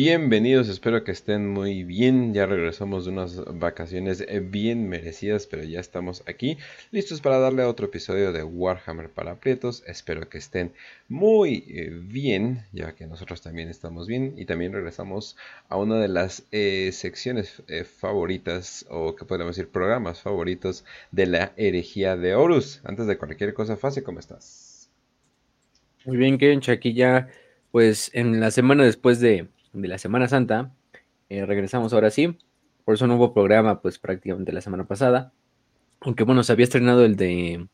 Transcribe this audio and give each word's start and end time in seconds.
Bienvenidos, 0.00 0.68
espero 0.68 1.02
que 1.02 1.10
estén 1.10 1.48
muy 1.48 1.82
bien. 1.82 2.32
Ya 2.32 2.46
regresamos 2.46 3.04
de 3.04 3.10
unas 3.10 3.44
vacaciones 3.58 4.24
bien 4.48 4.88
merecidas, 4.88 5.48
pero 5.48 5.64
ya 5.64 5.80
estamos 5.80 6.22
aquí 6.28 6.56
listos 6.92 7.20
para 7.20 7.40
darle 7.40 7.64
a 7.64 7.68
otro 7.68 7.86
episodio 7.86 8.30
de 8.30 8.44
Warhammer 8.44 9.10
para 9.10 9.40
Prietos. 9.40 9.82
Espero 9.88 10.28
que 10.28 10.38
estén 10.38 10.72
muy 11.08 11.64
eh, 11.66 11.90
bien, 12.00 12.62
ya 12.72 12.94
que 12.94 13.08
nosotros 13.08 13.42
también 13.42 13.70
estamos 13.70 14.06
bien. 14.06 14.34
Y 14.36 14.44
también 14.44 14.72
regresamos 14.72 15.36
a 15.68 15.76
una 15.76 15.98
de 15.98 16.06
las 16.06 16.44
eh, 16.52 16.90
secciones 16.92 17.60
eh, 17.66 17.82
favoritas, 17.82 18.86
o 18.90 19.16
que 19.16 19.24
podemos 19.24 19.56
decir 19.56 19.68
programas 19.68 20.20
favoritos 20.20 20.84
de 21.10 21.26
la 21.26 21.52
herejía 21.56 22.16
de 22.16 22.36
Horus. 22.36 22.80
Antes 22.84 23.08
de 23.08 23.18
cualquier 23.18 23.52
cosa, 23.52 23.76
fácil, 23.76 24.04
¿cómo 24.04 24.20
estás? 24.20 24.92
Muy 26.04 26.18
bien, 26.18 26.38
Kench, 26.38 26.68
aquí 26.68 26.94
ya, 26.94 27.26
pues 27.72 28.12
en 28.14 28.38
la 28.38 28.52
semana 28.52 28.84
después 28.84 29.18
de 29.18 29.48
de 29.72 29.88
la 29.88 29.98
Semana 29.98 30.28
Santa. 30.28 30.72
Eh, 31.28 31.44
regresamos 31.46 31.92
ahora 31.92 32.10
sí. 32.10 32.38
Por 32.84 32.94
eso 32.94 33.06
no 33.06 33.16
hubo 33.16 33.34
programa, 33.34 33.82
pues 33.82 33.98
prácticamente 33.98 34.52
la 34.52 34.60
semana 34.60 34.86
pasada. 34.86 35.32
Aunque 36.00 36.24
bueno, 36.24 36.42
se 36.42 36.52
había 36.52 36.64
estrenado 36.64 37.04
el 37.04 37.16
de. 37.16 37.68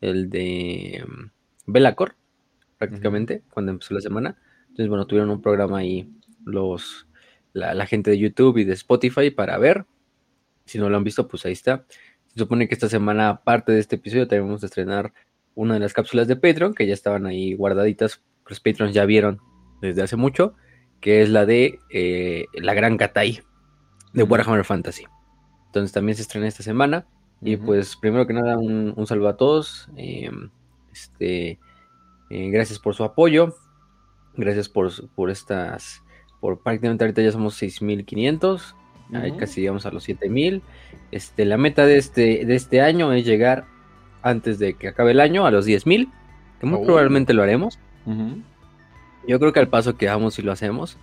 El 0.00 0.28
de. 0.30 1.04
Belacor, 1.66 2.16
prácticamente, 2.76 3.42
cuando 3.50 3.72
empezó 3.72 3.94
la 3.94 4.00
semana. 4.00 4.36
Entonces, 4.64 4.88
bueno, 4.88 5.06
tuvieron 5.06 5.30
un 5.30 5.40
programa 5.40 5.78
ahí 5.78 6.10
los. 6.44 7.06
La, 7.52 7.86
gente 7.86 8.10
de 8.10 8.18
YouTube 8.18 8.58
y 8.58 8.64
de 8.64 8.72
Spotify 8.74 9.30
para 9.30 9.56
ver. 9.58 9.86
Si 10.66 10.78
no 10.78 10.90
lo 10.90 10.96
han 10.96 11.04
visto, 11.04 11.28
pues 11.28 11.46
ahí 11.46 11.52
está. 11.52 11.86
Se 12.26 12.40
supone 12.40 12.66
que 12.66 12.74
esta 12.74 12.88
semana, 12.88 13.28
aparte 13.28 13.72
de 13.72 13.78
este 13.78 13.96
episodio, 13.96 14.26
también 14.26 14.48
vamos 14.48 14.62
a 14.64 14.66
estrenar 14.66 15.12
una 15.54 15.74
de 15.74 15.80
las 15.80 15.92
cápsulas 15.92 16.26
de 16.26 16.36
Patreon, 16.36 16.74
que 16.74 16.86
ya 16.86 16.94
estaban 16.94 17.26
ahí 17.26 17.54
guardaditas. 17.54 18.22
Los 18.46 18.60
Patreons 18.60 18.92
ya 18.92 19.06
vieron 19.06 19.40
desde 19.80 20.02
hace 20.02 20.16
mucho 20.16 20.56
que 21.04 21.20
es 21.20 21.28
la 21.28 21.44
de 21.44 21.80
eh, 21.90 22.46
La 22.54 22.72
Gran 22.72 22.96
Katai 22.96 23.42
de 24.14 24.22
Warhammer 24.22 24.64
Fantasy. 24.64 25.04
Entonces 25.66 25.92
también 25.92 26.16
se 26.16 26.22
estrena 26.22 26.48
esta 26.48 26.62
semana. 26.62 27.04
Y 27.42 27.58
pues 27.58 27.94
primero 27.94 28.26
que 28.26 28.32
nada, 28.32 28.56
un, 28.56 29.06
saludo 29.06 29.28
a 29.28 29.36
todos. 29.36 29.90
Em, 29.96 30.48
este, 30.94 31.58
eh, 32.30 32.48
gracias 32.50 32.78
por 32.78 32.94
su 32.94 33.04
apoyo. 33.04 33.54
Gracias 34.34 34.70
por, 34.70 34.90
por 35.10 35.28
estas. 35.28 36.02
Por 36.40 36.62
prácticamente 36.62 37.04
ahorita 37.04 37.20
ya 37.20 37.32
somos 37.32 37.54
6500. 37.56 38.74
Ahí 39.12 39.32
casi 39.32 39.60
llegamos 39.60 39.84
a 39.84 39.90
los 39.90 40.04
7000. 40.04 40.62
Este, 41.10 41.44
la 41.44 41.58
meta 41.58 41.84
de 41.84 41.98
este, 41.98 42.46
de 42.46 42.54
este 42.54 42.80
año 42.80 43.12
es 43.12 43.26
llegar 43.26 43.66
antes 44.22 44.58
de 44.58 44.72
que 44.72 44.88
acabe 44.88 45.10
el 45.10 45.20
año 45.20 45.44
a 45.44 45.50
los 45.50 45.66
10000. 45.66 46.08
Que 46.60 46.66
muy 46.66 46.78
oh. 46.80 46.86
probablemente 46.86 47.34
lo 47.34 47.42
haremos. 47.42 47.78
Yo 49.26 49.38
creo 49.38 49.52
que 49.52 49.60
al 49.60 49.68
paso 49.68 49.96
que 49.96 50.06
vamos 50.06 50.38
y 50.38 50.42
lo 50.42 50.52
hacemos. 50.52 50.98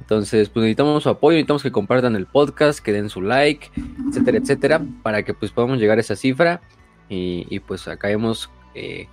Entonces, 0.00 0.48
pues 0.48 0.62
necesitamos 0.62 1.02
su 1.02 1.08
apoyo, 1.08 1.36
necesitamos 1.36 1.62
que 1.62 1.72
compartan 1.72 2.16
el 2.16 2.26
podcast, 2.26 2.80
que 2.80 2.92
den 2.92 3.08
su 3.08 3.22
like, 3.22 3.70
etcétera, 4.08 4.38
etcétera, 4.38 4.82
para 5.02 5.22
que 5.22 5.32
pues 5.34 5.50
podamos 5.50 5.78
llegar 5.78 5.98
a 5.98 6.00
esa 6.02 6.16
cifra 6.16 6.60
y, 7.08 7.60
pues 7.60 7.86
acabemos 7.86 8.50
eh, 8.74 9.08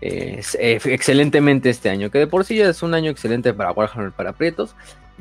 eh, 0.00 0.42
excelentemente 0.84 1.70
este 1.70 1.88
año, 1.88 2.10
que 2.10 2.18
de 2.18 2.26
por 2.26 2.44
sí 2.44 2.56
ya 2.56 2.68
es 2.68 2.82
un 2.82 2.94
año 2.94 3.10
excelente 3.10 3.54
para 3.54 3.72
Warhammer 3.72 4.12
para 4.12 4.32
Prietos. 4.32 4.74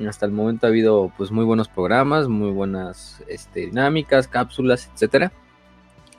Hasta 0.08 0.26
el 0.26 0.32
momento 0.32 0.66
ha 0.66 0.70
habido 0.70 1.14
pues 1.18 1.32
muy 1.32 1.46
buenos 1.46 1.70
programas, 1.70 2.28
muy 2.28 2.50
buenas 2.50 3.24
este, 3.28 3.68
dinámicas, 3.68 4.28
cápsulas, 4.28 4.90
etcétera. 4.94 5.32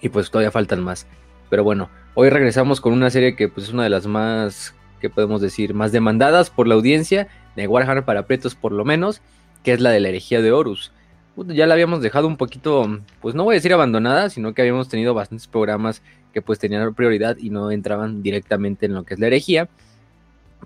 Y 0.01 0.09
pues 0.09 0.31
todavía 0.31 0.53
faltan 0.53 0.83
más. 0.83 1.07
Pero 1.51 1.65
bueno, 1.65 1.91
hoy 2.15 2.31
regresamos 2.31 2.81
con 2.81 2.93
una 2.93 3.11
serie 3.11 3.35
que 3.35 3.49
pues 3.49 3.67
es 3.67 3.73
una 3.73 3.83
de 3.83 3.91
las 3.91 4.07
más 4.07 4.75
que 5.05 5.11
podemos 5.11 5.43
decir, 5.43 5.75
más 5.75 5.93
demandadas 5.93 6.49
por 6.49 6.67
la 6.67 6.77
audiencia, 6.77 7.29
de 7.57 7.67
Warhammer 7.67 8.07
para 8.07 8.27
pretos 8.27 8.55
por 8.55 8.73
lo 8.73 8.87
menos, 8.87 9.21
que 9.63 9.75
es 9.75 9.81
la 9.83 9.91
de 9.91 10.01
la 10.01 10.09
herejía 10.09 10.41
de 10.41 10.51
Horus. 10.51 10.93
Ya 11.37 11.67
la 11.67 11.75
habíamos 11.75 12.01
dejado 12.01 12.27
un 12.27 12.39
poquito, 12.39 13.03
pues 13.21 13.35
no 13.35 13.45
voy 13.45 13.53
a 13.53 13.57
decir 13.57 13.75
abandonada, 13.75 14.31
sino 14.31 14.55
que 14.55 14.63
habíamos 14.63 14.89
tenido 14.89 15.13
bastantes 15.13 15.47
programas 15.47 16.01
que 16.33 16.41
pues 16.41 16.59
tenían 16.59 16.95
prioridad 16.95 17.37
y 17.37 17.51
no 17.51 17.71
entraban 17.71 18.23
directamente 18.23 18.87
en 18.87 18.95
lo 18.95 19.05
que 19.05 19.13
es 19.13 19.21
la 19.21 19.27
herejía. 19.27 19.69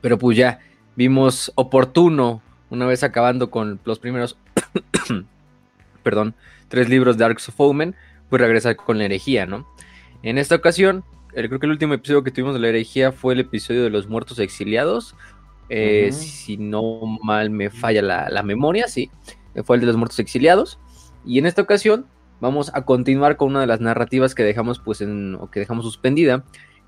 Pero 0.03 0.19
pues 0.19 0.39
ya 0.39 0.61
vimos 0.95 1.51
oportuno, 1.57 2.41
una 2.71 2.87
vez 2.87 3.03
acabando 3.03 3.51
con 3.51 3.81
los 3.85 3.99
primeros, 3.99 4.37
perdón, 6.05 6.33
tres 6.69 6.89
libros 6.89 7.19
de 7.19 7.25
Arcs 7.25 7.49
of 7.49 7.61
Omen, 7.61 7.97
pues 8.31 8.41
regresar 8.41 8.77
con 8.77 8.99
la 8.99 9.07
herejía, 9.07 9.47
¿no? 9.47 9.67
En 10.23 10.39
esta 10.39 10.55
ocasión 10.55 11.03
creo 11.33 11.59
que 11.59 11.67
el 11.67 11.73
último 11.73 11.95
episodio 11.95 12.23
que 12.23 12.31
tuvimos 12.31 12.55
de 12.55 12.61
la 12.61 12.69
herejía 12.69 13.13
fue 13.13 13.35
el 13.35 13.41
episodio 13.41 13.83
de 13.83 13.91
los 13.91 14.09
muertos 14.09 14.39
exiliados. 14.39 15.15
Eh, 15.71 16.11
si 16.13 16.57
no 16.57 17.01
mal 17.23 17.51
me 17.51 17.71
falla 17.71 18.01
la, 18.03 18.43
memoria, 18.43 18.89
sí, 18.89 19.11
fue 19.65 19.77
el 19.77 19.81
de 19.81 19.87
los 19.87 19.97
muertos 19.97 20.19
exiliados. 20.19 20.79
Y 21.25 21.39
en 21.39 21.47
esta 21.47 21.63
ocasión 21.63 22.07
vamos 22.41 22.71
a 22.75 22.85
continuar 22.85 23.37
con 23.37 23.49
una 23.51 23.61
de 23.61 23.67
las 23.67 23.81
narrativas 23.81 24.35
que 24.35 24.45
dejamos, 24.45 24.79
pues, 24.79 25.01
en, 25.01 25.35
o 25.35 25.51
que 25.51 25.61
dejamos 25.61 25.85
suspendida, 25.85 26.45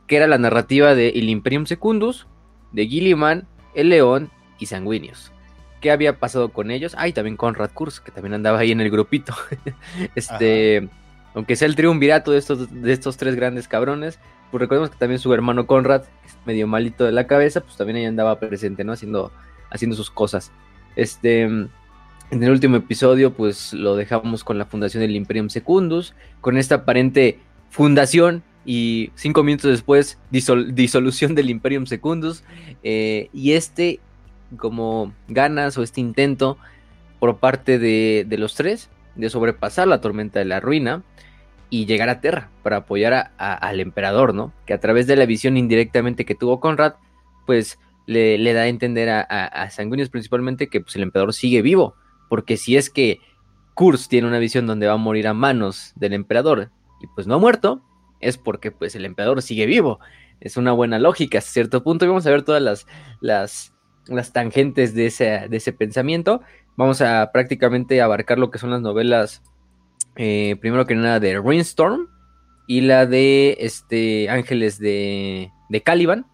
que 0.07 0.17
era 0.17 0.27
la 0.27 0.39
narrativa 0.39 0.95
de 0.95 1.11
El 1.11 1.29
Imperium 1.29 1.67
Secundus, 1.67 2.27
de 2.73 2.87
Gilliman, 2.87 3.47
El 3.75 3.91
León 3.91 4.31
y 4.59 4.67
Sanguinius. 4.67 5.33
¿Qué 5.81 5.91
había 5.91 6.19
pasado 6.19 6.51
con 6.51 6.71
ellos? 6.71 6.95
Ah, 6.99 7.09
y 7.09 7.13
también 7.13 7.37
con 7.37 7.55
Kurz, 7.75 8.01
que 8.01 8.11
también 8.11 8.35
andaba 8.35 8.59
ahí 8.59 8.71
en 8.71 8.81
el 8.81 8.91
grupito. 8.91 9.35
este, 10.15 10.89
aunque 11.35 11.57
sea 11.57 11.69
el 11.69 11.77
triunvirato 11.77 12.33
de 12.33 12.39
estos, 12.39 12.83
de 12.83 12.93
estos 12.93 13.17
tres 13.17 13.37
grandes 13.37 13.69
cabrones, 13.69 14.19
pues 14.51 14.61
recordemos 14.61 14.91
que 14.91 14.97
también 14.97 15.21
su 15.21 15.33
hermano 15.33 15.67
Conrad, 15.67 16.03
medio 16.45 16.67
malito 16.67 17.05
de 17.05 17.13
la 17.13 17.27
cabeza, 17.27 17.61
pues 17.61 17.77
también 17.77 17.99
ahí 17.99 18.05
andaba 18.05 18.41
presente, 18.41 18.85
¿no? 18.85 18.93
Haciendo, 18.93 19.31
haciendo 19.71 19.97
sus 19.97 20.11
cosas. 20.11 20.51
Este, 20.97 21.43
en 21.43 21.71
el 22.31 22.51
último 22.51 22.77
episodio, 22.77 23.33
pues 23.33 23.73
lo 23.73 23.97
dejamos 23.97 24.43
con 24.43 24.59
la 24.59 24.67
fundación 24.67 25.03
del 25.03 25.15
Imperium 25.15 25.49
Secundus, 25.49 26.15
con 26.41 26.57
esta 26.57 26.77
aparente 26.77 27.39
fundación 27.71 28.43
y 28.65 29.11
cinco 29.15 29.43
minutos 29.43 29.71
después 29.71 30.19
disolución 30.31 31.35
del 31.35 31.49
Imperium 31.49 31.87
Secundus 31.87 32.45
eh, 32.83 33.31
y 33.33 33.53
este 33.53 34.01
como 34.59 35.15
ganas 35.29 35.79
o 35.79 35.83
este 35.83 36.01
intento 36.01 36.59
por 37.21 37.39
parte 37.39 37.79
de, 37.79 38.27
de 38.29 38.39
los 38.39 38.55
tres 38.55 38.91
de 39.15 39.31
sobrepasar 39.31 39.89
la 39.89 40.01
tormenta 40.01 40.39
de 40.39 40.45
la 40.45 40.61
ruina 40.61 41.03
y 41.71 41.87
llegar 41.87 42.09
a 42.09 42.21
Terra 42.21 42.51
para 42.63 42.79
apoyar 42.79 43.33
al 43.39 43.81
emperador, 43.81 44.35
¿no? 44.35 44.53
Que 44.67 44.75
a 44.75 44.81
través 44.81 45.07
de 45.07 45.17
la 45.17 45.27
visión 45.27 45.57
indirectamente 45.57 46.25
que 46.25 46.35
tuvo 46.35 46.61
Conrad, 46.61 46.95
pues 47.47 47.79
le, 48.07 48.53
da 48.53 48.63
a 48.63 48.67
entender 48.67 49.09
a, 49.09 49.21
a, 49.31 49.69
principalmente 50.11 50.69
que 50.69 50.81
pues, 50.81 50.97
el 50.97 51.03
emperador 51.03 51.33
sigue 51.33 51.63
vivo, 51.63 51.95
porque 52.29 52.57
si 52.57 52.77
es 52.77 52.91
que 52.91 53.21
Kurz 53.75 54.09
tiene 54.09 54.27
una 54.27 54.39
visión 54.39 54.67
donde 54.67 54.89
va 54.89 54.95
a 54.95 54.99
morir 54.99 55.29
a 55.29 55.35
manos 55.35 55.93
del 55.95 56.13
emperador 56.13 56.71
y 57.01 57.07
pues 57.15 57.27
no 57.27 57.37
ha 57.37 57.39
muerto, 57.39 57.83
es 58.21 58.37
porque 58.37 58.73
pues 58.73 58.95
el 58.95 59.05
emperador 59.05 59.41
sigue 59.43 59.67
vivo. 59.67 60.01
Es 60.41 60.57
una 60.57 60.73
buena 60.73 60.99
lógica 60.99 61.39
a 61.39 61.41
cierto 61.43 61.83
punto 61.83 62.07
vamos 62.07 62.27
a 62.27 62.31
ver 62.31 62.43
todas 62.43 62.63
las, 62.63 62.87
las, 63.21 63.73
las 64.07 64.33
tangentes 64.33 64.95
de 64.95 65.07
ese, 65.07 65.47
de 65.49 65.57
ese 65.57 65.73
pensamiento. 65.73 66.43
Vamos 66.81 67.03
a 67.03 67.31
prácticamente 67.31 68.01
abarcar 68.01 68.39
lo 68.39 68.51
que 68.51 68.57
son 68.57 68.71
las 68.71 68.81
novelas 68.81 69.43
eh, 70.17 70.57
primero 70.63 70.87
que 70.87 70.95
nada 70.95 71.21
de 71.21 71.39
Rainstorm 71.39 72.09
y 72.67 72.81
la 72.81 73.05
de 73.05 73.59
este 73.61 74.31
Ángeles 74.31 74.79
de, 74.79 75.53
de 75.69 75.83
Caliban. 75.83 76.25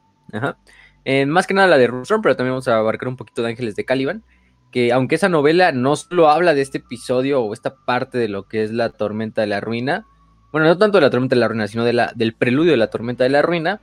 Eh, 1.04 1.26
más 1.26 1.48
que 1.48 1.54
nada 1.54 1.66
la 1.66 1.78
de 1.78 1.88
Rainstorm, 1.88 2.22
pero 2.22 2.36
también 2.36 2.52
vamos 2.52 2.68
a 2.68 2.76
abarcar 2.76 3.08
un 3.08 3.16
poquito 3.16 3.42
de 3.42 3.48
Ángeles 3.48 3.74
de 3.74 3.84
Caliban. 3.84 4.22
Que 4.70 4.92
aunque 4.92 5.16
esa 5.16 5.28
novela 5.28 5.72
no 5.72 5.96
solo 5.96 6.30
habla 6.30 6.54
de 6.54 6.62
este 6.62 6.78
episodio 6.78 7.42
o 7.42 7.52
esta 7.52 7.74
parte 7.84 8.16
de 8.16 8.28
lo 8.28 8.46
que 8.46 8.62
es 8.62 8.70
la 8.70 8.90
tormenta 8.90 9.40
de 9.40 9.48
la 9.48 9.60
ruina, 9.60 10.06
bueno, 10.52 10.68
no 10.68 10.78
tanto 10.78 10.98
de 10.98 11.02
la 11.02 11.10
tormenta 11.10 11.34
de 11.34 11.40
la 11.40 11.48
ruina, 11.48 11.66
sino 11.66 11.82
de 11.82 11.92
la, 11.92 12.12
del 12.14 12.34
preludio 12.34 12.70
de 12.70 12.76
la 12.76 12.86
tormenta 12.86 13.24
de 13.24 13.30
la 13.30 13.42
ruina, 13.42 13.80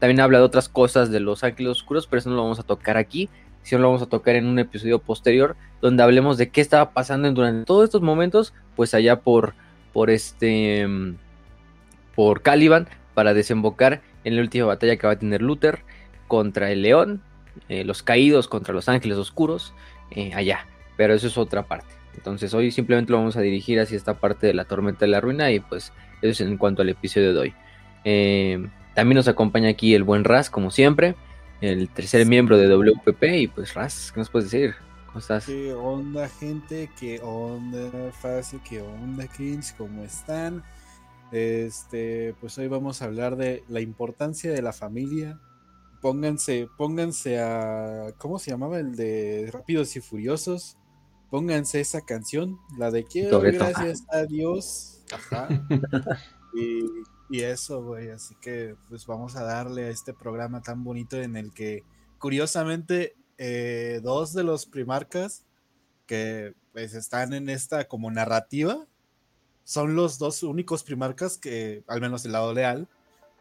también 0.00 0.18
habla 0.18 0.38
de 0.38 0.44
otras 0.44 0.68
cosas 0.68 1.12
de 1.12 1.20
los 1.20 1.44
ángeles 1.44 1.70
oscuros, 1.70 2.08
pero 2.08 2.18
eso 2.18 2.28
no 2.28 2.34
lo 2.34 2.42
vamos 2.42 2.58
a 2.58 2.64
tocar 2.64 2.96
aquí, 2.96 3.30
sino 3.62 3.80
lo 3.80 3.88
vamos 3.88 4.02
a 4.02 4.06
tocar 4.06 4.34
en 4.36 4.46
un 4.46 4.58
episodio 4.58 4.98
posterior, 4.98 5.56
donde 5.80 6.02
hablemos 6.02 6.38
de 6.38 6.50
qué 6.50 6.60
estaba 6.60 6.90
pasando 6.90 7.30
durante 7.32 7.64
todos 7.64 7.84
estos 7.84 8.02
momentos, 8.02 8.52
pues 8.76 8.94
allá 8.94 9.20
por, 9.20 9.54
por 9.92 10.10
este, 10.10 10.86
mm, 10.86 11.16
por 12.14 12.42
Caliban, 12.42 12.88
para 13.14 13.34
desembocar 13.34 14.00
en 14.24 14.36
la 14.36 14.42
última 14.42 14.66
batalla 14.66 14.96
que 14.96 15.06
va 15.06 15.14
a 15.14 15.18
tener 15.18 15.42
Luther 15.42 15.80
contra 16.28 16.70
el 16.70 16.82
león, 16.82 17.22
eh, 17.68 17.84
los 17.84 18.02
caídos 18.02 18.48
contra 18.48 18.72
los 18.72 18.88
ángeles 18.88 19.18
oscuros, 19.18 19.74
eh, 20.10 20.32
allá. 20.34 20.66
Pero 20.96 21.14
eso 21.14 21.26
es 21.26 21.36
otra 21.36 21.64
parte. 21.64 21.94
Entonces 22.14 22.52
hoy 22.54 22.70
simplemente 22.70 23.12
lo 23.12 23.18
vamos 23.18 23.36
a 23.36 23.40
dirigir 23.40 23.80
hacia 23.80 23.96
esta 23.96 24.14
parte 24.14 24.46
de 24.46 24.54
la 24.54 24.64
tormenta 24.64 25.00
de 25.00 25.10
la 25.10 25.20
ruina 25.20 25.50
y 25.50 25.60
pues 25.60 25.92
eso 26.20 26.42
es 26.44 26.48
en 26.48 26.58
cuanto 26.58 26.82
al 26.82 26.88
episodio 26.88 27.32
de 27.32 27.40
hoy. 27.40 27.54
Eh, 28.04 28.66
también 28.94 29.16
nos 29.16 29.28
acompaña 29.28 29.70
aquí 29.70 29.94
el 29.94 30.04
buen 30.04 30.24
Raz, 30.24 30.50
como 30.50 30.70
siempre 30.70 31.14
el 31.62 31.88
tercer 31.88 32.26
miembro 32.26 32.58
de 32.58 32.68
WPP. 32.68 33.22
Y 33.38 33.46
pues, 33.48 33.72
Raz, 33.72 34.12
¿qué 34.12 34.20
nos 34.20 34.28
puedes 34.28 34.50
decir? 34.50 34.74
¿Cómo 35.06 35.20
estás? 35.20 35.46
¿Qué 35.46 35.72
onda, 35.72 36.28
gente? 36.28 36.90
¿Qué 37.00 37.20
onda, 37.22 38.12
Fácil? 38.12 38.60
¿Qué 38.68 38.82
onda, 38.82 39.26
Kings? 39.26 39.74
¿Cómo 39.78 40.04
están? 40.04 40.62
Este, 41.32 42.34
pues 42.40 42.58
hoy 42.58 42.68
vamos 42.68 43.00
a 43.00 43.06
hablar 43.06 43.36
de 43.36 43.64
la 43.68 43.80
importancia 43.80 44.52
de 44.52 44.60
la 44.60 44.74
familia 44.74 45.40
pónganse, 46.02 46.68
pónganse 46.76 47.40
a. 47.40 48.12
¿Cómo 48.18 48.38
se 48.38 48.50
llamaba 48.50 48.78
el 48.78 48.94
de 48.94 49.48
Rápidos 49.50 49.96
y 49.96 50.00
Furiosos? 50.00 50.76
Pónganse 51.30 51.80
esa 51.80 52.02
canción, 52.02 52.58
la 52.76 52.90
de 52.90 53.04
Quiero 53.04 53.40
gracias 53.40 54.04
a 54.10 54.24
Dios. 54.24 55.02
Ajá. 55.10 55.48
y, 56.54 56.82
y 57.32 57.44
eso, 57.44 57.82
güey. 57.82 58.10
Así 58.10 58.34
que, 58.42 58.76
pues 58.90 59.06
vamos 59.06 59.36
a 59.36 59.42
darle 59.42 59.86
a 59.86 59.88
este 59.88 60.12
programa 60.12 60.60
tan 60.60 60.84
bonito 60.84 61.16
en 61.16 61.34
el 61.36 61.50
que, 61.54 61.82
curiosamente, 62.18 63.16
eh, 63.38 64.00
dos 64.02 64.34
de 64.34 64.44
los 64.44 64.66
primarcas 64.66 65.46
que 66.06 66.52
pues 66.74 66.92
están 66.92 67.32
en 67.32 67.48
esta 67.48 67.88
como 67.88 68.10
narrativa 68.10 68.86
son 69.64 69.94
los 69.94 70.18
dos 70.18 70.42
únicos 70.42 70.82
primarcas 70.82 71.38
que, 71.38 71.82
al 71.86 72.02
menos 72.02 72.22
del 72.22 72.32
lado 72.32 72.52
leal, 72.52 72.86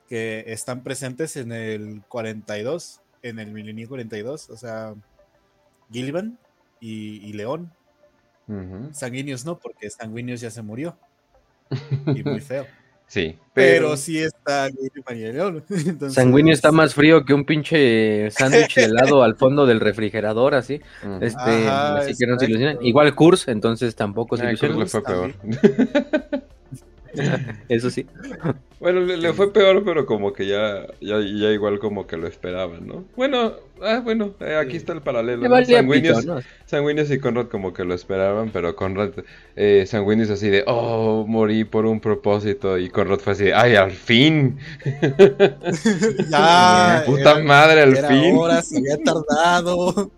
que 0.08 0.46
están 0.48 0.84
presentes 0.84 1.36
en 1.36 1.52
el 1.52 2.02
42, 2.08 3.02
en 3.24 3.40
el 3.40 3.52
milenio 3.52 3.90
42, 3.90 4.52
o 4.52 4.56
sea, 4.56 4.96
Gillivan 5.92 6.40
y, 6.80 7.18
y 7.28 7.34
León. 7.34 7.74
Ujú. 8.48 8.94
Sanguinius 8.94 9.44
no, 9.44 9.60
porque 9.60 9.90
Sanguinius 9.90 10.40
ya 10.40 10.50
se 10.50 10.62
murió. 10.62 10.98
Y 12.16 12.24
muy 12.24 12.40
feo. 12.40 12.66
Sí, 13.12 13.38
Pero, 13.54 13.88
pero, 13.88 13.98
sí 13.98 14.20
está 14.20 14.70
León. 15.10 15.66
Entonces, 15.70 16.14
Sanguíneo 16.14 16.54
está 16.54 16.72
más 16.72 16.94
frío 16.94 17.26
que 17.26 17.34
un 17.34 17.44
pinche 17.44 18.32
sándwich 18.32 18.78
helado 18.78 19.22
al 19.22 19.36
fondo 19.36 19.66
del 19.66 19.82
refrigerador, 19.82 20.56
así. 20.56 20.80
Este, 21.20 21.68
Ajá, 21.68 21.98
así 21.98 22.14
que 22.18 22.26
no 22.26 22.40
se 22.40 22.46
exacto. 22.46 22.46
ilusionen. 22.46 22.78
Igual 22.82 23.14
Kurs, 23.14 23.50
entonces 23.50 23.98
tampoco 23.98 24.38
se 24.38 24.48
Ay, 24.48 24.56
Cruz 24.56 24.78
ilusionen. 24.78 24.80
le 24.80 24.86
fue 24.88 25.04
peor. 25.04 26.46
Eso 27.70 27.90
sí. 27.90 28.06
Bueno, 28.82 29.00
le, 29.02 29.16
le 29.16 29.32
fue 29.34 29.54
peor, 29.54 29.84
pero 29.86 30.08
como 30.08 30.34
que 30.34 30.48
ya, 30.48 30.88
ya, 31.00 31.20
ya 31.20 31.52
igual 31.52 31.78
como 31.78 32.08
que 32.08 32.18
lo 32.18 32.26
esperaban, 32.26 32.88
¿no? 32.88 33.06
Bueno, 33.16 33.54
ah, 33.80 34.02
bueno, 34.04 34.34
eh, 34.40 34.56
aquí 34.56 34.76
está 34.76 34.94
el 34.94 35.04
paralelo. 35.04 35.44
Le 35.44 35.50
¿no? 35.50 35.54
valía 35.54 35.78
Sanguíneos, 35.78 36.22
pito, 36.22 36.34
¿no? 36.34 36.42
Sanguíneos 36.66 37.12
y 37.12 37.20
Conrad 37.20 37.46
como 37.46 37.74
que 37.74 37.84
lo 37.84 37.94
esperaban, 37.94 38.50
pero 38.52 38.76
Conrad, 38.76 39.12
eh, 39.56 39.86
Sanguíneos 39.86 40.32
así 40.32 40.50
de, 40.50 40.64
oh, 40.66 41.26
morí 41.28 41.64
por 41.64 41.86
un 41.86 42.00
propósito, 42.00 42.80
y 42.80 42.90
Conrad 42.90 43.20
fue 43.20 43.34
así 43.34 43.44
de, 43.46 43.54
ay, 43.54 43.76
al 43.76 43.92
fin, 43.92 44.58
ya. 46.30 47.04
puta 47.06 47.32
era- 47.34 47.44
madre, 47.44 47.82
al 47.82 47.96
era 47.96 48.08
fin. 48.08 48.36
hora, 48.36 48.62
se 48.64 48.78
había 48.80 48.98
tardado. 49.04 50.12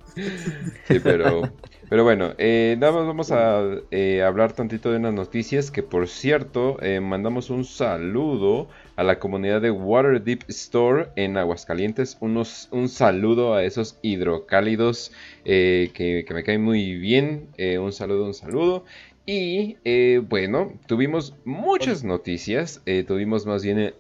Sí, 0.88 1.00
pero, 1.00 1.54
pero 1.94 2.06
bueno, 2.06 2.34
eh, 2.40 2.75
nada 2.80 2.92
más 2.92 3.06
vamos 3.06 3.31
a 3.31 3.62
eh, 3.92 4.24
hablar 4.24 4.54
tantito 4.54 4.90
de 4.90 4.98
unas 4.98 5.13
noticias 5.13 5.69
que 5.69 5.84
por 5.84 6.07
cierto 6.07 6.81
eh, 6.81 7.00
mandamos 7.00 7.51
un 7.51 7.66
saludo 7.66 8.68
a 8.95 9.04
la 9.04 9.19
comunidad 9.19 9.62
de 9.62 9.69
Waterdeep 9.69 10.42
Store 10.48 11.10
en 11.16 11.38
Aguascalientes, 11.38 12.18
unos, 12.19 12.68
un 12.72 12.90
saludo 12.90 13.54
a 13.54 13.63
esos 13.63 14.00
hidrocálidos 14.01 15.12
eh, 15.45 15.92
que, 15.94 16.25
que 16.28 16.34
me 16.34 16.44
caen 16.44 16.63
muy 16.63 16.95
bien, 16.95 17.50
un 17.80 17.92
saludo, 17.92 18.25
un 18.25 18.34
saludo. 18.34 18.86
Y 19.28 19.78
bueno, 20.22 20.74
tuvimos 20.88 21.36
muchas 21.46 22.04
noticias, 22.04 22.81
tuvimos 23.07 23.46
más 23.46 23.63
bien 23.63 23.94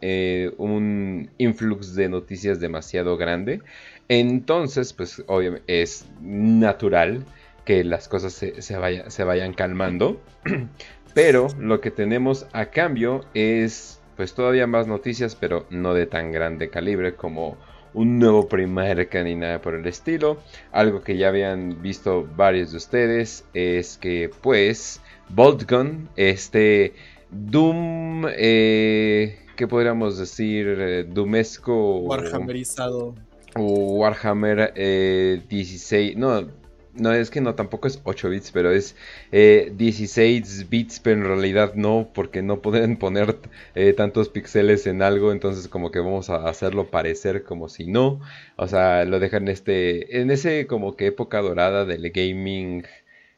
un 0.57 1.29
influx 1.37 1.93
de 1.93 2.09
noticias 2.09 2.59
demasiado 2.59 3.17
grande. 3.17 3.61
Entonces, 4.09 4.93
pues 4.93 5.23
obviamente 5.27 5.83
es 5.83 6.07
natural 6.21 7.23
que 7.65 7.83
las 7.83 8.07
cosas 8.07 8.33
se, 8.33 8.61
se 8.61 8.77
vaya- 8.77 9.09
se 9.09 9.23
vayan 9.23 9.53
calmando. 9.53 10.21
Pero 11.13 11.47
lo 11.59 11.79
que 11.79 11.91
tenemos 11.91 12.47
a 12.53 12.65
cambio 12.67 13.23
es 13.33 13.99
pues 14.17 14.33
todavía 14.33 14.67
más 14.67 14.85
noticias, 14.87 15.35
pero 15.35 15.65
no 15.71 15.93
de 15.95 16.05
tan 16.07 16.31
grande 16.31 16.69
calibre 16.69 17.15
como 17.15 17.57
un 17.95 18.17
nuevo 18.19 18.47
primarca 18.47 19.23
ni 19.23 19.35
nada 19.35 19.61
por 19.61 19.75
el 19.75 19.85
estilo. 19.87 20.37
Algo 20.71 21.01
que 21.01 21.17
ya 21.17 21.27
habían 21.29 21.81
visto 21.83 22.27
varios 22.35 22.71
de 22.71 22.77
ustedes 22.77 23.45
es 23.53 23.97
que 23.97 24.29
pues 24.41 25.01
Boltgun, 25.29 26.09
este 26.15 26.93
Doom, 27.29 28.25
eh, 28.35 29.37
¿qué 29.55 29.67
podríamos 29.67 30.17
decir? 30.17 30.67
Eh, 30.79 31.03
Doomesco. 31.07 31.99
Warhammerizado. 32.01 33.13
o 33.55 33.63
Warhammer 33.97 34.73
eh, 34.75 35.41
16. 35.49 36.17
No, 36.17 36.47
no, 36.93 37.13
es 37.13 37.29
que 37.31 37.41
no, 37.41 37.55
tampoco 37.55 37.87
es 37.87 37.99
8 38.03 38.29
bits, 38.29 38.51
pero 38.51 38.71
es 38.71 38.95
eh, 39.31 39.71
16 39.75 40.69
bits, 40.69 40.99
pero 40.99 41.21
en 41.21 41.27
realidad 41.27 41.73
no, 41.75 42.11
porque 42.13 42.41
no 42.41 42.61
pueden 42.61 42.97
poner 42.99 43.37
eh, 43.75 43.93
tantos 43.93 44.29
píxeles 44.29 44.87
en 44.87 45.01
algo, 45.01 45.31
entonces 45.31 45.67
como 45.67 45.91
que 45.91 45.99
vamos 45.99 46.29
a 46.29 46.47
hacerlo 46.47 46.89
parecer 46.91 47.43
como 47.43 47.69
si 47.69 47.87
no. 47.87 48.21
O 48.57 48.67
sea, 48.67 49.05
lo 49.05 49.19
dejan 49.19 49.47
este, 49.47 50.19
en 50.21 50.31
ese 50.31 50.67
como 50.67 50.95
que 50.95 51.07
época 51.07 51.41
dorada 51.41 51.85
del 51.85 52.11
gaming 52.11 52.85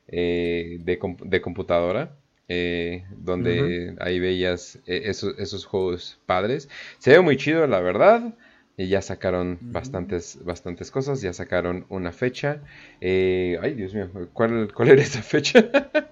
eh, 0.08 0.78
de, 0.82 1.00
de 1.26 1.42
computadora. 1.42 2.18
eh, 2.48 3.06
donde 3.10 3.96
ahí 4.00 4.20
veías 4.20 4.78
eh, 4.86 5.04
esos, 5.06 5.38
esos 5.40 5.66
juegos 5.66 6.20
padres. 6.28 6.70
Se 7.00 7.12
ve 7.12 7.22
muy 7.22 7.38
chido, 7.38 7.66
la 7.68 7.80
verdad. 7.82 8.36
Y 8.78 8.88
ya 8.88 9.02
sacaron 9.02 9.54
Ujú. 9.62 9.72
bastantes, 9.72 10.40
bastantes 10.44 10.92
cosas. 10.92 11.22
Ya 11.22 11.32
sacaron 11.34 11.86
una 11.90 12.12
fecha. 12.12 12.62
Eh, 13.00 13.58
ay, 13.62 13.74
Dios 13.74 13.94
mío, 13.94 14.10
¿cuál, 14.34 14.74
cuál 14.74 14.90
era 14.90 15.02
esa 15.02 15.22
fecha? 15.22 15.66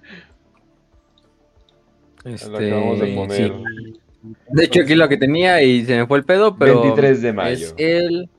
Este, 2.25 2.67
acabamos 2.67 2.99
de 3.01 3.07
poner. 3.15 3.51
sí. 3.51 3.99
De 4.47 4.63
hecho, 4.63 4.81
aquí 4.81 4.95
lo 4.95 5.09
que 5.09 5.17
tenía 5.17 5.61
y 5.61 5.83
se 5.85 5.97
me 5.97 6.07
fue 6.07 6.17
el 6.17 6.23
pedo, 6.23 6.55
pero. 6.57 6.81
23 6.81 7.21
de 7.21 7.33
mayo. 7.33 7.67
Es 7.67 7.75
el 7.77 8.29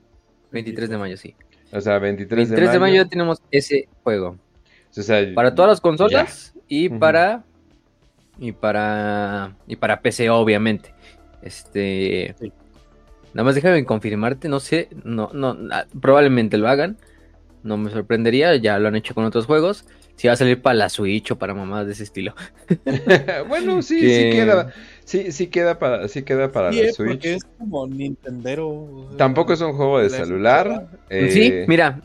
23 0.51 0.89
de 0.89 0.97
mayo, 0.97 1.17
sí. 1.17 1.35
O 1.71 1.79
sea, 1.79 1.99
23, 1.99 2.49
23 2.49 2.71
de 2.71 2.79
mayo. 2.79 3.03
ya 3.03 3.05
tenemos 3.07 3.41
ese 3.51 3.87
juego. 4.03 4.37
O 4.97 5.01
sea, 5.01 5.23
Para 5.35 5.53
todas 5.53 5.69
las 5.69 5.81
consolas 5.81 6.55
y 6.67 6.89
para. 6.89 7.43
Y 8.39 8.53
para. 8.53 9.55
Y 9.67 9.75
para 9.75 10.01
PC, 10.01 10.29
obviamente. 10.31 10.93
Este. 11.43 12.33
Sí. 12.39 12.51
Nada 13.35 13.43
más 13.43 13.53
déjame 13.53 13.85
confirmarte, 13.85 14.49
no 14.49 14.59
sé. 14.59 14.89
No, 15.03 15.29
no. 15.33 15.55
ah, 15.71 15.85
Probablemente 16.01 16.57
lo 16.57 16.67
hagan. 16.67 16.97
No 17.61 17.77
me 17.77 17.91
sorprendería. 17.91 18.55
Ya 18.55 18.79
lo 18.79 18.87
han 18.87 18.95
hecho 18.95 19.13
con 19.13 19.25
otros 19.25 19.45
juegos. 19.45 19.85
Si 20.15 20.27
va 20.27 20.33
a 20.33 20.37
salir 20.37 20.61
para 20.61 20.75
la 20.75 20.89
Switch 20.89 21.29
o 21.31 21.35
para 21.37 21.53
mamadas 21.53 21.85
de 21.87 21.91
ese 21.93 22.03
estilo. 22.03 22.33
bueno, 23.49 23.81
sí, 23.83 23.99
Que- 23.99 24.31
sí 24.31 24.37
queda. 24.37 24.73
Sí, 25.03 25.31
sí 25.33 25.47
queda 25.47 25.77
para, 25.77 26.07
sí 26.07 26.23
queda 26.23 26.51
para 26.51 26.71
Sí, 26.71 26.81
la 26.81 26.87
eh, 26.87 26.93
Switch. 26.93 27.09
porque 27.11 27.33
es 27.35 27.43
como 27.59 27.85
Nintendero. 27.85 29.09
Tampoco 29.17 29.53
es 29.53 29.61
un 29.61 29.73
juego 29.73 29.99
de 29.99 30.09
la 30.09 30.17
celular. 30.17 30.87
eh, 31.09 31.29
Sí, 31.31 31.53
mira. 31.67 32.01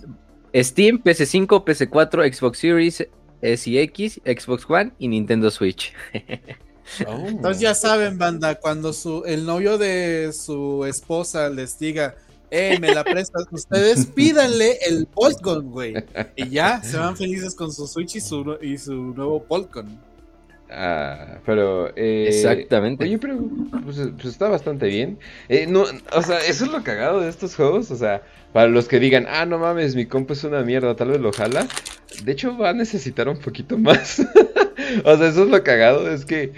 Steam, 0.54 1.00
PS5, 1.00 1.46
PS4, 1.64 2.34
Xbox 2.34 2.58
Series, 2.58 3.06
S 3.40 3.70
y 3.70 3.78
X, 3.78 4.20
Xbox 4.24 4.68
One 4.68 4.90
y 4.98 5.06
Nintendo 5.06 5.48
Switch. 5.50 5.94
oh. 7.06 7.26
Entonces 7.26 7.60
ya 7.60 7.74
saben, 7.74 8.18
banda, 8.18 8.56
cuando 8.56 8.92
su, 8.92 9.24
el 9.26 9.46
novio 9.46 9.78
de 9.78 10.32
su 10.32 10.84
esposa 10.86 11.48
les 11.48 11.78
diga, 11.78 12.14
eh, 12.50 12.78
me 12.80 12.92
la 12.94 13.04
prestas, 13.04 13.46
ustedes 13.50 14.06
pídanle 14.06 14.78
el 14.86 15.06
Poltgon, 15.06 15.70
güey. 15.70 15.94
Y 16.36 16.50
ya 16.50 16.82
se 16.82 16.96
van 16.96 17.16
felices 17.16 17.54
con 17.54 17.72
su 17.72 17.86
Switch 17.86 18.16
y 18.16 18.20
su, 18.20 18.58
y 18.60 18.78
su 18.78 18.94
nuevo 18.94 19.42
Poltgon. 19.44 19.98
Ah, 20.72 21.40
pero. 21.44 21.88
eh, 21.96 22.26
Exactamente. 22.28 23.04
Oye, 23.04 23.18
pero 23.18 23.38
pues, 23.84 23.96
pues 24.14 24.26
está 24.26 24.48
bastante 24.48 24.86
bien. 24.86 25.18
Eh, 25.48 25.66
no, 25.66 25.84
o 26.12 26.22
sea, 26.22 26.38
eso 26.38 26.64
es 26.64 26.70
lo 26.70 26.82
cagado 26.84 27.20
de 27.20 27.28
estos 27.28 27.56
juegos. 27.56 27.90
O 27.90 27.96
sea, 27.96 28.22
para 28.52 28.68
los 28.68 28.86
que 28.86 29.00
digan, 29.00 29.26
ah, 29.28 29.46
no 29.46 29.58
mames, 29.58 29.96
mi 29.96 30.06
compa 30.06 30.32
es 30.34 30.44
una 30.44 30.62
mierda, 30.62 30.94
tal 30.94 31.08
vez 31.08 31.20
lo 31.20 31.32
jala. 31.32 31.66
De 32.24 32.32
hecho, 32.32 32.56
va 32.56 32.70
a 32.70 32.72
necesitar 32.72 33.28
un 33.28 33.38
poquito 33.38 33.78
más. 33.78 34.20
o 35.04 35.16
sea, 35.16 35.28
eso 35.28 35.44
es 35.44 35.48
lo 35.50 35.62
cagado. 35.64 36.08
Es 36.10 36.24
que 36.24 36.52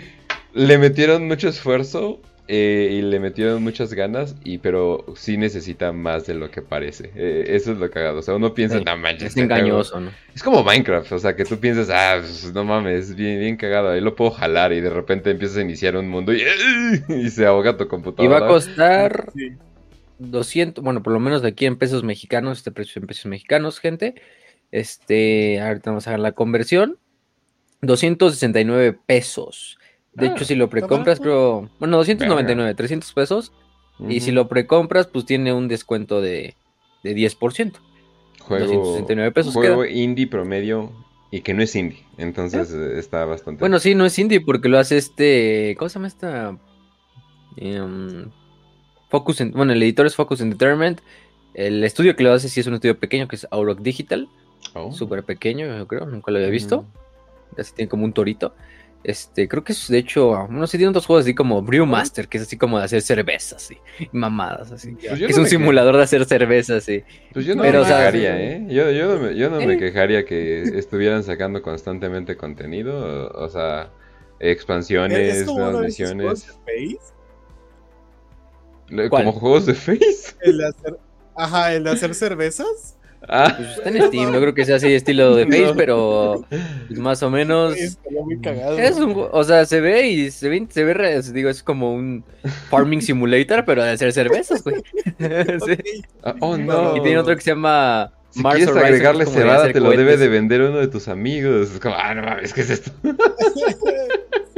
le 0.55 0.79
metieron 0.79 1.27
mucho 1.27 1.49
esfuerzo 1.49 2.21
eh, 2.49 2.89
y 2.93 3.03
le 3.03 3.21
metieron 3.21 3.63
muchas 3.63 3.95
ganas. 3.95 4.37
Y 4.45 4.59
pero 4.59 5.05
sí 5.17 5.37
necesita 5.37 5.93
más 5.93 6.27
de 6.27 6.35
lo 6.35 6.51
que 6.51 6.63
parece. 6.63 7.11
Eh, 7.15 7.45
eso 7.49 7.73
es 7.73 7.79
lo 7.79 7.91
cagado. 7.91 8.19
O 8.19 8.23
sea, 8.23 8.35
uno 8.35 8.53
piensa, 8.55 8.79
Sí, 8.79 8.85
no 8.85 8.97
manches. 8.97 9.31
Es 9.33 9.37
engañoso, 9.37 10.01
¿no? 10.01 10.11
es 10.35 10.43
como 10.43 10.63
Minecraft, 10.65 11.13
o 11.13 11.19
sea, 11.19 11.37
que 11.37 11.45
tú 11.45 11.59
piensas, 11.59 11.89
ah, 11.91 12.17
pues, 12.21 12.53
no 12.53 12.65
mames, 12.65 13.15
bien, 13.15 13.39
bien 13.41 13.57
cagado, 13.57 13.91
ahí 13.91 14.01
lo 14.01 14.15
puedo 14.17 14.31
jalar 14.33 14.73
y 14.73 14.81
de 14.81 14.91
repente 14.91 15.31
empiezas 15.31 15.59
a 15.59 15.63
iniciar 15.63 15.97
un 15.97 16.09
mundo 16.09 16.33
y, 16.35 16.43
y 17.09 17.31
se 17.31 17.47
ahoga 17.47 17.77
tu 17.77 17.85
Y 17.85 17.89
computadora. 17.89 18.41
va 18.41 18.47
a 18.47 18.49
costar 18.49 19.31
Sí. 19.35 19.53
200, 20.19 20.83
bueno, 20.85 21.03
por 21.03 21.13
lo 21.13 21.21
menos 21.21 21.43
de 21.43 21.49
aquí 21.49 21.67
en 21.67 21.77
pesos 21.77 22.05
mexicanos, 22.05 22.59
este 22.59 22.71
precio 22.71 23.01
en 23.01 23.07
pesos 23.09 23.27
mexicanos, 23.27 23.81
gente. 23.81 24.15
Este, 24.71 25.61
ahorita 25.61 25.91
vamos 25.91 26.07
a 26.07 26.11
hacer 26.11 26.21
la 26.21 26.33
conversión. 26.33 26.99
269 27.81 28.99
pesos. 29.07 29.79
De 30.15 30.29
Ah, 30.29 30.33
hecho, 30.33 30.45
si 30.45 30.55
lo 30.55 30.69
precompras, 30.69 31.21
creo. 31.21 31.69
Bueno, 31.79 31.97
299, 31.99 32.75
300 32.75 33.13
pesos. 33.13 33.53
Y 34.09 34.21
si 34.21 34.33
lo 34.33 34.49
precompras, 34.49 35.07
pues 35.07 35.25
tiene 35.27 35.53
un 35.53 35.69
descuento 35.69 36.21
de, 36.21 36.57
de 37.05 37.15
10%. 37.15 37.73
juego, 38.41 38.67
269 38.67 39.31
pesos 39.33 39.55
juego 39.55 39.83
queda. 39.83 39.93
indie 39.93 40.27
promedio 40.27 40.91
y 41.31 41.41
que 41.43 41.55
no 41.55 41.63
es 41.63 41.75
indie, 41.77 42.05
entonces 42.19 42.73
eh, 42.75 42.99
está 42.99 43.25
bastante. 43.25 43.61
Bueno, 43.61 43.79
sí, 43.79 43.95
no 43.95 44.05
es 44.05 44.19
indie 44.19 44.41
porque 44.41 44.69
lo 44.69 44.79
hace 44.79 44.97
este. 44.99 45.77
¿Cómo 45.79 45.89
se 45.89 45.95
llama 45.95 46.09
esta? 46.09 46.59
Em, 47.57 48.31
Focus, 49.09 49.41
en- 49.43 49.53
bueno, 49.53 49.73
el 49.73 49.83
editor 49.83 50.07
es 50.07 50.17
Focus 50.17 50.41
Entertainment 50.41 51.01
El 51.55 51.85
estudio 51.85 52.17
que 52.17 52.25
lo 52.25 52.33
hace 52.33 52.49
sí 52.49 52.61
es 52.61 52.67
un 52.67 52.75
estudio 52.75 52.99
pequeño 52.99 53.29
que 53.29 53.37
es 53.37 53.47
Auroch 53.51 53.79
Digital. 53.81 54.29
Oh. 54.75 54.91
Súper 54.93 55.23
pequeño, 55.23 55.77
yo 55.77 55.87
creo, 55.87 56.07
nunca 56.07 56.31
lo 56.33 56.39
había 56.39 56.51
visto. 56.51 56.87
Así 57.59 57.75
tiene 57.75 57.89
como 57.91 58.05
un 58.05 58.13
torito. 58.15 58.55
Este, 59.05 59.49
creo 59.49 59.65
que 59.65 59.73
es 59.73 59.89
de 59.89 59.99
hecho, 59.99 60.47
no 60.49 60.67
sé, 60.69 60.79
tiene 60.79 60.91
otros 60.91 61.07
juegos 61.07 61.25
así 61.25 61.35
como 61.35 61.61
Brewmaster, 61.63 62.29
que 62.29 62.39
es 62.39 62.45
así 62.45 62.57
como 62.57 62.79
de 62.79 62.85
hacer 62.85 63.03
cerveza, 63.03 63.57
así, 63.57 63.77
y 63.99 64.09
mamadas, 64.13 64.71
así. 64.71 64.93
Pues 64.93 65.21
es 65.21 65.37
no 65.37 65.43
un 65.43 65.47
simulador 65.49 65.97
de 65.97 66.03
hacer 66.05 66.25
cerveza, 66.25 66.77
así. 66.77 67.03
Pues 67.33 67.45
yo 67.47 67.57
no 67.57 67.63
Pero, 67.63 67.81
me 67.81 67.85
o 67.85 67.85
sea, 67.85 67.99
quejaría. 67.99 68.41
¿eh? 68.41 68.67
Yo, 68.69 68.91
yo 68.93 69.15
no, 69.15 69.21
me, 69.21 69.37
yo 69.37 69.51
no 69.51 69.61
me 69.63 69.75
Eh. 69.75 69.77
quejaría 69.77 70.25
que 70.25 70.63
estuvieran 70.79 71.25
sacando 71.25 71.63
constantemente 71.63 72.37
contenido, 72.37 73.29
o, 73.29 73.45
o 73.45 73.49
sea, 73.49 73.91
Es 74.39 74.53
expansiones, 74.53 75.47
nuevas 75.47 75.81
misiones, 75.81 76.47
como 79.11 79.33
juegos 79.33 79.67
de 79.67 79.75
Face. 79.75 80.35
el 80.41 80.59
de 80.59 80.67
hacer, 80.69 80.99
ajá, 81.37 81.73
el 81.75 81.85
de 81.85 81.91
hacer 81.91 82.15
cervezas. 82.15 82.97
Ah, 83.29 83.55
Pues 83.57 83.71
está 83.79 83.89
en 83.89 84.03
Steam, 84.09 84.33
no 84.33 84.41
creo 84.41 84.53
que 84.55 84.65
sea 84.65 84.77
así 84.77 84.93
estilo 84.93 85.35
de 85.37 85.47
Face, 85.47 85.67
No. 85.67 85.75
pero 85.77 86.45
pues, 86.89 86.99
más 86.99 87.23
o 87.23 87.31
menos. 87.31 87.77
Estaría 87.77 88.23
muy 88.23 88.41
cagado. 88.41 88.79
Es 88.79 88.97
un, 88.97 89.15
o 89.31 89.45
sea, 89.45 89.65
se 89.65 89.81
ve 89.81 90.09
y 90.09 90.31
se 90.31 90.49
ve, 90.49 90.67
se 90.71 90.85
ve, 90.85 91.23
digo, 91.33 91.49
es 91.49 91.63
como 91.63 91.95
un 91.95 92.25
farming 92.71 93.01
simulator, 93.01 93.65
pero 93.65 93.83
de 93.85 93.91
hacer 93.91 94.13
cervezas, 94.13 94.63
güey. 94.65 94.77
Sí. 95.19 96.03
Ah, 96.23 96.35
oh 96.41 96.57
no. 96.57 96.97
Y 96.97 97.01
tiene 97.03 97.19
otro 97.19 97.35
que 97.37 97.43
se 97.43 97.51
llama 97.51 98.13
Si 98.31 98.41
Mars 98.43 98.57
quieres 98.57 98.75
Horizon, 98.75 98.87
agregarle 98.89 99.27
cebada, 99.27 99.73
te 99.73 99.81
lo 99.81 99.91
debe 99.91 100.17
de 100.17 100.29
vender 100.29 100.63
uno 100.63 100.79
de 100.79 100.89
tus 100.89 101.09
amigos. 101.09 101.71
Es 101.73 101.81
como, 101.81 101.95
ah, 101.97 102.15
no 102.15 102.23
mames, 102.23 102.53
¿qué 102.53 102.63
es 102.63 102.71
esto? 102.71 102.91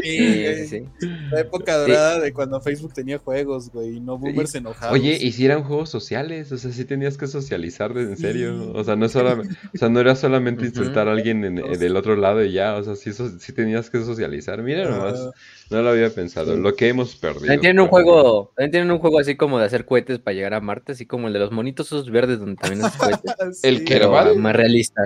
Sí, 0.04 0.18
Sí, 0.18 0.42
güey. 0.42 0.66
sí, 0.66 0.87
sí. 1.00 1.06
La 1.30 1.40
época 1.40 1.76
dorada 1.78 2.20
de 2.20 2.32
cuando 2.32 2.61
Facebook 2.61 2.92
tenía 2.92 3.18
juegos, 3.18 3.70
güey, 3.70 3.96
y 3.96 4.00
no 4.00 4.18
boomers 4.18 4.54
enojados. 4.54 4.92
Oye, 4.94 5.16
y 5.20 5.32
si 5.32 5.44
eran 5.46 5.64
juegos 5.64 5.88
sociales, 5.90 6.52
o 6.52 6.58
sea, 6.58 6.70
sí 6.73 6.84
tenías 6.84 7.16
que 7.16 7.26
socializar 7.26 7.94
de 7.94 8.02
en 8.02 8.16
serio. 8.16 8.73
O 8.75 8.84
sea, 8.84 8.96
no 8.96 9.08
solamente, 9.08 9.56
o 9.75 9.78
sea, 9.78 9.88
no 9.88 10.00
era 10.00 10.14
solamente 10.14 10.66
insultar 10.66 11.08
a 11.08 11.12
alguien 11.12 11.44
en- 11.44 11.58
eh, 11.58 11.76
del 11.78 11.96
otro 11.96 12.16
lado 12.16 12.44
y 12.44 12.52
ya, 12.52 12.76
o 12.76 12.82
sea, 12.84 12.96
sí, 12.96 13.12
so- 13.12 13.38
sí 13.38 13.52
tenías 13.52 13.88
que 13.90 14.00
socializar. 14.04 14.62
Mira 14.62 14.88
nomás, 14.90 15.30
no 15.70 15.82
lo 15.82 15.88
había 15.88 16.11
pensado, 16.11 16.56
lo 16.56 16.75
que 16.76 16.88
hemos 16.88 17.16
perdido. 17.16 17.40
También 17.46 17.61
tienen 17.61 17.80
un 17.80 17.87
pero- 17.87 17.90
juego, 17.90 18.52
también 18.56 18.70
tienen 18.70 18.90
un 18.90 18.99
juego 18.99 19.18
así 19.18 19.37
como 19.37 19.58
de 19.58 19.64
hacer 19.64 19.84
cohetes 19.87 20.18
para 20.18 20.34
llegar 20.34 20.54
a 20.54 20.61
Marte, 20.61 20.92
así 20.92 21.06
como 21.06 21.28
el 21.28 21.32
de 21.32 21.38
los 21.38 21.50
monitos 21.50 21.87
esos 21.87 22.11
verdes 22.11 22.38
donde 22.38 22.56
también 22.56 22.84
haces 22.84 22.99
cohetes, 23.00 23.25
El 23.64 23.84
¿Kerbal? 23.84 24.37
más 24.37 24.54
realista. 24.54 25.02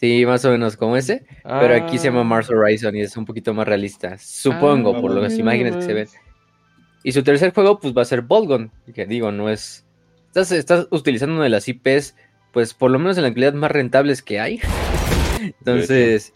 Sí, 0.00 0.24
más 0.24 0.42
o 0.46 0.50
menos 0.50 0.76
como 0.78 0.96
ese, 0.96 1.26
pero 1.44 1.74
aquí 1.74 1.98
se 1.98 2.06
llama 2.06 2.22
Ah. 2.22 2.24
Mars 2.24 2.48
Horizon 2.48 2.96
y 2.96 3.02
es 3.02 3.14
un 3.18 3.26
poquito 3.26 3.52
más 3.52 3.68
realista, 3.68 4.16
supongo, 4.18 4.96
Ah, 4.96 5.00
por 5.00 5.14
las 5.14 5.32
mira 5.32 5.42
imágenes 5.42 5.76
que 5.76 5.82
se 5.82 5.92
ven. 5.92 6.08
Y 7.04 7.12
su 7.12 7.22
tercer 7.22 7.52
juego, 7.52 7.78
pues 7.80 7.94
va 7.94 8.02
a 8.02 8.06
ser 8.06 8.22
Bolgon, 8.22 8.70
que 8.94 9.04
digo, 9.06 9.30
no 9.30 9.50
es... 9.50 9.84
Estás, 10.28 10.52
estás 10.52 10.86
utilizando 10.90 11.34
una 11.34 11.44
de 11.44 11.50
las 11.50 11.68
IPs, 11.68 12.14
pues 12.52 12.72
por 12.72 12.90
lo 12.90 12.98
menos 12.98 13.16
en 13.18 13.24
la 13.24 13.30
calidad 13.34 13.52
más 13.52 13.70
rentables 13.70 14.22
que 14.22 14.40
hay. 14.40 14.60
Entonces, 15.40 16.32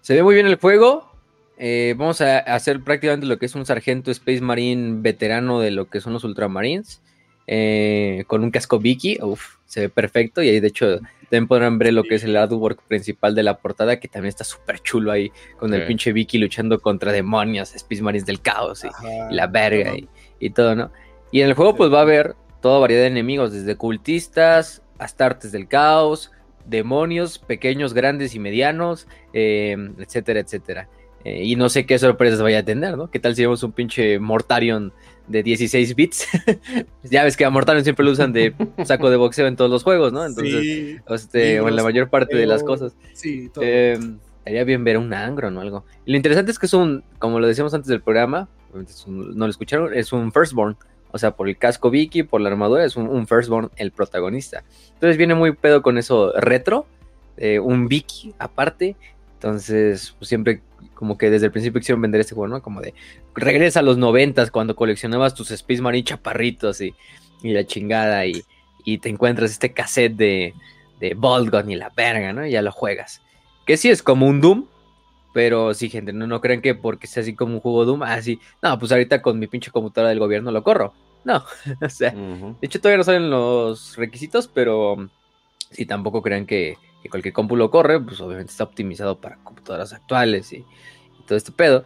se 0.00 0.14
ve 0.14 0.22
muy 0.22 0.34
bien 0.34 0.46
el 0.46 0.56
juego. 0.56 1.10
Eh, 1.56 1.94
vamos 1.96 2.20
a 2.20 2.38
hacer 2.38 2.80
prácticamente 2.82 3.26
lo 3.26 3.38
que 3.38 3.46
es 3.46 3.54
un 3.54 3.64
sargento 3.66 4.10
Space 4.10 4.40
Marine 4.40 5.00
veterano 5.00 5.60
de 5.60 5.70
lo 5.70 5.88
que 5.88 6.00
son 6.00 6.12
los 6.12 6.24
Ultramarines. 6.24 7.00
eh, 7.46 8.24
con 8.26 8.42
un 8.42 8.50
casco 8.50 8.78
Vicky, 8.78 9.18
uf, 9.22 9.56
se 9.74 9.80
ve 9.80 9.88
perfecto. 9.88 10.40
Y 10.42 10.48
ahí, 10.48 10.60
de 10.60 10.68
hecho, 10.68 11.00
también 11.22 11.48
podrán 11.48 11.78
ver 11.78 11.92
lo 11.92 12.04
que 12.04 12.14
es 12.14 12.22
el 12.22 12.36
artwork 12.36 12.82
principal 12.84 13.34
de 13.34 13.42
la 13.42 13.58
portada, 13.58 13.98
que 13.98 14.06
también 14.06 14.28
está 14.28 14.44
súper 14.44 14.78
chulo 14.80 15.10
ahí, 15.10 15.32
con 15.58 15.74
el 15.74 15.84
pinche 15.86 16.12
Vicky 16.12 16.38
luchando 16.38 16.80
contra 16.80 17.10
demonios, 17.10 17.74
Space 17.74 18.02
Marines 18.02 18.24
del 18.24 18.40
caos. 18.40 18.84
Y, 18.84 19.34
la 19.34 19.48
verga 19.48 19.96
y, 19.96 20.08
y 20.38 20.50
todo, 20.50 20.76
¿no? 20.76 20.92
Y 21.32 21.40
en 21.40 21.48
el 21.48 21.54
juego 21.54 21.74
pues 21.74 21.92
va 21.92 21.98
a 21.98 22.02
haber 22.02 22.36
toda 22.62 22.78
variedad 22.78 23.02
de 23.02 23.08
enemigos, 23.08 23.52
desde 23.52 23.74
cultistas, 23.74 24.82
astartes 24.98 25.50
del 25.50 25.66
caos, 25.66 26.30
demonios, 26.64 27.40
pequeños, 27.40 27.94
grandes 27.94 28.36
y 28.36 28.38
medianos, 28.38 29.08
eh, 29.32 29.76
etcétera, 29.98 30.38
etcétera. 30.38 30.88
Eh, 31.24 31.42
y 31.42 31.56
no 31.56 31.68
sé 31.68 31.84
qué 31.84 31.98
sorpresas 31.98 32.40
vaya 32.40 32.60
a 32.60 32.64
tener, 32.64 32.96
¿no? 32.96 33.10
¿Qué 33.10 33.18
tal 33.18 33.34
si 33.34 33.42
vemos 33.42 33.64
un 33.64 33.72
pinche 33.72 34.20
Mortarion 34.20 34.92
de 35.28 35.42
16 35.42 35.94
bits? 35.94 36.26
ya 37.04 37.24
ves 37.24 37.36
que 37.36 37.44
a 37.44 37.50
Mortarion 37.50 37.84
siempre 37.84 38.04
lo 38.04 38.10
usan 38.12 38.32
de 38.32 38.54
saco 38.84 39.10
de 39.10 39.16
boxeo 39.16 39.46
en 39.46 39.56
todos 39.56 39.70
los 39.70 39.82
juegos, 39.82 40.12
¿no? 40.12 40.24
Entonces, 40.24 40.60
sí, 40.62 40.96
este, 41.08 41.60
o 41.60 41.68
en 41.68 41.76
la 41.76 41.82
mayor 41.82 42.10
parte 42.10 42.36
de 42.36 42.46
las 42.46 42.62
cosas. 42.62 42.94
sí, 43.14 43.48
todo. 43.52 43.64
Eh, 43.66 43.98
Estaría 44.38 44.64
bien 44.64 44.84
ver 44.84 44.98
un 44.98 45.14
Angron 45.14 45.56
o 45.56 45.62
algo. 45.62 45.86
Y 46.04 46.10
lo 46.10 46.18
interesante 46.18 46.50
es 46.50 46.58
que 46.58 46.66
es 46.66 46.74
un, 46.74 47.02
como 47.18 47.40
lo 47.40 47.46
decíamos 47.46 47.72
antes 47.72 47.88
del 47.88 48.02
programa, 48.02 48.46
un- 48.74 48.86
no 49.38 49.46
lo 49.46 49.50
escucharon, 49.50 49.94
es 49.94 50.12
un 50.12 50.30
Firstborn. 50.32 50.76
O 51.12 51.18
sea, 51.18 51.30
por 51.30 51.48
el 51.48 51.56
casco 51.56 51.88
Vicky, 51.90 52.24
por 52.24 52.42
la 52.42 52.50
armadura, 52.50 52.84
es 52.84 52.96
un, 52.96 53.08
un 53.08 53.26
Firstborn 53.26 53.70
el 53.76 53.90
protagonista. 53.92 54.62
Entonces 54.92 55.16
viene 55.16 55.34
muy 55.34 55.52
pedo 55.52 55.80
con 55.80 55.96
eso 55.96 56.32
retro, 56.38 56.86
eh, 57.38 57.58
un 57.58 57.88
Vicky 57.88 58.34
aparte. 58.38 58.96
Entonces, 59.34 60.14
pues, 60.18 60.28
siempre 60.28 60.60
como 60.92 61.16
que 61.16 61.30
desde 61.30 61.46
el 61.46 61.52
principio 61.52 61.80
quisieron 61.80 62.02
vender 62.02 62.20
este 62.20 62.34
juego, 62.34 62.48
¿no? 62.52 62.60
Como 62.62 62.80
de 62.82 62.92
regresa 63.34 63.80
a 63.80 63.82
los 63.82 63.98
noventas 63.98 64.50
cuando 64.50 64.76
coleccionabas 64.76 65.34
tus 65.34 65.50
Space 65.50 65.82
Marine 65.82 66.04
chaparritos 66.04 66.80
y, 66.80 66.94
y 67.42 67.52
la 67.52 67.66
chingada 67.66 68.26
y, 68.26 68.44
y 68.84 68.98
te 68.98 69.08
encuentras 69.08 69.50
este 69.50 69.72
cassette 69.72 70.16
de, 70.16 70.54
de 71.00 71.16
y 71.68 71.74
la 71.74 71.90
verga, 71.90 72.32
¿no? 72.32 72.46
Y 72.46 72.52
ya 72.52 72.62
lo 72.62 72.72
juegas. 72.72 73.20
Que 73.66 73.76
sí 73.76 73.90
es 73.90 74.02
como 74.02 74.26
un 74.26 74.40
Doom, 74.40 74.66
pero 75.32 75.74
sí, 75.74 75.90
gente, 75.90 76.12
no, 76.12 76.26
no 76.26 76.40
crean 76.40 76.60
que 76.60 76.74
porque 76.74 77.06
sea 77.06 77.22
así 77.22 77.34
como 77.34 77.54
un 77.54 77.60
juego 77.60 77.84
Doom, 77.84 78.02
así, 78.02 78.38
no, 78.62 78.78
pues 78.78 78.92
ahorita 78.92 79.22
con 79.22 79.38
mi 79.38 79.46
pinche 79.46 79.70
computadora 79.70 80.10
del 80.10 80.18
gobierno 80.18 80.50
lo 80.50 80.62
corro. 80.62 80.94
No, 81.24 81.42
o 81.82 81.88
sea, 81.88 82.10
de 82.10 82.54
hecho 82.60 82.80
todavía 82.80 82.98
no 82.98 83.04
salen 83.04 83.30
los 83.30 83.96
requisitos, 83.96 84.48
pero 84.48 85.08
si 85.70 85.86
tampoco 85.86 86.22
crean 86.22 86.46
que, 86.46 86.76
que 87.02 87.08
cualquier 87.08 87.34
compu 87.34 87.56
lo 87.56 87.70
corre, 87.70 88.00
pues 88.00 88.20
obviamente 88.20 88.52
está 88.52 88.64
optimizado 88.64 89.18
para 89.18 89.36
computadoras 89.36 89.92
actuales 89.92 90.52
y, 90.52 90.58
y 90.58 91.22
todo 91.26 91.36
este 91.36 91.52
pedo. 91.52 91.84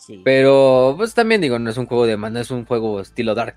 Sí. 0.00 0.22
Pero 0.24 0.94
pues 0.96 1.12
también 1.12 1.42
digo, 1.42 1.58
no 1.58 1.68
es 1.68 1.76
un 1.76 1.86
juego 1.86 2.06
de 2.06 2.16
mano, 2.16 2.40
es 2.40 2.50
un 2.50 2.64
juego 2.64 3.00
estilo 3.00 3.34
Dark. 3.34 3.56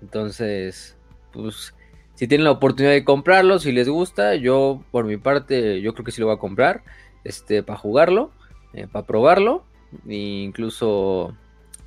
Entonces, 0.00 0.96
pues 1.32 1.74
si 2.14 2.26
tienen 2.26 2.44
la 2.44 2.52
oportunidad 2.52 2.92
de 2.92 3.04
comprarlo, 3.04 3.58
si 3.58 3.72
les 3.72 3.88
gusta, 3.88 4.36
yo 4.36 4.82
por 4.90 5.04
mi 5.04 5.18
parte, 5.18 5.80
yo 5.82 5.92
creo 5.92 6.04
que 6.04 6.12
sí 6.12 6.20
lo 6.20 6.28
voy 6.28 6.36
a 6.36 6.38
comprar, 6.38 6.82
este, 7.24 7.62
para 7.62 7.78
jugarlo, 7.78 8.32
eh, 8.72 8.86
para 8.90 9.06
probarlo, 9.06 9.64
e 10.08 10.14
incluso 10.16 11.36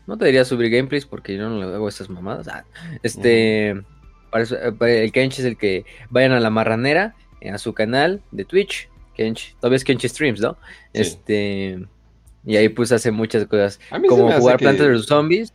no 0.05 0.17
te 0.17 0.25
diría 0.25 0.45
subir 0.45 0.69
gameplays 0.69 1.05
porque 1.05 1.35
yo 1.35 1.49
no 1.49 1.57
le 1.57 1.75
hago 1.75 1.89
esas 1.89 2.09
mamadas. 2.09 2.47
Ah, 2.47 2.65
este, 3.03 3.81
para 4.29 4.43
eso, 4.43 4.55
eh, 4.55 4.71
para 4.71 4.91
el 4.91 5.11
Kench 5.11 5.39
es 5.39 5.45
el 5.45 5.57
que 5.57 5.85
vayan 6.09 6.33
a 6.33 6.39
la 6.39 6.49
marranera, 6.49 7.15
eh, 7.41 7.49
a 7.49 7.57
su 7.57 7.73
canal 7.73 8.21
de 8.31 8.45
Twitch, 8.45 8.89
Kench, 9.15 9.55
todavía 9.55 9.77
es 9.77 9.83
Kench 9.83 10.05
Streams, 10.05 10.41
¿no? 10.41 10.57
Sí. 10.93 11.01
Este, 11.01 11.87
y 12.47 12.55
ahí 12.55 12.69
pues 12.69 12.91
hace 12.91 13.11
muchas 13.11 13.45
cosas, 13.45 13.79
como 14.09 14.31
jugar 14.31 14.57
que- 14.57 14.63
Plantas 14.65 14.87
vs 14.87 15.05
Zombies, 15.05 15.53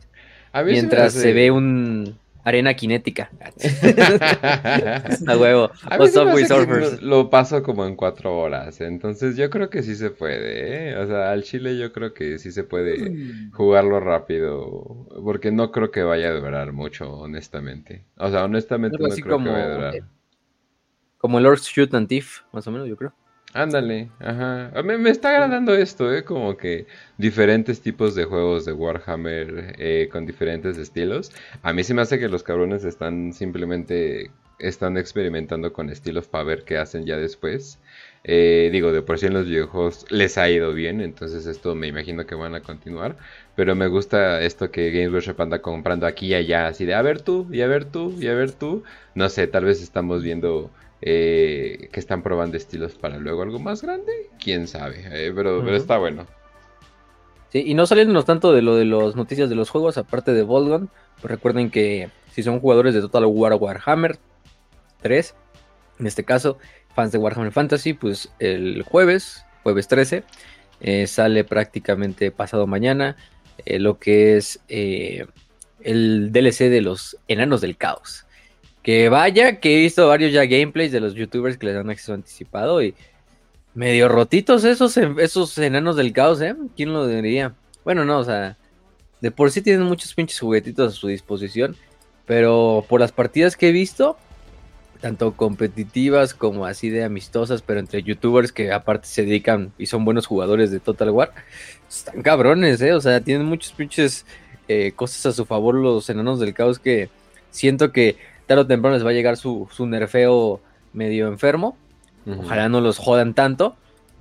a 0.53 0.63
mí 0.63 0.71
se 0.71 0.75
me 0.77 0.81
mientras 0.83 1.07
hace- 1.09 1.21
se 1.21 1.33
ve 1.33 1.51
un 1.51 2.17
arena 2.45 2.75
cinética. 2.75 3.31
a 5.27 5.37
huevo. 5.37 5.71
A 5.89 5.97
mí 5.99 6.05
O 6.05 6.09
Subway 6.09 6.45
Surfers. 6.45 7.01
lo 7.03 7.31
paso 7.31 7.63
como 7.63 7.87
en 7.87 7.95
cuatro 7.97 8.37
horas, 8.37 8.81
entonces 8.81 9.37
yo 9.37 9.49
creo 9.51 9.71
que 9.71 9.83
sí 9.83 9.95
se 9.95 10.11
puede, 10.11 10.91
¿eh? 10.91 10.97
O 10.97 11.07
sea, 11.07 11.31
al 11.31 11.45
chile 11.45 11.79
yo 11.79 11.93
creo 11.93 12.13
que 12.15 12.39
sí 12.39 12.51
se 12.53 12.65
puede 12.65 13.11
Mm, 13.11 13.53
jugarlo 13.53 14.01
rápido, 14.01 15.07
porque 15.25 15.51
no 15.53 15.71
creo 15.73 15.91
que 15.91 16.03
vaya 16.03 16.29
a 16.31 16.33
durar 16.33 16.73
mucho, 16.73 17.11
honestamente. 17.13 18.05
O 18.17 18.31
sea, 18.31 18.45
honestamente 18.45 18.97
no 18.99 19.09
creo 19.09 19.39
que 19.39 19.49
vaya 19.49 19.65
a 19.65 19.75
durar. 19.75 19.95
Como 21.19 21.39
el 21.39 21.47
Orcs 21.47 21.67
Shoot 21.69 21.95
and 21.95 22.09
Thief, 22.09 22.41
más 22.53 22.67
o 22.67 22.71
menos, 22.73 22.89
yo 22.89 22.97
creo. 22.97 23.15
Ándale, 23.55 24.11
ajá. 24.19 24.73
Mí 24.83 24.97
me 24.97 25.11
está 25.11 25.29
agradando 25.31 25.75
esto, 25.75 26.13
¿eh? 26.13 26.25
Como 26.25 26.57
que 26.57 26.87
diferentes 27.19 27.83
tipos 27.83 28.15
de 28.15 28.25
juegos 28.25 28.65
de 28.65 28.73
Warhammer 28.73 29.75
eh, 29.79 30.09
con 30.11 30.25
diferentes 30.25 30.79
estilos. 30.79 31.31
A 31.63 31.75
mí 31.75 31.85
se 31.85 31.93
me 31.93 32.01
hace 32.01 32.19
que 32.19 32.29
los 32.29 32.43
cabrones 32.43 32.85
están 32.85 33.33
simplemente 33.35 34.31
están 34.59 34.97
experimentando 34.97 35.73
con 35.73 35.91
estilos 35.91 36.29
para 36.29 36.45
ver 36.45 36.65
qué 36.65 36.79
hacen 36.79 37.05
ya 37.05 37.17
después. 37.19 37.79
Eh, 38.25 38.71
digo, 38.73 38.93
de 38.93 39.03
por 39.03 39.19
sí 39.19 39.27
en 39.27 39.35
los 39.35 39.47
videojuegos 39.47 40.07
les 40.11 40.39
ha 40.39 40.49
ido 40.49 40.73
bien, 40.73 41.01
entonces 41.01 41.47
esto 41.47 41.75
me 41.75 41.89
imagino 41.89 42.25
que 42.27 42.35
van 42.37 42.55
a 42.55 42.63
continuar. 42.63 43.17
Pero 43.55 43.75
me 43.75 43.89
gusta 43.89 44.41
esto 44.43 44.71
que 44.71 44.91
Games 44.93 45.13
Workshop 45.13 45.41
anda 45.41 45.61
comprando 45.61 46.07
aquí 46.07 46.29
y 46.29 46.35
allá, 46.35 46.69
así 46.69 46.87
de 46.87 46.95
a 46.95 47.03
ver 47.03 47.21
tú, 47.21 47.49
y 47.51 47.61
a 47.61 47.67
ver 47.67 47.85
tú, 47.85 48.15
y 48.19 48.29
a 48.29 48.35
ver 48.35 48.53
tú. 48.53 48.83
No 49.15 49.29
sé, 49.29 49.47
tal 49.47 49.65
vez 49.65 49.83
estamos 49.83 50.23
viendo 50.23 50.71
eh, 51.03 51.89
que 51.93 52.01
están 52.01 52.23
probando 52.23 52.57
estilos 52.57 52.95
para 52.95 53.19
luego 53.19 53.43
algo 53.43 53.59
más 53.59 53.83
grande. 53.83 54.13
Quién 54.43 54.67
sabe, 54.67 55.05
eh, 55.11 55.33
pero, 55.35 55.63
pero 55.65 55.77
está 55.77 55.99
bueno. 55.99 56.27
Sí, 57.51 57.63
y 57.67 57.75
no 57.75 57.85
saliéndonos 57.85 58.25
tanto 58.25 58.53
de 58.53 58.63
lo 58.63 58.77
de 58.77 58.87
las 58.87 59.15
noticias 59.15 59.51
de 59.51 59.55
los 59.55 59.69
juegos, 59.69 59.99
aparte 59.99 60.33
de 60.33 60.43
Volgon, 60.43 60.89
pues 61.21 61.31
recuerden 61.31 61.71
que 61.71 62.09
si 62.31 62.43
son 62.43 62.61
jugadores 62.61 62.95
de 62.95 63.03
Total 63.03 63.27
War 63.27 63.55
Warhammer 63.55 64.19
3, 65.03 65.35
en 65.99 66.07
este 66.07 66.25
caso, 66.25 66.57
fans 66.95 67.13
de 67.13 67.19
Warhammer 67.19 67.53
Fantasy, 67.53 67.93
pues 67.93 68.33
el 68.39 68.83
jueves, 68.83 69.45
jueves 69.63 69.87
13, 69.89 70.25
eh, 70.81 71.07
sale 71.07 71.45
prácticamente 71.45 72.31
pasado 72.31 72.67
mañana 72.67 73.17
eh, 73.65 73.79
lo 73.79 73.99
que 73.99 74.37
es 74.37 74.61
eh, 74.69 75.27
el 75.81 76.33
DLC 76.33 76.71
de 76.71 76.81
los 76.81 77.19
Enanos 77.29 77.61
del 77.61 77.77
Caos. 77.77 78.27
Que 78.83 79.09
vaya, 79.09 79.61
que 79.61 79.77
he 79.77 79.81
visto 79.81 80.09
varios 80.09 80.33
ya 80.33 80.45
gameplays 80.45 80.91
de 80.91 81.01
los 81.01 81.15
youtubers 81.15 81.57
que 81.57 81.67
les 81.67 81.75
dan 81.77 81.91
acceso 81.91 82.15
anticipado 82.15 82.83
y 82.83 82.95
medio 83.75 84.09
rotitos 84.09 84.65
esos, 84.65 84.97
esos 84.97 85.57
enanos 85.59 85.97
del 85.97 86.13
caos, 86.13 86.41
¿eh? 86.41 86.55
¿Quién 86.77 86.93
lo 86.93 87.07
diría? 87.07 87.55
Bueno, 87.85 88.05
no, 88.05 88.19
o 88.19 88.25
sea, 88.25 88.57
de 89.21 89.31
por 89.31 89.51
sí 89.51 89.63
tienen 89.63 89.87
muchos 89.87 90.15
pinches 90.15 90.41
juguetitos 90.41 90.93
a 90.93 90.97
su 90.97 91.07
disposición, 91.09 91.77
pero 92.27 92.85
por 92.89 93.01
las 93.01 93.13
partidas 93.13 93.57
que 93.57 93.69
he 93.69 93.73
visto, 93.73 94.17
tanto 95.01 95.37
competitivas 95.37 96.35
como 96.35 96.67
así 96.67 96.91
de 96.91 97.05
amistosas, 97.05 97.63
pero 97.63 97.81
entre 97.81 98.03
youtubers 98.03 98.53
que 98.53 98.73
aparte 98.73 99.07
se 99.07 99.25
dedican 99.25 99.73
y 99.79 99.87
son 99.87 100.05
buenos 100.05 100.27
jugadores 100.27 100.71
de 100.71 100.81
Total 100.81 101.11
War, 101.11 101.33
están 101.89 102.23
cabrones, 102.23 102.81
¿eh? 102.83 102.93
O 102.93 103.01
sea, 103.01 103.21
tienen 103.21 103.47
muchos 103.47 103.73
pinches 103.73 104.27
eh, 104.69 104.93
cosas 104.95 105.27
a 105.27 105.33
su 105.33 105.45
favor 105.45 105.75
los 105.75 106.09
enanos 106.11 106.41
del 106.41 106.55
caos 106.55 106.79
que 106.79 107.09
siento 107.51 107.93
que 107.93 108.17
tarde 108.53 108.63
o 108.63 108.67
temprano 108.67 108.97
les 108.97 109.05
va 109.05 109.11
a 109.11 109.15
llegar 109.15 109.37
su, 109.37 109.69
nerfeo 109.81 110.61
medio 110.93 111.29
enfermo. 111.29 111.77
Ojalá 112.27 112.69
no 112.69 112.81
los 112.81 112.99
jodan 112.99 113.35
tanto, 113.35 113.77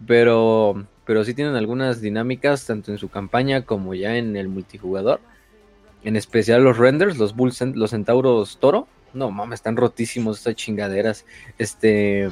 pero, 0.07 0.85
pero 1.05 1.23
sí 1.23 1.33
tienen 1.33 1.55
algunas 1.55 2.01
dinámicas, 2.01 2.65
tanto 2.65 2.91
en 2.91 2.97
su 2.97 3.09
campaña 3.09 3.63
como 3.63 3.93
ya 3.93 4.15
en 4.17 4.35
el 4.35 4.47
multijugador. 4.47 5.19
En 6.03 6.15
especial 6.15 6.63
los 6.63 6.77
renders, 6.77 7.17
los 7.17 7.35
bulls, 7.35 7.61
los 7.61 7.91
centauros 7.91 8.57
toro. 8.59 8.87
No 9.13 9.29
mames, 9.29 9.59
están 9.59 9.75
rotísimos 9.75 10.37
estas 10.37 10.55
chingaderas. 10.55 11.25
Este. 11.57 12.29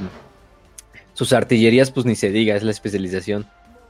Sus 1.13 1.33
artillerías, 1.33 1.91
pues 1.91 2.05
ni 2.05 2.15
se 2.15 2.31
diga, 2.31 2.55
es 2.55 2.63
la 2.63 2.71
especialización. 2.71 3.45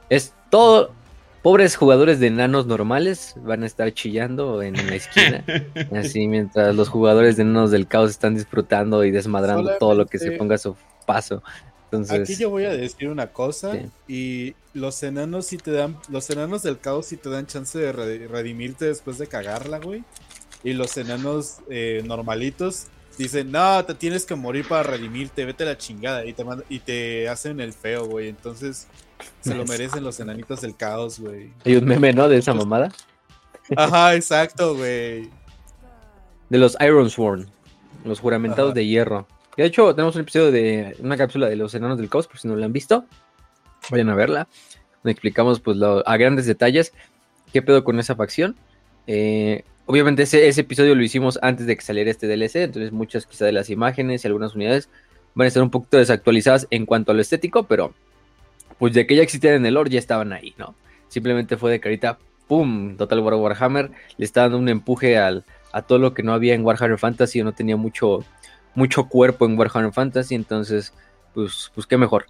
Es 0.09 0.33
todo, 0.49 0.93
pobres 1.41 1.75
jugadores 1.75 2.19
de 2.19 2.27
enanos 2.27 2.65
normales 2.65 3.35
van 3.37 3.63
a 3.63 3.65
estar 3.65 3.91
chillando 3.93 4.61
en 4.61 4.75
la 4.75 4.95
esquina. 4.95 5.43
así 5.97 6.27
mientras 6.27 6.75
los 6.75 6.89
jugadores 6.89 7.37
de 7.37 7.43
enanos 7.43 7.71
del 7.71 7.87
caos 7.87 8.11
están 8.11 8.35
disfrutando 8.35 9.03
y 9.03 9.11
desmadrando 9.11 9.77
todo 9.79 9.95
lo 9.95 10.05
que 10.05 10.19
se 10.19 10.31
ponga 10.31 10.55
a 10.55 10.59
su 10.59 10.75
paso. 11.05 11.43
Entonces, 11.85 12.21
Aquí 12.21 12.35
yo 12.35 12.51
voy 12.51 12.65
a 12.65 12.69
decir 12.69 13.09
una 13.09 13.27
cosa 13.27 13.79
y 14.07 14.53
los 14.73 15.01
enanos 15.01 15.47
si 15.47 15.57
te 15.57 15.71
dan, 15.71 15.97
los 16.09 16.29
enanos 16.29 16.61
del 16.61 16.77
caos 16.77 17.07
si 17.07 17.17
te 17.17 17.29
dan 17.29 17.47
chance 17.47 17.77
de 17.79 17.91
redimirte 17.91 18.85
después 18.85 19.17
de 19.17 19.27
cagarla, 19.27 19.79
güey. 19.79 20.03
Y 20.63 20.73
los 20.73 20.95
enanos 20.97 21.59
eh, 21.69 22.03
normalitos 22.05 22.87
dicen, 23.17 23.51
no, 23.51 23.83
te 23.85 23.95
tienes 23.95 24.25
que 24.25 24.35
morir 24.35 24.67
para 24.67 24.83
redimirte, 24.83 25.45
vete 25.45 25.63
a 25.63 25.67
la 25.67 25.77
chingada. 25.77 26.25
Y 26.25 26.33
te, 26.33 26.45
y 26.69 26.79
te 26.79 27.27
hacen 27.27 27.59
el 27.59 27.73
feo, 27.73 28.05
güey. 28.05 28.27
Entonces, 28.27 28.87
se 29.41 29.55
lo 29.55 29.65
merecen 29.65 30.03
los 30.03 30.19
enanitos 30.19 30.61
del 30.61 30.75
caos, 30.75 31.19
güey. 31.19 31.51
Hay 31.65 31.75
un 31.75 31.85
meme, 31.85 32.13
¿no? 32.13 32.27
De 32.27 32.37
esa 32.37 32.53
mamada. 32.53 32.91
Ajá, 33.75 34.15
exacto, 34.15 34.75
güey. 34.75 35.29
De 36.49 36.57
los 36.57 36.75
Iron 36.81 37.09
Sworn, 37.09 37.47
los 38.03 38.19
juramentados 38.19 38.73
de 38.73 38.85
hierro. 38.85 39.27
De 39.55 39.65
hecho, 39.65 39.93
tenemos 39.93 40.15
un 40.15 40.21
episodio 40.21 40.51
de 40.51 40.95
una 40.99 41.17
cápsula 41.17 41.47
de 41.47 41.55
los 41.55 41.73
enanos 41.75 41.97
del 41.97 42.09
caos, 42.09 42.27
por 42.27 42.39
si 42.39 42.47
no 42.47 42.55
lo 42.55 42.65
han 42.65 42.73
visto. 42.73 43.05
Vayan 43.89 44.09
a 44.09 44.15
verla. 44.15 44.47
Donde 45.03 45.11
explicamos, 45.11 45.59
pues, 45.59 45.77
a 45.81 46.17
grandes 46.17 46.45
detalles 46.45 46.93
qué 47.51 47.61
pedo 47.61 47.83
con 47.83 47.99
esa 47.99 48.15
facción. 48.15 48.55
Eh, 49.07 49.63
obviamente, 49.85 50.23
ese, 50.23 50.47
ese 50.47 50.61
episodio 50.61 50.95
lo 50.95 51.03
hicimos 51.03 51.39
antes 51.41 51.65
de 51.65 51.75
que 51.75 51.81
saliera 51.81 52.11
este 52.11 52.27
DLC. 52.27 52.63
Entonces, 52.63 52.91
muchas 52.91 53.25
quizá 53.25 53.45
de 53.45 53.51
las 53.51 53.69
imágenes 53.69 54.23
y 54.23 54.27
algunas 54.27 54.55
unidades 54.55 54.89
van 55.35 55.45
a 55.45 55.47
estar 55.47 55.63
un 55.63 55.69
poquito 55.69 55.97
desactualizadas 55.97 56.67
en 56.69 56.85
cuanto 56.85 57.11
a 57.11 57.15
lo 57.15 57.21
estético, 57.21 57.63
pero 57.63 57.93
pues 58.79 58.93
de 58.93 59.05
que 59.05 59.15
ya 59.15 59.21
existían 59.21 59.55
en 59.55 59.65
el 59.65 59.75
lore, 59.75 59.91
ya 59.91 59.99
estaban 59.99 60.33
ahí, 60.33 60.55
¿no? 60.57 60.73
Simplemente 61.09 61.57
fue 61.57 61.69
de 61.69 61.79
carita, 61.79 62.17
¡pum! 62.47 62.97
Total 62.97 63.19
War 63.19 63.35
Warhammer 63.35 63.91
le 64.17 64.25
está 64.25 64.41
dando 64.41 64.57
un 64.57 64.69
empuje 64.69 65.17
al, 65.17 65.43
a 65.71 65.81
todo 65.83 65.99
lo 65.99 66.13
que 66.13 66.23
no 66.23 66.33
había 66.33 66.55
en 66.55 66.65
Warhammer 66.65 66.97
Fantasy 66.97 67.43
no 67.43 67.53
tenía 67.53 67.75
mucho, 67.75 68.25
mucho 68.73 69.07
cuerpo 69.07 69.45
en 69.45 69.57
Warhammer 69.57 69.93
Fantasy, 69.93 70.35
entonces, 70.35 70.93
pues, 71.33 71.71
pues 71.75 71.85
qué 71.85 71.97
mejor. 71.97 72.25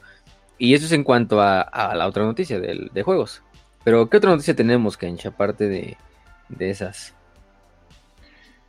Y 0.58 0.74
eso 0.74 0.86
es 0.86 0.92
en 0.92 1.04
cuanto 1.04 1.40
a, 1.42 1.94
la 1.96 2.08
otra 2.08 2.26
noticia 2.26 2.60
de, 2.60 2.90
de, 2.92 3.04
juegos. 3.04 3.42
Pero, 3.86 4.10
¿qué 4.10 4.18
otra 4.18 4.32
noticia 4.32 4.56
tenemos, 4.56 4.98
Kench, 4.98 5.26
aparte 5.26 5.70
de, 5.70 5.98
de 6.50 6.70
esas? 6.70 7.14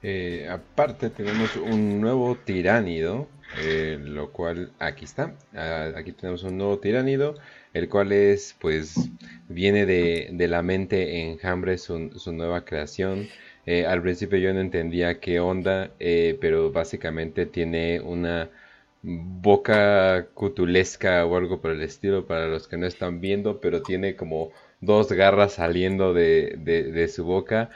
Eh, 0.03 0.49
aparte 0.51 1.11
tenemos 1.11 1.57
un 1.57 2.01
nuevo 2.01 2.37
tiránido, 2.37 3.29
eh, 3.59 3.99
lo 4.01 4.31
cual 4.31 4.73
aquí 4.79 5.05
está. 5.05 5.35
Ah, 5.55 5.89
aquí 5.97 6.13
tenemos 6.13 6.43
un 6.45 6.57
nuevo 6.57 6.79
tiránido 6.79 7.35
el 7.75 7.89
cual 7.89 8.13
es, 8.13 8.57
pues, 8.61 9.11
viene 9.49 9.87
de, 9.87 10.49
la 10.49 10.63
mente 10.63 11.23
enjambre 11.23 11.79
su, 11.79 12.11
su 12.19 12.33
nueva 12.33 12.65
creación. 12.65 13.29
Eh, 13.67 13.87
al 13.87 14.03
principio 14.03 14.39
yo 14.39 14.53
no 14.55 14.61
entendía 14.61 15.21
qué 15.21 15.41
onda, 15.41 15.93
eh, 16.01 16.37
pero 16.41 16.73
básicamente 16.73 17.47
tiene 17.47 18.01
una 18.01 18.51
boca 19.03 20.27
cutulesca 20.35 21.25
o 21.27 21.37
algo 21.37 21.61
por 21.61 21.71
el 21.73 21.83
estilo 21.83 22.27
para 22.27 22.49
los 22.49 22.69
que 22.69 22.77
no 22.77 22.87
están 22.87 23.21
viendo, 23.21 23.61
pero 23.61 23.83
tiene 23.83 24.17
como 24.17 24.53
dos 24.81 25.13
garras 25.13 25.55
saliendo 25.55 26.13
de, 26.15 26.57
de 26.59 27.09
su 27.09 27.25
boca 27.25 27.71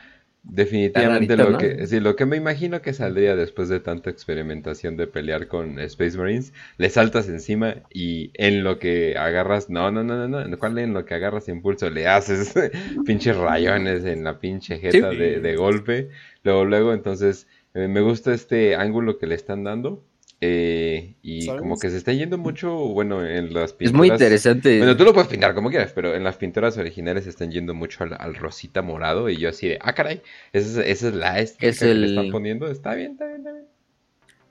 Definitivamente 0.47 1.39
lo 1.39 1.57
que 1.57 1.87
sí, 1.87 2.01
lo 2.01 2.17
que 2.17 2.27
me 2.27 2.37
imagino 2.37 2.83
que 2.83 2.93
saldría 2.93 3.35
después 3.35 3.71
de 3.71 3.81
tanta 3.81 4.11
experimentación 4.11 4.97
de 4.97 5.07
pelear 5.07 5.49
con 5.49 5.79
Space 5.79 6.19
Marines, 6.19 6.53
le 6.77 6.91
saltas 6.91 7.29
encima 7.31 7.77
y 7.91 8.31
en 8.35 8.63
lo 8.63 8.79
que 8.79 9.17
agarras, 9.17 9.71
no, 9.71 9.91
no, 9.91 10.05
no, 10.05 10.29
no, 10.29 10.45
no, 10.45 10.59
¿cuál 10.59 10.79
en 10.79 10.93
lo 10.93 11.07
que 11.07 11.15
agarras 11.15 11.49
impulso 11.49 11.89
le 11.89 12.07
haces 12.09 12.53
pinches 13.07 13.37
rayones 13.37 14.05
en 14.05 14.23
la 14.23 14.39
pinche 14.39 14.79
jeta 14.79 15.09
de, 15.09 15.41
de, 15.41 15.57
golpe? 15.57 16.11
Luego, 16.43 16.67
luego, 16.67 16.93
entonces, 16.93 17.49
eh, 17.73 17.89
me 17.89 18.03
gusta 18.03 18.35
este 18.35 18.77
ángulo 18.77 19.19
que 19.19 19.27
le 19.27 19.37
están 19.37 19.65
dando. 19.65 20.05
Eh, 20.47 21.15
y 21.23 21.47
como 21.47 21.79
que 21.79 21.89
se 21.89 21.97
está 21.97 22.13
yendo 22.13 22.37
mucho, 22.37 22.71
bueno, 22.75 23.25
en 23.25 23.55
las 23.55 23.73
pinturas. 23.73 23.93
Es 23.93 23.93
muy 23.95 24.09
interesante. 24.09 24.77
Bueno, 24.77 24.95
tú 24.95 25.05
lo 25.05 25.15
puedes 25.15 25.29
pintar 25.29 25.55
como 25.55 25.71
quieras, 25.71 25.93
pero 25.95 26.15
en 26.15 26.23
las 26.23 26.37
pinturas 26.37 26.77
originales 26.77 27.25
se 27.25 27.31
están 27.31 27.51
yendo 27.51 27.73
mucho 27.73 28.05
al, 28.05 28.35
rosita 28.35 28.83
morado. 28.83 29.31
Y 29.31 29.39
yo 29.39 29.49
así 29.49 29.69
de, 29.69 29.79
ah, 29.81 29.95
caray, 29.95 30.21
esa 30.53 30.83
es, 30.83 30.87
esa 30.87 31.09
es 31.09 31.15
la 31.15 31.41
estética 31.41 31.87
que 31.87 31.95
le 31.95 32.07
están 32.09 32.31
poniendo. 32.31 32.67
Está 32.71 32.95
bien, 32.95 33.13
está 33.13 33.27
bien, 33.27 33.39
está 33.39 33.53
bien. 33.53 33.65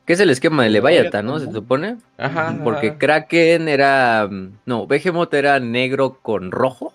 Que 0.05 0.13
es 0.13 0.19
el 0.19 0.31
esquema 0.31 0.63
de 0.63 0.71
Leviathan, 0.71 1.27
¿no? 1.27 1.39
Se 1.39 1.51
supone. 1.51 1.97
Ajá. 2.17 2.59
Porque 2.63 2.97
Kraken 2.97 3.67
era. 3.67 4.27
No, 4.65 4.87
Behemoth 4.87 5.33
era 5.35 5.59
negro 5.59 6.17
con 6.23 6.49
rojo, 6.49 6.91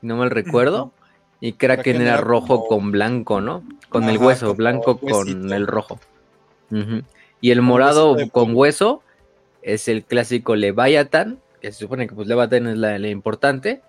si 0.00 0.08
no 0.08 0.16
mal 0.16 0.30
recuerdo. 0.30 0.92
Y 1.40 1.52
Kraken, 1.52 2.00
era, 2.00 2.16
rojo 2.16 2.66
con 2.66 2.90
blanco, 2.90 3.40
¿no? 3.40 3.62
Con 3.88 4.08
el 4.08 4.18
hueso, 4.18 4.54
blanco 4.56 4.98
con 4.98 5.52
el 5.52 5.66
rojo. 5.68 6.00
Ajá. 6.72 7.02
Y 7.46 7.52
el 7.52 7.62
morado 7.62 8.16
con 8.32 8.56
hueso 8.56 9.02
es 9.62 9.86
el 9.86 10.02
clásico 10.02 10.56
Leviathan, 10.56 11.38
que 11.62 11.70
se 11.70 11.78
supone 11.78 12.08
que 12.08 12.14
pues 12.16 12.26
Leviathan 12.26 12.66
es 12.66 12.76
la, 12.76 12.98
importante. 13.06 13.82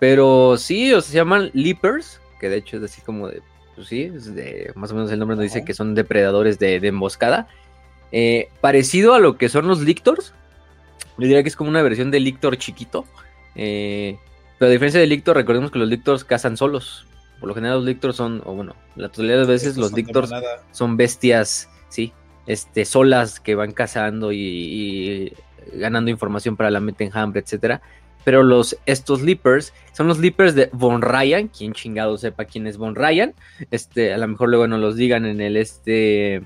Pero 0.00 0.56
sí, 0.56 0.92
o 0.92 1.00
se 1.00 1.14
llaman 1.14 1.52
Leapers, 1.54 2.20
que 2.40 2.48
de 2.48 2.56
hecho 2.56 2.78
es 2.78 2.82
así 2.82 3.00
como 3.00 3.28
de, 3.28 3.42
pues 3.76 3.86
sí, 3.86 4.08
de, 4.08 4.72
más 4.74 4.90
o 4.90 4.96
menos 4.96 5.12
el 5.12 5.20
nombre 5.20 5.36
nos 5.36 5.44
dice 5.44 5.64
que 5.64 5.72
son 5.72 5.94
depredadores 5.94 6.58
de, 6.58 6.84
emboscada. 6.84 7.46
Eh, 8.10 8.48
parecido 8.60 9.14
a 9.14 9.20
lo 9.20 9.38
que 9.38 9.48
son 9.48 9.68
los 9.68 9.82
Lictors. 9.82 10.34
Yo 11.16 11.28
diría 11.28 11.44
que 11.44 11.48
es 11.48 11.54
como 11.54 11.70
una 11.70 11.82
versión 11.82 12.10
de 12.10 12.18
Lictor 12.18 12.56
chiquito. 12.56 13.04
Eh, 13.54 14.18
pero 14.58 14.68
a 14.68 14.72
diferencia 14.72 14.98
de 14.98 15.06
Lictor, 15.06 15.36
recordemos 15.36 15.70
que 15.70 15.78
los 15.78 15.88
Lictors 15.88 16.24
cazan 16.24 16.56
solos. 16.56 17.06
Por 17.38 17.50
lo 17.50 17.54
general 17.54 17.76
los 17.76 17.86
Lictors 17.86 18.16
son, 18.16 18.42
o 18.44 18.52
bueno, 18.52 18.74
la 18.96 19.10
totalidad 19.10 19.38
de 19.38 19.46
veces 19.46 19.76
los 19.76 19.92
Lictors 19.92 20.32
son 20.72 20.96
bestias, 20.96 21.68
sí, 21.88 22.12
este, 22.50 22.84
solas 22.84 23.38
que 23.38 23.54
van 23.54 23.72
cazando 23.72 24.32
y, 24.32 25.32
ganando 25.74 26.10
información 26.10 26.56
para 26.56 26.70
la 26.70 26.80
mente 26.80 27.04
enjambre, 27.04 27.40
etcétera. 27.40 27.80
Pero 28.24 28.42
los, 28.42 28.76
estos 28.86 29.22
Leapers 29.22 29.72
son 29.92 30.08
los 30.08 30.18
Leapers 30.18 30.54
de 30.54 30.68
Von 30.72 31.00
Ryan. 31.00 31.48
Quien 31.48 31.72
chingado 31.72 32.18
sepa 32.18 32.44
quién 32.44 32.66
es 32.66 32.76
Von 32.76 32.94
Ryan. 32.94 33.34
Este, 33.70 34.12
a 34.12 34.18
lo 34.18 34.28
mejor 34.28 34.48
luego 34.50 34.66
nos 34.66 34.80
los 34.80 34.96
digan 34.96 35.24
en 35.26 35.40
el 35.40 35.56
este. 35.56 36.42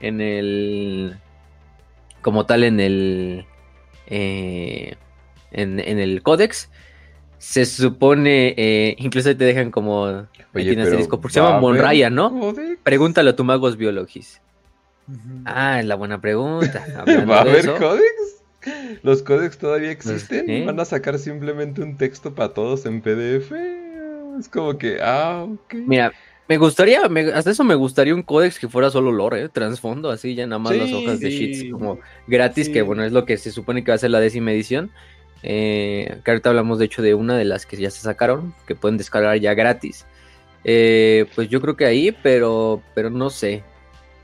En 0.00 0.20
el. 0.20 1.16
Como 2.20 2.44
tal, 2.44 2.64
en 2.64 2.80
el. 2.80 3.46
Eh, 4.08 4.96
en, 5.52 5.78
el 5.80 6.22
códex. 6.22 6.68
Se 7.38 7.64
supone. 7.64 8.54
Eh, 8.58 8.96
incluso 8.98 9.34
te 9.34 9.44
dejan 9.44 9.70
como. 9.70 10.26
Oye, 10.54 10.74
se 10.74 11.40
llama 11.40 11.60
Von 11.60 11.78
Ryan, 11.78 12.14
¿no? 12.14 12.54
Pregúntalo 12.82 13.30
a 13.30 13.36
tu 13.36 13.44
magos 13.44 13.78
biologis. 13.78 14.42
Ah, 15.44 15.80
es 15.80 15.86
la 15.86 15.94
buena 15.94 16.20
pregunta. 16.20 16.84
¿Va 17.28 17.38
a 17.38 17.40
haber 17.40 17.66
códex? 17.78 18.42
¿Los 19.02 19.22
códex 19.22 19.58
todavía 19.58 19.90
existen? 19.90 20.66
¿Van 20.66 20.78
a 20.80 20.84
sacar 20.84 21.18
simplemente 21.18 21.80
un 21.80 21.96
texto 21.96 22.34
para 22.34 22.52
todos 22.52 22.86
en 22.86 23.00
PDF? 23.00 23.52
Es 24.38 24.48
como 24.48 24.76
que, 24.78 24.98
ah, 25.02 25.46
ok. 25.48 25.74
Mira, 25.74 26.12
me 26.48 26.56
gustaría, 26.56 27.02
hasta 27.34 27.50
eso 27.50 27.64
me 27.64 27.74
gustaría 27.74 28.14
un 28.14 28.22
códex 28.22 28.58
que 28.58 28.68
fuera 28.68 28.90
solo 28.90 29.12
lore, 29.12 29.42
¿eh? 29.42 29.48
trasfondo, 29.48 30.10
así 30.10 30.34
ya 30.34 30.46
nada 30.46 30.58
más 30.58 30.76
las 30.76 30.92
hojas 30.92 31.20
de 31.20 31.30
sheets 31.30 31.70
como 31.70 31.98
gratis, 32.26 32.68
que 32.68 32.82
bueno, 32.82 33.04
es 33.04 33.12
lo 33.12 33.24
que 33.24 33.36
se 33.36 33.50
supone 33.50 33.84
que 33.84 33.90
va 33.90 33.96
a 33.96 33.98
ser 33.98 34.10
la 34.10 34.20
décima 34.20 34.52
edición. 34.52 34.90
Eh, 35.42 36.18
que 36.24 36.30
ahorita 36.30 36.48
hablamos 36.50 36.78
de 36.78 36.86
hecho 36.86 37.00
de 37.00 37.14
una 37.14 37.36
de 37.36 37.44
las 37.44 37.64
que 37.64 37.76
ya 37.76 37.90
se 37.90 38.00
sacaron, 38.00 38.54
que 38.66 38.74
pueden 38.74 38.96
descargar 38.96 39.38
ya 39.38 39.54
gratis. 39.54 40.06
Eh, 40.64 41.26
pues 41.34 41.48
yo 41.48 41.60
creo 41.60 41.76
que 41.76 41.84
ahí, 41.84 42.16
pero, 42.22 42.82
pero 42.94 43.10
no 43.10 43.30
sé. 43.30 43.62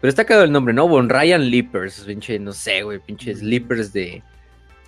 Pero 0.05 0.11
está 0.11 0.27
cagado 0.27 0.45
el 0.45 0.53
nombre, 0.53 0.75
¿no? 0.75 0.87
Von 0.87 1.09
Ryan 1.09 1.49
Leapers, 1.51 2.01
pinche, 2.01 2.39
no 2.39 2.53
sé, 2.53 2.83
güey, 2.83 2.99
pinches 2.99 3.43
Leapers 3.43 3.91
de, 3.95 4.23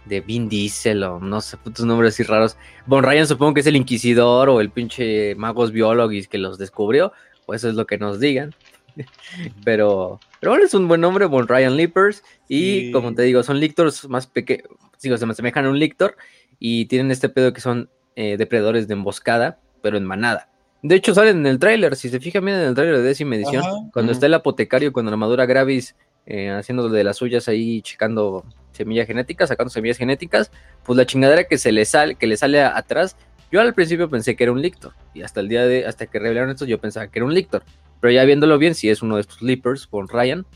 de 0.05 0.21
Vin 0.21 0.47
Diesel 0.47 1.03
o 1.05 1.19
no 1.19 1.41
sé, 1.41 1.57
putos 1.57 1.87
nombres 1.87 2.13
así 2.13 2.23
raros. 2.23 2.59
Von 2.85 3.03
Ryan 3.03 3.27
supongo 3.27 3.55
que 3.55 3.61
es 3.61 3.67
el 3.67 3.77
inquisidor 3.77 4.51
o 4.51 4.61
el 4.61 4.69
pinche 4.69 5.35
magos 5.37 5.73
biólogos 5.73 6.29
que 6.29 6.37
los 6.37 6.59
descubrió, 6.59 7.15
o 7.47 7.55
eso 7.55 7.71
es 7.71 7.77
lo 7.77 7.87
que 7.87 7.97
nos 7.97 8.21
digan. 8.21 8.55
pero, 9.65 10.21
pero 10.39 10.53
bueno, 10.53 10.67
es 10.67 10.75
un 10.75 10.87
buen 10.87 11.01
nombre, 11.01 11.25
Von 11.25 11.49
Ryan 11.49 11.79
Leapers. 11.79 12.23
Y 12.47 12.93
como 12.93 13.15
te 13.15 13.23
digo, 13.23 13.43
son 13.43 13.59
lictors 13.59 14.07
más 14.11 14.27
pequeños, 14.27 14.69
digo, 15.03 15.17
se 15.17 15.25
me 15.25 15.33
asemejan 15.33 15.65
a 15.65 15.71
un 15.71 15.79
lictor 15.79 16.19
y 16.59 16.85
tienen 16.89 17.11
este 17.11 17.31
pedo 17.31 17.55
que 17.55 17.63
son 17.63 17.89
eh, 18.17 18.37
depredadores 18.37 18.87
de 18.87 18.93
emboscada, 18.93 19.61
pero 19.81 19.97
en 19.97 20.05
manada. 20.05 20.51
De 20.87 20.95
hecho, 20.95 21.15
salen 21.15 21.39
en 21.39 21.47
el 21.47 21.59
tráiler. 21.59 21.97
Si 21.97 22.09
se 22.09 22.21
fijan 22.21 22.45
bien 22.45 22.59
en 22.59 22.69
el 22.69 22.75
tráiler 22.75 22.99
de 22.99 23.03
décima 23.03 23.35
edición, 23.35 23.91
cuando 23.93 24.13
está 24.13 24.27
el 24.27 24.35
apotecario 24.35 24.93
con 24.93 25.05
la 25.05 25.11
armadura 25.11 25.45
Gravis 25.45 25.97
eh, 26.27 26.51
haciendo 26.51 26.89
de 26.89 27.03
las 27.03 27.17
suyas 27.17 27.49
ahí, 27.49 27.83
checando 27.83 28.45
semillas 28.71 29.09
genéticas, 29.09 29.49
sacando 29.49 29.71
semillas 29.71 29.97
genéticas, 29.97 30.53
pues 30.85 30.97
la 30.97 31.05
chingadera 31.05 31.43
que 31.45 31.59
se 31.59 31.73
le 31.73 31.85
sale, 31.85 32.15
que 32.15 32.29
le 32.29 32.37
sale 32.37 32.63
atrás, 32.63 33.17
yo 33.51 33.61
al 33.61 33.75
principio 33.75 34.09
pensé 34.09 34.37
que 34.37 34.45
era 34.45 34.53
un 34.53 34.63
Lictor. 34.63 34.93
Y 35.13 35.23
hasta 35.23 35.41
el 35.41 35.49
día 35.49 35.67
de, 35.67 35.87
hasta 35.87 36.07
que 36.07 36.21
revelaron 36.21 36.51
esto, 36.51 36.67
yo 36.67 36.81
pensaba 36.81 37.09
que 37.09 37.19
era 37.19 37.27
un 37.27 37.35
Lictor. 37.35 37.65
Pero 38.01 38.13
ya 38.13 38.25
viéndolo 38.25 38.57
bien, 38.57 38.77
si 38.77 38.89
es 38.89 39.03
uno 39.03 39.17
de 39.17 39.23
estos 39.23 39.43
Leapers 39.43 39.89
con 39.89 40.07
Ryan. 40.07 40.47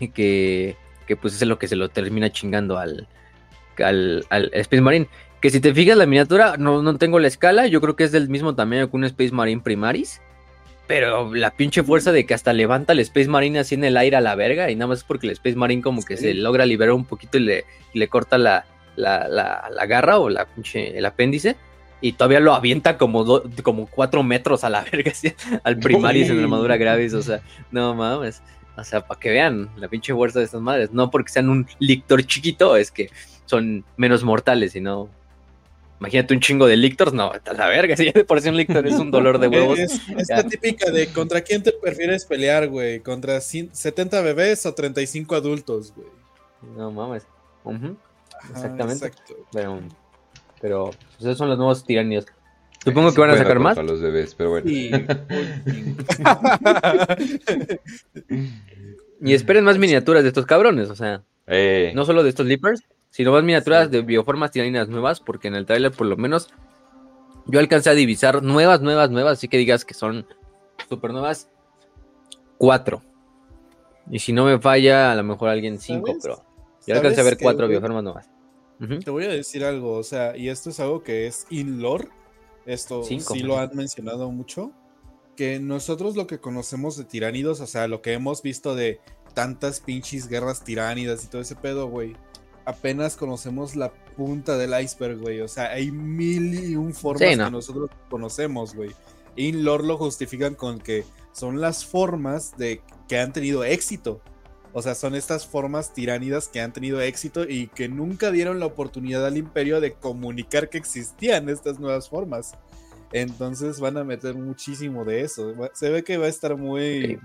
Y 0.00 0.08
que, 0.08 0.76
que 1.06 1.16
pues 1.16 1.40
es 1.40 1.48
lo 1.48 1.58
que 1.58 1.66
se 1.66 1.76
lo 1.76 1.88
termina 1.88 2.30
chingando 2.30 2.76
al, 2.76 3.08
al, 3.82 4.26
al 4.28 4.50
Space 4.52 4.82
Marine. 4.82 5.08
Que 5.40 5.50
si 5.50 5.60
te 5.60 5.74
fijas 5.74 5.96
la 5.96 6.06
miniatura, 6.06 6.56
no, 6.56 6.82
no 6.82 6.96
tengo 6.96 7.18
la 7.18 7.28
escala, 7.28 7.66
yo 7.66 7.80
creo 7.80 7.96
que 7.96 8.04
es 8.04 8.12
del 8.12 8.28
mismo 8.28 8.54
tamaño 8.54 8.90
que 8.90 8.96
un 8.96 9.04
Space 9.04 9.32
Marine 9.32 9.60
Primaris. 9.62 10.20
Pero 10.86 11.34
la 11.34 11.50
pinche 11.50 11.82
fuerza 11.82 12.12
de 12.12 12.26
que 12.26 12.34
hasta 12.34 12.52
levanta 12.52 12.92
el 12.92 13.00
Space 13.00 13.28
Marine 13.28 13.58
así 13.58 13.74
en 13.74 13.84
el 13.84 13.96
aire 13.96 14.16
a 14.16 14.20
la 14.20 14.34
verga. 14.36 14.70
Y 14.70 14.76
nada 14.76 14.88
más 14.88 14.98
es 14.98 15.04
porque 15.04 15.26
el 15.26 15.32
Space 15.32 15.56
Marine 15.56 15.82
como 15.82 16.02
que 16.02 16.16
se 16.16 16.32
logra 16.32 16.64
liberar 16.64 16.94
un 16.94 17.04
poquito 17.04 17.38
y 17.38 17.40
le, 17.40 17.64
le 17.92 18.08
corta 18.08 18.38
la, 18.38 18.64
la, 18.94 19.28
la, 19.28 19.86
garra 19.86 20.18
o 20.18 20.28
la 20.28 20.46
pinche, 20.46 20.96
el 20.96 21.04
apéndice. 21.04 21.56
Y 22.00 22.12
todavía 22.12 22.40
lo 22.40 22.54
avienta 22.54 22.98
como, 22.98 23.42
como 23.62 23.86
cuatro 23.86 24.22
metros 24.22 24.62
a 24.62 24.70
la 24.70 24.84
verga 24.92 25.10
así, 25.10 25.32
al 25.64 25.78
Primaris 25.78 26.30
en 26.30 26.36
la 26.36 26.44
armadura 26.44 26.76
Gravis. 26.76 27.14
O 27.14 27.22
sea, 27.22 27.40
no 27.72 27.94
mames. 27.94 28.42
O 28.76 28.84
sea, 28.84 29.06
para 29.06 29.18
que 29.18 29.30
vean 29.30 29.70
la 29.76 29.88
pinche 29.88 30.14
fuerza 30.14 30.38
de 30.38 30.44
estas 30.44 30.60
madres. 30.60 30.92
No 30.92 31.10
porque 31.10 31.32
sean 31.32 31.48
un 31.48 31.66
lictor 31.80 32.22
chiquito, 32.24 32.76
es 32.76 32.92
que 32.92 33.10
son 33.46 33.84
menos 33.96 34.22
mortales, 34.22 34.72
sino 34.72 35.08
Imagínate 35.98 36.34
un 36.34 36.40
chingo 36.40 36.66
de 36.66 36.76
lictors, 36.76 37.14
no, 37.14 37.32
a 37.32 37.52
la 37.54 37.68
verga, 37.68 37.96
si 37.96 38.04
ya 38.06 38.12
de 38.12 38.24
por 38.24 38.40
sí 38.40 38.48
un 38.50 38.56
lictor 38.56 38.86
es 38.86 38.94
un 38.94 39.10
dolor 39.10 39.38
de 39.38 39.48
huevos. 39.56 39.78
Es, 39.78 40.00
la 40.28 40.42
típica 40.44 40.90
de 40.90 41.06
contra 41.08 41.40
quién 41.40 41.62
te 41.62 41.72
prefieres 41.72 42.26
pelear, 42.26 42.68
güey, 42.68 43.00
contra 43.00 43.40
70 43.40 44.20
bebés 44.20 44.66
o 44.66 44.74
35 44.74 45.34
adultos, 45.34 45.94
güey. 45.96 46.08
No 46.76 46.90
mames. 46.90 47.26
Exactamente. 48.50 49.10
Pero, 49.52 49.80
pero 50.60 50.90
pues 50.90 51.20
esos 51.20 51.38
son 51.38 51.48
los 51.48 51.56
nuevos 51.56 51.84
tiranios. 51.84 52.26
Supongo 52.84 53.12
que 53.12 53.20
van 53.20 53.30
a 53.30 53.36
sacar 53.36 53.58
más. 53.58 53.76
los 53.78 54.00
bebés, 54.00 54.34
pero 54.34 54.50
bueno. 54.50 54.70
y 59.20 59.32
esperen 59.32 59.64
más 59.64 59.76
miniaturas 59.78 60.22
de 60.22 60.28
estos 60.28 60.46
cabrones, 60.46 60.88
o 60.90 60.94
sea. 60.94 61.24
Eh. 61.48 61.92
No 61.94 62.04
solo 62.04 62.22
de 62.22 62.28
estos 62.28 62.46
leapers, 62.46 62.82
sino 63.10 63.32
más 63.32 63.42
miniaturas 63.42 63.90
de 63.90 64.02
bioformas 64.02 64.50
tiraninas 64.50 64.88
nuevas, 64.88 65.20
porque 65.20 65.48
en 65.48 65.54
el 65.54 65.66
trailer 65.66 65.92
por 65.92 66.06
lo 66.06 66.16
menos 66.16 66.48
yo 67.46 67.60
alcancé 67.60 67.90
a 67.90 67.94
divisar 67.94 68.42
nuevas, 68.42 68.80
nuevas, 68.82 69.10
nuevas, 69.10 69.38
así 69.38 69.48
que 69.48 69.58
digas 69.58 69.84
que 69.84 69.94
son 69.94 70.26
super 70.88 71.12
nuevas, 71.12 71.48
cuatro. 72.58 73.02
Y 74.10 74.18
si 74.18 74.32
no 74.32 74.44
me 74.44 74.58
falla, 74.58 75.12
a 75.12 75.14
lo 75.14 75.24
mejor 75.24 75.48
alguien 75.48 75.78
cinco, 75.78 76.14
pero 76.20 76.42
yo 76.86 76.94
alcancé 76.94 77.20
a 77.20 77.24
ver 77.24 77.38
cuatro 77.40 77.68
bioformas 77.68 78.04
nuevas. 78.04 78.30
Te 79.04 79.10
voy 79.10 79.24
a 79.24 79.28
decir 79.28 79.64
algo, 79.64 79.92
o 79.92 80.02
sea, 80.02 80.36
y 80.36 80.48
esto 80.48 80.70
es 80.70 80.80
algo 80.80 81.02
que 81.02 81.26
es 81.26 81.46
in 81.48 81.80
lore, 81.80 82.08
esto 82.66 83.02
sí 83.04 83.40
lo 83.40 83.58
han 83.58 83.70
mencionado 83.74 84.30
mucho, 84.30 84.72
que 85.34 85.58
nosotros 85.60 86.14
lo 86.16 86.26
que 86.26 86.40
conocemos 86.40 86.96
de 86.96 87.04
tiránidos, 87.04 87.60
o 87.60 87.66
sea, 87.66 87.88
lo 87.88 88.02
que 88.02 88.12
hemos 88.12 88.42
visto 88.42 88.74
de 88.74 89.00
tantas 89.34 89.80
pinches 89.80 90.28
guerras 90.28 90.62
tiránidas 90.62 91.24
y 91.24 91.28
todo 91.28 91.40
ese 91.40 91.56
pedo, 91.56 91.88
güey, 91.88 92.16
apenas 92.66 93.16
conocemos 93.16 93.76
la 93.76 93.90
punta 94.16 94.58
del 94.58 94.78
iceberg, 94.78 95.18
güey. 95.18 95.40
O 95.40 95.48
sea, 95.48 95.70
hay 95.70 95.90
mil 95.90 96.70
y 96.70 96.76
un 96.76 96.92
formas 96.92 97.30
que 97.30 97.36
nosotros 97.36 97.88
conocemos, 98.10 98.74
güey. 98.74 98.90
In 99.36 99.64
lore 99.64 99.84
lo 99.84 99.96
justifican 99.96 100.54
con 100.54 100.78
que 100.78 101.04
son 101.32 101.60
las 101.60 101.86
formas 101.86 102.56
de 102.58 102.82
que 103.08 103.18
han 103.18 103.32
tenido 103.32 103.64
éxito. 103.64 104.20
O 104.72 104.82
sea, 104.82 104.94
son 104.94 105.14
estas 105.14 105.46
formas 105.46 105.94
tiránidas 105.94 106.48
que 106.48 106.60
han 106.60 106.72
tenido 106.72 107.00
éxito 107.00 107.44
y 107.48 107.68
que 107.68 107.88
nunca 107.88 108.30
dieron 108.30 108.60
la 108.60 108.66
oportunidad 108.66 109.24
al 109.24 109.38
imperio 109.38 109.80
de 109.80 109.94
comunicar 109.94 110.68
que 110.68 110.76
existían 110.76 111.48
estas 111.48 111.78
nuevas 111.78 112.10
formas. 112.10 112.52
Entonces 113.12 113.80
van 113.80 113.96
a 113.96 114.04
meter 114.04 114.34
muchísimo 114.34 115.04
de 115.04 115.22
eso. 115.22 115.54
Se 115.72 115.88
ve 115.88 116.02
que 116.02 116.18
va 116.18 116.26
a 116.26 116.30
estar 116.30 116.56
muy, 116.56 117.18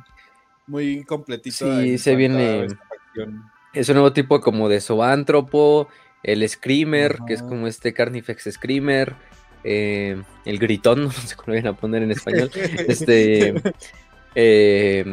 muy 0.67 1.03
completito. 1.03 1.81
Sí, 1.81 1.97
se 1.97 2.15
viene. 2.15 2.67
Es 3.73 3.87
un 3.89 3.95
nuevo 3.95 4.13
tipo 4.13 4.41
como 4.41 4.67
de 4.67 4.81
zoántropo, 4.81 5.87
el 6.23 6.47
Screamer, 6.47 7.19
que 7.25 7.33
es 7.33 7.41
como 7.41 7.67
este 7.67 7.93
Carnifex 7.93 8.49
Screamer, 8.51 9.15
eh, 9.63 10.21
el 10.45 10.59
Gritón, 10.59 11.03
no 11.05 11.11
sé 11.11 11.35
cómo 11.35 11.53
lo 11.53 11.61
van 11.61 11.67
a 11.67 11.77
poner 11.77 12.03
en 12.03 12.11
español. 12.11 12.51
este. 12.87 13.61
Eh, 14.35 15.05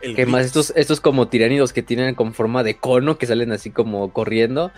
que 0.00 0.26
más 0.26 0.46
estos, 0.46 0.72
estos 0.76 1.00
como 1.00 1.28
tiránidos 1.28 1.72
que 1.72 1.82
tienen 1.82 2.14
con 2.14 2.32
forma 2.32 2.62
de 2.62 2.76
cono, 2.78 3.18
que 3.18 3.26
salen 3.26 3.52
así 3.52 3.70
como 3.70 4.12
corriendo. 4.12 4.72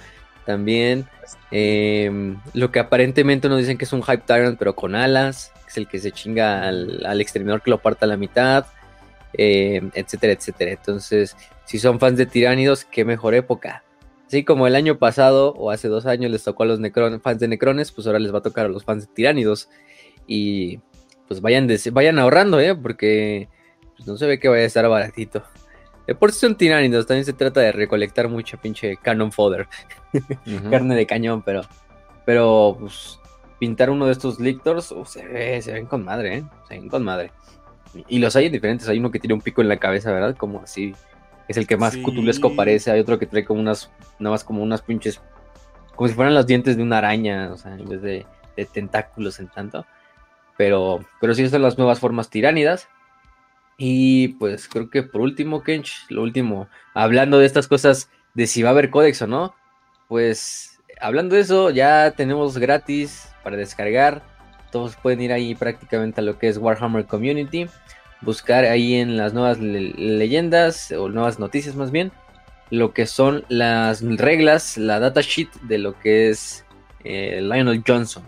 También 0.45 1.07
em, 1.53 2.39
lo 2.55 2.73
que 2.73 2.81
aparentemente 2.81 3.49
nos 3.49 3.59
dicen 3.59 3.79
que 3.79 3.85
es 3.85 3.93
un 3.93 4.03
Hype 4.03 4.25
Tyrant, 4.27 4.59
pero 4.59 4.75
con 4.75 4.97
alas, 4.97 5.53
que 5.65 5.71
es 5.71 5.77
el 5.77 5.87
que 5.87 6.01
se 6.01 6.11
chinga 6.11 6.67
al, 6.67 7.07
al 7.07 7.21
exterminador 7.21 7.63
que 7.63 7.71
lo 7.71 7.79
parta 7.79 8.07
a 8.07 8.09
la 8.09 8.17
mitad, 8.17 8.67
em, 9.35 9.91
etcétera, 9.95 10.33
etcétera. 10.33 10.73
Entonces, 10.73 11.37
si 11.65 11.79
son 11.79 11.99
fans 11.99 12.19
de 12.19 12.27
Tiránidos, 12.27 12.85
qué 12.85 13.05
mejor 13.05 13.35
época. 13.35 13.85
Así 14.27 14.45
como 14.45 14.67
el 14.67 14.75
año 14.75 14.99
pasado 14.99 15.55
o 15.55 15.71
hace 15.71 15.89
dos 15.89 16.07
años 16.07 16.31
les 16.31 16.43
tocó 16.43 16.63
a 16.63 16.67
los 16.67 16.81
fans 17.23 17.39
de 17.39 17.49
Necrones, 17.49 17.93
pues 17.93 18.07
ahora 18.07 18.19
les 18.19 18.33
va 18.33 18.39
a 18.39 18.43
tocar 18.43 18.67
a 18.67 18.69
los 18.69 18.85
fans 18.85 19.07
de 19.07 19.13
Tiránidos. 19.13 19.69
Y 20.27 20.81
pues 21.29 21.41
vayan, 21.41 21.69
vayan 21.93 22.19
ahorrando, 22.19 22.61
¿eh? 22.61 22.75
Porque 22.75 23.49
pues, 23.97 24.07
no 24.07 24.17
se 24.17 24.27
ve 24.27 24.39
que 24.39 24.49
vaya 24.49 24.63
a 24.63 24.67
estar 24.67 24.89
baratito. 24.89 25.43
De 26.07 26.15
por 26.15 26.33
sí 26.33 26.41
son 26.41 26.57
tiránidos, 26.57 27.07
también 27.07 27.25
se 27.25 27.33
trata 27.33 27.61
de 27.61 27.71
recolectar 27.71 28.29
mucha 28.29 28.57
pinche 28.57 28.97
cannon 28.97 29.31
fodder. 29.31 29.69
Carne 30.71 30.97
de 30.97 31.07
cañón, 31.07 31.43
pero. 31.43 31.63
Pero, 32.25 32.77
pues, 32.81 33.21
pintar 33.59 33.91
uno 33.91 34.07
de 34.07 34.13
estos 34.13 34.41
lictors, 34.41 34.91
uh, 34.93 35.05
se, 35.05 35.25
ve, 35.25 35.63
se 35.63 35.73
ven 35.73 35.87
con 35.87 36.05
madre, 36.05 36.39
¿eh? 36.39 36.45
Se 36.69 36.75
ven 36.75 36.89
con 36.89 37.05
madre. 37.05 37.33
Y 38.09 38.19
los 38.19 38.37
hay 38.37 38.47
en 38.47 38.53
diferentes. 38.53 38.89
Hay 38.89 38.99
uno 38.99 39.11
que 39.11 39.19
tiene 39.19 39.35
un 39.35 39.41
pico 39.41 39.63
en 39.63 39.69
la 39.69 39.77
cabeza, 39.79 40.13
¿verdad? 40.13 40.37
Como 40.37 40.61
así 40.61 40.95
es 41.49 41.57
el 41.57 41.67
que 41.67 41.77
más 41.77 41.97
cutulesco 41.97 42.55
parece. 42.55 42.91
Hay 42.91 43.01
otro 43.01 43.19
que 43.19 43.27
trae 43.27 43.45
como 43.45 43.61
unas, 43.61 43.91
nada 44.19 44.35
más 44.35 44.45
como 44.45 44.63
unas 44.63 44.83
pinches, 44.83 45.21
como 45.95 46.09
si 46.09 46.15
fueran 46.15 46.35
los 46.35 46.47
dientes 46.47 46.77
de 46.77 46.83
una 46.83 46.99
araña, 46.99 47.51
o 47.53 47.57
sea, 47.57 47.75
en 47.75 47.89
vez 47.89 48.03
de, 48.03 48.27
tentáculos 48.73 49.39
en 49.41 49.49
tanto. 49.49 49.87
Pero, 50.57 51.05
pero 51.21 51.35
sí, 51.35 51.49
son 51.49 51.63
las 51.63 51.79
nuevas 51.79 52.01
formas 52.01 52.31
tiránidas. 52.31 52.89
Y 53.79 54.29
pues 54.29 54.69
creo 54.69 54.91
que 54.91 55.03
por 55.03 55.21
último, 55.21 55.63
Kench, 55.63 56.07
lo 56.09 56.23
último, 56.23 56.69
hablando 56.95 57.39
de 57.39 57.47
estas 57.47 57.69
cosas 57.69 58.11
de 58.35 58.47
si 58.47 58.63
va 58.63 58.71
a 58.71 58.73
haber 58.73 58.91
códex 58.91 59.23
o 59.23 59.27
no, 59.27 59.55
pues 60.09 60.79
hablando 61.01 61.35
de 61.35 61.41
eso, 61.41 61.71
ya 61.71 62.13
tenemos 62.13 62.59
gratis 62.59 63.29
para 63.43 63.57
descargar. 63.57 64.23
Todos 64.73 64.97
pueden 64.97 65.21
ir 65.21 65.33
ahí 65.33 65.55
prácticamente 65.55 66.21
a 66.21 66.25
lo 66.25 66.39
que 66.39 66.49
es 66.49 66.59
Warhammer 66.59 67.07
Community 67.07 67.69
buscar 68.23 68.65
ahí 68.65 68.95
en 68.95 69.17
las 69.17 69.35
nuevas 69.35 69.59
leyendas 69.59 70.93
o 70.93 71.09
nuevas 71.09 71.39
noticias 71.39 71.75
más 71.75 71.91
bien 71.91 72.13
lo 72.73 72.95
que 72.95 73.05
son 73.05 73.45
las 73.51 74.01
reglas, 74.03 74.79
la 74.79 74.99
datasheet 74.99 75.51
de 75.65 75.77
lo 75.77 75.99
que 76.01 76.31
es 76.31 76.65
eh, 77.05 77.41
Lionel 77.43 77.85
Johnson. 77.87 78.23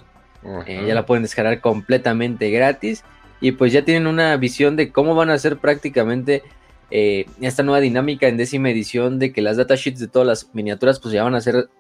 Eh, 0.66 0.84
ya 0.86 0.94
la 0.94 1.06
pueden 1.06 1.22
descargar 1.22 1.62
completamente 1.62 2.50
gratis 2.50 3.02
y 3.40 3.52
pues 3.52 3.72
ya 3.72 3.86
tienen 3.86 4.06
una 4.06 4.36
visión 4.36 4.76
de 4.76 4.92
cómo 4.92 5.14
van 5.14 5.30
a 5.30 5.38
ser 5.38 5.56
prácticamente 5.56 6.42
eh, 6.90 7.24
esta 7.40 7.62
nueva 7.62 7.80
dinámica 7.80 8.28
en 8.28 8.36
décima 8.36 8.68
edición 8.68 9.18
de 9.18 9.32
que 9.32 9.40
las 9.40 9.56
datasheets 9.56 9.98
de 9.98 10.08
todas 10.08 10.28
las 10.28 10.54
miniaturas 10.54 11.00
pues 11.00 11.14
ya 11.14 11.24
van 11.24 11.34
a 11.34 11.40
ser 11.40 11.70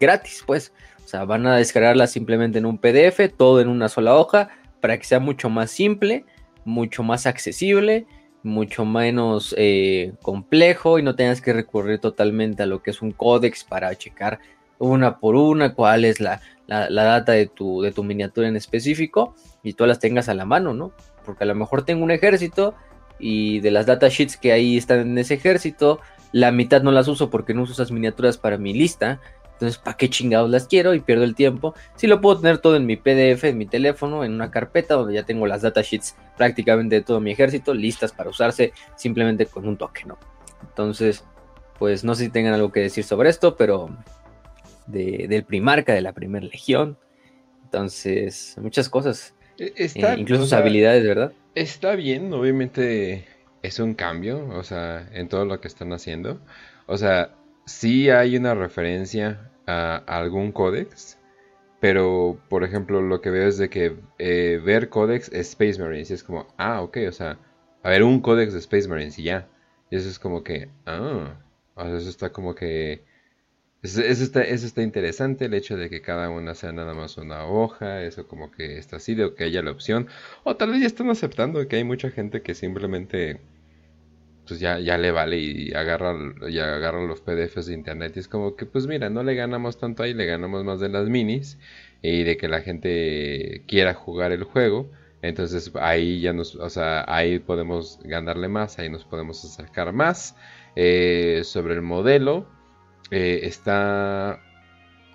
gratis 0.00 0.42
pues. 0.46 0.72
Sea, 1.10 1.24
van 1.24 1.46
a 1.46 1.56
descargarlas 1.56 2.12
simplemente 2.12 2.58
en 2.58 2.66
un 2.66 2.78
PDF, 2.78 3.20
todo 3.36 3.60
en 3.60 3.68
una 3.68 3.88
sola 3.88 4.16
hoja, 4.16 4.50
para 4.80 4.96
que 4.98 5.04
sea 5.04 5.20
mucho 5.20 5.50
más 5.50 5.70
simple 5.70 6.24
mucho 6.64 7.02
más 7.02 7.26
accesible, 7.26 8.06
mucho 8.42 8.84
menos 8.84 9.54
eh, 9.58 10.12
complejo 10.22 10.98
y 10.98 11.02
no 11.02 11.14
tengas 11.14 11.40
que 11.40 11.52
recurrir 11.52 11.98
totalmente 11.98 12.62
a 12.62 12.66
lo 12.66 12.82
que 12.82 12.90
es 12.90 13.02
un 13.02 13.12
códex 13.12 13.64
para 13.64 13.94
checar 13.96 14.38
una 14.78 15.18
por 15.18 15.36
una 15.36 15.74
cuál 15.74 16.06
es 16.06 16.20
la, 16.20 16.40
data 16.66 17.32
de 17.32 17.46
tu, 17.46 17.82
de 17.82 17.92
tu 17.92 18.02
miniatura 18.02 18.48
en 18.48 18.56
específico 18.56 19.34
y 19.62 19.74
tú 19.74 19.84
las 19.84 19.98
tengas 19.98 20.28
a 20.30 20.34
la 20.34 20.46
mano, 20.46 20.72
¿no? 20.72 20.92
Porque 21.26 21.44
a 21.44 21.46
lo 21.46 21.54
mejor 21.54 21.84
tengo 21.84 22.02
un 22.02 22.10
ejército 22.10 22.74
y 23.18 23.60
de 23.60 23.70
las 23.72 23.84
datasheets 23.84 24.38
que 24.38 24.52
ahí 24.52 24.78
están 24.78 25.00
en 25.00 25.18
ese 25.18 25.34
ejército, 25.34 26.00
la 26.32 26.50
mitad 26.50 26.82
no 26.82 26.92
las 26.92 27.08
uso 27.08 27.28
porque 27.28 27.52
no 27.52 27.62
uso 27.62 27.74
esas 27.74 27.90
miniaturas 27.90 28.38
para 28.38 28.56
mi 28.56 28.72
lista. 28.72 29.20
Entonces, 29.60 29.76
¿para 29.76 29.94
qué 29.98 30.08
chingados 30.08 30.48
las 30.48 30.66
quiero? 30.66 30.94
Y 30.94 31.00
pierdo 31.00 31.22
el 31.24 31.34
tiempo. 31.34 31.74
Si 31.94 32.06
lo 32.06 32.22
puedo 32.22 32.40
tener 32.40 32.58
todo 32.58 32.76
en 32.76 32.86
mi 32.86 32.96
PDF, 32.96 33.44
en 33.44 33.58
mi 33.58 33.66
teléfono, 33.66 34.24
en 34.24 34.32
una 34.32 34.50
carpeta 34.50 34.94
donde 34.94 35.12
ya 35.12 35.24
tengo 35.24 35.46
las 35.46 35.60
datasheets 35.60 36.16
prácticamente 36.38 36.94
de 36.94 37.02
todo 37.02 37.20
mi 37.20 37.30
ejército 37.30 37.74
listas 37.74 38.10
para 38.10 38.30
usarse 38.30 38.72
simplemente 38.96 39.44
con 39.44 39.68
un 39.68 39.76
toque, 39.76 40.04
¿no? 40.06 40.18
Entonces, 40.62 41.24
pues 41.78 42.04
no 42.04 42.14
sé 42.14 42.24
si 42.24 42.30
tengan 42.30 42.54
algo 42.54 42.72
que 42.72 42.80
decir 42.80 43.04
sobre 43.04 43.28
esto, 43.28 43.54
pero 43.58 43.90
del 44.86 45.44
primarca, 45.44 45.92
de 45.92 46.00
la 46.00 46.14
primera 46.14 46.46
legión. 46.46 46.96
Entonces, 47.64 48.56
muchas 48.62 48.88
cosas. 48.88 49.34
E, 49.58 49.74
eh, 49.76 50.14
incluso 50.16 50.44
sus 50.44 50.54
habilidades, 50.54 51.04
¿verdad? 51.04 51.34
Está 51.54 51.96
bien, 51.96 52.32
obviamente 52.32 53.26
es 53.60 53.78
un 53.78 53.92
cambio, 53.92 54.48
o 54.48 54.62
sea, 54.62 55.06
en 55.12 55.28
todo 55.28 55.44
lo 55.44 55.60
que 55.60 55.68
están 55.68 55.92
haciendo. 55.92 56.40
O 56.86 56.96
sea, 56.96 57.34
sí 57.66 58.08
hay 58.08 58.38
una 58.38 58.54
referencia 58.54 59.49
a, 59.70 59.96
algún 59.96 60.52
códex, 60.52 61.18
pero 61.80 62.38
por 62.48 62.64
ejemplo 62.64 63.00
lo 63.02 63.20
que 63.20 63.30
veo 63.30 63.48
es 63.48 63.58
de 63.58 63.70
que 63.70 63.96
eh, 64.18 64.60
ver 64.64 64.88
códex 64.88 65.32
Space 65.32 65.80
Marines 65.80 66.10
y 66.10 66.14
es 66.14 66.24
como, 66.24 66.46
ah, 66.58 66.82
ok, 66.82 66.98
o 67.08 67.12
sea, 67.12 67.38
a 67.82 67.90
ver 67.90 68.02
un 68.02 68.20
códex 68.20 68.52
de 68.52 68.58
Space 68.60 68.88
Marines 68.88 69.18
y 69.18 69.24
ya. 69.24 69.48
Y 69.90 69.96
eso 69.96 70.08
es 70.08 70.18
como 70.18 70.44
que, 70.44 70.70
ah, 70.86 71.36
o 71.74 71.84
sea, 71.84 71.96
eso 71.96 72.08
está 72.08 72.32
como 72.32 72.54
que 72.54 73.04
está, 73.82 74.42
eso 74.42 74.66
está 74.66 74.82
interesante, 74.82 75.46
el 75.46 75.54
hecho 75.54 75.76
de 75.76 75.88
que 75.90 76.02
cada 76.02 76.30
una 76.30 76.54
sea 76.54 76.72
nada 76.72 76.94
más 76.94 77.16
una 77.16 77.46
hoja, 77.46 78.02
eso 78.02 78.26
como 78.28 78.50
que 78.50 78.78
está 78.78 78.96
así, 78.96 79.14
de 79.14 79.34
que 79.34 79.44
haya 79.44 79.62
la 79.62 79.70
opción. 79.70 80.08
O 80.44 80.56
tal 80.56 80.70
vez 80.70 80.80
ya 80.80 80.86
están 80.86 81.10
aceptando 81.10 81.66
que 81.68 81.76
hay 81.76 81.84
mucha 81.84 82.10
gente 82.10 82.42
que 82.42 82.54
simplemente 82.54 83.40
pues 84.50 84.60
ya, 84.60 84.80
ya 84.80 84.98
le 84.98 85.12
vale 85.12 85.38
y 85.38 85.72
agarra, 85.74 86.16
y 86.48 86.58
agarran 86.58 87.06
los 87.06 87.20
PDFs 87.20 87.66
de 87.66 87.74
internet. 87.74 88.12
Y 88.16 88.18
es 88.18 88.28
como 88.28 88.56
que, 88.56 88.66
pues 88.66 88.86
mira, 88.88 89.08
no 89.08 89.22
le 89.22 89.34
ganamos 89.36 89.78
tanto 89.78 90.02
ahí, 90.02 90.12
le 90.12 90.26
ganamos 90.26 90.64
más 90.64 90.80
de 90.80 90.88
las 90.88 91.08
minis 91.08 91.56
y 92.02 92.24
de 92.24 92.36
que 92.36 92.48
la 92.48 92.60
gente 92.60 93.62
quiera 93.68 93.94
jugar 93.94 94.32
el 94.32 94.42
juego. 94.44 94.90
Entonces 95.22 95.70
ahí 95.76 96.20
ya 96.20 96.32
nos, 96.32 96.56
o 96.56 96.68
sea, 96.68 97.04
ahí 97.06 97.38
podemos 97.38 98.00
ganarle 98.02 98.48
más, 98.48 98.78
ahí 98.80 98.90
nos 98.90 99.04
podemos 99.04 99.44
acercar 99.44 99.92
más 99.92 100.34
eh, 100.74 101.42
sobre 101.44 101.74
el 101.74 101.82
modelo 101.82 102.46
eh, 103.10 103.40
está. 103.44 104.40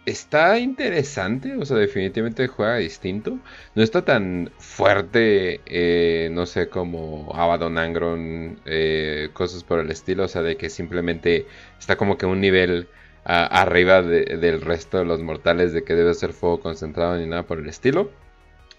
Está 0.06 0.60
interesante, 0.60 1.56
o 1.56 1.66
sea, 1.66 1.78
definitivamente 1.78 2.48
juega 2.48 2.78
distinto. 2.78 3.40
No 3.74 3.82
está 3.82 4.06
tan 4.06 4.52
fuerte, 4.60 5.62
eh, 5.66 6.30
no 6.32 6.46
sé, 6.46 6.70
como 6.70 7.32
Abaddon 7.34 7.80
Angron, 7.80 8.60
eh, 8.66 9.30
cosas 9.34 9.64
por 9.64 9.80
el 9.80 9.90
estilo, 9.90 10.26
o 10.26 10.28
sea, 10.28 10.44
de 10.44 10.58
que 10.58 10.70
simplemente 10.70 11.48
está 11.80 11.96
como 11.96 12.20
que 12.20 12.28
un 12.28 12.40
nivel 12.40 12.88
arriba 13.24 14.04
del 14.04 14.62
resto 14.62 15.00
de 15.00 15.06
los 15.06 15.24
mortales, 15.24 15.74
de 15.74 15.84
que 15.84 15.96
debe 15.96 16.14
ser 16.14 16.34
fuego 16.34 16.60
concentrado 16.60 17.18
ni 17.18 17.26
nada 17.26 17.44
por 17.44 17.58
el 17.58 17.68
estilo. 17.68 18.12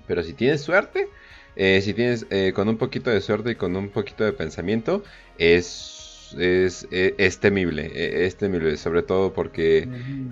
Pero 0.06 0.22
si 0.22 0.34
tienes 0.34 0.60
suerte, 0.60 1.08
si 1.56 1.94
tienes 1.94 2.26
con 2.54 2.68
un 2.68 2.76
poquito 2.78 3.10
de 3.10 3.20
suerte 3.20 3.50
y 3.52 3.54
con 3.56 3.74
un 3.74 3.88
poquito 3.88 4.22
de 4.22 4.32
pensamiento, 4.32 5.02
es 5.38 6.05
es, 6.38 7.38
temible, 7.40 7.90
e, 7.94 8.26
es, 8.26 8.36
temible, 8.36 8.76
sobre 8.76 9.02
todo 9.02 9.32
porque 9.32 9.88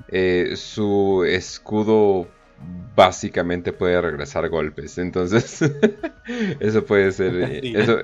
eh, 0.09 0.53
su 0.57 1.25
escudo 1.25 2.29
básicamente 2.97 3.73
puede 3.73 4.01
regresar 4.01 4.49
golpes, 4.49 4.99
entonces 4.99 5.61
eso 6.61 6.85
puede 6.85 7.13
ser 7.13 7.35
eso, 7.65 7.99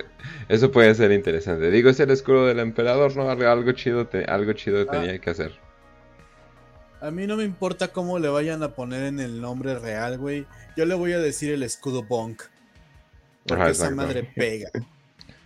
eso 0.49 0.71
puede 0.71 0.95
ser 0.95 1.13
interesante. 1.13 1.71
Digo, 1.71 1.91
es 1.91 2.01
el 2.01 2.11
escudo 2.11 2.47
del 2.47 2.59
emperador, 2.59 3.17
no 3.17 3.29
algo, 3.31 3.73
chido, 3.73 4.09
algo 4.29 4.53
chido 4.53 4.83
ah. 4.83 4.91
tenía 4.91 5.19
que 5.19 5.31
hacer. 5.31 5.53
A 7.01 7.11
mí 7.11 7.27
no 7.27 7.37
me 7.37 7.45
importa 7.45 7.89
cómo 7.89 8.19
le 8.19 8.29
vayan 8.29 8.63
a 8.63 8.75
poner 8.75 9.05
en 9.05 9.21
el 9.21 9.41
nombre 9.41 9.79
real, 9.79 10.19
güey. 10.19 10.47
Yo 10.77 10.85
le 10.85 10.95
voy 10.95 11.13
a 11.13 11.19
decir 11.19 11.51
el 11.51 11.63
escudo 11.63 12.03
Bonk. 12.03 12.43
Porque 13.47 13.71
esa 13.71 13.91
madre 13.91 14.31
pega. 14.35 14.71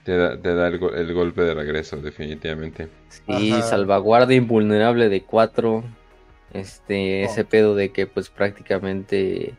Te 0.05 0.17
da, 0.19 0.69
el, 0.69 1.15
golpe 1.15 1.43
de 1.43 1.55
regreso, 1.55 1.97
definitivamente. 1.97 2.89
Sí, 3.09 3.53
salvaguardia 3.63 4.37
invulnerable 4.37 5.09
de 5.09 5.23
4. 5.23 5.83
Este, 6.53 7.25
ese 7.25 7.45
pedo 7.45 7.75
de 7.75 7.91
que 7.91 8.07
pues 8.07 8.29
prácticamente 8.29 9.55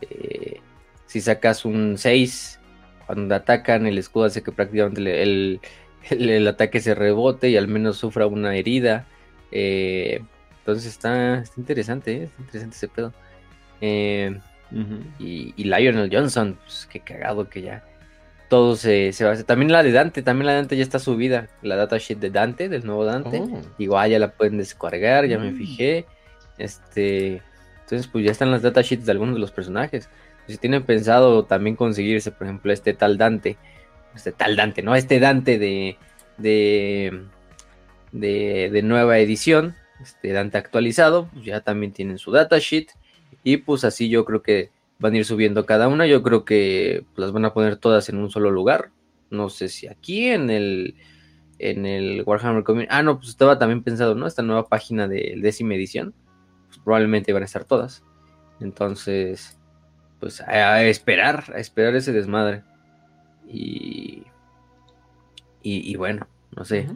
eh, 0.00 0.60
si 1.06 1.20
sacas 1.20 1.64
un 1.64 1.98
6, 1.98 2.60
cuando 3.06 3.34
atacan 3.34 3.86
el 3.86 3.98
escudo 3.98 4.26
hace 4.26 4.42
que 4.42 4.52
prácticamente 4.52 5.22
el, 5.22 5.60
el, 6.10 6.48
ataque 6.48 6.80
se 6.80 6.94
rebote 6.94 7.50
y 7.50 7.56
al 7.56 7.66
menos 7.66 7.96
sufra 7.96 8.28
una 8.28 8.54
herida. 8.54 9.06
Eh, 9.50 10.22
entonces 10.60 10.86
está, 10.86 11.42
interesante, 11.56 12.12
¿eh? 12.12 12.22
está 12.24 12.40
interesante 12.40 12.76
ese 12.76 12.88
pedo. 12.88 13.12
y, 15.18 15.54
y, 15.56 15.64
Lionel 15.64 16.08
Johnson, 16.10 16.56
pues 16.62 16.88
qué 16.90 17.00
cagado 17.00 17.48
que 17.48 17.62
ya 17.62 17.84
todo 18.52 18.76
se, 18.76 19.14
se 19.14 19.24
va 19.24 19.30
a 19.30 19.32
hacer. 19.32 19.46
También 19.46 19.72
la 19.72 19.82
de 19.82 19.92
Dante, 19.92 20.20
también 20.20 20.44
la 20.44 20.52
de 20.52 20.58
Dante 20.58 20.76
ya 20.76 20.82
está 20.82 20.98
subida. 20.98 21.48
La 21.62 21.74
datasheet 21.74 22.18
de 22.18 22.28
Dante, 22.28 22.68
del 22.68 22.84
nuevo 22.84 23.06
Dante. 23.06 23.40
Oh. 23.40 23.62
Digo, 23.78 23.98
ah, 23.98 24.06
ya 24.06 24.18
la 24.18 24.32
pueden 24.32 24.58
descargar, 24.58 25.24
ya 25.24 25.38
me 25.38 25.52
mm. 25.52 25.56
fijé. 25.56 26.04
Este. 26.58 27.40
Entonces, 27.80 28.08
pues 28.08 28.26
ya 28.26 28.30
están 28.30 28.50
las 28.50 28.60
datasheets 28.60 29.06
de 29.06 29.12
algunos 29.12 29.36
de 29.36 29.40
los 29.40 29.52
personajes. 29.52 30.10
Si 30.46 30.58
tienen 30.58 30.82
pensado 30.82 31.46
también 31.46 31.76
conseguirse, 31.76 32.30
por 32.30 32.46
ejemplo, 32.46 32.70
este 32.74 32.92
tal 32.92 33.16
Dante. 33.16 33.56
Este 34.14 34.32
tal 34.32 34.54
Dante, 34.54 34.82
¿no? 34.82 34.94
Este 34.94 35.18
Dante 35.18 35.58
de. 35.58 35.96
de. 36.36 37.22
de, 38.12 38.68
de 38.70 38.82
nueva 38.82 39.18
edición. 39.18 39.76
Este 40.02 40.30
Dante 40.30 40.58
actualizado. 40.58 41.30
Pues 41.32 41.46
ya 41.46 41.60
también 41.60 41.94
tienen 41.94 42.18
su 42.18 42.30
datasheet. 42.30 42.88
Y 43.44 43.56
pues 43.56 43.84
así 43.84 44.10
yo 44.10 44.26
creo 44.26 44.42
que 44.42 44.68
van 45.02 45.14
a 45.14 45.16
ir 45.18 45.24
subiendo 45.24 45.66
cada 45.66 45.88
una. 45.88 46.06
Yo 46.06 46.22
creo 46.22 46.44
que 46.44 47.04
las 47.16 47.32
van 47.32 47.44
a 47.44 47.52
poner 47.52 47.76
todas 47.76 48.08
en 48.08 48.16
un 48.18 48.30
solo 48.30 48.50
lugar. 48.50 48.92
No 49.30 49.50
sé 49.50 49.68
si 49.68 49.88
aquí 49.88 50.28
en 50.28 50.48
el 50.48 50.94
en 51.58 51.86
el 51.86 52.22
Warhammer 52.24 52.62
Community. 52.62 52.88
Ah, 52.92 53.02
no, 53.02 53.18
pues 53.18 53.30
estaba 53.30 53.58
también 53.58 53.82
pensado, 53.82 54.14
¿no? 54.14 54.26
Esta 54.26 54.42
nueva 54.42 54.68
página 54.68 55.08
de 55.08 55.34
décima 55.38 55.74
edición. 55.74 56.14
Pues 56.68 56.78
probablemente 56.78 57.32
van 57.32 57.42
a 57.42 57.46
estar 57.46 57.64
todas. 57.64 58.04
Entonces, 58.60 59.58
pues 60.20 60.40
a, 60.40 60.84
esperar, 60.84 61.52
a 61.54 61.58
esperar 61.58 61.96
ese 61.96 62.12
desmadre. 62.12 62.62
Y, 63.48 64.24
y, 65.62 65.96
bueno, 65.96 66.28
no 66.56 66.64
sé. 66.64 66.88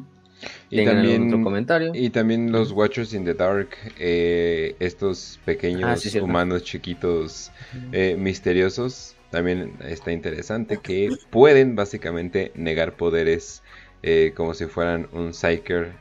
Y 0.70 0.84
también, 0.84 1.26
otro 1.28 1.42
comentario. 1.42 1.92
Y 1.94 2.10
también 2.10 2.52
los 2.52 2.72
Watchers 2.72 3.14
in 3.14 3.24
the 3.24 3.34
Dark, 3.34 3.70
eh, 3.98 4.74
estos 4.80 5.40
pequeños 5.44 6.14
ah, 6.14 6.22
humanos 6.22 6.64
chiquitos 6.64 7.50
eh, 7.92 8.16
misteriosos, 8.18 9.14
también 9.30 9.74
está 9.84 10.12
interesante 10.12 10.78
que 10.78 11.10
pueden 11.30 11.76
básicamente 11.76 12.52
negar 12.54 12.96
poderes 12.96 13.62
eh, 14.02 14.32
como 14.36 14.54
si 14.54 14.66
fueran 14.66 15.08
un 15.12 15.34
Psyker. 15.34 15.92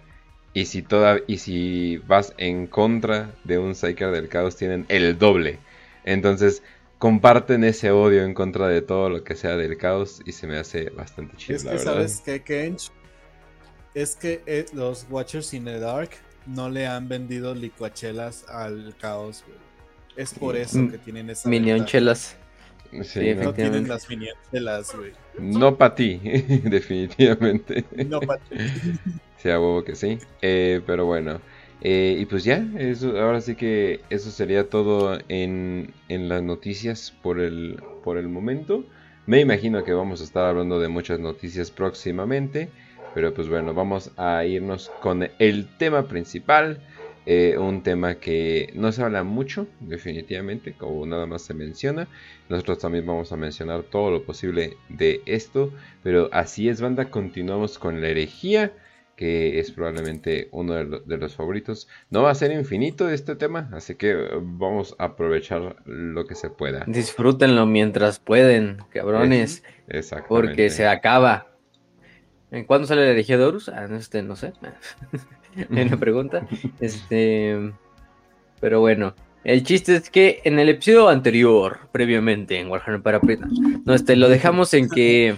Y 0.53 0.65
si, 0.65 0.81
toda, 0.81 1.19
y 1.27 1.39
si 1.39 1.97
vas 2.07 2.33
en 2.37 2.67
contra 2.67 3.35
de 3.43 3.57
un 3.57 3.75
Psyker 3.75 4.11
del 4.11 4.29
caos, 4.29 4.55
tienen 4.55 4.85
el 4.87 5.17
doble. 5.17 5.59
Entonces, 6.05 6.63
comparten 6.97 7.65
ese 7.65 7.91
odio 7.91 8.23
en 8.23 8.33
contra 8.33 8.69
de 8.69 8.81
todo 8.81 9.09
lo 9.09 9.23
que 9.23 9.35
sea 9.35 9.57
del 9.57 9.77
caos 9.77 10.21
y 10.25 10.31
se 10.31 10.47
me 10.47 10.57
hace 10.57 10.89
bastante 10.91 11.35
chido. 11.35 11.57
Es 11.57 11.65
que, 11.65 11.77
¿sabes 11.77 12.21
qué, 12.23 12.41
Kench? 12.41 12.89
Es 13.95 14.15
que 14.15 14.43
eh, 14.45 14.65
los 14.73 15.07
Watchers 15.09 15.53
in 15.53 15.65
the 15.65 15.79
Dark 15.79 16.11
no 16.45 16.69
le 16.69 16.85
han 16.85 17.07
vendido 17.07 17.55
licuachelas 17.55 18.47
al 18.49 18.93
caos, 18.99 19.43
güey. 19.47 19.57
Es 20.15 20.33
por 20.33 20.55
eso 20.55 20.79
mm, 20.79 20.91
que 20.91 20.97
tienen 20.99 21.29
esa. 21.29 21.49
Minionchelas. 21.49 22.37
Sí, 23.03 23.33
no 23.33 23.53
tienen 23.53 23.87
las 23.87 24.07
minionchelas, 24.07 24.95
güey. 24.95 25.11
No 25.39 25.77
para 25.77 25.95
ti, 25.95 26.19
definitivamente. 26.63 27.85
No 28.05 28.19
para 28.19 28.39
ti. 28.43 28.55
Sí, 29.37 29.51
a 29.51 29.59
huevo 29.59 29.83
que 29.83 29.95
sí. 29.95 30.17
Eh, 30.41 30.81
pero 30.87 31.05
bueno. 31.05 31.39
Eh, 31.81 32.17
y 32.19 32.25
pues 32.25 32.43
ya, 32.43 32.65
eso, 32.79 33.19
ahora 33.19 33.41
sí 33.41 33.55
que 33.55 34.01
eso 34.09 34.31
sería 34.31 34.69
todo 34.69 35.19
en, 35.27 35.93
en 36.07 36.29
las 36.29 36.41
noticias 36.41 37.13
por 37.21 37.39
el, 37.39 37.79
por 38.03 38.17
el 38.17 38.27
momento. 38.27 38.85
Me 39.27 39.41
imagino 39.41 39.83
que 39.83 39.93
vamos 39.93 40.21
a 40.21 40.23
estar 40.23 40.45
hablando 40.45 40.79
de 40.79 40.87
muchas 40.87 41.19
noticias 41.19 41.69
próximamente. 41.69 42.69
Pero 43.15 43.33
pues 43.33 43.47
bueno, 43.47 43.73
vamos 43.73 44.11
a 44.17 44.43
irnos 44.45 44.91
con 45.01 45.27
el 45.39 45.67
tema 45.77 46.07
principal. 46.07 46.81
Eh, 47.25 47.57
un 47.57 47.81
tema 47.81 48.15
que 48.15 48.71
no 48.75 48.91
se 48.91 49.01
habla 49.01 49.23
mucho, 49.23 49.67
definitivamente, 49.79 50.73
como 50.73 51.05
nada 51.07 51.25
más 51.25 51.41
se 51.41 51.55
menciona. 51.55 52.07
Nosotros 52.49 52.77
también 52.77 53.07
vamos 53.07 53.31
a 53.31 53.37
mencionar 53.37 53.83
todo 53.83 54.11
lo 54.11 54.23
posible 54.23 54.75
de 54.89 55.21
esto. 55.25 55.71
Pero 56.03 56.29
así 56.33 56.67
es, 56.67 56.81
banda, 56.81 57.09
continuamos 57.09 57.79
con 57.79 58.01
la 58.01 58.09
herejía, 58.09 58.73
que 59.15 59.59
es 59.59 59.71
probablemente 59.71 60.49
uno 60.51 60.73
de, 60.73 61.17
los 61.17 61.35
favoritos. 61.35 61.87
No 62.09 62.21
va 62.21 62.31
a 62.31 62.35
ser 62.35 62.51
infinito 62.51 63.09
este 63.09 63.37
tema, 63.37 63.69
así 63.71 63.95
que 63.95 64.13
vamos 64.41 64.93
a 64.99 65.05
aprovechar 65.05 65.77
lo 65.85 66.27
que 66.27 66.35
se 66.35 66.49
pueda. 66.49 66.83
Disfrútenlo 66.85 67.65
mientras 67.65 68.19
pueden, 68.19 68.79
cabrones. 68.91 69.63
Exactamente. 69.87 70.27
Porque 70.27 70.69
se 70.69 70.85
acaba. 70.85 71.54
¿Cuándo 72.67 72.87
sale 72.87 73.05
la 73.05 73.11
herejía 73.11 73.37
de 73.37 73.43
Horus? 73.43 73.69
Ah, 73.69 73.87
este, 73.91 74.21
no 74.21 74.35
sé. 74.35 74.53
una 75.69 75.99
pregunta. 75.99 76.47
Este, 76.79 77.71
pero 78.59 78.79
bueno, 78.79 79.13
el 79.43 79.63
chiste 79.63 79.95
es 79.95 80.09
que 80.09 80.41
en 80.43 80.57
el 80.57 80.69
episodio 80.69 81.07
anterior, 81.07 81.79
previamente 81.91 82.59
en 82.59 82.69
Warhammer 82.69 83.01
para 83.01 83.21
no, 83.85 83.93
este, 83.93 84.15
lo 84.15 84.27
dejamos 84.27 84.73
en 84.73 84.89
que, 84.89 85.35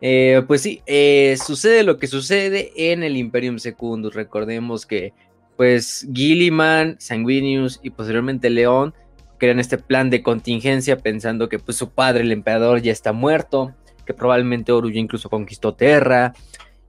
eh, 0.00 0.42
pues 0.46 0.62
sí, 0.62 0.80
eh, 0.86 1.36
sucede 1.44 1.82
lo 1.82 1.98
que 1.98 2.06
sucede 2.06 2.72
en 2.76 3.02
el 3.02 3.16
Imperium 3.16 3.58
Secundus. 3.58 4.14
Recordemos 4.14 4.86
que, 4.86 5.12
pues, 5.56 6.06
Gilliman, 6.12 6.96
Sanguinius 7.00 7.80
y 7.82 7.90
posteriormente 7.90 8.48
León 8.48 8.94
crean 9.38 9.58
este 9.58 9.78
plan 9.78 10.08
de 10.08 10.22
contingencia 10.22 10.96
pensando 10.98 11.48
que, 11.48 11.58
pues, 11.58 11.76
su 11.76 11.90
padre, 11.90 12.22
el 12.22 12.30
emperador, 12.30 12.80
ya 12.80 12.92
está 12.92 13.12
muerto, 13.12 13.74
que 14.06 14.14
probablemente 14.14 14.72
Oru 14.72 14.90
ya 14.90 15.00
incluso 15.00 15.28
conquistó 15.28 15.74
Terra 15.74 16.32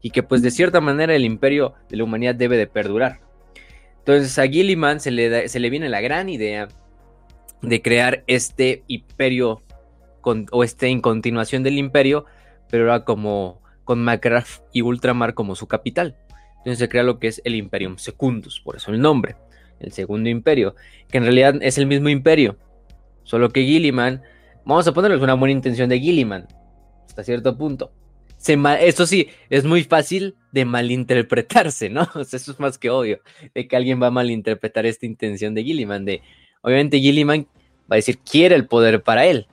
y 0.01 0.11
que, 0.11 0.23
pues, 0.23 0.41
de 0.41 0.51
cierta 0.51 0.79
manera 0.79 1.15
el 1.15 1.25
imperio 1.25 1.73
de 1.89 1.97
la 1.97 2.03
humanidad 2.03 2.35
debe 2.35 2.55
de 2.55 2.67
perdurar. 2.67 3.19
Entonces 3.99 4.39
a 4.39 4.47
Gilliman 4.47 5.01
se 5.01 5.11
le, 5.11 5.49
se 5.49 5.59
le 5.59 5.69
viene 5.69 5.89
la 5.89 5.99
gran 5.99 6.29
idea 6.29 6.69
de 7.61 7.81
crear 7.81 8.23
este 8.27 8.83
imperio 8.87 9.63
o 10.51 10.63
este 10.63 10.87
en 10.87 11.01
continuación 11.01 11.63
del 11.63 11.77
imperio, 11.77 12.25
pero 12.69 12.83
ahora 12.83 13.05
como 13.05 13.61
con 13.83 14.03
Macraff 14.03 14.59
y 14.73 14.81
Ultramar 14.81 15.33
como 15.33 15.55
su 15.55 15.67
capital. 15.67 16.15
Entonces 16.57 16.79
se 16.79 16.89
crea 16.89 17.03
lo 17.03 17.19
que 17.19 17.27
es 17.27 17.41
el 17.45 17.55
Imperium 17.55 17.97
Secundus, 17.97 18.59
por 18.59 18.75
eso 18.75 18.91
el 18.91 18.99
nombre, 18.99 19.35
el 19.79 19.91
segundo 19.91 20.29
imperio, 20.29 20.75
que 21.09 21.17
en 21.17 21.23
realidad 21.23 21.55
es 21.61 21.77
el 21.77 21.85
mismo 21.85 22.09
imperio, 22.09 22.57
solo 23.23 23.49
que 23.49 23.63
Gilliman, 23.63 24.21
vamos 24.65 24.87
a 24.87 24.93
ponerle 24.93 25.17
una 25.17 25.35
buena 25.35 25.53
intención 25.53 25.87
de 25.87 25.99
Gilliman, 25.99 26.47
hasta 27.17 27.23
cierto 27.23 27.57
punto, 27.57 27.91
eso 28.79 29.07
sí, 29.07 29.29
es 29.49 29.65
muy 29.65 29.83
fácil 29.83 30.35
de 30.51 30.65
malinterpretarse, 30.65 31.89
¿no? 31.89 32.07
Eso 32.15 32.51
es 32.51 32.59
más 32.59 32.77
que 32.77 32.91
obvio, 32.91 33.19
de 33.55 33.67
que 33.67 33.75
alguien 33.75 34.01
va 34.01 34.07
a 34.07 34.11
malinterpretar 34.11 34.85
esta 34.85 35.07
intención 35.07 35.55
de 35.55 35.63
Gilliman, 35.63 36.05
de, 36.05 36.21
obviamente 36.61 36.99
Gilliman 36.99 37.47
va 37.91 37.95
a 37.95 37.95
decir, 37.95 38.19
quiere 38.19 38.55
el 38.55 38.67
poder 38.67 39.01
para 39.01 39.25
él, 39.25 39.47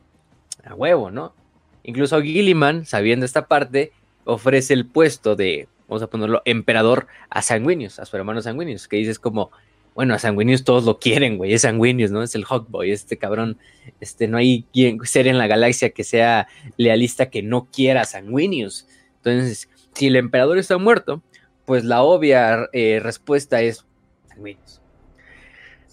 a 0.65 0.75
huevo, 0.75 1.11
¿no? 1.11 1.35
Incluso 1.83 2.21
Gilliman, 2.21 2.85
sabiendo 2.85 3.25
esta 3.25 3.49
parte, 3.49 3.93
ofrece 4.25 4.75
el 4.75 4.87
puesto 4.87 5.35
de, 5.35 5.67
vamos 5.89 6.03
a 6.03 6.09
ponerlo, 6.09 6.43
emperador 6.45 7.07
a 7.31 7.43
Sanguinius, 7.43 7.99
a 7.99 8.05
su 8.05 8.17
hermano 8.17 8.43
Sanguinius, 8.43 8.89
que 8.89 8.97
dices 8.97 9.19
como, 9.19 9.51
bueno, 9.95 10.15
a 10.15 10.19
Sanguinius 10.19 10.65
todos 10.65 10.85
lo 10.85 10.99
quieren, 10.99 11.39
güey, 11.39 11.53
es 11.53 11.63
Sanguinius, 11.63 12.11
¿no? 12.11 12.23
Es 12.23 12.35
el 12.35 12.45
Hawkboy, 12.45 12.91
este 12.91 13.17
cabrón, 13.17 13.59
este, 14.01 14.27
no 14.27 14.39
hay 14.39 14.67
quien 14.73 14.99
ser 15.05 15.29
en 15.29 15.39
la 15.39 15.47
galaxia 15.47 15.91
que 15.91 16.03
sea 16.03 16.49
lealista 16.77 17.31
que 17.31 17.43
no 17.43 17.69
quiera 17.71 18.03
a 18.03 18.05
Sanguinius. 18.05 18.89
Entonces, 19.19 19.69
si 19.95 20.09
el 20.09 20.17
emperador 20.17 20.59
está 20.59 20.79
muerto, 20.79 21.23
pues 21.65 21.85
la 21.85 22.03
obvia 22.03 22.69
eh, 22.73 23.01
respuesta 23.01 23.63
es 23.63 23.85
Sanguinius. 24.29 24.81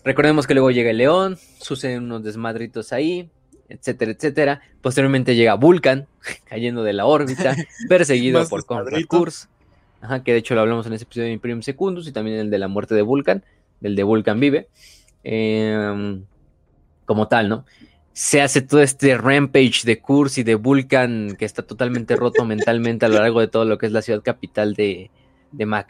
Recordemos 0.03 0.47
que 0.47 0.55
luego 0.55 0.71
llega 0.71 0.89
el 0.89 0.97
león, 0.97 1.37
suceden 1.59 2.03
unos 2.03 2.23
desmadritos 2.23 2.91
ahí, 2.93 3.29
etcétera, 3.69 4.11
etcétera. 4.11 4.61
Posteriormente 4.81 5.35
llega 5.35 5.53
Vulcan, 5.53 6.07
cayendo 6.45 6.83
de 6.83 6.93
la 6.93 7.05
órbita, 7.05 7.55
perseguido 7.87 8.47
por 8.49 8.65
Contra 8.65 8.97
Ajá, 10.03 10.23
que 10.23 10.31
de 10.31 10.39
hecho 10.39 10.55
lo 10.55 10.61
hablamos 10.61 10.87
en 10.87 10.93
ese 10.93 11.03
episodio 11.03 11.27
de 11.27 11.33
Imperium 11.33 11.61
Secundus 11.61 12.07
y 12.07 12.11
también 12.11 12.39
el 12.39 12.49
de 12.49 12.57
la 12.57 12.67
muerte 12.67 12.95
de 12.95 13.03
Vulcan 13.03 13.43
del 13.81 13.95
de 13.95 14.03
Vulcan 14.03 14.39
Vive, 14.39 14.69
em, 15.23 16.23
como 17.05 17.27
tal, 17.27 17.49
¿no? 17.49 17.65
Se 18.13 18.41
hace 18.41 18.61
todo 18.61 18.81
este 18.81 19.17
rampage 19.17 19.81
de 19.83 19.99
Kurz 19.99 20.37
y 20.37 20.43
de 20.43 20.55
Vulcan 20.55 21.35
que 21.37 21.45
está 21.45 21.63
totalmente 21.63 22.15
roto 22.15 22.45
mentalmente 22.45 23.05
a 23.05 23.09
lo 23.09 23.19
largo 23.19 23.41
de 23.41 23.47
todo 23.47 23.65
lo 23.65 23.77
que 23.77 23.87
es 23.87 23.91
la 23.91 24.01
ciudad 24.01 24.21
capital 24.21 24.75
de, 24.75 25.11
de 25.51 25.83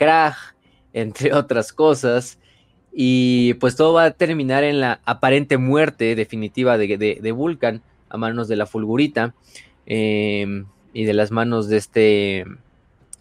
entre 0.94 1.34
otras 1.36 1.74
cosas. 1.74 2.40
Y 2.94 3.54
pues 3.56 3.76
todo 3.76 3.94
va 3.94 4.06
a 4.06 4.12
terminar 4.12 4.64
en 4.64 4.82
la 4.82 5.00
aparente 5.06 5.58
muerte 5.58 6.16
definitiva 6.16 6.78
de, 6.78 7.32
Vulcan 7.32 7.82
a 8.10 8.18
manos 8.18 8.50
de 8.50 8.58
la 8.58 8.66
Fulgurita 8.66 9.34
em, 9.86 10.66
y 10.94 11.06
de 11.06 11.14
las 11.14 11.32
manos 11.32 11.70
de 11.70 11.78
este 11.78 12.46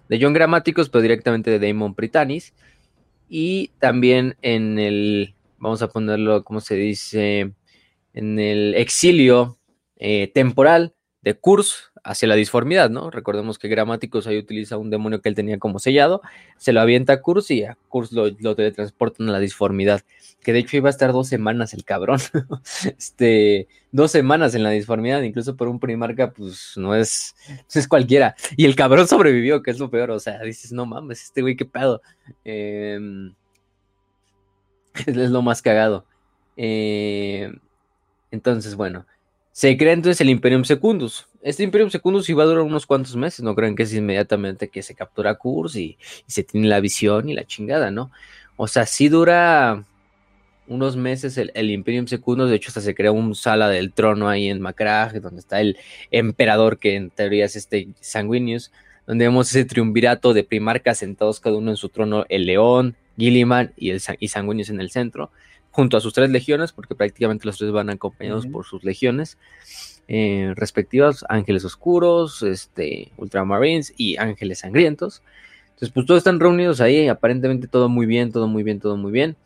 de 0.08 0.18
John 0.20 0.32
Gramáticos, 0.32 0.88
pero 0.88 1.02
directamente 1.02 1.56
de 1.56 1.64
Damon 1.64 1.94
Britannis 1.94 2.52
y 3.30 3.68
también 3.78 4.36
en 4.42 4.80
el, 4.80 5.36
vamos 5.58 5.80
a 5.82 5.88
ponerlo, 5.88 6.42
¿cómo 6.42 6.60
se 6.60 6.74
dice? 6.74 7.54
En 8.12 8.40
el 8.40 8.74
exilio 8.74 9.56
eh, 9.96 10.32
temporal 10.34 10.96
de 11.22 11.34
Kurz 11.34 11.89
hacia 12.04 12.28
la 12.28 12.34
disformidad, 12.34 12.90
¿no? 12.90 13.10
Recordemos 13.10 13.58
que 13.58 13.68
Gramáticos 13.68 14.26
ahí 14.26 14.38
utiliza 14.38 14.76
un 14.76 14.90
demonio 14.90 15.20
que 15.20 15.28
él 15.28 15.34
tenía 15.34 15.58
como 15.58 15.78
sellado, 15.78 16.22
se 16.56 16.72
lo 16.72 16.80
avienta 16.80 17.14
a 17.14 17.20
Kurz 17.20 17.50
y 17.50 17.64
a 17.64 17.76
Kurz 17.88 18.12
lo, 18.12 18.28
lo 18.38 18.54
teletransportan 18.54 19.28
a 19.28 19.32
la 19.32 19.38
disformidad, 19.38 20.02
que 20.42 20.52
de 20.52 20.60
hecho 20.60 20.76
iba 20.76 20.88
a 20.88 20.90
estar 20.90 21.12
dos 21.12 21.28
semanas 21.28 21.74
el 21.74 21.84
cabrón, 21.84 22.20
este, 22.98 23.68
dos 23.92 24.10
semanas 24.10 24.54
en 24.54 24.62
la 24.62 24.70
disformidad, 24.70 25.22
incluso 25.22 25.56
por 25.56 25.68
un 25.68 25.80
primarca, 25.80 26.30
pues 26.32 26.72
no 26.76 26.94
es, 26.94 27.34
es 27.72 27.88
cualquiera, 27.88 28.34
y 28.56 28.64
el 28.64 28.76
cabrón 28.76 29.06
sobrevivió, 29.06 29.62
que 29.62 29.70
es 29.70 29.78
lo 29.78 29.90
peor, 29.90 30.10
o 30.10 30.20
sea, 30.20 30.40
dices, 30.42 30.72
no 30.72 30.86
mames, 30.86 31.24
este 31.24 31.42
güey, 31.42 31.56
qué 31.56 31.64
pedo, 31.64 32.02
em, 32.44 33.34
es 35.06 35.30
lo 35.30 35.42
más 35.42 35.62
cagado. 35.62 36.04
Eh, 36.56 37.50
entonces, 38.30 38.74
bueno, 38.74 39.06
se 39.60 39.76
crea 39.76 39.92
entonces 39.92 40.22
el 40.22 40.30
Imperium 40.30 40.64
Secundus. 40.64 41.28
Este 41.42 41.62
Imperium 41.62 41.90
Secundus 41.90 42.30
iba 42.30 42.44
a 42.44 42.46
durar 42.46 42.62
unos 42.62 42.86
cuantos 42.86 43.14
meses, 43.14 43.42
no 43.42 43.54
creen 43.54 43.76
que 43.76 43.82
es 43.82 43.92
inmediatamente 43.92 44.68
que 44.68 44.82
se 44.82 44.94
captura 44.94 45.34
Kurs 45.34 45.76
y, 45.76 45.98
se 46.26 46.42
tiene 46.44 46.66
la 46.66 46.80
visión 46.80 47.28
y 47.28 47.34
la 47.34 47.44
chingada, 47.44 47.90
¿no? 47.90 48.10
O 48.56 48.66
sea, 48.68 48.86
sí 48.86 49.10
dura 49.10 49.84
unos 50.66 50.96
meses 50.96 51.36
el, 51.36 51.70
Imperium 51.70 52.06
Secundus, 52.06 52.48
de 52.48 52.56
hecho 52.56 52.68
hasta 52.68 52.80
se 52.80 52.94
crea 52.94 53.12
un 53.12 53.34
sala 53.34 53.68
del 53.68 53.92
trono 53.92 54.30
ahí 54.30 54.48
en 54.48 54.62
Macrag, 54.62 55.20
donde 55.20 55.40
está 55.40 55.60
el 55.60 55.76
emperador 56.10 56.78
que 56.78 56.94
en 56.94 57.10
teoría 57.10 57.44
es 57.44 57.54
este 57.54 57.88
Sanguinius, 58.00 58.72
donde 59.06 59.26
vemos 59.26 59.50
ese 59.50 59.66
triunvirato 59.66 60.32
de 60.32 60.42
primarcas 60.42 60.96
sentados 60.96 61.38
cada 61.38 61.58
uno 61.58 61.70
en 61.70 61.76
su 61.76 61.90
trono, 61.90 62.24
el 62.30 62.46
león, 62.46 62.96
Gilliman 63.18 63.74
y, 63.76 63.90
el, 63.90 64.00
y 64.20 64.28
Sanguinius 64.28 64.70
en 64.70 64.80
el 64.80 64.90
centro 64.90 65.30
junto 65.70 65.96
a 65.96 66.00
sus 66.00 66.12
tres 66.12 66.30
legiones, 66.30 66.72
porque 66.72 66.94
prácticamente 66.94 67.46
los 67.46 67.58
tres 67.58 67.70
van 67.70 67.90
acompañados 67.90 68.46
por 68.46 68.64
sus 68.64 68.82
legiones 68.84 69.38
eh, 70.08 70.52
respectivas, 70.56 71.24
ángeles 71.28 71.64
oscuros, 71.64 72.42
este, 72.42 73.12
ultramarines 73.16 73.94
y 73.96 74.16
ángeles 74.16 74.60
sangrientos. 74.60 75.22
Entonces, 75.68 75.90
pues 75.90 76.06
todos 76.06 76.18
están 76.18 76.40
reunidos 76.40 76.80
ahí, 76.80 77.08
aparentemente 77.08 77.68
todo 77.68 77.88
muy 77.88 78.06
bien, 78.06 78.32
todo 78.32 78.48
muy 78.48 78.62
bien, 78.62 78.80
todo 78.80 78.96
muy 78.96 79.12
bien. 79.12 79.36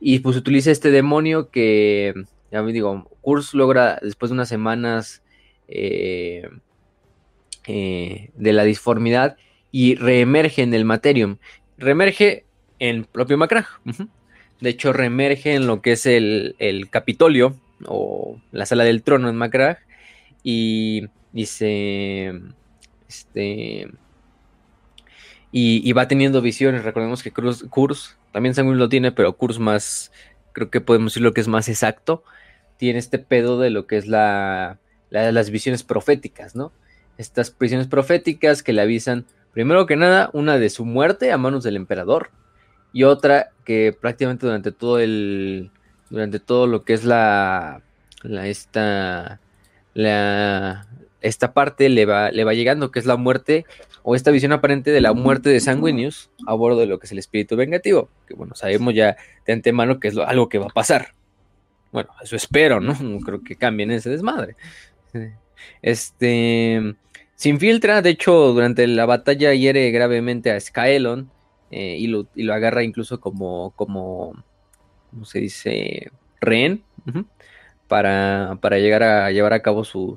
Y 0.00 0.18
pues 0.18 0.36
utiliza 0.36 0.70
este 0.70 0.90
demonio 0.90 1.48
que, 1.50 2.12
ya 2.52 2.62
me 2.62 2.72
digo, 2.72 3.10
Kurs 3.22 3.54
logra 3.54 3.98
después 4.02 4.28
de 4.28 4.34
unas 4.34 4.48
semanas 4.48 5.22
eh, 5.66 6.48
eh, 7.66 8.30
de 8.36 8.52
la 8.52 8.64
disformidad 8.64 9.38
y 9.72 9.94
reemerge 9.94 10.62
en 10.62 10.74
el 10.74 10.84
Materium. 10.84 11.38
Reemerge 11.78 12.44
en 12.78 13.04
propio 13.04 13.38
Macrag. 13.38 13.66
De 14.64 14.70
hecho, 14.70 14.94
reemerge 14.94 15.52
en 15.52 15.66
lo 15.66 15.82
que 15.82 15.92
es 15.92 16.06
el, 16.06 16.56
Capitolio 16.88 17.54
o 17.84 18.40
la 18.50 18.64
sala 18.64 18.84
del 18.84 19.02
trono 19.02 19.28
en 19.28 19.36
Macrag 19.36 19.78
y 20.42 21.02
dice, 21.32 22.32
este, 23.06 23.90
y, 25.52 25.92
va 25.92 26.08
teniendo 26.08 26.40
visiones. 26.40 26.82
Recordemos 26.82 27.22
que 27.22 27.30
Kurz, 27.30 28.16
también 28.32 28.54
Sanguin 28.54 28.78
lo 28.78 28.88
tiene, 28.88 29.12
pero 29.12 29.36
Kurz 29.36 29.58
más, 29.58 30.12
creo 30.52 30.70
que 30.70 30.80
podemos 30.80 31.12
decir 31.12 31.22
lo 31.22 31.34
que 31.34 31.42
es 31.42 31.48
más 31.48 31.68
exacto, 31.68 32.24
tiene 32.78 33.00
este 33.00 33.18
pedo 33.18 33.60
de 33.60 33.68
lo 33.68 33.86
que 33.86 33.98
es 33.98 34.06
la, 34.06 34.78
las 35.10 35.50
visiones 35.50 35.82
proféticas, 35.82 36.56
¿no? 36.56 36.72
Estas 37.18 37.54
visiones 37.58 37.86
proféticas 37.86 38.62
que 38.62 38.72
le 38.72 38.80
avisan, 38.80 39.26
primero 39.52 39.84
que 39.84 39.96
nada, 39.96 40.30
una 40.32 40.58
de 40.58 40.70
su 40.70 40.86
muerte 40.86 41.32
a 41.32 41.36
manos 41.36 41.64
del 41.64 41.76
emperador 41.76 42.30
y 42.94 43.02
otra 43.02 43.50
que 43.64 43.94
prácticamente 44.00 44.46
durante 44.46 44.72
todo 44.72 45.00
el 45.00 45.70
durante 46.08 46.38
todo 46.38 46.66
lo 46.68 46.84
que 46.84 46.94
es 46.94 47.04
la, 47.04 47.82
la 48.22 48.46
esta 48.46 49.40
la 49.94 50.86
esta 51.20 51.52
parte 51.52 51.88
le 51.88 52.06
va 52.06 52.30
le 52.30 52.44
va 52.44 52.54
llegando 52.54 52.92
que 52.92 53.00
es 53.00 53.06
la 53.06 53.16
muerte 53.16 53.66
o 54.04 54.14
esta 54.14 54.30
visión 54.30 54.52
aparente 54.52 54.92
de 54.92 55.00
la 55.00 55.12
muerte 55.12 55.50
de 55.50 55.60
Sanguinius 55.60 56.30
a 56.46 56.54
bordo 56.54 56.80
de 56.80 56.86
lo 56.86 57.00
que 57.00 57.06
es 57.06 57.12
el 57.12 57.18
espíritu 57.18 57.56
vengativo 57.56 58.08
que 58.28 58.34
bueno 58.34 58.54
sabemos 58.54 58.94
ya 58.94 59.16
de 59.44 59.52
antemano 59.52 59.98
que 59.98 60.08
es 60.08 60.16
algo 60.16 60.48
que 60.48 60.58
va 60.58 60.66
a 60.66 60.74
pasar. 60.74 61.14
Bueno 61.90 62.10
eso 62.22 62.36
espero 62.36 62.80
no 62.80 62.94
no 63.00 63.18
creo 63.20 63.42
que 63.42 63.56
cambien 63.56 63.90
ese 63.90 64.08
desmadre. 64.08 64.54
Este 65.82 66.94
se 67.34 67.48
infiltra 67.48 68.02
de 68.02 68.10
hecho 68.10 68.52
durante 68.52 68.86
la 68.86 69.04
batalla 69.04 69.52
hiere 69.52 69.90
gravemente 69.90 70.52
a 70.52 70.60
Skyelon 70.60 71.33
eh, 71.76 71.96
y, 71.98 72.06
lo, 72.06 72.28
agarra 72.52 72.84
incluso 72.84 73.18
como, 73.18 73.72
como, 73.74 74.44
¿cómo 75.10 75.24
se 75.24 75.40
dice? 75.40 76.12
Rehén, 76.40 76.84
para, 77.88 78.56
llegar 78.78 79.02
a 79.02 79.32
llevar 79.32 79.54
a 79.54 79.60
cabo 79.60 79.82
su, 79.82 80.16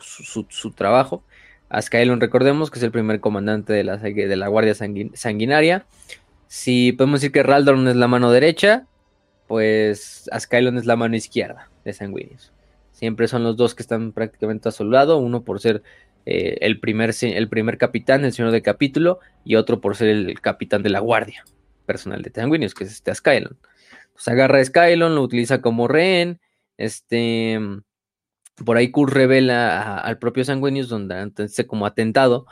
trabajo. 0.75 1.23
A 1.69 1.81
Skylon, 1.81 2.21
recordemos 2.21 2.69
que 2.69 2.77
es 2.77 2.83
el 2.83 2.91
primer 2.91 3.21
comandante 3.21 3.73
de 3.73 3.83
la, 3.83 3.97
de 3.97 4.35
la 4.35 4.47
Guardia 4.49 4.75
Sanguinaria. 4.75 5.87
Si 6.45 6.91
podemos 6.91 7.21
decir 7.21 7.31
que 7.31 7.41
Raldorn 7.41 7.87
es 7.87 7.95
la 7.95 8.07
mano 8.07 8.31
derecha, 8.31 8.85
pues 9.47 10.29
Skylon 10.37 10.77
es 10.77 10.85
la 10.85 10.95
mano 10.95 11.15
izquierda 11.15 11.71
de 11.83 11.93
Sanguinius. 11.93 12.51
Siempre 12.91 13.27
son 13.27 13.43
los 13.43 13.57
dos 13.57 13.73
que 13.73 13.81
están 13.81 14.11
prácticamente 14.11 14.69
a 14.69 14.71
su 14.71 14.83
lado, 14.83 15.17
uno 15.17 15.41
por 15.41 15.59
ser 15.59 15.81
eh, 16.29 16.57
el, 16.59 16.81
primer, 16.81 17.15
el 17.21 17.47
primer 17.47 17.77
capitán, 17.77 18.25
el 18.25 18.33
señor 18.33 18.51
de 18.51 18.61
capítulo, 18.61 19.19
y 19.45 19.55
otro 19.55 19.79
por 19.79 19.95
ser 19.95 20.09
el 20.09 20.41
capitán 20.41 20.83
de 20.83 20.89
la 20.89 20.99
guardia 20.99 21.45
personal 21.85 22.21
de 22.21 22.31
Sanguinius, 22.31 22.73
que 22.73 22.83
es 22.83 22.91
este 22.91 23.15
Skylon. 23.15 23.57
Pues 24.11 24.27
agarra 24.27 24.59
a 24.59 24.65
Skylon, 24.65 25.15
lo 25.15 25.21
utiliza 25.21 25.61
como 25.61 25.87
rehén, 25.87 26.41
este... 26.75 27.57
Por 28.65 28.75
ahí 28.75 28.91
Kurt 28.91 29.13
revela 29.13 29.99
al 29.99 30.17
propio 30.17 30.43
Sanguinius, 30.43 30.89
donde 30.89 31.15
antes 31.15 31.63
como 31.65 31.85
atentado, 31.85 32.45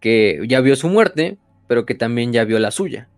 que 0.00 0.40
ya 0.48 0.62
vio 0.62 0.74
su 0.74 0.88
muerte, 0.88 1.36
pero 1.66 1.84
que 1.84 1.94
también 1.94 2.32
ya 2.32 2.44
vio 2.44 2.58
la 2.58 2.70
suya. 2.70 3.10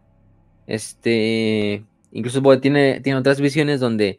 Este, 0.67 1.85
incluso 2.11 2.43
tiene, 2.59 3.01
tiene 3.03 3.21
otras 3.21 3.41
visiones 3.41 3.79
donde, 3.79 4.19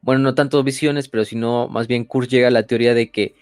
bueno, 0.00 0.22
no 0.22 0.34
tanto 0.34 0.62
visiones, 0.62 1.08
pero 1.10 1.26
sino 1.26 1.68
más 1.68 1.86
bien 1.86 2.06
Kurt 2.06 2.30
llega 2.30 2.48
a 2.48 2.52
la 2.52 2.66
teoría 2.66 2.94
de 2.94 3.10
que 3.10 3.34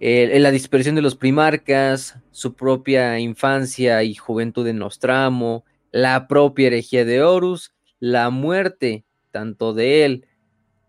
en 0.00 0.42
la 0.42 0.50
dispersión 0.50 0.94
de 0.94 1.02
los 1.02 1.16
primarcas, 1.16 2.16
su 2.30 2.54
propia 2.54 3.18
infancia 3.18 4.02
y 4.02 4.14
juventud 4.14 4.66
en 4.66 4.78
Nostramo, 4.78 5.64
la 5.90 6.28
propia 6.28 6.68
herejía 6.68 7.04
de 7.04 7.22
Horus, 7.22 7.72
la 7.98 8.30
muerte 8.30 9.04
tanto 9.30 9.74
de 9.74 10.04
él 10.04 10.26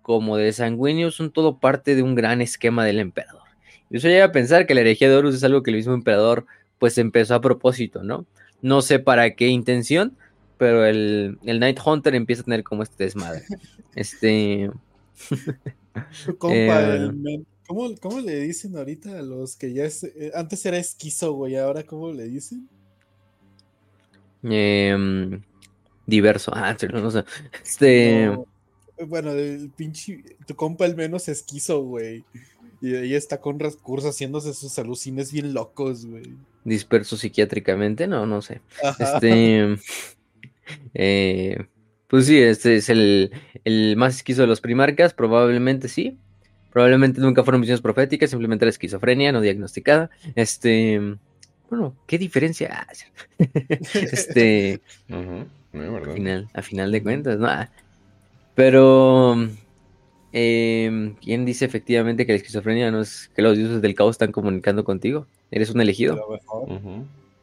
como 0.02 0.38
de 0.38 0.54
Sanguinius 0.54 1.16
son 1.16 1.32
todo 1.32 1.60
parte 1.60 1.96
de 1.96 2.04
un 2.04 2.16
gran 2.16 2.42
esquema 2.42 2.86
del 2.86 3.00
emperador. 3.00 3.44
Yo 3.90 4.00
llega 4.00 4.26
a 4.26 4.32
pensar 4.32 4.66
que 4.66 4.76
la 4.76 4.82
herejía 4.82 5.10
de 5.10 5.16
Horus 5.16 5.36
es 5.36 5.44
algo 5.44 5.64
que 5.64 5.72
el 5.72 5.78
mismo 5.78 5.94
emperador 5.94 6.46
pues 6.78 6.98
empezó 6.98 7.36
a 7.36 7.42
propósito, 7.42 8.04
¿no? 8.04 8.26
No 8.62 8.82
sé 8.82 9.00
para 9.00 9.36
qué 9.36 9.48
intención, 9.48 10.18
pero 10.58 10.86
el, 10.86 11.38
el 11.44 11.60
Night 11.60 11.80
Hunter 11.84 12.16
empieza 12.16 12.42
a 12.42 12.46
tener 12.46 12.64
como 12.64 12.84
este 12.84 13.06
desmadre. 13.06 13.44
Este. 13.96 14.70
Compa, 16.38 16.56
eh, 16.56 17.12
¿cómo, 17.70 18.20
le 18.20 18.40
dicen 18.40 18.76
ahorita 18.76 19.20
a 19.20 19.22
los 19.22 19.56
que 19.56 19.74
ya 19.74 19.86
es, 19.86 20.04
eh, 20.04 20.32
antes 20.34 20.66
era 20.66 20.78
esquizo, 20.78 21.34
güey, 21.34 21.56
ahora 21.56 21.84
cómo 21.84 22.12
le 22.12 22.26
dicen? 22.26 22.68
Em, 24.44 25.42
diverso, 26.06 26.52
ah, 26.56 26.76
no 26.92 27.12
sé. 27.12 27.24
Este. 27.64 28.38
bueno, 29.06 29.32
el 29.32 29.70
pinche, 29.76 30.24
tu 30.48 30.56
compa 30.56 30.86
el 30.86 30.96
menos 30.96 31.28
esquizo, 31.30 31.84
güey. 31.84 32.24
Y 32.82 32.96
ella 32.96 33.18
está 33.18 33.40
con 33.40 33.60
recursos 33.60 34.16
haciéndose 34.16 34.54
sus 34.54 34.80
alucines 34.80 35.32
bien 35.32 35.54
locos, 35.54 36.06
güey. 36.06 36.34
Disperso 36.64 37.18
psiquiátricamente, 37.18 38.08
no, 38.08 38.26
no 38.26 38.42
sé. 38.42 38.62
Este. 39.00 39.78
Eh, 40.94 41.66
pues 42.10 42.26
sí, 42.26 42.40
este 42.40 42.76
es 42.76 42.90
el, 42.90 43.32
más 43.98 44.18
esquizo 44.18 44.42
de 44.42 44.48
los 44.48 44.62
primarcas, 44.62 45.14
probablemente 45.14 45.88
sí. 45.88 46.18
Probablemente 46.72 47.20
nunca 47.20 47.44
fueron 47.44 47.62
visiones 47.62 47.82
proféticas, 47.82 48.30
simplemente 48.30 48.66
era 48.66 48.70
esquizofrenia 48.70 49.32
no 49.32 49.42
diagnosticada. 49.42 50.10
Este, 50.36 51.18
bueno, 51.70 51.96
¿qué 52.06 52.18
diferencia? 52.18 52.88
este, 53.94 54.82
a, 55.10 56.14
final, 56.14 56.50
a 56.54 56.62
final 56.62 56.92
de 56.92 57.04
cuentas, 57.04 57.40
¿no? 57.40 57.50
Pero, 58.56 59.36
em, 60.32 61.16
¿quién 61.16 61.46
dice 61.46 61.66
efectivamente 61.66 62.26
que 62.26 62.34
la 62.34 62.38
esquizofrenia 62.38 62.92
no 62.92 63.02
es 63.02 63.30
que 63.36 63.42
los 63.42 63.58
dioses 63.58 63.82
del 63.82 63.96
caos 63.96 64.12
están 64.12 64.32
comunicando 64.32 64.84
contigo? 64.84 65.28
Eres 65.50 65.70
un 65.72 65.82
elegido. 65.82 66.40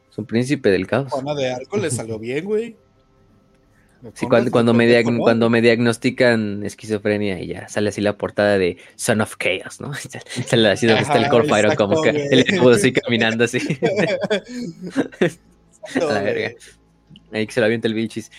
Es 0.09 0.17
un 0.17 0.25
príncipe 0.25 0.69
del 0.69 0.87
caos. 0.87 1.11
Juana 1.11 1.35
de 1.35 1.51
Arco 1.51 1.77
le 1.77 1.89
salió 1.89 2.17
bien, 2.19 2.45
güey. 2.45 2.75
Sí, 4.13 4.27
cuando, 4.27 4.73
me 4.73 5.03
cuando 5.19 5.49
me 5.49 5.61
diagnostican 5.61 6.63
esquizofrenia 6.63 7.41
y 7.41 7.47
ya 7.47 7.67
sale 7.67 7.89
así 7.89 7.99
la 8.01 8.17
portada 8.17 8.57
de 8.57 8.77
Son 8.95 9.21
of 9.21 9.35
Chaos, 9.37 9.81
¿no? 9.81 9.91
Sale 10.45 10.69
así 10.69 10.85
donde 10.85 11.01
está 11.01 11.17
el 11.17 11.29
Core 11.29 11.75
como 11.75 12.01
que 12.01 12.09
el 12.09 12.39
escudo 12.39 12.75
así 12.75 12.91
caminando 12.93 13.43
así. 13.43 13.59
A 15.95 15.99
la 15.99 16.21
verga. 16.21 16.51
Ahí 17.31 17.47
que 17.47 17.53
se 17.53 17.59
lo 17.59 17.65
avienta 17.65 17.87
el 17.87 17.93
bichis. 17.93 18.31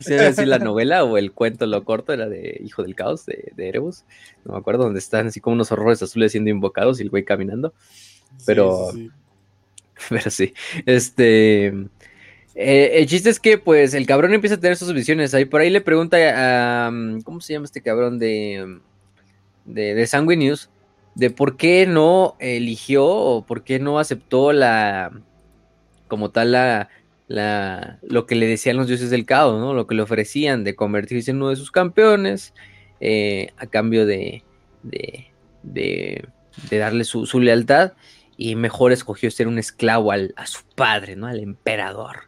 ¿Se 0.00 0.14
decir 0.14 0.48
la 0.48 0.58
novela 0.58 1.04
o 1.04 1.18
el 1.18 1.32
cuento 1.32 1.66
lo 1.66 1.84
corto? 1.84 2.12
Era 2.12 2.28
de 2.28 2.60
Hijo 2.64 2.82
del 2.82 2.94
Caos, 2.94 3.26
de, 3.26 3.52
de 3.56 3.68
Erebus. 3.68 4.04
No 4.44 4.52
me 4.52 4.58
acuerdo, 4.58 4.84
donde 4.84 5.00
están 5.00 5.26
así 5.26 5.40
como 5.40 5.54
unos 5.54 5.72
horrores 5.72 6.02
azules 6.02 6.32
siendo 6.32 6.50
invocados 6.50 7.00
y 7.00 7.02
el 7.02 7.10
güey 7.10 7.24
caminando. 7.24 7.74
Pero. 8.46 8.92
Pero 10.08 10.30
sí. 10.30 10.54
Este. 10.86 11.72
Eh, 12.60 12.98
el 12.98 13.06
chiste 13.06 13.30
es 13.30 13.38
que, 13.38 13.56
pues, 13.56 13.94
el 13.94 14.04
cabrón 14.04 14.34
empieza 14.34 14.56
a 14.56 14.60
tener 14.60 14.76
sus 14.76 14.92
visiones. 14.92 15.32
Ahí 15.32 15.44
por 15.44 15.60
ahí 15.60 15.70
le 15.70 15.80
pregunta 15.80 16.16
a. 16.18 16.90
¿Cómo 17.22 17.40
se 17.40 17.52
llama 17.52 17.66
este 17.66 17.82
cabrón 17.82 18.18
de. 18.18 18.80
de, 19.64 19.94
de 19.94 20.06
Sanguinius? 20.08 20.68
De 21.14 21.30
por 21.30 21.56
qué 21.56 21.86
no 21.86 22.34
eligió 22.40 23.06
o 23.06 23.46
por 23.46 23.62
qué 23.62 23.78
no 23.78 24.00
aceptó 24.00 24.52
la. 24.52 25.12
como 26.08 26.30
tal, 26.30 26.50
la. 26.50 26.88
la 27.28 28.00
lo 28.02 28.26
que 28.26 28.34
le 28.34 28.48
decían 28.48 28.76
los 28.76 28.88
dioses 28.88 29.10
del 29.10 29.24
caos, 29.24 29.60
¿no? 29.60 29.72
Lo 29.72 29.86
que 29.86 29.94
le 29.94 30.02
ofrecían 30.02 30.64
de 30.64 30.74
convertirse 30.74 31.30
en 31.30 31.36
uno 31.36 31.50
de 31.50 31.56
sus 31.56 31.70
campeones. 31.70 32.54
Eh, 33.00 33.52
a 33.56 33.68
cambio 33.68 34.04
de. 34.04 34.42
de. 34.82 35.28
de, 35.62 36.28
de 36.70 36.78
darle 36.78 37.04
su, 37.04 37.24
su, 37.24 37.38
lealtad. 37.38 37.92
Y 38.36 38.56
mejor 38.56 38.90
escogió 38.90 39.30
ser 39.30 39.46
un 39.46 39.60
esclavo 39.60 40.10
al, 40.10 40.34
a 40.36 40.48
su 40.48 40.62
padre, 40.74 41.14
¿no? 41.14 41.28
Al 41.28 41.38
emperador. 41.38 42.27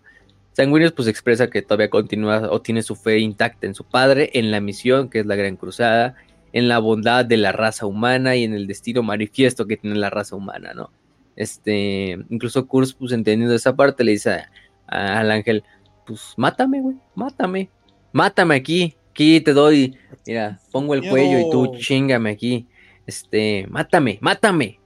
Sanguinius 0.53 0.93
pues 0.93 1.09
expresa 1.09 1.49
que 1.49 1.63
todavía 1.63 1.91
continúa 1.91 2.49
o 2.51 2.61
tiene 2.61 2.83
su 2.83 2.97
fe 2.97 3.19
intacta 3.19 3.67
en 3.67 3.75
su 3.75 3.85
padre, 3.85 4.31
en 4.35 4.51
la 4.51 4.61
misión 4.61 5.09
que 5.09 5.21
es 5.21 5.27
la 5.27 5.37
Gran 5.37 5.57
Cruzada, 5.57 6.17
en 6.53 6.69
la 6.69 6.79
bondad 6.79 7.25
de 7.25 7.37
la 7.37 7.53
raza 7.53 7.87
humana 7.87 8.37
y 8.37 8.45
en 8.45 8.55
el 8.55 8.67
destino 8.67 9.03
manifiesto 9.03 9.67
que 9.67 9.77
tiene 9.77 9.97
la 9.97 10.11
raza 10.11 10.37
humana, 10.37 10.73
¿no? 10.75 10.91
Este, 11.37 12.19
incluso 12.29 12.67
Kurz, 12.67 12.93
pues 12.93 13.13
entendiendo 13.13 13.55
esa 13.55 13.75
parte, 13.75 14.05
le 14.05 14.13
dice 14.13 14.45
al 14.87 15.31
ángel, 15.31 15.65
pues 16.07 16.35
mátame, 16.37 16.81
güey, 16.81 16.97
mátame, 17.15 17.71
mátame 18.13 18.57
aquí, 18.57 18.97
aquí 19.11 19.41
te 19.41 19.53
doy, 19.53 19.97
mira, 20.27 20.61
pongo 20.73 20.95
el 20.95 21.09
cuello 21.09 21.39
y 21.39 21.51
tú 21.51 21.77
chingame 21.79 22.31
aquí, 22.31 22.67
este, 23.07 23.67
mátame, 23.71 24.19
mátame, 24.21 24.81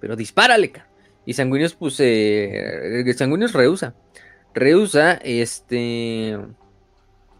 pero 0.00 0.16
dispárale, 0.16 0.72
y 1.24 1.32
Sanguinius, 1.32 1.74
pues, 1.74 1.96
eh, 2.00 3.14
Sanguinius 3.16 3.52
rehúsa, 3.52 3.94
rehúsa, 4.54 5.14
este, 5.14 6.38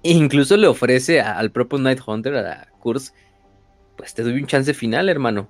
incluso 0.02 0.56
le 0.56 0.66
ofrece 0.66 1.20
al 1.20 1.50
propio 1.50 1.78
Night 1.78 2.00
Hunter, 2.06 2.36
a 2.36 2.68
Kurz, 2.80 3.12
pues 3.96 4.14
te 4.14 4.22
doy 4.22 4.34
un 4.34 4.46
chance 4.46 4.74
final, 4.74 5.08
hermano. 5.08 5.48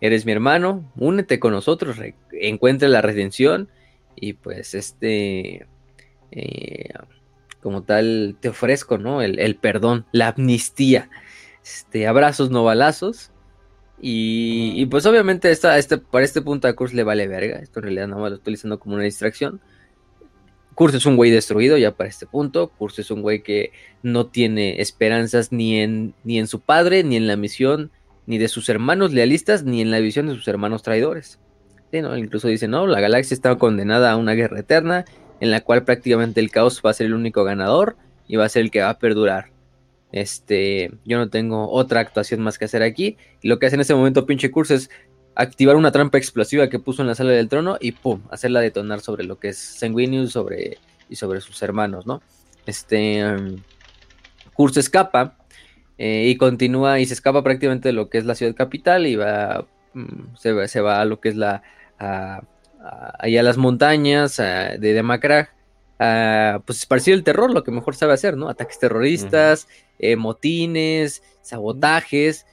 Eres 0.00 0.26
mi 0.26 0.32
hermano, 0.32 0.92
únete 0.96 1.38
con 1.38 1.52
nosotros, 1.52 1.96
encuentra 2.32 2.88
la 2.88 3.00
redención 3.00 3.70
y 4.16 4.34
pues 4.34 4.74
este, 4.74 5.66
eh, 6.30 6.90
como 7.64 7.82
tal, 7.82 8.36
te 8.40 8.50
ofrezco, 8.50 8.98
¿no? 8.98 9.22
El, 9.22 9.56
perdón, 9.56 10.04
la 10.12 10.28
amnistía, 10.28 11.08
este, 11.64 12.06
abrazos, 12.06 12.50
no 12.50 12.62
balazos. 12.62 13.30
Y, 13.98 14.84
pues 14.86 15.06
obviamente 15.06 15.50
esta, 15.50 15.78
este, 15.78 15.96
para 15.96 16.26
este 16.26 16.42
punto 16.42 16.68
a 16.68 16.74
Kurz 16.74 16.92
le 16.92 17.04
vale 17.04 17.26
verga. 17.26 17.60
Esto 17.60 17.80
en 17.80 17.84
realidad 17.84 18.08
no 18.08 18.18
más 18.18 18.30
lo 18.30 18.36
estoy 18.36 18.52
utilizando 18.52 18.78
como 18.78 18.96
una 18.96 19.04
distracción. 19.04 19.62
Kurz 20.74 20.94
es 20.94 21.06
un 21.06 21.16
güey 21.16 21.30
destruido 21.30 21.76
ya 21.76 21.92
para 21.92 22.10
este 22.10 22.26
punto. 22.26 22.68
Kurz 22.68 22.98
es 22.98 23.10
un 23.10 23.22
güey 23.22 23.42
que 23.42 23.72
no 24.02 24.26
tiene 24.26 24.80
esperanzas 24.80 25.52
ni 25.52 25.78
en, 25.80 26.14
ni 26.24 26.38
en 26.38 26.46
su 26.46 26.60
padre, 26.60 27.04
ni 27.04 27.16
en 27.16 27.26
la 27.26 27.36
misión, 27.36 27.90
ni 28.26 28.38
de 28.38 28.48
sus 28.48 28.68
hermanos 28.68 29.12
lealistas, 29.12 29.64
ni 29.64 29.80
en 29.80 29.90
la 29.90 30.00
visión 30.00 30.26
de 30.26 30.34
sus 30.34 30.48
hermanos 30.48 30.82
traidores. 30.82 31.38
¿no? 31.92 32.16
Incluso 32.16 32.48
dice, 32.48 32.68
no, 32.68 32.86
la 32.86 33.00
galaxia 33.00 33.34
está 33.34 33.56
condenada 33.56 34.10
a 34.10 34.16
una 34.16 34.32
guerra 34.32 34.60
eterna 34.60 35.04
en 35.40 35.50
la 35.50 35.60
cual 35.60 35.84
prácticamente 35.84 36.40
el 36.40 36.50
caos 36.50 36.80
va 36.84 36.90
a 36.90 36.94
ser 36.94 37.06
el 37.06 37.14
único 37.14 37.44
ganador 37.44 37.96
y 38.26 38.36
va 38.36 38.44
a 38.44 38.48
ser 38.48 38.62
el 38.62 38.70
que 38.70 38.80
va 38.80 38.90
a 38.90 38.98
perdurar. 38.98 39.52
Este, 40.12 40.92
yo 41.04 41.18
no 41.18 41.28
tengo 41.28 41.70
otra 41.70 42.00
actuación 42.00 42.40
más 42.40 42.56
que 42.56 42.64
hacer 42.64 42.82
aquí. 42.82 43.16
Y 43.42 43.48
lo 43.48 43.58
que 43.58 43.66
hace 43.66 43.74
en 43.74 43.80
ese 43.80 43.94
momento 43.94 44.26
pinche 44.26 44.50
Kurz 44.50 44.70
es 44.70 44.90
activar 45.34 45.76
una 45.76 45.92
trampa 45.92 46.18
explosiva 46.18 46.68
que 46.68 46.78
puso 46.78 47.02
en 47.02 47.08
la 47.08 47.14
sala 47.14 47.30
del 47.30 47.48
trono 47.48 47.76
y 47.80 47.92
pum, 47.92 48.22
hacerla 48.30 48.60
detonar 48.60 49.00
sobre 49.00 49.24
lo 49.24 49.38
que 49.38 49.48
es 49.48 49.58
Sanguinius 49.58 50.32
sobre, 50.32 50.78
y 51.08 51.16
sobre 51.16 51.40
sus 51.40 51.62
hermanos, 51.62 52.06
¿no? 52.06 52.22
Este 52.66 53.24
um, 53.24 53.56
escapa 54.76 55.36
eh, 55.98 56.26
y 56.28 56.36
continúa 56.36 57.00
y 57.00 57.06
se 57.06 57.14
escapa 57.14 57.42
prácticamente 57.42 57.88
de 57.88 57.92
lo 57.92 58.08
que 58.08 58.18
es 58.18 58.24
la 58.24 58.34
ciudad 58.34 58.54
capital 58.54 59.06
y 59.06 59.16
va, 59.16 59.66
mm, 59.92 60.36
se, 60.36 60.80
va 60.80 61.00
a 61.00 61.04
lo 61.04 61.20
que 61.20 61.30
es 61.30 61.36
la, 61.36 61.62
a, 61.98 62.42
allá 63.18 63.40
a 63.40 63.42
las 63.44 63.56
montañas 63.56 64.36
de 64.36 64.78
Demacrag, 64.78 65.50
pues 66.64 66.78
esparcir 66.78 67.14
el 67.14 67.24
terror, 67.24 67.52
lo 67.52 67.64
que 67.64 67.70
mejor 67.70 67.96
sabe 67.96 68.12
hacer, 68.12 68.36
¿no? 68.36 68.48
Ataques 68.48 68.78
terroristas, 68.78 69.68
eh, 69.98 70.16
motines, 70.16 71.22
sabotajes 71.42 72.46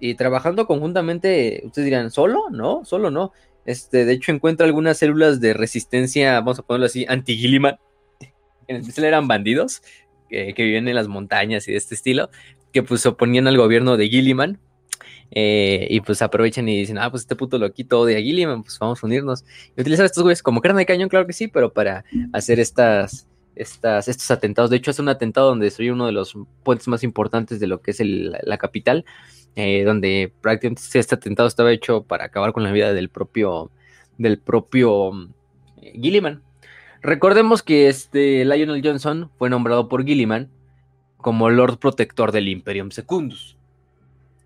y 0.00 0.14
trabajando 0.14 0.66
conjuntamente, 0.66 1.62
ustedes 1.64 1.86
dirán, 1.86 2.10
¿solo? 2.10 2.44
No, 2.50 2.84
solo 2.84 3.10
no. 3.10 3.32
Este, 3.66 4.04
de 4.06 4.12
hecho, 4.14 4.32
encuentra 4.32 4.66
algunas 4.66 4.98
células 4.98 5.40
de 5.40 5.52
resistencia, 5.54 6.34
vamos 6.40 6.58
a 6.58 6.62
ponerlo 6.62 6.86
así, 6.86 7.06
anti-Gilliman. 7.08 7.78
En 8.68 8.76
especial 8.76 9.06
eran 9.06 9.26
bandidos 9.28 9.82
que, 10.28 10.54
que 10.54 10.62
vivían 10.62 10.86
en 10.88 10.94
las 10.94 11.08
montañas 11.08 11.66
y 11.66 11.72
de 11.72 11.78
este 11.78 11.94
estilo, 11.96 12.30
que 12.72 12.82
pues 12.84 13.00
se 13.00 13.08
oponían 13.08 13.48
al 13.48 13.56
gobierno 13.56 13.96
de 13.96 14.08
Gilliman. 14.08 14.60
eh, 15.32 15.86
y 15.90 16.00
pues 16.00 16.22
aprovechan 16.22 16.68
y 16.68 16.78
dicen, 16.78 16.98
ah, 16.98 17.10
pues 17.10 17.22
este 17.22 17.36
puto 17.36 17.58
loquito 17.58 18.04
de 18.04 18.22
Gilliman, 18.22 18.62
pues 18.62 18.78
vamos 18.78 19.02
a 19.02 19.06
unirnos. 19.06 19.44
Y 19.76 19.80
utilizar 19.80 20.04
a 20.04 20.06
estos 20.06 20.22
güeyes 20.22 20.42
como 20.42 20.60
carne 20.60 20.80
de 20.80 20.86
cañón, 20.86 21.08
claro 21.08 21.26
que 21.26 21.32
sí, 21.32 21.48
pero 21.48 21.72
para 21.72 22.04
hacer 22.32 22.60
estas, 22.60 23.26
estas, 23.56 24.08
estos 24.08 24.30
atentados. 24.30 24.70
De 24.70 24.76
hecho, 24.76 24.90
hace 24.92 25.02
un 25.02 25.08
atentado 25.08 25.48
donde 25.48 25.66
destruye 25.66 25.92
uno 25.92 26.06
de 26.06 26.12
los 26.12 26.34
puentes 26.62 26.88
más 26.88 27.02
importantes 27.04 27.60
de 27.60 27.66
lo 27.66 27.80
que 27.82 27.90
es 27.92 28.00
el- 28.00 28.36
la 28.42 28.58
capital, 28.58 29.04
eh, 29.56 29.84
donde 29.84 30.32
prácticamente 30.40 30.82
este 30.94 31.14
atentado 31.14 31.48
estaba 31.48 31.72
hecho 31.72 32.02
para 32.02 32.26
acabar 32.26 32.52
con 32.52 32.62
la 32.62 32.72
vida 32.72 32.92
del 32.92 33.08
propio, 33.08 33.70
del 34.18 34.38
propio 34.38 35.12
eh, 35.82 35.92
Gilliman. 36.00 36.42
Recordemos 37.02 37.62
que 37.62 37.88
este 37.88 38.44
Lionel 38.44 38.82
Johnson 38.84 39.30
fue 39.38 39.50
nombrado 39.50 39.88
por 39.88 40.04
Gilliman 40.04 40.50
como 41.16 41.50
Lord 41.50 41.78
Protector 41.78 42.32
del 42.32 42.48
Imperium 42.48 42.90
Secundus. 42.90 43.56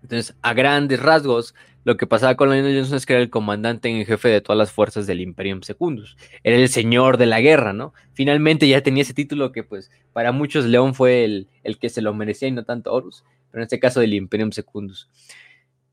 Entonces, 0.01 0.35
a 0.41 0.53
grandes 0.53 1.01
rasgos, 1.01 1.55
lo 1.83 1.97
que 1.97 2.07
pasaba 2.07 2.35
con 2.35 2.49
Lionel 2.49 2.77
Johnson 2.77 2.97
es 2.97 3.05
que 3.05 3.13
era 3.13 3.21
el 3.21 3.29
comandante 3.29 3.89
en 3.89 4.05
jefe 4.05 4.29
de 4.29 4.41
todas 4.41 4.57
las 4.57 4.71
fuerzas 4.71 5.05
del 5.07 5.21
Imperium 5.21 5.61
Secundus. 5.61 6.17
Era 6.43 6.57
el 6.57 6.69
señor 6.69 7.17
de 7.17 7.25
la 7.25 7.41
guerra, 7.41 7.73
¿no? 7.73 7.93
Finalmente 8.13 8.67
ya 8.67 8.81
tenía 8.81 9.03
ese 9.03 9.13
título 9.13 9.51
que, 9.51 9.63
pues, 9.63 9.91
para 10.13 10.31
muchos 10.31 10.65
León 10.65 10.95
fue 10.95 11.23
el, 11.23 11.47
el 11.63 11.77
que 11.77 11.89
se 11.89 12.01
lo 12.01 12.13
merecía 12.13 12.47
y 12.47 12.51
no 12.51 12.63
tanto 12.63 12.93
Horus, 12.93 13.23
en 13.59 13.63
este 13.63 13.79
caso 13.79 13.99
del 13.99 14.13
Imperium 14.13 14.51
Secundus. 14.51 15.09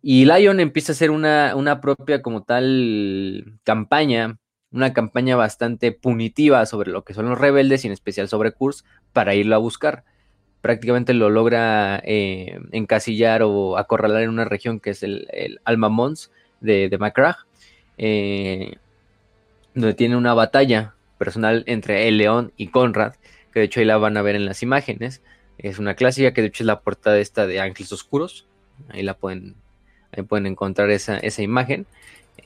Y 0.03 0.25
Lion 0.25 0.59
empieza 0.59 0.93
a 0.93 0.95
hacer 0.95 1.11
una, 1.11 1.55
una 1.55 1.81
propia 1.81 2.23
como 2.23 2.43
tal 2.43 3.59
campaña, 3.63 4.39
una 4.73 4.93
campaña 4.93 5.37
bastante 5.37 5.93
punitiva 5.93 6.67
sobre 6.67 6.91
lo 6.91 7.05
que 7.05 7.15
son 7.15 7.29
los 7.29 7.39
rebeldes 7.39 7.85
y 7.85 7.87
en 7.87 7.93
especial 7.93 8.29
sobre 8.29 8.53
Kurz 8.53 8.85
para 9.13 9.35
irlo 9.35 9.55
a 9.55 9.59
buscar. 9.59 10.05
Prácticamente 10.61 11.15
lo 11.15 11.31
logra 11.31 12.03
eh, 12.05 12.59
encasillar 12.73 13.43
o 13.43 13.77
acorralar 13.79 14.23
en 14.23 14.31
una 14.31 14.45
región 14.45 14.81
que 14.81 14.91
es 14.91 15.03
el, 15.03 15.29
el 15.33 15.61
Alma 15.65 15.89
Mons 15.89 16.31
de, 16.61 16.89
de 16.89 17.35
eh, 17.99 18.77
donde 19.75 19.95
tiene 19.95 20.17
una 20.17 20.35
batalla 20.35 20.95
personal 21.19 21.63
entre 21.67 22.09
el 22.09 22.19
león 22.19 22.53
y 22.57 22.69
Conrad, 22.69 23.15
que 23.53 23.61
de 23.61 23.67
hecho 23.67 23.81
ahí 23.81 23.87
la 23.87 23.99
van 23.99 24.17
a 24.17 24.23
ver 24.23 24.35
en 24.35 24.47
las 24.47 24.63
imágenes. 24.63 25.23
Es 25.59 25.78
una 25.78 25.94
clásica 25.94 26.32
que 26.32 26.40
de 26.40 26.48
hecho 26.48 26.62
es 26.62 26.66
la 26.66 26.80
portada 26.80 27.18
esta 27.18 27.46
de 27.46 27.61
Ángeles 27.61 27.92
Oscuros. 27.92 28.46
Ahí 28.88 29.03
la 29.03 29.14
pueden, 29.14 29.55
ahí 30.12 30.22
pueden 30.22 30.46
encontrar 30.46 30.90
esa, 30.90 31.18
esa 31.18 31.42
imagen, 31.42 31.86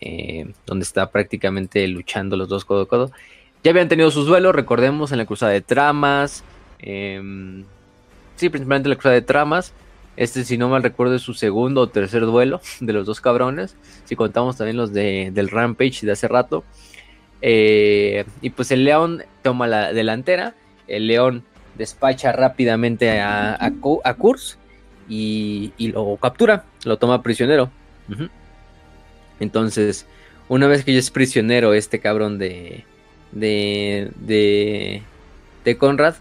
eh, 0.00 0.52
donde 0.66 0.82
está 0.82 1.10
prácticamente 1.10 1.86
luchando 1.88 2.36
los 2.36 2.48
dos 2.48 2.64
codo 2.64 2.82
a 2.82 2.88
codo. 2.88 3.10
Ya 3.64 3.70
habían 3.70 3.88
tenido 3.88 4.10
sus 4.10 4.26
duelos, 4.26 4.54
recordemos, 4.54 5.12
en 5.12 5.18
la 5.18 5.26
cruzada 5.26 5.52
de 5.52 5.60
tramas. 5.60 6.44
eh, 6.78 7.20
sí, 8.36 8.48
principalmente 8.48 8.88
la 8.88 8.96
cruzada 8.96 9.14
de 9.14 9.22
tramas. 9.22 9.72
Este, 10.16 10.44
si 10.44 10.56
no 10.56 10.68
mal 10.68 10.82
recuerdo, 10.82 11.14
es 11.14 11.22
su 11.22 11.34
segundo 11.34 11.82
o 11.82 11.88
tercer 11.88 12.22
duelo 12.22 12.60
de 12.80 12.92
los 12.92 13.06
dos 13.06 13.20
cabrones. 13.20 13.76
Si 14.04 14.16
contamos 14.16 14.56
también 14.56 14.76
los 14.76 14.92
de, 14.92 15.30
del 15.32 15.48
Rampage 15.48 16.06
de 16.06 16.12
hace 16.12 16.28
rato. 16.28 16.64
Eh, 17.42 18.24
y 18.40 18.50
pues 18.50 18.70
el 18.70 18.84
León 18.84 19.24
toma 19.42 19.66
la 19.66 19.92
delantera. 19.92 20.54
El 20.88 21.06
León 21.06 21.44
despacha 21.76 22.32
rápidamente 22.32 23.20
a, 23.20 23.54
a, 23.64 23.70
Ku- 23.72 24.00
a 24.04 24.14
Kurz 24.14 24.56
y, 25.08 25.72
y 25.76 25.88
lo 25.88 26.16
captura, 26.16 26.64
lo 26.84 26.96
toma 26.98 27.22
prisionero. 27.22 27.70
Entonces, 29.40 30.06
una 30.48 30.66
vez 30.66 30.84
que 30.84 30.92
ya 30.92 30.98
es 30.98 31.10
prisionero 31.10 31.74
este 31.74 32.00
cabrón 32.00 32.38
de, 32.38 32.84
de, 33.32 34.10
de, 34.16 35.02
de 35.64 35.76
Conrad, 35.76 36.14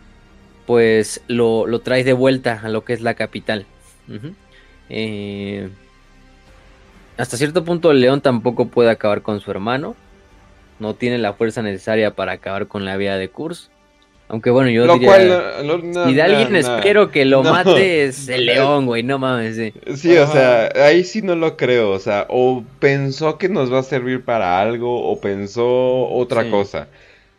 pues 0.65 1.21
lo, 1.27 1.67
lo 1.67 1.79
trae 1.79 2.03
de 2.03 2.13
vuelta 2.13 2.59
a 2.63 2.69
lo 2.69 2.83
que 2.83 2.93
es 2.93 3.01
la 3.01 3.13
capital. 3.13 3.65
Eh, 4.89 5.69
hasta 7.17 7.37
cierto 7.37 7.63
punto 7.63 7.91
el 7.91 8.01
león 8.01 8.21
tampoco 8.21 8.67
puede 8.67 8.89
acabar 8.89 9.21
con 9.21 9.39
su 9.39 9.49
hermano. 9.51 9.95
No 10.79 10.93
tiene 10.95 11.17
la 11.17 11.33
fuerza 11.33 11.61
necesaria 11.61 12.15
para 12.15 12.33
acabar 12.33 12.67
con 12.67 12.83
la 12.83 12.97
vida 12.97 13.17
de 13.17 13.29
Kurz. 13.29 13.69
Aunque 14.27 14.49
bueno, 14.49 14.69
yo 14.71 14.85
Lo 14.87 14.93
diría... 14.93 15.07
cual, 15.09 15.29
no- 15.67 15.77
no- 15.77 15.83
no- 15.83 16.07
si 16.07 16.15
de 16.15 16.21
alguien 16.23 16.51
no, 16.51 16.57
espero 16.57 17.11
que 17.11 17.25
lo 17.25 17.43
mate 17.43 18.05
es 18.05 18.27
el 18.27 18.47
león, 18.47 18.87
güey, 18.87 19.03
no 19.03 19.19
mames. 19.19 19.55
sí. 19.55 19.73
Sí, 19.95 20.17
o 20.17 20.25
sea, 20.27 20.71
ahí 20.83 21.03
sí 21.03 21.21
no 21.21 21.35
lo 21.35 21.55
creo, 21.57 21.91
o 21.91 21.99
sea, 21.99 22.25
o 22.29 22.63
pensó 22.79 23.37
que 23.37 23.49
nos 23.49 23.71
va 23.71 23.79
a 23.79 23.83
servir 23.83 24.23
para 24.25 24.59
algo, 24.59 25.07
o 25.11 25.21
pensó 25.21 26.07
otra 26.09 26.43
Sí. 26.43 26.49
cosa. 26.49 26.87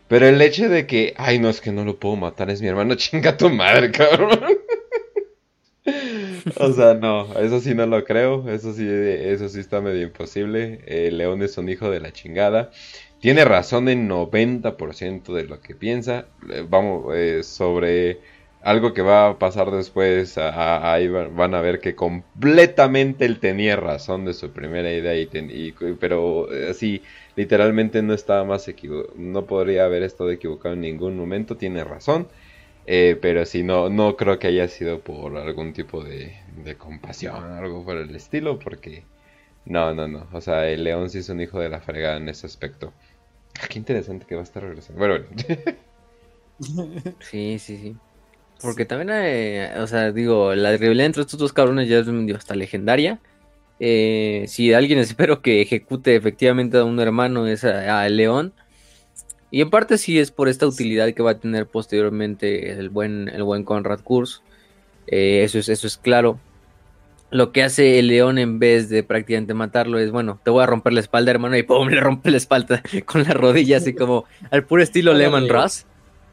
Pero 0.09 0.29
el 0.29 0.41
hecho 0.41 0.69
de 0.69 0.87
que, 0.87 1.15
ay, 1.17 1.41
no, 1.41 1.49
es 1.49 1.61
que 1.61 1.73
no 1.73 1.85
lo 1.85 1.97
puedo 1.97 2.15
matar, 2.15 2.51
es 2.51 2.63
mi 2.63 2.69
hermano, 2.69 2.95
chinga 2.97 3.37
tu 3.37 3.51
madre, 3.51 3.91
cabrón. 3.91 4.39
O 6.59 6.73
sea, 6.73 6.95
no, 6.95 7.27
eso 7.41 7.61
sí 7.61 7.75
no 7.75 7.87
lo 7.87 8.05
creo, 8.05 8.49
eso 8.51 8.73
sí, 8.73 8.87
eso 8.89 9.49
sí 9.49 9.61
está 9.61 9.81
medio 9.81 10.03
imposible. 10.03 10.81
El 10.87 11.19
león 11.19 11.43
es 11.43 11.59
un 11.59 11.69
hijo 11.69 11.91
de 11.91 12.01
la 12.01 12.13
chingada. 12.13 12.71
Tiene 13.27 13.45
razón 13.45 13.89
en 13.89 14.07
90% 14.07 15.35
de 15.35 15.43
lo 15.43 15.61
que 15.61 15.75
piensa. 15.75 16.29
Eh, 16.49 16.65
Vamos, 16.69 17.13
eh, 17.13 17.43
sobre 17.43 18.21
algo 18.61 18.95
que 18.95 19.03
va 19.03 19.31
a 19.31 19.39
pasar 19.41 19.73
después, 19.73 20.39
ahí 20.39 21.09
va- 21.09 21.27
van 21.27 21.55
a 21.57 21.61
ver 21.61 21.81
que 21.81 21.97
completamente 21.97 23.25
él 23.25 23.41
tenía 23.41 23.75
razón 23.75 24.25
de 24.27 24.33
su 24.33 24.53
primera 24.53 24.93
idea, 24.93 25.17
y 25.17 25.27
pero 25.99 26.53
eh, 26.53 26.69
así, 26.71 27.03
literalmente 27.35 28.01
no 28.01 28.15
estaba 28.15 28.45
más 28.45 28.69
equivocado, 28.69 29.15
no 29.17 29.45
podría 29.47 29.87
haber 29.87 30.05
estado 30.05 30.31
equivocado 30.31 30.75
en 30.75 30.83
ningún 30.83 31.17
momento, 31.17 31.57
tiene 31.57 31.83
razón. 31.83 32.29
Eh, 32.87 33.19
pero 33.21 33.45
sí, 33.45 33.65
no, 33.65 33.91
no 33.91 34.17
creo 34.17 34.39
que 34.39 34.47
haya 34.49 34.69
sido 34.69 35.03
por 35.03 35.37
algún 35.37 35.73
tipo 35.73 36.05
de, 36.05 36.37
de 36.65 36.77
compasión, 36.77 37.35
algo 37.55 37.85
por 37.85 37.97
el 37.97 38.15
estilo, 38.15 38.59
porque 38.61 39.09
no, 39.65 39.95
no, 39.95 40.09
no. 40.09 40.29
O 40.33 40.41
sea, 40.41 40.69
el 40.69 40.85
león 40.85 41.11
sí 41.11 41.19
es 41.19 41.29
un 41.29 41.41
hijo 41.41 41.59
de 41.61 41.69
la 41.69 41.81
fregada 41.81 42.17
en 42.19 42.29
ese 42.29 42.47
aspecto. 42.47 42.95
Qué 43.69 43.79
interesante 43.79 44.27
que 44.27 44.35
va 44.35 44.43
a 44.43 44.45
estar 44.45 44.63
regresando. 44.63 44.99
Bueno, 44.99 45.25
bueno. 45.25 45.77
Sí, 47.21 47.59
sí, 47.59 47.77
sí. 47.77 47.97
Porque 48.63 48.87
también, 48.87 49.11
o 49.79 49.87
sea, 49.87 50.11
digo, 50.13 50.55
la 50.55 50.75
rivalidad 50.77 51.05
entre 51.05 51.23
estos 51.23 51.39
dos 51.39 51.53
cabrones 51.53 51.89
ya 51.89 51.99
es 51.99 52.07
medio 52.07 52.37
hasta 52.37 52.55
legendaria. 52.55 53.21
Eh, 53.79 54.47
si 54.49 54.73
alguien 54.73 54.99
espero 55.01 55.43
que 55.43 55.61
ejecute 55.61 56.17
efectivamente 56.17 56.79
a 56.79 56.85
un 56.85 56.99
hermano 56.99 57.47
es 57.47 57.65
a, 57.65 58.01
a 58.01 58.09
León. 58.09 58.55
Y 59.51 59.61
en 59.61 59.71
parte 59.71 59.99
sí 59.99 60.19
es 60.19 60.31
por 60.31 60.49
esta 60.49 60.67
utilidad 60.67 61.13
que 61.13 61.23
va 61.23 61.33
a 61.33 61.39
tener 61.39 61.67
posteriormente 61.67 62.73
el 62.73 62.91
buen, 62.91 63.29
el 63.29 63.43
buen 63.43 63.65
Conrad 63.65 64.01
Kurz. 64.01 64.43
Eh, 65.07 65.43
eso, 65.45 65.59
es, 65.59 65.69
eso 65.69 65.87
es 65.87 65.97
claro. 65.97 66.39
Lo 67.31 67.51
que 67.53 67.63
hace 67.65 67.99
el 67.99 68.07
león 68.07 68.39
en 68.39 68.59
vez 68.59 68.89
de 68.89 69.03
prácticamente 69.03 69.53
matarlo 69.53 69.99
es, 69.99 70.11
bueno, 70.13 70.41
te 70.45 70.51
voy 70.51 70.63
a 70.63 70.67
romper 70.67 70.93
la 70.93 71.01
espalda, 71.01 71.33
hermano, 71.33 71.57
y 71.57 71.63
pum, 71.65 71.89
le 71.91 72.01
rompe 72.01 72.31
la 72.31 72.37
espalda 72.37 72.83
con 73.07 73.25
la 73.25 73.35
rodilla, 73.35 73.79
así 73.79 73.95
como 73.95 74.25
al 74.51 74.65
puro 74.65 74.83
estilo 74.83 75.13
Lehman. 75.13 75.49
Ross, 75.49 75.87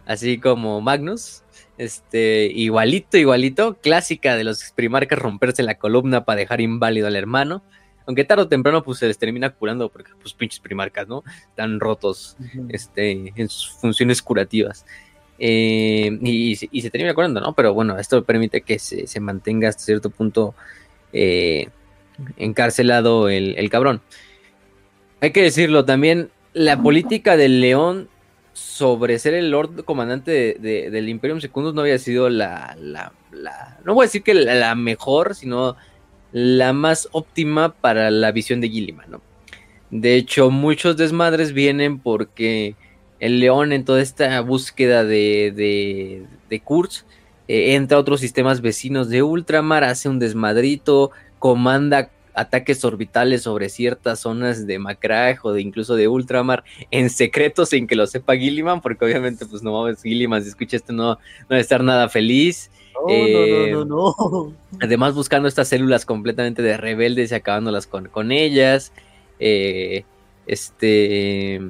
así 0.06 0.38
como 0.40 0.82
Magnus. 0.82 1.42
Este, 1.80 2.46
igualito, 2.54 3.18
igualito, 3.18 3.78
clásica 3.82 4.36
de 4.36 4.44
los 4.44 4.72
primarcas 4.76 5.18
romperse 5.18 5.64
la 5.64 5.76
columna 5.80 6.24
para 6.24 6.38
dejar 6.40 6.62
inválido 6.62 7.08
al 7.08 7.16
hermano. 7.16 7.64
Aunque 8.06 8.26
tarde 8.26 8.44
o 8.44 8.48
temprano 8.48 8.84
pues 8.84 9.00
se 9.00 9.08
les 9.08 9.18
termina 9.18 9.50
curando 9.50 9.90
porque 9.90 10.12
pues 10.22 10.34
pinches 10.34 10.60
primarcas, 10.60 11.08
¿no? 11.08 11.24
Están 11.50 11.80
rotos 11.80 12.38
este, 12.70 13.32
en 13.36 13.50
sus 13.50 13.72
funciones 13.80 14.22
curativas. 14.22 14.86
Eh, 15.40 16.20
y, 16.22 16.56
se- 16.58 16.70
y 16.72 16.82
se 16.82 16.90
termina 16.92 17.14
curando, 17.16 17.40
¿no? 17.42 17.54
Pero 17.54 17.74
bueno, 17.74 17.98
esto 17.98 18.24
permite 18.24 18.62
que 18.62 18.78
se, 18.78 19.08
se 19.08 19.20
mantenga 19.20 19.70
hasta 19.70 19.84
cierto 19.84 20.10
punto 20.10 20.54
eh, 21.14 21.70
encarcelado 22.38 23.30
el, 23.30 23.56
cabrón. 23.70 24.02
Hay 25.22 25.32
que 25.32 25.42
decirlo 25.44 25.86
también, 25.86 26.30
la 26.54 26.82
política 26.82 27.38
del 27.38 27.62
león 27.62 28.10
sobre 28.54 29.18
ser 29.20 29.34
el 29.34 29.50
Lord 29.50 29.84
Comandante 29.86 30.32
de- 30.32 30.58
de- 30.60 30.90
del 30.92 31.10
Imperium 31.10 31.40
Secundus 31.42 31.74
no 31.74 31.82
había 31.82 31.98
sido 31.98 32.30
la, 32.30 32.76
la- 33.32 33.80
no 33.84 33.94
voy 33.96 34.04
a 34.04 34.08
decir 34.08 34.22
que 34.22 34.34
la, 34.34 34.76
mejor, 34.76 35.34
sino 35.34 35.76
la 36.32 36.74
más 36.74 37.08
óptima 37.12 37.74
para 37.74 38.12
la 38.12 38.32
visión 38.32 38.62
de 38.62 38.70
Gilliman, 38.70 39.10
¿no? 39.10 39.22
De 39.90 40.16
hecho, 40.16 40.50
muchos 40.50 40.98
desmadres 40.98 41.54
vienen 41.54 42.00
porque 42.00 42.76
el 43.20 43.40
león 43.40 43.72
en 43.72 43.86
toda 43.86 44.02
esta 44.02 44.42
búsqueda 44.42 45.04
de, 45.04 45.54
de, 45.56 46.24
de 46.50 46.60
Kurz 46.60 47.06
eh, 47.54 47.76
entra 47.76 47.98
a 47.98 48.00
otros 48.00 48.20
sistemas 48.20 48.62
vecinos 48.62 49.10
de 49.10 49.22
Ultramar, 49.22 49.84
hace 49.84 50.10
un 50.10 50.18
desmadrito, 50.18 51.12
comanda 51.38 52.10
ataques 52.34 52.84
orbitales 52.84 53.44
sobre 53.44 53.70
ciertas 53.70 54.22
zonas 54.22 54.66
de 54.66 54.80
Macragh 54.80 55.38
o 55.44 55.52
de 55.52 55.62
incluso 55.62 55.96
de 55.96 56.08
Ultramar 56.08 56.64
en 56.90 57.12
secreto 57.12 57.68
sin 57.68 57.86
que 57.86 57.96
lo 57.96 58.08
sepa 58.08 58.36
Gilliman, 58.36 58.82
porque 58.82 59.06
obviamente 59.06 59.46
pues 59.46 59.62
no 59.62 59.72
mames, 59.72 60.02
Gilliman 60.02 60.42
si 60.42 60.50
escucha 60.50 60.78
esto 60.78 60.94
no, 60.94 61.14
no 61.14 61.20
debe 61.48 61.62
estar 61.62 61.84
nada 61.84 62.10
feliz. 62.10 62.72
No, 62.96 63.02
Eh, 63.10 63.70
no, 63.72 63.86
no, 63.86 64.16
no, 64.18 64.30
no. 64.32 64.54
Además, 64.82 65.14
buscando 65.14 65.48
estas 65.48 65.68
células 65.68 66.06
completamente 66.08 66.64
de 66.64 66.78
rebeldes 66.78 67.32
y 67.32 67.36
acabándolas 67.36 67.86
con, 67.86 68.08
con 68.08 68.32
ellas. 68.32 68.94
Eh, 69.40 70.06
este, 70.48 71.62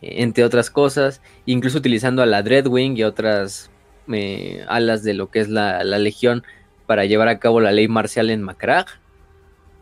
entre 0.00 0.42
otras 0.42 0.70
cosas, 0.70 1.20
incluso 1.46 1.78
utilizando 1.78 2.20
a 2.20 2.26
la 2.26 2.42
Dreadwing 2.42 2.96
y 2.96 3.04
otras 3.04 3.70
eh, 4.12 4.64
alas 4.68 5.02
de 5.02 5.14
lo 5.14 5.30
que 5.30 5.40
es 5.40 5.48
la, 5.48 5.82
Legión 5.84 6.44
para 6.86 7.04
llevar 7.04 7.28
a 7.28 7.38
cabo 7.38 7.60
la 7.60 7.72
ley 7.72 7.88
marcial 7.88 8.30
en 8.30 8.42
Macrag. 8.42 8.86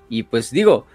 Y 0.09 0.25
pues 0.25 0.51
digo, 0.51 0.87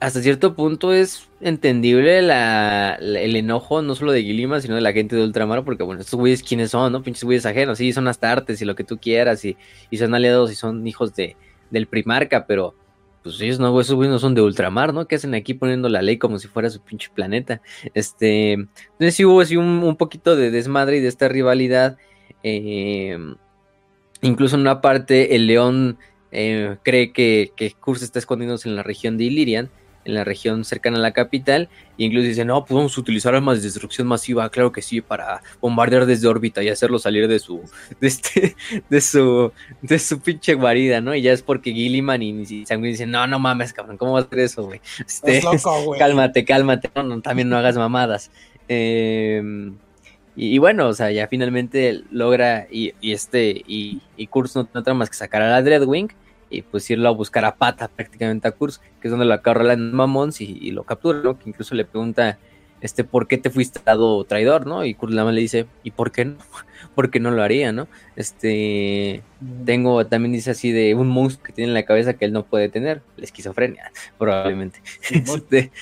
hasta 0.00 0.20
cierto 0.20 0.54
punto 0.54 0.92
es 0.92 1.28
entendible 1.40 2.18
el 2.18 3.36
enojo 3.36 3.82
no 3.82 3.94
solo 3.94 4.12
de 4.12 4.22
Gilima, 4.22 4.60
sino 4.60 4.74
de 4.74 4.80
la 4.80 4.92
gente 4.92 5.16
de 5.16 5.24
Ultramar, 5.24 5.64
porque 5.64 5.82
bueno, 5.82 6.00
estos 6.00 6.18
güeyes 6.18 6.42
quiénes 6.42 6.70
son, 6.70 6.92
¿no? 6.92 7.02
Pinches 7.02 7.24
güeyes 7.24 7.46
ajenos, 7.46 7.78
sí, 7.78 7.92
son 7.92 8.08
hasta 8.08 8.30
artes 8.30 8.60
y 8.60 8.64
lo 8.64 8.74
que 8.74 8.84
tú 8.84 8.98
quieras, 8.98 9.44
y, 9.44 9.56
y 9.90 9.98
son 9.98 10.14
aliados 10.14 10.50
y 10.52 10.54
son 10.54 10.86
hijos 10.86 11.14
de, 11.14 11.36
del 11.70 11.86
Primarca, 11.86 12.46
pero 12.46 12.74
pues 13.24 13.40
ellos 13.40 13.58
no, 13.58 13.80
esos 13.80 13.96
güeyes 13.96 14.12
no 14.12 14.18
son 14.18 14.34
de 14.34 14.42
ultramar, 14.42 14.92
¿no? 14.92 15.08
¿Qué 15.08 15.14
hacen 15.14 15.34
aquí 15.34 15.54
poniendo 15.54 15.88
la 15.88 16.02
ley 16.02 16.18
como 16.18 16.38
si 16.38 16.46
fuera 16.46 16.68
su 16.68 16.80
pinche 16.80 17.08
planeta? 17.12 17.62
Este, 17.94 18.52
entonces 18.52 19.14
sí 19.14 19.24
hubo 19.24 19.40
así 19.40 19.56
un, 19.56 19.96
poquito 19.96 20.36
de 20.36 20.50
desmadre 20.50 20.98
y 20.98 21.00
de 21.00 21.08
esta 21.08 21.26
rivalidad. 21.26 21.96
Eh, 22.42 23.16
incluso 24.20 24.56
en 24.56 24.60
una 24.60 24.82
parte 24.82 25.34
el 25.36 25.46
león 25.46 25.96
eh, 26.32 26.76
cree 26.82 27.14
que, 27.14 27.52
que 27.56 27.72
Kurz 27.72 28.02
está 28.02 28.18
escondiéndose 28.18 28.68
en 28.68 28.76
la 28.76 28.82
región 28.82 29.16
de 29.16 29.24
Illyrian 29.24 29.70
en 30.04 30.14
la 30.14 30.24
región 30.24 30.64
cercana 30.64 30.98
a 30.98 31.00
la 31.00 31.12
capital. 31.12 31.68
E 31.98 32.04
incluso 32.04 32.26
dicen, 32.26 32.48
no, 32.48 32.64
podemos 32.64 32.96
utilizar 32.98 33.34
armas 33.34 33.58
de 33.58 33.64
destrucción 33.64 34.06
masiva, 34.06 34.48
claro 34.50 34.72
que 34.72 34.82
sí, 34.82 35.00
para 35.00 35.42
bombardear 35.60 36.06
desde 36.06 36.28
órbita 36.28 36.62
y 36.62 36.68
hacerlo 36.68 36.98
salir 36.98 37.28
de 37.28 37.38
su, 37.38 37.62
de 38.00 38.08
este, 38.08 38.56
de 38.90 39.00
su, 39.00 39.52
de 39.82 39.98
su 39.98 40.20
pinche 40.20 40.54
guarida, 40.54 41.00
¿no? 41.00 41.14
Y 41.14 41.22
ya 41.22 41.32
es 41.32 41.42
porque 41.42 41.72
Gilliman 41.72 42.22
y, 42.22 42.66
Sanguin 42.66 42.92
dicen, 42.92 43.10
no, 43.10 43.26
no 43.26 43.38
mames, 43.38 43.72
cabrón, 43.72 43.96
¿cómo 43.96 44.12
vas 44.12 44.24
a 44.24 44.26
hacer 44.26 44.40
eso, 44.40 44.64
güey? 44.64 44.80
Este, 44.98 45.42
cálmate, 45.98 46.44
cálmate, 46.44 46.90
no, 46.94 47.20
también 47.20 47.48
no 47.48 47.56
hagas 47.56 47.76
mamadas. 47.76 48.30
Em, 48.68 49.76
y, 50.36 50.58
bueno, 50.58 50.88
o 50.88 50.94
sea, 50.94 51.12
ya 51.12 51.28
finalmente 51.28 52.02
logra 52.10 52.66
y, 52.70 52.92
este, 53.02 53.62
y, 53.66 54.00
y 54.16 54.26
Kurz 54.26 54.56
no, 54.56 54.68
no 54.72 54.94
más 54.94 55.10
que 55.10 55.16
sacar 55.16 55.42
a 55.42 55.50
la 55.50 55.62
Dreadwing 55.62 56.08
y 56.54 56.62
pues 56.62 56.88
irlo 56.90 57.08
a 57.08 57.12
buscar 57.12 57.44
a 57.44 57.56
pata 57.56 57.88
prácticamente 57.88 58.48
a 58.48 58.52
Kurz, 58.52 58.78
que 59.00 59.08
es 59.08 59.10
donde 59.10 59.26
lo 59.26 59.70
en 59.70 59.92
Mamons 59.92 60.40
y, 60.40 60.70
lo 60.70 60.84
captura, 60.84 61.20
¿no? 61.22 61.38
Que 61.38 61.48
incluso 61.48 61.74
le 61.74 61.84
pregunta, 61.84 62.38
este, 62.80 63.04
¿por 63.04 63.28
qué 63.28 63.38
te 63.38 63.50
fuiste 63.50 63.80
dado 63.84 64.24
traidor, 64.24 64.66
no? 64.66 64.84
Y 64.84 64.94
Kurz 64.94 65.12
le 65.12 65.40
dice, 65.40 65.66
¿y 65.82 65.90
por 65.90 66.12
qué 66.12 66.24
no? 66.26 66.36
Porque 66.94 67.18
no 67.18 67.30
lo 67.30 67.42
haría, 67.42 67.72
¿no? 67.72 67.88
Este, 68.14 69.22
tengo, 69.64 70.06
también 70.06 70.32
dice 70.32 70.52
así 70.52 70.70
de 70.70 70.94
un 70.94 71.08
monstruo 71.08 71.44
que 71.44 71.52
tiene 71.52 71.70
en 71.70 71.74
la 71.74 71.84
cabeza 71.84 72.14
que 72.14 72.24
él 72.24 72.32
no 72.32 72.44
puede 72.44 72.68
tener, 72.68 73.02
la 73.16 73.24
esquizofrenia, 73.24 73.90
probablemente. 74.18 74.80
este, 75.10 75.72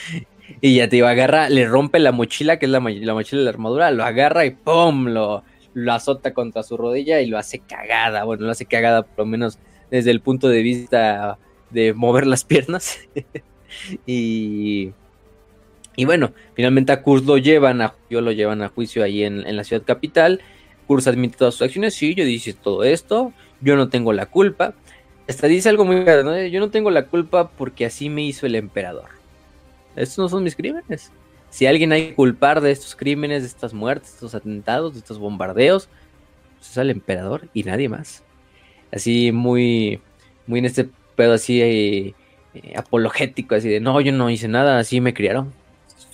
y 0.61 0.77
ya 0.77 0.89
te 0.89 0.97
iba 0.97 1.09
a 1.09 1.13
agarrar, 1.13 1.51
le 1.51 1.67
rompe 1.67 1.99
la 1.99 2.13
mochila, 2.13 2.59
que 2.59 2.67
es 2.67 2.73
la, 2.73 2.81
la 2.81 3.15
mochila 3.15 3.41
de 3.41 3.45
la 3.45 3.51
armadura, 3.51 3.91
lo 3.91 4.05
agarra 4.05 4.45
y 4.45 4.51
¡pum! 4.51 5.09
Lo, 5.09 5.45
lo 5.75 5.93
azota 5.93 6.35
contra 6.35 6.63
su 6.63 6.77
rodilla 6.77 7.21
y 7.21 7.27
lo 7.27 7.39
hace 7.39 7.61
cagada, 7.61 8.25
bueno, 8.25 8.45
lo 8.45 8.51
hace 8.51 8.67
cagada 8.67 9.03
por 9.03 9.21
lo 9.21 9.27
menos 9.27 9.59
desde 9.93 10.11
el 10.11 10.23
punto 10.23 10.49
de 10.49 10.63
vista 10.63 11.39
de 11.71 11.93
mover 11.93 12.27
las 12.27 12.45
piernas. 12.45 12.99
y, 14.07 14.91
y 15.97 16.05
bueno, 16.07 16.33
finalmente 16.55 16.93
a 16.93 17.03
Kurz 17.03 17.27
lo 17.27 17.37
llevan 17.37 17.83
a, 17.83 17.95
yo 18.09 18.23
lo 18.23 18.33
llevan 18.33 18.63
a 18.63 18.71
juicio 18.71 19.05
ahí 19.05 19.23
en, 19.23 19.55
la 19.55 19.65
ciudad 19.65 19.83
capital. 19.85 20.41
Kurz 20.87 21.07
admite 21.07 21.37
todas 21.37 21.55
sus 21.55 21.63
acciones, 21.63 21.95
sí, 21.95 22.15
yo 22.15 22.25
dije 22.25 22.55
todo 22.55 22.85
esto, 22.85 23.35
yo 23.61 23.77
no 23.77 23.91
tengo 23.91 24.15
la 24.15 24.27
culpa. 24.27 24.75
Hasta 25.29 25.47
dice 25.47 25.69
algo 25.69 25.85
muy 25.85 26.03
claro, 26.03 26.25
¿no? 26.25 26.43
Yo 26.43 26.59
no 26.59 26.71
tengo 26.71 26.91
la 26.91 27.07
culpa 27.07 27.51
porque 27.51 27.85
así 27.85 28.09
me 28.09 28.23
hizo 28.23 28.47
el 28.47 28.55
emperador. 28.55 29.11
Estos 29.95 30.19
no 30.19 30.29
son 30.31 30.43
mis 30.43 30.57
crímenes. 30.57 31.13
Si 31.51 31.67
alguien 31.67 31.93
hay 31.93 32.09
que 32.09 32.15
culpar 32.15 32.63
de 32.63 32.71
estos 32.71 32.97
crímenes, 32.97 33.43
de 33.43 33.49
estas 33.49 33.75
muertes, 33.75 34.13
de 34.13 34.15
estos 34.15 34.35
atentados, 34.35 34.95
de 34.95 35.01
estos 35.01 35.19
bombardeos, 35.19 35.91
pues 36.57 36.71
es 36.71 36.77
el 36.79 36.89
emperador 36.89 37.49
y 37.53 37.65
nadie 37.65 37.91
más 37.91 38.25
así 38.93 39.33
muy, 39.33 40.01
muy 40.47 40.61
en 40.61 40.67
este 40.67 40.89
pedo 41.17 41.35
así 41.35 41.61
eh, 41.63 42.15
eh, 42.55 42.75
apologético, 42.77 43.55
así 43.55 43.69
de, 43.69 43.81
no, 43.81 44.01
yo 44.01 44.13
no 44.13 44.31
hice 44.31 44.49
nada, 44.49 44.79
así 44.79 45.01
me 45.01 45.15
criaron. 45.15 45.53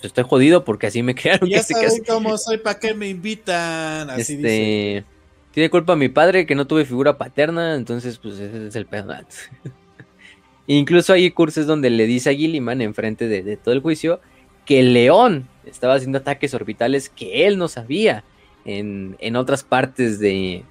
Estoy 0.01 0.23
jodido 0.23 0.63
porque 0.63 0.87
así 0.87 1.03
me 1.03 1.15
criaron. 1.15 1.49
Ya 1.49 1.61
saben 1.61 2.03
cómo 2.07 2.37
soy, 2.37 2.57
¿para 2.57 2.79
qué 2.79 2.93
me 2.93 3.09
invitan? 3.09 4.09
Así 4.09 4.33
este, 4.35 5.03
Tiene 5.51 5.69
culpa 5.69 5.95
mi 5.95 6.09
padre 6.09 6.45
que 6.45 6.55
no 6.55 6.65
tuve 6.65 6.85
figura 6.85 7.17
paterna, 7.17 7.75
entonces 7.75 8.17
pues 8.17 8.39
ese 8.39 8.67
es 8.67 8.75
el 8.75 8.85
pedo. 8.85 9.13
Incluso 10.67 11.13
hay 11.13 11.31
cursos 11.31 11.65
donde 11.65 11.89
le 11.89 12.05
dice 12.05 12.29
a 12.29 12.33
Gilliman 12.33 12.81
enfrente 12.81 13.27
de, 13.27 13.43
de 13.43 13.57
todo 13.57 13.73
el 13.73 13.81
juicio 13.81 14.21
que 14.69 14.83
león 14.83 15.47
estaba 15.65 15.95
haciendo 15.95 16.19
ataques 16.19 16.53
orbitales 16.53 17.09
que 17.09 17.47
él 17.47 17.57
no 17.57 17.67
sabía 17.67 18.23
en, 18.65 19.15
en 19.19 19.35
otras 19.35 19.63
partes 19.63 20.19
de, 20.19 20.63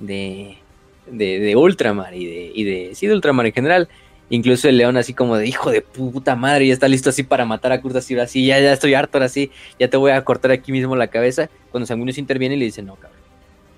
de, 0.00 0.58
de, 1.10 1.56
Ultramar 1.56 2.14
y 2.14 2.26
de, 2.26 2.52
y 2.54 2.64
de, 2.64 2.94
sí, 2.94 3.06
de 3.06 3.14
Ultramar 3.14 3.46
en 3.46 3.52
general. 3.52 3.88
Incluso 4.28 4.68
el 4.68 4.76
león 4.76 4.96
así 4.96 5.14
como 5.14 5.36
de 5.36 5.46
hijo 5.46 5.70
de 5.70 5.82
puta 5.82 6.34
madre, 6.34 6.66
ya 6.66 6.72
está 6.72 6.88
listo 6.88 7.10
así 7.10 7.22
para 7.22 7.44
matar 7.44 7.70
a 7.70 7.80
Kurt 7.80 7.94
así, 7.94 8.18
así, 8.18 8.44
ya, 8.44 8.58
ya 8.58 8.72
estoy 8.72 8.94
harto 8.94 9.18
ahora 9.18 9.28
sí, 9.28 9.52
ya 9.78 9.88
te 9.88 9.96
voy 9.96 10.10
a 10.10 10.24
cortar 10.24 10.50
aquí 10.50 10.72
mismo 10.72 10.96
la 10.96 11.06
cabeza. 11.06 11.48
Cuando 11.70 11.86
Sanguinius 11.86 12.18
interviene 12.18 12.56
y 12.56 12.58
le 12.58 12.64
dice, 12.64 12.82
no, 12.82 12.96
cabrón, 12.96 13.20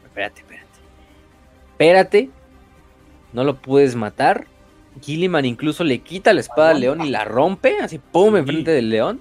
espérate, 0.07 0.41
espérate. 0.41 0.69
Espérate, 1.73 2.31
no 3.35 3.45
lo 3.45 3.57
puedes 3.57 3.95
matar. 3.95 4.47
Gilliman 5.03 5.45
incluso 5.45 5.85
le 5.85 5.99
quita 5.99 6.33
la 6.33 6.41
espada 6.41 6.71
al 6.71 6.81
león 6.81 7.03
y 7.05 7.11
la 7.11 7.25
rompe, 7.25 7.77
así 7.81 7.99
pum, 7.99 8.37
enfrente 8.37 8.71
del 8.71 8.89
león. 8.89 9.21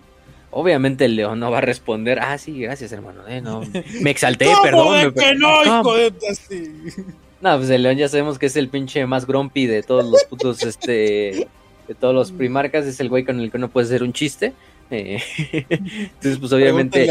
Obviamente 0.49 1.05
el 1.05 1.17
león 1.17 1.39
no 1.39 1.51
va 1.51 1.57
a 1.57 1.61
responder, 1.61 2.19
ah, 2.21 2.37
sí, 2.37 2.57
gracias 2.57 2.93
hermano, 2.93 3.27
eh, 3.27 3.41
no, 3.41 3.61
me 4.01 4.09
exalté, 4.09 4.47
perdón. 4.63 5.13
que 5.13 5.35
no, 5.35 5.63
hijo 5.65 5.95
de 5.97 6.13
no, 7.41 7.57
pues 7.57 7.69
el 7.69 7.83
León 7.83 7.97
ya 7.97 8.09
sabemos 8.09 8.39
que 8.39 8.47
es 8.47 8.55
el 8.55 8.69
pinche 8.69 9.05
más 9.05 9.27
grumpy 9.27 9.67
de 9.67 9.83
todos 9.83 10.05
los 10.05 10.23
putos, 10.23 10.63
este, 10.63 11.47
de 11.87 11.95
todos 11.95 12.13
los 12.13 12.31
primarcas, 12.31 12.85
es 12.85 12.99
el 12.99 13.09
güey 13.09 13.23
con 13.23 13.39
el 13.39 13.51
que 13.51 13.57
uno 13.57 13.69
puede 13.69 13.87
hacer 13.87 14.03
un 14.03 14.13
chiste. 14.13 14.53
Eh, 14.89 15.21
entonces, 15.69 16.39
pues 16.39 16.51
obviamente... 16.51 17.07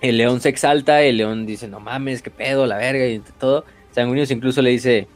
El 0.00 0.18
león 0.18 0.40
se 0.40 0.48
exalta, 0.48 1.02
el 1.02 1.16
león 1.16 1.46
dice, 1.46 1.68
no 1.68 1.78
mames, 1.78 2.22
qué 2.22 2.30
pedo, 2.30 2.66
la 2.66 2.76
verga, 2.76 3.06
y 3.06 3.20
todo. 3.38 3.64
Sanguinius 3.92 4.30
incluso 4.30 4.60
le 4.60 4.70
dice, 4.70 5.06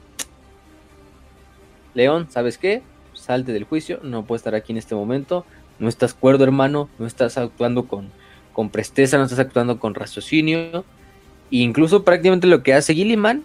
León, 1.94 2.28
¿sabes 2.30 2.58
qué? 2.58 2.82
Salte 3.14 3.52
del 3.52 3.64
juicio, 3.64 4.00
no 4.02 4.24
puedo 4.24 4.36
estar 4.36 4.54
aquí 4.54 4.72
en 4.72 4.78
este 4.78 4.94
momento, 4.94 5.44
no 5.78 5.88
estás 5.88 6.14
cuerdo, 6.14 6.44
hermano, 6.44 6.88
no 6.98 7.06
estás 7.06 7.38
actuando 7.38 7.86
con, 7.86 8.10
con 8.52 8.70
presteza, 8.70 9.16
no 9.18 9.24
estás 9.24 9.38
actuando 9.38 9.80
con 9.80 9.94
raciocinio. 9.94 10.84
E 11.50 11.58
incluso 11.58 12.04
prácticamente 12.04 12.46
lo 12.46 12.62
que 12.62 12.74
hace 12.74 12.94
Gilliman 12.94 13.42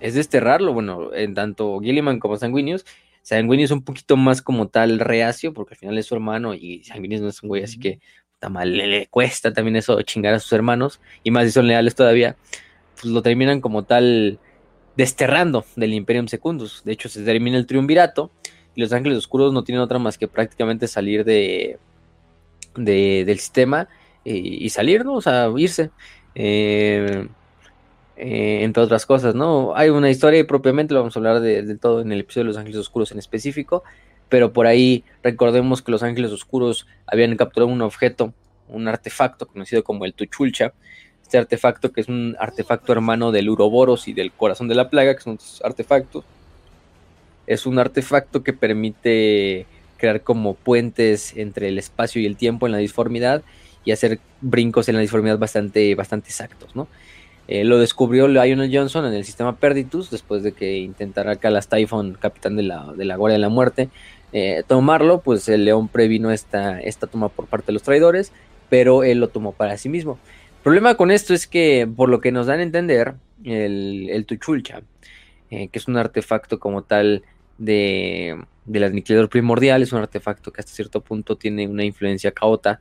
es 0.00 0.14
desterrarlo. 0.14 0.72
Bueno, 0.72 1.12
en 1.14 1.34
tanto 1.34 1.80
Gilliman 1.80 2.18
como 2.18 2.36
Sanguinius. 2.36 2.84
Sanguinius 3.22 3.72
un 3.72 3.82
poquito 3.82 4.16
más 4.16 4.40
como 4.40 4.68
tal 4.68 5.00
reacio, 5.00 5.52
porque 5.52 5.74
al 5.74 5.78
final 5.78 5.98
es 5.98 6.06
su 6.06 6.14
hermano 6.14 6.54
y 6.54 6.84
Sanguinius 6.84 7.22
no 7.22 7.28
es 7.28 7.42
un 7.42 7.48
güey, 7.48 7.64
así 7.64 7.78
que 7.80 7.98
está 8.34 8.48
mal, 8.48 8.76
le, 8.76 9.08
cuesta 9.08 9.52
también 9.52 9.74
eso 9.74 10.00
chingar 10.02 10.34
a 10.34 10.38
sus 10.38 10.52
hermanos, 10.52 11.00
y 11.24 11.32
más 11.32 11.46
si 11.46 11.50
son 11.50 11.66
leales 11.66 11.96
todavía, 11.96 12.36
pues 12.94 13.06
lo 13.06 13.22
terminan 13.22 13.60
como 13.60 13.82
tal 13.82 14.38
desterrando 14.96 15.64
del 15.74 15.94
Imperium 15.94 16.28
Secundus. 16.28 16.82
De 16.84 16.92
hecho, 16.92 17.08
se 17.08 17.24
termina 17.24 17.58
el 17.58 17.66
triunvirato 17.66 18.30
y 18.76 18.80
los 18.80 18.92
ángeles 18.92 19.18
oscuros 19.18 19.52
no 19.52 19.64
tienen 19.64 19.82
otra 19.82 19.98
más 19.98 20.18
que 20.18 20.28
prácticamente 20.28 20.86
salir 20.86 21.24
de, 21.24 21.78
del 22.76 23.38
sistema 23.38 23.88
eh, 24.24 24.36
y, 24.36 24.68
salir, 24.70 25.04
¿no? 25.04 25.14
O 25.14 25.20
sea, 25.20 25.50
irse. 25.56 25.90
Eh, 26.34 27.26
eh, 28.16 28.60
entre 28.62 28.82
otras 28.82 29.04
cosas, 29.04 29.34
¿no? 29.34 29.76
Hay 29.76 29.90
una 29.90 30.10
historia 30.10 30.40
y 30.40 30.44
propiamente 30.44 30.94
lo 30.94 31.00
vamos 31.00 31.16
a 31.16 31.18
hablar 31.18 31.40
de, 31.40 31.76
todo 31.76 32.00
en 32.00 32.12
el 32.12 32.20
episodio 32.20 32.44
de 32.44 32.48
Los 32.48 32.56
Ángeles 32.56 32.78
Oscuros 32.78 33.12
en 33.12 33.18
específico, 33.18 33.84
pero 34.28 34.52
por 34.52 34.66
ahí 34.66 35.04
recordemos 35.22 35.82
que 35.82 35.92
los 35.92 36.02
Ángeles 36.02 36.32
Oscuros 36.32 36.86
habían 37.06 37.36
capturado 37.36 37.70
un 37.70 37.82
objeto, 37.82 38.32
un 38.68 38.88
artefacto 38.88 39.46
conocido 39.46 39.84
como 39.84 40.06
el 40.06 40.14
Tuchulcha, 40.14 40.72
este 41.22 41.38
artefacto 41.38 41.92
que 41.92 42.00
es 42.00 42.08
un 42.08 42.36
artefacto 42.38 42.92
hermano 42.92 43.32
del 43.32 43.50
Uroboros 43.50 44.08
y 44.08 44.14
del 44.14 44.32
Corazón 44.32 44.68
de 44.68 44.76
la 44.76 44.88
Plaga, 44.88 45.14
que 45.14 45.22
son 45.22 45.38
artefactos, 45.62 46.24
es 47.46 47.66
un 47.66 47.78
artefacto 47.78 48.42
que 48.42 48.52
permite 48.52 49.66
crear 49.98 50.22
como 50.22 50.54
puentes 50.54 51.36
entre 51.36 51.68
el 51.68 51.78
espacio 51.78 52.20
y 52.20 52.26
el 52.26 52.36
tiempo 52.36 52.66
en 52.66 52.72
la 52.72 52.78
disformidad 52.78 53.42
y 53.84 53.92
hacer 53.92 54.20
brincos 54.40 54.88
en 54.88 54.94
la 54.96 55.00
disformidad 55.00 55.38
bastante, 55.38 55.94
bastante 55.94 56.28
exactos, 56.28 56.74
¿no? 56.74 56.88
Eh, 57.48 57.64
lo 57.64 57.78
descubrió 57.78 58.26
Lionel 58.26 58.70
Johnson 58.76 59.06
en 59.06 59.14
el 59.14 59.24
sistema 59.24 59.56
Perditus, 59.56 60.10
después 60.10 60.42
de 60.42 60.52
que 60.52 60.78
intentara 60.78 61.36
Calas 61.36 61.68
Typhon, 61.68 62.14
capitán 62.20 62.56
de 62.56 62.64
la, 62.64 62.92
de 62.96 63.04
la 63.04 63.16
Guardia 63.16 63.34
de 63.34 63.40
la 63.40 63.48
Muerte, 63.48 63.88
eh, 64.32 64.64
tomarlo, 64.66 65.20
pues 65.20 65.48
el 65.48 65.64
León 65.64 65.88
previno 65.88 66.32
esta, 66.32 66.80
esta 66.80 67.06
toma 67.06 67.28
por 67.28 67.46
parte 67.46 67.68
de 67.68 67.74
los 67.74 67.82
traidores, 67.82 68.32
pero 68.68 69.04
él 69.04 69.18
lo 69.20 69.28
tomó 69.28 69.52
para 69.52 69.78
sí 69.78 69.88
mismo. 69.88 70.18
El 70.56 70.62
problema 70.64 70.96
con 70.96 71.12
esto 71.12 71.34
es 71.34 71.46
que, 71.46 71.88
por 71.94 72.08
lo 72.08 72.20
que 72.20 72.32
nos 72.32 72.46
dan 72.46 72.58
a 72.58 72.64
entender, 72.64 73.14
el, 73.44 74.08
el 74.10 74.26
Tuchulcha, 74.26 74.82
eh, 75.50 75.68
que 75.68 75.78
es 75.78 75.86
un 75.86 75.96
artefacto 75.96 76.58
como 76.58 76.82
tal 76.82 77.22
de, 77.58 78.36
del 78.64 78.82
aniquilador 78.82 79.28
primordial, 79.28 79.82
es 79.82 79.92
un 79.92 80.00
artefacto 80.00 80.52
que 80.52 80.62
hasta 80.62 80.72
cierto 80.72 81.00
punto 81.00 81.36
tiene 81.36 81.68
una 81.68 81.84
influencia 81.84 82.32
caota 82.32 82.80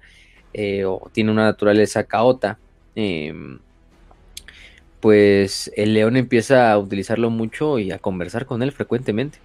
o 0.86 1.10
tiene 1.12 1.32
una 1.32 1.44
naturaleza 1.44 2.06
caota. 2.06 2.58
Em, 2.96 3.60
pues 5.06 5.72
el 5.76 5.94
león 5.94 6.18
empieza 6.18 6.72
a 6.72 6.80
utilizarlo 6.80 7.30
mucho 7.30 7.78
y 7.78 7.92
a 7.92 8.00
conversar 8.00 8.48
con 8.48 8.64
él 8.64 8.72
frecuentemente. 8.72 9.38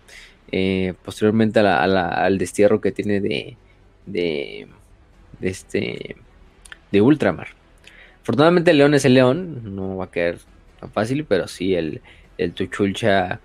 Eh, 0.51 0.95
posteriormente 1.05 1.61
al 1.61 2.39
destierro 2.39 2.81
que 2.81 2.93
tiene 2.93 3.21
de, 3.21 3.59
de, 4.07 4.69
este, 5.43 6.17
de 6.91 7.01
Ultramar. 7.03 7.49
Afortunadamente 8.23 8.71
el 8.71 8.79
león 8.79 8.95
es 8.95 9.05
el 9.05 9.13
león, 9.13 9.75
no 9.77 9.99
va 9.99 10.07
a 10.07 10.11
caer 10.11 10.39
tan 10.81 10.91
fácil, 10.93 11.27
pero 11.27 11.47
sí 11.47 11.75
el, 11.75 12.01
el 12.39 12.55
Tuchulcha 12.55 13.39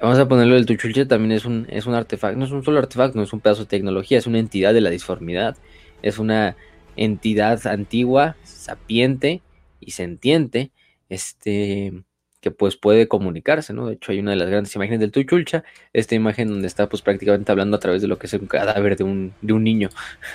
Vamos 0.00 0.20
a 0.20 0.28
ponerlo, 0.28 0.54
el 0.54 0.66
Tuchulcha 0.66 1.08
también 1.08 1.32
es 1.32 1.44
un, 1.46 1.66
es 1.68 1.86
un 1.86 1.94
artefacto, 1.94 2.38
no 2.38 2.44
es 2.44 2.52
un 2.52 2.62
solo 2.62 2.78
artefacto, 2.78 3.18
no 3.18 3.24
es 3.24 3.32
un 3.32 3.40
pedazo 3.40 3.62
de 3.62 3.70
tecnología, 3.70 4.18
es 4.18 4.28
una 4.28 4.38
entidad 4.38 4.72
de 4.72 4.82
la 4.82 4.90
disformidad, 4.90 5.56
es 6.00 6.20
una 6.20 6.54
entidad 6.94 7.66
antigua, 7.66 8.36
sapiente 8.44 9.42
y 9.80 9.90
sentiente, 9.90 10.70
este, 11.08 11.92
que 12.40 12.50
pues 12.50 12.76
puede 12.76 13.08
comunicarse, 13.08 13.72
¿no? 13.72 13.86
De 13.86 13.94
hecho 13.94 14.12
hay 14.12 14.18
una 14.18 14.32
de 14.32 14.36
las 14.36 14.50
grandes 14.50 14.74
imágenes 14.76 15.00
del 15.00 15.12
Tuchulcha, 15.12 15.64
esta 15.94 16.14
imagen 16.14 16.48
donde 16.48 16.66
está 16.66 16.88
pues 16.90 17.00
prácticamente 17.02 17.50
hablando 17.50 17.76
a 17.76 17.80
través 17.80 18.02
de 18.02 18.08
lo 18.08 18.18
que 18.18 18.26
es 18.26 18.32
un 18.34 18.46
cadáver 18.46 18.96
de 18.96 19.04
un, 19.04 19.32
de 19.40 19.52
un 19.54 19.64
niño. 19.64 19.88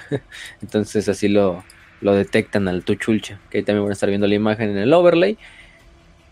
Entonces 0.61 1.07
así 1.07 1.27
lo, 1.27 1.63
lo 2.01 2.15
detectan 2.15 2.67
al 2.67 2.83
Tuchulcha, 2.83 3.39
que 3.49 3.59
ahí 3.59 3.63
también 3.63 3.83
van 3.83 3.91
a 3.91 3.93
estar 3.93 4.09
viendo 4.09 4.27
la 4.27 4.33
imagen 4.35 4.71
en 4.71 4.77
el 4.77 4.91
overlay. 4.91 5.37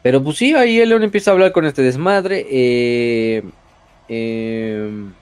Pero 0.02 0.24
pues 0.24 0.38
sí, 0.38 0.54
ahí 0.56 0.80
el 0.80 0.90
león 0.90 1.04
empieza 1.04 1.32
a 1.32 1.34
hablar 1.34 1.52
con 1.52 1.66
este 1.66 1.82
desmadre. 1.82 2.46
Eh, 2.50 3.44
em, 4.08 5.14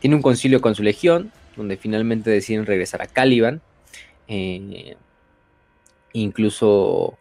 tiene 0.00 0.16
un 0.16 0.22
concilio 0.22 0.60
con 0.60 0.74
su 0.74 0.82
legión, 0.82 1.32
donde 1.56 1.76
finalmente 1.76 2.28
deciden 2.28 2.66
regresar 2.66 3.00
a 3.00 3.06
Caliban. 3.06 3.62
Eh, 4.28 4.96
incluso 6.12 7.18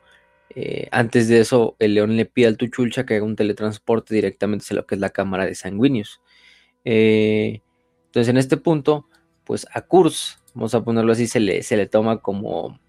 eh, 0.56 0.88
antes 0.92 1.28
de 1.28 1.40
eso, 1.40 1.76
el 1.80 1.96
león 1.96 2.16
le 2.16 2.26
pide 2.26 2.48
al 2.48 2.58
Tuchulcha 2.58 3.06
que 3.06 3.16
haga 3.16 3.26
un 3.26 3.36
teletransporte 3.36 4.14
directamente 4.16 4.64
hacia 4.64 4.76
lo 4.76 4.86
que 4.86 4.96
es 4.96 5.02
la 5.02 5.10
cámara 5.10 5.46
de 5.46 5.56
Sanguinius. 5.56 6.22
entonces, 6.84 8.30
en 8.30 8.38
este 8.38 8.58
punto, 8.58 9.08
pues 9.44 9.68
a 9.74 9.82
Kurz, 9.82 10.40
vamos 10.54 10.76
a 10.76 10.84
ponerlo 10.84 11.12
así, 11.12 11.28
se 11.28 11.40
le, 11.40 11.64
se 11.64 11.78
le 11.78 11.88
toma 11.88 12.20
como 12.20 12.80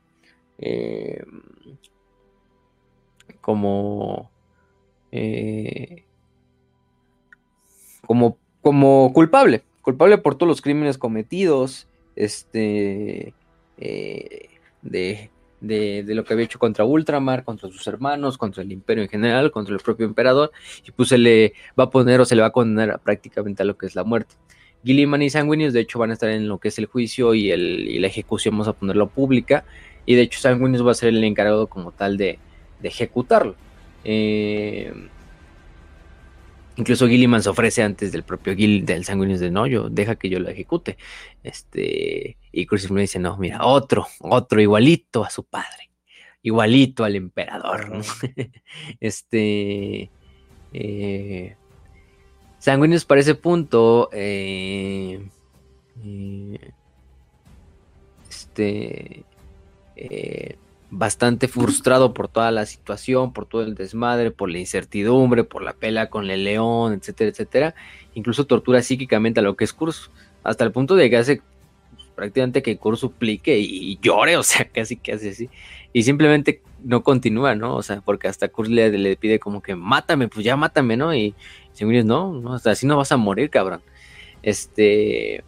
como, 3.45 4.31
eh, 5.13 6.05
como, 8.07 8.39
como 8.63 9.13
culpable, 9.13 9.63
culpable 9.83 10.17
por 10.17 10.37
todos 10.37 10.49
los 10.49 10.63
crímenes 10.63 10.97
cometidos, 10.97 11.89
este, 12.17 13.35
eh, 13.77 14.49
de, 15.67 16.03
de, 16.03 16.15
lo 16.15 16.25
que 16.25 16.33
había 16.33 16.45
hecho 16.45 16.59
contra 16.59 16.85
Ultramar, 16.85 17.45
contra 17.45 17.69
sus 17.71 17.87
hermanos, 17.87 18.39
contra 18.39 18.63
el 18.63 18.73
imperio 18.73 19.05
en 19.05 19.11
general, 19.11 19.51
contra 19.51 19.75
el 19.75 19.81
propio 19.81 20.07
emperador, 20.07 20.53
y 20.87 20.91
pues 20.91 21.09
se 21.09 21.19
le 21.19 21.55
va 21.79 21.85
a 21.85 21.91
poner 21.91 22.21
o 22.21 22.25
se 22.25 22.35
le 22.35 22.43
va 22.43 22.49
a 22.49 22.53
condenar 22.53 23.01
prácticamente 23.01 23.63
a 23.63 23.67
lo 23.67 23.77
que 23.77 23.87
es 23.87 23.95
la 23.95 24.05
muerte. 24.05 24.35
Gilliman 24.85 25.23
y 25.23 25.31
Sanguinius 25.31 25.73
de 25.73 25.81
hecho 25.81 25.99
van 25.99 26.11
a 26.11 26.13
estar 26.15 26.29
en 26.29 26.47
lo 26.47 26.59
que 26.59 26.69
es 26.69 26.79
el 26.79 26.87
juicio 26.87 27.35
y, 27.35 27.51
el, 27.51 27.89
y 27.89 27.99
la 27.99 28.07
ejecución, 28.07 28.55
vamos 28.55 28.69
a 28.69 28.75
ponerlo 28.75 29.09
pública, 29.09 29.65
y 30.07 30.15
de 30.15 30.23
hecho 30.23 30.41
Sanguinius 30.41 30.87
va 30.87 30.91
a 30.91 30.95
ser 30.95 31.09
el 31.09 31.25
encargado 31.25 31.67
como 31.67 31.93
tal 31.93 32.17
de, 32.17 32.39
de 32.81 32.89
ejecutarlo. 32.89 33.57
Eh, 34.05 34.93
incluso 36.77 37.09
Gilliman 37.09 37.43
se 37.43 37.49
ofrece 37.49 37.83
antes 37.83 38.13
del 38.13 38.23
propio 38.23 38.55
Gil, 38.55 38.85
del 38.85 39.05
sanguíneo 39.05 39.39
de 39.39 39.51
no, 39.51 39.67
yo 39.67 39.89
deja 39.89 40.17
que 40.17 40.29
yo 40.29 40.39
lo 40.39 40.49
ejecute. 40.49 40.97
Este, 41.43 42.37
y 42.53 42.67
Crucifix 42.67 43.01
dice, 43.01 43.19
no, 43.19 43.37
mira, 43.37 43.65
otro, 43.65 44.07
otro 44.21 44.61
igualito 44.61 45.25
a 45.25 45.31
su 45.31 45.45
padre, 45.45 45.91
igualito 46.43 47.05
al 47.05 47.17
emperador. 47.17 48.03
este, 49.01 50.11
eh, 50.73 51.57
para 53.07 53.21
ese 53.21 53.35
punto, 53.35 54.09
eh, 54.13 55.29
eh 56.05 56.73
este, 58.55 59.25
eh, 59.97 60.57
bastante 60.97 61.49
frustrado 61.49 62.15
por 62.15 62.29
toda 62.29 62.53
la 62.53 62.67
situación, 62.67 63.33
por 63.33 63.47
todo 63.47 63.63
el 63.63 63.75
desmadre, 63.75 64.31
por 64.31 64.49
la 64.49 64.59
incertidumbre, 64.59 65.43
por 65.43 65.63
la 65.63 65.73
pela 65.73 66.09
con 66.09 66.31
el 66.31 66.45
león, 66.45 66.93
etcétera, 66.95 67.31
etcétera. 67.31 67.75
Incluso 68.15 68.47
tortura 68.47 68.81
psíquicamente 68.81 69.41
a 69.41 69.43
lo 69.43 69.57
que 69.57 69.65
es 69.65 69.73
Kurz, 69.73 70.11
hasta 70.45 70.65
el 70.65 70.71
punto 70.71 70.95
de 70.95 71.11
que 71.11 71.17
hace 71.17 71.43
prácticamente 72.15 72.63
que 72.63 72.77
Kurz 72.77 73.01
suplique 73.01 73.59
y, 73.59 73.99
llore, 74.01 74.37
o 74.39 74.45
sea, 74.45 74.67
casi 74.67 74.97
que 74.97 75.13
hace 75.13 75.31
así. 75.31 75.51
Y 75.93 76.05
simplemente 76.05 76.63
no 76.85 77.03
continúa, 77.03 77.57
¿no? 77.57 77.75
O 77.75 77.83
sea, 77.83 78.01
porque 78.01 78.29
hasta 78.29 78.49
Kurz 78.49 78.69
le, 78.69 79.17
pide 79.17 79.41
como 79.41 79.63
que 79.63 79.75
mátame, 79.75 80.29
pues 80.29 80.45
ya 80.45 80.57
mátame, 80.57 80.97
¿no? 80.97 81.13
Y 81.13 81.35
dice, 81.73 82.05
no, 82.05 82.33
no, 82.35 82.55
hasta 82.55 82.71
así 82.71 82.87
no 82.87 82.97
vas 82.97 83.11
a 83.11 83.17
morir, 83.17 83.51
cabrón. 83.51 83.81
Este 84.43 85.43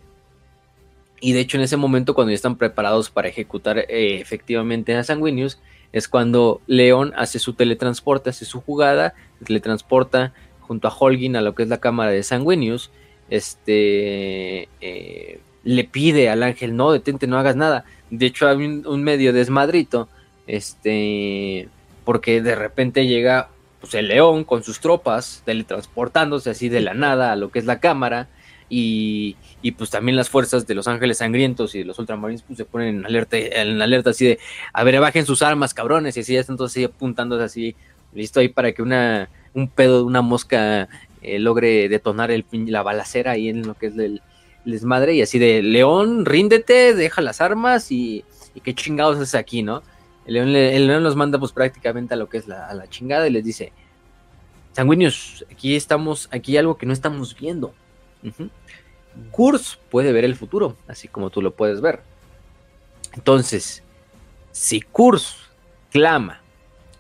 y 1.21 1.33
de 1.33 1.41
hecho 1.41 1.57
en 1.57 1.63
ese 1.63 1.77
momento 1.77 2.15
cuando 2.15 2.31
ya 2.31 2.37
están 2.37 2.57
preparados 2.57 3.11
para 3.11 3.29
ejecutar 3.29 3.79
eh, 3.79 4.21
efectivamente 4.21 4.95
a 4.95 5.05
Sanguinius, 5.05 5.59
es 5.93 6.09
cuando 6.09 6.61
León 6.67 7.13
hace 7.17 7.39
su 7.39 7.55
teletransporte, 7.55 8.31
hace 8.31 8.45
su 8.45 8.61
jugada, 8.61 9.15
teletransporta 9.45 10.33
junto 10.61 10.89
a 10.89 10.95
Holgin 10.97 11.37
a 11.37 11.41
lo 11.41 11.55
que 11.55 11.63
es 11.63 11.69
la 11.69 11.79
cámara 11.79 12.11
de 12.11 12.23
Sanguinius, 12.23 12.91
este, 13.31 14.69
eh, 14.81 15.41
le 15.65 15.85
pide 15.85 16.29
al 16.29 16.43
ángel, 16.43 16.77
no, 16.77 16.93
detente, 16.93 17.27
no 17.27 17.39
hagas 17.39 17.57
nada. 17.57 17.85
De 18.11 18.27
hecho 18.27 18.49
hay 18.49 18.57
un, 18.57 19.03
medio 19.03 19.33
desmadrito, 19.33 20.09
este, 20.47 21.69
porque 22.05 22.43
de 22.43 22.55
repente 22.55 23.07
llega 23.07 23.49
pues, 23.81 23.95
el 23.95 24.09
león 24.09 24.45
con 24.45 24.63
sus 24.63 24.81
tropas 24.81 25.43
teletransportándose 25.45 26.51
así 26.51 26.69
de 26.69 26.81
la 26.81 26.95
nada 26.95 27.33
a 27.33 27.37
lo 27.37 27.51
que 27.51 27.59
es 27.59 27.65
la 27.65 27.81
cámara 27.81 28.29
y, 28.69 29.37
y 29.63 29.73
pues 29.73 29.91
también 29.91 30.17
las 30.17 30.29
fuerzas 30.29 30.67
de 30.67 30.75
los 30.75 30.89
ángeles 30.89 31.19
sangrientos 31.19 31.75
y 31.75 31.81
de 31.81 31.85
los 31.85 31.99
ultramarines 31.99 32.43
pues 32.43 32.57
se 32.57 32.65
ponen 32.65 32.99
en 32.99 33.07
alerta, 33.07 33.37
en 33.37 33.81
alerta 33.81 34.11
así 34.11 34.27
de, 34.27 34.39
a 34.73 34.85
ver, 34.85 35.01
bajen 35.01 35.27
sus 35.27 35.43
armas, 35.43 35.75
cabrones, 35.75 36.17
y 36.17 36.21
así 36.21 36.35
ya 36.35 36.41
están 36.41 36.57
todos 36.57 36.73
así 36.73 36.85
apuntando 36.85 37.41
así, 37.41 37.77
listo 38.13 38.41
ahí 38.41 38.49
para 38.49 38.73
que 38.73 38.83
una, 38.83 39.29
un 39.55 39.69
pedo 39.69 39.99
de 39.99 40.05
una 40.05 40.23
mosca 40.23 40.89
eh, 41.23 41.39
logre 41.39 41.89
detonar 41.89 42.31
el, 42.31 42.45
la 42.67 42.83
balacera 42.83 43.33
ahí 43.33 43.49
en 43.49 43.67
lo 43.67 43.75
que 43.75 43.87
es 43.87 43.99
el, 43.99 44.23
desmadre, 44.65 45.15
y 45.15 45.23
así 45.23 45.39
de, 45.39 45.63
León, 45.63 46.25
ríndete, 46.25 46.93
deja 46.93 47.23
las 47.23 47.41
armas 47.41 47.93
y, 47.93 48.25
y 48.53 48.61
qué 48.61 48.75
chingados 48.75 49.21
es 49.21 49.37
aquí, 49.37 49.63
¿no? 49.63 49.85
El 50.27 50.35
león, 50.35 50.49
el 50.49 50.89
león, 50.89 51.05
los 51.05 51.15
manda 51.15 51.39
pues 51.39 51.53
prácticamente 51.53 52.15
a 52.15 52.17
lo 52.17 52.29
que 52.29 52.39
es 52.39 52.49
la, 52.49 52.67
a 52.67 52.75
la 52.75 52.89
chingada 52.89 53.29
y 53.29 53.31
les 53.31 53.45
dice, 53.45 53.73
sanguíneos, 54.73 55.47
aquí 55.49 55.77
estamos, 55.77 56.29
aquí 56.33 56.53
hay 56.53 56.59
algo 56.59 56.77
que 56.77 56.85
no 56.85 56.93
estamos 56.93 57.37
viendo 57.39 57.75
Kurz 59.31 59.79
puede 59.91 60.13
ver 60.13 60.25
el 60.25 60.37
futuro, 60.37 60.77
así 60.89 61.09
como 61.09 61.31
tú 61.31 61.43
lo 61.43 61.55
puedes 61.55 61.81
ver. 61.81 62.01
Entonces, 63.15 63.83
si 64.53 64.81
Kurz 64.81 65.37
clama 65.91 66.41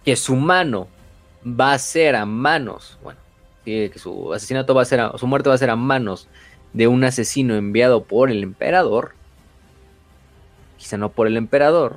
que 0.05 0.17
su 0.17 0.37
mano 0.37 0.89
va 1.45 1.73
a 1.73 1.79
ser 1.79 2.17
a 2.17 2.25
manos, 2.27 2.99
bueno, 3.03 3.19
que 3.65 3.93
su 3.97 4.33
asesinato 4.33 4.75
va 4.75 4.83
a 4.83 4.87
ser, 4.87 5.01
a, 5.01 5.19
su 5.19 5.27
muerte 5.27 5.49
va 5.49 5.55
a 5.55 5.59
ser 5.59 5.71
a 5.71 5.77
manos 5.77 6.29
de 6.73 6.87
un 6.87 7.05
asesino 7.05 7.55
enviado 7.55 8.05
por 8.05 8.31
el 8.31 8.43
emperador, 8.43 9.15
quizá 10.79 10.97
no 10.97 11.11
por 11.11 11.27
el 11.27 11.37
emperador, 11.37 11.97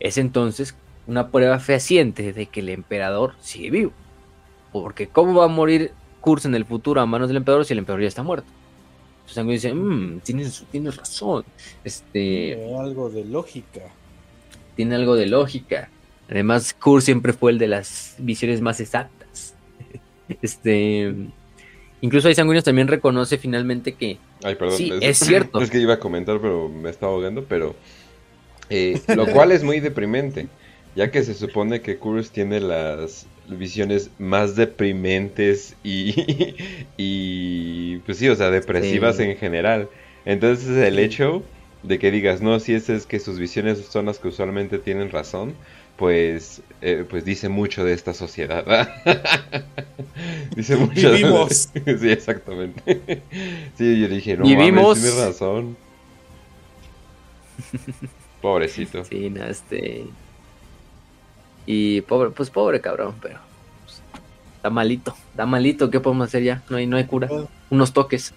es 0.00 0.18
entonces 0.18 0.74
una 1.06 1.28
prueba 1.28 1.58
fehaciente 1.58 2.32
de 2.32 2.46
que 2.46 2.60
el 2.60 2.68
emperador 2.70 3.34
sigue 3.40 3.70
vivo. 3.70 3.92
Porque 4.72 5.08
¿cómo 5.08 5.34
va 5.34 5.44
a 5.44 5.48
morir 5.48 5.92
Kurz 6.24 6.46
en 6.46 6.54
el 6.54 6.64
futuro 6.64 7.02
a 7.02 7.06
manos 7.06 7.28
del 7.28 7.36
emperador 7.36 7.66
si 7.66 7.74
el 7.74 7.80
emperador 7.80 8.00
ya 8.00 8.08
está 8.08 8.22
muerto. 8.22 8.48
Entonces 9.28 9.62
dice, 9.62 9.74
mmm, 9.74 10.20
tienes, 10.20 10.64
tienes 10.72 10.96
razón. 10.96 11.44
Este, 11.84 12.56
tiene 12.56 12.78
algo 12.78 13.10
de 13.10 13.26
lógica. 13.26 13.82
Tiene 14.74 14.94
algo 14.94 15.16
de 15.16 15.26
lógica. 15.26 15.90
Además, 16.30 16.72
Kurz 16.72 17.04
siempre 17.04 17.34
fue 17.34 17.52
el 17.52 17.58
de 17.58 17.68
las 17.68 18.14
visiones 18.18 18.62
más 18.62 18.80
exactas. 18.80 19.54
este. 20.42 21.14
Incluso 22.00 22.28
hay 22.28 22.34
sanguíneos 22.34 22.64
también 22.64 22.88
reconoce 22.88 23.36
finalmente 23.36 23.92
que. 23.92 24.16
Ay, 24.42 24.54
perdón. 24.54 24.78
Sí, 24.78 24.92
es, 25.02 25.18
cierto. 25.18 25.58
Es 25.62 25.70
que 25.70 25.78
iba 25.78 25.92
a 25.92 26.00
comentar, 26.00 26.40
pero 26.40 26.70
me 26.70 26.88
estaba 26.88 27.12
ahogando. 27.12 27.44
Pero. 27.44 27.76
Eh, 28.70 28.98
lo 29.14 29.26
cual 29.26 29.52
es 29.52 29.62
muy 29.62 29.80
deprimente. 29.80 30.48
Ya 30.96 31.10
que 31.10 31.22
se 31.24 31.34
supone 31.34 31.80
que 31.80 31.96
Kurz 31.96 32.30
tiene 32.30 32.60
las 32.60 33.26
visiones 33.48 34.10
más 34.18 34.56
deprimentes 34.56 35.76
y, 35.82 36.14
y 36.96 37.96
pues 37.98 38.18
sí, 38.18 38.28
o 38.28 38.36
sea, 38.36 38.50
depresivas 38.50 39.18
en 39.18 39.36
general. 39.36 39.88
Entonces 40.24 40.68
el 40.76 40.98
hecho 40.98 41.42
de 41.82 41.98
que 41.98 42.10
digas, 42.10 42.40
no, 42.40 42.58
si 42.60 42.74
es, 42.74 42.88
es 42.88 43.06
que 43.06 43.20
sus 43.20 43.38
visiones 43.38 43.78
son 43.78 44.06
las 44.06 44.18
que 44.18 44.28
usualmente 44.28 44.78
tienen 44.78 45.10
razón, 45.10 45.54
pues, 45.96 46.62
eh, 46.80 47.04
pues 47.08 47.24
dice 47.24 47.48
mucho 47.48 47.84
de 47.84 47.92
esta 47.92 48.14
sociedad. 48.14 48.88
dice 50.56 50.76
mucho. 50.76 51.12
Vivimos. 51.12 51.72
De... 51.72 51.98
sí, 51.98 52.10
exactamente. 52.10 53.22
sí, 53.76 54.00
yo 54.00 54.08
dije, 54.08 54.36
no 54.36 54.44
Vivimos. 54.44 54.98
mames, 54.98 55.02
tienes 55.02 55.24
razón. 55.24 55.76
Pobrecito. 58.40 59.04
Sí, 59.04 59.30
no, 59.30 59.44
este. 59.44 60.04
Y 61.66 62.00
pobre, 62.02 62.30
pues 62.30 62.50
pobre 62.50 62.80
cabrón, 62.80 63.14
pero. 63.22 63.38
pues, 63.84 64.00
está 64.56 64.70
malito, 64.70 65.14
está 65.30 65.46
malito, 65.46 65.90
¿qué 65.90 66.00
podemos 66.00 66.26
hacer 66.28 66.42
ya? 66.42 66.62
No 66.68 66.76
hay, 66.76 66.86
no 66.86 66.96
hay 66.96 67.04
cura. 67.04 67.28
Unos 67.70 67.92
toques. 67.92 68.32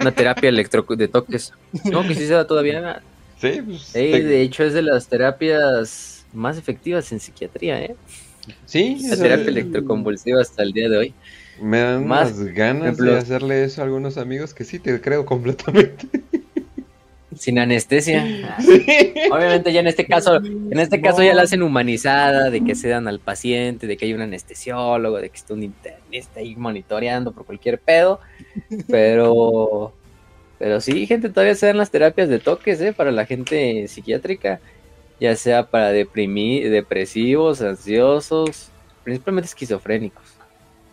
Una 0.00 0.12
terapia 0.12 0.48
electro 0.48 0.84
de 0.88 1.08
toques. 1.08 1.52
No, 1.84 2.02
que 2.06 2.14
sí 2.14 2.26
se 2.26 2.34
da 2.34 2.46
todavía. 2.46 3.02
Sí, 3.40 3.60
pues. 3.64 3.92
Te- 3.92 4.22
de 4.22 4.42
hecho 4.42 4.64
es 4.64 4.74
de 4.74 4.82
las 4.82 5.08
terapias 5.08 6.24
más 6.32 6.56
efectivas 6.58 7.10
en 7.12 7.20
psiquiatría, 7.20 7.82
¿eh? 7.82 7.96
sí, 8.64 8.98
La 9.08 9.16
terapia 9.16 9.46
electroconvulsiva 9.48 10.40
hasta 10.40 10.62
el 10.62 10.72
día 10.72 10.88
de 10.88 10.96
hoy. 10.98 11.14
Me 11.60 11.78
dan 11.80 12.06
Más, 12.06 12.38
ganas 12.40 12.82
ejemplo- 12.98 13.12
de 13.12 13.18
hacerle 13.18 13.64
eso 13.64 13.80
a 13.80 13.84
algunos 13.84 14.18
amigos 14.18 14.54
que 14.54 14.64
sí 14.64 14.78
te 14.78 15.00
creo 15.00 15.24
completamente. 15.26 16.06
Sin 17.38 17.58
anestesia. 17.58 18.56
Sí. 18.60 18.84
Obviamente 19.30 19.72
ya 19.72 19.80
en 19.80 19.86
este 19.86 20.06
caso, 20.06 20.36
en 20.36 20.78
este 20.78 21.00
caso 21.00 21.22
ya 21.22 21.34
la 21.34 21.42
hacen 21.42 21.62
humanizada, 21.62 22.50
de 22.50 22.62
que 22.62 22.74
se 22.74 22.88
dan 22.88 23.08
al 23.08 23.20
paciente, 23.20 23.86
de 23.86 23.96
que 23.96 24.06
hay 24.06 24.14
un 24.14 24.22
anestesiólogo, 24.22 25.18
de 25.18 25.28
que 25.28 25.36
está 25.36 25.54
un 25.54 25.62
internista 25.62 26.40
ahí 26.40 26.56
monitoreando 26.56 27.32
por 27.32 27.44
cualquier 27.44 27.78
pedo. 27.78 28.20
Pero, 28.88 29.92
pero 30.58 30.80
sí, 30.80 31.06
gente, 31.06 31.28
todavía 31.28 31.54
se 31.54 31.66
dan 31.66 31.76
las 31.76 31.90
terapias 31.90 32.28
de 32.28 32.38
toques, 32.38 32.80
¿eh? 32.80 32.92
Para 32.92 33.10
la 33.10 33.26
gente 33.26 33.86
psiquiátrica, 33.88 34.60
ya 35.20 35.36
sea 35.36 35.66
para 35.70 35.92
deprimir, 35.92 36.70
depresivos, 36.70 37.60
ansiosos, 37.62 38.70
principalmente 39.04 39.46
esquizofrénicos. 39.46 40.24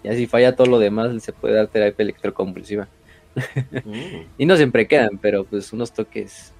Ya 0.03 0.13
si 0.13 0.27
falla 0.27 0.55
todo 0.55 0.67
lo 0.67 0.79
demás, 0.79 1.23
se 1.23 1.31
puede 1.31 1.55
dar 1.55 1.67
terapia 1.67 2.03
electroconvulsiva. 2.03 2.87
Mm. 3.35 4.25
Y 4.37 4.45
no 4.45 4.55
siempre 4.57 4.87
quedan, 4.87 5.17
pero 5.21 5.43
pues 5.45 5.73
unos 5.73 5.91
toques. 5.93 6.51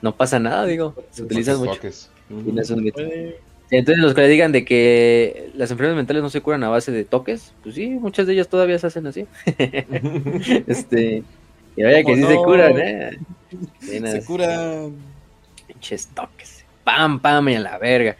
No 0.00 0.14
pasa 0.16 0.38
nada, 0.38 0.66
digo. 0.66 0.94
Se 1.10 1.22
utilizan 1.22 1.58
mucho. 1.58 1.74
toques. 1.74 2.10
Y 2.30 2.50
no 2.52 2.60
es 2.62 2.70
un 2.70 2.82
mito. 2.82 2.94
Puede- 2.96 3.38
Sí, 3.70 3.76
Entonces 3.78 4.02
los 4.04 4.12
que 4.12 4.20
le 4.20 4.28
digan 4.28 4.52
de 4.52 4.66
que 4.66 5.50
las 5.54 5.70
enfermedades 5.70 5.96
mentales 5.96 6.22
no 6.22 6.28
se 6.28 6.42
curan 6.42 6.62
a 6.62 6.68
base 6.68 6.92
de 6.92 7.04
toques, 7.06 7.54
pues 7.62 7.74
sí, 7.74 7.88
muchas 7.88 8.26
de 8.26 8.34
ellas 8.34 8.48
todavía 8.48 8.78
se 8.78 8.88
hacen 8.88 9.06
así. 9.06 9.26
este, 10.66 11.22
y 11.76 11.82
vaya 11.82 11.98
que 11.98 12.02
¿Cómo 12.04 12.16
sí 12.16 12.22
se 12.26 12.36
curan, 12.36 12.72
eh. 12.78 13.18
Se 13.80 14.24
curan. 14.26 14.94
pinches 15.66 16.06
toques. 16.08 16.64
Pam, 16.84 17.18
pam, 17.20 17.48
y 17.48 17.54
a 17.54 17.60
la 17.60 17.78
verga. 17.78 18.16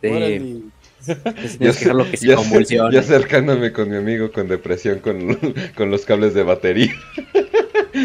Este, 0.00 0.60
Que 1.04 1.58
que 1.58 2.16
se 2.16 2.34
convulsione. 2.34 2.94
ya 2.94 3.00
acercándome 3.00 3.72
con 3.72 3.90
mi 3.90 3.96
amigo 3.96 4.30
con 4.30 4.48
depresión 4.48 5.00
con, 5.00 5.36
con 5.76 5.90
los 5.90 6.04
cables 6.04 6.34
de 6.34 6.42
batería. 6.42 6.92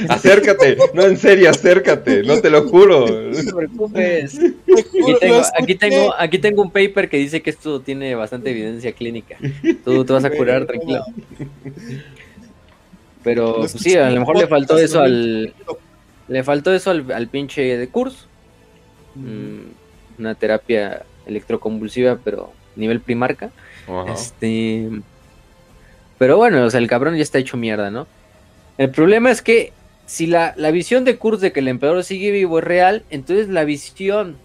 acércate, 0.09 0.77
no 0.93 1.03
en 1.03 1.17
serio, 1.17 1.49
acércate, 1.49 2.23
no 2.23 2.39
te 2.39 2.49
lo 2.49 2.67
juro. 2.67 3.07
No 3.07 3.35
te 3.35 3.53
preocupes. 3.53 4.39
Aquí 4.39 5.15
tengo, 5.19 5.41
aquí 5.59 5.75
tengo, 5.75 6.15
aquí 6.17 6.39
tengo 6.39 6.61
un 6.61 6.71
paper 6.71 7.09
que 7.09 7.17
dice 7.17 7.41
que 7.41 7.49
esto 7.49 7.81
tiene 7.81 8.15
bastante 8.15 8.51
evidencia 8.51 8.91
clínica. 8.93 9.37
Tú 9.83 10.03
te 10.03 10.13
vas 10.13 10.25
a 10.25 10.29
curar 10.29 10.65
tranquilo. 10.65 11.03
Pero 13.23 13.57
pues, 13.57 13.71
sí, 13.73 13.95
a 13.95 14.09
lo 14.09 14.19
mejor 14.19 14.37
le 14.37 14.47
faltó 14.47 14.77
eso 14.77 15.01
al. 15.01 15.53
Le 16.27 16.43
faltó 16.43 16.73
eso 16.73 16.91
al, 16.91 17.11
al 17.11 17.27
pinche 17.27 17.77
de 17.77 17.87
curso. 17.89 18.27
Mm, 19.15 20.19
una 20.19 20.35
terapia 20.35 21.03
electroconvulsiva, 21.25 22.19
pero 22.23 22.51
nivel 22.77 23.01
primarca. 23.01 23.51
Ajá. 23.87 24.13
Este. 24.13 24.89
Pero 26.17 26.37
bueno, 26.37 26.63
o 26.63 26.69
sea, 26.69 26.79
el 26.79 26.87
cabrón 26.87 27.15
ya 27.15 27.23
está 27.23 27.37
hecho 27.37 27.57
mierda, 27.57 27.91
¿no? 27.91 28.07
El 28.77 28.89
problema 28.89 29.31
es 29.31 29.41
que 29.41 29.73
si 30.05 30.25
la, 30.25 30.53
la 30.57 30.71
visión 30.71 31.03
de 31.03 31.17
Kurz 31.17 31.41
de 31.41 31.51
que 31.51 31.59
el 31.59 31.67
emperador 31.67 32.03
sigue 32.03 32.31
vivo 32.31 32.59
es 32.59 32.65
real, 32.65 33.03
entonces 33.09 33.49
la 33.49 33.65
visión 33.65 34.37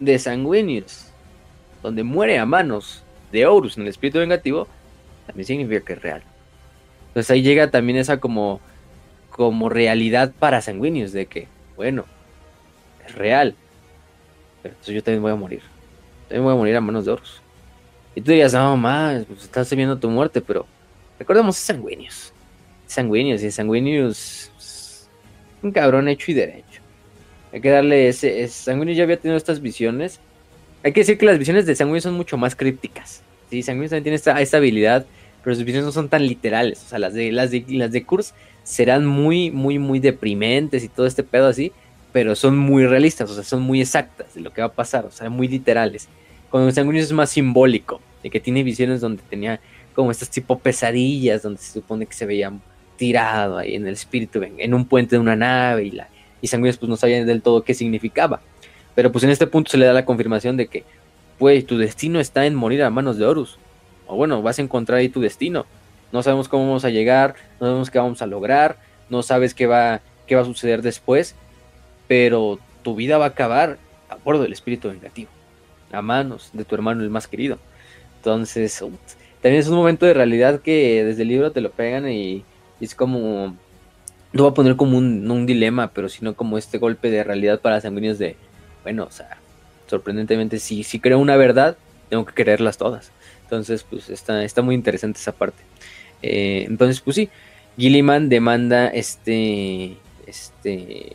de 0.00 0.18
Sanguinius, 0.18 1.06
donde 1.82 2.02
muere 2.02 2.38
a 2.38 2.46
manos 2.46 3.02
de 3.32 3.46
Horus 3.46 3.76
en 3.76 3.84
el 3.84 3.88
espíritu 3.88 4.18
vengativo, 4.18 4.66
también 5.26 5.46
significa 5.46 5.84
que 5.84 5.92
es 5.94 6.02
real. 6.02 6.22
Entonces 7.08 7.30
ahí 7.30 7.42
llega 7.42 7.70
también 7.70 7.98
esa 7.98 8.18
como, 8.18 8.60
como 9.30 9.68
realidad 9.68 10.32
para 10.38 10.60
Sanguinius, 10.60 11.12
de 11.12 11.26
que, 11.26 11.48
bueno, 11.76 12.04
es 13.06 13.14
real, 13.14 13.54
pero 14.62 14.74
entonces 14.74 14.94
yo 14.94 15.02
también 15.02 15.22
voy 15.22 15.32
a 15.32 15.36
morir. 15.36 15.62
También 16.28 16.44
voy 16.44 16.52
a 16.52 16.56
morir 16.56 16.76
a 16.76 16.80
manos 16.80 17.04
de 17.04 17.12
Horus. 17.12 17.40
Y 18.16 18.22
tú 18.22 18.32
dirías, 18.32 18.54
no, 18.54 18.76
más, 18.78 19.26
pues 19.26 19.44
estás 19.44 19.70
viendo 19.76 19.98
tu 20.00 20.10
muerte, 20.10 20.42
pero 20.42 20.70
recordemos, 21.18 21.58
es 21.58 21.64
Sanguinius. 21.64 22.34
Sanguinius, 22.86 23.42
y 23.44 23.52
Sanguinius 23.52 24.52
es 24.58 25.10
un 25.62 25.72
cabrón 25.72 26.08
hecho 26.08 26.32
y 26.32 26.34
derecho. 26.34 26.82
Hay 27.52 27.60
que 27.60 27.70
darle 27.70 28.08
ese, 28.08 28.42
ese- 28.44 28.94
ya 28.94 29.04
había 29.04 29.20
tenido 29.20 29.36
estas 29.38 29.60
visiones. 29.62 30.20
Hay 30.84 30.92
que 30.92 31.00
decir 31.02 31.18
que 31.18 31.26
las 31.26 31.38
visiones 31.38 31.66
de 31.66 31.76
Sanguinius 31.76 32.04
son 32.04 32.14
mucho 32.14 32.36
más 32.38 32.56
crípticas. 32.56 33.24
Sí, 33.50 33.62
Sanguinius 33.62 33.90
también 33.90 34.04
tiene 34.04 34.16
esta, 34.16 34.40
esta 34.42 34.58
habilidad, 34.58 35.06
pero 35.42 35.56
sus 35.56 35.64
visiones 35.64 35.86
no 35.86 35.92
son 35.92 36.08
tan 36.10 36.26
literales. 36.26 36.84
O 36.84 36.88
sea, 36.88 36.98
las 37.00 37.14
de, 37.14 37.32
las 37.32 37.50
de, 37.52 37.64
las 37.68 37.92
de 37.92 38.04
Kurz 38.06 38.34
serán 38.64 39.06
muy, 39.06 39.50
muy, 39.50 39.78
muy 39.78 40.00
deprimentes 40.00 40.84
y 40.84 40.88
todo 40.88 41.06
este 41.06 41.24
pedo 41.24 41.48
así, 41.48 41.72
pero 42.12 42.34
son 42.36 42.58
muy 42.58 42.86
realistas, 42.86 43.30
o 43.30 43.34
sea, 43.34 43.44
son 43.44 43.62
muy 43.62 43.80
exactas 43.80 44.34
de 44.34 44.40
lo 44.42 44.52
que 44.52 44.62
va 44.62 44.68
a 44.68 44.74
pasar, 44.74 45.06
o 45.06 45.10
sea, 45.10 45.30
muy 45.30 45.48
literales. 45.48 46.10
Cuando 46.50 46.70
Sanguinius 46.72 47.06
es 47.06 47.12
más 47.12 47.30
simbólico, 47.30 48.05
de 48.26 48.30
que 48.30 48.40
tiene 48.40 48.64
visiones 48.64 49.00
donde 49.00 49.22
tenía 49.22 49.60
como 49.94 50.10
estas 50.10 50.28
tipo 50.28 50.58
pesadillas, 50.58 51.42
donde 51.42 51.60
se 51.60 51.72
supone 51.72 52.06
que 52.06 52.12
se 52.12 52.26
veía 52.26 52.52
tirado 52.96 53.56
ahí 53.56 53.76
en 53.76 53.86
el 53.86 53.92
espíritu, 53.92 54.42
en, 54.42 54.74
un 54.74 54.84
puente 54.84 55.14
de 55.14 55.20
una 55.20 55.36
nave, 55.36 55.84
y, 55.84 55.90
la, 55.92 56.08
y 56.40 56.48
Sanguinius 56.48 56.76
pues 56.76 56.90
no 56.90 56.96
sabía 56.96 57.24
del 57.24 57.40
todo 57.40 57.62
qué 57.62 57.72
significaba. 57.72 58.40
Pero 58.96 59.12
pues 59.12 59.22
en 59.22 59.30
este 59.30 59.46
punto 59.46 59.70
se 59.70 59.78
le 59.78 59.86
da 59.86 59.92
la 59.92 60.04
confirmación 60.04 60.56
de 60.56 60.66
que, 60.66 60.82
pues, 61.38 61.64
tu 61.66 61.78
destino 61.78 62.18
está 62.18 62.46
en 62.46 62.56
morir 62.56 62.82
a 62.82 62.90
manos 62.90 63.16
de 63.16 63.26
Horus. 63.26 63.58
O 64.08 64.16
bueno, 64.16 64.42
vas 64.42 64.58
a 64.58 64.62
encontrar 64.62 64.98
ahí 64.98 65.08
tu 65.08 65.20
destino. 65.20 65.66
No 66.10 66.24
sabemos 66.24 66.48
cómo 66.48 66.66
vamos 66.66 66.84
a 66.84 66.90
llegar, 66.90 67.36
no 67.60 67.68
sabemos 67.68 67.90
qué 67.90 67.98
vamos 68.00 68.22
a 68.22 68.26
lograr, 68.26 68.78
no 69.08 69.22
sabes 69.22 69.54
qué 69.54 69.68
va, 69.68 70.00
qué 70.26 70.34
va 70.34 70.42
a 70.42 70.46
suceder 70.46 70.82
después, 70.82 71.36
pero 72.08 72.58
tu 72.82 72.96
vida 72.96 73.18
va 73.18 73.26
a 73.26 73.28
acabar 73.28 73.78
a 74.08 74.16
bordo 74.16 74.42
del 74.42 74.52
espíritu 74.52 74.88
vengativo, 74.88 75.30
a 75.92 76.02
manos 76.02 76.50
de 76.54 76.64
tu 76.64 76.74
hermano 76.74 77.04
el 77.04 77.10
más 77.10 77.28
querido. 77.28 77.58
Entonces, 78.26 78.82
también 79.40 79.60
es 79.60 79.68
un 79.68 79.76
momento 79.76 80.04
de 80.04 80.12
realidad 80.12 80.60
que 80.60 81.04
desde 81.04 81.22
el 81.22 81.28
libro 81.28 81.52
te 81.52 81.60
lo 81.60 81.70
pegan 81.70 82.10
y, 82.10 82.44
es 82.80 82.96
como, 82.96 83.56
no 84.32 84.42
voy 84.42 84.50
a 84.50 84.54
poner 84.54 84.74
como 84.74 84.98
un, 84.98 85.30
un 85.30 85.46
dilema, 85.46 85.92
pero 85.92 86.08
sino 86.08 86.34
como 86.34 86.58
este 86.58 86.78
golpe 86.78 87.08
de 87.08 87.22
realidad 87.22 87.60
para 87.60 87.80
sanguíneos 87.80 88.18
de, 88.18 88.34
bueno, 88.82 89.04
o 89.04 89.12
sea, 89.12 89.38
sorprendentemente, 89.86 90.58
si, 90.58 90.82
si 90.82 90.98
creo 90.98 91.20
una 91.20 91.36
verdad, 91.36 91.76
tengo 92.08 92.26
que 92.26 92.34
creerlas 92.34 92.78
todas. 92.78 93.12
Entonces, 93.44 93.86
pues 93.88 94.10
está, 94.10 94.42
está 94.42 94.60
muy 94.60 94.74
interesante 94.74 95.20
esa 95.20 95.30
parte. 95.30 95.62
Eh, 96.20 96.64
entonces, 96.66 97.00
pues 97.00 97.14
sí, 97.14 97.30
Gilliman 97.78 98.28
demanda 98.28 98.88
este, 98.88 99.98
este, 100.26 101.12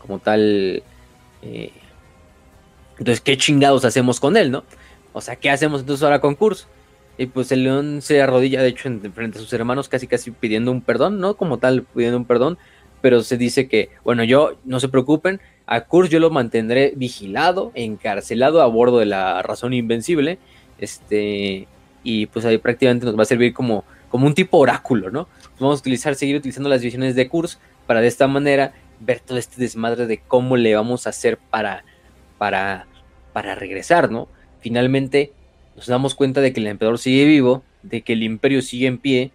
como 0.00 0.18
tal, 0.18 0.82
eh, 1.42 1.70
entonces, 2.98 3.20
¿qué 3.20 3.36
chingados 3.36 3.84
hacemos 3.84 4.18
con 4.18 4.36
él, 4.36 4.50
no? 4.50 4.64
O 5.18 5.20
sea, 5.20 5.34
¿qué 5.34 5.50
hacemos 5.50 5.80
entonces 5.80 6.04
ahora 6.04 6.20
con 6.20 6.36
Kurz? 6.36 6.68
Y 7.18 7.26
pues 7.26 7.50
el 7.50 7.64
león 7.64 8.02
se 8.02 8.22
arrodilla, 8.22 8.62
de 8.62 8.68
hecho, 8.68 8.86
en, 8.86 9.00
frente 9.12 9.38
a 9.38 9.40
sus 9.40 9.52
hermanos, 9.52 9.88
casi 9.88 10.06
casi 10.06 10.30
pidiendo 10.30 10.70
un 10.70 10.80
perdón, 10.80 11.18
¿no? 11.18 11.36
Como 11.36 11.58
tal, 11.58 11.82
pidiendo 11.82 12.18
un 12.18 12.24
perdón, 12.24 12.56
pero 13.00 13.22
se 13.24 13.36
dice 13.36 13.66
que, 13.66 13.90
bueno, 14.04 14.22
yo, 14.22 14.58
no 14.64 14.78
se 14.78 14.88
preocupen, 14.88 15.40
a 15.66 15.80
Kurz 15.80 16.08
yo 16.08 16.20
lo 16.20 16.30
mantendré 16.30 16.92
vigilado, 16.94 17.72
encarcelado 17.74 18.62
a 18.62 18.66
bordo 18.66 19.00
de 19.00 19.06
la 19.06 19.42
razón 19.42 19.72
invencible, 19.72 20.38
este, 20.78 21.66
y 22.04 22.26
pues 22.26 22.44
ahí 22.44 22.58
prácticamente 22.58 23.04
nos 23.04 23.18
va 23.18 23.22
a 23.22 23.26
servir 23.26 23.52
como, 23.52 23.82
como 24.10 24.24
un 24.24 24.34
tipo 24.34 24.56
oráculo, 24.56 25.10
¿no? 25.10 25.26
Vamos 25.58 25.78
a 25.78 25.80
utilizar, 25.80 26.14
seguir 26.14 26.36
utilizando 26.36 26.68
las 26.68 26.80
visiones 26.80 27.16
de 27.16 27.26
Kurz 27.26 27.58
para 27.88 28.00
de 28.00 28.06
esta 28.06 28.28
manera 28.28 28.72
ver 29.00 29.18
todo 29.18 29.36
este 29.36 29.60
desmadre 29.60 30.06
de 30.06 30.18
cómo 30.18 30.56
le 30.56 30.76
vamos 30.76 31.08
a 31.08 31.10
hacer 31.10 31.38
para, 31.38 31.82
para, 32.38 32.86
para 33.32 33.56
regresar, 33.56 34.12
¿no? 34.12 34.28
Finalmente 34.60 35.32
nos 35.76 35.86
damos 35.86 36.14
cuenta 36.14 36.40
de 36.40 36.52
que 36.52 36.60
el 36.60 36.66
emperador 36.66 36.98
sigue 36.98 37.24
vivo, 37.24 37.62
de 37.82 38.02
que 38.02 38.14
el 38.14 38.22
imperio 38.22 38.62
sigue 38.62 38.86
en 38.86 38.98
pie, 38.98 39.30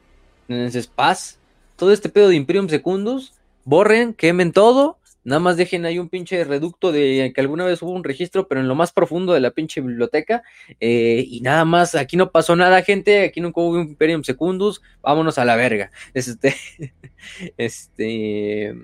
entonces 0.47 0.88
paz, 0.88 1.39
todo 1.78 1.91
este 1.93 2.09
pedo 2.09 2.30
de 2.30 2.36
Imperium 2.36 2.67
Secundus, 2.67 3.34
borren, 3.63 4.13
quemen 4.13 4.51
todo, 4.51 4.97
nada 5.24 5.39
más 5.39 5.57
dejen 5.57 5.86
ahí 5.86 5.99
un 5.99 6.09
pinche 6.09 6.43
reducto 6.43 6.91
de 6.91 7.32
que 7.34 7.41
alguna 7.41 7.65
vez 7.65 7.82
hubo 7.82 7.91
un 7.91 8.03
registro, 8.03 8.47
pero 8.47 8.61
en 8.61 8.67
lo 8.67 8.76
más 8.76 8.91
profundo 8.91 9.34
de 9.34 9.39
la 9.39 9.51
pinche 9.51 9.82
biblioteca, 9.82 10.43
eh, 10.80 11.24
y 11.28 11.41
nada 11.41 11.65
más, 11.65 11.95
aquí 11.95 12.17
no 12.17 12.32
pasó 12.32 12.55
nada, 12.55 12.82
gente, 12.82 13.24
aquí 13.24 13.39
nunca 13.41 13.61
hubo 13.61 13.71
un 13.71 13.88
Imperium 13.88 14.24
Secundus, 14.24 14.82
vámonos 15.01 15.38
a 15.38 15.45
la 15.45 15.55
verga. 15.55 15.91
Este, 16.13 16.55
este, 17.57 18.76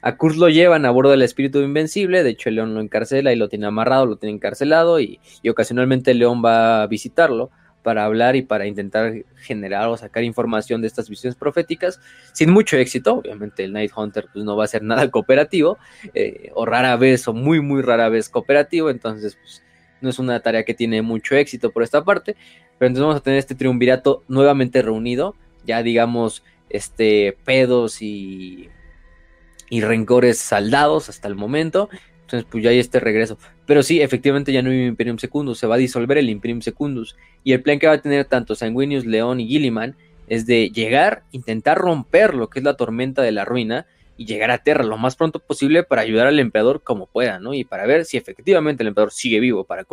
A 0.00 0.16
Kurt 0.16 0.36
lo 0.36 0.48
llevan 0.48 0.86
a 0.86 0.90
bordo 0.90 1.10
del 1.10 1.22
espíritu 1.22 1.58
invencible, 1.60 2.22
de 2.22 2.30
hecho 2.30 2.50
león 2.50 2.74
lo 2.74 2.80
encarcela 2.80 3.32
y 3.32 3.36
lo 3.36 3.48
tiene 3.48 3.66
amarrado, 3.66 4.06
lo 4.06 4.16
tiene 4.16 4.36
encarcelado 4.36 5.00
y, 5.00 5.18
ocasionalmente 5.48 6.14
león 6.14 6.42
va 6.44 6.82
a 6.82 6.86
visitarlo 6.86 7.50
para 7.82 8.04
hablar 8.04 8.36
y 8.36 8.42
para 8.42 8.66
intentar 8.66 9.12
generar 9.36 9.88
o 9.88 9.96
sacar 9.96 10.22
información 10.22 10.82
de 10.82 10.88
estas 10.88 11.08
visiones 11.08 11.36
proféticas, 11.36 12.00
sin 12.32 12.50
mucho 12.50 12.76
éxito. 12.76 13.14
Obviamente 13.14 13.64
el 13.64 13.72
Night 13.72 13.92
Hunter 13.96 14.26
pues, 14.32 14.44
no 14.44 14.56
va 14.56 14.64
a 14.64 14.68
ser 14.68 14.82
nada 14.82 15.10
cooperativo, 15.10 15.78
eh, 16.14 16.50
o 16.54 16.66
rara 16.66 16.96
vez, 16.96 17.26
o 17.26 17.32
muy, 17.32 17.60
muy 17.60 17.82
rara 17.82 18.08
vez 18.08 18.28
cooperativo, 18.28 18.90
entonces 18.90 19.36
pues, 19.36 19.62
no 20.00 20.10
es 20.10 20.18
una 20.18 20.40
tarea 20.40 20.64
que 20.64 20.74
tiene 20.74 21.02
mucho 21.02 21.34
éxito 21.34 21.70
por 21.70 21.82
esta 21.82 22.04
parte, 22.04 22.36
pero 22.78 22.88
entonces 22.88 23.02
vamos 23.02 23.16
a 23.16 23.22
tener 23.22 23.38
este 23.38 23.54
triunvirato 23.54 24.22
nuevamente 24.28 24.82
reunido, 24.82 25.34
ya 25.64 25.82
digamos, 25.82 26.44
este, 26.68 27.36
pedos 27.44 28.02
y, 28.02 28.68
y 29.70 29.80
rencores 29.82 30.38
saldados 30.38 31.08
hasta 31.08 31.28
el 31.28 31.34
momento, 31.34 31.88
entonces, 32.28 32.46
pues 32.50 32.62
ya 32.62 32.70
hay 32.70 32.78
este 32.78 33.00
regreso. 33.00 33.38
Pero 33.64 33.82
sí, 33.82 34.02
efectivamente 34.02 34.52
ya 34.52 34.60
no 34.60 34.68
hay 34.68 34.84
Imperium 34.84 35.18
Secundus, 35.18 35.58
se 35.58 35.66
va 35.66 35.76
a 35.76 35.78
disolver 35.78 36.18
el 36.18 36.28
Imperium 36.28 36.60
Secundus. 36.60 37.16
Y 37.42 37.52
el 37.52 37.62
plan 37.62 37.78
que 37.78 37.86
va 37.86 37.94
a 37.94 38.02
tener 38.02 38.26
tanto 38.26 38.54
Sanguinius, 38.54 39.06
León 39.06 39.40
y 39.40 39.46
Gilliman 39.48 39.96
es 40.26 40.44
de 40.44 40.68
llegar, 40.68 41.22
intentar 41.32 41.78
romper 41.78 42.34
lo 42.34 42.50
que 42.50 42.58
es 42.58 42.64
la 42.66 42.76
tormenta 42.76 43.22
de 43.22 43.32
la 43.32 43.46
ruina 43.46 43.86
y 44.18 44.26
llegar 44.26 44.50
a 44.50 44.58
Terra 44.58 44.84
lo 44.84 44.98
más 44.98 45.16
pronto 45.16 45.38
posible 45.38 45.84
para 45.84 46.02
ayudar 46.02 46.26
al 46.26 46.38
emperador 46.38 46.82
como 46.82 47.06
pueda, 47.06 47.38
¿no? 47.38 47.54
Y 47.54 47.64
para 47.64 47.86
ver 47.86 48.04
si 48.04 48.18
efectivamente 48.18 48.82
el 48.82 48.88
emperador 48.88 49.12
sigue 49.12 49.40
vivo, 49.40 49.64
para 49.64 49.86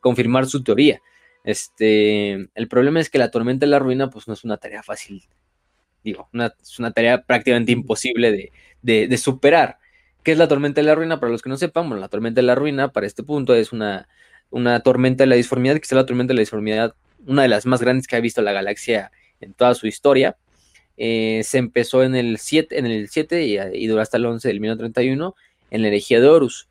confirmar 0.00 0.44
su 0.44 0.62
teoría. 0.62 1.00
Este, 1.42 2.32
el 2.54 2.68
problema 2.68 3.00
es 3.00 3.08
que 3.08 3.18
la 3.18 3.30
tormenta 3.30 3.64
de 3.64 3.70
la 3.70 3.78
ruina, 3.78 4.10
pues 4.10 4.28
no 4.28 4.34
es 4.34 4.44
una 4.44 4.58
tarea 4.58 4.82
fácil. 4.82 5.22
Digo, 6.04 6.28
es 6.60 6.78
una 6.78 6.90
tarea 6.90 7.22
prácticamente 7.22 7.72
imposible 7.72 8.50
de, 8.82 9.08
de 9.08 9.18
superar. 9.18 9.78
¿Qué 10.22 10.32
es 10.32 10.38
la 10.38 10.48
tormenta 10.48 10.80
de 10.80 10.86
la 10.86 10.94
ruina? 10.94 11.18
Para 11.18 11.32
los 11.32 11.42
que 11.42 11.48
no 11.48 11.56
sepan, 11.56 11.88
bueno, 11.88 12.00
la 12.00 12.08
tormenta 12.08 12.40
de 12.40 12.46
la 12.46 12.54
ruina 12.54 12.92
para 12.92 13.06
este 13.06 13.22
punto 13.22 13.54
es 13.54 13.72
una, 13.72 14.08
una 14.50 14.80
tormenta 14.80 15.24
de 15.24 15.28
la 15.28 15.36
disformidad, 15.36 15.74
que 15.74 15.82
es 15.82 15.92
la 15.92 16.06
tormenta 16.06 16.30
de 16.32 16.36
la 16.36 16.40
disformidad, 16.42 16.94
una 17.26 17.42
de 17.42 17.48
las 17.48 17.66
más 17.66 17.80
grandes 17.80 18.06
que 18.06 18.16
ha 18.16 18.20
visto 18.20 18.40
la 18.42 18.52
galaxia 18.52 19.10
en 19.40 19.52
toda 19.52 19.74
su 19.74 19.86
historia. 19.88 20.36
Eh, 20.96 21.42
se 21.44 21.58
empezó 21.58 22.04
en 22.04 22.14
el 22.14 22.38
7, 22.38 22.78
en 22.78 22.86
el 22.86 23.08
7 23.08 23.44
y, 23.44 23.58
y, 23.58 23.86
duró 23.88 24.00
hasta 24.00 24.18
el 24.18 24.26
11 24.26 24.46
del 24.46 24.60
1931 24.60 25.34
en 25.70 25.82
la 25.82 25.88
herejía 25.88 26.20
de 26.20 26.28
Horus. 26.28 26.68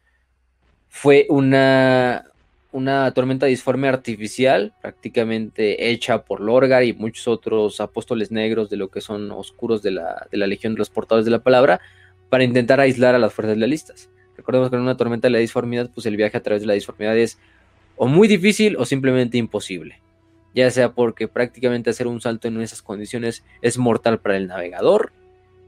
Fue 0.87 1.25
una, 1.29 2.30
una 2.71 3.11
tormenta 3.13 3.45
disforme 3.45 3.87
artificial, 3.87 4.73
prácticamente 4.81 5.91
hecha 5.91 6.23
por 6.23 6.39
Lorgar 6.39 6.83
y 6.83 6.93
muchos 6.93 7.27
otros 7.27 7.81
apóstoles 7.81 8.31
negros 8.31 8.69
de 8.69 8.77
lo 8.77 8.89
que 8.89 9.01
son 9.01 9.31
oscuros 9.31 9.81
de 9.83 9.91
la, 9.91 10.27
de 10.31 10.37
la 10.37 10.47
Legión 10.47 10.73
de 10.73 10.79
los 10.79 10.89
Portadores 10.89 11.25
de 11.25 11.31
la 11.31 11.43
Palabra, 11.43 11.81
para 12.29 12.43
intentar 12.43 12.79
aislar 12.79 13.13
a 13.13 13.19
las 13.19 13.33
fuerzas 13.33 13.57
lealistas. 13.57 14.09
Recordemos 14.37 14.69
que 14.69 14.77
en 14.77 14.81
una 14.81 14.97
tormenta 14.97 15.27
de 15.27 15.33
la 15.33 15.39
disformidad, 15.39 15.89
pues 15.93 16.05
el 16.05 16.15
viaje 16.15 16.37
a 16.37 16.43
través 16.43 16.61
de 16.61 16.67
la 16.67 16.73
disformidad 16.73 17.17
es 17.17 17.37
o 17.97 18.07
muy 18.07 18.27
difícil 18.27 18.77
o 18.77 18.85
simplemente 18.85 19.37
imposible. 19.37 20.01
Ya 20.55 20.71
sea 20.71 20.93
porque 20.93 21.27
prácticamente 21.27 21.89
hacer 21.89 22.07
un 22.07 22.21
salto 22.21 22.47
en 22.47 22.59
esas 22.61 22.81
condiciones 22.81 23.43
es 23.61 23.77
mortal 23.77 24.19
para 24.19 24.37
el 24.37 24.47
navegador, 24.47 25.11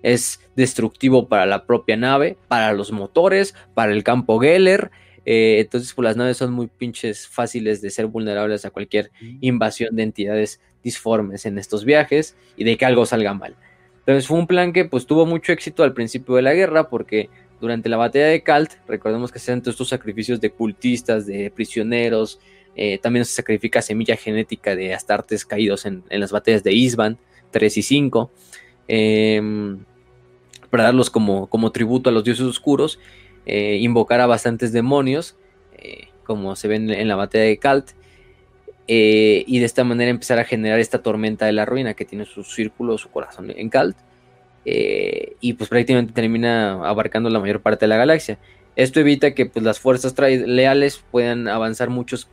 es 0.01 0.41
destructivo 0.55 1.27
para 1.27 1.45
la 1.45 1.65
propia 1.65 1.95
nave, 1.95 2.37
para 2.47 2.73
los 2.73 2.91
motores, 2.91 3.55
para 3.73 3.93
el 3.93 4.03
campo 4.03 4.39
Geller. 4.39 4.91
Eh, 5.25 5.57
entonces, 5.59 5.93
pues 5.93 6.03
las 6.03 6.17
naves 6.17 6.37
son 6.37 6.51
muy 6.51 6.67
pinches 6.67 7.27
fáciles 7.27 7.81
de 7.81 7.89
ser 7.89 8.07
vulnerables 8.07 8.65
a 8.65 8.69
cualquier 8.69 9.11
invasión 9.41 9.95
de 9.95 10.03
entidades 10.03 10.59
disformes 10.83 11.45
en 11.45 11.57
estos 11.57 11.85
viajes 11.85 12.35
y 12.57 12.63
de 12.63 12.77
que 12.77 12.85
algo 12.85 13.05
salga 13.05 13.33
mal. 13.33 13.55
Entonces 13.99 14.27
fue 14.27 14.37
un 14.37 14.47
plan 14.47 14.73
que 14.73 14.83
pues 14.83 15.05
tuvo 15.05 15.25
mucho 15.25 15.53
éxito 15.53 15.83
al 15.83 15.93
principio 15.93 16.35
de 16.35 16.41
la 16.41 16.53
guerra 16.53 16.89
porque 16.89 17.29
durante 17.61 17.87
la 17.87 17.95
batalla 17.95 18.27
de 18.27 18.43
Kalt, 18.43 18.71
recordemos 18.85 19.31
que 19.31 19.39
se 19.39 19.51
hacen 19.51 19.61
todos 19.61 19.75
estos 19.75 19.87
sacrificios 19.87 20.41
de 20.41 20.49
cultistas, 20.49 21.25
de 21.25 21.49
prisioneros, 21.49 22.39
eh, 22.75 22.97
también 22.97 23.23
se 23.23 23.33
sacrifica 23.33 23.81
semilla 23.81 24.17
genética 24.17 24.75
de 24.75 24.93
astartes 24.93 25.45
caídos 25.45 25.85
en, 25.85 26.03
las 26.09 26.33
batallas 26.33 26.63
de 26.63 26.73
Isban 26.73 27.17
3 27.51 27.77
y 27.77 27.81
5, 27.81 28.31
em, 28.89 29.79
para 30.69 30.83
darlos 30.83 31.09
como, 31.09 31.47
como, 31.47 31.71
tributo 31.71 32.09
a 32.09 32.13
los 32.13 32.25
dioses 32.25 32.45
oscuros, 32.45 32.99
eh, 33.45 33.77
invocar 33.81 34.21
a 34.21 34.27
bastantes 34.27 34.71
demonios, 34.71 35.35
eh, 35.77 36.07
como 36.23 36.55
se 36.55 36.67
ven 36.67 36.89
en 36.89 37.07
la 37.07 37.15
batalla 37.15 37.43
de 37.43 37.57
Kalt, 37.57 37.91
eh, 38.87 39.43
y 39.47 39.59
de 39.59 39.65
esta 39.65 39.83
manera 39.83 40.09
empezar 40.09 40.39
a 40.39 40.45
generar 40.45 40.79
esta 40.79 41.01
tormenta 41.01 41.45
de 41.45 41.53
la 41.53 41.65
ruina 41.65 41.93
que 41.93 42.05
tiene 42.05 42.25
su 42.25 42.43
círculo, 42.43 42.97
su 42.97 43.09
corazón 43.09 43.51
en 43.55 43.69
Kalt, 43.69 43.97
eh, 44.65 45.35
y 45.41 45.53
pues 45.53 45.69
prácticamente 45.69 46.13
termina 46.13 46.87
abarcando 46.87 47.29
la 47.29 47.39
mayor 47.39 47.61
parte 47.61 47.85
de 47.85 47.89
la 47.89 47.97
galaxia. 47.97 48.39
Esto 48.75 49.01
evita 49.01 49.33
que 49.33 49.45
pues, 49.45 49.63
las 49.63 49.79
fuerzas 49.79 50.15
leales 50.17 51.03
puedan 51.11 51.47
avanzar 51.47 51.89
muchos 51.89 52.29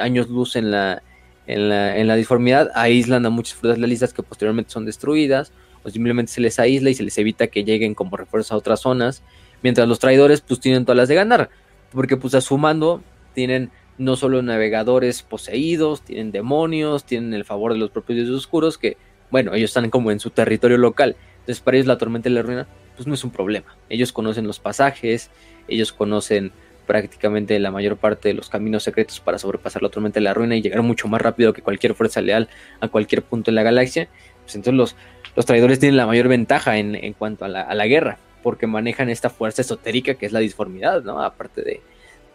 años 0.00 0.28
luz 0.28 0.56
en 0.56 0.70
la, 0.70 1.02
en 1.46 1.68
la, 1.68 1.96
en, 1.96 2.08
la, 2.08 2.16
disformidad, 2.16 2.70
aíslan 2.74 3.26
a 3.26 3.30
muchas 3.30 3.54
fuerzas 3.54 3.78
lealistas 3.78 4.12
que 4.12 4.22
posteriormente 4.22 4.70
son 4.70 4.86
destruidas, 4.86 5.52
o 5.84 5.90
simplemente 5.90 6.32
se 6.32 6.40
les 6.40 6.58
aísla 6.58 6.90
y 6.90 6.94
se 6.94 7.02
les 7.02 7.16
evita 7.18 7.46
que 7.48 7.64
lleguen 7.64 7.94
como 7.94 8.16
refuerzos 8.16 8.52
a 8.52 8.56
otras 8.56 8.80
zonas, 8.80 9.22
mientras 9.62 9.88
los 9.88 9.98
traidores 9.98 10.40
pues 10.40 10.60
tienen 10.60 10.84
todas 10.84 10.96
las 10.96 11.08
de 11.08 11.14
ganar, 11.14 11.50
porque 11.92 12.16
pues 12.16 12.34
a 12.34 12.40
su 12.40 12.58
mando 12.58 13.02
tienen 13.34 13.70
no 13.98 14.16
solo 14.16 14.42
navegadores 14.42 15.22
poseídos, 15.22 16.02
tienen 16.02 16.32
demonios, 16.32 17.04
tienen 17.04 17.34
el 17.34 17.44
favor 17.44 17.72
de 17.72 17.78
los 17.78 17.90
propios 17.90 18.16
dioses 18.16 18.34
oscuros, 18.34 18.78
que, 18.78 18.96
bueno, 19.30 19.54
ellos 19.54 19.70
están 19.70 19.90
como 19.90 20.10
en 20.10 20.20
su 20.20 20.30
territorio 20.30 20.78
local. 20.78 21.16
Entonces, 21.40 21.60
para 21.60 21.76
ellos 21.76 21.86
la 21.86 21.98
tormenta 21.98 22.28
y 22.28 22.32
la 22.32 22.42
ruina, 22.42 22.66
pues 22.96 23.06
no 23.06 23.14
es 23.14 23.24
un 23.24 23.30
problema. 23.30 23.76
Ellos 23.88 24.12
conocen 24.12 24.46
los 24.46 24.60
pasajes, 24.60 25.30
ellos 25.68 25.92
conocen 25.92 26.52
prácticamente 26.86 27.58
la 27.58 27.70
mayor 27.70 27.96
parte 27.96 28.28
de 28.28 28.34
los 28.34 28.48
caminos 28.48 28.82
secretos 28.82 29.20
para 29.20 29.38
sobrepasar 29.38 29.82
la 29.82 29.88
tormenta 29.88 30.20
y 30.20 30.22
la 30.22 30.34
ruina 30.34 30.56
y 30.56 30.62
llegar 30.62 30.82
mucho 30.82 31.08
más 31.08 31.20
rápido 31.20 31.52
que 31.52 31.62
cualquier 31.62 31.94
fuerza 31.94 32.20
leal 32.20 32.48
a 32.80 32.88
cualquier 32.88 33.22
punto 33.22 33.50
de 33.50 33.54
la 33.54 33.62
galaxia. 33.62 34.08
Pues 34.42 34.56
entonces 34.56 34.76
los, 34.76 34.96
los 35.36 35.46
traidores 35.46 35.78
tienen 35.78 35.96
la 35.96 36.06
mayor 36.06 36.28
ventaja 36.28 36.78
en, 36.78 36.94
en 36.94 37.12
cuanto 37.12 37.44
a 37.44 37.48
la, 37.48 37.62
a 37.62 37.74
la, 37.74 37.86
guerra, 37.86 38.18
porque 38.42 38.66
manejan 38.66 39.08
esta 39.08 39.30
fuerza 39.30 39.62
esotérica 39.62 40.14
que 40.14 40.26
es 40.26 40.32
la 40.32 40.40
disformidad, 40.40 41.02
¿no? 41.02 41.22
Aparte 41.22 41.62
de, 41.62 41.80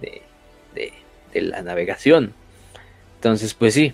de, 0.01 0.93
la 1.41 1.61
navegación. 1.61 2.33
Entonces, 3.15 3.53
pues 3.53 3.73
sí, 3.73 3.93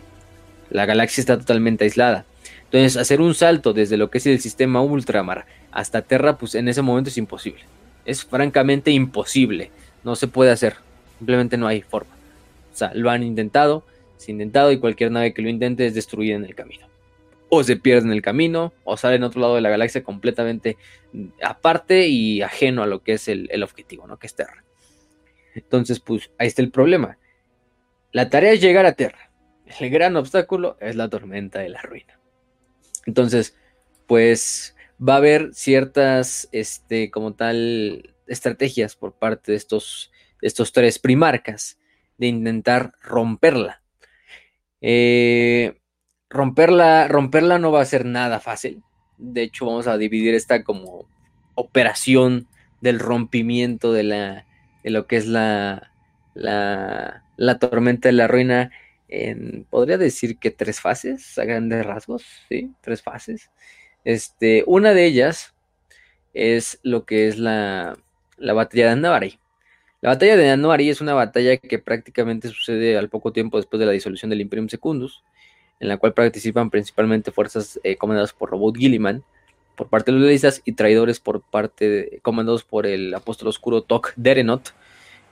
la 0.70 0.86
galaxia 0.86 1.22
está 1.22 1.38
totalmente 1.38 1.84
aislada. 1.84 2.26
Entonces, 2.66 2.98
hacer 2.98 3.22
un 3.22 3.36
salto 3.36 3.74
desde 3.74 3.98
lo 3.98 4.10
que 4.10 4.20
es 4.20 4.26
el 4.28 4.40
sistema 4.40 4.82
ultramar 4.82 5.46
hasta 5.72 6.02
Terra, 6.02 6.38
pues 6.38 6.56
en 6.56 6.68
ese 6.68 6.82
momento 6.82 7.10
es 7.10 7.18
imposible. 7.18 7.62
Es 8.06 8.24
francamente 8.24 8.92
imposible. 8.92 9.72
No 10.04 10.16
se 10.16 10.28
puede 10.28 10.52
hacer. 10.52 10.76
Simplemente 11.18 11.58
no 11.58 11.68
hay 11.68 11.82
forma. 11.82 12.14
O 12.74 12.76
sea, 12.76 12.92
lo 12.94 13.10
han 13.10 13.24
intentado, 13.24 13.84
se 14.18 14.32
ha 14.32 14.34
intentado 14.34 14.72
y 14.72 14.80
cualquier 14.80 15.12
nave 15.12 15.34
que 15.34 15.42
lo 15.42 15.50
intente 15.50 15.86
es 15.86 15.94
destruida 15.94 16.36
en 16.36 16.46
el 16.46 16.56
camino. 16.56 16.88
O 17.56 17.64
se 17.64 17.76
pierde 17.76 18.08
en 18.08 18.14
el 18.14 18.22
camino, 18.22 18.74
o 18.84 18.98
sale 18.98 19.18
en 19.18 19.24
otro 19.24 19.42
lado 19.42 19.56
de 19.56 19.62
la 19.62 19.70
galaxia 19.70 20.04
completamente 20.04 20.78
aparte 21.44 22.08
y 22.08 22.42
ajeno 22.42 22.82
a 22.82 22.88
lo 22.88 23.04
que 23.04 23.14
es 23.14 23.28
el, 23.28 23.48
el 23.52 23.62
objetivo, 23.62 24.08
¿no? 24.08 24.18
Que 24.18 24.28
es 24.28 24.36
Terra. 24.36 24.64
Entonces, 25.54 26.00
pues 26.00 26.32
ahí 26.40 26.48
está 26.48 26.62
el 26.62 26.72
problema. 26.72 27.18
La 28.12 28.30
tarea 28.30 28.54
es 28.54 28.62
llegar 28.62 28.86
a 28.86 28.94
Tierra. 28.94 29.32
El 29.80 29.90
gran 29.90 30.16
obstáculo 30.16 30.78
es 30.80 30.96
la 30.96 31.10
tormenta 31.10 31.60
de 31.60 31.70
la 31.70 31.82
ruina. 31.82 32.20
Entonces, 33.06 33.56
pues 34.08 34.76
va 35.00 35.16
a 35.16 35.18
haber 35.18 35.54
ciertas, 35.54 36.50
este, 36.52 37.12
como 37.12 37.34
tal, 37.34 38.16
estrategias 38.28 38.96
por 38.96 39.14
parte 39.14 39.52
de 39.52 39.58
estos, 39.58 40.12
estos 40.42 40.72
tres 40.72 41.00
primarcas 41.00 41.80
de 42.18 42.28
intentar 42.28 42.94
romperla. 43.02 43.82
Eh, 44.82 45.80
romperla. 46.34 47.08
Romperla 47.08 47.60
no 47.60 47.72
va 47.72 47.82
a 47.82 47.86
ser 47.86 48.06
nada 48.06 48.40
fácil. 48.40 48.84
De 49.18 49.44
hecho, 49.44 49.66
vamos 49.66 49.88
a 49.88 49.98
dividir 49.98 50.34
esta 50.34 50.64
como 50.64 51.06
operación 51.56 52.48
del 52.82 53.00
rompimiento 53.00 53.94
de, 53.94 54.04
la, 54.04 54.46
de 54.84 54.90
lo 54.90 55.08
que 55.08 55.16
es 55.18 55.28
la, 55.28 55.92
la, 56.34 57.24
la 57.38 57.60
tormenta 57.60 58.10
de 58.10 58.14
la 58.14 58.28
ruina 58.28 58.72
en, 59.08 59.66
podría 59.70 59.98
decir 59.98 60.38
que 60.38 60.52
tres 60.52 60.82
fases, 60.82 61.38
a 61.38 61.46
grandes 61.46 61.86
rasgos, 61.86 62.26
¿sí? 62.50 62.72
Tres 62.82 63.02
fases. 63.02 63.52
Este, 64.04 64.64
una 64.66 64.94
de 64.94 65.06
ellas 65.06 65.54
es 66.34 66.80
lo 66.84 67.06
que 67.06 67.28
es 67.28 67.38
la, 67.38 67.98
la 68.38 68.54
batalla 68.54 68.88
de 68.88 68.92
Andavari. 68.92 69.40
La 70.02 70.10
batalla 70.10 70.36
de 70.36 70.50
Andavari 70.50 70.90
es 70.90 71.00
una 71.00 71.14
batalla 71.14 71.58
que 71.58 71.80
prácticamente 71.80 72.50
sucede 72.50 72.98
al 72.98 73.10
poco 73.10 73.32
tiempo 73.32 73.58
después 73.58 73.80
de 73.80 73.86
la 73.86 73.92
disolución 73.92 74.30
del 74.30 74.42
Imperium 74.42 74.68
Secundus, 74.68 75.24
en 75.80 75.88
la 75.88 75.98
cual 75.98 76.14
participan 76.14 76.70
principalmente 76.70 77.32
fuerzas 77.32 77.80
eh, 77.84 77.96
comandadas 77.96 78.34
por 78.34 78.50
Robot 78.50 78.78
Gilliman, 78.78 79.24
por 79.76 79.88
parte 79.88 80.12
de 80.12 80.18
los 80.18 80.26
lealistas, 80.26 80.62
y 80.66 80.74
traidores 80.74 81.20
por 81.20 81.42
parte 81.42 81.90
de, 81.90 82.20
comandados 82.22 82.64
por 82.64 82.86
el 82.86 83.14
apóstol 83.14 83.50
oscuro 83.50 83.82
Tok 83.82 84.14
Derenot, 84.16 84.74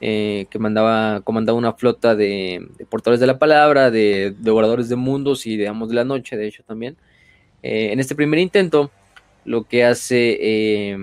eh, 0.02 0.48
que 0.50 0.60
mandaba, 0.60 1.22
comandaba 1.22 1.58
una 1.58 1.74
flota 1.74 2.16
de, 2.16 2.68
portadores 2.90 3.20
de 3.20 3.28
la 3.28 3.38
palabra, 3.38 3.92
de 3.92 4.36
devoradores 4.40 4.90
de 4.90 4.96
mundos 4.96 5.46
y 5.46 5.58
de 5.58 5.68
amos 5.68 5.90
de 5.90 5.96
la 5.96 6.04
noche, 6.04 6.38
de 6.38 6.48
hecho 6.48 6.64
también. 6.64 6.98
Eh, 7.62 7.92
en 7.92 8.00
este 8.00 8.16
primer 8.16 8.40
intento, 8.40 8.90
lo 9.46 9.64
que 9.64 9.86
hace 9.86 10.98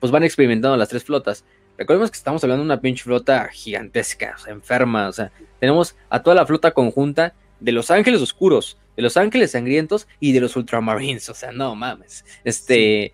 pues 0.00 0.10
van 0.10 0.24
experimentando 0.24 0.76
las 0.76 0.88
tres 0.88 1.04
flotas. 1.04 1.44
Recordemos 1.78 2.10
que 2.10 2.16
estamos 2.16 2.42
hablando 2.42 2.62
de 2.62 2.66
una 2.66 2.80
pinche 2.80 3.04
flota 3.04 3.48
gigantesca, 3.48 4.36
enferma, 4.48 5.08
o 5.08 5.12
sea, 5.12 5.30
tenemos 5.60 5.94
a 6.08 6.22
toda 6.22 6.36
la 6.36 6.46
flota 6.46 6.72
conjunta 6.72 7.34
de 7.60 7.72
los 7.72 7.90
ángeles 7.90 8.20
oscuros, 8.20 8.78
de 8.96 9.02
los 9.02 9.16
ángeles 9.16 9.52
sangrientos 9.52 10.08
y 10.18 10.32
de 10.32 10.40
los 10.40 10.56
ultramarines, 10.56 11.28
o 11.28 11.34
sea, 11.34 11.52
no 11.52 11.74
mames, 11.74 12.24
este, 12.44 13.12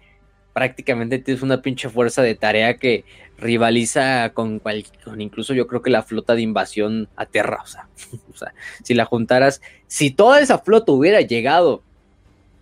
prácticamente 0.53 1.19
tienes 1.19 1.43
una 1.43 1.61
pinche 1.61 1.89
fuerza 1.89 2.23
de 2.23 2.35
tarea 2.35 2.77
que 2.79 3.05
rivaliza 3.39 4.31
con, 4.33 4.61
con 5.05 5.21
incluso 5.21 5.53
yo 5.53 5.67
creo 5.67 5.83
que 5.83 5.91
la 5.91 6.03
flota 6.03 6.35
de 6.35 6.43
invasión 6.43 7.09
a 7.17 7.27
Terra, 7.27 7.61
o 7.63 7.67
sea, 7.67 7.89
o 8.33 8.37
sea, 8.37 8.55
si 8.83 8.95
la 8.95 9.05
juntaras, 9.05 9.61
si 9.87 10.11
toda 10.11 10.41
esa 10.41 10.59
flota 10.59 10.93
hubiera 10.93 11.21
llegado 11.21 11.83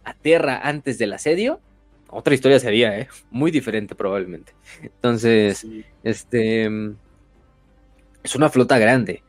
a 0.04 0.14
Terra 0.14 0.60
antes 0.62 0.98
del 0.98 1.12
asedio, 1.12 1.60
otra 2.08 2.34
historia 2.34 2.60
sería, 2.60 2.96
¿eh? 2.96 3.08
Muy 3.30 3.50
diferente 3.50 3.96
probablemente. 3.96 4.52
Entonces, 4.82 5.66
este... 6.04 6.70
Es 8.22 8.34
una 8.34 8.48
flota 8.48 8.78
grande. 8.78 9.22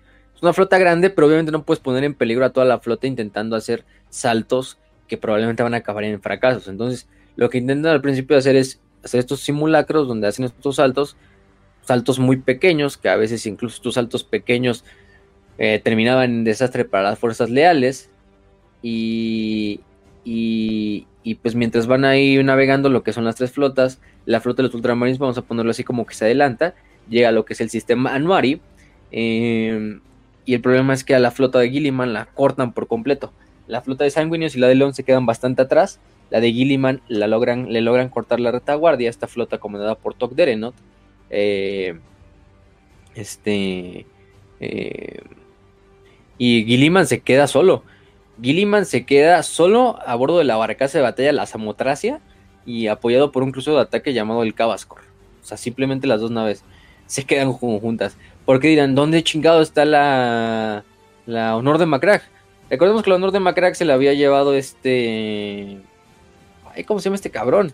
Una 0.46 0.54
flota 0.54 0.78
grande, 0.78 1.10
pero 1.10 1.26
obviamente 1.26 1.52
no 1.52 1.64
puedes 1.64 1.80
poner 1.80 2.04
en 2.04 2.14
peligro 2.14 2.46
a 2.46 2.52
toda 2.52 2.68
la 2.68 2.78
flota 2.78 3.08
intentando 3.08 3.56
hacer 3.56 3.84
saltos 4.12 4.78
que 5.08 5.18
probablemente 5.18 5.64
van 5.64 5.74
a 5.74 5.78
acabar 5.78 6.04
en 6.04 6.22
fracasos. 6.22 6.68
Entonces, 6.68 7.08
lo 7.36 7.50
que 7.50 7.58
intentan 7.58 7.91
al 7.91 8.02
principio 8.02 8.38
hacer 8.38 8.56
es 8.56 8.80
hacer 9.04 9.22
estos 9.22 9.39
simulacros 9.39 10.08
donde 10.08 10.28
hacen 10.28 10.46
estos 10.46 10.76
saltos, 10.76 11.18
saltos 11.82 12.20
muy 12.20 12.38
pequeños, 12.38 12.96
que 12.96 13.10
a 13.10 13.16
veces 13.16 13.43
incluso 13.48 13.78
estos 13.78 13.96
saltos 13.96 14.24
pequeños 14.24 14.86
eh, 15.58 15.82
terminaban 15.84 16.26
en 16.26 16.43
desastre 16.43 16.86
para 16.86 17.10
las 17.10 17.18
fuerzas 17.18 17.50
leales. 17.50 18.12
Y, 18.84 19.80
y, 20.24 21.08
pues 21.41 21.56
mientras 21.56 21.88
van 21.88 22.06
ahí 22.06 22.43
navegando 22.43 22.89
lo 22.89 23.02
que 23.02 23.14
son 23.14 23.26
las 23.26 23.36
tres 23.36 23.52
flotas, 23.52 24.00
la 24.28 24.41
flota 24.41 24.62
de 24.62 24.68
los 24.68 24.76
ultramarines, 24.76 25.18
vamos 25.18 25.39
a 25.39 25.41
ponerlo 25.41 25.72
así 25.72 25.84
como 25.84 26.06
que 26.06 26.14
se 26.14 26.26
adelanta, 26.26 26.76
llega 27.10 27.30
a 27.30 27.32
lo 27.32 27.46
que 27.46 27.54
es 27.54 27.62
el 27.62 27.72
sistema 27.72 28.14
Anuari, 28.14 28.62
em, 29.10 30.02
y 30.46 30.54
el 30.54 30.62
problema 30.62 30.93
es 30.93 31.04
que 31.04 31.16
a 31.16 31.20
la 31.20 31.32
flota 31.32 31.60
de 31.60 31.70
Gilliman 31.70 32.14
la 32.14 32.26
cortan 32.26 32.72
por 32.72 32.88
completo. 32.88 33.34
La 33.68 33.82
flota 33.82 34.04
de 34.04 34.12
Sanguinius 34.12 34.56
y 34.56 34.60
la 34.60 34.68
de 34.68 34.76
León 34.76 34.93
se 34.93 35.04
quedan 35.04 35.26
bastante 35.26 35.64
atrás, 35.64 36.00
la 36.30 36.39
de 36.39 36.52
Gilliman 36.52 37.02
la 37.08 37.28
logran, 37.28 37.72
le 37.72 37.82
logran 37.82 38.10
cortar 38.10 38.39
la 38.39 38.52
retaguardia, 38.52 39.10
esta 39.10 39.28
flota 39.28 39.58
comandada 39.58 39.96
por 39.96 40.14
Tok 40.14 40.34
Derenot, 40.34 40.76
eh, 41.30 42.00
este... 43.16 44.06
Eh, 44.60 45.20
y 46.38 46.66
Gilliman 46.66 47.08
se 47.08 47.22
queda 47.22 47.48
solo. 47.48 47.84
Gilliman 48.41 48.86
se 48.86 49.06
queda 49.06 49.41
solo 49.43 50.00
a 50.06 50.16
bordo 50.16 50.38
de 50.38 50.43
la 50.43 50.58
barcaza 50.58 50.98
de 50.98 51.04
batalla 51.04 51.32
la 51.32 51.46
Samotracia 51.46 52.20
y 52.66 52.88
apoyado 52.88 53.32
por 53.32 53.43
un 53.43 53.52
crucero 53.52 53.78
de 53.78 53.84
ataque 53.84 54.14
llamado 54.14 54.43
el 54.43 54.54
Cabascor. 54.54 55.02
O 55.41 55.46
sea, 55.46 55.58
simplemente 55.58 56.08
las 56.08 56.20
dos 56.20 56.32
naves 56.32 56.64
se 57.06 57.24
quedan 57.24 57.54
juntas. 57.54 58.18
Porque 58.46 58.68
dirán, 58.68 58.96
¿dónde 58.96 59.24
chingado 59.24 59.62
está 59.62 59.86
la, 59.86 60.84
la 61.26 61.56
Honor 61.56 61.78
de 61.78 61.86
Macrag? 61.86 62.22
Recordemos 62.70 63.04
que 63.04 63.10
la 63.10 63.16
Honor 63.16 63.32
de 63.32 63.39
Macrag 63.39 63.76
se 63.76 63.86
la 63.86 63.96
había 63.96 64.14
llevado 64.14 64.56
este... 64.56 65.80
Ay, 66.74 66.84
¿Cómo 66.84 67.00
se 67.00 67.06
llama 67.06 67.16
este 67.16 67.32
cabrón? 67.32 67.74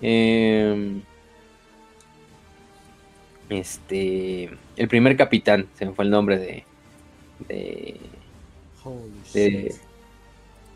Em, 0.00 1.02
este... 3.48 4.50
El 4.76 4.88
primer 4.88 5.16
capitán, 5.16 5.68
se 5.74 5.86
me 5.86 5.92
fue 5.92 6.04
el 6.04 6.10
nombre 6.10 6.38
de... 6.38 6.64
de, 7.48 8.00
de 9.34 9.74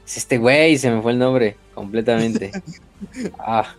es 0.04 0.18
este 0.18 0.36
güey, 0.38 0.76
se 0.76 0.90
me 0.90 1.00
fue 1.00 1.12
el 1.12 1.18
nombre 1.18 1.56
completamente. 1.74 2.52
ah. 3.38 3.74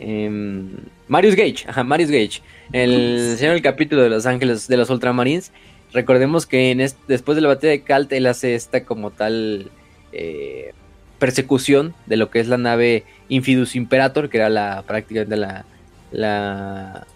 Em, 0.00 0.70
Marius 1.08 1.34
Gage, 1.36 1.64
ajá, 1.68 1.84
Marius 1.84 2.10
Gage. 2.10 2.42
El 2.72 3.36
señor 3.36 3.54
del 3.54 3.62
capítulo 3.62 4.02
de 4.02 4.10
Los 4.10 4.26
Ángeles 4.26 4.68
de 4.68 4.76
los 4.76 4.90
Ultramarines. 4.90 5.52
Recordemos 5.92 6.46
que 6.46 6.70
en 6.70 6.78
después 7.06 7.36
de 7.36 7.42
la 7.42 7.48
batalla 7.48 7.70
de 7.70 7.82
Kalt, 7.82 8.12
él 8.12 8.26
hace 8.26 8.54
esta 8.54 8.84
como 8.84 9.10
tal 9.10 9.70
eh, 10.12 10.72
persecución 11.18 11.94
de 12.06 12.16
lo 12.16 12.30
que 12.30 12.40
es 12.40 12.48
la 12.48 12.58
nave 12.58 13.04
Infidus 13.28 13.76
Imperator, 13.76 14.28
que 14.28 14.38
era 14.38 14.48
la 14.48 14.82
prácticamente 14.86 15.36
la, 15.36 15.64
la, 16.10 17.06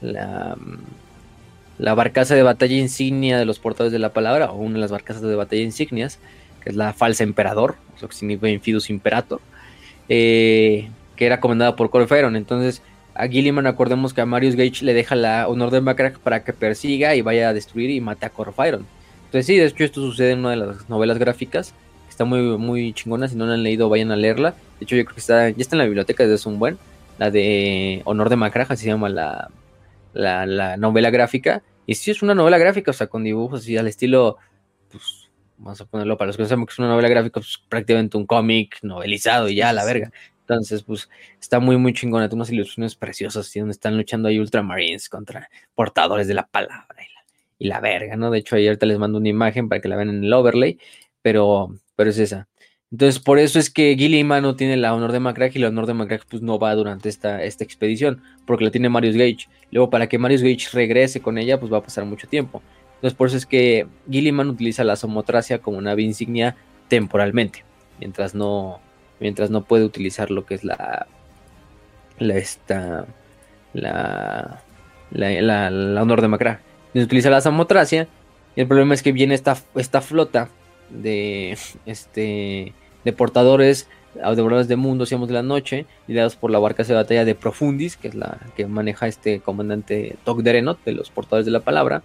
la, 0.00 0.56
la 1.78 1.94
barcaza 1.94 2.34
de 2.34 2.42
batalla 2.42 2.76
insignia 2.76 3.38
de 3.38 3.44
los 3.44 3.58
portadores 3.58 3.92
de 3.92 3.98
la 3.98 4.12
palabra, 4.12 4.50
o 4.50 4.56
una 4.56 4.74
de 4.74 4.80
las 4.80 4.90
barcazas 4.90 5.22
de 5.22 5.34
batalla 5.34 5.62
insignias 5.62 6.18
que 6.62 6.70
es 6.70 6.76
la 6.76 6.94
falsa 6.94 7.22
emperador, 7.22 7.76
eso 7.94 8.08
que 8.08 8.14
significa 8.14 8.48
Infidus 8.48 8.88
Imperator, 8.88 9.40
eh, 10.08 10.88
que 11.16 11.26
era 11.26 11.40
comandada 11.40 11.76
por 11.76 11.90
Corferon. 11.90 12.36
Entonces, 12.36 12.82
a 13.14 13.28
Gilliman, 13.28 13.66
acordemos 13.66 14.12
que 14.12 14.20
a 14.20 14.26
Marius 14.26 14.56
Gage 14.56 14.84
le 14.84 14.94
deja 14.94 15.14
la 15.14 15.48
honor 15.48 15.70
de 15.70 15.80
Macrack 15.80 16.18
para 16.18 16.42
que 16.42 16.52
persiga 16.52 17.14
y 17.14 17.22
vaya 17.22 17.48
a 17.48 17.52
destruir 17.52 17.90
y 17.90 18.00
mate 18.00 18.26
a 18.26 18.30
Corferon. 18.30 18.86
Entonces, 19.26 19.46
sí, 19.46 19.56
de 19.56 19.66
hecho, 19.66 19.84
esto 19.84 20.00
sucede 20.00 20.32
en 20.32 20.40
una 20.40 20.50
de 20.50 20.56
las 20.56 20.88
novelas 20.88 21.18
gráficas, 21.18 21.72
que 22.06 22.10
está 22.10 22.24
muy, 22.24 22.40
muy 22.58 22.92
chingona. 22.92 23.28
Si 23.28 23.36
no 23.36 23.46
la 23.46 23.54
han 23.54 23.62
leído, 23.62 23.88
vayan 23.88 24.10
a 24.10 24.16
leerla. 24.16 24.52
De 24.78 24.84
hecho, 24.84 24.96
yo 24.96 25.04
creo 25.04 25.14
que 25.14 25.20
está, 25.20 25.50
ya 25.50 25.56
está 25.58 25.76
en 25.76 25.78
la 25.78 25.84
biblioteca 25.84 26.22
desde 26.22 26.36
hace 26.36 26.48
un 26.48 26.58
buen. 26.58 26.78
La 27.18 27.30
de 27.30 28.02
Honor 28.04 28.28
de 28.28 28.36
Macrack, 28.36 28.70
así 28.70 28.84
se 28.84 28.90
llama 28.90 29.08
la, 29.08 29.50
la, 30.12 30.46
la 30.46 30.76
novela 30.76 31.10
gráfica. 31.10 31.62
Y 31.86 31.94
sí, 31.94 32.10
es 32.10 32.22
una 32.22 32.34
novela 32.34 32.58
gráfica, 32.58 32.90
o 32.90 32.94
sea, 32.94 33.06
con 33.08 33.24
dibujos 33.24 33.60
así 33.60 33.76
al 33.76 33.86
estilo, 33.86 34.38
pues, 34.90 35.28
vamos 35.58 35.80
a 35.80 35.84
ponerlo 35.84 36.16
para 36.16 36.28
los 36.28 36.36
que 36.36 36.42
no 36.42 36.48
sabemos 36.48 36.68
que 36.68 36.72
es 36.72 36.78
una 36.78 36.88
novela 36.88 37.08
gráfica, 37.08 37.40
pues 37.40 37.60
prácticamente 37.68 38.16
un 38.16 38.26
cómic 38.26 38.78
novelizado 38.82 39.48
y 39.48 39.56
ya, 39.56 39.72
la 39.72 39.84
verga. 39.84 40.10
Entonces, 40.44 40.82
pues 40.82 41.08
está 41.40 41.58
muy, 41.58 41.76
muy 41.78 41.94
chingona. 41.94 42.28
Tiene 42.28 42.40
unas 42.40 42.50
ilustraciones 42.50 42.94
preciosas, 42.96 43.50
donde 43.54 43.72
están 43.72 43.96
luchando 43.96 44.28
ahí 44.28 44.38
Ultramarines 44.38 45.08
contra 45.08 45.48
portadores 45.74 46.28
de 46.28 46.34
la 46.34 46.46
palabra 46.46 46.96
y 47.58 47.66
la, 47.66 47.80
verga, 47.80 48.16
¿no? 48.16 48.30
De 48.30 48.38
hecho, 48.38 48.56
ayer 48.56 48.76
te 48.76 48.86
les 48.86 48.98
mando 48.98 49.18
una 49.18 49.28
imagen 49.28 49.68
para 49.68 49.80
que 49.80 49.88
la 49.88 49.96
vean 49.96 50.10
en 50.10 50.24
el 50.24 50.32
overlay, 50.32 50.78
pero, 51.22 51.74
pero 51.96 52.10
es 52.10 52.18
esa. 52.18 52.48
Entonces, 52.90 53.20
por 53.20 53.38
eso 53.38 53.58
es 53.58 53.70
que 53.70 53.96
Gilliman 53.96 54.42
no 54.42 54.54
tiene 54.54 54.76
la 54.76 54.94
honor 54.94 55.12
de 55.12 55.20
Macrack 55.20 55.56
y 55.56 55.58
la 55.58 55.68
honor 55.68 55.86
de 55.86 55.94
Macrack 55.94 56.26
pues 56.28 56.42
no 56.42 56.58
va 56.58 56.74
durante 56.74 57.08
esta, 57.08 57.42
esta 57.42 57.64
expedición, 57.64 58.22
porque 58.46 58.64
la 58.64 58.70
tiene 58.70 58.88
Marius 58.88 59.16
Gage. 59.16 59.48
Luego, 59.70 59.90
para 59.90 60.08
que 60.08 60.18
Marius 60.18 60.42
Gage 60.42 60.68
regrese 60.72 61.20
con 61.20 61.38
ella, 61.38 61.58
pues 61.58 61.72
va 61.72 61.78
a 61.78 61.82
pasar 61.82 62.04
mucho 62.04 62.28
tiempo. 62.28 62.62
Entonces 62.96 63.18
por 63.18 63.28
eso 63.28 63.36
es 63.36 63.46
que 63.46 63.86
Gilliman 64.10 64.48
utiliza 64.48 64.84
la 64.84 64.96
somotracia 64.96 65.58
como 65.58 65.80
nave 65.80 66.02
insignia 66.02 66.56
temporalmente, 66.88 67.64
mientras 67.98 68.34
no, 68.34 68.80
mientras 69.20 69.50
no 69.50 69.64
puede 69.64 69.84
utilizar 69.84 70.30
lo 70.30 70.44
que 70.44 70.54
es 70.54 70.64
la, 70.64 71.06
la 72.18 72.36
esta, 72.36 73.06
la, 73.72 74.62
la, 75.10 75.70
la, 75.70 76.02
honor 76.02 76.20
de 76.20 76.28
Macra. 76.28 76.60
Utiliza 76.94 77.30
la 77.30 77.40
somotracia 77.40 78.08
y 78.54 78.60
el 78.60 78.68
problema 78.68 78.94
es 78.94 79.02
que 79.02 79.12
viene 79.12 79.34
esta, 79.34 79.56
esta 79.74 80.00
flota 80.00 80.48
de, 80.90 81.56
este, 81.86 82.72
de 83.04 83.12
portadores 83.12 83.88
devoradores 84.14 84.68
de 84.68 84.76
mundo, 84.76 85.06
seamos 85.06 85.26
de 85.26 85.34
la 85.34 85.42
noche, 85.42 85.86
liderados 86.06 86.36
por 86.36 86.52
la 86.52 86.60
barca 86.60 86.84
de 86.84 86.94
batalla 86.94 87.24
de 87.24 87.34
Profundis, 87.34 87.96
que 87.96 88.06
es 88.06 88.14
la 88.14 88.38
que 88.56 88.64
maneja 88.64 89.08
este 89.08 89.40
comandante 89.40 90.14
Tok 90.22 90.42
Derenot, 90.42 90.78
de 90.84 90.92
los 90.92 91.10
portadores 91.10 91.46
de 91.46 91.50
la 91.50 91.58
palabra, 91.58 92.04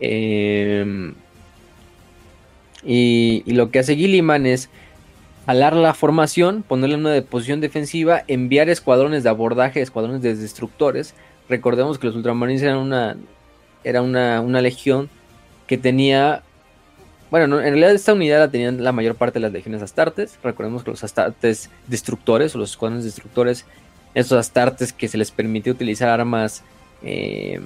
Em, 0.00 1.14
y, 2.84 3.42
lo 3.46 3.70
que 3.70 3.80
hace 3.80 3.96
Gilliman 3.96 4.46
es 4.46 4.70
alar 5.48 5.74
la 5.74 5.94
formación, 5.94 6.62
ponerle 6.62 6.96
en 6.96 7.06
una 7.06 7.22
posición 7.22 7.62
defensiva, 7.62 8.22
enviar 8.28 8.68
escuadrones 8.68 9.22
de 9.22 9.30
abordaje, 9.30 9.80
escuadrones 9.80 10.20
de 10.20 10.36
destructores. 10.36 11.14
Recordemos 11.48 11.98
que 11.98 12.06
los 12.06 12.16
ultramarines 12.16 12.60
eran 12.60 12.76
una, 12.76 13.16
era 13.82 14.02
una, 14.02 14.60
legión 14.60 15.08
que 15.66 15.78
tenía 15.78 16.42
bueno, 17.30 17.60
en 17.60 17.64
realidad 17.64 17.92
esta 17.92 18.12
unidad 18.12 18.40
la 18.40 18.50
tenían 18.50 18.84
la 18.84 18.92
mayor 18.92 19.14
parte 19.14 19.38
de 19.38 19.40
las 19.40 19.52
legiones 19.52 19.80
astartes. 19.80 20.38
Recordemos 20.42 20.84
que 20.84 20.90
los 20.90 21.02
astartes 21.02 21.70
destructores 21.86 22.54
o 22.54 22.58
los 22.58 22.72
escuadrones 22.72 23.06
destructores, 23.06 23.64
esos 24.12 24.38
astartes 24.38 24.92
que 24.92 25.08
se 25.08 25.16
les 25.16 25.30
permitió 25.30 25.72
utilizar 25.72 26.10
armas 26.10 26.62
eh, 27.02 27.62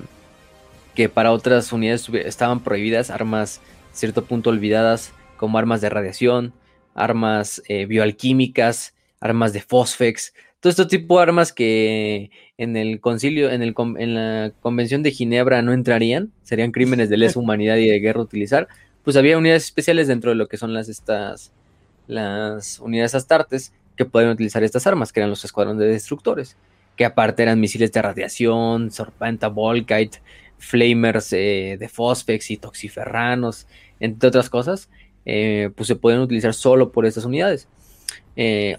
que 0.94 1.08
para 1.08 1.32
otras 1.32 1.72
unidades 1.72 2.08
estaban 2.26 2.60
prohibidas, 2.60 3.10
armas 3.10 3.60
cierto 3.92 4.24
punto 4.24 4.50
olvidadas, 4.50 5.10
como 5.36 5.58
armas 5.58 5.80
de 5.80 5.88
radiación, 5.88 6.52
armas 6.94 7.62
eh, 7.68 7.86
bioalquímicas, 7.86 8.94
armas 9.20 9.52
de 9.52 9.60
fosfex, 9.60 10.32
todo 10.60 10.70
este 10.70 10.86
tipo 10.86 11.16
de 11.16 11.22
armas 11.22 11.52
que 11.52 12.30
en 12.56 12.76
el 12.76 13.00
concilio, 13.00 13.50
en, 13.50 13.62
el, 13.62 13.74
en 13.98 14.14
la 14.14 14.52
convención 14.60 15.02
de 15.02 15.10
Ginebra 15.10 15.60
no 15.60 15.72
entrarían, 15.72 16.30
serían 16.42 16.70
crímenes 16.70 17.08
de 17.10 17.16
lesa 17.16 17.38
humanidad 17.40 17.76
y 17.76 17.88
de 17.88 17.98
guerra 17.98 18.20
utilizar, 18.20 18.68
pues 19.02 19.16
había 19.16 19.38
unidades 19.38 19.64
especiales 19.64 20.06
dentro 20.06 20.30
de 20.30 20.36
lo 20.36 20.46
que 20.46 20.56
son 20.56 20.72
las 20.72 20.88
estas 20.88 21.52
las 22.06 22.78
unidades 22.80 23.14
astartes 23.14 23.72
que 23.96 24.04
pueden 24.04 24.30
utilizar 24.30 24.62
estas 24.62 24.86
armas, 24.86 25.12
que 25.12 25.20
eran 25.20 25.30
los 25.30 25.44
escuadrones 25.44 25.80
de 25.80 25.92
destructores, 25.92 26.56
que 26.96 27.04
aparte 27.04 27.42
eran 27.42 27.60
misiles 27.60 27.92
de 27.92 28.02
radiación, 28.02 28.90
Sorpenta, 28.90 29.48
Volkite, 29.48 30.20
flamers 30.58 31.32
eh, 31.32 31.76
de 31.78 31.88
fosfex 31.88 32.50
y 32.50 32.56
toxiferranos, 32.56 33.66
entre 34.00 34.28
otras 34.28 34.48
cosas, 34.48 34.88
eh, 35.24 35.70
pues 35.76 35.86
se 35.86 35.96
pueden 35.96 36.20
utilizar 36.20 36.54
solo 36.54 36.90
por 36.92 37.06
estas 37.06 37.24
unidades. 37.24 37.68
Eh, 38.36 38.76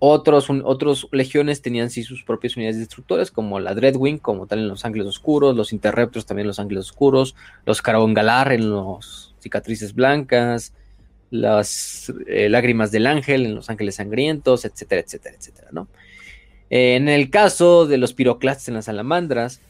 Otros, 0.00 0.50
otros 0.64 1.08
legiones 1.12 1.62
tenían 1.62 1.88
sí 1.88 2.02
sus 2.02 2.24
propias 2.24 2.56
unidades 2.56 2.78
destructores, 2.78 3.30
como 3.30 3.58
la 3.58 3.74
Dreadwing, 3.74 4.18
como 4.18 4.46
tal 4.46 4.58
en 4.58 4.68
los 4.68 4.84
Ángeles 4.84 5.06
Oscuros, 5.06 5.56
los 5.56 5.72
Interruptors 5.72 6.26
también 6.26 6.44
en 6.44 6.48
los 6.48 6.58
Ángeles 6.58 6.90
Oscuros, 6.90 7.34
los 7.64 7.80
Galar 7.82 8.52
en 8.52 8.68
los 8.68 9.34
Cicatrices 9.40 9.94
Blancas, 9.94 10.74
las 11.30 12.12
eh, 12.26 12.50
Lágrimas 12.50 12.90
del 12.90 13.06
Ángel 13.06 13.46
en 13.46 13.54
los 13.54 13.70
Ángeles 13.70 13.94
Sangrientos, 13.94 14.66
etcétera, 14.66 15.00
etcétera, 15.00 15.36
etcétera, 15.38 15.68
¿no? 15.72 15.88
en 16.70 17.08
el 17.08 17.30
caso 17.30 17.86
de 17.86 17.98
los 17.98 18.12
Piroclastes 18.14 18.68
en 18.68 18.74
las 18.74 18.86
Salamandras, 18.86 19.60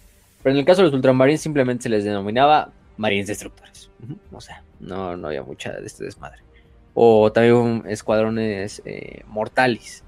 pero 0.43 0.55
en 0.55 0.59
el 0.59 0.65
caso 0.65 0.81
de 0.81 0.87
los 0.87 0.95
Ultramarines 0.95 1.43
simplemente 1.43 1.85
se 1.85 1.89
les 1.91 2.03
denominaba 2.03 2.73
Marines 2.97 3.27
Destructores. 3.27 3.91
O 4.33 4.41
sea, 4.41 4.63
no, 4.81 5.17
no 5.17 5.29
había 5.29 5.43
mucha 5.43 5.73
de 5.73 5.87
este 5.87 6.05
desmadre. 6.05 6.43
O 6.95 7.33
también 7.33 7.85
escuadrones 7.87 8.83
eh, 8.85 9.23
mortales 9.27 10.05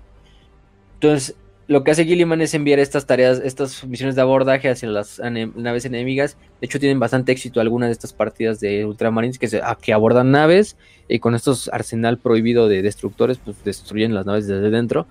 entonces, 0.96 1.36
lo 1.68 1.84
que 1.84 1.90
hace 1.90 2.04
Gilliman 2.04 2.40
es 2.40 2.54
enviar 2.54 2.78
estas 2.78 3.06
tareas, 3.06 3.40
estas 3.44 3.84
misiones 3.84 4.16
de 4.16 4.22
abordaje 4.22 4.70
hacia 4.70 4.88
las 4.88 5.20
naves 5.20 5.84
enemigas. 5.84 6.38
De 6.60 6.66
hecho, 6.66 6.80
tienen 6.80 6.98
bastante 6.98 7.32
éxito 7.32 7.60
algunas 7.60 7.88
de 7.88 7.92
estas 7.92 8.12
partidas 8.12 8.60
de 8.60 8.84
Ultramarines 8.86 9.38
que, 9.38 9.60
que 9.82 9.92
abordan 9.92 10.30
naves 10.30 10.76
y 11.08 11.18
con 11.18 11.34
estos 11.34 11.68
arsenal 11.68 12.18
prohibido 12.18 12.68
de 12.68 12.82
destructores, 12.82 13.38
pues 13.38 13.62
destruyen 13.62 14.14
las 14.14 14.26
naves 14.26 14.46
desde 14.46 14.70
dentro. 14.70 15.06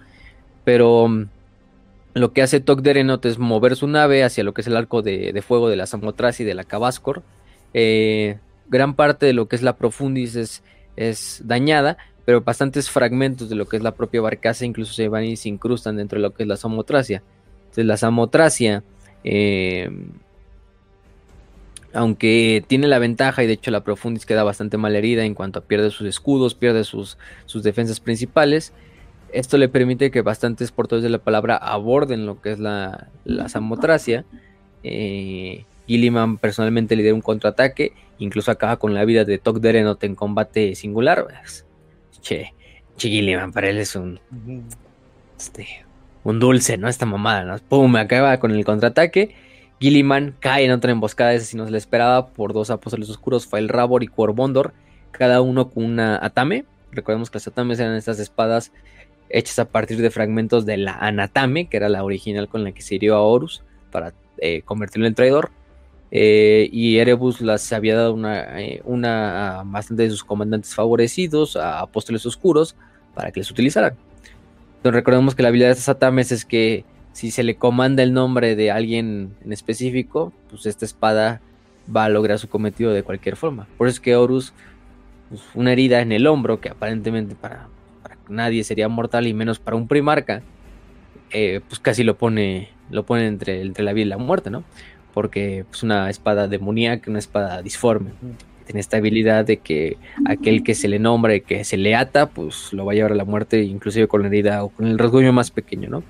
Pero 0.63 1.07
mm, 1.07 1.25
lo 2.15 2.33
que 2.33 2.41
hace 2.41 2.61
Tok 2.61 2.81
Derenot 2.81 3.25
es 3.25 3.37
mover 3.37 3.75
su 3.75 3.87
nave 3.87 4.23
hacia 4.23 4.43
lo 4.43 4.53
que 4.53 4.61
es 4.61 4.67
el 4.67 4.77
arco 4.77 5.03
de, 5.03 5.39
fuego 5.45 5.69
de 5.69 5.75
la 5.75 5.85
Samotracia 5.85 6.43
y 6.43 6.47
de 6.47 6.55
la 6.55 6.63
Cabascor. 6.63 7.21
Eh, 7.77 8.37
gran 8.69 8.95
parte 8.95 9.25
de 9.25 9.33
lo 9.33 9.49
que 9.49 9.57
es 9.57 9.61
la 9.61 9.75
Profundis 9.75 10.37
es, 10.37 10.63
es 10.95 11.41
dañada, 11.43 11.97
pero 12.23 12.39
bastantes 12.39 12.89
fragmentos 12.89 13.49
de 13.49 13.55
lo 13.55 13.67
que 13.67 13.75
es 13.75 13.83
la 13.83 13.93
propia 13.93 14.21
barcaza 14.21 14.65
incluso 14.65 14.93
se 14.93 15.09
van 15.09 15.25
y 15.25 15.35
se 15.35 15.49
incrustan 15.49 15.97
dentro 15.97 16.17
de 16.17 16.23
lo 16.23 16.33
que 16.33 16.43
es 16.43 16.47
la 16.47 16.55
samotracia. 16.55 17.21
Entonces 17.63 17.85
la 17.85 17.97
samotracia, 17.97 18.81
eh, 19.25 19.89
aunque 21.91 22.63
tiene 22.65 22.87
la 22.87 22.97
ventaja 22.97 23.43
y 23.43 23.47
de 23.47 23.53
hecho 23.53 23.71
la 23.71 23.83
profundis 23.83 24.25
queda 24.25 24.45
bastante 24.45 24.77
mal 24.77 24.95
herida 24.95 25.25
en 25.25 25.33
cuanto 25.33 25.59
a 25.59 25.63
pierde 25.63 25.91
sus 25.91 26.07
escudos, 26.07 26.55
pierde 26.55 26.85
sus, 26.85 27.17
sus 27.45 27.61
defensas 27.61 27.99
principales, 27.99 28.71
esto 29.33 29.57
le 29.57 29.67
permite 29.67 30.11
que 30.11 30.21
bastantes 30.21 30.71
portadores 30.71 31.03
de 31.03 31.09
la 31.09 31.17
palabra 31.17 31.57
aborden 31.57 32.25
lo 32.25 32.41
que 32.41 32.53
es 32.53 32.59
la, 32.59 33.09
la 33.25 33.49
samotracia. 33.49 34.23
Eh, 34.81 35.65
Gilliman 35.87 36.37
personalmente 36.37 36.95
lidera 36.95 37.13
un 37.13 37.21
contraataque, 37.21 37.93
incluso 38.19 38.51
acaba 38.51 38.77
con 38.77 38.93
la 38.93 39.05
vida 39.05 39.23
de 39.23 39.37
Tok 39.37 39.59
Derenot 39.59 40.03
en 40.03 40.15
combate 40.15 40.75
singular 40.75 41.27
che, 42.25 42.53
Gilliman, 42.97 43.51
para 43.53 43.69
él 43.69 43.77
es 43.77 43.95
un, 43.95 44.19
este, 45.37 45.85
un 46.23 46.39
dulce, 46.39 46.77
¿no? 46.77 46.87
Esta 46.87 47.05
mamada, 47.05 47.43
¿no? 47.43 47.57
Pum, 47.69 47.95
acaba 47.95 48.39
con 48.39 48.51
el 48.51 48.65
contraataque. 48.65 49.35
Gilliman 49.79 50.35
cae 50.39 50.65
en 50.65 50.71
otra 50.71 50.91
emboscada, 50.91 51.33
esa 51.33 51.45
si 51.45 51.57
no 51.57 51.65
se 51.65 51.71
le 51.71 51.77
esperaba, 51.77 52.27
por 52.27 52.53
dos 52.53 52.71
apóstoles 52.71 53.09
oscuros, 53.09 53.45
Fael 53.45 53.69
Rabor 53.69 54.03
y 54.03 54.07
Corbondor, 54.07 54.73
cada 55.11 55.41
uno 55.41 55.69
con 55.69 55.83
una 55.83 56.17
atame. 56.23 56.65
Recordemos 56.91 57.29
que 57.29 57.35
las 57.35 57.47
atames 57.47 57.79
eran 57.79 57.95
estas 57.95 58.19
espadas 58.19 58.71
hechas 59.29 59.59
a 59.59 59.65
partir 59.65 60.01
de 60.01 60.09
fragmentos 60.09 60.65
de 60.65 60.77
la 60.77 60.93
anatame, 60.93 61.67
que 61.67 61.77
era 61.77 61.89
la 61.89 62.03
original 62.03 62.47
con 62.47 62.63
la 62.63 62.71
que 62.71 62.81
se 62.81 62.95
hirió 62.95 63.15
a 63.15 63.21
Horus 63.21 63.63
para 63.91 64.13
eh, 64.39 64.61
convertirlo 64.63 65.07
en 65.07 65.15
traidor. 65.15 65.51
Eh, 66.11 66.69
y 66.71 66.97
Erebus 66.97 67.41
las 67.41 67.71
había 67.73 67.95
dado 67.95 68.13
una, 68.13 68.61
eh, 68.61 68.81
una 68.85 69.59
a 69.59 69.63
bastante 69.63 70.03
de 70.03 70.09
sus 70.09 70.23
comandantes 70.23 70.73
favorecidos, 70.73 71.55
a 71.55 71.79
apóstoles 71.79 72.25
oscuros, 72.25 72.75
para 73.13 73.31
que 73.31 73.39
les 73.39 73.51
utilizaran. 73.51 73.95
Entonces 74.77 74.93
recordemos 74.93 75.35
que 75.35 75.41
la 75.43 75.49
habilidad 75.49 75.69
de 75.69 75.73
estas 75.73 75.89
atames 75.89 76.31
es 76.31 76.45
que 76.45 76.85
si 77.11 77.31
se 77.31 77.43
le 77.43 77.55
comanda 77.55 78.03
el 78.03 78.13
nombre 78.13 78.55
de 78.55 78.71
alguien 78.71 79.35
en 79.43 79.53
específico, 79.53 80.33
pues 80.49 80.65
esta 80.65 80.85
espada 80.85 81.41
va 81.93 82.05
a 82.05 82.09
lograr 82.09 82.39
su 82.39 82.49
cometido 82.49 82.91
de 82.91 83.03
cualquier 83.03 83.35
forma. 83.35 83.67
Por 83.77 83.87
eso 83.87 83.95
es 83.95 83.99
que 84.01 84.15
Horus, 84.15 84.53
pues, 85.29 85.41
una 85.53 85.71
herida 85.71 86.01
en 86.01 86.11
el 86.11 86.27
hombro, 86.27 86.59
que 86.59 86.69
aparentemente 86.69 87.35
para, 87.35 87.67
nadie 88.27 88.63
sería 88.63 88.87
mortal 88.89 89.27
y 89.27 89.33
menos 89.33 89.59
para 89.59 89.77
un 89.77 89.87
primarca, 89.87 90.41
eh, 91.31 91.61
pues 91.67 91.79
casi 91.79 92.03
lo 92.03 92.17
pone, 92.17 92.69
lo 92.89 93.05
pone 93.05 93.27
entre, 93.27 93.61
entre 93.61 93.83
la 93.83 93.93
vida 93.93 94.05
y 94.05 94.09
la 94.09 94.17
muerte, 94.17 94.49
¿no? 94.49 94.63
Porque 95.15 95.59
es 95.59 95.65
pues, 95.65 95.81
una 95.81 96.09
espada 96.09 96.47
demoníaca, 96.49 97.09
una 97.09 97.19
espada 97.19 97.61
disforme. 97.61 98.11
Tiene 98.65 98.81
esta 98.81 98.97
habilidad 98.97 99.45
de 99.45 99.57
que 99.57 99.97
aquel 100.25 100.61
que 100.61 100.75
se 100.75 100.89
le 100.89 100.99
nombre, 100.99 101.41
que 101.41 101.63
se 101.63 101.77
le 101.77 101.95
ata, 101.95 102.27
pues 102.27 102.73
lo 102.73 102.85
va 102.85 102.91
a 102.91 102.95
llevar 102.95 103.13
a 103.13 103.15
la 103.15 103.23
muerte, 103.23 103.63
inclusive 103.63 104.09
con 104.09 104.21
la 104.21 104.27
herida 104.27 104.63
o 104.63 104.69
con 104.69 104.87
el 104.87 104.99
rasguño 104.99 105.31
más 105.31 105.51
pequeño, 105.51 105.89
¿no? 105.89 106.03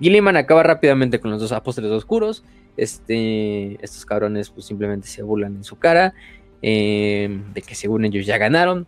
Gilliman 0.00 0.36
acaba 0.36 0.62
rápidamente 0.62 1.18
con 1.18 1.32
los 1.32 1.40
dos 1.40 1.50
apóstoles 1.50 1.90
oscuros. 1.90 2.44
Este, 2.76 3.82
estos 3.82 4.06
cabrones 4.06 4.50
pues 4.50 4.66
simplemente 4.66 5.08
se 5.08 5.22
burlan 5.22 5.56
en 5.56 5.64
su 5.64 5.76
cara. 5.76 6.14
Eh, 6.62 7.40
de 7.52 7.62
que 7.62 7.74
según 7.74 8.04
ellos 8.04 8.26
ya 8.26 8.38
ganaron. 8.38 8.86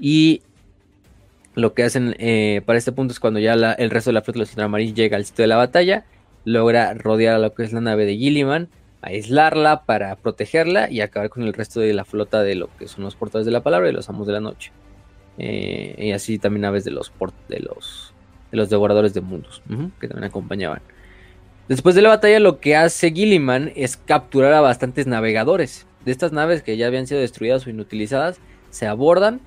Y 0.00 0.42
lo 1.54 1.74
que 1.74 1.84
hacen 1.84 2.16
eh, 2.18 2.62
para 2.66 2.78
este 2.78 2.90
punto 2.90 3.12
es 3.12 3.20
cuando 3.20 3.38
ya 3.38 3.52
el 3.52 3.90
resto 3.90 4.10
de 4.10 4.14
la 4.14 4.22
flota 4.22 4.38
de 4.38 4.40
los 4.40 4.50
ultramarines 4.50 4.94
llega 4.94 5.16
al 5.16 5.24
sitio 5.24 5.44
de 5.44 5.48
la 5.48 5.56
batalla. 5.56 6.04
Logra 6.44 6.94
rodear 6.94 7.36
a 7.36 7.38
lo 7.38 7.54
que 7.54 7.62
es 7.62 7.72
la 7.72 7.80
nave 7.80 8.04
de 8.04 8.16
Gilliman 8.16 8.68
aislarla 9.02 9.84
para 9.84 10.16
protegerla 10.16 10.90
y 10.90 11.00
acabar 11.00 11.30
con 11.30 11.42
el 11.42 11.52
resto 11.52 11.80
de 11.80 11.92
la 11.92 12.04
flota 12.04 12.42
de 12.42 12.54
lo 12.54 12.68
que 12.78 12.88
son 12.88 13.04
los 13.04 13.16
portadores 13.16 13.46
de 13.46 13.52
la 13.52 13.62
palabra 13.62 13.88
y 13.88 13.92
los 13.92 14.08
amos 14.08 14.26
de 14.26 14.32
la 14.32 14.40
noche. 14.40 14.72
Eh, 15.38 15.94
y 15.98 16.12
así 16.12 16.38
también 16.38 16.64
aves 16.64 16.84
de 16.84 16.90
los, 16.90 17.12
de 17.48 17.60
los, 17.60 18.12
de 18.50 18.56
los 18.56 18.68
devoradores 18.68 19.14
de 19.14 19.20
mundos, 19.20 19.62
que 20.00 20.08
también 20.08 20.24
acompañaban. 20.24 20.82
Después 21.68 21.94
de 21.94 22.02
la 22.02 22.10
batalla 22.10 22.40
lo 22.40 22.60
que 22.60 22.76
hace 22.76 23.10
Gilliman 23.12 23.72
es 23.76 23.96
capturar 23.96 24.52
a 24.52 24.60
bastantes 24.60 25.06
navegadores. 25.06 25.86
De 26.04 26.12
estas 26.12 26.32
naves 26.32 26.62
que 26.62 26.76
ya 26.76 26.86
habían 26.86 27.06
sido 27.06 27.20
destruidas 27.20 27.66
o 27.66 27.70
inutilizadas, 27.70 28.40
se 28.70 28.86
abordan 28.86 29.40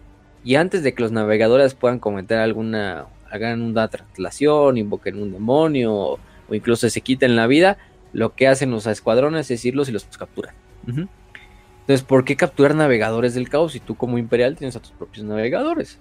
y 0.43 0.55
antes 0.55 0.84
de 0.84 0.93
que 0.93 1.03
los 1.03 1.11
navegadores 1.11 1.73
puedan 1.73 1.99
cometer 1.99 2.39
alguna, 2.39 3.05
hagan 3.30 3.61
una 3.61 3.88
traslación, 3.88 4.77
invoquen 4.77 5.21
un 5.21 5.31
demonio 5.31 5.93
o 5.93 6.19
incluso 6.51 6.89
se 6.89 7.01
quiten 7.01 7.35
la 7.35 7.47
vida, 7.47 7.77
lo 8.14 8.35
que 8.35 8.48
hacen 8.48 8.72
los 8.72 8.88
escuadrones 8.88 9.52
es 9.52 9.65
irlos 9.65 9.90
y 9.90 9.91
los 9.91 10.06
capturan. 10.06 10.56
Entonces, 10.88 12.03
¿por 12.06 12.23
qué 12.23 12.35
capturar 12.35 12.76
navegadores 12.76 13.34
del 13.34 13.49
caos 13.49 13.73
si 13.73 13.80
tú 13.80 13.95
como 13.95 14.18
imperial 14.18 14.56
tienes 14.56 14.76
a 14.76 14.80
tus 14.80 14.91
propios 14.91 15.26
navegadores? 15.26 15.99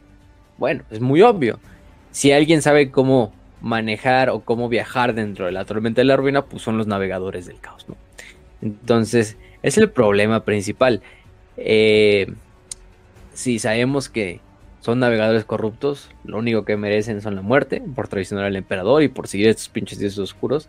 Bueno, 0.58 0.84
es 0.90 1.00
muy 1.00 1.22
obvio. 1.22 1.58
Si 2.12 2.30
alguien 2.30 2.62
sabe 2.62 2.90
cómo 2.90 3.32
manejar 3.60 4.30
o 4.30 4.40
cómo 4.40 4.68
viajar 4.68 5.14
dentro 5.14 5.46
de 5.46 5.52
la 5.52 5.64
tormenta 5.64 6.00
de 6.00 6.04
la 6.04 6.16
ruina, 6.16 6.44
pues 6.44 6.62
son 6.62 6.78
los 6.78 6.86
navegadores 6.86 7.46
del 7.46 7.58
caos, 7.58 7.88
¿no? 7.88 7.96
Entonces, 8.60 9.36
es 9.62 9.78
el 9.78 9.90
problema 9.90 10.44
principal. 10.44 11.02
Eh, 11.56 12.32
si 13.32 13.58
sabemos 13.58 14.08
que 14.08 14.40
son 14.80 14.98
navegadores 14.98 15.44
corruptos, 15.44 16.10
lo 16.24 16.38
único 16.38 16.64
que 16.64 16.76
merecen 16.76 17.22
son 17.22 17.34
la 17.34 17.42
muerte 17.42 17.82
por 17.94 18.08
traicionar 18.08 18.44
al 18.44 18.56
emperador 18.56 19.02
y 19.02 19.08
por 19.08 19.28
seguir 19.28 19.48
estos 19.48 19.68
pinches 19.68 19.98
dioses 19.98 20.18
oscuros 20.18 20.68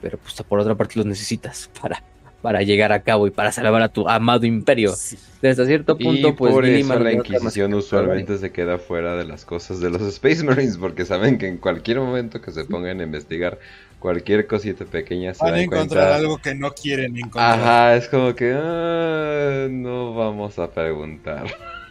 pero 0.00 0.18
pues 0.18 0.34
por 0.42 0.60
otra 0.60 0.74
parte 0.74 0.94
los 0.96 1.06
necesitas 1.06 1.70
para, 1.80 2.02
para 2.42 2.62
llegar 2.62 2.92
a 2.92 3.02
cabo 3.02 3.26
y 3.26 3.30
para 3.30 3.52
salvar 3.52 3.82
a 3.82 3.88
tu 3.88 4.08
amado 4.08 4.46
imperio. 4.46 4.94
Desde 5.42 5.66
cierto 5.66 5.96
punto, 5.96 6.34
pues 6.36 6.52
por 6.52 6.64
eso 6.64 6.98
la 6.98 7.12
Inquisición 7.12 7.74
usualmente 7.74 8.38
se 8.38 8.50
queda 8.50 8.78
fuera 8.78 9.16
de 9.16 9.24
las 9.24 9.44
cosas 9.44 9.80
de 9.80 9.90
los 9.90 10.02
Space 10.14 10.44
Marines, 10.44 10.76
porque 10.76 11.04
saben 11.04 11.38
que 11.38 11.48
en 11.48 11.58
cualquier 11.58 11.98
momento 11.98 12.40
que 12.40 12.50
se 12.52 12.64
pongan 12.64 13.00
a 13.00 13.04
investigar 13.04 13.58
cualquier 13.98 14.46
cosita 14.46 14.84
pequeña 14.84 15.34
se 15.34 15.44
van 15.44 15.54
a 15.54 15.60
encontrar 15.60 16.12
algo 16.12 16.38
que 16.38 16.54
no 16.54 16.72
quieren 16.72 17.16
encontrar. 17.16 17.58
Ajá, 17.58 17.96
es 17.96 18.08
como 18.08 18.34
que 18.34 18.54
ah, 18.56 19.66
no 19.70 20.14
vamos 20.14 20.58
a 20.58 20.70
preguntar. 20.70 21.46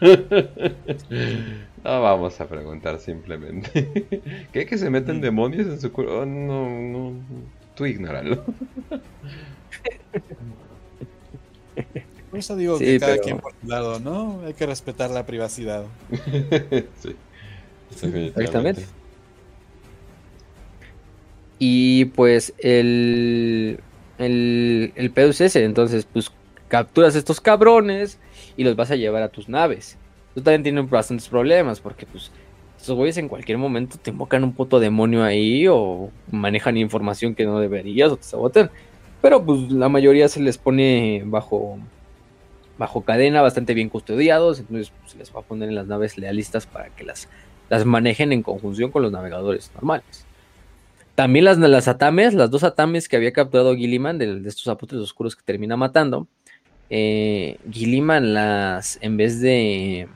no 1.84 2.02
vamos 2.02 2.40
a 2.40 2.48
preguntar 2.48 2.98
simplemente. 3.00 3.88
¿Qué 4.52 4.64
que 4.66 4.78
se 4.78 4.88
meten 4.90 5.20
demonios 5.20 5.66
en 5.66 5.80
su 5.80 5.92
cuerpo? 5.92 6.20
Oh, 6.20 6.26
no, 6.26 6.68
no 6.68 7.14
tú 7.78 7.86
ignóralo. 7.86 8.44
Por 12.30 12.38
eso 12.38 12.56
digo 12.56 12.78
que 12.78 12.98
cada 12.98 13.18
quien 13.18 13.38
por 13.38 13.54
su 13.58 13.66
lado, 13.66 14.00
¿no? 14.00 14.42
Hay 14.44 14.52
que 14.52 14.66
respetar 14.66 15.10
la 15.10 15.24
privacidad. 15.24 15.84
sí. 17.00 17.16
Exactamente. 17.90 18.84
Y 21.58 22.06
pues 22.06 22.52
el, 22.58 23.80
el, 24.18 24.92
el 24.94 25.10
pedo 25.10 25.30
es 25.30 25.40
ese, 25.40 25.64
entonces 25.64 26.06
pues 26.12 26.30
capturas 26.68 27.14
a 27.14 27.18
estos 27.18 27.40
cabrones 27.40 28.18
y 28.56 28.64
los 28.64 28.76
vas 28.76 28.90
a 28.90 28.96
llevar 28.96 29.22
a 29.22 29.28
tus 29.28 29.48
naves. 29.48 29.96
Tú 30.34 30.42
también 30.42 30.62
tienes 30.64 30.90
bastantes 30.90 31.28
problemas 31.28 31.80
porque 31.80 32.04
pues 32.06 32.30
estos 32.88 32.96
güeyes 32.96 33.18
en 33.18 33.28
cualquier 33.28 33.58
momento 33.58 33.98
te 33.98 34.10
invocan 34.10 34.44
un 34.44 34.54
puto 34.54 34.80
demonio 34.80 35.22
ahí 35.22 35.66
o 35.68 36.10
manejan 36.30 36.78
información 36.78 37.34
que 37.34 37.44
no 37.44 37.60
deberías 37.60 38.10
o 38.10 38.16
te 38.16 38.22
sabotean. 38.22 38.70
Pero 39.20 39.44
pues 39.44 39.70
la 39.70 39.90
mayoría 39.90 40.26
se 40.28 40.40
les 40.40 40.56
pone 40.56 41.22
bajo 41.26 41.78
bajo 42.78 43.02
cadena, 43.02 43.42
bastante 43.42 43.74
bien 43.74 43.90
custodiados, 43.90 44.60
entonces 44.60 44.90
pues, 45.00 45.12
se 45.12 45.18
les 45.18 45.34
va 45.34 45.40
a 45.40 45.42
poner 45.42 45.68
en 45.68 45.74
las 45.74 45.86
naves 45.86 46.16
lealistas 46.16 46.64
para 46.64 46.88
que 46.88 47.04
las 47.04 47.28
las 47.68 47.84
manejen 47.84 48.32
en 48.32 48.42
conjunción 48.42 48.90
con 48.90 49.02
los 49.02 49.12
navegadores 49.12 49.70
normales. 49.74 50.24
También 51.14 51.44
las, 51.44 51.58
las 51.58 51.88
atames, 51.88 52.32
las 52.32 52.50
dos 52.50 52.64
atames 52.64 53.06
que 53.06 53.16
había 53.16 53.32
capturado 53.34 53.76
Gilliman 53.76 54.16
de, 54.16 54.40
de 54.40 54.48
estos 54.48 54.68
apuntes 54.68 54.98
oscuros 54.98 55.36
que 55.36 55.42
termina 55.44 55.76
matando, 55.76 56.26
eh, 56.88 57.58
las, 57.64 58.98
en 59.02 59.18
vez 59.18 59.42
de, 59.42 60.08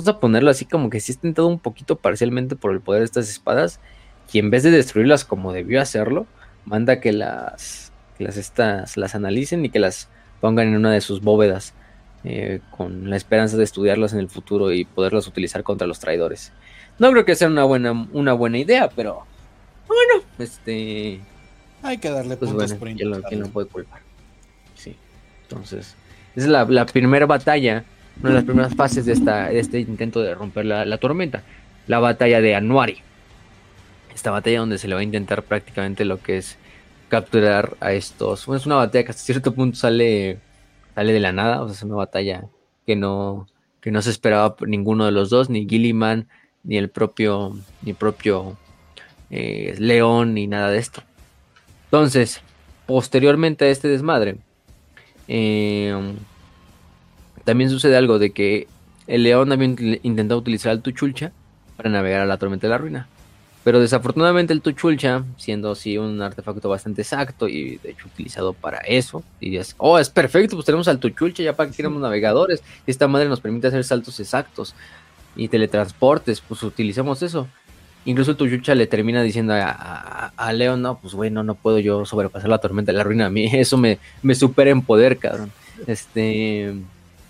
vamos 0.00 0.16
a 0.16 0.20
ponerlo 0.20 0.50
así 0.50 0.64
como 0.64 0.88
que 0.88 0.98
sí 1.00 1.12
está 1.12 1.22
tentado 1.22 1.48
un 1.48 1.58
poquito 1.58 1.96
parcialmente 1.96 2.56
por 2.56 2.72
el 2.72 2.80
poder 2.80 3.00
de 3.00 3.04
estas 3.04 3.28
espadas, 3.28 3.80
y 4.32 4.38
en 4.38 4.50
vez 4.50 4.62
de 4.62 4.70
destruirlas 4.70 5.24
como 5.24 5.52
debió 5.52 5.80
hacerlo, 5.80 6.26
manda 6.64 7.00
que 7.00 7.12
las, 7.12 7.92
que 8.16 8.24
las, 8.24 8.36
estas, 8.36 8.96
las 8.96 9.14
analicen 9.14 9.64
y 9.64 9.70
que 9.70 9.78
las 9.78 10.08
pongan 10.40 10.68
en 10.68 10.76
una 10.76 10.90
de 10.92 11.02
sus 11.02 11.20
bóvedas 11.20 11.74
eh, 12.24 12.60
con 12.70 13.10
la 13.10 13.16
esperanza 13.16 13.58
de 13.58 13.64
estudiarlas 13.64 14.14
en 14.14 14.20
el 14.20 14.30
futuro 14.30 14.72
y 14.72 14.84
poderlas 14.86 15.26
utilizar 15.26 15.62
contra 15.62 15.86
los 15.86 16.00
traidores. 16.00 16.52
No 16.98 17.10
creo 17.10 17.24
que 17.26 17.34
sea 17.34 17.48
una 17.48 17.64
buena, 17.64 17.92
una 18.12 18.32
buena 18.32 18.58
idea, 18.58 18.88
pero 18.88 19.26
bueno, 19.86 20.24
este... 20.38 21.20
Hay 21.82 21.98
que 21.98 22.10
darle 22.10 22.36
pues 22.36 22.50
puntos 22.50 22.74
por 22.74 22.94
¿quién 22.94 23.10
lo, 23.10 23.22
¿quién 23.22 23.40
lo, 23.40 23.48
puede 23.48 23.66
culpar? 23.66 24.00
Sí, 24.76 24.96
entonces, 25.42 25.94
es 26.36 26.46
la, 26.46 26.64
la, 26.64 26.86
primera 26.86 27.26
batalla, 27.26 27.84
una 28.20 28.30
de 28.30 28.34
las 28.34 28.44
primeras 28.44 28.74
fases 28.74 29.06
de, 29.06 29.12
esta, 29.12 29.50
este 29.50 29.80
intento 29.80 30.20
de 30.20 30.34
romper 30.34 30.66
la, 30.66 30.84
la 30.84 30.98
tormenta, 30.98 31.42
la 31.86 31.98
batalla 31.98 32.40
de 32.40 32.54
Anuari. 32.54 32.98
Esta 34.14 34.30
batalla 34.30 34.60
donde 34.60 34.78
se 34.78 34.88
le 34.88 34.94
va 34.94 35.00
a 35.00 35.04
intentar 35.04 35.42
prácticamente 35.42 36.04
lo 36.04 36.20
que 36.20 36.38
es 36.38 36.58
capturar 37.08 37.76
a 37.80 37.92
estos. 37.92 38.46
Bueno, 38.46 38.58
es 38.58 38.66
una 38.66 38.76
batalla 38.76 39.04
que 39.04 39.10
hasta 39.10 39.22
cierto 39.22 39.54
punto 39.54 39.76
sale 39.76 40.38
sale 40.94 41.12
de 41.12 41.20
la 41.20 41.32
nada, 41.32 41.62
o 41.62 41.66
sea, 41.66 41.74
es 41.74 41.82
una 41.82 41.96
batalla 41.96 42.44
que 42.86 42.96
no, 42.96 43.46
que 43.80 43.90
no 43.90 44.02
se 44.02 44.10
esperaba 44.10 44.56
ninguno 44.66 45.06
de 45.06 45.12
los 45.12 45.30
dos, 45.30 45.50
ni 45.50 45.66
Gilliman, 45.68 46.28
ni 46.62 46.76
el 46.76 46.90
propio, 46.90 47.56
ni 47.82 47.92
propio 47.92 48.58
eh, 49.30 49.74
León, 49.78 50.34
ni 50.34 50.46
nada 50.46 50.70
de 50.70 50.78
esto. 50.78 51.02
Entonces, 51.84 52.42
posteriormente 52.86 53.64
a 53.64 53.68
este 53.68 53.88
desmadre, 53.88 54.36
eh, 55.28 56.14
también 57.50 57.68
sucede 57.68 57.96
algo 57.96 58.20
de 58.20 58.30
que 58.30 58.68
el 59.08 59.24
León 59.24 59.50
había 59.50 59.66
intentado 60.04 60.38
utilizar 60.38 60.70
el 60.70 60.82
Tuchulcha 60.82 61.32
para 61.76 61.90
navegar 61.90 62.20
a 62.20 62.26
la 62.26 62.36
tormenta 62.36 62.68
de 62.68 62.70
la 62.70 62.78
ruina. 62.78 63.08
Pero 63.64 63.80
desafortunadamente 63.80 64.52
el 64.52 64.60
Tuchulcha, 64.62 65.24
siendo 65.36 65.72
así 65.72 65.98
un 65.98 66.22
artefacto 66.22 66.68
bastante 66.68 67.02
exacto 67.02 67.48
y 67.48 67.78
de 67.78 67.90
hecho 67.90 68.06
utilizado 68.06 68.52
para 68.52 68.78
eso, 68.78 69.24
dirías, 69.40 69.74
oh, 69.78 69.98
es 69.98 70.08
perfecto, 70.08 70.54
pues 70.54 70.64
tenemos 70.64 70.86
al 70.86 71.00
Tuchulcha 71.00 71.42
ya 71.42 71.56
para 71.56 71.68
que 71.68 71.76
queramos 71.76 72.00
navegadores, 72.00 72.62
esta 72.86 73.08
madre 73.08 73.28
nos 73.28 73.40
permite 73.40 73.66
hacer 73.66 73.82
saltos 73.82 74.20
exactos 74.20 74.76
y 75.34 75.48
teletransportes, 75.48 76.40
pues 76.40 76.62
utilizamos 76.62 77.20
eso. 77.24 77.48
Incluso 78.04 78.30
el 78.30 78.36
Tuchulcha 78.36 78.76
le 78.76 78.86
termina 78.86 79.24
diciendo 79.24 79.54
a, 79.54 80.32
a, 80.36 80.52
Leon, 80.52 80.82
no, 80.82 81.00
pues 81.00 81.14
bueno, 81.14 81.42
no 81.42 81.56
puedo 81.56 81.80
yo 81.80 82.06
sobrepasar 82.06 82.48
la 82.48 82.58
tormenta 82.58 82.92
de 82.92 82.98
la 82.98 83.02
ruina, 83.02 83.26
a 83.26 83.30
mí 83.30 83.46
eso 83.52 83.76
me, 83.76 83.98
me 84.22 84.36
supera 84.36 84.70
en 84.70 84.82
poder, 84.82 85.18
cabrón. 85.18 85.50
Este, 85.88 86.76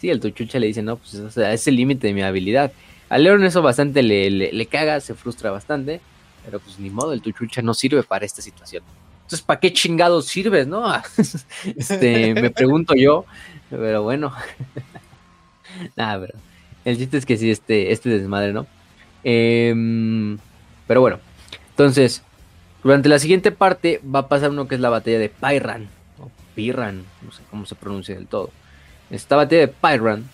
sí, 0.00 0.10
el 0.10 0.20
Tuchulcha 0.20 0.58
le 0.58 0.66
dice, 0.66 0.82
no, 0.82 0.96
pues 0.96 1.14
es 1.36 1.66
el 1.66 1.76
límite 1.76 2.08
de 2.08 2.14
mi 2.14 2.22
habilidad. 2.22 2.72
A 3.08 3.18
Leon 3.18 3.44
eso 3.44 3.60
bastante 3.60 4.02
le, 4.02 4.30
le, 4.30 4.66
caga, 4.66 5.00
se 5.00 5.14
frustra 5.14 5.50
bastante 5.50 6.00
pero 6.44 6.60
pues 6.60 6.78
ni 6.78 6.90
modo, 6.90 7.12
el 7.12 7.22
Tuchucha 7.22 7.62
no 7.62 7.74
sirve 7.74 8.02
para 8.02 8.24
esta 8.24 8.42
situación. 8.42 8.82
Entonces, 9.22 9.42
¿para 9.42 9.60
qué 9.60 9.72
chingados 9.72 10.26
sirves, 10.26 10.66
no? 10.66 10.92
este, 11.76 12.34
me 12.34 12.50
pregunto 12.50 12.94
yo, 12.94 13.24
pero 13.68 14.02
bueno. 14.02 14.32
Pero 15.94 16.34
el 16.84 16.98
chiste 16.98 17.16
es 17.16 17.24
que 17.24 17.36
sí, 17.36 17.48
este, 17.48 17.92
este 17.92 18.08
desmadre, 18.08 18.52
¿no? 18.52 18.66
Em, 19.22 20.36
pero 20.88 21.00
bueno, 21.00 21.20
entonces, 21.70 22.22
durante 22.82 23.08
la 23.08 23.20
siguiente 23.20 23.52
parte 23.52 24.00
va 24.02 24.20
a 24.20 24.28
pasar 24.28 24.50
uno 24.50 24.66
que 24.66 24.74
es 24.74 24.80
la 24.80 24.90
batalla 24.90 25.20
de 25.20 25.28
Pyran, 25.28 25.88
o 26.18 26.28
Pirran, 26.56 27.04
no 27.22 27.30
sé 27.30 27.42
cómo 27.50 27.66
se 27.66 27.76
pronuncia 27.76 28.16
del 28.16 28.26
todo. 28.26 28.50
Esta 29.10 29.36
batalla 29.36 29.62
de 29.62 29.68
Pyran, 29.68 30.28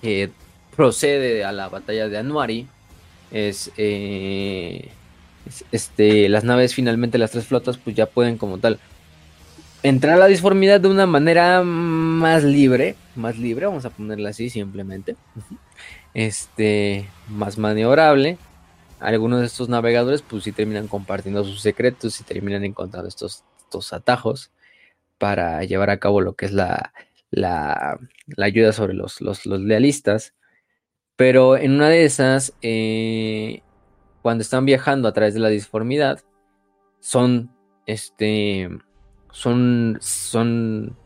que 0.00 0.30
procede 0.74 1.44
a 1.44 1.52
la 1.52 1.68
batalla 1.68 2.08
de 2.08 2.18
Anuari, 2.18 2.66
eh, 3.30 3.48
es, 5.46 5.64
este, 5.72 6.28
las 6.28 6.44
naves 6.44 6.74
finalmente, 6.74 7.18
las 7.18 7.30
tres 7.30 7.46
flotas, 7.46 7.78
pues 7.78 7.96
ya 7.96 8.06
pueden 8.06 8.36
como 8.36 8.58
tal 8.58 8.78
entrar 9.82 10.14
a 10.14 10.18
la 10.18 10.26
disformidad 10.26 10.80
de 10.80 10.88
una 10.88 11.06
manera 11.06 11.62
más 11.62 12.44
libre, 12.44 12.96
más 13.16 13.38
libre, 13.38 13.66
vamos 13.66 13.84
a 13.84 13.90
ponerla 13.90 14.30
así 14.30 14.50
simplemente, 14.50 15.16
este, 16.14 17.08
más 17.28 17.58
maniobrable. 17.58 18.38
Algunos 19.00 19.40
de 19.40 19.46
estos 19.46 19.68
navegadores, 19.68 20.22
pues 20.22 20.44
sí 20.44 20.52
terminan 20.52 20.86
compartiendo 20.86 21.42
sus 21.42 21.60
secretos 21.60 22.20
y 22.20 22.24
terminan 22.24 22.64
encontrando 22.64 23.08
estos, 23.08 23.42
estos 23.64 23.92
atajos 23.92 24.50
para 25.18 25.64
llevar 25.64 25.90
a 25.90 25.98
cabo 25.98 26.20
lo 26.20 26.34
que 26.34 26.46
es 26.46 26.52
la, 26.52 26.92
la, 27.32 27.98
la 28.26 28.46
ayuda 28.46 28.72
sobre 28.72 28.94
los, 28.94 29.20
los, 29.20 29.44
los 29.46 29.60
lealistas. 29.60 30.34
Pero 31.16 31.56
en 31.56 31.72
una 31.72 31.88
de 31.88 32.04
esas, 32.04 32.54
eh, 32.62 33.62
cuando 34.22 34.42
están 34.42 34.64
viajando 34.64 35.08
a 35.08 35.12
través 35.12 35.34
de 35.34 35.40
la 35.40 35.48
disformidad, 35.48 36.20
son, 37.00 37.50
este, 37.86 38.68
son, 39.32 39.98
son 40.00 40.96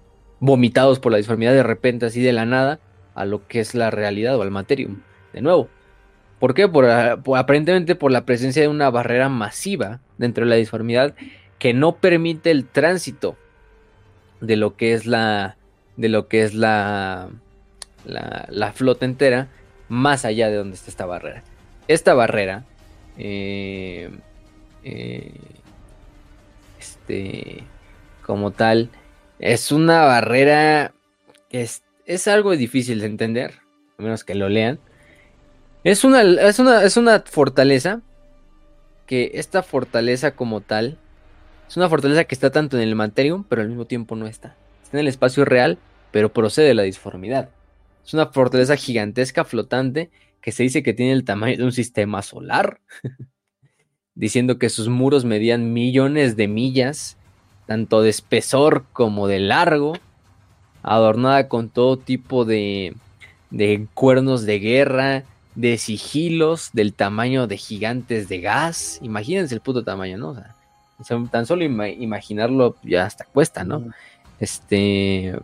vomitados 0.40 1.00
por 1.00 1.12
la 1.12 1.18
disformidad 1.18 1.52
de 1.52 1.62
repente, 1.62 2.06
así 2.06 2.20
de 2.20 2.32
la 2.32 2.44
nada, 2.44 2.80
a 3.14 3.24
lo 3.24 3.46
que 3.48 3.60
es 3.60 3.74
la 3.74 3.90
realidad 3.90 4.36
o 4.36 4.42
al 4.42 4.50
materium. 4.50 5.00
De 5.32 5.40
nuevo. 5.40 5.68
¿Por 6.38 6.54
qué? 6.54 6.68
Por, 6.68 6.84
aparentemente 6.86 7.94
por 7.94 8.12
la 8.12 8.26
presencia 8.26 8.60
de 8.60 8.68
una 8.68 8.90
barrera 8.90 9.28
masiva 9.28 10.00
dentro 10.18 10.44
de 10.44 10.50
la 10.50 10.56
disformidad 10.56 11.14
que 11.58 11.72
no 11.72 11.96
permite 11.96 12.50
el 12.50 12.66
tránsito 12.66 13.36
de 14.40 14.56
lo 14.56 14.76
que 14.76 14.92
es 14.92 15.06
la 15.06 15.56
de 15.96 16.08
lo 16.08 16.28
que 16.28 16.42
es 16.42 16.54
la, 16.54 17.28
la, 18.04 18.72
flota 18.72 19.04
entera 19.04 19.48
más 19.88 20.24
allá 20.24 20.48
de 20.48 20.56
donde 20.56 20.74
está 20.74 20.90
esta 20.90 21.06
barrera. 21.06 21.42
Esta 21.88 22.14
barrera, 22.14 22.64
eh, 23.18 24.10
eh, 24.84 25.32
este, 26.78 27.62
como 28.24 28.50
tal, 28.50 28.90
es 29.38 29.72
una 29.72 30.04
barrera 30.04 30.92
que 31.48 31.68
es, 32.06 32.28
algo 32.28 32.56
difícil 32.56 33.00
de 33.00 33.06
entender, 33.06 33.54
a 33.98 34.02
menos 34.02 34.24
que 34.24 34.34
lo 34.34 34.48
lean. 34.48 34.78
Es 35.84 36.04
una, 36.04 36.22
es 36.22 36.58
una, 36.58 36.82
es 36.82 36.96
una 36.96 37.20
fortaleza 37.20 38.00
que 39.06 39.32
esta 39.34 39.62
fortaleza 39.62 40.32
como 40.32 40.60
tal 40.60 40.98
es 41.68 41.76
una 41.76 41.88
fortaleza 41.88 42.24
que 42.24 42.34
está 42.34 42.50
tanto 42.50 42.76
en 42.76 42.82
el 42.82 42.94
materium, 42.94 43.44
pero 43.44 43.62
al 43.62 43.68
mismo 43.68 43.86
tiempo 43.86 44.14
no 44.14 44.26
está. 44.26 44.54
Está 44.82 44.98
en 44.98 45.00
el 45.00 45.08
espacio 45.08 45.44
real, 45.44 45.78
pero 46.10 46.32
procede 46.32 46.68
de 46.68 46.74
la 46.74 46.82
disformidad. 46.82 47.50
Es 48.04 48.14
una 48.14 48.26
fortaleza 48.26 48.76
gigantesca 48.76 49.44
flotante 49.44 50.10
que 50.40 50.52
se 50.52 50.62
dice 50.62 50.82
que 50.82 50.92
tiene 50.92 51.12
el 51.12 51.24
tamaño 51.24 51.56
de 51.56 51.64
un 51.64 51.72
sistema 51.72 52.22
solar, 52.22 52.80
diciendo 54.14 54.58
que 54.58 54.68
sus 54.68 54.88
muros 54.88 55.24
medían 55.24 55.72
millones 55.72 56.36
de 56.36 56.48
millas, 56.48 57.16
tanto 57.66 58.02
de 58.02 58.10
espesor 58.10 58.84
como 58.92 59.26
de 59.26 59.40
largo, 59.40 59.94
adornada 60.82 61.48
con 61.48 61.68
todo 61.68 61.96
tipo 61.96 62.44
de, 62.44 62.94
de 63.50 63.88
cuernos 63.94 64.46
de 64.46 64.58
guerra, 64.60 65.24
de 65.56 65.78
sigilos 65.78 66.70
del 66.72 66.92
tamaño 66.92 67.46
de 67.46 67.56
gigantes 67.56 68.28
de 68.28 68.40
gas. 68.40 69.00
Imagínense 69.02 69.54
el 69.54 69.62
puto 69.62 69.82
tamaño, 69.82 70.18
¿no? 70.18 70.36
O 70.98 71.04
sea, 71.04 71.18
tan 71.30 71.46
solo 71.46 71.64
imaginarlo 71.64 72.76
ya 72.82 73.04
hasta 73.04 73.24
cuesta, 73.24 73.64
¿no? 73.64 73.84
Este. 74.38 75.34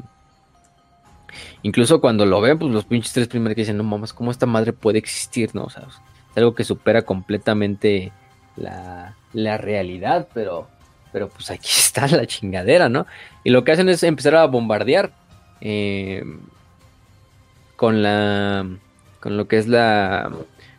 Incluso 1.63 2.01
cuando 2.01 2.27
lo 2.27 2.41
ven, 2.41 2.59
pues 2.59 2.73
los 2.73 2.85
pinches 2.85 3.13
tres 3.13 3.29
primeros 3.29 3.55
que 3.55 3.63
dicen, 3.63 3.77
no 3.77 3.85
mames, 3.85 4.13
¿cómo 4.13 4.31
esta 4.31 4.47
madre 4.47 4.73
puede 4.73 4.99
existir? 4.99 5.51
No, 5.55 5.65
o 5.65 5.71
sea, 5.71 5.83
es 5.83 6.37
algo 6.37 6.55
que 6.55 6.65
supera 6.65 7.03
completamente 7.03 8.13
la, 8.57 9.15
realidad, 9.59 10.29
pero, 10.35 10.69
pero 11.13 11.29
pues 11.29 11.51
aquí 11.51 11.69
está 11.79 12.07
la 12.09 12.27
chingadera, 12.27 12.89
¿no? 12.89 13.07
Y 13.45 13.51
lo 13.51 13.65
que 13.65 13.73
hacen 13.73 13.89
es 13.89 14.03
empezar 14.03 14.37
a 14.37 14.47
bombardear 14.47 15.13
eh, 15.61 16.25
con 17.77 18.03
la, 18.03 18.67
con 19.21 19.37
lo 19.37 19.49
que 19.49 19.59
es 19.59 19.69
la, 19.69 20.31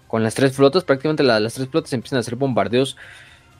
con 0.07 0.23
las 0.23 0.35
tres 0.35 0.53
flotas, 0.55 0.83
prácticamente 0.83 1.23
las 1.23 1.53
tres 1.53 1.67
flotas 1.69 1.93
empiezan 1.93 2.17
a 2.17 2.21
hacer 2.21 2.35
bombardeos, 2.35 2.97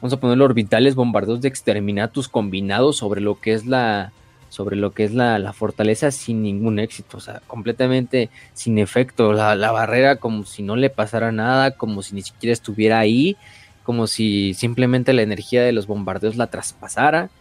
vamos 0.02 0.14
a 0.14 0.20
ponerlo 0.20 0.46
orbitales, 0.46 0.96
bombardeos 0.96 1.42
de 1.42 1.48
exterminatus 1.48 2.28
combinados 2.28 2.98
sobre 2.98 3.22
lo 3.22 3.40
que 3.40 3.54
es 3.54 3.66
la, 3.66 4.12
sobre 4.54 4.76
lo 4.76 4.92
que 4.92 5.04
es 5.04 5.16
la, 5.16 5.52
fortaleza 5.52 6.12
sin 6.12 6.44
ningún 6.44 6.78
éxito, 6.78 7.18
o 7.18 7.20
sea, 7.20 7.42
completamente 7.48 8.30
sin 8.54 8.78
efecto, 8.78 9.34
la, 9.34 9.72
barrera 9.72 10.18
como 10.18 10.46
si 10.46 10.62
no 10.62 10.76
le 10.76 10.92
pasara 10.92 11.32
nada, 11.32 11.72
como 11.72 12.04
si 12.04 12.14
ni 12.14 12.22
siquiera 12.22 12.54
estuviera 12.54 13.00
ahí, 13.00 13.36
como 13.82 14.06
si 14.06 14.54
simplemente 14.54 15.12
la 15.14 15.24
energía 15.24 15.64
de 15.64 15.72
los 15.72 15.88
bombardeos 15.88 16.36
la 16.36 16.52
traspasara. 16.52 17.32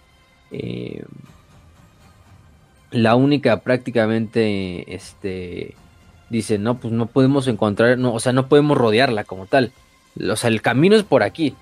Eh, 0.53 1.05
la 2.91 3.15
única 3.15 3.61
prácticamente 3.61 4.95
este, 4.95 5.75
dice, 6.31 6.57
no, 6.57 6.79
pues 6.79 6.95
no 6.95 7.09
podemos 7.09 7.47
encontrar, 7.47 7.99
no, 7.99 8.15
o 8.15 8.21
sea, 8.21 8.33
no 8.33 8.49
podemos 8.49 8.79
rodearla 8.79 9.25
como 9.25 9.45
tal. 9.45 9.73
O 10.31 10.37
sea, 10.37 10.49
el 10.49 10.63
camino 10.63 10.97
es 10.97 11.03
por 11.03 11.23
aquí. 11.23 11.55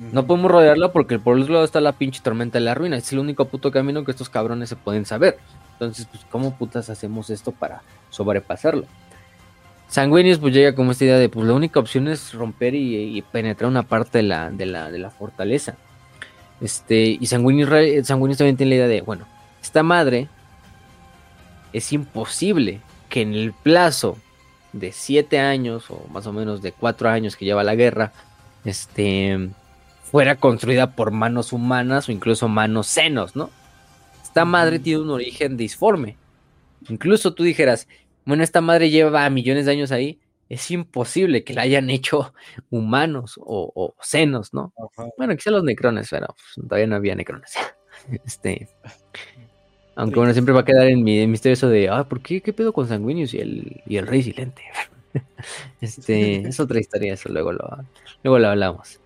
No 0.00 0.26
podemos 0.26 0.50
rodearla 0.50 0.92
porque 0.92 1.18
por 1.18 1.36
el 1.36 1.42
otro 1.42 1.54
lado 1.54 1.66
está 1.66 1.80
la 1.82 1.92
pinche 1.92 2.22
tormenta 2.22 2.58
de 2.58 2.64
la 2.64 2.74
ruina. 2.74 2.96
Es 2.96 3.12
el 3.12 3.18
único 3.18 3.44
puto 3.44 3.70
camino 3.70 4.02
que 4.02 4.10
estos 4.10 4.30
cabrones 4.30 4.70
se 4.70 4.76
pueden 4.76 5.04
saber. 5.04 5.38
Entonces, 5.74 6.06
pues, 6.10 6.24
¿cómo 6.30 6.56
putas 6.56 6.88
hacemos 6.88 7.28
esto 7.28 7.52
para 7.52 7.82
sobrepasarlo? 8.08 8.86
Sanguinius 9.88 10.38
pues 10.38 10.54
llega 10.54 10.74
como 10.74 10.92
esta 10.92 11.04
idea 11.04 11.18
de, 11.18 11.28
pues 11.28 11.46
la 11.46 11.52
única 11.52 11.80
opción 11.80 12.08
es 12.08 12.32
romper 12.32 12.74
y, 12.74 13.20
penetrar 13.30 13.68
una 13.68 13.82
parte 13.82 14.18
de 14.18 14.22
la, 14.22 14.50
de 14.50 14.64
la, 14.64 14.90
de 14.90 14.98
la 14.98 15.10
fortaleza. 15.10 15.76
Este, 16.62 17.18
y 17.20 17.26
Sanguinius, 17.26 17.68
Sanguinius 18.06 18.38
también 18.38 18.56
tiene 18.56 18.70
la 18.70 18.76
idea 18.76 18.88
de, 18.88 19.02
bueno, 19.02 19.26
esta 19.60 19.82
madre 19.82 20.28
es 21.72 21.92
imposible 21.92 22.80
que 23.08 23.22
en 23.22 23.34
el 23.34 23.52
plazo 23.52 24.16
de 24.72 24.92
siete 24.92 25.40
años 25.40 25.90
o 25.90 26.06
más 26.10 26.26
o 26.26 26.32
menos 26.32 26.62
de 26.62 26.72
cuatro 26.72 27.10
años 27.10 27.36
que 27.36 27.44
lleva 27.44 27.64
la 27.64 27.74
guerra, 27.74 28.12
este, 28.64 29.50
fuera 30.10 30.36
construida 30.36 30.96
por 30.96 31.12
manos 31.12 31.52
humanas 31.52 32.08
o 32.08 32.12
incluso 32.12 32.48
manos 32.48 32.88
senos, 32.88 33.36
¿no? 33.36 33.50
Esta 34.22 34.44
madre 34.44 34.78
tiene 34.78 35.02
un 35.02 35.10
origen 35.10 35.56
disforme. 35.56 36.16
Incluso 36.88 37.32
tú 37.32 37.44
dijeras, 37.44 37.86
bueno, 38.24 38.42
esta 38.42 38.60
madre 38.60 38.90
lleva 38.90 39.28
millones 39.30 39.66
de 39.66 39.72
años 39.72 39.92
ahí, 39.92 40.18
es 40.48 40.68
imposible 40.72 41.44
que 41.44 41.54
la 41.54 41.62
hayan 41.62 41.90
hecho 41.90 42.34
humanos 42.70 43.38
o, 43.40 43.94
senos, 44.00 44.52
¿no? 44.52 44.72
Bueno, 45.16 45.36
quizá 45.36 45.52
los 45.52 45.62
necrones, 45.62 46.08
pero 46.10 46.26
pues, 46.26 46.66
todavía 46.66 46.88
no 46.88 46.96
había 46.96 47.14
necrones. 47.14 47.52
este, 48.26 48.68
aunque 49.94 50.16
bueno, 50.16 50.32
siempre 50.32 50.54
va 50.54 50.60
a 50.60 50.64
quedar 50.64 50.88
en 50.88 51.04
mi 51.04 51.24
misterio 51.26 51.54
eso 51.54 51.68
de, 51.68 51.88
ah, 51.88 52.04
¿por 52.04 52.20
qué? 52.20 52.40
¿Qué 52.40 52.52
pedo 52.52 52.72
con 52.72 52.88
Sanguinius 52.88 53.34
y 53.34 53.38
el, 53.38 53.82
y 53.86 53.96
el 53.96 54.06
Rey 54.06 54.22
Silente? 54.22 54.62
este, 55.80 56.48
es 56.48 56.58
otra 56.58 56.80
historia, 56.80 57.14
eso 57.14 57.28
luego 57.28 57.52
lo, 57.52 57.68
luego 58.22 58.38
lo 58.38 58.48
hablamos. 58.48 58.99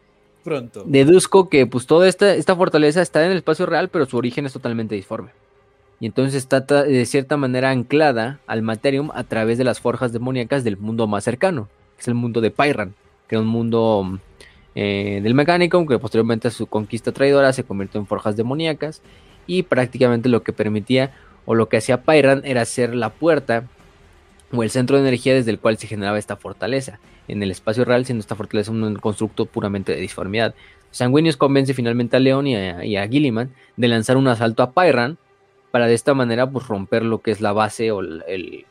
Pronto. 0.44 0.84
Deduzco 0.86 1.48
que 1.48 1.66
pues 1.66 1.86
toda 1.86 2.06
esta, 2.06 2.34
esta 2.34 2.54
fortaleza 2.54 3.00
está 3.00 3.24
en 3.24 3.32
el 3.32 3.38
espacio 3.38 3.64
real, 3.64 3.88
pero 3.88 4.04
su 4.04 4.18
origen 4.18 4.44
es 4.44 4.52
totalmente 4.52 4.94
disforme. 4.94 5.30
Y 6.00 6.06
entonces 6.06 6.34
está 6.34 6.60
de 6.60 7.06
cierta 7.06 7.38
manera 7.38 7.70
anclada 7.70 8.40
al 8.46 8.60
Materium 8.60 9.10
a 9.14 9.24
través 9.24 9.56
de 9.56 9.64
las 9.64 9.80
forjas 9.80 10.12
demoníacas 10.12 10.62
del 10.62 10.76
mundo 10.76 11.06
más 11.06 11.24
cercano, 11.24 11.68
que 11.96 12.02
es 12.02 12.08
el 12.08 12.14
mundo 12.14 12.42
de 12.42 12.50
Pyran, 12.50 12.94
que 13.26 13.36
es 13.36 13.40
un 13.40 13.46
mundo 13.46 14.18
eh, 14.74 15.20
del 15.22 15.34
mecánico, 15.34 15.86
que 15.86 15.98
posteriormente 15.98 16.48
a 16.48 16.50
su 16.50 16.66
conquista 16.66 17.12
traidora 17.12 17.54
se 17.54 17.64
convirtió 17.64 17.98
en 18.00 18.06
forjas 18.06 18.36
demoníacas 18.36 19.00
y 19.46 19.62
prácticamente 19.62 20.28
lo 20.28 20.42
que 20.42 20.52
permitía 20.52 21.14
o 21.46 21.54
lo 21.54 21.70
que 21.70 21.78
hacía 21.78 22.02
Pyran 22.02 22.42
era 22.44 22.64
ser 22.66 22.94
la 22.94 23.10
puerta 23.10 23.64
o 24.54 24.62
el 24.62 24.70
centro 24.70 24.96
de 24.96 25.02
energía 25.02 25.34
desde 25.34 25.50
el 25.50 25.58
cual 25.58 25.78
se 25.78 25.86
generaba 25.86 26.18
esta 26.18 26.36
fortaleza 26.36 26.98
en 27.28 27.42
el 27.42 27.50
espacio 27.50 27.84
real, 27.84 28.04
siendo 28.04 28.20
esta 28.20 28.36
fortaleza 28.36 28.70
un 28.70 28.96
constructo 28.96 29.46
puramente 29.46 29.92
de 29.92 30.00
disformidad. 30.00 30.54
Sanguinius 30.90 31.36
convence 31.36 31.74
finalmente 31.74 32.16
a 32.16 32.20
León 32.20 32.46
y 32.46 32.56
a, 32.96 33.08
Gilliman 33.08 33.50
de 33.76 33.88
lanzar 33.88 34.16
un 34.16 34.28
asalto 34.28 34.62
a 34.62 34.72
Pyran 34.72 35.18
para 35.70 35.86
de 35.86 35.94
esta 35.94 36.14
manera 36.14 36.48
pues 36.48 36.68
romper 36.68 37.04
lo 37.04 37.20
que 37.20 37.32
es 37.32 37.40
la 37.40 37.52
base 37.52 37.90
o 37.90 38.00
el, 38.00 38.64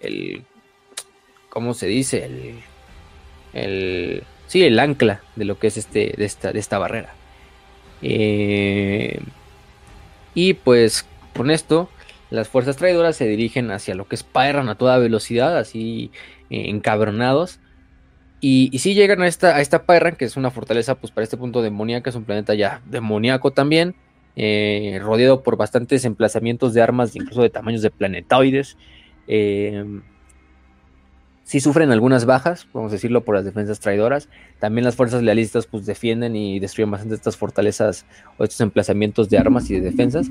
el, 0.00 0.42
¿cómo 1.50 1.74
se 1.74 1.86
dice? 1.86 2.24
El, 2.24 2.54
el, 3.52 4.22
sí, 4.46 4.62
el 4.62 4.78
ancla 4.78 5.20
de 5.36 5.44
lo 5.44 5.58
que 5.58 5.66
es 5.66 5.76
este, 5.76 6.14
de 6.16 6.24
esta, 6.24 6.52
de 6.52 6.58
esta 6.58 6.78
barrera. 6.78 7.12
Eh, 8.00 9.20
y 10.34 10.54
pues 10.54 11.06
con 11.36 11.50
esto, 11.50 11.90
las 12.30 12.48
fuerzas 12.48 12.76
traidoras 12.76 13.16
se 13.16 13.26
dirigen 13.26 13.70
hacia 13.70 13.94
lo 13.94 14.08
que 14.08 14.16
es 14.16 14.22
Pyran 14.22 14.68
a 14.68 14.74
toda 14.76 14.98
velocidad, 14.98 15.56
así 15.56 16.10
eh, 16.50 16.70
encabronados. 16.70 17.60
Y, 18.40 18.78
sí 18.78 18.94
llegan 18.94 19.22
a 19.22 19.28
esta, 19.28 19.56
a 19.56 19.60
esta 19.60 19.84
que 20.16 20.24
es 20.24 20.36
una 20.36 20.50
fortaleza, 20.50 20.96
pues 20.96 21.12
para 21.12 21.24
este 21.24 21.36
punto 21.36 21.62
demoníaca, 21.62 22.10
es 22.10 22.16
un 22.16 22.24
planeta 22.24 22.54
ya 22.54 22.82
demoníaco 22.86 23.52
también, 23.52 23.94
eh, 24.36 24.98
rodeado 25.02 25.42
por 25.42 25.56
bastantes 25.56 26.04
emplazamientos 26.04 26.74
de 26.74 26.82
armas, 26.82 27.16
incluso 27.16 27.42
de 27.42 27.50
tamaños 27.50 27.82
de 27.82 27.90
planetoides. 27.90 28.76
Eh, 29.26 29.84
sí 31.46 31.60
sufren 31.60 31.92
algunas 31.92 32.26
bajas, 32.26 32.66
podemos 32.66 32.90
decirlo, 32.90 33.24
por 33.24 33.36
las 33.36 33.44
defensas 33.44 33.78
traidoras. 33.78 34.28
También 34.58 34.84
las 34.84 34.96
fuerzas 34.96 35.22
lealistas 35.22 35.66
pues 35.66 35.86
defienden 35.86 36.34
y 36.34 36.58
destruyen 36.58 36.90
bastante 36.90 37.14
estas 37.14 37.36
fortalezas 37.36 38.04
o 38.36 38.44
estos 38.44 38.60
emplazamientos 38.60 39.30
de 39.30 39.38
armas 39.38 39.70
y 39.70 39.74
de 39.74 39.80
defensas. 39.80 40.28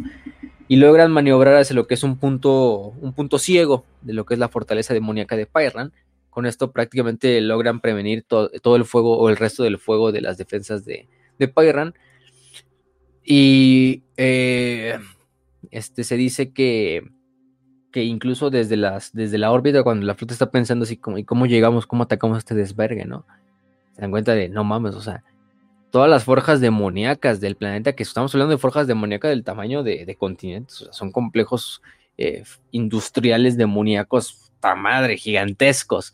Y 0.67 0.75
logran 0.75 1.11
maniobrar 1.11 1.55
hacia 1.55 1.75
lo 1.75 1.87
que 1.87 1.93
es 1.93 2.03
un 2.03 2.17
punto, 2.17 2.93
un 2.99 3.13
punto 3.13 3.39
ciego 3.39 3.85
de 4.01 4.11
lo 4.11 4.25
que 4.25 4.33
es 4.33 4.39
la 4.39 4.49
fortaleza 4.49 4.93
demoníaca 4.93 5.37
de 5.37 5.45
Pyran. 5.45 5.93
Con 6.29 6.45
esto 6.45 6.71
prácticamente 6.71 7.39
logran 7.39 7.79
prevenir 7.79 8.23
todo 8.23 8.75
el 8.75 8.83
fuego 8.83 9.17
o 9.17 9.29
el 9.29 9.37
resto 9.37 9.63
del 9.63 9.77
fuego 9.77 10.11
de 10.11 10.19
las 10.19 10.37
defensas 10.37 10.83
de, 10.83 11.07
de. 11.39 11.93
Y 13.23 14.03
eh, 14.17 14.99
este, 15.71 16.03
se 16.03 16.17
dice 16.17 16.51
que 16.51 17.03
que 17.95 18.03
incluso 18.03 18.49
desde, 18.49 18.75
las, 18.75 19.13
desde 19.13 19.37
la 19.37 19.53
órbita, 19.53 19.81
cuando 19.81 20.05
la 20.05 20.15
flota 20.15 20.33
está 20.33 20.51
pensando 20.51 20.83
así 20.83 20.97
como, 20.97 21.17
¿y 21.17 21.23
cómo 21.23 21.45
llegamos, 21.45 21.87
cómo 21.87 22.03
atacamos 22.03 22.39
este 22.39 22.53
desvergue, 22.53 23.05
no? 23.05 23.25
Se 23.93 24.01
dan 24.01 24.11
cuenta 24.11 24.35
de, 24.35 24.49
no 24.49 24.65
mames, 24.65 24.95
o 24.95 25.01
sea, 25.01 25.23
todas 25.91 26.09
las 26.09 26.25
forjas 26.25 26.59
demoníacas 26.59 27.39
del 27.39 27.55
planeta, 27.55 27.93
que 27.93 28.03
estamos 28.03 28.35
hablando 28.35 28.51
de 28.51 28.57
forjas 28.57 28.85
demoníacas 28.85 29.29
del 29.29 29.45
tamaño 29.45 29.81
de, 29.81 30.13
continentes, 30.19 30.81
o 30.81 30.83
sea, 30.83 30.93
son 30.93 31.13
complejos 31.13 31.81
eh, 32.17 32.43
industriales 32.71 33.55
demoníacos, 33.55 34.51
ta 34.59 34.75
madre, 34.75 35.15
gigantescos, 35.15 36.13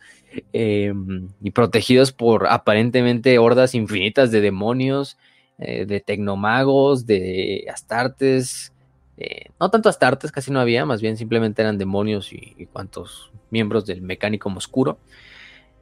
em, 0.53 1.29
y 1.41 1.49
protegidos 1.49 2.11
por 2.11 2.45
aparentemente 2.45 3.39
hordas 3.39 3.73
infinitas 3.73 4.29
de 4.29 4.41
demonios, 4.41 5.17
eh, 5.57 5.87
de 5.87 5.99
tecnomagos, 5.99 7.07
de 7.07 7.65
astartes, 7.73 8.71
eh, 9.17 9.49
no 9.59 9.69
tanto 9.69 9.89
astartes, 9.89 10.31
casi 10.31 10.51
no 10.51 10.59
había, 10.59 10.85
más 10.85 11.01
bien 11.01 11.17
simplemente 11.17 11.61
eran 11.61 11.77
demonios 11.77 12.33
y, 12.33 12.67
cuantos 12.71 13.31
miembros 13.49 13.85
del 13.85 14.01
mecánico 14.01 14.49
oscuro. 14.49 14.99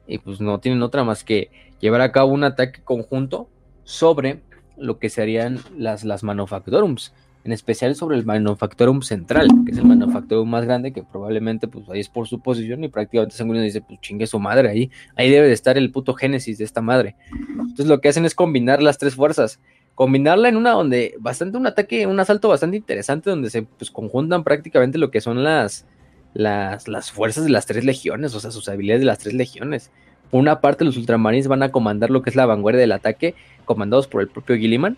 Y 0.06 0.18
pues 0.18 0.40
no 0.40 0.58
tienen 0.58 0.82
otra 0.82 1.04
más 1.04 1.24
que 1.24 1.50
llevar 1.80 2.00
a 2.00 2.12
cabo 2.12 2.32
un 2.32 2.44
ataque 2.44 2.82
conjunto 2.82 3.48
sobre 3.84 4.42
lo 4.76 4.98
que 4.98 5.08
serían 5.08 5.60
las, 5.76 6.04
las 6.04 6.22
manufactorums, 6.22 7.14
en 7.44 7.52
especial 7.52 7.94
sobre 7.94 8.16
el 8.16 8.26
manufactorum 8.26 9.02
central, 9.02 9.48
que 9.64 9.72
es 9.72 9.78
el 9.78 9.86
manufactorum 9.86 10.48
más 10.48 10.64
grande, 10.64 10.92
que 10.92 11.02
probablemente 11.02 11.68
pues 11.68 11.88
ahí 11.88 12.00
es 12.00 12.08
por 12.08 12.28
su 12.28 12.40
posición 12.40 12.84
y 12.84 12.88
prácticamente 12.88 13.36
Sanguíneo 13.36 13.62
dice, 13.62 13.80
pues 13.80 14.00
chingue 14.00 14.26
su 14.26 14.38
madre 14.38 14.68
ahí, 14.68 14.90
ahí 15.16 15.30
debe 15.30 15.46
de 15.46 15.52
estar 15.54 15.78
el 15.78 15.90
puto 15.90 16.14
génesis 16.14 16.58
de 16.58 16.64
esta 16.64 16.82
madre. 16.82 17.16
Entonces 17.30 17.86
lo 17.86 18.00
que 18.00 18.08
hacen 18.08 18.24
es 18.24 18.34
combinar 18.34 18.82
las 18.82 18.98
tres 18.98 19.14
fuerzas, 19.14 19.60
combinarla 20.00 20.48
en 20.48 20.56
una 20.56 20.70
donde 20.70 21.14
bastante 21.18 21.58
un 21.58 21.66
ataque, 21.66 22.06
un 22.06 22.18
asalto 22.18 22.48
bastante 22.48 22.78
interesante 22.78 23.28
donde 23.28 23.50
se 23.50 23.64
pues, 23.64 23.90
conjuntan 23.90 24.44
prácticamente 24.44 24.96
lo 24.96 25.10
que 25.10 25.20
son 25.20 25.44
las, 25.44 25.84
las, 26.32 26.88
las 26.88 27.12
fuerzas 27.12 27.44
de 27.44 27.50
las 27.50 27.66
tres 27.66 27.84
legiones, 27.84 28.34
o 28.34 28.40
sea, 28.40 28.50
sus 28.50 28.70
habilidades 28.70 29.02
de 29.02 29.06
las 29.06 29.18
tres 29.18 29.34
legiones. 29.34 29.90
Una 30.30 30.62
parte, 30.62 30.86
los 30.86 30.96
ultramarines 30.96 31.48
van 31.48 31.62
a 31.62 31.70
comandar 31.70 32.08
lo 32.08 32.22
que 32.22 32.30
es 32.30 32.36
la 32.36 32.46
vanguardia 32.46 32.80
del 32.80 32.92
ataque, 32.92 33.34
comandados 33.66 34.06
por 34.06 34.22
el 34.22 34.28
propio 34.28 34.56
Gilliman, 34.56 34.96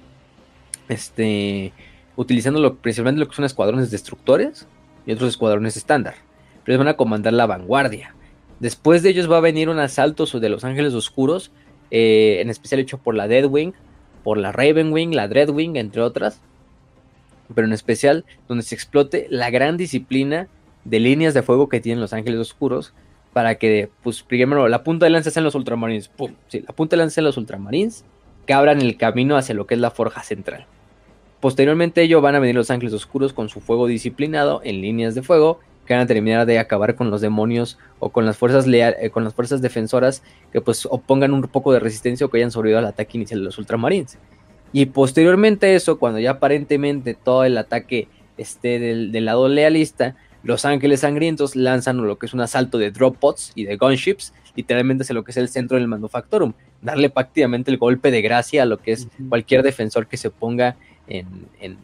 este, 0.89 1.73
utilizando 2.15 2.61
lo, 2.61 2.77
principalmente 2.77 3.19
lo 3.19 3.29
que 3.29 3.35
son 3.35 3.45
escuadrones 3.45 3.91
destructores 3.91 4.69
y 5.05 5.11
otros 5.11 5.31
escuadrones 5.31 5.77
estándar. 5.77 6.15
Pero 6.63 6.77
ellos 6.77 6.87
van 6.87 6.95
a 6.95 6.97
comandar 6.97 7.33
la 7.33 7.47
vanguardia. 7.47 8.15
Después 8.61 9.03
de 9.03 9.11
ellos 9.11 9.29
va 9.29 9.39
a 9.39 9.41
venir 9.41 9.69
un 9.69 9.81
asalto 9.81 10.27
de 10.27 10.49
los 10.49 10.63
Ángeles 10.63 10.95
Oscuros, 10.95 11.51
eh, 11.91 12.39
en 12.41 12.51
especial 12.51 12.81
hecho 12.81 12.99
por 12.99 13.17
la 13.17 13.27
Deadwing, 13.27 13.75
por 14.23 14.39
la 14.39 14.53
Ravenwing, 14.53 15.15
la 15.15 15.29
Dreadwing, 15.29 15.77
entre 15.77 16.03
otras, 16.03 16.41
pero 17.55 17.67
en 17.67 17.73
especial 17.73 18.25
donde 18.49 18.65
se 18.65 18.75
explote 18.75 19.27
la 19.31 19.51
gran 19.51 19.77
disciplina 19.77 20.49
de 20.85 21.01
líneas 21.01 21.35
de 21.35 21.43
fuego 21.43 21.69
que 21.69 21.81
tienen 21.81 22.01
los 22.01 22.13
Ángeles 22.13 22.41
Oscuros 22.41 22.93
para 23.33 23.57
que, 23.57 23.91
pues, 24.03 24.23
primero, 24.23 24.69
la 24.69 24.85
punta 24.85 25.07
de 25.07 25.11
lanza 25.11 25.31
sean 25.31 25.45
los 25.45 25.55
Ultramarines, 25.55 26.11
sí, 26.49 26.61
la 26.61 26.75
punta 26.75 26.97
de 26.97 27.03
lanza 27.03 27.15
sean 27.15 27.25
los 27.25 27.37
Ultramarines, 27.37 28.05
que 28.47 28.53
abran 28.53 28.81
el 28.81 28.97
camino 28.97 29.37
hacia 29.37 29.55
lo 29.55 29.67
que 29.67 29.75
es 29.75 29.81
la 29.81 29.91
forja 29.91 30.23
central. 30.23 30.67
Posteriormente 31.41 32.03
ello 32.03 32.21
van 32.21 32.35
a 32.35 32.39
venir 32.39 32.55
los 32.55 32.71
Ángeles 32.71 32.95
Oscuros 32.95 33.33
con 33.33 33.49
su 33.49 33.61
fuego 33.61 33.87
disciplinado 33.87 34.61
en 34.65 34.81
líneas 34.81 35.15
de 35.15 35.23
fuego 35.23 35.61
que 35.93 35.97
van 35.97 36.05
a 36.05 36.07
terminar 36.07 36.47
de 36.47 36.59
acabar 36.59 36.95
con 36.95 37.11
los 37.11 37.21
demonios 37.21 37.79
o 37.99 38.09
con 38.09 38.25
las 38.25 38.39
fuerzas 38.39 38.67
eh, 38.67 39.11
con 39.13 39.25
las 39.25 39.35
fuerzas 39.35 39.61
defensoras 39.61 40.23
que 40.51 40.63
pues 40.63 40.87
opongan 40.87 41.35
un 41.35 41.43
poco 41.43 41.71
de 41.71 41.81
resistencia 41.81 42.25
o 42.25 42.31
que 42.31 42.39
hayan 42.39 42.51
sobrevivido 42.51 42.79
al 42.79 42.87
ataque 42.87 43.19
inicial 43.19 43.41
de 43.41 43.45
los 43.45 43.59
ultramarines. 43.59 44.19
Y 44.73 44.87
posteriormente 44.87 45.67
a 45.67 45.75
eso, 45.75 45.99
cuando 45.99 46.19
ya 46.19 46.31
aparentemente 46.31 47.13
todo 47.13 47.45
el 47.45 47.59
ataque 47.59 48.09
esté 48.39 48.79
del, 48.79 49.25
lado 49.27 49.49
lealista, 49.49 50.17
los 50.43 50.65
ángeles 50.65 51.01
sangrientos 51.01 51.57
lanzan 51.57 51.99
lo 51.99 52.19
que 52.19 52.25
es 52.25 52.33
un 52.33 52.41
asalto 52.41 52.79
de 52.79 52.91
drop 52.91 53.19
pods 53.19 53.53
y 53.55 53.65
de 53.65 53.77
gunships, 53.77 54.33
literalmente 54.57 55.03
hacia 55.03 55.15
lo 55.15 55.25
que 55.25 55.33
es 55.33 55.37
el 55.37 55.51
centro 55.51 55.77
del 55.77 55.89
manufactorum, 55.89 56.55
darle 56.81 57.11
prácticamente 57.11 57.71
el 57.71 57.77
golpe 57.77 58.11
de 58.11 58.23
gracia 58.23 58.63
a 58.63 58.67
lo 58.67 58.79
que 58.79 58.93
es 58.93 59.09
cualquier 59.29 59.63
defensor 59.63 60.07
que 60.07 60.17
se 60.17 60.31
ponga 60.31 60.75
en, 61.07 61.27
en, 61.61 61.77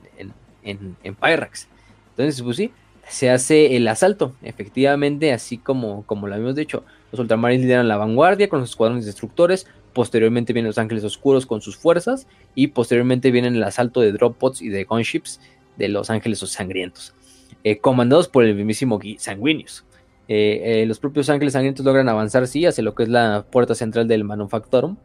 en, 0.63 0.97
en 1.03 1.15
Pyrax. 1.15 1.69
Entonces, 2.17 2.43
pues 2.43 2.57
sí, 2.57 2.73
se 3.09 3.31
hace 3.31 3.77
el 3.77 3.89
asalto. 3.89 4.35
Efectivamente, 4.43 5.33
así 5.33 5.59
como, 5.59 6.05
como 6.07 6.27
lo 6.27 6.35
habíamos 6.35 6.57
dicho, 6.57 6.85
los 7.13 7.21
ultramarines 7.21 7.63
lideran 7.63 7.89
la 7.89 7.97
vanguardia 7.97 8.49
con 8.49 8.61
los 8.61 8.71
escuadrones 8.71 9.07
destructores. 9.07 9.67
Posteriormente 9.93 10.53
vienen 10.53 10.69
los 10.69 10.79
ángeles 10.79 11.05
oscuros 11.05 11.47
con 11.47 11.61
sus 11.61 11.77
fuerzas. 11.77 12.27
Y 12.55 12.69
posteriormente 12.69 13.31
vienen 13.31 13.57
el 13.57 13.65
asalto 13.65 14.01
de 14.01 14.13
droppots 14.13 14.63
y 14.63 14.69
de 14.69 14.85
gunships 14.85 15.41
de 15.77 15.89
los 15.89 16.11
ángeles 16.11 16.41
sangrientos. 16.41 17.15
Eh, 17.65 17.79
comandados 17.79 18.29
por 18.29 18.45
el 18.45 18.55
mismísimo 18.55 19.01
Sanguinius. 19.19 19.85
Eh, 20.29 20.83
eh, 20.83 20.87
los 20.87 21.01
propios 21.01 21.31
ángeles 21.31 21.55
sangrientos 21.55 21.85
logran 21.85 22.09
avanzar, 22.09 22.47
sí, 22.47 22.67
hacia 22.67 22.85
lo 22.85 22.95
que 22.95 23.05
es 23.05 23.09
la 23.09 23.47
puerta 23.51 23.75
central 23.75 24.07
del 24.07 24.25
Manufactorum. 24.25 24.97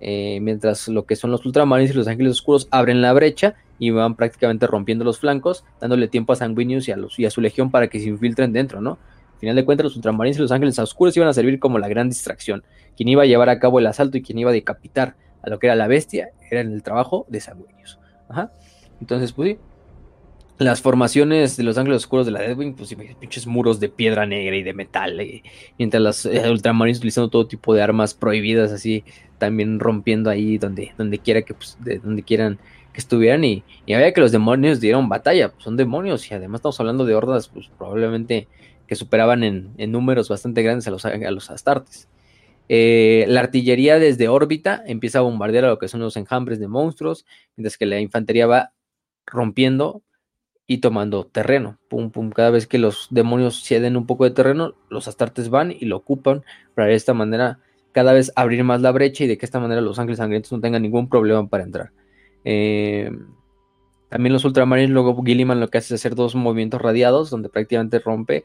Mientras 0.00 0.88
lo 0.88 1.06
que 1.06 1.16
son 1.16 1.30
los 1.30 1.44
ultramarines 1.46 1.92
y 1.92 1.94
los 1.94 2.08
ángeles 2.08 2.32
oscuros 2.32 2.68
abren 2.70 3.02
la 3.02 3.12
brecha 3.12 3.54
y 3.78 3.90
van 3.90 4.14
prácticamente 4.14 4.66
rompiendo 4.66 5.04
los 5.04 5.18
flancos, 5.18 5.64
dándole 5.80 6.08
tiempo 6.08 6.32
a 6.32 6.36
Sanguinius 6.36 6.88
y 6.88 6.92
a, 6.92 6.96
los, 6.96 7.18
y 7.18 7.28
su 7.30 7.40
legión 7.40 7.70
para 7.70 7.88
que 7.88 8.00
se 8.00 8.08
infiltren 8.08 8.52
dentro, 8.52 8.80
¿no? 8.80 8.98
Al 9.34 9.40
final 9.40 9.56
de 9.56 9.64
cuentas, 9.66 9.84
los 9.84 9.96
ultramarines 9.96 10.38
y 10.38 10.40
los 10.42 10.50
ángeles 10.50 10.78
oscuros 10.78 11.14
iban 11.16 11.28
a 11.28 11.34
servir 11.34 11.58
como 11.58 11.78
la 11.78 11.88
gran 11.88 12.08
distracción. 12.08 12.64
Quien 12.96 13.10
iba 13.10 13.22
a 13.22 13.26
llevar 13.26 13.50
a 13.50 13.58
cabo 13.58 13.78
el 13.78 13.86
asalto 13.86 14.16
y 14.16 14.22
quien 14.22 14.38
iba 14.38 14.48
a 14.48 14.52
decapitar 14.52 15.14
a 15.42 15.50
lo 15.50 15.58
que 15.58 15.66
era 15.66 15.76
la 15.76 15.88
bestia 15.88 16.30
era 16.50 16.62
en 16.62 16.72
el 16.72 16.82
trabajo 16.82 17.26
de 17.28 17.40
Sanguinius. 17.40 17.98
Ajá. 18.30 18.50
Entonces, 18.98 19.32
pues 19.32 19.50
sí, 19.50 19.58
las 20.58 20.80
formaciones 20.80 21.56
de 21.56 21.64
los 21.64 21.76
ángeles 21.76 21.98
oscuros 21.98 22.26
de 22.26 22.32
la 22.32 22.40
Deadwing, 22.40 22.74
pues 22.74 22.94
pinches 23.20 23.46
muros 23.46 23.78
de 23.78 23.88
piedra 23.88 24.26
negra 24.26 24.56
y 24.56 24.62
de 24.62 24.72
metal, 24.72 25.20
eh, 25.20 25.42
mientras 25.78 26.02
los 26.02 26.26
eh, 26.26 26.50
ultramarines 26.50 26.98
utilizando 26.98 27.28
todo 27.28 27.46
tipo 27.46 27.74
de 27.74 27.82
armas 27.82 28.14
prohibidas, 28.14 28.72
así 28.72 29.04
también 29.38 29.80
rompiendo 29.80 30.30
ahí 30.30 30.56
donde, 30.56 30.92
donde 30.96 31.18
quiera 31.18 31.42
que, 31.42 31.54
pues, 31.54 31.76
de 31.80 31.98
donde 31.98 32.22
quieran 32.22 32.58
que 32.92 33.00
estuvieran 33.00 33.44
y, 33.44 33.62
y 33.84 33.92
había 33.92 34.14
que 34.14 34.22
los 34.22 34.32
demonios 34.32 34.80
dieron 34.80 35.10
batalla, 35.10 35.50
pues 35.50 35.64
son 35.64 35.76
demonios 35.76 36.30
y 36.30 36.34
además 36.34 36.60
estamos 36.60 36.80
hablando 36.80 37.04
de 37.04 37.14
hordas, 37.14 37.48
pues 37.48 37.68
probablemente 37.76 38.48
que 38.86 38.96
superaban 38.96 39.44
en, 39.44 39.74
números 39.92 40.28
bastante 40.28 40.62
grandes 40.62 40.86
a 40.88 40.90
los, 40.90 41.04
a 41.04 41.30
los 41.30 41.50
astartes. 41.50 42.08
Eh, 42.68 43.24
la 43.28 43.40
artillería 43.40 43.98
desde 43.98 44.28
órbita 44.28 44.82
empieza 44.86 45.18
a 45.18 45.22
bombardear 45.22 45.66
a 45.66 45.68
lo 45.68 45.78
que 45.78 45.88
son 45.88 46.00
los 46.00 46.16
enjambres 46.16 46.58
de 46.58 46.68
monstruos, 46.68 47.26
mientras 47.56 47.76
que 47.76 47.86
la 47.86 48.00
infantería 48.00 48.46
va 48.46 48.72
rompiendo 49.26 50.02
y 50.66 50.78
tomando 50.78 51.24
terreno. 51.26 51.78
Pum, 51.88 52.10
pum. 52.10 52.30
Cada 52.30 52.50
vez 52.50 52.66
que 52.66 52.78
los 52.78 53.08
demonios 53.10 53.62
ceden 53.62 53.96
un 53.96 54.06
poco 54.06 54.24
de 54.24 54.30
terreno, 54.30 54.74
los 54.88 55.08
astartes 55.08 55.48
van 55.48 55.72
y 55.72 55.84
lo 55.84 55.96
ocupan 55.96 56.42
para 56.74 56.88
de 56.88 56.94
esta 56.94 57.14
manera 57.14 57.60
cada 57.92 58.12
vez 58.12 58.32
abrir 58.36 58.62
más 58.64 58.82
la 58.82 58.92
brecha 58.92 59.24
y 59.24 59.26
de 59.26 59.38
que 59.38 59.46
esta 59.46 59.60
manera 59.60 59.80
los 59.80 59.98
ángeles 59.98 60.18
sangrientos 60.18 60.52
no 60.52 60.60
tengan 60.60 60.82
ningún 60.82 61.08
problema 61.08 61.46
para 61.48 61.64
entrar. 61.64 61.92
Eh, 62.44 63.10
también 64.08 64.32
los 64.32 64.44
ultramarines, 64.44 64.90
luego 64.90 65.22
Gilliman 65.24 65.60
lo 65.60 65.68
que 65.68 65.78
hace 65.78 65.94
es 65.94 66.00
hacer 66.00 66.14
dos 66.14 66.34
movimientos 66.34 66.80
radiados 66.80 67.30
donde 67.30 67.48
prácticamente 67.48 67.98
rompe 67.98 68.44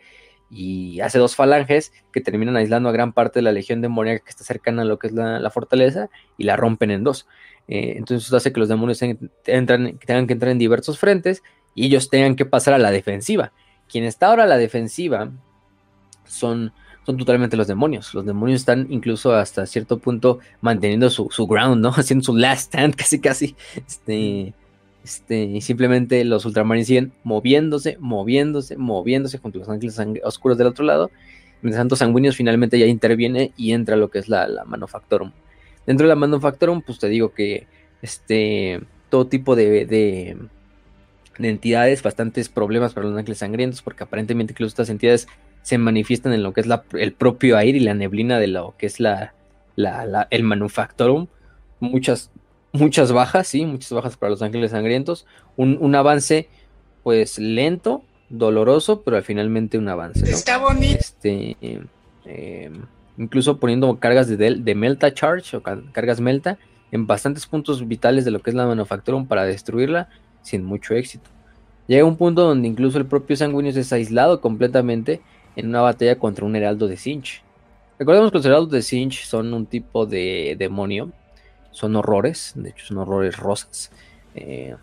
y 0.50 1.00
hace 1.02 1.18
dos 1.20 1.36
falanges 1.36 1.94
que 2.12 2.22
terminan 2.22 2.58
aislando 2.58 2.90
a 2.90 2.92
gran 2.92 3.14
parte 3.14 3.40
de 3.40 3.44
la 3.44 3.52
legión 3.52 3.82
demoníaca 3.82 4.24
que 4.24 4.30
está 4.30 4.44
cercana 4.44 4.82
a 4.82 4.86
lo 4.86 5.00
que 5.00 5.08
es 5.08 5.14
la, 5.14 5.50
fortaleza 5.50 6.10
y 6.38 6.44
la 6.44 6.56
rompen 6.56 6.92
en 6.92 7.04
dos. 7.04 7.28
Eh, 7.68 7.94
entonces 7.96 8.28
eso 8.28 8.36
hace 8.36 8.52
que 8.52 8.60
los 8.60 8.70
demonios 8.70 9.02
entran, 9.46 9.98
tengan 10.06 10.28
que 10.28 10.34
entrar 10.34 10.52
en 10.52 10.58
diversos 10.58 10.98
frentes 10.98 11.44
y 11.76 11.86
ellos 11.86 12.10
tengan 12.10 12.36
que 12.36 12.46
pasar 12.46 12.74
a 12.74 12.78
la 12.78 12.92
defensiva. 12.92 13.52
Quien 13.90 14.04
está 14.04 14.28
ahora 14.28 14.44
a 14.44 14.48
la 14.48 14.58
defensiva 14.58 15.32
son, 16.26 16.74
son 17.06 17.18
totalmente 17.18 17.58
los 17.58 17.68
demonios. 17.68 18.14
Los 18.14 18.26
demonios 18.26 18.62
están 18.62 18.88
incluso 18.90 19.34
hasta 19.34 19.66
cierto 19.66 20.00
punto 20.00 20.40
manteniendo 20.62 21.10
su, 21.10 21.48
ground, 21.48 21.82
¿no? 21.82 21.90
Haciendo 21.96 22.24
su 22.24 22.36
last 22.36 22.74
stand 22.74 22.96
casi 22.96 23.20
casi. 23.20 23.56
Este, 23.76 24.54
este, 25.04 25.62
simplemente 25.62 26.24
los 26.24 26.46
ultramarines 26.46 26.88
siguen 26.88 27.14
moviéndose, 27.24 27.98
moviéndose, 28.00 28.78
moviéndose 28.78 29.38
junto 29.38 29.60
a 29.60 29.62
los 29.62 29.70
ángeles 29.70 30.00
oscuros 30.24 30.58
del 30.58 30.68
otro 30.68 30.86
lado. 30.86 31.12
Mientras 31.62 31.82
tanto, 31.82 31.96
Sanguinius 31.96 32.36
finalmente 32.36 32.80
ya 32.80 32.88
interviene 32.88 33.52
y 33.56 33.74
entra 33.74 33.96
lo 33.96 34.10
que 34.10 34.20
es 34.20 34.30
la, 34.30 34.48
la 34.48 34.66
Manufactorum. 34.66 35.32
Dentro 35.86 36.06
de 36.06 36.10
la 36.10 36.16
Manufactorum, 36.16 36.82
pues 36.82 36.98
te 36.98 37.08
digo 37.08 37.34
que 37.34 37.68
este, 38.02 38.82
todo 39.10 39.28
tipo 39.28 39.56
de 39.56 40.38
entidades, 41.46 42.04
bastantes 42.04 42.50
problemas 42.50 42.94
para 42.94 43.08
los 43.08 43.18
ángeles 43.18 43.40
sangrientos, 43.40 43.82
porque 43.82 44.04
aparentemente 44.04 44.54
incluso 44.54 44.70
estas 44.70 44.90
entidades 44.90 45.28
se 45.62 45.78
manifiestan 45.78 46.34
en 46.34 46.44
lo 46.44 46.54
que 46.54 46.62
es 46.62 46.68
el 46.94 47.14
propio 47.14 47.58
aire 47.58 47.78
y 47.78 47.82
la 47.82 47.94
neblina 47.94 48.40
de 48.40 48.48
lo 48.48 48.76
que 48.78 48.88
es 48.88 49.00
la, 49.00 49.34
el 50.30 50.44
manufactorum. 50.44 51.28
Muchas, 51.80 52.32
muchas 52.72 53.12
bajas, 53.12 53.48
sí, 53.48 53.66
muchas 53.66 53.92
bajas 53.92 54.18
para 54.18 54.32
los 54.32 54.42
ángeles 54.42 54.72
sangrientos. 54.72 55.26
Un, 55.58 55.96
avance, 55.96 56.48
pues 57.04 57.38
lento, 57.38 58.04
doloroso, 58.30 59.02
pero 59.02 59.22
finalmente 59.22 59.78
un 59.78 59.90
avance. 59.90 60.30
Está 60.30 60.58
bonito. 60.58 61.00
Este, 61.00 61.58
em, 62.26 62.82
incluso 63.18 63.60
poniendo 63.60 64.00
cargas 64.00 64.28
de, 64.28 64.38
de 64.38 64.76
Melta 64.76 65.14
Charge 65.14 65.58
o 65.58 65.62
cargas 65.62 66.20
Melta 66.22 66.58
en 66.92 67.08
bastantes 67.08 67.46
puntos 67.46 67.88
vitales 67.88 68.26
de 68.26 68.32
lo 68.32 68.42
que 68.42 68.50
es 68.50 68.56
la 68.56 68.66
Manufactorum 68.66 69.26
para 69.26 69.46
destruirla 69.46 70.10
sin 70.42 70.64
mucho 70.64 70.94
éxito. 70.94 71.30
Llega 71.88 72.06
un 72.06 72.18
punto 72.18 72.44
donde 72.44 72.68
incluso 72.68 72.98
el 72.98 73.06
propio 73.06 73.36
Sanguinius 73.36 73.76
es 73.76 73.92
aislado 73.92 74.40
completamente 74.40 75.22
en 75.56 75.68
una 75.68 75.82
batalla 75.82 76.18
contra 76.18 76.46
un 76.46 76.56
heraldo 76.56 76.88
de 76.88 76.98
Sinch. 76.98 77.44
Recordemos 78.00 78.32
que 78.32 78.38
los 78.38 78.46
heraldos 78.46 78.72
de 78.72 78.82
Sinch 78.82 79.26
son 79.26 79.54
un 79.54 79.66
tipo 79.66 80.06
de 80.06 80.56
demonio, 80.58 81.12
son 81.72 81.96
horrores, 81.96 82.54
de 82.56 82.70
hecho 82.70 82.86
son 82.86 82.98
horrores 82.98 83.38
rosas, 83.38 83.92
eh, 84.36 84.76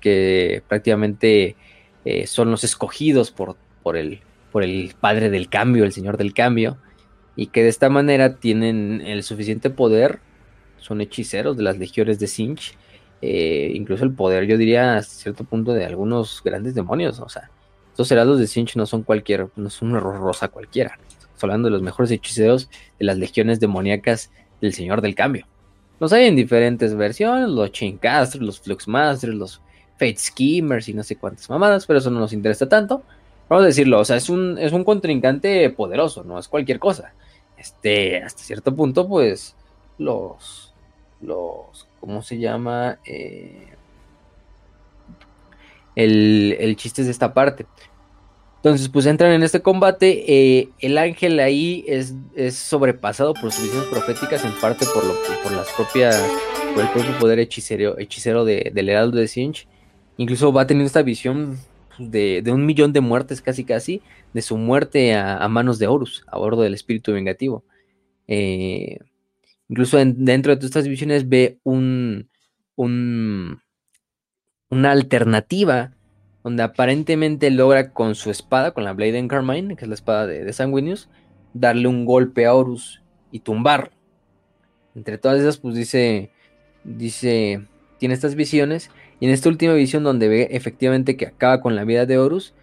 que 0.00 0.62
prácticamente 0.66 1.56
eh, 2.04 2.26
son 2.26 2.50
los 2.50 2.64
escogidos 2.64 3.30
por, 3.30 3.56
por, 3.82 3.96
el, 3.96 4.20
por 4.50 4.62
el 4.62 4.94
padre 4.98 5.30
del 5.30 5.48
cambio, 5.48 5.84
el 5.84 5.92
señor 5.92 6.16
del 6.16 6.34
cambio, 6.34 6.78
y 7.36 7.48
que 7.48 7.62
de 7.62 7.68
esta 7.68 7.88
manera 7.88 8.36
tienen 8.36 9.02
el 9.04 9.22
suficiente 9.22 9.70
poder, 9.70 10.20
son 10.78 11.00
hechiceros 11.00 11.56
de 11.56 11.62
las 11.62 11.78
legiones 11.78 12.18
de 12.18 12.26
Sinch, 12.26 12.76
eh, 13.22 13.72
incluso 13.74 14.04
el 14.04 14.12
poder, 14.12 14.46
yo 14.46 14.56
diría, 14.56 14.96
hasta 14.96 15.14
cierto 15.14 15.44
punto, 15.44 15.72
de 15.72 15.84
algunos 15.84 16.42
grandes 16.44 16.74
demonios. 16.74 17.20
O 17.20 17.28
sea, 17.28 17.50
estos 17.90 18.10
heraldos 18.10 18.38
de 18.38 18.46
Sinch 18.46 18.76
no 18.76 18.86
son 18.86 19.02
cualquier, 19.02 19.48
no 19.56 19.70
son 19.70 19.90
una 19.90 20.00
rosa 20.00 20.48
cualquiera. 20.48 20.98
Estamos 21.08 21.44
hablando 21.44 21.68
de 21.68 21.72
los 21.72 21.82
mejores 21.82 22.10
hechiceros 22.10 22.68
de 22.98 23.04
las 23.04 23.18
legiones 23.18 23.60
demoníacas 23.60 24.30
del 24.60 24.72
Señor 24.72 25.00
del 25.00 25.14
Cambio. 25.14 25.46
Los 25.98 26.12
hay 26.12 26.26
en 26.26 26.36
diferentes 26.36 26.94
versiones, 26.94 27.50
los 27.50 27.72
Chaincasters, 27.72 28.42
los 28.42 28.60
Fluxmasters, 28.60 29.34
los 29.34 29.60
Fate 29.98 30.16
Schemers 30.16 30.88
y 30.88 30.94
no 30.94 31.02
sé 31.02 31.16
cuántas 31.16 31.50
mamadas, 31.50 31.84
pero 31.86 31.98
eso 31.98 32.10
no 32.10 32.20
nos 32.20 32.32
interesa 32.32 32.66
tanto. 32.66 33.02
Vamos 33.50 33.64
a 33.64 33.66
decirlo, 33.66 34.00
o 34.00 34.04
sea, 34.04 34.16
es 34.16 34.30
un, 34.30 34.56
es 34.58 34.72
un 34.72 34.84
contrincante 34.84 35.68
poderoso, 35.70 36.24
no 36.24 36.38
es 36.38 36.48
cualquier 36.48 36.78
cosa. 36.78 37.12
Este, 37.58 38.22
hasta 38.22 38.42
cierto 38.42 38.74
punto, 38.74 39.06
pues, 39.06 39.54
los, 39.98 40.72
los 41.20 41.86
¿cómo 42.00 42.22
se 42.22 42.38
llama? 42.38 42.98
Eh, 43.04 43.68
el, 45.94 46.76
chiste 46.76 47.02
es 47.02 47.06
de 47.06 47.12
esta 47.12 47.34
parte. 47.34 47.66
Entonces, 48.56 48.88
pues 48.88 49.06
entran 49.06 49.32
en 49.32 49.42
este 49.42 49.62
combate. 49.62 50.24
Eh, 50.26 50.68
el 50.80 50.98
ángel 50.98 51.40
ahí 51.40 51.84
es, 51.86 52.14
es, 52.34 52.56
sobrepasado 52.56 53.34
por 53.34 53.52
sus 53.52 53.64
visiones 53.64 53.88
proféticas, 53.88 54.44
en 54.44 54.52
parte 54.60 54.86
por, 54.92 55.04
lo, 55.04 55.14
por 55.42 55.52
las 55.52 55.70
propias, 55.72 56.22
por 56.74 56.84
el 56.84 56.90
propio 56.90 57.18
poder 57.18 57.38
hechicero, 57.38 57.98
hechicero 57.98 58.44
de, 58.44 58.70
del 58.74 58.88
Heraldo 58.88 59.18
de 59.18 59.28
Sinch. 59.28 59.66
Incluso 60.16 60.52
va 60.52 60.66
teniendo 60.66 60.86
esta 60.86 61.02
visión 61.02 61.58
de, 61.98 62.42
un 62.52 62.66
millón 62.66 62.92
de 62.92 63.00
muertes, 63.00 63.40
casi 63.40 63.64
casi, 63.64 64.02
de 64.32 64.42
su 64.42 64.56
muerte 64.56 65.14
a, 65.14 65.46
manos 65.48 65.78
de 65.78 65.86
Horus, 65.86 66.24
a 66.26 66.38
bordo 66.38 66.62
del 66.62 66.74
espíritu 66.74 67.12
vengativo. 67.12 67.64
Eh, 68.26 68.98
Incluso 69.70 69.98
dentro 69.98 70.50
de 70.50 70.56
todas 70.56 70.70
estas 70.70 70.88
visiones 70.88 71.28
ve 71.28 71.60
un, 71.62 72.28
una 72.74 73.60
alternativa 74.90 75.92
donde 76.42 76.64
aparentemente 76.64 77.50
logra 77.52 77.92
con 77.92 78.16
su 78.16 78.32
espada, 78.32 78.72
con 78.72 78.82
la 78.82 78.94
Blade 78.94 79.20
and 79.20 79.30
Carmine, 79.30 79.76
que 79.76 79.84
es 79.84 79.88
la 79.88 79.94
espada 79.94 80.26
de, 80.26 80.52
Sanguinius, 80.52 81.08
darle 81.54 81.86
un 81.86 82.04
golpe 82.04 82.46
a 82.46 82.54
Horus 82.54 83.00
y 83.30 83.40
tumbar. 83.40 83.92
Entre 84.96 85.18
todas 85.18 85.40
esas, 85.40 85.58
pues 85.58 85.76
dice, 85.76 86.32
dice, 86.82 87.64
tiene 87.98 88.14
estas 88.14 88.34
visiones, 88.34 88.90
y 89.20 89.26
en 89.26 89.30
esta 89.30 89.48
última 89.48 89.74
visión 89.74 90.02
donde 90.02 90.26
ve 90.26 90.48
efectivamente 90.50 91.16
que 91.16 91.26
acaba 91.26 91.60
con 91.60 91.76
la 91.76 91.84
vida 91.84 92.06
de 92.06 92.18
Horus, 92.18 92.54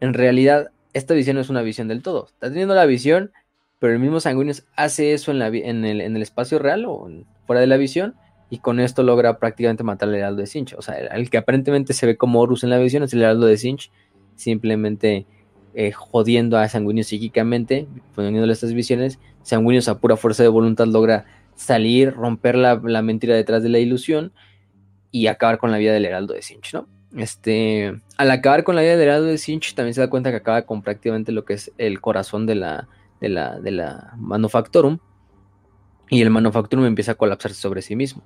en 0.00 0.12
realidad 0.12 0.72
esta 0.92 1.14
visión 1.14 1.36
no 1.36 1.40
es 1.40 1.48
una 1.48 1.62
visión 1.62 1.88
del 1.88 2.02
todo. 2.02 2.26
Está 2.26 2.48
teniendo 2.48 2.74
la 2.74 2.84
visión 2.84 3.32
pero 3.78 3.92
el 3.92 3.98
mismo 3.98 4.20
Sanguinius 4.20 4.64
hace 4.76 5.12
eso 5.12 5.30
en, 5.30 5.38
la, 5.38 5.48
en, 5.48 5.84
el, 5.84 6.00
en 6.00 6.16
el, 6.16 6.22
espacio 6.22 6.58
real 6.58 6.84
o 6.86 7.08
fuera 7.46 7.60
de 7.60 7.66
la 7.66 7.76
visión 7.76 8.14
y 8.50 8.58
con 8.58 8.80
esto 8.80 9.02
logra 9.02 9.38
prácticamente 9.38 9.84
matar 9.84 10.08
al 10.08 10.14
heraldo 10.14 10.40
de 10.40 10.46
Sinch. 10.46 10.74
O 10.74 10.82
sea, 10.82 10.96
el, 10.96 11.30
que 11.30 11.38
aparentemente 11.38 11.92
se 11.92 12.06
ve 12.06 12.16
como 12.16 12.40
Horus 12.40 12.64
en 12.64 12.70
la 12.70 12.78
visión 12.78 13.02
es 13.02 13.12
el 13.12 13.22
heraldo 13.22 13.46
de 13.46 13.56
Sinch, 13.56 13.90
simplemente 14.36 15.26
eh, 15.74 15.92
jodiendo 15.92 16.56
a 16.58 16.68
Sanguinius 16.68 17.08
psíquicamente, 17.08 17.86
poniéndole 18.14 18.52
estas 18.52 18.72
visiones. 18.72 19.18
Sanguinius 19.42 19.88
a 19.88 19.98
pura 19.98 20.16
fuerza 20.16 20.42
de 20.42 20.48
voluntad 20.48 20.86
logra 20.86 21.26
salir, 21.54 22.14
romper 22.14 22.56
la, 22.56 23.02
mentira 23.02 23.34
detrás 23.34 23.62
de 23.62 23.68
la 23.68 23.78
ilusión 23.78 24.32
y 25.10 25.26
acabar 25.26 25.58
con 25.58 25.70
la 25.70 25.78
vida 25.78 25.92
del 25.92 26.06
heraldo 26.06 26.34
de 26.34 26.42
Sinch, 26.42 26.72
¿no? 26.74 26.86
este, 27.16 27.98
al 28.16 28.30
acabar 28.30 28.64
con 28.64 28.76
la 28.76 28.82
vida 28.82 28.96
de 28.96 29.02
Heraldo 29.02 29.26
de 29.26 29.38
Sinch, 29.38 29.74
también 29.74 29.94
se 29.94 30.00
da 30.02 30.10
cuenta 30.10 30.30
que 30.30 30.36
acaba 30.36 30.62
con 30.62 30.82
prácticamente 30.82 31.32
lo 31.32 31.44
que 31.44 31.54
es 31.54 31.72
el 31.78 32.00
corazón 32.02 32.44
de 32.44 32.54
la, 32.54 32.88
de 33.20 33.28
la, 33.28 33.58
de 33.60 33.70
la. 33.70 34.14
Y 36.10 36.22
el 36.22 36.30
Manufactorum 36.30 36.84
empieza 36.84 37.12
a 37.12 37.14
colapsarse 37.16 37.60
sobre 37.60 37.82
sí 37.82 37.96
mismo, 37.96 38.22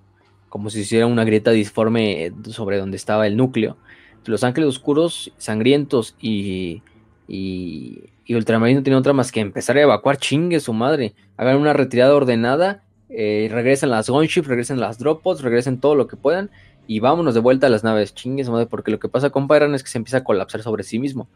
como 0.49 0.71
si 0.71 0.81
hiciera 0.81 1.07
una 1.07 1.25
grieta 1.25 1.51
disforme 1.51 2.33
sobre 2.49 2.79
donde 2.79 2.97
estaba 2.97 3.27
el 3.27 3.37
núcleo. 3.37 3.77
Los 4.25 4.45
ángeles 4.45 4.69
oscuros, 4.69 5.33
sangrientos 5.37 6.15
y, 6.21 6.83
y, 7.27 8.11
y 8.25 8.35
Ultramarino 8.35 8.81
no 8.81 8.85
tienen 8.85 9.01
otra 9.01 9.13
más 9.13 9.33
que 9.33 9.41
empezar 9.41 9.77
a 9.77 9.83
evacuar, 9.83 10.17
chingue 10.17 10.61
su 10.61 10.73
madre. 10.73 11.15
Hagan 11.37 11.57
una 11.57 11.73
retirada 11.73 12.15
ordenada, 12.15 12.85
eh, 13.09 13.49
regresen 13.51 13.91
las 13.91 14.09
gunships, 14.09 14.47
regresen 14.47 14.79
las 14.79 14.99
droppods, 14.99 15.43
regresen 15.43 15.81
todo 15.81 15.97
lo 15.97 16.07
que 16.07 16.17
puedan 16.17 16.51
y 16.87 17.01
vámonos 17.01 17.35
de 17.35 17.41
vuelta 17.41 17.69
a 17.69 17.71
las 17.71 17.85
naves, 17.85 18.15
chingue 18.15 18.45
su 18.45 18.53
madre, 18.53 18.67
porque 18.67 18.91
lo 18.91 18.99
que 18.99 19.09
pasa 19.09 19.31
con 19.31 19.49
Pyran 19.49 19.75
es 19.75 19.83
que 19.83 19.91
se 19.91 19.99
empieza 19.99 20.19
a 20.19 20.25
colapsar 20.25 20.63
sobre 20.63 20.83
sí 20.83 20.99
mismo. 20.99 21.29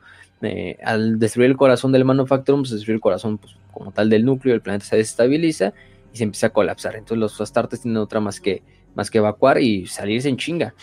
Eh, 0.42 0.76
al 0.84 1.18
destruir 1.18 1.50
el 1.50 1.56
corazón 1.56 1.92
del 1.92 2.04
Manufacturum, 2.04 2.64
se 2.64 2.74
destruye 2.74 2.96
el 2.96 3.00
corazón 3.00 3.38
pues, 3.38 3.56
como 3.72 3.92
tal 3.92 4.10
del 4.10 4.24
núcleo, 4.24 4.54
el 4.54 4.60
planeta 4.60 4.84
se 4.84 4.96
desestabiliza 4.96 5.72
y 6.12 6.18
se 6.18 6.24
empieza 6.24 6.48
a 6.48 6.50
colapsar. 6.50 6.96
Entonces 6.96 7.18
los 7.18 7.40
Astartes 7.40 7.82
tienen 7.82 7.98
otra 7.98 8.20
más 8.20 8.40
que, 8.40 8.62
más 8.94 9.10
que 9.10 9.18
evacuar 9.18 9.60
y 9.60 9.86
salirse 9.86 10.28
en 10.28 10.36
chinga. 10.36 10.74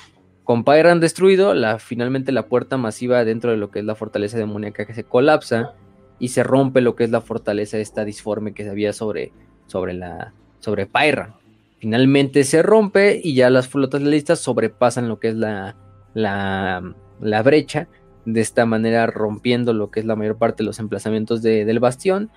Con 0.44 0.64
Pyran 0.64 1.00
destruido, 1.00 1.54
finalmente 1.80 2.32
la 2.32 2.48
puerta 2.48 2.78
masiva 2.78 3.24
dentro 3.24 3.52
de 3.52 3.58
lo 3.58 3.70
que 3.72 3.80
es 3.80 3.86
la 3.86 3.96
fortaleza 3.96 4.38
demoníaca 4.38 4.86
que 4.86 4.94
se 4.94 5.04
colapsa 5.04 5.74
y 6.20 6.30
se 6.30 6.44
rompe 6.44 6.82
lo 6.82 6.96
que 6.96 7.06
es 7.06 7.12
la 7.12 7.22
fortaleza 7.22 7.78
esta 7.78 8.04
disforme 8.06 8.54
que 8.54 8.64
se 8.64 8.70
había 8.70 8.92
sobre, 8.92 9.32
sobre, 9.68 9.94
la, 9.94 10.34
sobre 10.60 10.86
Pyran. 10.86 11.36
Finalmente 11.84 12.46
se 12.46 12.62
rompe 12.62 13.20
y 13.22 13.36
ya 13.36 13.50
las 13.50 13.68
flotas 13.68 14.02
listas 14.02 14.40
sobrepasan 14.40 15.10
lo 15.10 15.20
que 15.20 15.28
es 15.28 15.36
la, 15.36 15.76
la, 16.14 17.42
brecha, 17.44 17.90
de 18.24 18.40
esta 18.40 18.66
manera 18.66 19.06
rompiendo 19.08 19.74
lo 19.74 19.92
que 19.92 20.00
es 20.00 20.06
la 20.06 20.16
mayor 20.16 20.38
parte 20.38 20.64
de 20.64 20.68
los 20.68 20.80
emplazamientos 20.80 21.42
de, 21.42 21.66
del 21.66 21.82
bastión 21.82 22.32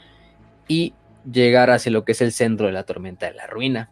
y 0.66 0.94
llegar 1.30 1.70
hacia 1.70 1.92
lo 1.92 2.04
que 2.04 2.10
es 2.10 2.22
el 2.22 2.32
centro 2.32 2.66
de 2.66 2.72
la 2.72 2.82
tormenta 2.82 3.26
de 3.26 3.34
la 3.34 3.46
ruina. 3.46 3.88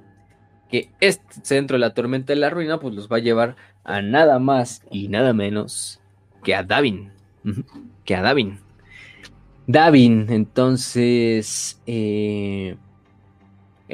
Que 0.69 0.91
este 0.99 1.23
centro 1.43 1.77
de 1.77 1.83
la 1.83 1.95
tormenta 1.95 2.33
de 2.33 2.41
la 2.41 2.51
ruina 2.51 2.81
pues 2.81 2.93
los 2.93 3.09
va 3.09 3.19
a 3.19 3.21
llevar 3.21 3.55
a 3.85 4.03
nada 4.03 4.41
más 4.41 4.83
y 4.91 5.07
nada 5.07 5.35
menos 5.35 6.01
que 6.43 6.57
a 6.57 6.65
Davin. 6.65 7.13
Que 8.05 8.17
a 8.17 8.23
Davin. 8.23 8.59
Davin, 9.69 10.27
entonces, 10.31 11.81
eh, 11.87 12.77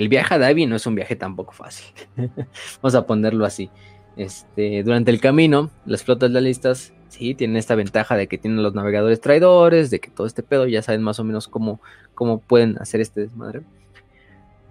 el 0.01 0.09
viaje 0.09 0.35
a 0.35 0.39
Davin 0.39 0.71
no 0.71 0.77
es 0.77 0.87
un 0.87 0.95
viaje 0.95 1.15
tampoco 1.15 1.53
fácil. 1.53 1.85
Vamos 2.17 2.95
a 2.95 3.07
ponerlo 3.07 3.45
así. 3.45 3.69
Este, 4.17 4.83
durante 4.83 5.11
el 5.11 5.21
camino, 5.21 5.69
las 5.85 6.05
flotas 6.05 6.33
realistas 6.33 6.95
sí 7.09 7.35
tienen 7.35 7.59
esta 7.59 7.75
ventaja 7.75 8.17
de 8.17 8.27
que 8.27 8.39
tienen 8.39 8.63
los 8.63 8.75
navegadores 8.75 9.21
traidores, 9.21 9.91
de 9.91 10.01
que 10.01 10.11
todo 10.11 10.27
este 10.27 10.43
pedo 10.43 10.67
ya 10.67 10.81
saben 10.81 11.03
más 11.03 11.21
o 11.21 11.25
menos 11.25 11.49
cómo, 11.49 11.83
cómo 12.15 12.41
pueden 12.41 12.79
hacer 12.79 13.03
este 13.03 13.21
desmadre. 13.21 13.61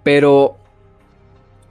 Pero 0.02 0.56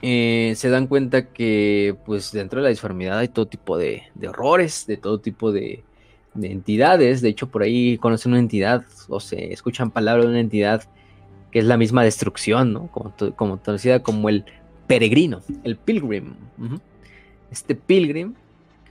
eh, 0.01 0.53
se 0.55 0.69
dan 0.69 0.87
cuenta 0.87 1.25
que 1.25 1.97
pues 2.05 2.31
dentro 2.31 2.61
de 2.61 2.63
la 2.63 2.69
disformidad 2.69 3.17
hay 3.17 3.27
todo 3.27 3.47
tipo 3.47 3.77
de, 3.77 4.03
de 4.15 4.29
horrores, 4.29 4.87
de 4.87 4.95
todo 4.95 5.19
tipo 5.19 5.51
de, 5.51 5.83
de 6.33 6.49
entidades. 6.49 7.21
De 7.21 7.27
hecho, 7.27 7.49
por 7.49 7.63
ahí 7.63 7.97
conocen 7.97 8.31
una 8.31 8.39
entidad 8.39 8.85
o 9.09 9.19
se 9.19 9.51
escuchan 9.51 9.91
palabras 9.91 10.27
de 10.27 10.31
una 10.31 10.39
entidad 10.39 10.83
que 11.51 11.59
es 11.59 11.65
la 11.65 11.77
misma 11.77 12.03
destrucción, 12.03 12.73
¿no? 12.73 12.87
Como, 12.87 13.13
como 13.35 13.59
como 14.03 14.29
el 14.29 14.45
peregrino, 14.87 15.41
el 15.63 15.77
pilgrim. 15.77 16.35
Este 17.51 17.75
pilgrim, 17.75 18.35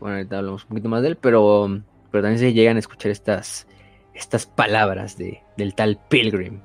bueno, 0.01 0.17
ahorita 0.17 0.39
hablamos 0.39 0.65
un 0.65 0.69
poquito 0.69 0.89
más 0.89 1.03
de 1.03 1.09
él, 1.09 1.17
pero, 1.17 1.81
pero 2.11 2.23
también 2.23 2.39
se 2.39 2.53
llegan 2.53 2.77
a 2.77 2.81
escuchar 2.81 3.11
estas, 3.11 3.67
estas 4.15 4.47
palabras 4.47 5.17
de, 5.17 5.43
del 5.57 5.75
tal 5.75 5.99
pilgrim. 6.09 6.61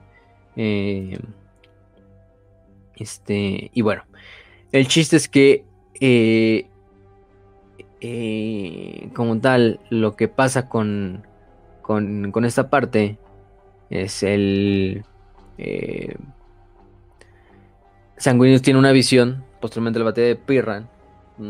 Eh, 0.56 1.20
este, 2.96 3.72
y 3.74 3.82
bueno, 3.82 4.04
el 4.72 4.88
chiste 4.88 5.16
es 5.16 5.28
que 5.28 5.66
eh, 6.00 6.68
eh, 8.06 9.10
como 9.14 9.40
tal, 9.40 9.80
lo 9.90 10.18
que 10.18 10.28
pasa 10.28 10.68
con, 10.68 11.26
con, 11.82 12.44
esta 12.44 12.70
parte 12.70 13.18
es 13.90 14.24
el... 14.24 15.06
Eh, 15.58 16.16
Sanguinius 18.18 18.62
tiene 18.62 18.80
una 18.80 18.92
visión, 18.92 19.44
posteriormente 19.62 20.00
la 20.00 20.06
batalla 20.06 20.28
de 20.28 20.36
Pirran, 20.36 20.90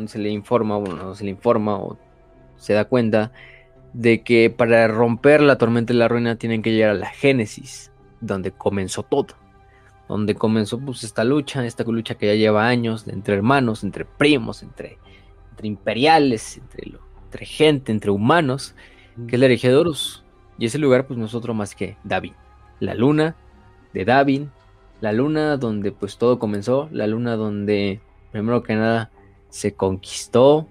se 0.08 0.18
le 0.18 0.30
informa, 0.30 0.78
bueno, 0.78 1.14
se 1.14 1.24
le 1.24 1.30
informa 1.30 1.78
o 1.78 1.98
se 2.56 2.74
da 2.74 2.86
cuenta 2.86 3.32
de 3.94 4.24
que 4.24 4.50
para 4.50 4.88
romper 4.88 5.42
la 5.42 5.58
tormenta 5.58 5.94
de 5.94 6.00
la 6.00 6.08
ruina 6.08 6.38
tienen 6.38 6.62
que 6.62 6.72
llegar 6.72 6.92
a 6.92 6.96
la 6.96 7.10
Génesis, 7.10 7.92
donde 8.22 8.52
comenzó 8.52 9.04
todo. 9.04 9.36
Donde 10.10 10.36
comenzó 10.36 10.80
pues 10.80 11.04
esta 11.04 11.24
lucha, 11.24 11.66
esta 11.66 11.84
lucha 11.84 12.16
que 12.16 12.28
ya 12.28 12.36
lleva 12.36 12.68
años, 12.68 13.08
entre 13.08 13.36
hermanos, 13.36 13.84
entre 13.84 14.06
primos, 14.06 14.64
entre 14.64 14.98
entre 15.54 15.68
imperiales, 15.68 16.58
entre, 16.58 16.94
entre 17.26 17.46
gente, 17.46 17.92
entre 17.92 18.10
humanos, 18.10 18.76
que 19.28 19.36
es 19.36 19.40
la 19.40 19.46
herejía 19.46 19.70
de 19.70 19.92
Y 20.58 20.66
ese 20.66 20.80
lugar, 20.80 21.06
pues 21.06 21.20
nosotros 21.20 21.56
más 21.56 21.76
que 21.76 21.96
Davin. 22.04 22.34
La 22.80 22.96
luna 22.96 23.36
de 23.94 24.06
Davin, 24.06 24.52
la 25.02 25.11
luna 25.11 25.57
donde 25.57 25.91
pues 25.91 26.18
todo 26.18 26.40
comenzó, 26.40 26.90
la 26.91 27.07
luna 27.07 27.36
donde, 27.36 27.99
primero 28.32 28.64
que 28.64 28.76
nada, 28.76 29.11
se 29.49 29.74
conquistó, 29.74 30.68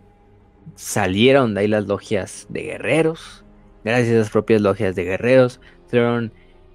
salieron 0.75 1.55
de 1.55 1.61
ahí 1.61 1.69
las 1.69 1.87
logias 1.87 2.47
de 2.49 2.63
guerreros, 2.63 3.45
gracias 3.85 4.15
a 4.15 4.19
las 4.19 4.31
propias 4.31 4.61
logias 4.61 4.95
de 4.95 5.05
guerreros, 5.05 5.61
se 5.87 6.31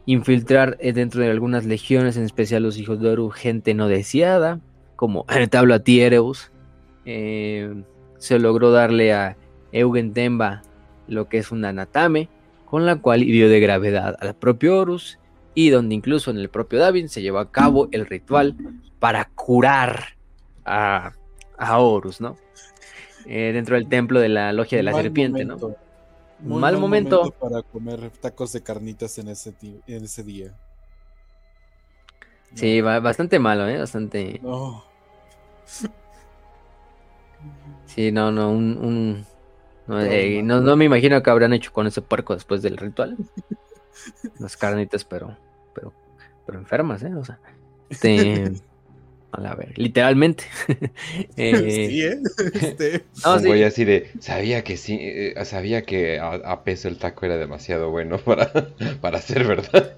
infiltrar 0.05 0.77
eh, 0.79 0.93
dentro 0.93 1.21
de 1.21 1.29
algunas 1.29 1.65
legiones, 1.65 2.15
en 2.15 2.23
especial 2.23 2.63
los 2.63 2.77
hijos 2.77 2.99
de 3.01 3.09
Oru, 3.09 3.29
gente 3.29 3.73
no 3.73 3.87
deseada, 3.87 4.59
como 4.95 5.25
el 5.35 5.49
tablo 5.49 5.73
a 5.73 5.79
Tiereus, 5.79 6.51
eh, 7.05 7.83
se 8.17 8.39
logró 8.39 8.71
darle 8.71 9.13
a 9.13 9.37
Eugen 9.71 10.13
Demba 10.13 10.63
lo 11.07 11.27
que 11.27 11.37
es 11.39 11.51
un 11.51 11.65
anatame, 11.65 12.29
con 12.65 12.85
la 12.85 12.97
cual 12.97 13.23
hirió 13.23 13.49
de 13.49 13.59
gravedad 13.59 14.17
al 14.19 14.35
propio 14.35 14.77
Horus 14.77 15.19
y 15.57 15.71
donde 15.71 15.95
incluso 15.95 16.29
en 16.29 16.37
el 16.37 16.49
propio 16.49 16.77
David 16.77 17.07
se 17.07 17.23
llevó 17.23 17.39
a 17.39 17.51
cabo 17.51 17.89
el 17.91 18.05
ritual 18.05 18.55
para 18.99 19.25
curar 19.25 20.15
a, 20.63 21.13
a 21.57 21.79
Horus, 21.79 22.21
¿no? 22.21 22.37
Eh, 23.25 23.53
dentro 23.53 23.73
del 23.73 23.89
templo 23.89 24.19
de 24.19 24.29
la 24.29 24.53
logia 24.53 24.77
de 24.77 24.83
la 24.83 24.93
serpiente, 24.93 25.45
¿no? 25.45 25.57
Un 26.45 26.59
mal 26.59 26.77
momento. 26.77 27.31
para 27.31 27.63
comer 27.63 28.11
tacos 28.21 28.53
de 28.53 28.61
carnitas 28.61 29.17
en 29.17 29.29
ese, 29.29 29.51
en 29.87 30.03
ese 30.03 30.21
día. 30.21 30.53
Sí, 32.53 32.79
bastante 32.81 33.39
malo, 33.39 33.67
¿eh? 33.67 33.79
Bastante. 33.79 34.39
Sí, 37.87 38.11
no, 38.11 38.31
no, 38.31 38.51
un... 38.51 39.25
Eh, 39.89 40.41
no, 40.43 40.59
no, 40.61 40.75
me 40.75 40.85
imagino 40.85 41.23
que 41.23 41.29
habrán 41.29 41.53
hecho 41.53 41.71
con 41.71 41.87
ese 41.87 42.01
puerco 42.01 42.35
después 42.35 42.61
del 42.61 42.77
ritual. 42.77 43.17
Las 44.39 44.57
carnitas, 44.57 45.03
pero, 45.03 45.35
pero, 46.47 46.57
enfermas, 46.57 47.03
¿eh? 47.03 47.13
O 47.13 47.23
sea, 47.23 47.39
este, 47.89 48.53
a 49.45 49.57
literalmente. 49.75 50.45
eh, 51.37 51.87
sí, 51.89 52.03
¿eh? 52.03 52.17
Este... 52.53 53.05
No, 53.25 53.39
sí. 53.39 53.63
así 53.63 53.85
de, 53.85 54.11
sabía 54.19 54.63
que 54.63 54.77
sí, 54.77 54.97
eh, 54.99 55.33
sabía 55.45 55.83
que 55.83 56.19
a, 56.19 56.63
peso 56.63 56.87
el 56.87 56.97
taco 56.97 57.25
era 57.25 57.37
demasiado 57.37 57.91
bueno 57.91 58.17
para, 58.17 58.51
para 59.01 59.21
ser 59.21 59.45
verdad. 59.45 59.93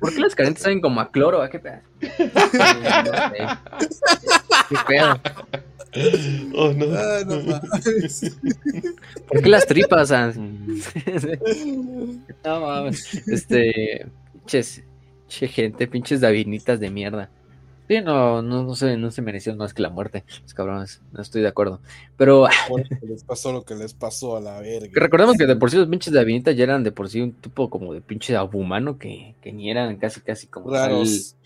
¿Por 0.00 0.14
qué 0.14 0.20
las 0.20 0.34
carnitas 0.34 0.62
saben 0.62 0.80
como 0.80 1.00
a 1.00 1.10
cloro? 1.10 1.42
¿A 1.42 1.50
qué 1.50 1.58
pedo? 1.58 1.80
¿Qué 4.68 4.76
pedo? 4.86 5.20
Oh, 6.54 6.72
no. 6.72 6.86
Ah, 6.96 7.24
no 7.26 7.40
¿Por 9.26 9.42
qué 9.42 9.48
las 9.48 9.66
tripas? 9.66 10.10
no 10.10 10.32
mames. 12.60 13.12
Este. 13.26 14.06
Ches, 14.46 14.84
Che, 15.30 15.46
gente, 15.46 15.86
pinches 15.86 16.20
davinitas 16.20 16.80
de 16.80 16.90
mierda. 16.90 17.30
Sí, 17.86 18.00
no, 18.00 18.42
no, 18.42 18.64
no, 18.64 18.74
se, 18.74 18.96
no 18.96 19.12
se 19.12 19.22
merecieron 19.22 19.58
más 19.58 19.72
que 19.72 19.80
la 19.80 19.88
muerte, 19.88 20.24
los 20.42 20.54
cabrones. 20.54 21.02
No 21.12 21.22
estoy 21.22 21.40
de 21.40 21.48
acuerdo. 21.48 21.80
Pero. 22.16 22.48
les 23.02 23.22
pasó 23.22 23.52
lo 23.52 23.62
que 23.64 23.76
les 23.76 23.94
pasó 23.94 24.36
a 24.36 24.40
la 24.40 24.60
verga. 24.60 24.90
Recordemos 24.92 25.36
que 25.36 25.46
de 25.46 25.54
por 25.54 25.70
sí 25.70 25.76
los 25.76 25.86
pinches 25.86 26.12
davinitas 26.12 26.56
ya 26.56 26.64
eran 26.64 26.82
de 26.82 26.90
por 26.90 27.08
sí 27.08 27.20
un 27.20 27.32
tipo 27.32 27.70
como 27.70 27.94
de 27.94 28.00
pinche 28.00 28.36
abumano 28.36 28.98
que, 28.98 29.36
que 29.40 29.52
ni 29.52 29.70
eran 29.70 29.96
casi, 29.98 30.20
casi 30.20 30.48
como. 30.48 30.68
Raros. 30.68 31.36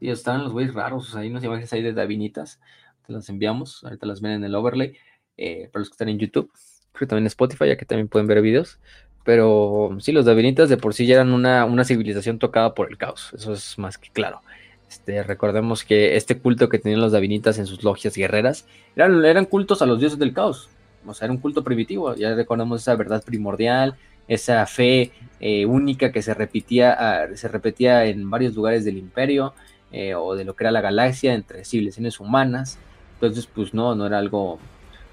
Sí, 0.00 0.10
estaban 0.10 0.42
los 0.42 0.52
güeyes 0.52 0.74
raros. 0.74 1.08
O 1.08 1.12
sea, 1.12 1.20
hay 1.20 1.30
unas 1.30 1.44
imágenes 1.44 1.72
ahí 1.72 1.82
de 1.82 1.92
davinitas. 1.92 2.58
Te 3.06 3.12
las 3.12 3.28
enviamos. 3.28 3.84
Ahorita 3.84 4.06
las 4.06 4.20
ven 4.20 4.32
en 4.32 4.44
el 4.44 4.56
overlay. 4.56 4.96
Eh, 5.36 5.68
para 5.72 5.80
los 5.80 5.88
que 5.88 5.94
están 5.94 6.08
en 6.08 6.18
YouTube. 6.18 6.50
Creo 6.92 7.06
que 7.06 7.06
también 7.06 7.24
en 7.24 7.28
Spotify, 7.28 7.68
ya 7.68 7.76
que 7.76 7.84
también 7.84 8.08
pueden 8.08 8.26
ver 8.26 8.42
videos. 8.42 8.80
Pero 9.24 9.96
sí, 10.00 10.12
los 10.12 10.26
davinitas 10.26 10.68
de 10.68 10.76
por 10.76 10.94
sí 10.94 11.06
ya 11.06 11.16
eran 11.16 11.32
una, 11.32 11.84
civilización 11.84 12.38
tocada 12.38 12.74
por 12.74 12.90
el 12.90 12.98
caos, 12.98 13.32
eso 13.34 13.54
es 13.54 13.78
más 13.78 13.98
que 13.98 14.10
claro. 14.10 14.42
Este, 14.88 15.22
recordemos 15.22 15.82
que 15.82 16.16
este 16.16 16.38
culto 16.38 16.68
que 16.68 16.78
tenían 16.78 17.00
los 17.00 17.10
davinitas 17.10 17.58
en 17.58 17.66
sus 17.66 17.82
logias 17.82 18.14
guerreras 18.14 18.66
eran, 18.94 19.24
eran 19.24 19.46
cultos 19.46 19.82
a 19.82 19.86
los 19.86 19.98
dioses 19.98 20.18
del 20.18 20.32
caos. 20.32 20.68
O 21.06 21.14
sea, 21.14 21.26
era 21.26 21.32
un 21.32 21.40
culto 21.40 21.64
primitivo. 21.64 22.14
Ya 22.14 22.34
recordamos 22.34 22.82
esa 22.82 22.94
verdad 22.94 23.22
primordial, 23.24 23.96
esa 24.28 24.64
fe 24.66 25.12
eh, 25.40 25.66
única 25.66 26.12
que 26.12 26.22
se 26.22 26.34
repetía, 26.34 26.92
ah, 26.98 27.26
se 27.34 27.48
repetía 27.48 28.04
en 28.06 28.28
varios 28.30 28.54
lugares 28.54 28.84
del 28.84 28.96
imperio 28.98 29.54
eh, 29.92 30.14
o 30.14 30.34
de 30.34 30.44
lo 30.44 30.54
que 30.54 30.64
era 30.64 30.70
la 30.70 30.80
galaxia 30.80 31.34
entre 31.34 31.64
civilizaciones 31.64 32.20
humanas. 32.20 32.78
Entonces, 33.14 33.46
pues 33.46 33.74
no, 33.74 33.94
no 33.94 34.06
era 34.06 34.18
algo, 34.18 34.58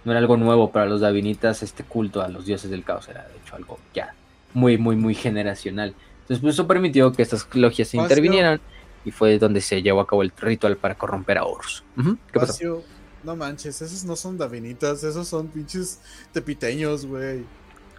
no 0.03 0.11
era 0.11 0.19
algo 0.19 0.37
nuevo 0.37 0.71
para 0.71 0.85
los 0.85 1.01
davinitas 1.01 1.63
este 1.63 1.83
culto 1.83 2.21
a 2.21 2.27
los 2.27 2.45
dioses 2.45 2.71
del 2.71 2.83
caos. 2.83 3.07
Era 3.07 3.27
de 3.27 3.37
hecho 3.37 3.55
algo 3.55 3.77
ya 3.93 4.15
muy, 4.53 4.77
muy, 4.77 4.95
muy 4.95 5.15
generacional. 5.15 5.95
Entonces, 6.21 6.39
pues 6.39 6.55
eso 6.55 6.67
permitió 6.67 7.11
que 7.11 7.21
estas 7.21 7.47
logias 7.53 7.87
se 7.87 7.97
intervinieran 7.97 8.61
y 9.03 9.11
fue 9.11 9.37
donde 9.39 9.61
se 9.61 9.81
llevó 9.81 10.01
a 10.01 10.07
cabo 10.07 10.21
el 10.21 10.31
ritual 10.37 10.77
para 10.77 10.95
corromper 10.95 11.37
a 11.37 11.45
Horus. 11.45 11.83
¿Qué 12.31 12.39
pasó? 12.39 12.83
No 13.23 13.35
manches, 13.35 13.81
esos 13.81 14.03
no 14.03 14.15
son 14.15 14.37
davinitas, 14.37 15.03
esos 15.03 15.27
son 15.27 15.47
pinches 15.47 15.99
tepiteños, 16.31 17.05
güey. 17.05 17.43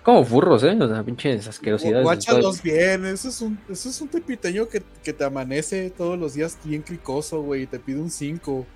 Como 0.03 0.25
furros, 0.25 0.65
¿eh? 0.65 0.77
O 0.81 0.89
sea, 0.89 1.05
pinches 1.05 1.47
asquerosidades. 1.47 2.03
Guáchalos 2.03 2.61
bien, 2.61 3.05
eso 3.07 3.29
es 3.29 3.41
un, 3.41 3.57
eso 3.69 3.89
es 3.89 4.01
un 4.01 4.09
tepiteño 4.09 4.69
que, 4.69 4.83
que 5.05 5.13
te 5.13 5.23
amanece 5.23 5.91
todos 5.91 6.19
los 6.19 6.35
días 6.35 6.59
bien 6.65 6.83
cricoso, 6.83 7.41
güey, 7.41 7.63
y 7.63 7.67
te 7.67 7.79
pide 7.79 8.01
un 8.01 8.11
5. 8.11 8.67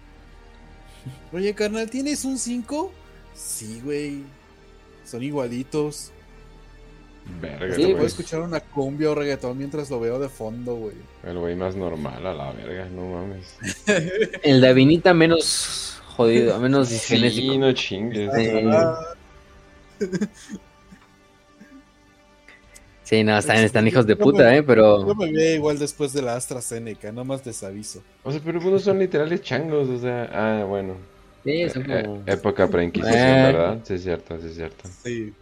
Oye, 1.32 1.54
carnal, 1.54 1.90
¿tienes 1.90 2.24
un 2.24 2.38
5? 2.38 2.92
Sí, 3.36 3.80
güey. 3.84 4.22
Son 5.04 5.22
igualitos. 5.22 6.10
Verga, 7.40 7.74
sí, 7.74 7.92
puedo 7.92 8.06
escuchar 8.06 8.40
una 8.40 8.60
cumbia 8.60 9.10
o 9.10 9.14
reggaetón 9.14 9.58
mientras 9.58 9.90
lo 9.90 9.98
veo 9.98 10.18
de 10.18 10.28
fondo, 10.28 10.76
güey. 10.76 10.94
El 11.24 11.38
güey 11.38 11.56
más 11.56 11.74
normal 11.74 12.24
a 12.24 12.32
la 12.32 12.52
verga, 12.52 12.88
no 12.88 13.10
mames. 13.10 13.56
El 14.42 14.60
Davinita 14.60 15.12
menos 15.12 16.00
jodido, 16.16 16.58
menos 16.60 16.88
disgenésico. 16.88 17.52
Sí, 17.52 17.58
no 17.58 17.72
chingues. 17.72 18.30
Sí. 23.04 23.22
no, 23.24 23.38
están, 23.38 23.56
están 23.58 23.88
hijos 23.88 24.06
de 24.06 24.16
puta, 24.16 24.54
¿eh? 24.54 24.62
Pero. 24.62 25.06
Yo 25.06 25.14
me 25.14 25.32
veo 25.32 25.56
igual 25.56 25.78
después 25.78 26.12
de 26.12 26.22
la 26.22 26.36
AstraZeneca, 26.36 27.10
no 27.10 27.24
más 27.24 27.44
desaviso. 27.44 28.02
O 28.22 28.30
sea, 28.30 28.40
pero 28.44 28.60
unos 28.60 28.82
son 28.82 29.00
literales 29.00 29.42
changos, 29.42 29.88
o 29.88 29.98
sea. 29.98 30.30
Ah, 30.32 30.64
bueno. 30.64 30.94
Sí, 31.46 31.68
son 31.70 31.88
Eh, 31.90 32.02
como... 32.02 32.22
época 32.26 32.66
pre-inquisición, 32.68 33.20
Eh. 33.20 33.42
¿verdad? 33.52 33.78
Sí, 33.84 33.94
es 33.94 34.02
cierto, 34.02 34.38
sí, 34.40 34.46
es 34.48 34.54
cierto. 34.56 34.88
Sí. 35.04 35.32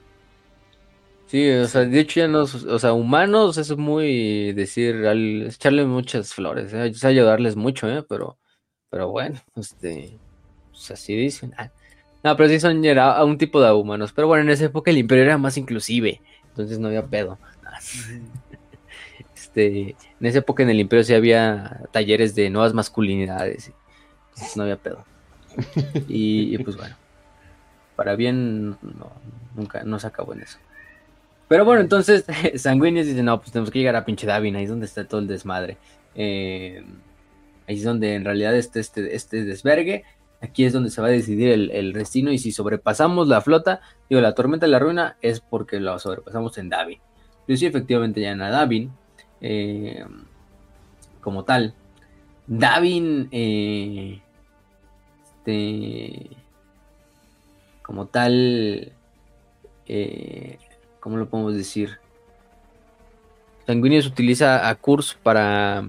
Sí, 1.26 1.50
o 1.50 1.66
sea, 1.66 1.80
de 1.86 1.98
hecho 1.98 2.20
ya 2.20 2.28
no, 2.28 2.42
o 2.42 2.78
sea, 2.78 2.92
humanos 2.92 3.56
es 3.56 3.74
muy 3.76 4.52
decir, 4.52 5.06
al, 5.06 5.46
echarle 5.46 5.86
muchas 5.86 6.34
flores, 6.34 6.72
¿eh? 6.74 6.86
es 6.88 7.02
ayudarles 7.04 7.56
mucho, 7.56 7.88
¿eh? 7.88 8.04
Pero, 8.06 8.38
pero 8.90 9.08
bueno, 9.08 9.40
este, 9.56 10.18
pues 10.70 10.90
así 10.90 11.16
dicen. 11.16 11.54
Ah, 11.56 11.70
No, 12.22 12.36
pero 12.36 12.50
sí 12.50 12.60
son 12.60 12.84
era 12.84 13.16
a 13.16 13.24
un 13.24 13.38
tipo 13.38 13.62
de 13.62 13.72
humanos, 13.72 14.12
pero 14.12 14.26
bueno, 14.28 14.42
en 14.44 14.50
esa 14.50 14.66
época 14.66 14.90
el 14.90 14.98
imperio 14.98 15.24
era 15.24 15.38
más 15.38 15.56
inclusive, 15.56 16.20
entonces 16.50 16.78
no 16.78 16.88
había 16.88 17.06
pedo. 17.06 17.38
Este, 19.34 19.90
en 20.20 20.26
esa 20.26 20.38
época 20.38 20.62
en 20.64 20.70
el 20.70 20.80
imperio 20.80 21.04
sí 21.04 21.14
había 21.14 21.82
talleres 21.92 22.34
de 22.34 22.50
nuevas 22.50 22.74
masculinidades, 22.74 23.72
entonces 24.30 24.56
no 24.56 24.64
había 24.64 24.76
pedo. 24.76 25.04
Y, 26.08 26.58
pues 26.58 26.76
bueno, 26.76 26.96
para 27.96 28.16
bien 28.16 28.76
nunca, 29.54 29.84
no 29.84 29.98
se 29.98 30.06
acabó 30.06 30.32
en 30.32 30.42
eso. 30.42 30.58
Pero 31.48 31.64
bueno, 31.64 31.80
entonces 31.80 32.24
Sanguinius 32.56 33.06
dice, 33.06 33.22
no, 33.22 33.38
pues 33.38 33.52
tenemos 33.52 33.70
que 33.70 33.78
llegar 33.78 33.96
a 33.96 34.04
pinche 34.04 34.26
Davin, 34.26 34.56
ahí 34.56 34.64
es 34.64 34.70
donde 34.70 34.86
está 34.86 35.06
todo 35.06 35.20
el 35.20 35.26
desmadre. 35.26 35.76
Eh, 36.14 36.84
ahí 37.66 37.76
es 37.76 37.84
donde 37.84 38.14
en 38.14 38.24
realidad 38.24 38.54
está 38.54 38.80
este, 38.80 39.14
este 39.14 39.44
desvergue. 39.44 40.04
Aquí 40.40 40.64
es 40.64 40.72
donde 40.72 40.90
se 40.90 41.00
va 41.00 41.06
a 41.06 41.10
decidir 41.10 41.48
el, 41.48 41.92
destino 41.94 42.30
y 42.30 42.38
si 42.38 42.52
sobrepasamos 42.52 43.28
la 43.28 43.40
flota, 43.40 43.80
digo, 44.10 44.20
la 44.20 44.34
tormenta 44.34 44.66
de 44.66 44.72
la 44.72 44.78
ruina 44.78 45.16
es 45.22 45.40
porque 45.40 45.80
la 45.80 45.98
sobrepasamos 45.98 46.58
en 46.58 46.68
Davin. 46.68 46.98
Yo 47.48 47.56
sí, 47.56 47.64
efectivamente, 47.64 48.20
ya 48.20 48.32
en 48.32 48.38
Davin, 48.38 48.92
eh, 49.40 50.04
como 51.22 51.44
tal. 51.44 51.74
Davin, 52.46 53.28
eh, 53.32 54.20
este, 55.44 56.28
como 57.82 58.06
tal, 58.06 58.92
eh, 59.86 60.58
¿cómo 61.00 61.18
lo 61.18 61.28
podemos 61.28 61.54
decir? 61.54 61.98
Sanguinius 63.66 64.06
utiliza 64.06 64.68
a 64.68 64.74
Kurz 64.74 65.14
para, 65.22 65.86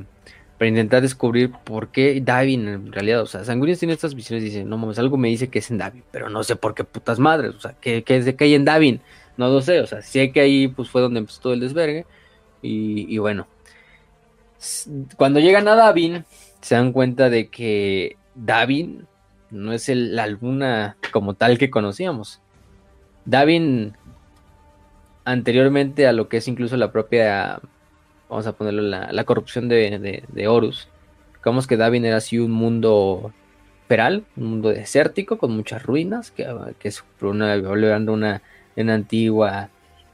para 0.57 0.69
intentar 0.69 1.01
descubrir 1.01 1.51
por 1.51 1.89
qué 1.89 2.21
Davin 2.21 2.67
en 2.67 2.91
realidad, 2.91 3.21
o 3.21 3.25
sea, 3.25 3.45
Sanguinius 3.45 3.79
tiene 3.79 3.93
estas 3.93 4.13
visiones 4.13 4.43
y 4.43 4.47
dice, 4.47 4.63
no 4.65 4.77
mames, 4.77 4.99
algo 4.99 5.17
me 5.17 5.29
dice 5.29 5.49
que 5.49 5.59
es 5.59 5.71
en 5.71 5.77
Davin, 5.77 6.03
pero 6.11 6.29
no 6.29 6.43
sé 6.43 6.57
por 6.57 6.75
qué 6.75 6.83
putas 6.83 7.19
madres, 7.19 7.55
o 7.55 7.59
sea, 7.59 7.75
¿qué, 7.79 8.03
qué 8.03 8.17
es 8.17 8.25
de 8.25 8.35
que 8.35 8.45
hay 8.45 8.55
en 8.55 8.65
Davin? 8.65 9.01
No 9.37 9.49
lo 9.49 9.61
sé, 9.61 9.79
o 9.79 9.87
sea, 9.87 10.01
sé 10.01 10.31
que 10.31 10.41
ahí 10.41 10.67
pues 10.67 10.89
fue 10.89 11.01
donde 11.01 11.19
empezó 11.19 11.41
todo 11.41 11.53
el 11.53 11.61
desvergue 11.61 12.05
y, 12.61 13.13
y 13.13 13.17
bueno, 13.19 13.47
cuando 15.17 15.39
llegan 15.39 15.67
a 15.67 15.75
Davin 15.75 16.25
se 16.61 16.75
dan 16.75 16.91
cuenta 16.91 17.29
de 17.29 17.49
que 17.49 18.17
Davin 18.33 19.07
no 19.55 19.73
es 19.73 19.89
el, 19.89 20.15
la 20.15 20.95
como 21.11 21.33
tal 21.33 21.57
que 21.57 21.69
conocíamos. 21.69 22.41
Davin 23.25 23.93
anteriormente 25.23 26.07
a 26.07 26.13
lo 26.13 26.29
que 26.29 26.37
es 26.37 26.47
incluso 26.47 26.77
la 26.77 26.91
propia, 26.91 27.59
vamos 28.29 28.45
a 28.45 28.53
ponerlo, 28.53 28.83
la, 28.83 29.11
la 29.11 29.23
corrupción 29.23 29.67
de, 29.67 29.97
de, 29.97 30.23
de, 30.27 30.47
Horus. 30.47 30.87
Digamos 31.37 31.67
que 31.67 31.77
Davin 31.77 32.05
era 32.05 32.17
así 32.17 32.37
un 32.37 32.51
mundo 32.51 33.33
peral, 33.87 34.25
un 34.35 34.45
mundo 34.47 34.69
desértico 34.69 35.37
con 35.37 35.55
muchas 35.55 35.83
ruinas, 35.83 36.31
que, 36.31 36.47
que 36.79 36.87
es 36.87 37.03
una, 37.21 37.55
una, 37.55 38.41
una 38.75 38.93
antigua 38.93 39.69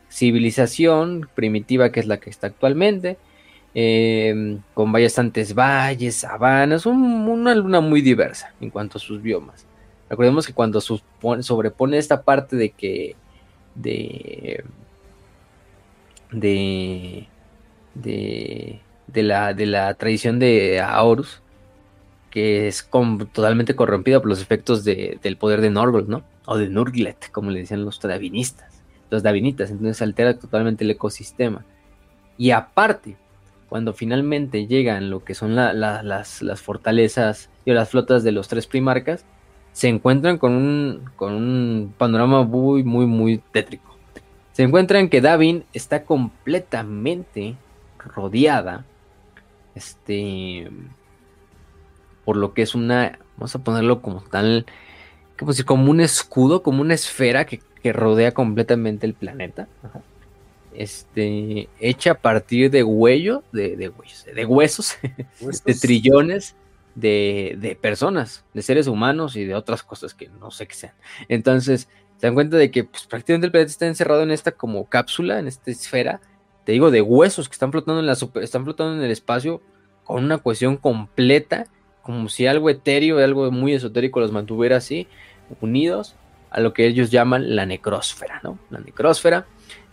civilización 0.09 1.30
primitiva 1.35 1.91
que 1.91 2.01
es 2.01 2.07
la 2.07 2.18
que 2.18 2.30
está 2.30 2.47
actualmente, 2.47 3.18
eh, 3.73 4.57
con 4.73 4.91
bastantes 4.91 5.53
valles, 5.53 6.15
sabanas, 6.15 6.85
un, 6.85 7.02
una 7.27 7.56
luna 7.56 7.81
muy 7.81 8.02
diversa 8.02 8.53
en 8.60 8.69
cuanto 8.69 8.98
a 8.98 9.02
sus 9.02 9.22
biomas. 9.22 9.65
Recordemos 10.10 10.45
que 10.45 10.53
cuando 10.53 10.81
supone, 10.81 11.41
sobrepone 11.43 11.98
esta 11.98 12.22
parte 12.22 12.56
de 12.56 12.72
que 12.72 13.15
de 13.76 14.64
de, 16.31 17.27
de, 19.07 19.23
la, 19.23 19.53
de 19.53 19.65
la 19.65 19.93
tradición 19.95 20.39
de 20.39 20.80
Aorus, 20.80 21.41
que 22.30 22.68
es 22.68 22.88
totalmente 23.34 23.76
corrompida 23.76 24.19
por 24.19 24.30
los 24.30 24.41
efectos 24.41 24.84
de, 24.84 25.19
del 25.22 25.38
poder 25.38 25.61
de 25.61 25.69
Norgol, 25.69 26.07
¿no? 26.07 26.23
O 26.45 26.57
de 26.57 26.69
Nurglet, 26.69 27.30
como 27.31 27.52
le 27.52 27.60
decían 27.60 27.84
los 27.85 27.99
davinistas, 27.99 28.81
los 29.10 29.23
davinitas, 29.23 29.69
entonces 29.69 30.02
altera 30.02 30.39
totalmente 30.39 30.84
el 30.84 30.91
ecosistema. 30.91 31.65
Y 32.38 32.52
aparte, 32.52 33.18
cuando 33.72 33.93
finalmente 33.93 34.68
llegan 34.68 35.10
lo 35.10 35.23
que 35.23 35.34
son 35.34 35.56
la, 35.56 35.72
la, 35.72 36.03
las, 36.03 36.41
las, 36.41 36.60
fortalezas 36.60 37.49
y 37.64 37.72
las 37.72 37.88
flotas 37.88 38.22
de 38.22 38.34
los 38.34 38.49
tres 38.49 38.68
primarcas, 38.68 39.23
se 39.72 39.88
encuentran 39.88 40.39
con 40.39 40.52
un, 40.52 41.10
con 41.15 41.34
un 41.34 41.93
panorama 41.98 42.43
muy, 42.43 42.84
muy, 42.84 43.06
muy 43.06 43.38
tétrico. 43.38 43.95
Se 44.52 44.64
encuentran 44.64 45.07
que 45.07 45.22
Davin 45.22 45.64
está 45.72 46.03
completamente 46.03 47.56
rodeada 47.98 48.84
este 49.73 50.69
por 52.26 52.35
lo 52.35 52.53
que 52.53 52.64
es 52.64 52.76
una 52.76 53.19
vamos 53.38 53.56
a 53.56 53.60
ponerlo 53.60 54.02
como 54.02 54.19
tal 54.19 54.65
como, 55.39 55.53
si, 55.53 55.64
como 55.64 55.89
un 55.89 56.02
escudo 56.02 56.61
como 56.61 56.81
una 56.81 56.93
esfera 56.93 57.45
que, 57.45 57.61
que 57.81 57.93
rodea 57.93 58.34
completamente 58.34 59.06
el 59.07 59.14
planeta. 59.14 59.69
Ajá. 59.81 60.02
Este 60.73 61.69
hecha 61.80 62.11
a 62.11 62.15
partir 62.15 62.72
de 62.72 62.84
huello 62.84 63.43
de, 63.52 63.76
de, 63.76 63.89
huellos, 63.89 64.26
de 64.34 64.45
huesos 64.45 64.98
de 65.65 65.73
trillones 65.76 66.56
de, 66.95 67.57
de 67.60 67.76
personas 67.76 68.43
de 68.53 68.61
seres 68.61 68.88
humanos 68.88 69.35
y 69.35 69.45
de 69.45 69.56
otras 69.56 69.84
cosas 69.84 70.14
que 70.14 70.30
no 70.39 70.52
sé 70.52 70.68
qué 70.68 70.76
sean. 70.76 70.93
Entonces 71.27 71.88
se 72.22 72.27
dan 72.27 72.35
cuenta 72.35 72.57
de 72.57 72.69
que 72.69 72.84
pues, 72.84 73.06
prácticamente 73.06 73.48
el 73.48 73.52
planeta 73.52 73.72
está 73.72 73.88
encerrado 73.88 74.22
en 74.23 74.31
esta 74.31 74.52
como 74.52 74.88
cápsula, 74.88 75.39
en 75.39 75.48
esta 75.48 75.72
esfera, 75.72 76.22
te 76.65 76.72
digo, 76.72 76.91
de 76.91 77.02
huesos 77.02 77.49
que 77.49 77.53
están 77.53 77.72
flotando 77.72 77.99
en 77.99 78.06
la 78.06 78.15
super, 78.15 78.43
están 78.43 78.64
flotando 78.64 78.93
en 78.95 79.03
el 79.03 79.11
espacio 79.11 79.61
con 80.03 80.23
una 80.23 80.38
cohesión 80.38 80.77
completa, 80.77 81.65
como 82.03 82.30
si 82.30 82.45
algo 82.45 82.69
etéreo, 82.69 83.18
algo 83.18 83.49
muy 83.52 83.73
esotérico 83.73 84.19
los 84.19 84.31
mantuviera 84.31 84.77
así, 84.77 85.07
unidos 85.61 86.15
a 86.52 86.60
lo 86.60 86.73
que 86.73 86.85
ellos 86.85 87.10
llaman 87.10 87.56
la 87.56 87.65
necrósfera, 87.65 88.39
¿no? 88.43 88.60
La 88.69 88.80
necrósfera, 88.80 89.48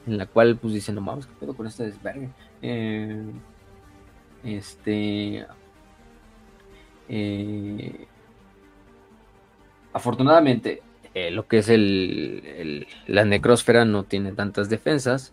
en 0.06 0.18
la 0.18 0.26
cual 0.26 0.56
pues 0.56 0.74
dicen, 0.74 0.94
no 0.94 1.00
mames, 1.00 1.26
¿qué 1.26 1.32
pedo 1.40 1.54
con 1.54 1.66
este 1.66 1.84
desvergue? 1.84 2.30
Eh, 2.62 3.22
este... 4.44 5.46
Eh, 7.10 8.06
afortunadamente, 9.92 10.82
eh, 11.14 11.30
lo 11.30 11.46
que 11.46 11.58
es 11.58 11.68
el, 11.68 12.86
la 13.06 13.24
necrósfera 13.24 13.84
no 13.84 14.04
tiene 14.04 14.32
tantas 14.32 14.68
defensas. 14.68 15.32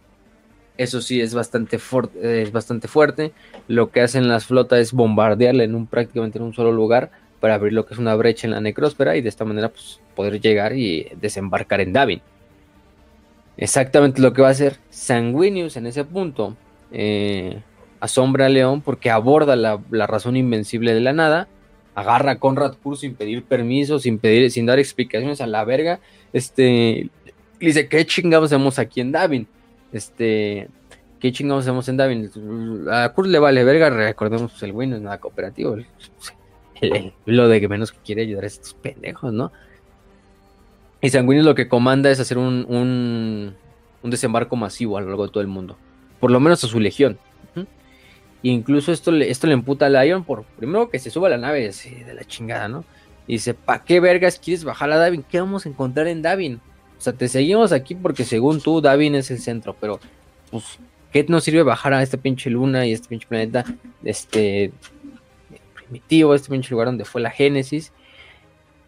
Eso 0.77 1.01
sí, 1.01 1.21
es 1.21 1.33
bastante, 1.33 1.79
es 2.21 2.51
bastante 2.51 2.87
fuerte. 2.87 3.31
Lo 3.67 3.91
que 3.91 4.01
hacen 4.01 4.27
las 4.27 4.45
flotas 4.45 4.79
es 4.79 4.93
bombardearle 4.93 5.63
en 5.63 5.75
un, 5.75 5.87
prácticamente 5.87 6.37
en 6.37 6.43
un 6.43 6.53
solo 6.53 6.71
lugar 6.71 7.11
para 7.39 7.55
abrir 7.55 7.73
lo 7.73 7.85
que 7.85 7.93
es 7.93 7.99
una 7.99 8.15
brecha 8.15 8.47
en 8.47 8.51
la 8.51 8.61
necróspera 8.61 9.15
y 9.15 9.21
de 9.21 9.29
esta 9.29 9.45
manera 9.45 9.69
pues, 9.69 10.01
poder 10.15 10.41
llegar 10.41 10.75
y 10.75 11.07
desembarcar 11.19 11.81
en 11.81 11.93
Davin. 11.93 12.21
Exactamente 13.57 14.21
lo 14.21 14.33
que 14.33 14.41
va 14.41 14.49
a 14.49 14.51
hacer 14.51 14.77
Sanguinius 14.89 15.77
en 15.77 15.87
ese 15.87 16.03
punto. 16.03 16.55
Eh, 16.91 17.61
asombra 17.99 18.47
a 18.47 18.49
León 18.49 18.81
porque 18.81 19.09
aborda 19.09 19.55
la, 19.55 19.79
razón 20.07 20.35
invencible 20.35 20.93
de 20.93 21.01
la 21.01 21.13
nada. 21.13 21.47
Agarra 21.95 22.31
a 22.31 22.39
Conrad 22.39 22.75
Pur 22.75 22.97
sin 22.97 23.15
pedir 23.15 23.43
permiso, 23.43 23.99
sin 23.99 24.19
pedir, 24.19 24.51
sin 24.51 24.65
dar 24.65 24.79
explicaciones 24.79 25.39
a 25.39 25.47
la 25.47 25.63
verga. 25.63 25.99
Este 26.33 27.09
dice, 27.59 27.87
¿qué 27.87 28.05
chingados 28.05 28.51
hacemos 28.51 28.79
aquí 28.79 28.99
en 28.99 29.11
Davin? 29.13 29.47
Este, 29.93 30.67
¿qué 31.19 31.31
chingados 31.31 31.63
hacemos 31.63 31.87
en 31.87 31.97
Davin? 31.97 32.29
A 32.91 33.13
Kurt 33.13 33.29
le 33.29 33.39
vale 33.39 33.63
verga, 33.63 33.89
recordemos, 33.89 34.51
pues, 34.51 34.63
el 34.63 34.73
güey 34.73 34.91
es 34.91 34.99
nada 34.99 35.19
cooperativo. 35.19 35.77
lo 37.25 37.47
de 37.47 37.61
que 37.61 37.67
menos 37.69 37.93
que 37.93 37.99
quiere 38.03 38.23
ayudar 38.23 38.43
a 38.43 38.47
estos 38.47 38.73
pendejos, 38.73 39.31
¿no? 39.31 39.53
Y 41.05 41.11
Sanguinius 41.11 41.45
lo 41.45 41.53
que 41.53 41.67
comanda 41.67 42.09
es 42.09 42.19
hacer 42.19 42.39
un, 42.39 42.65
un, 42.67 44.09
desembarco 44.09 44.55
masivo 44.55 44.97
a 44.97 45.01
lo 45.01 45.07
largo 45.09 45.27
de 45.27 45.31
todo 45.31 45.41
el 45.41 45.47
mundo. 45.47 45.77
Por 46.19 46.31
lo 46.31 46.39
menos 46.39 46.63
a 46.63 46.67
su 46.67 46.79
legión. 46.79 47.19
Incluso 48.41 48.91
esto 48.91 49.11
le, 49.11 49.29
esto 49.29 49.45
le 49.45 49.53
emputa 49.53 49.85
a 49.85 49.89
Lion 49.89 50.23
por 50.23 50.45
primero 50.57 50.89
que 50.89 50.97
se 50.97 51.11
suba 51.11 51.27
a 51.27 51.29
la 51.29 51.37
nave 51.37 51.71
de 51.71 52.13
la 52.15 52.23
chingada, 52.23 52.67
¿no? 52.67 52.85
Y 53.27 53.33
dice, 53.33 53.53
¿para 53.53 53.83
qué 53.83 53.99
vergas 53.99 54.39
quieres 54.39 54.63
bajar 54.63 54.91
a 54.91 54.97
Davin? 54.97 55.21
¿Qué 55.21 55.39
vamos 55.39 55.67
a 55.67 55.69
encontrar 55.69 56.07
en 56.07 56.23
Davin? 56.23 56.59
O 56.97 57.01
sea, 57.01 57.13
te 57.13 57.27
seguimos 57.27 57.71
aquí 57.71 57.93
porque 57.93 58.23
según 58.23 58.59
tú, 58.59 58.81
Davin 58.81 59.13
es 59.13 59.29
el 59.29 59.39
centro, 59.39 59.75
pero 59.79 59.99
pues, 60.49 60.79
¿qué 61.11 61.23
nos 61.27 61.43
sirve 61.43 61.61
bajar 61.61 61.93
a 61.93 62.01
esta 62.01 62.17
pinche 62.17 62.49
luna 62.49 62.87
y 62.87 62.93
este 62.93 63.09
pinche 63.09 63.27
planeta 63.27 63.63
este 64.03 64.71
primitivo, 65.75 66.33
este 66.33 66.49
pinche 66.49 66.71
lugar 66.71 66.87
donde 66.87 67.05
fue 67.05 67.21
la 67.21 67.29
Génesis? 67.29 67.91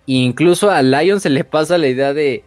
Incluso 0.07 0.71
a 0.71 0.81
Lion 0.81 1.19
se 1.19 1.29
le 1.29 1.43
pasa 1.43 1.77
la 1.77 1.87
idea 1.87 2.13
de, 2.13 2.43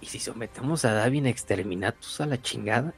¿y 0.00 0.06
si 0.06 0.18
sometemos 0.18 0.84
a 0.86 0.94
Davin 0.94 1.26
a 1.26 1.28
exterminatus 1.30 2.20
a 2.20 2.26
la 2.26 2.40
chingada? 2.40 2.94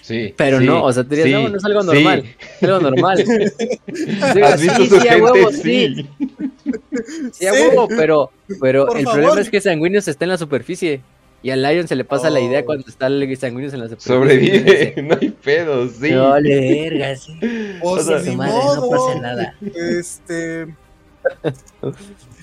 Sí, 0.00 0.32
pero 0.36 0.60
no, 0.60 0.84
o 0.84 0.92
sea, 0.92 1.02
te 1.02 1.16
dirías, 1.16 1.42
no, 1.42 1.48
no 1.48 1.56
es 1.56 1.64
algo 1.64 1.82
normal, 1.82 2.24
es 2.38 2.62
algo 2.62 2.80
normal. 2.80 3.18
¿Has 4.44 4.62
visto 4.62 4.84
sí, 4.84 5.00
sí, 5.00 5.08
a 5.08 5.16
huevo, 5.18 5.50
sí. 5.50 6.08
Sí, 7.32 7.46
a 7.46 7.52
huevo, 7.52 7.88
pero, 7.88 8.30
pero 8.60 8.94
el 8.94 9.04
problema 9.04 9.40
es 9.40 9.50
que 9.50 9.60
Sanguinius 9.60 10.06
está 10.08 10.24
en 10.24 10.30
la 10.30 10.38
superficie. 10.38 11.02
Y 11.42 11.50
al 11.50 11.62
Lion 11.62 11.86
se 11.86 11.96
le 11.96 12.04
pasa 12.04 12.30
la 12.30 12.40
idea 12.40 12.60
oh. 12.60 12.64
cuando 12.64 12.88
está 12.88 13.08
el 13.08 13.36
Sanguinius 13.36 13.74
en 13.74 13.80
la 13.80 13.88
superficie. 13.88 14.14
Sobrevive, 14.14 14.94
no 15.02 15.18
hay 15.20 15.30
pedos, 15.30 15.92
sí. 16.00 16.10
No 16.10 16.38
le 16.38 16.88
verga, 16.88 17.16
sí. 17.16 17.38
O 17.82 17.98
sea, 18.00 18.18
madre, 18.32 18.54
no 18.76 18.88
pasa 18.88 19.20
nada. 19.20 19.54
Este. 19.74 20.66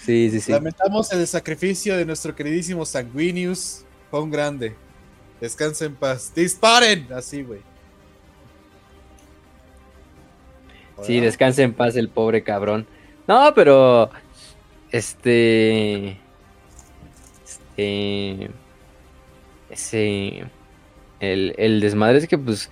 Sí, 0.05 0.29
sí, 0.31 0.39
sí. 0.41 0.51
Lamentamos 0.51 1.11
el 1.11 1.25
sacrificio 1.27 1.97
de 1.97 2.05
nuestro 2.05 2.35
queridísimo 2.35 2.85
Sanguinius. 2.85 3.85
Fue 4.09 4.21
un 4.21 4.29
grande. 4.29 4.75
Descansen 5.41 5.91
en 5.91 5.95
paz. 5.95 6.31
¡Disparen! 6.35 7.07
Así, 7.13 7.43
güey. 7.43 7.61
Sí, 11.01 11.19
descanse 11.19 11.63
en 11.63 11.73
paz 11.73 11.95
el 11.95 12.09
pobre 12.09 12.43
cabrón. 12.43 12.87
No, 13.27 13.53
pero. 13.53 14.09
Este. 14.91 16.17
Este. 17.45 18.51
Ese. 19.69 20.45
El, 21.19 21.55
el 21.57 21.81
desmadre 21.81 22.19
es 22.19 22.27
que, 22.27 22.37
pues. 22.37 22.69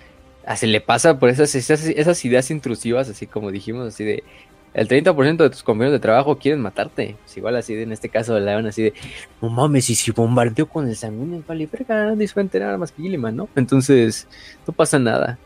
Se 0.56 0.66
le 0.66 0.80
pasa 0.80 1.18
por 1.18 1.28
esas, 1.28 1.54
esas, 1.54 1.84
esas 1.84 2.24
ideas 2.24 2.50
intrusivas, 2.50 3.08
así 3.08 3.28
como 3.28 3.52
dijimos, 3.52 3.94
así 3.94 4.02
de 4.02 4.24
el 4.74 4.88
30% 4.88 5.36
de 5.36 5.50
tus 5.50 5.62
compañeros 5.62 5.92
de 5.92 6.00
trabajo 6.00 6.38
quieren 6.38 6.60
matarte. 6.60 7.16
Es 7.26 7.36
igual 7.36 7.56
así 7.56 7.74
de, 7.74 7.82
en 7.82 7.92
este 7.92 8.08
caso, 8.08 8.38
la 8.40 8.54
van 8.54 8.66
así 8.66 8.82
de, 8.82 8.94
no 9.40 9.50
mames, 9.50 9.90
y 9.90 9.94
si 9.94 10.10
bombardeo 10.10 10.66
con 10.66 10.88
el 10.88 10.96
sanguíneo, 10.96 11.42
vale, 11.46 11.68
verga, 11.70 12.06
nadie 12.06 12.26
se 12.26 12.60
va 12.60 12.74
a 12.74 12.78
más 12.78 12.92
que 12.92 13.02
Gilliman, 13.02 13.36
¿no? 13.36 13.48
Entonces, 13.54 14.26
no 14.66 14.72
pasa 14.72 14.98
nada. 14.98 15.38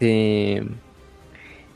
Este, 0.00 0.66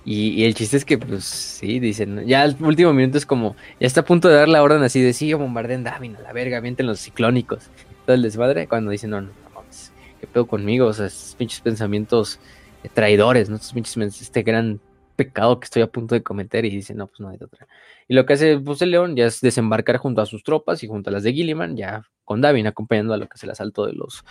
y, 0.06 0.44
el 0.44 0.54
chiste 0.54 0.76
es 0.76 0.84
que, 0.84 0.98
pues, 0.98 1.24
sí, 1.24 1.78
dicen, 1.78 2.26
ya 2.26 2.42
al 2.42 2.56
último 2.60 2.92
minuto 2.92 3.18
es 3.18 3.26
como, 3.26 3.56
ya 3.80 3.86
está 3.86 4.00
a 4.00 4.04
punto 4.04 4.28
de 4.28 4.34
dar 4.36 4.48
la 4.48 4.62
orden 4.62 4.82
así 4.82 5.00
de, 5.00 5.12
sí, 5.12 5.32
bombardeen 5.34 5.84
Davin, 5.84 6.16
a 6.16 6.20
la 6.20 6.32
verga, 6.32 6.60
mienten 6.60 6.86
los 6.86 7.00
ciclónicos. 7.00 7.70
Todo 8.06 8.16
el 8.16 8.22
desmadre, 8.22 8.66
cuando 8.66 8.90
dicen, 8.90 9.10
no, 9.10 9.20
no, 9.20 9.28
no 9.28 9.50
mames, 9.54 9.92
¿qué 10.20 10.26
pedo 10.26 10.46
conmigo? 10.46 10.86
O 10.86 10.92
sea, 10.92 11.06
estos 11.06 11.34
pinches 11.36 11.60
pensamientos 11.60 12.38
traidores, 12.92 13.48
¿no? 13.48 13.56
Estos 13.56 13.72
pinches, 13.72 14.20
este 14.20 14.42
gran 14.42 14.78
pecado 15.16 15.60
que 15.60 15.64
estoy 15.64 15.82
a 15.82 15.86
punto 15.86 16.14
de 16.14 16.22
cometer 16.22 16.64
y 16.64 16.70
dice, 16.70 16.94
no, 16.94 17.06
pues 17.06 17.20
no 17.20 17.28
hay 17.28 17.36
otra. 17.40 17.66
Y 18.08 18.14
lo 18.14 18.26
que 18.26 18.34
hace 18.34 18.58
pues, 18.58 18.82
el 18.82 18.90
león 18.90 19.16
ya 19.16 19.26
es 19.26 19.40
desembarcar 19.40 19.96
junto 19.98 20.20
a 20.20 20.26
sus 20.26 20.42
tropas 20.42 20.82
y 20.82 20.88
junto 20.88 21.10
a 21.10 21.12
las 21.12 21.22
de 21.22 21.32
Gilliman, 21.32 21.76
ya 21.76 22.04
con 22.24 22.40
Davin 22.40 22.66
acompañando 22.66 23.14
a 23.14 23.16
lo 23.16 23.26
que 23.26 23.34
es 23.36 23.44
el 23.44 23.50
asalto 23.50 23.86
de 23.86 23.92
los 23.92 24.24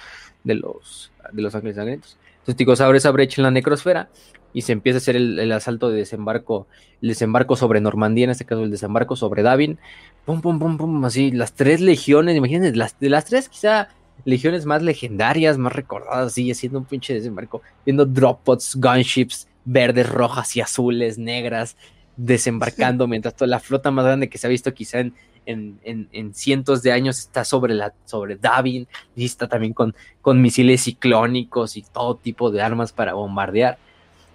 de 0.43 0.55
los 0.55 1.11
de 1.31 1.41
los 1.41 1.55
ángeles 1.55 1.75
sangrientos. 1.75 2.17
Entonces 2.39 2.55
Tico 2.57 2.73
abre 2.83 2.97
esa 2.97 3.11
brecha 3.11 3.41
en 3.41 3.43
la 3.43 3.51
necrosfera 3.51 4.09
y 4.53 4.61
se 4.61 4.73
empieza 4.73 4.97
a 4.97 4.99
hacer 4.99 5.15
el, 5.15 5.51
asalto 5.51 5.89
de 5.89 5.97
desembarco, 5.97 6.67
el 7.01 7.09
desembarco 7.09 7.55
sobre 7.55 7.81
Normandía, 7.81 8.25
en 8.25 8.31
este 8.31 8.45
caso 8.45 8.63
el 8.63 8.71
desembarco 8.71 9.15
sobre 9.15 9.43
Davin, 9.43 9.79
pum, 10.25 10.41
pum, 10.41 10.59
pum, 10.59 10.77
pum, 10.77 11.05
así, 11.05 11.31
las 11.31 11.53
tres 11.53 11.81
legiones, 11.81 12.35
imagínense, 12.35 12.75
las, 12.75 12.99
de 12.99 13.09
las 13.09 13.25
tres 13.25 13.49
quizá 13.49 13.89
legiones 14.25 14.65
más 14.65 14.83
legendarias, 14.83 15.57
más 15.57 15.73
recordadas, 15.73 16.33
sigue 16.33 16.53
siendo 16.53 16.79
un 16.79 16.85
pinche 16.85 17.13
desembarco, 17.13 17.61
viendo 17.85 18.05
droppots, 18.05 18.75
gunships, 18.75 19.47
verdes, 19.65 20.09
rojas 20.09 20.55
y 20.55 20.61
azules, 20.61 21.17
negras, 21.17 21.77
desembarcando, 22.17 23.07
mientras 23.07 23.35
toda 23.35 23.47
la 23.47 23.59
flota 23.59 23.91
más 23.91 24.05
grande 24.05 24.29
que 24.29 24.37
se 24.37 24.47
ha 24.47 24.49
visto 24.49 24.73
quizá 24.73 24.99
en, 24.99 25.13
en, 25.45 26.33
cientos 26.33 26.81
de 26.83 26.91
años 26.91 27.19
está 27.19 27.43
sobre, 27.43 27.73
la, 27.73 27.93
sobre 28.05 28.35
Davin, 28.35 28.87
está 29.15 29.47
también 29.47 29.73
con, 29.73 29.95
con 30.21 30.41
misiles 30.41 30.83
ciclónicos 30.83 31.75
y 31.77 31.81
todo 31.81 32.15
tipo 32.15 32.51
de 32.51 32.61
armas 32.61 32.91
para 32.91 33.13
bombardear. 33.13 33.77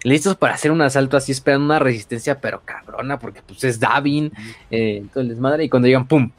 Listos 0.03 0.37
para 0.37 0.53
hacer 0.53 0.71
un 0.71 0.81
asalto 0.81 1.17
así, 1.17 1.31
esperando 1.31 1.65
una 1.65 1.79
resistencia, 1.79 2.39
pero 2.39 2.61
cabrona, 2.63 3.19
porque 3.19 3.41
pues 3.41 3.63
es 3.65 3.79
Davin, 3.79 4.31
eh, 4.71 4.97
entonces 4.97 5.29
les 5.29 5.39
madre, 5.39 5.65
y 5.65 5.69
cuando 5.69 5.87
llegan, 5.87 6.07
¡pum! 6.07 6.31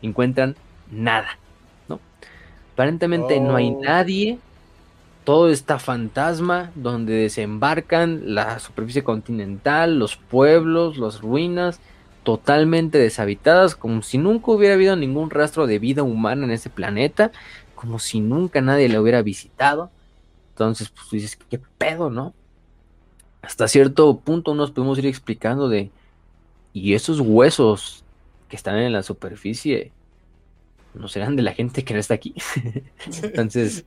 Encuentran 0.00 0.56
nada, 0.90 1.38
¿no? 1.86 2.00
Aparentemente 2.72 3.38
no 3.40 3.56
hay 3.56 3.68
oh. 3.68 3.80
nadie 3.82 4.38
todo 5.24 5.50
está 5.50 5.78
fantasma, 5.78 6.72
donde 6.74 7.12
desembarcan 7.14 8.34
la 8.34 8.58
superficie 8.58 9.04
continental, 9.04 9.98
los 9.98 10.16
pueblos, 10.16 10.96
las 10.96 11.20
ruinas, 11.20 11.80
totalmente 12.22 12.98
deshabitadas, 12.98 13.74
como 13.74 14.02
si 14.02 14.18
nunca 14.18 14.52
hubiera 14.52 14.74
habido 14.74 14.96
ningún 14.96 15.30
rastro 15.30 15.66
de 15.66 15.78
vida 15.78 16.02
humana 16.02 16.44
en 16.44 16.50
ese 16.50 16.70
planeta, 16.70 17.32
como 17.74 17.98
si 17.98 18.20
nunca 18.20 18.60
nadie 18.60 18.88
le 18.88 18.98
hubiera 18.98 19.22
visitado. 19.22 19.90
Entonces, 20.50 20.90
pues 20.90 21.10
dices, 21.10 21.38
¿qué 21.48 21.58
pedo, 21.78 22.10
no? 22.10 22.34
Hasta 23.42 23.68
cierto 23.68 24.18
punto 24.18 24.54
nos 24.54 24.70
podemos 24.70 24.98
ir 24.98 25.06
explicando 25.06 25.68
de, 25.68 25.90
¿y 26.72 26.94
esos 26.94 27.20
huesos 27.20 28.04
que 28.48 28.56
están 28.56 28.76
en 28.78 28.92
la 28.92 29.02
superficie 29.02 29.92
no 30.92 31.08
serán 31.08 31.36
de 31.36 31.42
la 31.42 31.54
gente 31.54 31.84
que 31.84 31.94
no 31.94 32.00
está 32.00 32.14
aquí? 32.14 32.34
Entonces, 33.22 33.86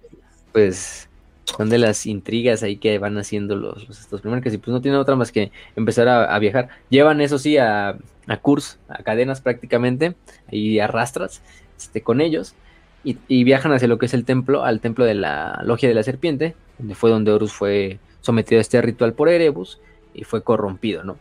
pues 0.52 1.08
son 1.46 1.70
de 1.70 1.78
las 1.78 2.06
intrigas 2.06 2.64
ahí 2.64 2.78
que 2.78 2.98
van 3.00 3.18
haciendo 3.18 3.56
los, 3.56 3.90
estos 3.90 4.22
primeros 4.22 4.54
y 4.54 4.58
pues 4.58 4.70
no 4.70 4.82
tienen 4.82 5.00
otra 5.00 5.16
más 5.16 5.32
que 5.32 5.52
empezar 5.76 6.08
a, 6.08 6.38
viajar. 6.40 6.70
Llevan 6.90 7.22
eso 7.22 7.38
sí 7.38 7.58
a, 7.58 7.98
a 8.28 8.38
Kurs, 8.38 8.80
a 8.88 9.04
cadenas 9.04 9.42
prácticamente, 9.42 10.16
y 10.52 10.80
arrastras 10.80 11.42
este, 11.78 12.02
con 12.02 12.22
ellos, 12.22 12.56
y, 13.04 13.44
viajan 13.44 13.74
hacia 13.74 13.90
lo 13.90 13.98
que 13.98 14.06
es 14.06 14.14
el 14.14 14.24
templo, 14.24 14.64
al 14.64 14.80
templo 14.80 15.04
de 15.04 15.14
la 15.14 15.62
Logia 15.66 15.90
de 15.90 15.96
la 15.96 16.04
Serpiente, 16.04 16.56
donde 16.80 16.96
fue 16.96 17.10
donde 17.10 17.32
Horus 17.32 17.52
fue 17.52 18.00
sometido 18.22 18.60
a 18.60 18.62
este 18.62 18.82
ritual 18.82 19.14
por 19.14 19.28
Erebus 19.28 19.82
y 20.14 20.24
fue 20.24 20.42
corrompido, 20.42 21.04
¿no? 21.04 21.18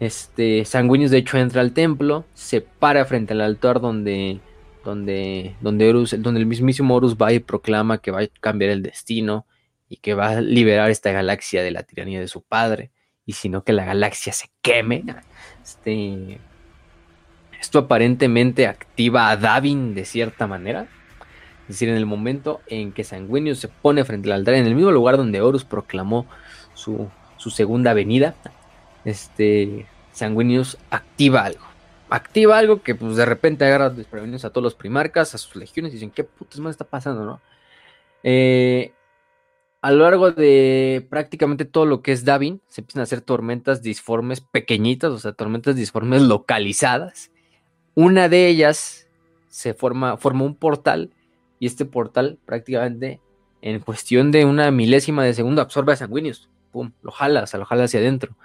Este, 0.00 0.64
Sanguinius 0.66 1.10
de 1.10 1.18
hecho 1.18 1.38
entra 1.38 1.62
al 1.62 1.72
templo, 1.72 2.24
se 2.34 2.60
para 2.60 3.06
frente 3.06 3.32
al 3.32 3.40
altar 3.40 3.80
donde 3.80 4.40
donde, 4.84 5.56
donde, 5.60 5.92
donde 6.18 6.40
el 6.40 6.46
mismísimo 6.46 6.94
Horus 6.94 7.16
va 7.16 7.32
y 7.32 7.40
proclama 7.40 7.98
que 7.98 8.10
va 8.10 8.20
a 8.20 8.26
cambiar 8.40 8.70
el 8.70 8.82
destino 8.82 9.46
y 9.88 9.96
que 9.98 10.14
va 10.14 10.30
a 10.30 10.40
liberar 10.40 10.90
esta 10.90 11.12
galaxia 11.12 11.62
de 11.62 11.70
la 11.70 11.82
tiranía 11.82 12.20
de 12.20 12.28
su 12.28 12.42
padre, 12.42 12.90
y 13.26 13.34
sino 13.34 13.62
que 13.62 13.72
la 13.72 13.84
galaxia 13.84 14.32
se 14.32 14.48
queme. 14.62 15.04
Este, 15.62 16.40
esto 17.60 17.80
aparentemente 17.80 18.66
activa 18.66 19.30
a 19.30 19.36
Davin 19.36 19.94
de 19.94 20.04
cierta 20.04 20.46
manera. 20.46 20.88
Es 21.62 21.68
decir, 21.68 21.88
en 21.88 21.96
el 21.96 22.06
momento 22.06 22.60
en 22.66 22.92
que 22.92 23.04
Sanguinius 23.04 23.60
se 23.60 23.68
pone 23.68 24.04
frente 24.04 24.28
al 24.28 24.40
altar, 24.40 24.54
en 24.54 24.66
el 24.66 24.74
mismo 24.74 24.90
lugar 24.90 25.16
donde 25.16 25.40
Horus 25.40 25.64
proclamó 25.64 26.26
su, 26.74 27.08
su 27.36 27.50
segunda 27.50 27.92
venida, 27.94 28.34
este, 29.04 29.86
Sanguinius 30.12 30.78
activa 30.90 31.44
algo 31.44 31.71
activa 32.12 32.58
algo 32.58 32.82
que 32.82 32.94
pues 32.94 33.16
de 33.16 33.24
repente 33.24 33.64
agarra 33.64 33.88
desprevenidos 33.88 34.44
a 34.44 34.50
todos 34.50 34.62
los 34.62 34.74
primarcas, 34.74 35.34
a 35.34 35.38
sus 35.38 35.56
legiones 35.56 35.92
y 35.92 35.94
dicen, 35.94 36.10
¿qué 36.10 36.24
putas 36.24 36.60
más 36.60 36.72
está 36.72 36.84
pasando, 36.84 37.24
no? 37.24 37.40
Eh, 38.22 38.92
a 39.80 39.90
lo 39.90 40.04
largo 40.04 40.30
de 40.30 41.06
prácticamente 41.10 41.64
todo 41.64 41.86
lo 41.86 42.02
que 42.02 42.12
es 42.12 42.24
Davin, 42.24 42.60
se 42.68 42.82
empiezan 42.82 43.00
a 43.00 43.04
hacer 43.04 43.22
tormentas 43.22 43.82
disformes 43.82 44.40
pequeñitas, 44.40 45.10
o 45.10 45.18
sea, 45.18 45.32
tormentas 45.32 45.74
disformes 45.74 46.22
localizadas. 46.22 47.32
Una 47.94 48.28
de 48.28 48.46
ellas 48.46 49.08
se 49.48 49.74
forma, 49.74 50.16
forma 50.18 50.44
un 50.44 50.54
portal 50.54 51.10
y 51.58 51.66
este 51.66 51.84
portal 51.84 52.38
prácticamente 52.44 53.20
en 53.60 53.80
cuestión 53.80 54.30
de 54.30 54.44
una 54.44 54.70
milésima 54.70 55.24
de 55.24 55.34
segundo 55.34 55.62
absorbe 55.62 55.94
a 55.94 55.96
Sanguinius. 55.96 56.48
Pum, 56.70 56.92
lo 57.02 57.10
jala, 57.10 57.42
o 57.42 57.46
sea, 57.46 57.58
lo 57.58 57.66
jala 57.66 57.84
hacia 57.84 58.00
adentro. 58.00 58.36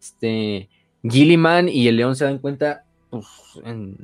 Este, 0.00 0.70
Gilliman 1.02 1.68
y 1.68 1.88
el 1.88 1.96
león 1.96 2.16
se 2.16 2.24
dan 2.24 2.38
cuenta, 2.38 2.85
pues, 3.10 3.26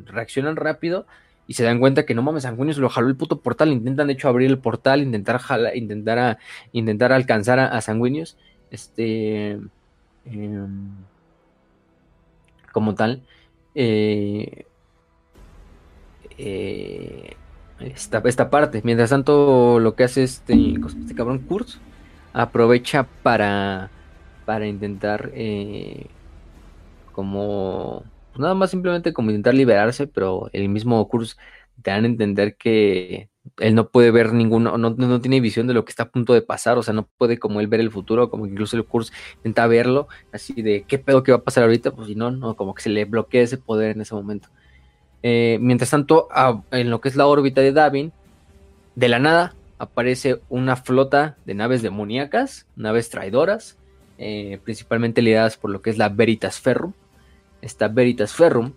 reaccionan 0.07 0.57
rápido 0.57 1.07
y 1.47 1.55
se 1.55 1.65
dan 1.65 1.81
cuenta 1.81 2.07
que 2.07 2.15
no 2.15 2.23
mames, 2.23 2.45
Sanguinius 2.45 2.79
lo 2.79 2.89
jaló 2.89 3.09
el 3.09 3.17
puto 3.17 3.41
portal. 3.41 3.73
Intentan, 3.73 4.07
de 4.07 4.15
hecho, 4.15 4.29
abrir 4.29 4.51
el 4.51 4.59
portal, 4.59 5.03
intentar 5.03 5.41
intentar, 5.75 6.19
a, 6.19 6.39
intentar 6.73 7.13
alcanzar 7.13 7.59
a, 7.59 7.81
Sanguinius. 7.81 8.37
Este. 8.71 9.59
Em, 10.25 10.91
como 12.73 12.95
tal. 12.95 13.23
Eh, 13.75 14.65
eh, 16.39 17.37
esta, 17.81 18.23
esta, 18.25 18.51
parte. 18.51 18.81
Mientras 18.85 19.11
tanto, 19.11 19.79
lo 19.81 19.95
que 19.95 20.05
hace 20.05 20.23
este, 20.23 20.55
este 20.87 21.15
cabrón 21.15 21.41
Kurz 21.41 21.79
aprovecha 22.33 23.07
para, 23.23 23.91
para 24.47 24.67
intentar 24.67 25.31
eh, 25.35 26.07
como 27.13 28.05
pues 28.33 28.41
nada 28.41 28.55
más 28.55 28.71
simplemente 28.71 29.13
como 29.13 29.31
intentar 29.31 29.55
liberarse, 29.55 30.07
pero 30.07 30.49
el 30.53 30.69
mismo 30.69 31.07
Kurz 31.09 31.37
te 31.83 31.91
dan 31.91 32.05
a 32.05 32.07
entender 32.07 32.57
que 32.57 33.29
él 33.59 33.75
no 33.75 33.89
puede 33.89 34.11
ver 34.11 34.33
ninguno, 34.33 34.79
no, 34.79 34.91
no, 34.91 35.21
tiene 35.21 35.41
visión 35.41 35.67
de 35.67 35.75
lo 35.75 35.85
que 35.85 35.91
está 35.91 36.05
a 36.05 36.11
punto 36.11 36.33
de 36.33 36.43
pasar, 36.43 36.79
o 36.79 36.83
sea, 36.83 36.95
no 36.95 37.09
puede 37.19 37.39
como 37.39 37.61
él 37.61 37.67
ver 37.67 37.81
el 37.81 37.91
futuro, 37.91 38.31
como 38.31 38.47
incluso 38.47 38.77
el 38.77 38.85
Kurz 38.85 39.13
intenta 39.37 39.67
verlo, 39.67 40.09
así 40.33 40.63
de 40.63 40.85
qué 40.85 40.99
pedo 40.99 41.23
que 41.23 41.33
va 41.33 41.39
a 41.39 41.43
pasar 41.43 41.65
ahorita, 41.65 41.91
pues 41.91 42.09
si 42.09 42.15
no, 42.15 42.31
no, 42.31 42.57
como 42.57 42.75
que 42.75 42.83
se 42.83 42.89
le 42.89 43.05
bloquea 43.05 43.43
ese 43.43 43.59
poder 43.59 43.97
en 43.97 44.03
ese 44.03 44.15
momento. 44.15 44.49
Eh, 45.23 45.59
mientras 45.61 45.91
tanto, 45.91 46.29
en 46.71 46.91
lo 46.91 47.01
que 47.01 47.09
es 47.09 47.17
la 47.17 47.27
órbita 47.27 47.61
de 47.61 47.73
Davin, 47.73 48.13
de 48.95 49.09
la 49.09 49.19
nada 49.19 49.55
aparece 49.79 50.41
una 50.49 50.77
flota 50.77 51.37
de 51.45 51.55
naves 51.55 51.83
demoníacas, 51.83 52.67
naves 52.77 53.11
traidoras, 53.11 53.77
eh, 54.19 54.61
principalmente 54.63 55.23
lideradas 55.23 55.57
por 55.57 55.71
lo 55.71 55.83
que 55.83 55.91
es 55.91 55.99
la 55.99 56.09
Veritas 56.09 56.61
Ferrum, 56.61 56.93
está 57.63 57.89
Veritas 57.89 58.35
Ferrum, 58.35 58.73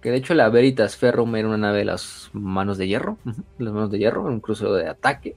que 0.00 0.10
de 0.10 0.16
hecho 0.16 0.34
la 0.34 0.48
Veritas 0.48 0.96
Ferrum 0.96 1.36
era 1.36 1.46
una 1.46 1.58
nave 1.58 1.78
de 1.78 1.84
las 1.84 2.30
manos 2.32 2.76
de 2.78 2.88
hierro, 2.88 3.18
las 3.58 3.72
manos 3.72 3.90
de 3.90 3.98
hierro, 3.98 4.24
un 4.24 4.40
crucero 4.40 4.74
de 4.74 4.88
ataque. 4.88 5.36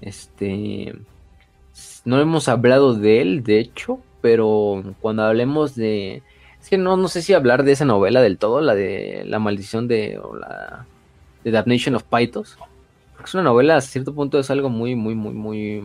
Este, 0.00 0.94
no 2.04 2.20
hemos 2.20 2.48
hablado 2.48 2.94
de 2.94 3.20
él, 3.20 3.42
de 3.42 3.58
hecho, 3.58 3.98
pero 4.20 4.82
cuando 5.00 5.24
hablemos 5.24 5.74
de, 5.74 6.22
es 6.60 6.68
que 6.68 6.78
no, 6.78 6.96
no 6.96 7.08
sé 7.08 7.22
si 7.22 7.32
hablar 7.32 7.64
de 7.64 7.72
esa 7.72 7.84
novela 7.84 8.20
del 8.20 8.38
todo, 8.38 8.60
la 8.60 8.74
de 8.74 9.24
la 9.26 9.38
maldición 9.38 9.88
de 9.88 10.18
o 10.18 10.36
la 10.36 10.86
de 11.42 11.50
Damnation 11.50 11.94
of 11.94 12.04
Pythos. 12.04 12.58
Es 13.24 13.34
una 13.34 13.42
novela, 13.42 13.76
a 13.76 13.80
cierto 13.80 14.14
punto 14.14 14.38
es 14.38 14.50
algo 14.50 14.68
muy, 14.68 14.94
muy, 14.94 15.14
muy, 15.14 15.32
muy, 15.32 15.82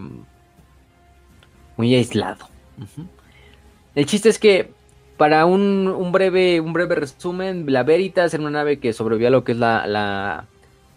muy 1.78 1.96
aislado. 1.96 2.50
El 3.96 4.06
chiste 4.06 4.30
es 4.30 4.38
que 4.38 4.72
para 5.22 5.46
un, 5.46 6.12
breve, 6.12 6.60
un 6.62 6.74
breve 6.74 6.96
resumen, 6.96 7.72
la 7.72 7.84
Veritas 7.84 8.34
era 8.34 8.42
una 8.42 8.50
nave 8.50 8.80
que 8.80 8.92
sobrevivió 8.92 9.28
a 9.28 9.30
lo 9.30 9.44
que 9.44 9.52
es 9.52 9.60
la, 9.60 9.86
la, 9.86 10.48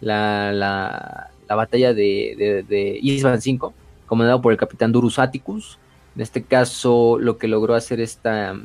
la, 0.01 1.55
batalla 1.55 1.93
de, 1.93 2.99
Isban 3.03 3.39
5, 3.39 3.71
comandado 4.07 4.41
por 4.41 4.51
el 4.51 4.57
capitán 4.57 4.91
Durus 4.91 5.19
Atticus. 5.19 5.77
En 6.15 6.23
este 6.23 6.41
caso, 6.41 7.19
lo 7.19 7.37
que 7.37 7.47
logró 7.47 7.75
hacer 7.75 8.01
esta 8.01 8.55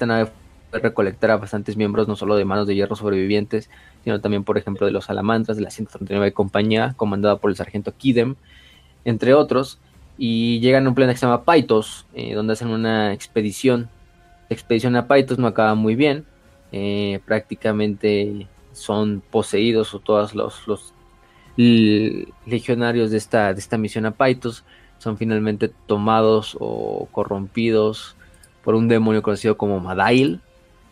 nave 0.00 0.30
fue 0.70 0.80
recolectar 0.80 1.32
a 1.32 1.36
bastantes 1.36 1.76
miembros, 1.76 2.08
no 2.08 2.16
solo 2.16 2.36
de 2.36 2.46
manos 2.46 2.66
de 2.66 2.76
hierro 2.76 2.96
sobrevivientes, 2.96 3.68
sino 4.02 4.18
también, 4.18 4.44
por 4.44 4.56
ejemplo, 4.56 4.86
de 4.86 4.92
los 4.92 5.04
salamandras 5.04 5.58
de 5.58 5.62
la 5.62 5.68
139 5.68 6.32
compañía, 6.32 6.94
comandada 6.96 7.36
por 7.36 7.50
el 7.50 7.56
sargento 7.58 7.92
Kidem, 7.94 8.36
entre 9.04 9.34
otros 9.34 9.78
y 10.16 10.60
llegan 10.60 10.86
a 10.86 10.88
un 10.88 10.94
planeta 10.94 11.14
que 11.14 11.20
se 11.20 11.26
llama 11.26 11.44
Paitos, 11.44 12.06
eh, 12.14 12.34
donde 12.34 12.52
hacen 12.52 12.68
una 12.68 13.12
expedición. 13.12 13.88
La 14.48 14.54
expedición 14.54 14.96
a 14.96 15.06
Paitos 15.06 15.38
no 15.38 15.46
acaba 15.46 15.74
muy 15.74 15.94
bien, 15.94 16.24
eh, 16.72 17.20
prácticamente 17.24 18.46
son 18.72 19.22
poseídos 19.30 19.94
o 19.94 20.00
todos 20.00 20.34
los, 20.34 20.92
legionarios 21.56 23.12
de 23.12 23.16
esta, 23.16 23.54
de 23.54 23.60
esta 23.60 23.78
misión 23.78 24.06
a 24.06 24.10
Paitos 24.10 24.64
son 24.98 25.16
finalmente 25.16 25.70
tomados 25.86 26.56
o 26.58 27.08
corrompidos 27.12 28.16
por 28.64 28.74
un 28.74 28.88
demonio 28.88 29.22
conocido 29.22 29.56
como 29.56 29.78
Madail. 29.78 30.40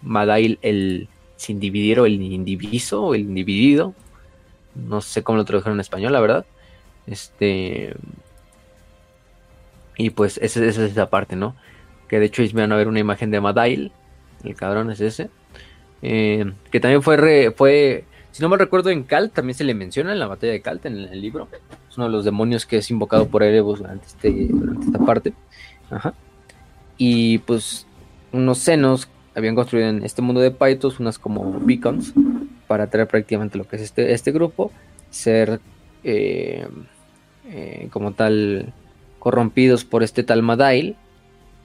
Madail 0.03 0.59
el 0.63 1.09
sin 1.37 1.61
el 1.63 2.23
indiviso 2.23 3.15
el 3.15 3.23
individido. 3.23 3.95
No 4.75 5.01
sé 5.01 5.23
cómo 5.23 5.39
lo 5.39 5.45
tradujeron 5.45 5.77
en 5.77 5.81
español, 5.81 6.13
la 6.13 6.21
verdad. 6.21 6.47
Este 7.07 7.95
y 9.97 10.11
pues 10.11 10.39
esa, 10.39 10.65
es 10.65 10.79
esa 10.79 11.11
parte, 11.11 11.37
¿no? 11.37 11.55
Que 12.09 12.19
de 12.19 12.27
hecho 12.27 12.43
van 12.55 12.73
a 12.73 12.77
ver 12.77 12.89
una 12.89 13.01
imagen 13.01 13.31
de 13.31 13.41
Madail. 13.41 13.93
El 14.45 14.55
cabrón 14.55 14.91
es 14.91 15.01
ese. 15.01 15.31
Eh, 16.03 16.53
que 16.71 16.81
también 16.81 17.03
fue, 17.03 17.53
fue, 17.57 18.05
si 18.33 18.43
no 18.43 18.49
me 18.49 18.57
recuerdo, 18.57 18.91
en 18.91 19.05
Kalt 19.05 19.33
también 19.33 19.57
se 19.57 19.65
le 19.65 19.75
menciona 19.75 20.13
en 20.13 20.19
la 20.19 20.27
batalla 20.27 20.53
de 20.53 20.61
Kalt 20.61 20.87
en 20.87 20.99
el, 20.99 21.21
libro. 21.21 21.49
Es 21.89 21.97
uno 21.97 22.07
de 22.07 22.13
los 22.13 22.25
demonios 22.25 22.67
que 22.67 22.79
es 22.79 22.91
invocado 22.91 23.29
por 23.29 23.43
Erebus 23.43 23.79
durante, 23.79 24.07
este, 24.07 24.49
durante 24.49 24.87
esta 24.87 24.99
parte. 24.99 25.33
Ajá. 25.91 26.15
Y 26.99 27.39
pues 27.39 27.87
unos 28.33 28.59
senos 28.59 29.09
habían 29.35 29.55
construido 29.55 29.89
en 29.89 30.05
este 30.05 30.23
mundo 30.23 30.41
de 30.41 30.51
Pythos 30.51 31.01
unas 31.01 31.19
como 31.19 31.59
beacons 31.61 32.13
para 32.67 32.89
traer 32.89 33.09
prácticamente 33.09 33.59
lo 33.59 33.67
que 33.67 33.77
es 33.77 33.83
este, 33.83 34.13
este 34.13 34.33
grupo, 34.33 34.73
ser 35.11 35.61
eh, 36.05 36.67
eh, 37.47 37.89
como 37.91 38.13
tal 38.13 38.73
corrompidos 39.23 39.85
por 39.85 40.03
este 40.03 40.25
tal 40.25 40.43
Madail 40.43 40.97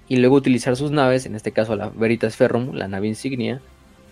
y 0.08 0.18
luego 0.18 0.36
utilizar 0.36 0.76
sus 0.76 0.92
naves, 0.92 1.26
en 1.26 1.34
este 1.34 1.52
caso 1.52 1.76
la 1.76 1.90
Veritas 1.90 2.36
Ferrum, 2.36 2.76
la 2.76 2.88
nave 2.88 3.08
insignia, 3.08 3.62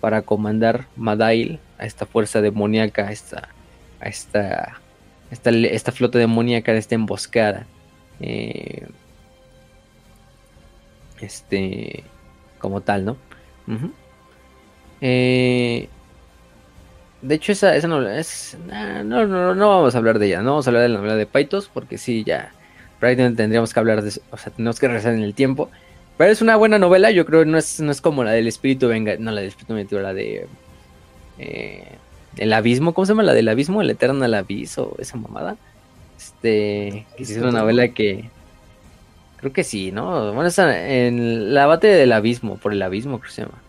para 0.01 0.23
comandar 0.23 0.87
Madail 0.95 1.59
a 1.77 1.85
esta 1.85 2.07
fuerza 2.07 2.41
demoníaca, 2.41 3.07
a 3.07 3.11
esta, 3.11 3.49
a 4.01 4.07
esta, 4.07 4.81
esta, 5.29 5.91
flota 5.91 6.17
demoníaca 6.17 6.73
de 6.73 6.79
esta 6.79 6.95
emboscada. 6.95 7.67
Eh, 8.19 8.87
este, 11.21 12.03
como 12.57 12.81
tal, 12.81 13.05
¿no? 13.05 13.17
Eh, 15.01 15.87
de 17.21 17.35
hecho, 17.35 17.51
esa, 17.51 17.75
esa 17.75 17.87
novela. 17.87 18.23
No, 19.03 19.27
no, 19.27 19.53
no, 19.53 19.69
vamos 19.69 19.93
a 19.93 19.99
hablar 19.99 20.17
de 20.17 20.25
ella, 20.25 20.41
no 20.41 20.49
vamos 20.49 20.65
a 20.65 20.71
hablar 20.71 20.81
de 20.81 20.89
la 20.89 20.97
novela 20.97 21.15
de 21.15 21.27
Paitos, 21.27 21.69
porque 21.71 21.99
sí, 21.99 22.23
ya 22.23 22.54
tendríamos 23.15 23.73
que 23.73 23.79
hablar 23.79 24.01
de 24.01 24.09
eso, 24.09 24.21
o 24.31 24.37
sea, 24.37 24.51
tenemos 24.51 24.79
que 24.79 24.87
regresar 24.87 25.13
en 25.13 25.23
el 25.23 25.33
tiempo. 25.33 25.69
Pero 26.17 26.31
es 26.31 26.41
una 26.41 26.55
buena 26.55 26.79
novela, 26.79 27.11
yo 27.11 27.25
creo, 27.25 27.43
no 27.45 27.57
es, 27.57 27.81
no 27.81 27.91
es 27.91 27.99
como 27.99 28.23
la 28.23 28.31
del 28.31 28.47
espíritu, 28.47 28.87
venga, 28.87 29.15
no 29.19 29.31
la 29.31 29.41
del 29.41 29.49
espíritu 29.49 29.73
metido, 29.73 30.01
la 30.01 30.13
de... 30.13 30.47
Eh, 31.39 31.87
el 32.37 32.53
abismo, 32.53 32.93
¿cómo 32.93 33.05
se 33.05 33.11
llama? 33.11 33.23
La 33.23 33.33
del 33.33 33.49
abismo, 33.49 33.81
el 33.81 33.89
eterno 33.89 34.23
aviso, 34.23 34.95
esa 34.97 35.17
mamada. 35.17 35.57
Este, 36.17 37.05
que 37.17 37.23
es 37.23 37.37
una 37.37 37.51
novela 37.51 37.89
que... 37.89 38.29
Creo 39.37 39.51
que 39.51 39.63
sí, 39.63 39.91
¿no? 39.91 40.33
Bueno, 40.33 40.47
esa, 40.47 40.87
en 40.87 41.53
la 41.53 41.65
batalla 41.65 41.95
del 41.95 42.13
abismo, 42.13 42.57
por 42.57 42.71
el 42.71 42.81
abismo, 42.81 43.19
creo 43.19 43.29
que 43.29 43.35
se 43.35 43.41
llama. 43.41 43.61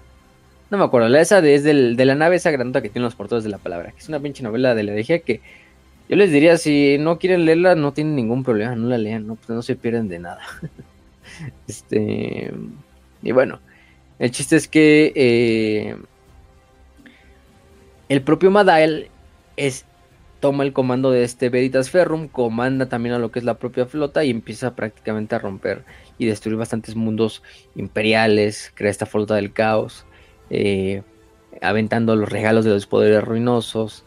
No 0.70 0.78
me 0.78 0.84
acuerdo, 0.84 1.08
la 1.08 1.20
esa 1.20 1.40
de, 1.40 1.54
es 1.54 1.64
del, 1.64 1.96
de 1.96 2.04
la 2.06 2.14
nave 2.14 2.36
esa 2.36 2.50
grandota 2.50 2.80
que 2.80 2.88
tiene 2.88 3.04
los 3.04 3.14
portadores 3.14 3.44
de 3.44 3.50
la 3.50 3.58
palabra, 3.58 3.92
que 3.92 3.98
es 3.98 4.08
una 4.08 4.20
pinche 4.20 4.42
novela 4.42 4.74
de 4.74 4.82
la 4.84 4.92
herejía 4.92 5.20
que 5.20 5.40
yo 6.08 6.16
les 6.16 6.30
diría, 6.30 6.56
si 6.56 6.98
no 6.98 7.18
quieren 7.18 7.44
leerla, 7.44 7.74
no 7.74 7.92
tienen 7.92 8.14
ningún 8.14 8.44
problema, 8.44 8.76
no 8.76 8.88
la 8.88 8.98
lean, 8.98 9.26
no, 9.26 9.34
pues 9.36 9.64
se 9.64 9.76
pierden 9.76 10.08
de 10.08 10.20
nada. 10.20 10.40
este. 11.66 12.52
Y 13.22 13.32
bueno, 13.32 13.60
el 14.18 14.30
chiste 14.30 14.56
es 14.56 14.68
que 14.68 15.12
eh, 15.14 15.96
el 18.08 18.22
propio 18.22 18.50
Madael 18.50 19.10
es, 19.56 19.84
toma 20.40 20.62
el 20.62 20.72
comando 20.72 21.10
de 21.10 21.24
este 21.24 21.48
Veritas 21.48 21.90
Ferrum, 21.90 22.28
comanda 22.28 22.88
también 22.88 23.14
a 23.14 23.18
lo 23.18 23.30
que 23.30 23.40
es 23.40 23.44
la 23.44 23.58
propia 23.58 23.86
flota 23.86 24.24
y 24.24 24.30
empieza 24.30 24.76
prácticamente 24.76 25.34
a 25.34 25.40
romper 25.40 25.84
y 26.18 26.26
destruir 26.26 26.56
bastantes 26.56 26.94
mundos 26.94 27.42
imperiales, 27.74 28.72
crea 28.74 28.90
esta 28.90 29.06
flota 29.06 29.34
del 29.34 29.52
caos, 29.52 30.06
eh, 30.50 31.02
aventando 31.60 32.16
los 32.16 32.28
regalos 32.28 32.64
de 32.64 32.70
los 32.70 32.86
poderes 32.86 33.24
ruinosos, 33.24 34.05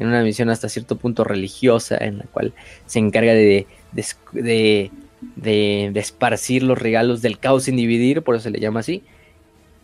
en 0.00 0.08
una 0.08 0.22
misión 0.22 0.48
hasta 0.48 0.70
cierto 0.70 0.96
punto 0.96 1.24
religiosa, 1.24 1.98
en 1.98 2.18
la 2.18 2.24
cual 2.24 2.54
se 2.86 2.98
encarga 2.98 3.34
de, 3.34 3.66
de, 3.92 4.90
de, 5.36 5.92
esparcir 5.94 6.62
los 6.62 6.78
regalos 6.78 7.20
del 7.20 7.38
caos 7.38 7.64
sin 7.64 7.76
dividir, 7.76 8.22
por 8.22 8.34
eso 8.34 8.44
se 8.44 8.50
le 8.50 8.60
llama 8.60 8.80
así. 8.80 9.02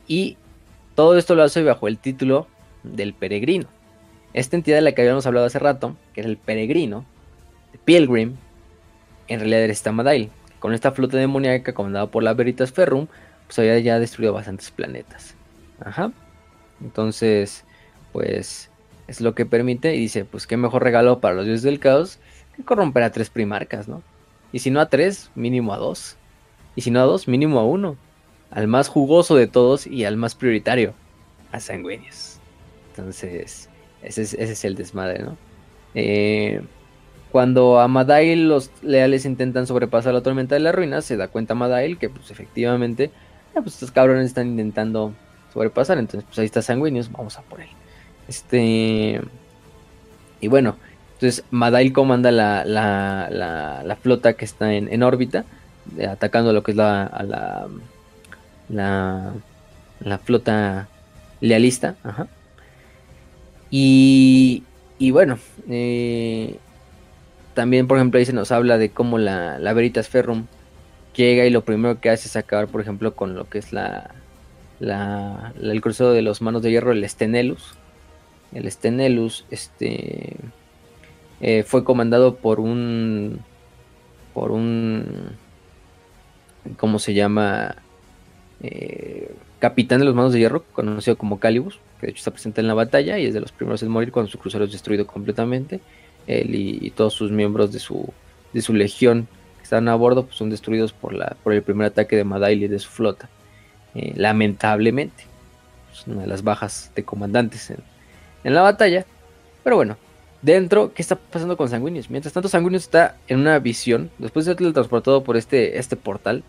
Y 0.09 0.38
todo 0.94 1.18
esto 1.18 1.34
lo 1.34 1.43
hace 1.43 1.62
bajo 1.62 1.86
el 1.86 1.98
título 1.98 2.47
del 2.82 3.12
peregrino. 3.12 3.66
Esta 4.32 4.56
entidad 4.56 4.78
de 4.78 4.82
la 4.82 4.93
que 4.93 5.02
habíamos 5.02 5.26
hablado 5.26 5.44
hace 5.44 5.59
rato, 5.59 5.97
que 6.14 6.22
es 6.22 6.26
el 6.26 6.38
peregrino, 6.38 7.05
Pilgrim, 7.84 8.36
en 9.28 9.40
realidad 9.40 9.64
era 9.64 9.72
esta 9.72 9.93
Madail. 9.93 10.30
Con 10.60 10.72
esta 10.72 10.93
flota 10.93 11.18
demoníaca 11.18 11.74
comandada 11.74 12.06
por 12.06 12.22
la 12.22 12.32
Veritas 12.32 12.72
Ferrum, 12.72 13.06
pues 13.47 13.59
había 13.59 13.78
ya 13.80 13.98
destruido 13.98 14.32
bastantes 14.32 14.70
planetas. 14.70 15.34
Ajá. 15.84 16.10
Entonces, 16.80 17.64
pues 18.12 18.70
es 19.09 19.20
lo 19.20 19.35
que 19.35 19.47
permite 19.47 19.95
y 19.95 20.01
dice, 20.01 20.24
pues 20.24 20.47
qué 20.47 20.57
mejor 20.57 20.83
regalo 20.83 21.20
para 21.20 21.35
los 21.35 21.45
dioses 21.45 21.62
del 21.62 21.78
caos 21.78 22.19
que 22.57 22.62
corromper 22.62 23.03
a 23.03 23.12
tres 23.12 23.31
primarcas, 23.31 23.89
¿no? 23.89 24.03
Y 24.53 24.61
si 24.61 24.70
no 24.70 24.81
a 24.81 24.89
tres, 24.89 25.31
mínimo 25.35 25.74
a 25.74 25.78
dos. 25.78 26.16
Y 26.74 26.83
si 26.83 26.91
no 26.91 27.01
a 27.01 27.05
dos, 27.05 27.28
mínimo 27.28 27.59
a 27.59 27.65
uno. 27.65 27.97
Al 28.51 28.69
más 28.69 28.89
jugoso 28.89 29.37
de 29.37 29.47
todos 29.47 29.87
y 29.87 30.05
al 30.05 30.16
más 30.16 30.35
prioritario, 30.35 30.95
a 31.53 31.61
Sanguinius. 31.61 32.39
Entonces, 32.91 33.69
ese 34.03 34.23
es, 34.23 34.65
el 34.65 34.77
desmadre, 34.77 35.23
¿no? 35.23 35.37
Eh, 35.95 36.62
cuando 37.33 37.81
a 37.81 37.89
Madail 37.89 38.49
los 38.49 38.70
leales 38.83 39.27
intentan 39.27 39.66
sobrepasar 39.66 40.15
la 40.15 40.23
tormenta 40.23 40.55
de 40.55 40.61
la 40.61 40.73
ruina, 40.73 41.03
se 41.03 41.16
da 41.16 41.28
cuenta 41.28 41.55
Madail 41.55 41.99
que 41.99 42.09
pues 42.09 42.31
efectivamente, 42.31 43.11
pues 43.53 43.74
estos 43.74 43.91
cabrones 43.91 44.27
están 44.27 44.49
intentando 44.49 45.12
sobrepasar. 45.53 45.99
Entonces, 45.99 46.24
pues 46.27 46.39
ahí 46.39 46.47
está 46.47 46.62
Sanguinius, 46.62 47.11
vamos 47.11 47.37
a 47.37 47.43
por 47.43 47.61
él. 47.61 47.69
Este. 48.28 49.20
Y 50.40 50.48
bueno, 50.48 50.77
entonces 51.15 51.44
Madail 51.51 51.93
comanda 51.93 52.31
la, 52.31 52.65
la, 52.65 53.28
la, 53.31 53.97
flota 53.97 54.35
que 54.35 54.44
está 54.44 54.74
en, 54.74 55.03
órbita, 55.03 55.44
atacando 56.09 56.53
lo 56.53 56.62
que 56.62 56.73
es 56.73 56.77
la, 56.77 57.05
a 57.05 57.23
la, 57.23 57.66
la, 58.69 59.32
la 60.01 60.19
flota 60.19 60.89
lealista. 61.40 61.97
Ajá. 62.03 62.28
Y, 63.70 64.62
y 64.98 65.11
bueno, 65.11 65.39
eh, 65.69 66.57
también 67.55 67.86
por 67.86 67.98
ejemplo 67.98 68.19
ahí 68.19 68.27
se 68.27 68.32
nos 68.32 68.53
habla 68.53 68.78
de 68.78 68.90
cómo 68.90 69.19
la, 69.19 69.59
la 69.59 69.73
Veritas 69.73 70.09
Ferrum 70.09 70.47
llega 71.16 71.47
y 71.47 71.51
lo 71.51 71.62
primero 71.65 72.01
que 72.01 72.11
hace 72.11 72.28
es 72.28 72.36
acabar 72.36 72.69
por 72.69 72.82
ejemplo 72.82 73.15
con 73.15 73.35
lo 73.35 73.48
que 73.48 73.59
es 73.59 73.73
la, 73.73 74.11
la, 74.78 75.53
el 75.61 75.81
crucero 75.81 76.12
de 76.12 76.23
los 76.23 76.43
manos 76.43 76.62
de 76.62 76.70
hierro, 76.70 76.93
el 76.93 77.09
Stenelus. 77.09 77.74
El 78.52 78.70
Stenelus 78.70 79.44
este, 79.51 80.36
eh, 81.40 81.62
fue 81.64 81.85
comandado 81.85 82.36
por 82.36 82.60
un, 82.60 83.40
por 84.32 84.51
un, 84.51 85.32
¿cómo 86.77 86.98
se 86.98 87.14
llama? 87.14 87.77
Eh, 88.62 89.35
capitán 89.59 89.98
de 89.98 90.05
los 90.05 90.14
manos 90.14 90.32
de 90.32 90.39
hierro, 90.39 90.64
conocido 90.73 91.16
como 91.18 91.39
Calibus, 91.39 91.78
que 92.01 92.06
de 92.06 92.12
hecho 92.12 92.18
está 92.18 92.31
presente 92.31 92.60
en 92.60 92.68
la 92.68 92.74
batalla 92.74 93.18
y 93.18 93.27
es 93.27 93.35
de 93.35 93.40
los 93.40 93.52
primeros 93.52 93.82
en 93.82 93.90
morir 93.90 94.12
cuando 94.12 94.31
su 94.31 94.39
crucero 94.39 94.64
es 94.64 94.73
destruido 94.73 95.06
completamente. 95.06 95.81
Él 96.27 96.55
y, 96.55 96.90
todos 96.90 97.14
sus 97.14 97.31
miembros 97.31 97.73
de 97.73 97.78
su, 97.78 98.12
de 98.52 98.60
su 98.60 98.74
legión 98.74 99.28
que 99.59 99.64
están 99.64 99.89
a 99.89 99.94
bordo 99.94 100.24
pues, 100.24 100.36
son 100.36 100.51
destruidos 100.51 100.93
por, 100.93 101.14
la, 101.14 101.36
por 101.43 101.52
el 101.52 101.62
primer 101.62 101.86
ataque 101.86 102.16
de 102.16 102.24
Madaili 102.24 102.68
de 102.68 102.78
su 102.78 102.90
flota. 102.90 103.28
Eh, 103.94 104.12
lamentablemente. 104.16 105.24
Es 105.93 106.06
una 106.06 106.23
de 106.23 106.27
las 106.27 106.43
bajas 106.43 106.93
de 106.94 107.05
comandantes 107.05 107.70
en, 107.70 107.78
la 108.55 108.62
batalla. 108.62 109.05
Pero 109.64 109.77
bueno, 109.77 109.97
dentro, 110.43 110.93
¿qué 110.93 111.02
está 111.02 111.16
pasando 111.16 111.56
con 111.56 111.68
Sanguinius? 111.68 112.10
Mientras 112.10 112.32
tanto, 112.32 112.48
Sanguinius 112.48 112.85
está 112.85 113.16
en 113.28 113.40
una 113.40 113.59
visión, 113.59 114.10
después 114.18 114.44
de 114.44 114.51
ser 114.51 114.59
teletransportado 114.59 115.24
por 115.24 115.36
este, 115.36 115.78
este 115.78 115.97
portal, 115.97 116.44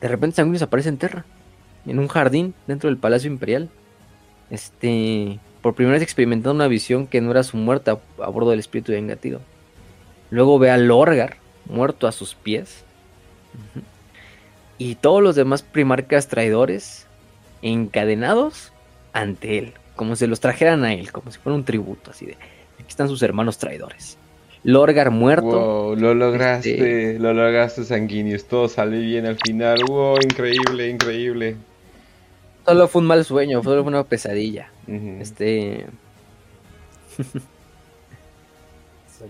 de 0.00 0.08
repente 0.08 0.36
Sanguinius 0.36 0.62
aparece 0.62 0.88
en 0.88 0.96
Terra, 0.96 1.24
en 1.86 1.98
un 1.98 2.08
jardín 2.08 2.54
dentro 2.66 2.88
del 2.88 2.96
Palacio 2.96 3.30
Imperial. 3.30 3.68
Este, 4.50 5.38
por 5.62 5.74
primera 5.74 5.94
vez 5.94 6.02
experimentando 6.02 6.54
una 6.54 6.68
visión 6.68 7.06
que 7.06 7.20
no 7.20 7.30
era 7.30 7.42
su 7.42 7.56
muerte 7.56 7.90
a, 7.90 8.28
bordo 8.28 8.50
del 8.50 8.60
espíritu 8.60 8.92
de 8.92 8.98
Engatido. 8.98 9.40
Luego 10.30 10.58
ve 10.58 10.70
a 10.70 10.76
Lorgar 10.76 11.36
muerto 11.66 12.06
a 12.06 12.12
sus 12.12 12.34
pies 12.34 12.84
y 14.78 14.94
todos 14.94 15.22
los 15.22 15.36
demás 15.36 15.62
primarcas 15.62 16.28
traidores 16.28 17.06
encadenados 17.62 18.72
ante 19.12 19.58
él, 19.58 19.74
como 20.00 20.16
si 20.16 20.26
los 20.26 20.40
trajeran 20.40 20.82
a 20.82 20.94
él, 20.94 21.12
como 21.12 21.30
si 21.30 21.38
fuera 21.38 21.54
un 21.54 21.62
tributo, 21.62 22.12
así 22.12 22.24
de, 22.24 22.32
aquí 22.32 22.88
están 22.88 23.06
sus 23.06 23.22
hermanos 23.22 23.58
traidores. 23.58 24.16
Lorgar 24.64 25.10
muerto. 25.10 25.44
Wow, 25.44 25.94
lo 25.94 26.14
lograste, 26.14 26.72
este, 26.72 27.18
lo 27.18 27.34
lograste 27.34 27.84
Sanguinius, 27.84 28.46
todo 28.46 28.66
salió 28.66 28.98
bien 28.98 29.26
al 29.26 29.36
final, 29.36 29.84
wow, 29.86 30.16
increíble, 30.24 30.88
increíble. 30.88 31.56
Solo 32.64 32.88
fue 32.88 33.02
un 33.02 33.08
mal 33.08 33.26
sueño, 33.26 33.62
fue 33.62 33.78
una 33.78 34.02
pesadilla. 34.04 34.70
Este... 35.20 35.84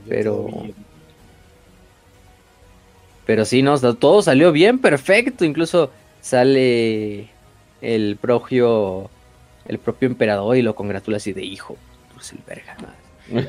Pero... 0.09 0.47
Pero 3.27 3.45
sí, 3.45 3.63
no, 3.63 3.77
todo 3.97 4.23
salió 4.23 4.53
bien, 4.53 4.79
perfecto. 4.79 5.45
Incluso 5.45 5.91
sale 6.21 7.29
el 7.81 8.17
propio, 8.21 9.11
el 9.67 9.79
propio 9.79 10.07
emperador 10.07 10.57
y 10.57 10.63
lo 10.63 10.75
congratula 10.75 11.19
así 11.19 11.33
de 11.33 11.45
hijo. 11.45 11.77
Pues 12.15 12.33
el 12.33 12.41
verga. 12.47 12.77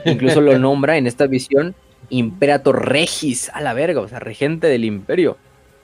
Incluso 0.06 0.42
lo 0.42 0.58
nombra 0.60 0.98
en 0.98 1.08
esta 1.08 1.28
visión 1.28 1.76
Imperator 2.10 2.90
Regis, 2.90 3.50
a 3.50 3.62
la 3.62 3.74
verga, 3.74 4.02
o 4.02 4.08
sea, 4.08 4.20
regente 4.20 4.68
del 4.68 4.86
imperio. 4.86 5.38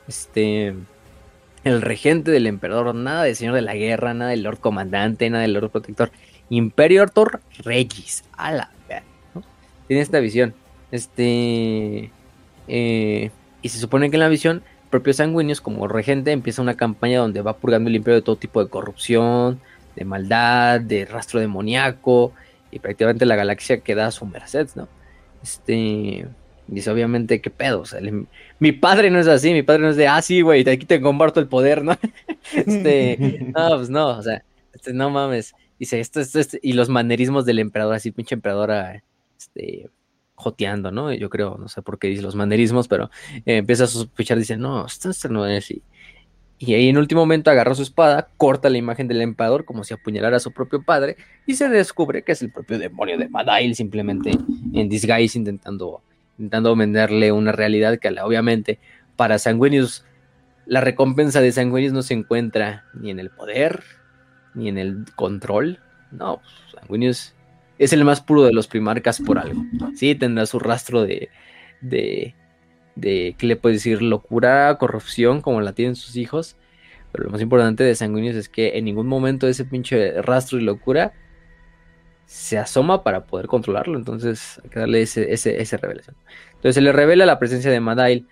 Este, 0.08 0.74
el 1.64 1.82
regente 1.82 2.32
del 2.32 2.48
emperador, 2.48 2.94
nada 2.94 3.24
de 3.24 3.36
señor 3.36 3.56
de 3.56 3.62
la 3.62 3.76
guerra, 3.76 4.14
nada 4.14 4.32
del 4.32 4.44
lord 4.44 4.60
comandante, 4.60 5.30
nada 5.30 5.44
del 5.44 5.54
lord 5.54 5.70
protector. 5.70 6.12
Imperator 6.50 7.42
Regis, 7.60 8.24
a 8.34 8.52
la 8.52 8.72
verga. 8.88 9.06
Tiene 9.88 10.02
esta 10.02 10.20
visión. 10.20 10.54
Este, 10.92 12.12
eh, 12.68 13.32
y 13.62 13.70
se 13.70 13.80
supone 13.80 14.10
que 14.10 14.18
en 14.18 14.22
la 14.22 14.30
visión, 14.30 14.64
propio 14.90 15.14
Sanguinius, 15.14 15.62
como 15.62 15.88
regente, 15.88 16.32
empieza 16.32 16.62
una 16.62 16.76
campaña 16.76 17.20
donde 17.20 17.42
va 17.42 17.58
purgando 17.58 17.90
el 17.90 17.96
imperio 17.96 18.16
de 18.16 18.22
todo 18.22 18.36
tipo 18.36 18.64
de 18.64 18.70
corrupción, 18.70 19.60
de 19.98 20.06
maldad, 20.06 20.80
de 20.80 21.06
rastro 21.06 21.40
demoníaco, 21.40 22.34
y 22.72 22.80
prácticamente 22.80 23.26
la 23.26 23.36
galaxia 23.36 23.80
queda 23.80 24.08
a 24.08 24.12
su 24.12 24.26
merced, 24.26 24.70
¿no? 24.76 24.88
Este. 25.44 26.28
Dice, 26.68 26.92
obviamente, 26.92 27.40
¿qué 27.40 27.50
pedo? 27.50 27.82
O 27.82 27.86
mi 28.60 28.74
padre 28.74 29.10
no 29.10 29.20
es 29.20 29.28
así, 29.28 29.54
mi 29.54 29.64
padre 29.64 29.84
no 29.84 29.90
es 29.90 29.96
de, 29.96 30.08
ah, 30.08 30.22
sí, 30.22 30.42
güey, 30.42 30.68
aquí 30.70 30.86
te 30.86 31.00
comparto 31.00 31.40
el 31.40 31.48
poder, 31.48 31.82
¿no? 31.82 31.98
este, 32.54 33.54
no, 33.56 33.78
pues 33.78 33.90
no, 33.90 34.10
o 34.10 34.22
sea, 34.22 34.44
este, 34.74 34.94
no 34.94 35.10
mames. 35.10 35.56
Dice, 35.80 36.02
esto, 36.02 36.20
esto, 36.20 36.40
esto, 36.40 36.58
y 36.62 36.74
los 36.74 36.90
manerismos 36.90 37.46
del 37.46 37.60
emperador, 37.60 37.96
así, 37.96 38.12
pinche 38.12 38.36
emperadora, 38.36 39.02
este, 39.38 39.90
joteando, 40.36 40.92
¿no? 40.92 41.14
Yo 41.14 41.30
creo, 41.30 41.58
no 41.58 41.70
sé 41.70 41.82
por 41.82 42.00
qué 42.00 42.10
dice 42.10 42.22
los 42.22 42.36
manerismos, 42.36 42.90
pero 42.90 43.10
eh, 43.46 43.58
empieza 43.58 43.86
a 43.86 43.88
sospechar, 43.88 44.38
dice, 44.38 44.58
no, 44.58 44.86
esto, 44.86 45.10
no 45.30 45.48
es 45.48 45.64
así. 45.64 45.82
Y 46.60 46.74
ahí 46.74 46.90
en 46.90 46.98
último 46.98 47.22
momento 47.22 47.52
agarra 47.52 47.76
su 47.76 47.84
espada, 47.84 48.30
corta 48.38 48.70
la 48.70 48.78
imagen 48.78 49.08
del 49.08 49.22
emperador 49.22 49.64
como 49.64 49.84
si 49.84 49.94
apuñalara 49.94 50.38
a 50.38 50.40
su 50.40 50.52
propio 50.52 50.82
padre 50.84 51.16
y 51.46 51.54
se 51.54 51.70
descubre 51.70 52.24
que 52.24 52.32
es 52.32 52.42
el 52.42 52.52
propio 52.52 52.80
demonio 52.80 53.18
de 53.18 53.30
Madail, 53.30 53.76
simplemente 53.76 54.32
en 54.74 54.90
disguise 54.90 55.38
intentando, 55.38 56.02
intentando 56.40 56.76
venderle 56.76 57.32
una 57.32 57.52
realidad 57.52 58.00
que 58.00 58.10
obviamente 58.22 58.80
para 59.16 59.38
Sanguinius 59.38 60.04
la 60.66 60.82
recompensa 60.82 61.42
de 61.42 61.52
Sanguinius 61.52 61.94
no 61.94 62.02
se 62.02 62.16
encuentra 62.16 62.86
ni 62.94 63.12
en 63.12 63.20
el 63.20 63.30
poder 63.30 63.84
ni 64.54 64.68
en 64.68 64.78
el 64.78 65.06
control. 65.16 65.80
No, 66.12 66.42
Sanguinius 66.74 67.36
es 67.78 67.94
el 67.94 68.04
más 68.04 68.22
puro 68.22 68.44
de 68.44 68.54
los 68.54 68.68
primarcas 68.68 69.22
por 69.22 69.38
algo. 69.38 69.64
Sí, 69.96 70.16
tendrá 70.16 70.46
su 70.46 70.60
rastro 70.60 71.04
de, 71.04 71.30
de, 71.82 72.36
de 72.98 73.36
¿qué 73.38 73.48
le 73.48 73.56
puedo 73.56 73.74
decir? 73.74 74.02
Locura, 74.02 74.78
corrupción, 74.80 75.42
como 75.42 75.62
la 75.62 75.74
tienen 75.74 75.96
sus 75.96 76.16
hijos. 76.16 76.58
Pero 77.12 77.26
lo 77.26 77.30
más 77.32 77.42
importante 77.42 77.84
de 77.84 77.96
Sanguinius 77.96 78.36
es 78.36 78.50
que 78.50 78.78
en 78.78 78.86
ningún 78.86 79.08
momento 79.08 79.48
ese 79.48 79.66
pinche 79.66 80.22
rastro 80.22 80.60
y 80.60 80.64
locura 80.64 81.14
se 82.26 82.58
asoma 82.58 83.04
para 83.04 83.26
poder 83.26 83.48
controlarlo. 83.48 83.98
Entonces 83.98 84.60
hay 84.64 84.70
que 84.70 84.80
darle 84.80 85.02
ese, 85.02 85.32
ese, 85.32 85.62
esa 85.62 85.78
revelación. 85.78 86.16
Entonces 86.50 86.76
se 86.76 86.82
le 86.82 86.92
revela 86.92 87.26
la 87.26 87.40
presencia 87.40 87.72
de 87.72 87.80
Madail. 87.80 88.28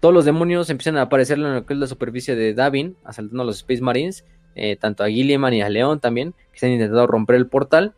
Todos 0.00 0.14
los 0.14 0.24
demonios 0.24 0.70
empiezan 0.70 0.96
a 0.96 1.02
aparecer 1.02 1.38
en 1.38 1.54
lo 1.54 1.66
que 1.66 1.74
es 1.74 1.78
la 1.78 1.86
superficie 1.86 2.34
de 2.36 2.54
Davin, 2.54 2.96
asaltando 3.04 3.42
a 3.42 3.46
los 3.46 3.56
Space 3.56 3.82
Marines, 3.82 4.24
eh, 4.54 4.76
tanto 4.76 5.02
a 5.02 5.08
Gilliman 5.08 5.52
y 5.54 5.62
a 5.62 5.68
León 5.68 6.00
también, 6.00 6.32
que 6.32 6.56
están 6.56 6.70
intentando 6.70 7.06
romper 7.06 7.36
el 7.36 7.46
portal. 7.46 7.94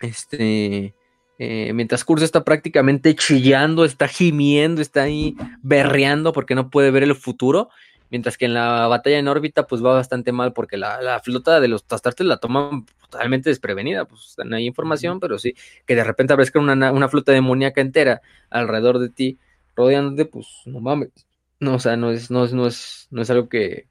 Este, 0.00 0.94
eh, 1.38 1.72
mientras 1.74 2.04
Curso 2.04 2.24
está 2.24 2.44
prácticamente 2.44 3.14
chillando, 3.14 3.84
está 3.84 4.08
gimiendo, 4.08 4.80
está 4.80 5.02
ahí 5.02 5.36
berreando 5.62 6.32
porque 6.32 6.54
no 6.54 6.70
puede 6.70 6.90
ver 6.90 7.02
el 7.02 7.14
futuro. 7.14 7.70
Mientras 8.10 8.38
que 8.38 8.44
en 8.44 8.54
la 8.54 8.86
batalla 8.86 9.18
en 9.18 9.26
órbita, 9.26 9.66
pues 9.66 9.84
va 9.84 9.92
bastante 9.92 10.30
mal 10.30 10.52
porque 10.52 10.76
la, 10.76 11.20
flota 11.24 11.58
de 11.60 11.68
los 11.68 11.84
Tastartes 11.84 12.26
la 12.26 12.36
toman 12.36 12.86
totalmente 13.00 13.50
desprevenida. 13.50 14.04
Pues 14.04 14.36
no 14.44 14.56
hay 14.56 14.66
información, 14.66 15.18
pero 15.18 15.38
sí, 15.38 15.54
que 15.86 15.96
de 15.96 16.04
repente 16.04 16.32
aparezca 16.32 16.60
una, 16.60 16.92
una 16.92 17.08
flota 17.08 17.32
demoníaca 17.32 17.80
entera 17.80 18.22
alrededor 18.50 19.00
de 19.00 19.08
ti, 19.08 19.38
rodeándote, 19.74 20.26
pues 20.26 20.46
no 20.66 20.80
mames. 20.80 21.10
No, 21.58 21.74
o 21.74 21.78
sea, 21.78 21.96
no 21.96 22.10
es, 22.10 22.30
no 22.30 22.44
es, 22.44 22.52
no 22.52 22.66
es, 22.66 23.08
no 23.10 23.22
es 23.22 23.30
algo 23.30 23.48
que, 23.48 23.88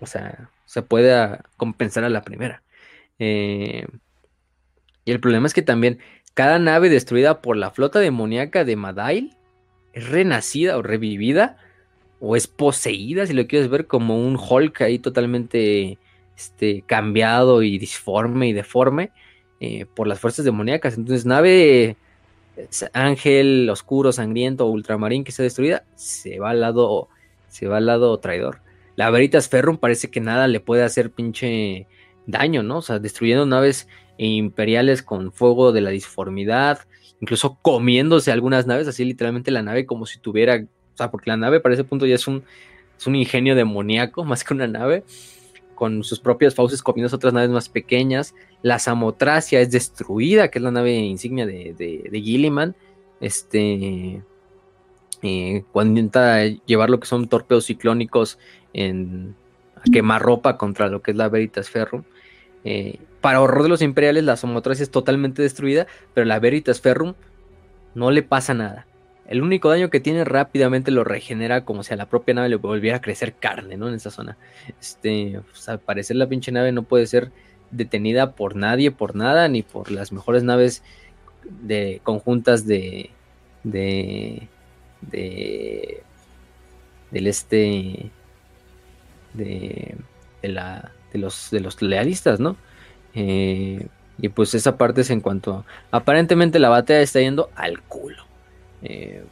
o 0.00 0.06
sea, 0.06 0.50
se 0.66 0.82
pueda 0.82 1.44
compensar 1.56 2.04
a 2.04 2.10
la 2.10 2.22
primera. 2.22 2.62
Eh, 3.18 3.86
y 5.04 5.12
el 5.12 5.20
problema 5.20 5.46
es 5.46 5.54
que 5.54 5.62
también 5.62 5.98
cada 6.34 6.58
nave 6.58 6.88
destruida 6.88 7.40
por 7.40 7.56
la 7.56 7.70
flota 7.70 7.98
demoníaca 7.98 8.64
de 8.64 8.76
Madail 8.76 9.36
es 9.92 10.08
renacida 10.08 10.76
o 10.76 10.82
revivida 10.82 11.56
o 12.20 12.36
es 12.36 12.46
poseída, 12.46 13.26
si 13.26 13.32
lo 13.32 13.46
quieres 13.46 13.68
ver, 13.68 13.86
como 13.86 14.18
un 14.18 14.36
Hulk 14.36 14.82
ahí 14.82 14.98
totalmente 14.98 15.98
este, 16.36 16.82
cambiado 16.86 17.62
y 17.62 17.78
disforme 17.78 18.48
y 18.48 18.52
deforme 18.52 19.10
eh, 19.60 19.86
por 19.94 20.06
las 20.06 20.20
fuerzas 20.20 20.44
demoníacas. 20.44 20.96
Entonces, 20.96 21.26
nave 21.26 21.96
ángel 22.92 23.68
oscuro, 23.70 24.12
sangriento 24.12 24.66
ultramarín 24.66 25.24
que 25.24 25.30
está 25.30 25.42
destruida, 25.42 25.84
se 25.94 26.38
va 26.38 26.50
al 26.50 26.60
lado, 26.60 27.08
se 27.48 27.66
va 27.66 27.78
al 27.78 27.86
lado 27.86 28.18
traidor. 28.18 28.60
La 28.96 29.10
Veritas 29.10 29.48
Ferrum 29.48 29.78
parece 29.78 30.10
que 30.10 30.20
nada 30.20 30.46
le 30.46 30.60
puede 30.60 30.82
hacer 30.82 31.10
pinche 31.10 31.86
daño, 32.26 32.62
¿no? 32.62 32.78
O 32.78 32.82
sea, 32.82 32.98
destruyendo 32.98 33.46
naves 33.46 33.88
imperiales 34.26 35.02
con 35.02 35.32
fuego 35.32 35.72
de 35.72 35.80
la 35.80 35.90
disformidad, 35.90 36.80
incluso 37.20 37.58
comiéndose 37.62 38.30
algunas 38.32 38.66
naves, 38.66 38.88
así 38.88 39.04
literalmente 39.04 39.50
la 39.50 39.62
nave 39.62 39.86
como 39.86 40.06
si 40.06 40.18
tuviera, 40.18 40.56
o 40.56 40.96
sea, 40.96 41.10
porque 41.10 41.30
la 41.30 41.36
nave 41.36 41.60
para 41.60 41.74
ese 41.74 41.84
punto 41.84 42.06
ya 42.06 42.14
es 42.14 42.26
un, 42.26 42.42
es 42.98 43.06
un 43.06 43.16
ingenio 43.16 43.54
demoníaco 43.54 44.24
más 44.26 44.44
que 44.44 44.54
una 44.54 44.66
nave, 44.66 45.04
con 45.74 46.04
sus 46.04 46.20
propias 46.20 46.54
fauces 46.54 46.82
comiendo 46.82 47.14
otras 47.16 47.32
naves 47.32 47.48
más 47.48 47.70
pequeñas. 47.70 48.34
La 48.60 48.78
Samotracia 48.78 49.62
es 49.62 49.70
destruida, 49.70 50.48
que 50.48 50.58
es 50.58 50.62
la 50.62 50.70
nave 50.70 50.94
insignia 50.94 51.46
de, 51.46 51.72
de, 51.74 52.20
Gilliman. 52.20 52.76
Este, 53.18 54.22
eh, 55.22 55.64
cuando 55.72 55.98
intenta 55.98 56.44
llevar 56.44 56.90
lo 56.90 57.00
que 57.00 57.06
son 57.06 57.28
torpedos 57.28 57.64
ciclónicos 57.64 58.38
en, 58.74 59.34
a 59.76 59.90
quemar 59.90 60.20
ropa 60.20 60.58
contra 60.58 60.88
lo 60.88 61.00
que 61.00 61.12
es 61.12 61.16
la 61.16 61.30
Veritas 61.30 61.70
Ferrum. 61.70 62.02
Eh, 62.64 62.98
para 63.20 63.40
horror 63.40 63.62
de 63.64 63.68
los 63.68 63.82
imperiales, 63.82 64.24
la 64.24 64.36
Samotracia 64.36 64.82
es 64.82 64.90
totalmente 64.90 65.42
destruida, 65.42 65.86
pero 66.14 66.24
la 66.24 66.38
Veritas 66.38 66.80
Ferrum 66.80 67.14
no 67.94 68.10
le 68.10 68.22
pasa 68.22 68.54
nada. 68.54 68.86
El 69.26 69.42
único 69.42 69.68
daño 69.68 69.90
que 69.90 70.00
tiene 70.00 70.24
rápidamente 70.24 70.90
lo 70.90 71.04
regenera 71.04 71.64
como 71.64 71.82
si 71.84 71.94
a 71.94 71.96
la 71.96 72.08
propia 72.08 72.34
nave 72.34 72.48
le 72.48 72.56
volviera 72.56 72.96
a 72.96 73.00
crecer 73.00 73.34
carne, 73.34 73.76
¿no? 73.76 73.88
En 73.88 73.94
esa 73.94 74.10
zona. 74.10 74.36
Este, 74.80 75.40
pues, 75.50 75.68
al 75.68 75.78
parecer 75.78 76.16
la 76.16 76.28
pinche 76.28 76.50
nave 76.50 76.72
no 76.72 76.82
puede 76.82 77.06
ser 77.06 77.30
detenida 77.70 78.32
por 78.32 78.56
nadie, 78.56 78.90
por 78.90 79.14
nada, 79.14 79.46
ni 79.48 79.62
por 79.62 79.92
las 79.92 80.10
mejores 80.10 80.42
naves 80.42 80.82
de 81.44 82.00
conjuntas 82.02 82.66
de 82.66 83.10
de 83.62 84.48
de 85.00 86.02
del 87.10 87.26
este 87.26 88.10
de, 89.34 89.96
de 90.42 90.48
la 90.48 90.92
de 91.12 91.18
los 91.18 91.50
de 91.50 91.60
los 91.60 91.80
lealistas, 91.82 92.40
¿no? 92.40 92.56
Eh, 93.14 93.86
y 94.20 94.28
pues 94.28 94.54
esa 94.54 94.76
parte 94.76 95.00
es 95.00 95.10
en 95.10 95.20
cuanto 95.20 95.64
aparentemente 95.90 96.58
la 96.58 96.68
batalla 96.68 97.00
está 97.00 97.20
yendo 97.20 97.50
al 97.56 97.80
culo. 97.82 98.24
Eh, 98.82 99.24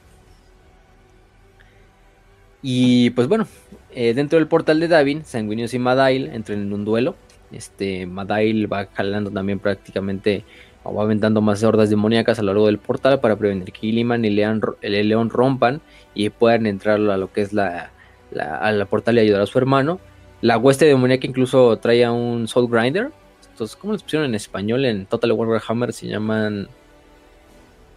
y 2.62 3.10
pues 3.10 3.28
bueno, 3.28 3.46
eh, 3.94 4.14
dentro 4.14 4.38
del 4.38 4.48
portal 4.48 4.80
de 4.80 4.88
Davin, 4.88 5.24
Sanguinius 5.24 5.74
y 5.74 5.78
Madail 5.78 6.30
entran 6.32 6.60
en 6.62 6.72
un 6.72 6.84
duelo. 6.84 7.14
Este, 7.52 8.06
Madail 8.06 8.70
va 8.70 8.86
jalando 8.92 9.30
también 9.30 9.58
prácticamente, 9.58 10.44
o 10.84 10.94
va 10.94 11.04
aventando 11.04 11.40
más 11.40 11.62
hordas 11.62 11.88
demoníacas 11.88 12.38
a 12.38 12.42
lo 12.42 12.52
largo 12.52 12.66
del 12.66 12.78
portal 12.78 13.20
para 13.20 13.36
prevenir 13.36 13.72
que 13.72 13.86
Illiman 13.86 14.24
y 14.24 14.30
León, 14.30 14.60
el 14.82 15.08
León 15.08 15.30
rompan 15.30 15.80
y 16.14 16.30
puedan 16.30 16.66
entrar 16.66 16.96
a 16.96 17.16
lo 17.16 17.32
que 17.32 17.42
es 17.42 17.52
la, 17.52 17.90
a 18.38 18.72
la 18.72 18.84
portal 18.86 19.16
y 19.16 19.20
ayudar 19.20 19.42
a 19.42 19.46
su 19.46 19.58
hermano. 19.58 20.00
La 20.40 20.58
hueste 20.58 20.84
demoníaca 20.84 21.26
incluso 21.26 21.76
trae 21.78 22.04
a 22.04 22.12
un 22.12 22.48
Soul 22.48 22.68
Grinder. 22.70 23.10
Estos, 23.58 23.74
¿Cómo 23.74 23.92
los 23.92 24.04
pusieron 24.04 24.28
en 24.28 24.36
español? 24.36 24.84
En 24.84 25.04
Total 25.06 25.32
Warhammer 25.32 25.92
se 25.92 26.06
llaman. 26.06 26.68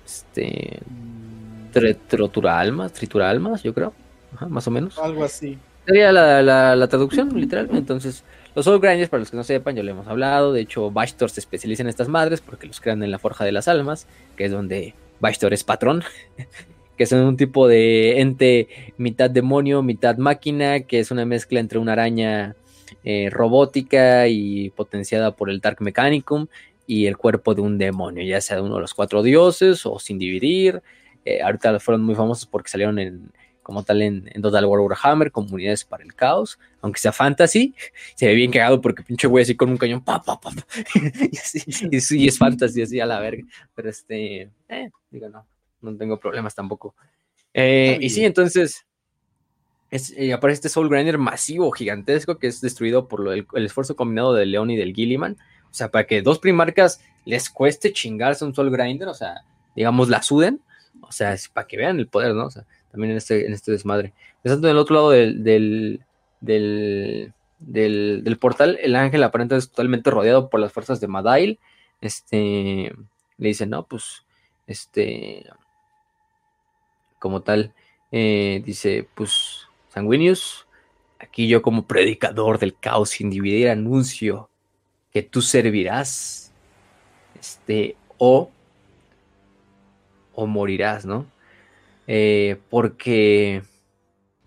Este. 0.04 0.80
Tritura 1.72 2.60
almas, 2.60 2.92
tritura 2.94 3.30
almas, 3.30 3.62
yo 3.62 3.72
creo. 3.72 3.94
más 4.50 4.68
o 4.68 4.72
menos. 4.72 4.98
Algo 4.98 5.24
así. 5.24 5.60
Sería 5.86 6.12
la, 6.12 6.88
traducción, 6.88 7.30
literalmente. 7.40 7.78
Entonces, 7.78 8.24
los 8.56 8.66
Soul 8.66 8.80
Grinders, 8.80 9.12
para 9.12 9.20
los 9.20 9.30
que 9.30 9.38
no 9.38 9.44
sepan, 9.44 9.76
ya 9.76 9.84
lo 9.84 9.92
hemos 9.92 10.08
hablado. 10.08 10.52
De 10.52 10.62
hecho, 10.62 10.90
Bastor 10.90 11.30
se 11.30 11.42
especializa 11.42 11.84
en 11.84 11.90
estas 11.90 12.08
madres 12.08 12.42
porque 12.42 12.66
los 12.66 12.82
crean 12.82 13.04
en 13.04 13.12
la 13.12 13.20
Forja 13.20 13.46
de 13.46 13.52
las 13.52 13.68
Almas, 13.68 14.08
que 14.36 14.46
es 14.46 14.52
donde 14.52 14.96
Bastor 15.20 15.54
es 15.54 15.64
patrón. 15.64 16.04
que 16.98 17.06
son 17.06 17.20
un 17.20 17.38
tipo 17.38 17.68
de 17.68 18.20
ente 18.20 18.68
mitad 18.98 19.30
demonio, 19.30 19.84
mitad 19.84 20.18
máquina, 20.18 20.80
que 20.80 21.00
es 21.00 21.12
una 21.12 21.26
mezcla 21.26 21.60
entre 21.60 21.78
una 21.78 21.92
araña 21.94 22.56
eh, 23.03 23.30
robótica 23.31 24.27
y 24.27 24.69
potenciada 24.72 25.35
por 25.35 25.49
el 25.49 25.59
Dark 25.59 25.77
Mechanicum 25.81 26.47
y 26.88 27.05
el 27.05 27.18
cuerpo 27.18 27.55
de 27.55 27.61
un 27.61 27.77
demonio, 27.77 28.23
ya 28.23 28.41
sea 28.41 28.57
de 28.57 28.63
uno 28.63 28.76
de 28.76 28.81
los 28.81 28.93
cuatro 28.93 29.23
dioses 29.23 29.85
o 29.85 29.99
sin 29.99 30.18
dividir. 30.18 30.81
Eh, 31.23 31.41
ahorita 31.41 31.80
fueron 31.80 32.03
muy 32.03 32.15
famosos 32.15 32.45
porque 32.45 32.69
salieron 32.69 32.99
en, 32.99 33.31
como 33.61 33.84
tal 33.84 34.01
en, 34.01 34.41
Total 34.41 34.65
War 34.65 34.81
Warhammer, 34.81 35.31
comunidades 35.31 35.85
para 35.85 36.03
el 36.03 36.13
caos, 36.13 36.59
aunque 36.81 36.99
sea 36.99 37.11
fantasy, 37.11 37.73
se 38.15 38.27
ve 38.27 38.34
bien 38.34 38.51
cagado 38.51 38.81
porque 38.81 39.03
pinche 39.03 39.27
güey 39.27 39.43
así 39.43 39.55
con 39.55 39.69
un 39.69 39.77
cañón, 39.77 40.03
pa, 40.03 40.22
pa, 40.22 40.39
pa, 40.39 40.51
y, 41.31 41.38
así, 41.38 41.63
y, 42.18 42.27
es 42.27 42.38
fantasy 42.38 42.81
así 42.81 42.99
a 42.99 43.05
la 43.05 43.19
verga, 43.19 43.43
pero 43.76 43.89
este, 43.89 44.49
eh, 44.68 44.89
digo, 45.09 45.30
no, 45.30 45.45
no 45.81 45.95
tengo 45.95 46.19
problemas 46.19 46.55
tampoco. 46.55 46.95
Eh, 47.53 47.97
y 48.01 48.09
sí, 48.09 48.23
entonces 48.26 48.85
es, 49.91 50.15
aparece 50.34 50.55
este 50.55 50.69
Soul 50.69 50.89
Grinder 50.89 51.18
masivo, 51.18 51.72
gigantesco, 51.72 52.39
que 52.39 52.47
es 52.47 52.61
destruido 52.61 53.07
por 53.07 53.27
el, 53.34 53.45
esfuerzo 53.65 53.95
combinado 53.95 54.34
del 54.34 54.51
León 54.51 54.72
y 54.72 54.77
del 54.77 54.93
Gilliman. 54.93 55.38
O 55.69 55.73
sea, 55.73 55.89
para 55.89 56.07
que 56.07 56.22
dos 56.22 56.39
primarcas 56.39 57.01
les 57.26 57.49
cueste 57.49 57.93
chingarse 57.93 58.45
un 58.45 58.55
Soul 58.55 58.72
Grinder, 58.72 59.09
o 59.09 59.13
sea, 59.13 59.43
digamos, 59.76 60.09
la 60.09 60.23
suden, 60.23 60.61
o 61.01 61.11
sea, 61.11 61.34
es 61.34 61.49
para 61.49 61.68
que 61.68 61.77
vean 61.77 61.99
el 61.99 62.07
poder, 62.07 62.34
¿no? 62.34 62.45
O 62.45 62.51
sea, 62.51 62.65
también 62.91 63.11
en 63.11 63.18
este, 63.18 63.45
en 63.45 63.53
este 63.53 63.72
desmadre. 63.72 64.13
Estando 64.43 64.68
en 64.68 64.72
el 64.72 64.80
otro 64.80 64.95
lado 64.95 65.09
del, 65.11 65.43
del, 65.43 67.34
del, 67.59 68.38
portal, 68.39 68.80
el 68.81 68.95
ángel 68.95 69.23
aparenta 69.23 69.57
es 69.57 69.69
totalmente 69.69 70.09
rodeado 70.09 70.49
por 70.49 70.59
las 70.59 70.72
fuerzas 70.72 70.99
de 70.99 71.07
Madail. 71.07 71.59
Este 71.99 72.93
le 73.38 73.47
dice, 73.47 73.65
no, 73.65 73.84
pues, 73.84 74.23
este, 74.68 75.45
como 77.19 77.41
tal, 77.41 77.73
eh, 78.11 78.61
dice, 78.65 79.07
pues, 79.15 79.68
Sanguinius, 79.93 80.68
aquí 81.19 81.47
yo 81.47 81.61
como 81.61 81.85
predicador 81.85 82.59
del 82.59 82.76
caos 82.76 83.09
sin 83.09 83.31
anuncio 83.68 84.49
que 85.11 85.22
tú 85.22 85.41
servirás, 85.41 86.51
este, 87.39 87.95
o 88.18 88.49
o 90.34 90.47
morirás, 90.47 91.05
¿no? 91.05 91.26
Eh, 92.07 92.57
porque 92.69 93.63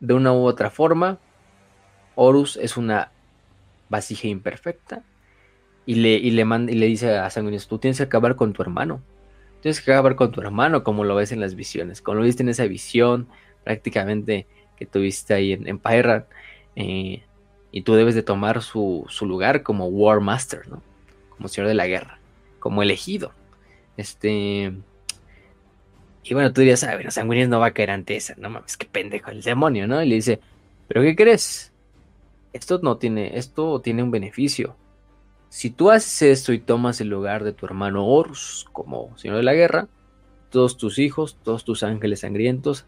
de 0.00 0.14
una 0.14 0.32
u 0.32 0.44
otra 0.44 0.70
forma, 0.70 1.18
Horus 2.14 2.56
es 2.56 2.76
una 2.76 3.10
vasija 3.88 4.28
imperfecta 4.28 5.02
y 5.86 5.96
le, 5.96 6.14
y 6.14 6.30
le, 6.30 6.44
manda, 6.44 6.72
y 6.72 6.76
le 6.76 6.86
dice 6.86 7.16
a 7.16 7.30
Sanguinius, 7.30 7.68
tú 7.68 7.78
tienes 7.78 7.98
que 7.98 8.04
acabar 8.04 8.36
con 8.36 8.52
tu 8.52 8.62
hermano. 8.62 9.02
Tienes 9.60 9.80
que 9.80 9.92
acabar 9.92 10.14
con 10.14 10.30
tu 10.30 10.40
hermano 10.40 10.84
como 10.84 11.04
lo 11.04 11.14
ves 11.14 11.32
en 11.32 11.40
las 11.40 11.54
visiones, 11.54 12.02
como 12.02 12.18
lo 12.18 12.24
viste 12.24 12.42
en 12.42 12.50
esa 12.50 12.64
visión 12.66 13.28
prácticamente 13.64 14.46
que 14.76 14.86
tuviste 14.86 15.34
ahí 15.34 15.52
en, 15.52 15.68
en 15.68 15.80
eh, 16.76 17.22
y 17.70 17.82
tú 17.82 17.94
debes 17.94 18.14
de 18.14 18.22
tomar 18.22 18.62
su, 18.62 19.04
su, 19.08 19.26
lugar 19.26 19.62
como 19.62 19.86
War 19.86 20.20
Master, 20.20 20.68
¿no? 20.68 20.82
Como 21.30 21.48
señor 21.48 21.68
de 21.68 21.74
la 21.74 21.86
guerra, 21.86 22.18
como 22.60 22.82
elegido. 22.82 23.32
Este, 23.96 24.72
y 26.22 26.34
bueno, 26.34 26.52
tú 26.52 26.62
dirías, 26.62 26.82
a 26.84 26.96
ver, 26.96 27.12
Sanguinius 27.12 27.48
no 27.48 27.60
va 27.60 27.66
a 27.66 27.74
caer 27.74 27.90
ante 27.90 28.16
esa, 28.16 28.34
no 28.38 28.48
mames, 28.48 28.76
qué 28.76 28.86
pendejo 28.86 29.30
el 29.30 29.42
demonio, 29.42 29.86
¿no? 29.86 30.02
Y 30.02 30.08
le 30.08 30.14
dice, 30.16 30.40
¿pero 30.88 31.02
qué 31.02 31.14
crees? 31.14 31.72
Esto 32.52 32.80
no 32.82 32.96
tiene, 32.96 33.36
esto 33.36 33.80
tiene 33.80 34.02
un 34.02 34.10
beneficio. 34.10 34.76
Si 35.48 35.70
tú 35.70 35.90
haces 35.90 36.22
esto 36.22 36.52
y 36.52 36.58
tomas 36.58 37.00
el 37.00 37.08
lugar 37.08 37.44
de 37.44 37.52
tu 37.52 37.66
hermano 37.66 38.06
Horus 38.06 38.66
como 38.72 39.16
señor 39.18 39.36
de 39.36 39.42
la 39.42 39.54
guerra, 39.54 39.88
todos 40.50 40.76
tus 40.76 40.98
hijos, 40.98 41.36
todos 41.42 41.64
tus 41.64 41.82
ángeles 41.82 42.20
sangrientos, 42.20 42.86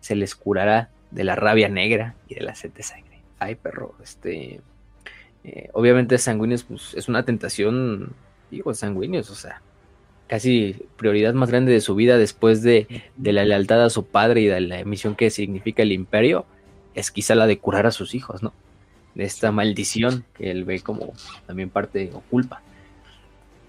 se 0.00 0.14
les 0.14 0.34
curará 0.34 0.90
de 1.10 1.24
la 1.24 1.36
rabia 1.36 1.68
negra 1.68 2.14
y 2.28 2.34
de 2.34 2.42
la 2.42 2.54
sed 2.54 2.70
de 2.70 2.82
sangre. 2.82 3.22
Ay, 3.38 3.54
perro, 3.54 3.94
este. 4.02 4.60
Eh, 5.44 5.70
obviamente, 5.72 6.18
Sanguinius 6.18 6.64
pues, 6.64 6.94
es 6.94 7.08
una 7.08 7.24
tentación, 7.24 8.12
digo, 8.50 8.74
Sanguinius, 8.74 9.30
o 9.30 9.34
sea, 9.34 9.62
casi 10.26 10.76
prioridad 10.96 11.34
más 11.34 11.50
grande 11.50 11.72
de 11.72 11.80
su 11.80 11.94
vida 11.94 12.18
después 12.18 12.62
de, 12.62 12.86
la 13.22 13.44
lealtad 13.44 13.82
a 13.82 13.90
su 13.90 14.06
padre 14.06 14.42
y 14.42 14.46
de 14.46 14.60
la 14.60 14.84
misión 14.84 15.16
que 15.16 15.30
significa 15.30 15.82
el 15.82 15.92
imperio, 15.92 16.46
es 16.94 17.10
quizá 17.10 17.34
la 17.34 17.46
de 17.46 17.58
curar 17.58 17.86
a 17.86 17.92
sus 17.92 18.14
hijos, 18.14 18.42
¿no? 18.42 18.52
De 19.14 19.24
esta 19.24 19.50
maldición 19.52 20.24
que 20.34 20.50
él 20.50 20.64
ve 20.64 20.80
como 20.80 21.12
también 21.46 21.70
parte 21.70 22.10
o 22.12 22.20
culpa. 22.20 22.62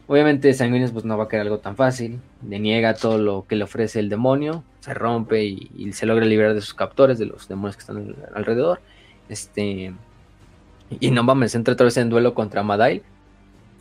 Obviamente 0.10 0.52
Sanguinius 0.56 0.92
pues 0.92 1.06
no 1.06 1.20
va 1.20 1.26
a 1.26 1.28
quedar 1.28 1.44
algo 1.44 1.60
tan 1.60 1.76
fácil, 1.76 2.20
le 2.48 2.58
niega 2.58 2.96
todo 2.96 3.20
lo 3.20 3.46
que 3.48 3.56
le 3.56 3.64
ofrece 3.64 4.00
el 4.00 4.10
demonio, 4.10 4.64
se 4.80 4.96
rompe 4.96 5.46
y, 5.46 5.94
se 5.94 6.08
logra 6.08 6.26
liberar 6.26 6.56
de 6.56 6.62
sus 6.62 6.74
captores, 6.74 7.20
de 7.20 7.28
los 7.28 7.48
demonios 7.48 7.76
que 7.76 7.82
están 7.82 8.16
alrededor. 8.34 8.82
Este, 9.30 9.94
y 11.00 11.12
no 11.12 11.24
vamos, 11.24 11.54
entra 11.54 11.76
otra 11.76 11.86
vez 11.86 11.98
en 11.98 12.10
duelo 12.10 12.34
contra 12.34 12.64
Madail, 12.64 13.04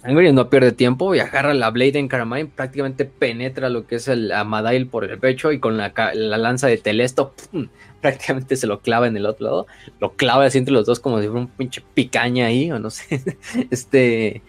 Sanguinius 0.02 0.34
no 0.34 0.50
pierde 0.50 0.72
tiempo 0.72 1.14
y 1.14 1.20
agarra 1.20 1.54
la 1.54 1.70
Blade 1.70 1.98
en 1.98 2.08
Carmine, 2.08 2.50
prácticamente 2.54 3.06
penetra 3.06 3.70
lo 3.70 3.86
que 3.86 3.94
es 3.94 4.06
el 4.06 4.30
Amadail 4.30 4.86
por 4.86 5.04
el 5.04 5.18
pecho 5.18 5.50
y 5.50 5.60
con 5.60 5.78
la, 5.78 5.94
lanza 6.14 6.66
de 6.66 6.76
Telesto, 6.76 7.32
prácticamente 8.02 8.56
se 8.56 8.66
lo 8.66 8.80
clava 8.80 9.06
en 9.06 9.16
el 9.16 9.24
otro 9.24 9.46
lado, 9.46 9.66
lo 9.98 10.12
clava 10.12 10.44
así 10.44 10.58
entre 10.58 10.74
los 10.74 10.84
dos 10.84 11.00
como 11.00 11.22
si 11.22 11.26
fuera 11.26 11.40
un 11.40 11.48
pinche 11.48 11.82
picaña 11.94 12.48
ahí, 12.48 12.70
o 12.70 12.78
no 12.78 12.90
sé, 12.90 13.22
este 13.70 14.42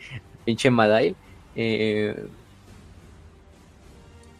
pinche 0.44 0.70
Madail. 0.70 1.16
Eh, 1.62 2.16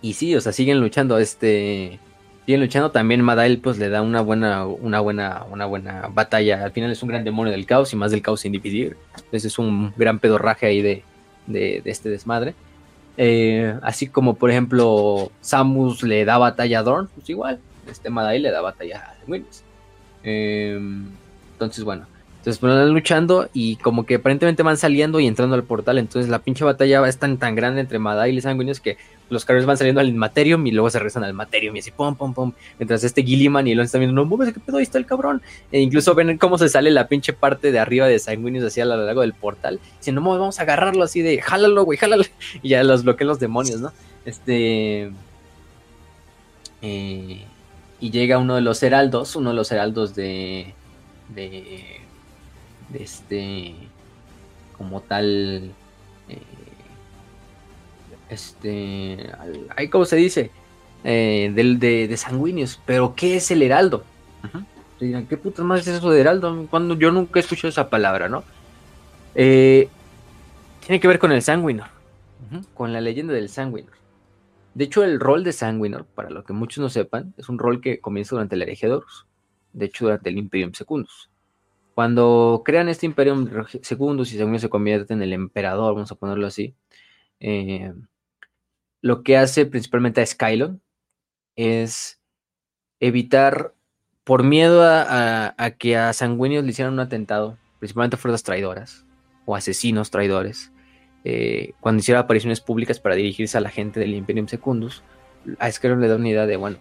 y 0.02 0.14
sí, 0.14 0.34
o 0.36 0.40
sea, 0.40 0.54
siguen 0.54 0.80
luchando, 0.80 1.18
este 1.18 2.00
siguen 2.46 2.62
luchando. 2.62 2.92
También 2.92 3.22
Madail 3.22 3.60
pues 3.60 3.78
le 3.78 3.90
da 3.90 4.02
una 4.02 4.22
buena, 4.22 4.66
una 4.66 5.02
buena, 5.02 5.46
una 5.52 5.66
buena 5.66 6.08
batalla. 6.14 6.64
Al 6.64 6.72
final 6.72 6.92
es 6.92 7.04
un 7.04 7.10
gran 7.10 7.26
demonio 7.26 7.52
del 7.52 7.66
caos 7.66 7.92
y 7.92 7.98
más 7.98 8.12
del 8.12 8.22
caos 8.22 8.40
sin 8.40 8.54
dividir. 8.54 8.96
Entonces 9.16 9.46
es 9.46 9.60
un 9.60 9.94
gran 9.98 10.20
pedorraje 10.20 10.68
ahí 10.68 10.82
de, 10.82 11.04
de, 11.48 11.82
este 11.84 12.08
desmadre. 12.08 12.56
Eh, 13.18 13.78
así 13.82 14.08
como 14.08 14.36
por 14.36 14.50
ejemplo 14.50 15.30
Samus 15.42 16.04
le 16.04 16.24
da 16.24 16.38
batalla 16.38 16.80
a 16.80 16.84
Dorn, 16.84 17.10
pues 17.14 17.30
igual. 17.30 17.60
Este 17.92 18.10
Madail 18.10 18.44
le 18.44 18.52
da 18.52 18.62
batalla 18.62 19.10
a 19.10 19.30
Windows. 19.30 19.64
Eh, 20.24 20.80
entonces 21.52 21.84
bueno. 21.84 22.08
Entonces 22.40 22.62
van 22.62 22.94
luchando 22.94 23.50
y 23.54 23.76
como 23.78 24.06
que 24.06 24.16
aparentemente 24.16 24.64
van 24.64 24.78
saliendo 24.78 25.20
y 25.20 25.28
entrando 25.28 25.56
al 25.56 25.64
portal. 25.64 25.98
Entonces 25.98 26.30
la 26.30 26.40
pinche 26.40 26.64
batalla 26.64 27.06
es 27.08 27.18
tan, 27.18 27.38
tan 27.38 27.54
grande 27.54 27.82
entre 27.82 28.00
Madail 28.00 28.38
y 28.38 28.42
Sanguinius 28.42 28.80
que 28.80 28.98
los 29.30 29.44
carros 29.44 29.66
van 29.66 29.78
saliendo 29.78 30.00
al 30.00 30.14
Materium 30.14 30.66
y 30.66 30.72
luego 30.72 30.90
se 30.90 31.00
regresan 31.00 31.26
al 31.26 31.34
Materium 31.34 31.76
y 31.76 31.80
así 31.80 31.92
pum, 31.92 32.16
pum, 32.16 32.34
pum. 32.34 32.54
Mientras 32.80 33.04
este 33.04 33.24
Gilliman 33.24 33.68
y 33.68 33.74
Elon 33.74 33.86
están 33.86 34.00
viendo, 34.00 34.16
no 34.16 34.26
mueves, 34.26 34.54
¿qué 34.54 34.60
pedo? 34.62 34.78
Ahí 34.78 34.84
está 34.84 34.98
el 34.98 35.06
cabrón. 35.06 35.42
E 35.72 35.82
incluso 35.82 36.16
ven 36.16 36.38
cómo 36.38 36.58
se 36.58 36.70
sale 36.70 36.92
la 36.92 37.08
pinche 37.08 37.34
parte 37.34 37.74
de 37.74 37.80
arriba 37.80 38.08
de 38.08 38.20
Sanguinius 38.20 38.64
hacia 38.64 38.86
lo 38.86 38.96
largo 39.06 39.22
del 39.22 39.34
portal. 39.34 39.82
Dicen, 39.98 40.16
no, 40.16 40.22
vamos 40.22 40.60
a 40.60 40.64
agarrarlo 40.64 41.04
así 41.04 41.22
de, 41.22 41.42
jálalo, 41.42 41.84
güey, 41.84 41.98
jálalo. 41.98 42.24
Y 42.64 42.70
ya 42.70 42.84
los 42.84 43.04
bloquean 43.04 43.28
los 43.28 43.40
demonios, 43.40 43.82
¿no? 43.82 43.92
Este. 44.26 45.12
Eh, 46.82 47.46
y 48.00 48.12
llega 48.12 48.38
uno 48.38 48.56
de 48.56 48.62
los 48.62 48.82
heraldos, 48.82 49.36
uno 49.36 49.50
de 49.50 49.56
los 49.56 49.72
heraldos 49.72 50.16
de. 50.16 50.74
de. 51.30 51.99
De 52.90 53.04
este. 53.04 53.76
como 54.78 55.02
tal. 55.02 55.72
Eh, 56.28 56.42
este, 58.30 59.32
ahí 59.76 59.90
como 59.90 60.06
se 60.06 60.16
dice, 60.16 60.52
eh, 61.04 61.52
del, 61.56 61.80
de, 61.80 62.08
de, 62.08 62.18
sanguíneos, 62.18 62.80
pero 62.86 63.16
¿qué 63.16 63.38
es 63.38 63.50
el 63.52 63.64
heraldo? 63.64 64.04
dirán, 65.00 65.28
¿qué 65.28 65.38
putas 65.38 65.66
más 65.66 65.82
es 65.82 65.88
eso 65.88 66.12
de 66.12 66.20
heraldo? 66.22 66.68
Cuando 66.70 66.96
yo 66.96 67.12
nunca 67.12 67.40
he 67.40 67.42
escuchado 67.42 67.70
esa 67.70 67.90
palabra, 67.90 68.28
¿no? 68.30 68.44
Eh, 69.34 69.88
tiene 70.86 71.00
que 71.00 71.08
ver 71.08 71.20
con 71.20 71.32
el 71.32 71.42
sanguinor, 71.42 71.88
con 72.74 72.92
la 72.94 73.02
leyenda 73.02 73.34
del 73.34 73.50
sanguinor. 73.50 73.94
De 74.74 74.86
hecho, 74.86 75.04
el 75.04 75.20
rol 75.20 75.44
de 75.44 75.54
sanguinor, 75.54 76.06
para 76.06 76.30
lo 76.30 76.44
que 76.44 76.54
muchos 76.54 76.82
no 76.82 76.90
sepan, 76.90 77.34
es 77.38 77.50
un 77.50 77.60
rol 77.60 77.82
que 77.82 78.00
comienza 78.00 78.36
durante 78.36 78.56
herejía 78.56 78.90
de 78.90 79.00
De 79.74 79.86
hecho, 79.86 80.06
durante 80.06 80.30
el 80.30 80.38
Imperium 80.38 80.74
Secundus. 80.74 81.30
Cuando 82.00 82.62
crean 82.64 82.88
este 82.88 83.08
Imperium 83.08 83.50
Secundus 83.82 84.32
y 84.32 84.38
Sanguinius 84.38 84.62
se 84.62 84.70
convierte 84.70 85.12
en 85.12 85.22
el 85.22 85.34
emperador, 85.34 85.96
vamos 85.96 86.10
a 86.10 86.16
ponerlo 86.16 86.48
así, 86.48 86.74
eh, 87.42 87.92
lo 89.02 89.22
que 89.22 89.36
hace 89.36 89.66
principalmente 89.66 90.22
a 90.22 90.26
Skylon 90.26 90.82
es 91.58 92.22
evitar, 93.02 93.74
por 94.24 94.44
miedo 94.44 94.82
a, 94.82 95.76
que 95.78 95.98
a 95.98 96.14
Sanguinius 96.14 96.64
le 96.64 96.70
hicieran 96.70 96.94
un 96.94 97.02
atentado, 97.02 97.58
principalmente 97.80 98.16
fuerzas 98.16 98.44
traidoras 98.44 99.06
o 99.46 99.54
asesinos 99.54 100.10
traidores, 100.10 100.72
eh, 101.26 101.74
cuando 101.82 102.00
hiciera 102.00 102.22
apariciones 102.22 102.62
públicas 102.62 103.02
para 103.02 103.16
dirigirse 103.16 103.58
a 103.58 103.62
la 103.62 103.72
gente 103.72 104.00
del 104.00 104.14
Imperium 104.14 104.48
Secundus, 104.48 105.04
a 105.60 105.70
Skylon 105.70 106.00
le 106.00 106.08
da 106.08 106.16
una 106.16 106.30
idea 106.30 106.46
de, 106.46 106.56
bueno, 106.56 106.78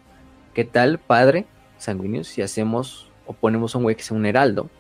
¿qué 0.55 0.65
tal, 0.65 1.01
padre 1.01 1.45
Sanguinius, 1.77 2.29
si 2.29 2.41
hacemos 2.41 3.11
o 3.27 3.33
ponemos 3.33 3.75
a 3.75 3.79
un 3.79 3.83
güey 3.83 3.97
que 3.97 4.05
sea 4.05 4.17
un 4.17 4.25
heraldo 4.25 4.71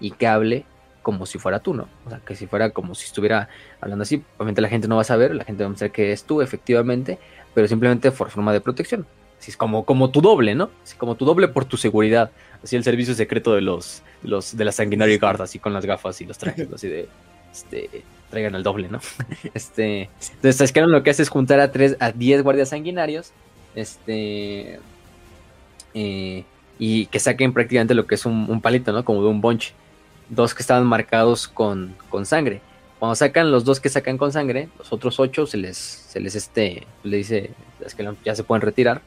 y 0.00 0.10
que 0.12 0.26
hable 0.26 0.64
como 1.02 1.24
si 1.24 1.38
fuera 1.38 1.60
tú, 1.60 1.72
¿no? 1.72 1.88
O 2.04 2.10
sea, 2.10 2.18
que 2.18 2.34
si 2.34 2.48
fuera 2.48 2.70
como 2.70 2.96
si 2.96 3.06
estuviera 3.06 3.48
hablando 3.80 4.02
así, 4.02 4.24
obviamente 4.38 4.60
la 4.60 4.68
gente 4.68 4.88
no 4.88 4.96
va 4.96 5.02
a 5.02 5.04
saber, 5.04 5.34
la 5.36 5.44
gente 5.44 5.62
va 5.62 5.68
a 5.68 5.72
pensar 5.72 5.92
que 5.92 6.10
es 6.10 6.24
tú, 6.24 6.42
efectivamente, 6.42 7.20
pero 7.54 7.68
simplemente 7.68 8.10
por 8.10 8.28
forma 8.30 8.52
de 8.52 8.60
protección. 8.60 9.06
Así 9.38 9.52
es 9.52 9.56
como, 9.56 9.84
como 9.84 10.10
tu 10.10 10.20
doble, 10.20 10.56
¿no? 10.56 10.68
Así 10.82 10.96
como 10.96 11.14
tu 11.14 11.24
doble 11.24 11.46
por 11.46 11.64
tu 11.64 11.76
seguridad. 11.76 12.32
Así 12.60 12.74
el 12.74 12.82
servicio 12.82 13.14
secreto 13.14 13.54
de 13.54 13.60
los, 13.60 14.02
los 14.24 14.56
de 14.56 14.64
la 14.64 14.72
Sanguinary 14.72 15.18
Guard, 15.18 15.42
así 15.42 15.60
con 15.60 15.72
las 15.72 15.86
gafas 15.86 16.20
y 16.20 16.24
los 16.24 16.38
trajes, 16.38 16.72
así 16.72 16.88
de, 16.88 17.08
este, 17.52 17.88
traigan 18.28 18.56
el 18.56 18.64
doble, 18.64 18.88
¿no? 18.88 18.98
este, 19.54 20.10
entonces, 20.34 20.72
que 20.72 20.80
lo 20.80 21.02
que 21.04 21.10
hace 21.10 21.22
es 21.22 21.28
juntar 21.28 21.60
a 21.60 21.70
tres, 21.70 21.96
a 22.00 22.10
10 22.10 22.42
guardias 22.42 22.70
sanguinarios, 22.70 23.30
este, 23.76 24.80
eh, 25.94 26.44
y 26.80 27.06
que 27.06 27.20
saquen 27.20 27.52
prácticamente 27.52 27.94
lo 27.94 28.08
que 28.08 28.16
es 28.16 28.26
un, 28.26 28.46
un 28.48 28.60
palito, 28.60 28.92
¿no? 28.92 29.04
Como 29.04 29.22
de 29.22 29.28
un 29.28 29.40
bunch 29.40 29.72
dos 30.28 30.54
que 30.54 30.62
estaban 30.62 30.86
marcados 30.86 31.48
con, 31.48 31.94
sangre. 32.24 32.60
Cuando 32.98 33.14
sacan 33.14 33.50
los 33.50 33.64
dos 33.64 33.80
que 33.80 33.88
sacan 33.88 34.18
con 34.18 34.32
sangre, 34.32 34.68
los 34.78 34.92
otros 34.92 35.20
ocho 35.20 35.46
se 35.46 35.58
les, 35.58 35.76
se 35.76 36.18
les 36.20 36.34
este, 36.34 36.86
le 37.04 37.18
dice 37.18 37.50
es 37.84 37.94
que 37.94 38.08
ya 38.24 38.34
se 38.34 38.44
pueden 38.44 38.62
retirar. 38.62 39.02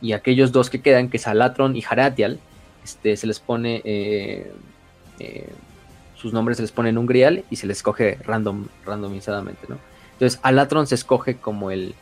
Y 0.00 0.12
aquellos 0.12 0.52
dos 0.52 0.68
que 0.68 0.82
quedan, 0.82 1.08
que 1.08 1.16
es 1.16 1.26
Alatron 1.26 1.76
y 1.76 1.84
Haratial, 1.88 2.40
este, 2.84 3.16
se 3.16 3.26
les 3.26 3.38
pone 3.40 3.80
eh, 3.84 4.52
eh, 5.18 5.48
sus 6.22 6.32
nombres 6.32 6.56
se 6.56 6.62
les 6.62 6.70
pone 6.70 6.88
en 6.88 6.98
un 6.98 7.06
grial 7.06 7.44
y 7.50 7.56
se 7.56 7.66
les 7.66 7.78
escoge 7.78 8.16
random, 8.24 8.68
randomizadamente, 8.86 9.66
¿no? 9.68 9.78
Entonces 10.12 10.38
Alatron 10.44 10.86
se 10.86 10.94
escoge 10.94 11.36
como 11.36 11.72
el, 11.72 11.96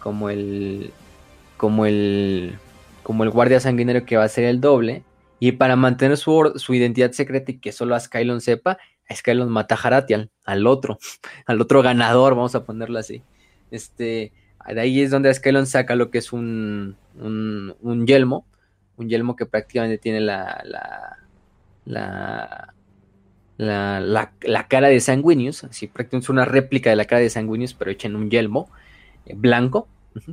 como 0.00 0.28
el, 0.28 0.92
como 1.56 1.86
el, 1.86 2.58
como 3.04 3.22
el 3.22 3.30
guardia 3.30 3.60
sanguinario 3.60 4.04
que 4.04 4.16
va 4.16 4.24
a 4.24 4.28
ser 4.28 4.44
el 4.44 4.60
doble 4.60 5.04
y 5.40 5.52
para 5.52 5.74
mantener 5.74 6.18
su, 6.18 6.52
identidad 6.68 7.12
secreta 7.12 7.50
y 7.50 7.58
que 7.58 7.72
solo 7.72 7.98
Skylon 7.98 8.42
sepa, 8.42 8.78
Skylon 9.12 9.48
mata 9.48 9.74
a 9.74 9.78
Haratian, 9.78 10.30
al 10.44 10.66
otro, 10.66 10.98
al 11.46 11.60
otro 11.60 11.82
ganador, 11.82 12.34
vamos 12.36 12.54
a 12.54 12.64
ponerlo 12.64 12.98
así. 12.98 13.22
Este, 13.70 14.32
de 14.68 14.80
ahí 14.80 15.00
es 15.00 15.10
donde 15.10 15.32
Skylon 15.32 15.66
saca 15.66 15.96
lo 15.96 16.10
que 16.10 16.18
es 16.18 16.32
un, 16.34 16.96
un, 17.18 18.06
yelmo, 18.06 18.44
un 18.96 19.08
yelmo 19.08 19.34
que 19.34 19.46
prácticamente 19.46 19.96
tiene 19.96 20.20
la, 20.20 20.62
la, 21.86 22.74
la, 23.56 24.32
la, 24.42 24.68
cara 24.68 24.88
de 24.88 25.00
Sanguinius, 25.00 25.64
así 25.64 25.86
prácticamente 25.86 26.26
es 26.26 26.30
una 26.30 26.44
réplica 26.44 26.90
de 26.90 26.96
la 26.96 27.06
cara 27.06 27.22
de 27.22 27.30
Sanguinius, 27.30 27.72
pero 27.72 27.90
hecha 27.90 28.08
en 28.08 28.16
un 28.16 28.30
yelmo 28.30 28.70
eh, 29.24 29.32
blanco, 29.34 29.88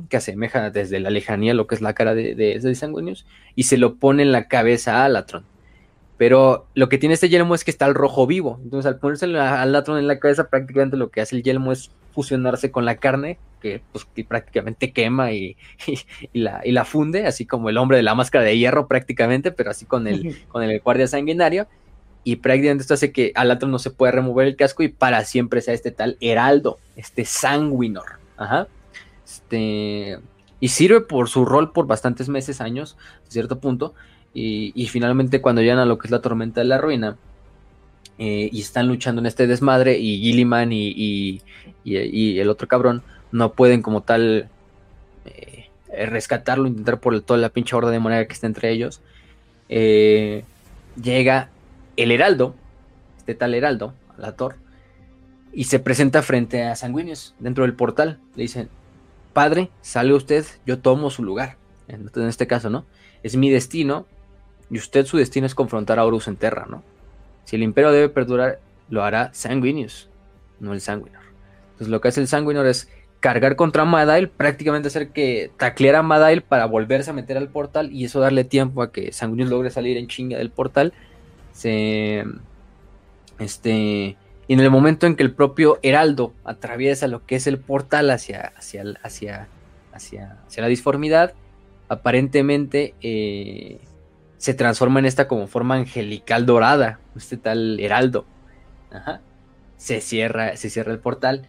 que 0.08 0.16
asemeja 0.16 0.70
desde 0.70 1.00
la 1.00 1.10
lejanía 1.10 1.54
lo 1.54 1.66
que 1.66 1.74
es 1.74 1.80
la 1.80 1.94
cara 1.94 2.14
de, 2.14 2.34
de, 2.34 2.58
de 2.58 3.16
y 3.54 3.62
se 3.62 3.78
lo 3.78 3.96
pone 3.96 4.22
en 4.22 4.32
la 4.32 4.48
cabeza 4.48 4.98
a 4.98 5.04
Alatron. 5.04 5.44
Pero 6.18 6.66
lo 6.74 6.88
que 6.88 6.98
tiene 6.98 7.14
este 7.14 7.28
yelmo 7.28 7.54
es 7.54 7.64
que 7.64 7.70
está 7.70 7.86
el 7.86 7.94
rojo 7.94 8.26
vivo. 8.26 8.58
Entonces, 8.62 8.86
al 8.86 8.98
ponerse 8.98 9.26
a 9.38 9.62
Alatron 9.62 9.98
en 9.98 10.08
la 10.08 10.18
cabeza, 10.18 10.50
prácticamente 10.50 10.96
lo 10.96 11.10
que 11.10 11.20
hace 11.20 11.36
el 11.36 11.44
yelmo 11.44 11.70
es 11.70 11.92
fusionarse 12.12 12.72
con 12.72 12.84
la 12.84 12.96
carne, 12.96 13.38
que, 13.62 13.80
pues, 13.92 14.04
prácticamente 14.26 14.92
quema 14.92 15.30
y, 15.32 15.56
la, 16.32 16.60
y, 16.64 16.72
la, 16.72 16.84
funde, 16.84 17.24
así 17.26 17.46
como 17.46 17.68
el 17.68 17.78
hombre 17.78 17.96
de 17.96 18.02
la 18.02 18.16
máscara 18.16 18.44
de 18.44 18.58
hierro, 18.58 18.88
prácticamente, 18.88 19.52
pero 19.52 19.70
así 19.70 19.86
con 19.86 20.08
el, 20.08 20.44
con 20.48 20.64
el 20.64 20.80
guardia 20.80 21.06
sanguinario. 21.06 21.68
Y 22.24 22.36
prácticamente 22.36 22.82
esto 22.82 22.94
hace 22.94 23.12
que 23.12 23.30
Alatron 23.36 23.70
no 23.70 23.78
se 23.78 23.90
pueda 23.90 24.10
remover 24.10 24.48
el 24.48 24.56
casco 24.56 24.82
y 24.82 24.88
para 24.88 25.24
siempre 25.24 25.60
sea 25.60 25.72
este 25.72 25.92
tal 25.92 26.18
Heraldo, 26.20 26.78
este 26.96 27.24
Sanguinor. 27.24 28.18
Ajá. 28.36 28.66
Este, 29.28 30.18
y 30.58 30.68
sirve 30.68 31.02
por 31.02 31.28
su 31.28 31.44
rol 31.44 31.72
por 31.72 31.86
bastantes 31.86 32.30
meses, 32.30 32.62
años, 32.62 32.96
a 33.26 33.30
cierto 33.30 33.58
punto. 33.60 33.94
Y, 34.34 34.86
finalmente 34.86 35.40
cuando 35.40 35.62
llegan 35.62 35.78
a 35.78 35.84
lo 35.84 35.98
que 35.98 36.06
es 36.06 36.12
la 36.12 36.20
tormenta 36.20 36.60
de 36.60 36.66
la 36.66 36.78
ruina, 36.78 37.16
eh, 38.18 38.48
y 38.52 38.60
están 38.60 38.88
luchando 38.88 39.20
en 39.20 39.26
este 39.26 39.46
desmadre, 39.46 39.98
y 39.98 40.18
Gilliman 40.20 40.70
y, 40.72 41.42
el 41.84 42.48
otro 42.48 42.68
cabrón 42.68 43.02
no 43.32 43.52
pueden 43.52 43.82
como 43.82 44.02
tal 44.02 44.48
eh, 45.26 45.66
rescatarlo, 46.06 46.66
intentar 46.66 47.00
por 47.00 47.20
toda 47.20 47.38
la 47.38 47.50
pinche 47.50 47.76
horda 47.76 47.90
de 47.90 47.98
moneda 47.98 48.26
que 48.26 48.32
está 48.32 48.46
entre 48.46 48.70
ellos. 48.70 49.00
Eh, 49.68 50.44
llega 51.02 51.50
el 51.96 52.12
heraldo, 52.12 52.54
este 53.18 53.34
tal 53.34 53.54
heraldo, 53.54 53.92
la 54.16 54.32
Thor, 54.32 54.54
y 55.52 55.64
se 55.64 55.80
presenta 55.80 56.22
frente 56.22 56.62
a 56.64 56.76
Sanguinius 56.76 57.34
dentro 57.40 57.64
del 57.64 57.74
portal. 57.74 58.18
Le 58.36 58.42
dicen, 58.42 58.68
padre, 59.38 59.70
salga 59.82 60.16
usted, 60.16 60.44
yo 60.66 60.80
tomo 60.80 61.10
su 61.10 61.22
lugar. 61.22 61.58
En, 61.86 62.10
este 62.28 62.48
caso, 62.48 62.70
¿no? 62.70 62.86
Es 63.22 63.36
mi 63.36 63.50
destino 63.50 64.04
y 64.68 64.78
usted 64.78 65.06
su 65.06 65.16
destino 65.16 65.46
es 65.46 65.54
confrontar 65.54 66.00
a 66.00 66.04
Horus 66.04 66.26
en 66.26 66.34
Terra, 66.34 66.66
¿no? 66.68 66.82
Si 67.44 67.54
el 67.54 67.62
imperio 67.62 67.92
debe 67.92 68.08
perdurar, 68.08 68.58
lo 68.90 69.04
hará 69.04 69.30
Sanguinius, 69.32 70.08
no 70.58 70.72
el 70.72 70.80
Sanguinor. 70.80 71.22
Entonces 71.66 71.86
lo 71.86 72.00
que 72.00 72.08
hace 72.08 72.20
el 72.20 72.26
Sanguinor 72.26 72.66
es 72.66 72.88
cargar 73.20 73.54
contra 73.54 73.84
Madail, 73.84 74.28
prácticamente 74.28 74.88
hacer 74.88 75.10
que 75.10 75.52
tacleara 75.56 76.00
a 76.00 76.02
Madail 76.02 76.42
para 76.42 76.66
volverse 76.66 77.10
a 77.10 77.14
meter 77.14 77.36
al 77.36 77.48
portal 77.48 77.92
y 77.92 78.06
eso 78.06 78.18
darle 78.18 78.42
tiempo 78.42 78.82
a 78.82 78.90
que 78.90 79.12
Sanguinius 79.12 79.50
logre 79.50 79.70
salir 79.70 79.98
en 79.98 80.08
chinga 80.08 80.36
del 80.38 80.50
portal. 80.50 80.92
Se, 81.52 82.24
este, 83.38 84.16
Y 84.48 84.54
en 84.54 84.60
el 84.60 84.70
momento 84.70 85.06
en 85.06 85.14
que 85.14 85.22
el 85.22 85.32
propio 85.32 85.78
Heraldo 85.82 86.32
atraviesa 86.42 87.06
lo 87.06 87.24
que 87.26 87.36
es 87.36 87.46
el 87.46 87.58
portal 87.58 88.10
hacia, 88.10 88.52
hacia, 88.56 88.82
hacia, 89.02 89.46
hacia, 89.92 90.38
la 90.56 90.66
disformidad, 90.66 91.34
aparentemente 91.88 92.94
eh, 93.02 93.78
se 94.38 94.54
transforma 94.54 95.00
en 95.00 95.06
esta 95.06 95.28
como 95.28 95.48
forma 95.48 95.74
angelical 95.74 96.46
dorada, 96.46 96.98
este 97.14 97.36
tal 97.36 97.78
Heraldo. 97.78 98.24
Se 99.76 100.00
cierra, 100.00 100.56
se 100.56 100.70
cierra 100.70 100.92
el 100.92 100.98
portal. 100.98 101.46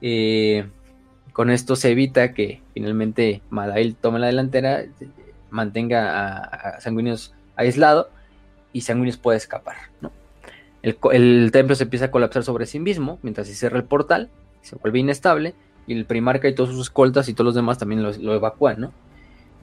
Eh, 0.00 0.68
con 1.32 1.50
esto 1.50 1.74
se 1.74 1.90
evita 1.90 2.34
que 2.34 2.62
finalmente 2.72 3.42
Madail 3.50 3.96
tome 3.96 4.20
la 4.20 4.28
delantera, 4.28 4.84
mantenga 5.50 6.76
a, 6.76 6.80
Sanguinius 6.80 7.34
aislado 7.56 8.10
y 8.72 8.82
Sanguinius 8.82 9.16
puede 9.16 9.38
escapar. 9.38 9.76
¿no? 10.00 10.12
El, 10.82 11.50
templo 11.52 11.74
se 11.74 11.84
empieza 11.84 12.06
a 12.06 12.10
colapsar 12.10 12.44
sobre 12.44 12.66
sí 12.66 12.78
mismo 12.78 13.18
mientras 13.22 13.48
se 13.48 13.54
cierra 13.54 13.78
el 13.78 13.84
portal, 13.84 14.30
se 14.62 14.76
vuelve 14.76 15.00
inestable 15.00 15.54
y 15.86 15.94
el 15.94 16.04
primarca 16.04 16.48
y 16.48 16.54
todos 16.54 16.70
sus 16.70 16.82
escoltas 16.82 17.28
y 17.28 17.34
todos 17.34 17.46
los 17.46 17.54
demás 17.54 17.78
también 17.78 18.02
lo, 18.02 18.34
evacúan, 18.34 18.80
¿no? 18.80 18.92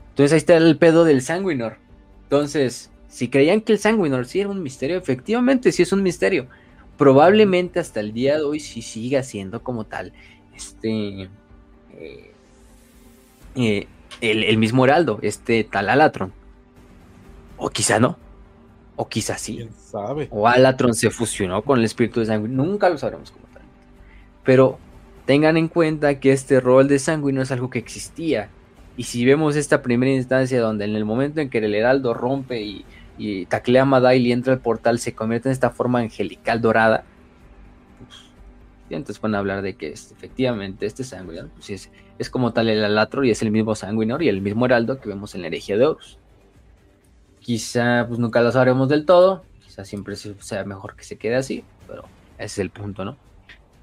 Entonces 0.10 0.34
ahí 0.34 0.38
está 0.38 0.58
el 0.58 0.78
pedo 0.78 1.04
del 1.04 1.22
Sanguinor. 1.22 1.78
Entonces, 2.24 2.90
si 3.08 3.30
creían 3.30 3.62
que 3.62 3.74
el 3.74 3.80
Sanguinor 3.80 4.26
sí 4.26 4.40
era 4.40 4.50
un 4.50 4.64
misterio, 4.64 4.98
efectivamente 4.98 5.72
sí 5.72 5.84
es 5.84 5.92
un 5.92 6.04
misterio. 6.04 6.48
Probablemente 6.98 7.80
hasta 7.80 8.00
el 8.00 8.14
día 8.14 8.38
de 8.38 8.44
hoy 8.44 8.60
sí 8.60 8.82
siga 8.82 9.24
siendo 9.24 9.62
como 9.62 9.84
tal 9.86 10.14
este 10.56 11.30
eh, 11.98 12.32
eh, 13.56 13.88
el, 14.22 14.58
mismo 14.58 14.86
Heraldo, 14.86 15.20
este 15.22 15.64
tal 15.64 15.90
Alatron. 15.90 16.34
O 17.58 17.70
quizá 17.70 18.00
no. 18.00 18.18
O 18.96 19.08
quizás 19.08 19.42
sí. 19.42 19.68
O 20.30 20.48
Alatron 20.48 20.94
se 20.94 21.10
fusionó 21.10 21.62
con 21.64 21.80
el 21.80 21.86
espíritu 21.86 22.22
de 22.22 22.28
sangre. 22.28 22.52
Nunca 22.52 22.90
lo 22.90 22.98
sabremos 22.98 23.32
como 23.32 23.46
tal. 23.54 23.64
Pero 24.44 24.80
tengan 25.26 25.58
en 25.58 25.68
cuenta 25.68 26.20
que 26.20 26.32
este 26.32 26.60
rol 26.60 26.88
de 26.88 27.02
no 27.34 27.42
es 27.42 27.52
algo 27.52 27.70
que 27.70 27.80
existía. 27.80 28.50
Y 28.98 29.04
si 29.04 29.26
vemos 29.26 29.56
esta 29.56 29.82
primera 29.82 30.12
instancia 30.14 30.62
donde 30.62 30.86
en 30.86 30.96
el 30.96 31.04
momento 31.04 31.42
en 31.42 31.50
que 31.50 31.58
el 31.58 31.76
heraldo 31.76 32.14
rompe 32.14 32.62
y, 32.62 32.86
y 33.18 33.46
taclea 33.46 33.82
a 33.82 33.86
Madail 33.86 34.26
y 34.26 34.32
entra 34.32 34.54
al 34.54 34.60
portal, 34.60 35.00
se 35.00 35.14
convierte 35.14 35.50
en 35.50 35.54
esta 35.54 35.72
forma 35.72 36.00
angelical 36.00 36.62
dorada. 36.62 37.04
Pues, 38.08 38.22
y 38.90 38.94
entonces 38.94 39.22
van 39.22 39.36
a 39.36 39.40
hablar 39.40 39.62
de 39.62 39.76
que 39.76 39.92
efectivamente 39.92 40.86
este 40.86 41.04
Sanguinor 41.04 41.50
pues 41.50 41.70
es, 41.70 41.92
es, 42.20 42.30
como 42.30 42.54
tal 42.54 42.70
el 42.70 42.86
Alatron 42.86 43.26
y 43.26 43.32
es 43.32 43.42
el 43.42 43.52
mismo 43.52 43.76
Sanguinor 43.76 44.24
y 44.24 44.30
el 44.30 44.42
mismo 44.42 44.66
heraldo 44.66 45.02
que 45.02 45.10
vemos 45.10 45.36
en 45.36 45.42
la 45.42 45.48
herejía 45.48 45.78
de 45.78 45.88
Horus. 45.88 46.18
Quizá 47.46 48.06
pues 48.08 48.20
nunca 48.20 48.42
lo 48.42 48.52
sabremos 48.52 48.90
del 48.90 49.06
todo, 49.06 49.46
quizá 49.64 49.86
siempre 49.86 50.16
sea 50.16 50.64
mejor 50.64 50.96
que 50.96 51.04
se 51.04 51.16
quede 51.16 51.36
así, 51.36 51.64
pero 51.88 52.06
ese 52.40 52.46
es 52.46 52.58
el 52.58 52.72
punto, 52.72 53.06
¿no? 53.06 53.18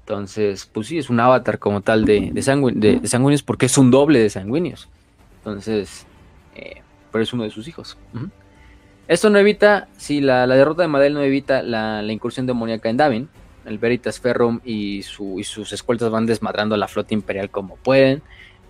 Entonces, 0.01 0.69
pues 0.73 0.87
sí, 0.87 0.97
es 0.97 1.09
un 1.09 1.21
avatar 1.21 1.59
como 1.59 1.79
tal 1.79 2.03
de, 2.03 2.31
de, 2.33 2.41
sanguíneos 2.41 3.41
porque 3.41 3.67
es 3.67 3.77
un 3.77 3.89
doble 3.89 4.19
de 4.19 4.29
sanguíneos. 4.29 4.89
Entonces, 5.37 6.05
eh, 6.55 6.81
pero 7.09 7.23
es 7.23 7.31
uno 7.31 7.43
de 7.43 7.51
sus 7.51 7.69
hijos. 7.69 7.97
Esto 9.07 9.29
no 9.29 9.39
evita, 9.39 9.87
si 9.95 10.19
la, 10.19 10.45
derrota 10.45 10.81
de 10.81 10.89
Madel 10.89 11.13
no 11.13 11.21
evita 11.21 11.63
la, 11.63 12.03
incursión 12.11 12.45
demoníaca 12.45 12.89
en 12.89 12.97
Davin. 12.97 13.29
El 13.63 13.77
Veritas 13.77 14.19
Ferrum 14.19 14.59
y, 14.65 15.03
su, 15.03 15.39
y 15.39 15.45
sus 15.45 15.71
escoltas 15.71 16.11
van 16.11 16.25
desmadrando 16.25 16.75
la 16.75 16.89
flota 16.89 17.13
imperial 17.13 17.49
como 17.49 17.77
pueden. 17.77 18.21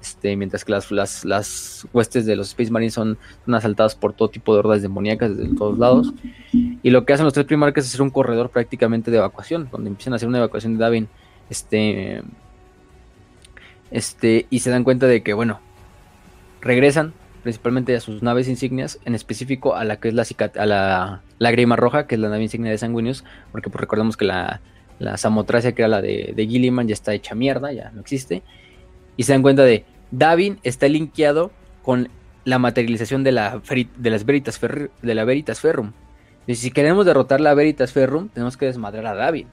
Este, 0.04 0.36
mientras 0.36 0.66
que 0.66 0.74
las, 0.74 0.92
las, 1.24 1.88
huestes 1.94 2.26
de 2.26 2.36
los 2.36 2.50
Space 2.50 2.70
Marines 2.70 2.94
son, 2.94 3.18
asaltadas 3.48 3.96
por 3.96 4.12
todo 4.12 4.28
tipo 4.28 4.52
de 4.54 4.60
hordas 4.60 4.82
demoníacas 4.82 5.38
desde 5.38 5.56
todos 5.56 5.80
lados. 5.80 6.14
Y 6.52 6.90
lo 6.90 7.06
que 7.06 7.14
hacen 7.14 7.24
los 7.24 7.34
tres 7.34 7.46
primarcas 7.46 7.86
es 7.86 7.92
hacer 7.92 8.02
un 8.02 8.10
corredor 8.10 8.50
prácticamente 8.50 9.12
de 9.12 9.18
evacuación, 9.18 9.70
donde 9.72 9.92
empiezan 9.92 10.12
a 10.12 10.18
hacer 10.18 10.28
una 10.28 10.40
evacuación 10.40 10.74
de 10.74 10.80
Davin. 10.80 11.08
Este, 11.50 12.22
este, 13.92 14.46
y 14.50 14.60
se 14.60 14.72
dan 14.72 14.84
cuenta 14.84 15.08
de 15.08 15.24
que, 15.24 15.32
bueno, 15.32 15.62
regresan 16.60 17.14
principalmente 17.42 17.96
a 17.96 18.02
sus 18.02 18.22
naves 18.22 18.50
insignias, 18.50 19.00
en 19.06 19.16
específico 19.16 19.74
a 19.78 19.86
la 19.86 20.02
que 20.02 20.10
es 20.10 20.14
la, 20.14 20.26
a 20.58 20.66
la 20.66 21.22
lágrima 21.40 21.78
roja, 21.78 22.08
que 22.08 22.16
es 22.16 22.20
la 22.20 22.28
nave 22.28 22.44
insignia 22.44 22.72
de 22.72 22.78
Sanguinius, 22.78 23.24
porque 23.54 23.70
pues 23.70 23.80
recordemos 23.80 24.18
que 24.18 24.26
la, 24.26 24.60
la 25.00 25.16
Samotracia, 25.16 25.72
que 25.72 25.82
era 25.82 25.88
la 25.88 26.02
de, 26.02 26.34
de 26.36 26.46
Gilliman, 26.46 26.90
ya 26.90 26.94
está 26.94 27.14
hecha 27.14 27.36
mierda, 27.36 27.72
ya 27.72 27.92
no 27.92 28.02
existe. 28.02 28.44
Y 29.16 29.24
se 29.24 29.32
dan 29.32 29.42
cuenta 29.42 29.64
de, 29.64 29.86
Davin 30.14 30.60
está 30.62 30.88
linkeado 30.88 31.52
con 31.82 32.08
la 32.46 32.60
materialización 32.60 33.24
de, 33.24 33.32
la, 33.32 33.60
de 33.98 34.10
las 34.12 34.26
Veritas, 34.26 34.62
de 34.62 35.16
la 35.16 35.26
Veritas 35.26 35.60
Ferrum. 35.60 35.92
Y 36.46 36.54
si 36.54 36.70
queremos 36.70 37.08
derrotar 37.08 37.42
la 37.42 37.56
Veritas 37.56 37.94
Ferrum, 37.94 38.30
tenemos 38.30 38.56
que 38.56 38.68
desmadrar 38.68 39.08
a 39.08 39.16
Davin. 39.16 39.48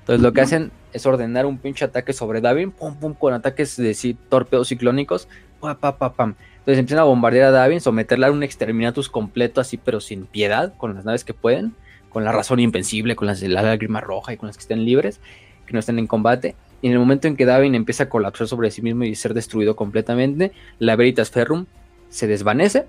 Entonces 0.00 0.20
lo 0.20 0.32
que 0.32 0.40
hacen 0.40 0.72
es 0.92 1.06
ordenar 1.06 1.46
un 1.46 1.58
pinche 1.58 1.84
ataque 1.84 2.12
sobre 2.12 2.40
Davin, 2.40 2.72
pum 2.72 2.96
pum, 2.96 3.14
con 3.14 3.32
ataques 3.32 3.76
de 3.76 4.16
torpedos 4.28 4.68
ciclónicos, 4.68 5.28
pa, 5.60 5.78
pa, 5.78 5.96
pa, 5.96 6.14
pam. 6.14 6.34
Entonces 6.58 6.80
empiezan 6.80 6.98
a 6.98 7.04
bombardear 7.04 7.46
a 7.46 7.50
Davin, 7.52 7.80
someterla 7.80 8.26
a 8.26 8.32
un 8.32 8.42
exterminatus 8.42 9.08
completo 9.08 9.60
así, 9.60 9.76
pero 9.76 10.00
sin 10.00 10.26
piedad, 10.26 10.74
con 10.78 10.96
las 10.96 11.04
naves 11.04 11.22
que 11.22 11.32
pueden, 11.32 11.76
con 12.08 12.24
la 12.24 12.32
razón 12.32 12.58
invencible, 12.58 13.14
con 13.14 13.28
las 13.28 13.38
de 13.38 13.46
la 13.46 13.62
lágrima 13.62 14.00
roja 14.00 14.32
y 14.32 14.36
con 14.36 14.48
las 14.48 14.56
que 14.56 14.62
estén 14.62 14.84
libres, 14.84 15.20
que 15.64 15.74
no 15.74 15.78
estén 15.78 16.00
en 16.00 16.08
combate. 16.08 16.56
En 16.82 16.92
el 16.92 16.98
momento 16.98 17.28
en 17.28 17.36
que 17.36 17.46
Davin 17.46 17.74
empieza 17.74 18.04
a 18.04 18.08
colapsar 18.08 18.48
sobre 18.48 18.70
sí 18.70 18.82
mismo 18.82 19.04
y 19.04 19.14
ser 19.14 19.34
destruido 19.34 19.76
completamente, 19.76 20.52
la 20.78 20.96
Veritas 20.96 21.30
Ferrum 21.30 21.66
se 22.08 22.26
desvanece, 22.26 22.86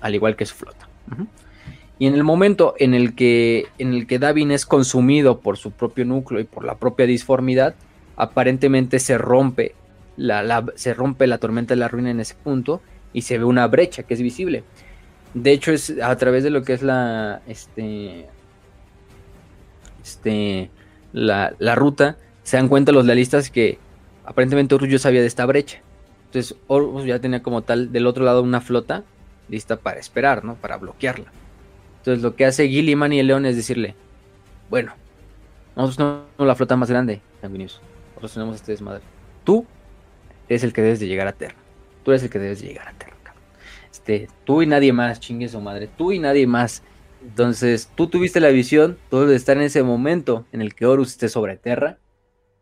al 0.00 0.14
igual 0.14 0.36
que 0.36 0.44
su 0.44 0.56
flota. 0.56 0.88
Y 1.98 2.06
en 2.06 2.14
el 2.14 2.24
momento 2.24 2.74
en 2.78 2.94
el 2.94 3.14
que, 3.14 3.66
en 3.78 3.94
el 3.94 4.06
que 4.06 4.18
Davin 4.18 4.50
es 4.50 4.66
consumido 4.66 5.40
por 5.40 5.56
su 5.56 5.70
propio 5.70 6.04
núcleo 6.04 6.40
y 6.40 6.44
por 6.44 6.64
la 6.64 6.76
propia 6.76 7.06
disformidad, 7.06 7.74
aparentemente 8.16 8.98
se 8.98 9.16
rompe 9.16 9.74
la, 10.16 10.64
se 10.74 10.94
rompe 10.94 11.26
la 11.26 11.38
tormenta 11.38 11.74
de 11.74 11.80
la 11.80 11.88
ruina 11.88 12.10
en 12.10 12.20
ese 12.20 12.34
punto 12.34 12.82
y 13.12 13.22
se 13.22 13.38
ve 13.38 13.44
una 13.44 13.66
brecha 13.66 14.02
que 14.02 14.14
es 14.14 14.20
visible. 14.20 14.64
De 15.32 15.52
hecho, 15.52 15.72
es 15.72 15.94
a 16.02 16.16
través 16.16 16.44
de 16.44 16.50
lo 16.50 16.62
que 16.62 16.72
es 16.72 16.82
la, 16.82 17.42
este, 17.46 18.26
este, 20.02 20.70
la, 21.12 21.54
la 21.58 21.74
ruta, 21.74 22.16
se 22.46 22.56
dan 22.56 22.68
cuenta 22.68 22.92
los 22.92 23.04
lealistas 23.04 23.50
que 23.50 23.76
aparentemente 24.24 24.76
ya 24.88 25.00
sabía 25.00 25.20
de 25.20 25.26
esta 25.26 25.44
brecha. 25.46 25.80
Entonces 26.26 26.56
Horus 26.68 27.04
ya 27.04 27.18
tenía 27.18 27.42
como 27.42 27.62
tal 27.62 27.90
del 27.90 28.06
otro 28.06 28.24
lado 28.24 28.40
una 28.40 28.60
flota 28.60 29.02
lista 29.48 29.78
para 29.78 29.98
esperar, 29.98 30.44
¿no? 30.44 30.54
Para 30.54 30.76
bloquearla. 30.76 31.32
Entonces 31.98 32.22
lo 32.22 32.36
que 32.36 32.46
hace 32.46 32.68
Gilliman 32.68 33.12
y 33.12 33.18
el 33.18 33.26
León 33.26 33.46
es 33.46 33.56
decirle, 33.56 33.96
bueno, 34.70 34.92
nosotros 35.74 35.96
tenemos 35.96 36.26
la 36.38 36.54
flota 36.54 36.76
más 36.76 36.88
grande, 36.88 37.20
Sanguinius. 37.40 37.80
Nosotros 38.10 38.34
tenemos 38.34 38.54
este 38.54 38.70
desmadre. 38.70 39.02
Tú 39.42 39.66
eres 40.48 40.62
el 40.62 40.72
que 40.72 40.82
debes 40.82 41.00
de 41.00 41.08
llegar 41.08 41.26
a 41.26 41.32
Terra. 41.32 41.56
Tú 42.04 42.12
eres 42.12 42.22
el 42.22 42.30
que 42.30 42.38
debes 42.38 42.60
de 42.60 42.68
llegar 42.68 42.86
a 42.86 42.92
Terra, 42.92 43.16
Este, 43.90 44.28
tú 44.44 44.62
y 44.62 44.68
nadie 44.68 44.92
más, 44.92 45.18
chingue 45.18 45.48
su 45.48 45.60
madre. 45.60 45.88
Tú 45.88 46.12
y 46.12 46.20
nadie 46.20 46.46
más. 46.46 46.84
Entonces, 47.22 47.90
tú 47.96 48.06
tuviste 48.06 48.38
la 48.38 48.50
visión, 48.50 48.98
tú 49.10 49.18
debes 49.18 49.34
estar 49.34 49.56
en 49.56 49.64
ese 49.64 49.82
momento 49.82 50.44
en 50.52 50.62
el 50.62 50.76
que 50.76 50.86
Horus 50.86 51.10
esté 51.10 51.28
sobre 51.28 51.56
Terra 51.56 51.98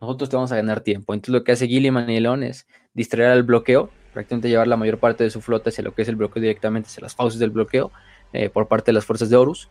nosotros 0.07 0.31
te 0.31 0.37
vamos 0.37 0.53
a 0.53 0.57
ganar 0.57 0.81
tiempo. 0.81 1.15
Entonces 1.15 1.33
lo 1.33 1.45
que 1.45 1.53
hace 1.53 1.67
Gilliman 1.67 2.09
y 2.11 2.17
es 2.47 2.67
distraer 2.95 3.31
al 3.31 3.43
bloqueo, 3.43 3.91
prácticamente 4.13 4.49
llevar 4.49 4.69
la 4.69 4.77
mayor 4.77 4.99
parte 4.99 5.25
de 5.25 5.31
su 5.31 5.41
flota 5.41 5.71
hacia 5.71 5.85
lo 5.85 5.95
que 5.95 6.03
es 6.03 6.09
el 6.09 6.17
bloqueo 6.17 6.41
directamente, 6.41 6.89
hacia 6.89 7.03
las 7.03 7.15
fauces 7.15 7.39
del 7.39 7.51
bloqueo 7.51 7.91
eh, 8.33 8.49
por 8.49 8.69
parte 8.69 8.87
de 8.87 8.95
las 8.95 9.05
fuerzas 9.05 9.29
de 9.31 9.37
Horus. 9.37 9.69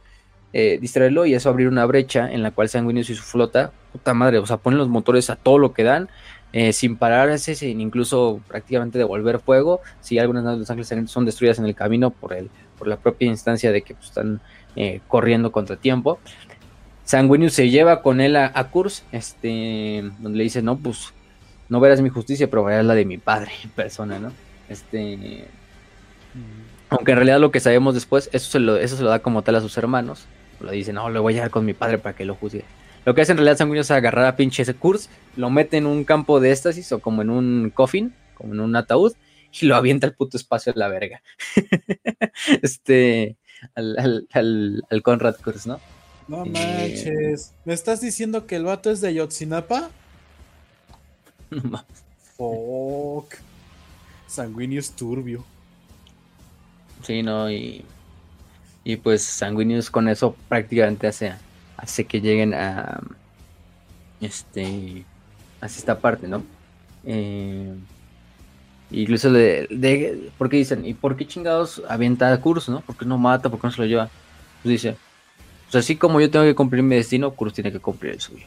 Eh, 0.55 0.77
distraerlo 0.79 1.25
y 1.25 1.33
eso 1.33 1.49
abrir 1.49 1.67
una 1.67 1.83
brecha 1.85 2.31
en 2.31 2.43
la 2.43 2.51
cual 2.51 2.69
Sanguinius 2.69 3.09
y 3.09 3.15
su 3.15 3.23
flota, 3.23 3.71
puta 3.91 4.13
madre, 4.13 4.37
o 4.37 4.45
sea, 4.45 4.57
ponen 4.57 4.77
los 4.77 4.87
motores 4.87 5.31
a 5.31 5.35
todo 5.35 5.57
lo 5.57 5.73
que 5.73 5.83
dan, 5.83 6.09
eh, 6.51 6.73
sin 6.73 6.95
pararse, 6.97 7.55
sin 7.55 7.81
incluso 7.81 8.39
prácticamente 8.47 8.99
devolver 8.99 9.39
fuego. 9.39 9.81
Si 9.99 10.19
algunas 10.19 10.43
naves 10.43 10.57
de 10.57 10.59
Los 10.59 10.69
Ángeles 10.69 11.09
son 11.09 11.25
destruidas 11.25 11.57
en 11.57 11.65
el 11.65 11.73
camino 11.73 12.11
por, 12.11 12.33
el, 12.33 12.51
por 12.77 12.87
la 12.87 12.97
propia 12.97 13.27
instancia 13.27 13.71
de 13.71 13.81
que 13.81 13.95
pues, 13.95 14.09
están 14.09 14.41
corriendo 15.07 15.51
contra 15.51 15.75
tiempo. 15.75 16.19
Sanguinius 17.05 17.53
se 17.53 17.69
lleva 17.69 18.01
con 18.01 18.21
él 18.21 18.35
a, 18.35 18.45
a 18.47 18.69
este, 19.11 20.03
donde 20.19 20.37
le 20.37 20.43
dice, 20.43 20.61
no, 20.61 20.77
pues, 20.77 21.13
no 21.69 21.79
verás 21.79 22.01
mi 22.01 22.09
justicia, 22.09 22.49
pero 22.49 22.63
verás 22.63 22.85
la 22.85 22.95
de 22.95 23.05
mi 23.05 23.17
padre 23.17 23.51
en 23.63 23.69
persona, 23.71 24.19
¿no? 24.19 24.31
Este, 24.69 25.45
aunque 26.89 27.11
en 27.11 27.17
realidad 27.17 27.39
lo 27.39 27.51
que 27.51 27.59
sabemos 27.59 27.93
después, 27.93 28.29
eso 28.31 28.51
se 28.51 28.59
lo, 28.59 28.77
eso 28.77 28.95
se 28.95 29.03
lo 29.03 29.09
da 29.09 29.19
como 29.19 29.41
tal 29.41 29.55
a 29.55 29.61
sus 29.61 29.77
hermanos. 29.77 30.25
Lo 30.59 30.71
dice, 30.71 30.93
no, 30.93 31.09
lo 31.09 31.21
voy 31.21 31.33
a 31.33 31.35
llevar 31.35 31.49
con 31.51 31.65
mi 31.65 31.73
padre 31.73 31.97
para 31.97 32.15
que 32.15 32.25
lo 32.25 32.35
juzgue. 32.35 32.63
Lo 33.05 33.13
que 33.13 33.21
hace 33.21 33.33
en 33.33 33.37
realidad 33.37 33.57
Sanguinius 33.57 33.87
es 33.87 33.91
agarrar 33.91 34.25
a 34.25 34.35
pinche 34.37 34.63
ese 34.63 34.75
Kurs, 34.75 35.09
lo 35.35 35.49
mete 35.49 35.77
en 35.77 35.85
un 35.85 36.05
campo 36.05 36.39
de 36.39 36.51
éxtasis 36.51 36.91
o 36.93 36.99
como 36.99 37.21
en 37.21 37.29
un 37.29 37.71
coffin, 37.73 38.13
como 38.35 38.53
en 38.53 38.61
un 38.61 38.75
ataúd, 38.75 39.13
y 39.59 39.65
lo 39.65 39.75
avienta 39.75 40.07
al 40.07 40.13
puto 40.13 40.37
espacio 40.37 40.71
de 40.71 40.79
la 40.79 40.87
verga. 40.87 41.21
este, 42.61 43.35
al, 43.75 43.97
al, 43.99 44.27
al, 44.31 44.83
al 44.89 45.01
Conrad 45.01 45.35
Kurz, 45.43 45.67
¿no? 45.67 45.79
No 46.27 46.45
manches. 46.45 47.53
¿Me 47.65 47.73
estás 47.73 48.01
diciendo 48.01 48.45
que 48.45 48.55
el 48.55 48.63
vato 48.63 48.89
es 48.91 49.01
de 49.01 49.13
Yotzinapa? 49.13 49.89
No 51.49 51.83
Fuck. 52.37 53.35
Sanguinius 54.27 54.91
turbio. 54.91 55.43
Sí, 57.03 57.21
no, 57.21 57.51
y. 57.51 57.85
Y 58.83 58.97
pues 58.97 59.23
Sanguinius 59.23 59.89
con 59.89 60.09
eso 60.09 60.35
prácticamente 60.49 61.07
hace, 61.07 61.33
hace 61.77 62.05
que 62.05 62.21
lleguen 62.21 62.53
a. 62.53 63.01
Este, 64.19 65.05
así 65.61 65.79
esta 65.79 65.99
parte, 65.99 66.27
¿no? 66.27 66.43
Eh, 67.05 67.73
incluso 68.91 69.31
de, 69.31 69.67
de, 69.69 70.31
porque 70.37 70.57
dicen, 70.57 70.85
¿y 70.85 70.93
por 70.93 71.15
qué 71.15 71.27
chingados 71.27 71.81
avienta 71.87 72.31
a 72.31 72.41
Kurz, 72.41 72.69
no? 72.69 72.81
¿Por 72.81 72.97
qué 72.97 73.05
no 73.05 73.17
mata? 73.17 73.49
¿Por 73.49 73.59
qué 73.59 73.67
no 73.67 73.71
se 73.71 73.81
lo 73.81 73.87
lleva? 73.87 74.09
Pues 74.61 74.71
dice, 74.71 74.97
pues 75.73 75.85
así 75.85 75.95
como 75.95 76.21
yo 76.21 76.29
tengo 76.29 76.45
que 76.45 76.53
cumplir 76.53 76.83
mi 76.83 76.95
destino, 76.95 77.31
Kurz 77.31 77.55
tiene 77.55 77.71
que 77.71 77.79
cumplir 77.79 78.13
el 78.13 78.21
suyo. 78.21 78.45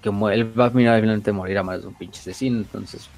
Que 0.00 0.08
él 0.08 0.58
va 0.58 0.66
a 0.66 0.70
mirar 0.70 0.98
finalmente 0.98 1.30
morir 1.30 1.58
a 1.58 1.62
más 1.62 1.82
de 1.82 1.88
un 1.88 1.94
pinche 1.94 2.20
asesino, 2.20 2.56
entonces 2.56 3.10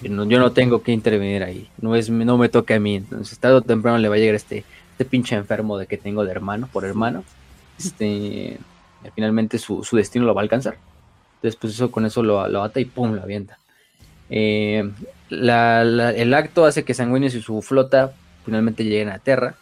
yo 0.00 0.10
no 0.10 0.50
tengo 0.50 0.82
que 0.82 0.90
intervenir 0.90 1.44
ahí, 1.44 1.68
no 1.80 1.94
es 1.94 2.10
no 2.10 2.36
me 2.36 2.48
toca 2.48 2.74
a 2.74 2.80
mí, 2.80 2.96
entonces 2.96 3.38
tarde 3.38 3.54
o 3.54 3.62
temprano 3.62 3.98
le 3.98 4.08
va 4.08 4.16
a 4.16 4.18
llegar 4.18 4.34
este, 4.34 4.64
este 4.90 5.04
pinche 5.04 5.36
enfermo 5.36 5.78
de 5.78 5.86
que 5.86 5.96
tengo 5.96 6.24
de 6.24 6.32
hermano 6.32 6.68
por 6.72 6.84
hermano, 6.84 7.22
este, 7.78 8.58
finalmente 9.14 9.58
su, 9.58 9.84
su 9.84 9.96
destino 9.96 10.24
lo 10.24 10.34
va 10.34 10.40
a 10.40 10.42
alcanzar. 10.42 10.76
Después 11.40 11.72
eso 11.72 11.92
con 11.92 12.04
eso 12.04 12.20
lo, 12.24 12.48
lo 12.48 12.64
ata 12.64 12.80
y 12.80 12.84
pum, 12.84 13.12
lo 13.12 13.22
avienta. 13.22 13.58
Eh, 14.28 14.90
el 15.30 16.34
acto 16.34 16.64
hace 16.64 16.82
que 16.82 16.94
Sanguinius 16.94 17.36
y 17.36 17.42
su 17.42 17.62
flota 17.62 18.12
finalmente 18.44 18.82
lleguen 18.82 19.10
a 19.10 19.20
Terra 19.20 19.54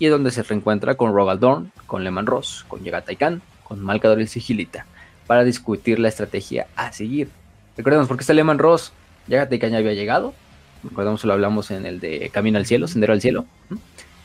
y 0.00 0.06
es 0.06 0.10
donde 0.10 0.32
se 0.32 0.42
reencuentra 0.42 0.96
con 0.96 1.14
Rogaldorn, 1.14 1.70
con 1.86 2.02
Leman 2.02 2.26
Ross, 2.26 2.64
con 2.66 2.82
Yegataikan, 2.82 3.42
con 3.62 3.80
Malcador 3.80 4.20
y 4.20 4.26
Sigilita 4.26 4.86
para 5.28 5.44
discutir 5.44 6.00
la 6.00 6.08
estrategia 6.08 6.66
a 6.74 6.90
seguir. 6.90 7.28
Recordemos, 7.76 8.08
¿por 8.08 8.16
qué 8.16 8.22
está 8.22 8.34
Leman 8.34 8.58
Ross? 8.58 8.92
Yegataikan 9.28 9.70
ya 9.70 9.78
había 9.78 9.92
llegado, 9.92 10.34
recordemos 10.82 11.24
lo 11.24 11.32
hablamos 11.32 11.70
en 11.70 11.86
el 11.86 12.00
de 12.00 12.30
Camino 12.30 12.58
al 12.58 12.66
Cielo, 12.66 12.88
Sendero 12.88 13.12
al 13.12 13.20
Cielo, 13.20 13.44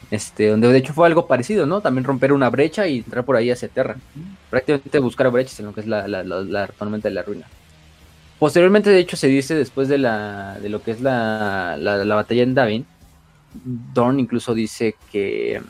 este, 0.10 0.48
donde 0.48 0.70
de 0.70 0.78
hecho 0.80 0.94
fue 0.94 1.06
algo 1.06 1.28
parecido, 1.28 1.68
¿no? 1.68 1.82
También 1.82 2.06
romper 2.06 2.34
una 2.34 2.50
brecha 2.50 2.88
y 2.88 3.00
entrar 3.00 3.24
por 3.24 3.36
ahí 3.36 3.52
hacia 3.52 3.68
Terra. 3.68 3.98
Prácticamente 4.50 4.98
buscar 5.00 5.30
brechas 5.30 5.60
en 5.60 5.68
lo 5.68 5.74
que 5.74 5.82
es 5.82 5.88
la, 5.88 6.08
la, 6.08 6.24
la 6.24 6.68
tormenta 6.68 7.10
de 7.10 7.16
la 7.16 7.22
ruina. 7.22 7.46
Posteriormente, 8.40 8.90
de 8.90 9.00
hecho, 9.00 9.16
se 9.16 9.28
dice 9.28 9.56
después 9.56 9.88
de, 9.88 9.98
la, 9.98 10.58
de 10.60 10.70
lo 10.70 10.84
que 10.84 10.92
es 10.92 11.02
la, 11.02 11.78
la, 11.78 12.16
batalla 12.16 12.44
en 12.44 12.54
Davin, 12.54 12.86
Dorn 13.64 14.20
incluso 14.20 14.54
dice 14.54 14.96
que, 15.12 15.62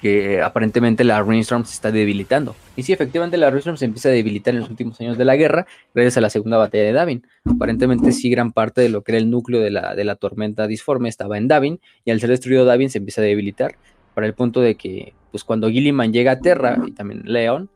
que 0.00 0.40
aparentemente 0.42 1.04
la 1.04 1.22
Rainstorm 1.22 1.64
se 1.64 1.74
está 1.74 1.92
debilitando. 1.92 2.56
Y 2.76 2.82
sí, 2.82 2.92
efectivamente 2.92 3.36
la 3.36 3.50
Rainstorm 3.50 3.76
se 3.76 3.84
empieza 3.84 4.08
a 4.08 4.12
debilitar 4.12 4.54
en 4.54 4.60
los 4.60 4.70
últimos 4.70 5.00
años 5.00 5.18
de 5.18 5.24
la 5.24 5.36
guerra, 5.36 5.66
gracias 5.94 6.16
a 6.16 6.20
la 6.20 6.30
segunda 6.30 6.58
batalla 6.58 6.84
de 6.84 6.92
Davin. 6.92 7.26
Aparentemente 7.44 8.12
sí, 8.12 8.30
gran 8.30 8.52
parte 8.52 8.80
de 8.80 8.88
lo 8.88 9.02
que 9.02 9.12
era 9.12 9.18
el 9.18 9.30
núcleo 9.30 9.60
de 9.60 9.70
la, 9.70 9.94
de 9.94 10.04
la 10.04 10.16
tormenta 10.16 10.66
disforme 10.66 11.08
estaba 11.08 11.38
en 11.38 11.48
Davin, 11.48 11.80
y 12.04 12.10
al 12.10 12.20
ser 12.20 12.30
destruido 12.30 12.64
Davin 12.64 12.90
se 12.90 12.98
empieza 12.98 13.20
a 13.20 13.24
debilitar, 13.24 13.76
para 14.14 14.26
el 14.26 14.34
punto 14.34 14.60
de 14.60 14.74
que, 14.74 15.14
pues 15.30 15.44
cuando 15.44 15.68
Gilliman 15.70 16.12
llega 16.12 16.32
a 16.32 16.40
Terra, 16.40 16.78
y 16.86 16.92
también 16.92 17.22
Leon, 17.24 17.70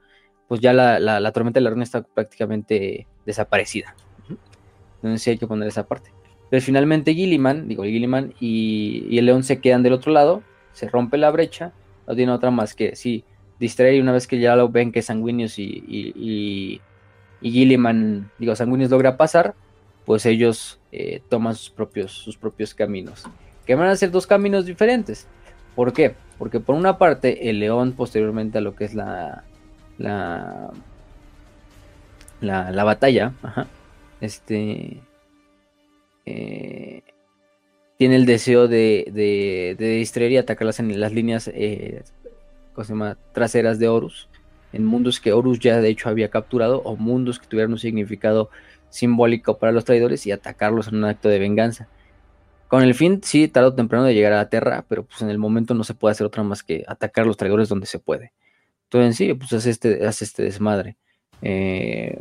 pues 0.49 0.61
ya 0.61 0.73
la, 0.73 0.99
la, 0.99 1.33
tormenta 1.33 1.59
de 1.59 1.65
la 1.65 1.71
ruina 1.71 1.85
está 1.85 2.03
prácticamente 2.03 3.07
desaparecida. 3.25 3.95
Entonces 4.97 5.23
sí 5.23 5.31
hay 5.31 5.39
que 5.39 5.47
poner 5.47 5.69
esa 5.69 5.87
parte. 5.87 6.11
Pero 6.51 6.63
finalmente 6.63 7.15
Gilliman, 7.15 7.69
digo 7.69 7.85
Gilliman 7.85 8.35
y, 8.41 9.19
el 9.19 9.27
león 9.27 9.43
se 9.43 9.61
quedan 9.61 9.83
del 9.83 9.93
otro 9.93 10.13
lado, 10.13 10.43
se 10.73 10.89
rompe 10.89 11.19
la 11.19 11.31
brecha, 11.31 11.73
no 12.07 12.15
tiene 12.15 12.33
otra 12.33 12.51
más 12.51 12.75
que 12.75 12.95
sí, 12.95 13.25
distraer 13.59 13.95
y 13.95 14.01
una 14.01 14.13
vez 14.13 14.27
que 14.27 14.39
ya 14.39 14.55
lo 14.55 14.69
ven 14.69 14.93
que 14.93 15.03
Sanguinius 15.03 15.59
y, 15.59 15.83
y, 15.87 16.81
y 17.41 17.51
Gilliman, 17.51 18.31
digo, 18.39 18.55
Sanguinius 18.55 18.91
logra 18.91 19.17
pasar, 19.17 19.55
pues 20.05 20.25
ellos 20.25 20.79
eh, 20.93 21.21
toman 21.29 21.57
sus 21.57 21.71
propios, 21.71 22.13
sus 22.13 22.37
propios 22.37 22.75
caminos. 22.75 23.25
Que 23.67 23.75
van 23.75 23.89
a 23.89 23.97
ser 23.97 24.13
dos 24.13 24.27
caminos 24.27 24.65
diferentes. 24.65 25.27
¿Por 25.75 25.93
qué? 25.93 26.15
Porque 26.39 26.61
por 26.61 26.77
una 26.77 26.97
parte 26.97 27.51
el 27.51 27.59
león 27.59 27.93
posteriormente 27.93 28.59
a 28.59 28.61
lo 28.61 28.77
que 28.77 28.85
es 28.85 28.95
la, 28.95 29.45
la, 29.99 30.71
la, 32.41 32.85
batalla, 32.85 33.33
este, 34.21 35.01
eh, 36.27 37.03
tiene 37.97 38.17
el 38.17 38.27
deseo 38.27 38.69
de, 38.69 39.77
distraer 39.79 40.33
y 40.33 40.37
atacarlas 40.37 40.81
en 40.81 41.01
las 41.01 41.13
líneas 41.13 41.49
eh, 41.49 42.03
traseras 43.33 43.79
de 43.79 43.89
Horus, 43.89 44.29
en 44.73 44.85
mundos 44.85 45.21
que 45.21 45.33
Horus 45.33 45.59
ya 45.59 45.81
de 45.81 45.89
hecho 45.89 46.09
había 46.09 46.29
capturado 46.29 46.83
o 46.83 46.97
mundos 46.97 47.39
que 47.39 47.47
tuvieran 47.47 47.73
un 47.73 47.79
significado 47.79 48.51
simbólico 48.91 49.59
para 49.59 49.73
los 49.73 49.85
traidores 49.85 50.27
y 50.27 50.33
atacarlos 50.33 50.89
en 50.89 50.97
un 50.97 51.05
acto 51.05 51.29
de 51.29 51.39
venganza. 51.39 51.89
Con 52.69 52.83
el 52.83 52.95
fin, 52.95 53.21
sí, 53.23 53.49
tarde 53.49 53.69
o 53.69 53.75
temprano 53.75 54.05
de 54.05 54.15
llegar 54.15 54.33
a 54.33 54.37
la 54.37 54.49
Tierra, 54.49 54.85
pero 54.89 55.05
pues 55.05 55.23
en 55.23 55.31
el 55.31 55.39
momento 55.39 55.73
no 55.75 55.85
se 55.85 55.95
puede 55.95 56.13
hacer 56.13 56.27
otra 56.27 56.43
más 56.43 56.63
que 56.63 56.85
atacar 56.89 57.25
a 57.25 57.27
los 57.27 57.37
traidores 57.37 57.69
donde 57.69 57.87
se 57.87 58.01
puede. 58.01 58.33
Entonces 58.85 59.17
sí, 59.17 59.35
pues 59.35 59.53
hace 59.53 59.71
este, 59.71 60.07
hace 60.07 60.25
este 60.25 60.43
desmadre. 60.43 60.97
Eh, 61.43 62.19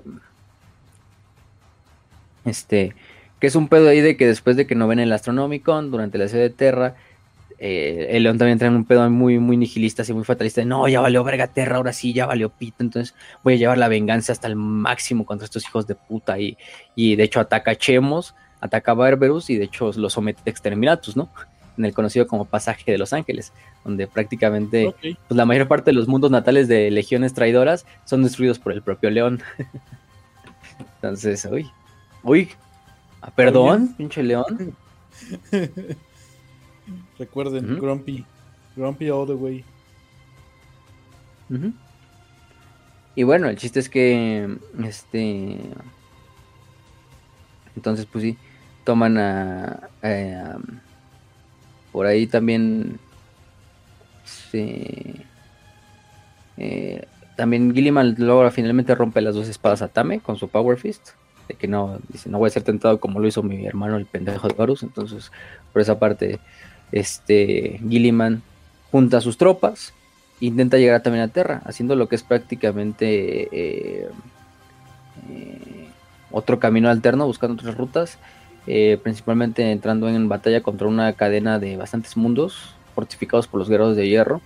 este, 2.45 2.95
que 3.39 3.47
es 3.47 3.55
un 3.55 3.67
pedo 3.67 3.89
ahí 3.89 4.01
de 4.01 4.17
que 4.17 4.27
después 4.27 4.55
de 4.55 4.67
que 4.67 4.75
no 4.75 4.87
ven 4.87 4.99
el 4.99 5.11
Astronomicon 5.11 5.91
durante 5.91 6.17
la 6.17 6.27
serie 6.27 6.43
de 6.43 6.49
Terra, 6.49 6.95
eh, 7.57 8.07
el 8.11 8.23
León 8.23 8.37
también 8.37 8.53
entra 8.53 8.67
en 8.67 8.75
un 8.75 8.85
pedo 8.85 9.09
muy, 9.09 9.39
muy 9.39 9.57
nihilista, 9.57 10.01
así 10.01 10.13
muy 10.13 10.23
fatalista. 10.23 10.61
De, 10.61 10.65
no, 10.65 10.87
ya 10.87 11.01
valió 11.01 11.23
verga 11.23 11.47
Terra, 11.47 11.77
ahora 11.77 11.93
sí, 11.93 12.13
ya 12.13 12.25
valió 12.25 12.49
pito. 12.49 12.77
Entonces 12.79 13.15
voy 13.43 13.53
a 13.53 13.57
llevar 13.57 13.77
la 13.77 13.87
venganza 13.87 14.33
hasta 14.33 14.47
el 14.47 14.55
máximo 14.55 15.25
contra 15.25 15.45
estos 15.45 15.63
hijos 15.65 15.87
de 15.87 15.95
puta. 15.95 16.39
Y, 16.39 16.57
y 16.95 17.15
de 17.15 17.23
hecho 17.23 17.39
ataca 17.39 17.71
a 17.71 17.75
Chemos, 17.75 18.35
ataca 18.59 18.91
a 18.91 18.95
Barberus 18.95 19.49
y 19.49 19.57
de 19.57 19.65
hecho 19.65 19.91
lo 19.95 20.09
somete 20.09 20.41
a 20.45 20.49
Exterminatus, 20.49 21.15
¿no? 21.15 21.29
En 21.77 21.85
el 21.85 21.93
conocido 21.93 22.27
como 22.27 22.45
pasaje 22.45 22.91
de 22.91 22.97
los 22.97 23.13
ángeles 23.13 23.51
donde 23.85 24.07
prácticamente 24.07 24.93
pues, 25.01 25.15
la 25.29 25.45
mayor 25.45 25.67
parte 25.67 25.91
de 25.91 25.93
los 25.93 26.07
mundos 26.07 26.31
natales 26.31 26.67
de 26.67 26.89
legiones 26.89 27.33
traidoras 27.33 27.85
son 28.03 28.23
destruidos 28.23 28.59
por 28.59 28.73
el 28.73 28.81
propio 28.81 29.11
león. 29.11 29.41
Entonces, 30.95 31.47
uy, 31.49 31.69
uy, 32.23 32.49
perdón, 33.35 33.95
pinche 33.97 34.21
león. 34.23 34.75
Recuerden, 37.17 37.79
Grumpy, 37.79 38.25
Grumpy 38.75 39.09
all 39.09 39.27
the 39.27 39.33
way. 39.33 39.63
Y 43.15 43.23
bueno, 43.23 43.47
el 43.47 43.57
chiste 43.57 43.79
es 43.79 43.89
que, 43.89 44.57
este, 44.83 45.57
entonces, 47.75 48.05
pues 48.11 48.23
sí, 48.23 48.37
toman 48.83 49.17
a, 49.17 49.89
por 51.91 52.05
ahí 52.05 52.27
también 52.27 52.99
este, 54.25 55.25
eh, 56.57 57.07
también 57.35 57.73
Gilliman 57.73 58.15
logra 58.17 58.51
finalmente 58.51 58.95
rompe 58.95 59.21
las 59.21 59.35
dos 59.35 59.47
espadas 59.49 59.81
a 59.81 59.87
Tame 59.87 60.19
con 60.19 60.37
su 60.37 60.47
Power 60.47 60.77
Fist. 60.77 61.11
De 61.47 61.55
que 61.55 61.67
no, 61.67 61.99
dice, 62.09 62.29
no 62.29 62.39
voy 62.39 62.47
a 62.47 62.51
ser 62.51 62.63
tentado 62.63 62.99
como 62.99 63.19
lo 63.19 63.27
hizo 63.27 63.43
mi 63.43 63.65
hermano 63.65 63.97
el 63.97 64.05
pendejo 64.05 64.47
de 64.47 64.53
Varus. 64.53 64.83
Entonces, 64.83 65.31
por 65.71 65.81
esa 65.81 65.99
parte, 65.99 66.39
este 66.91 67.79
Gilliman 67.87 68.41
junta 68.91 69.17
a 69.17 69.21
sus 69.21 69.37
tropas, 69.37 69.93
intenta 70.39 70.77
llegar 70.77 71.01
también 71.01 71.23
a 71.23 71.27
Terra, 71.27 71.61
haciendo 71.65 71.95
lo 71.95 72.07
que 72.07 72.15
es 72.15 72.23
prácticamente 72.23 73.49
eh, 73.51 74.09
eh, 75.29 75.87
otro 76.31 76.59
camino 76.59 76.89
alterno, 76.89 77.25
buscando 77.25 77.55
otras 77.55 77.77
rutas. 77.77 78.17
principalmente 79.03 79.71
entrando 79.71 80.09
en 80.09 80.27
batalla 80.27 80.61
contra 80.61 80.87
una 80.87 81.13
cadena 81.13 81.59
de 81.59 81.77
bastantes 81.77 82.17
mundos, 82.17 82.73
fortificados 82.95 83.47
por 83.47 83.59
los 83.59 83.69
guerreros 83.69 83.95
de 83.95 84.07
hierro, 84.07 84.41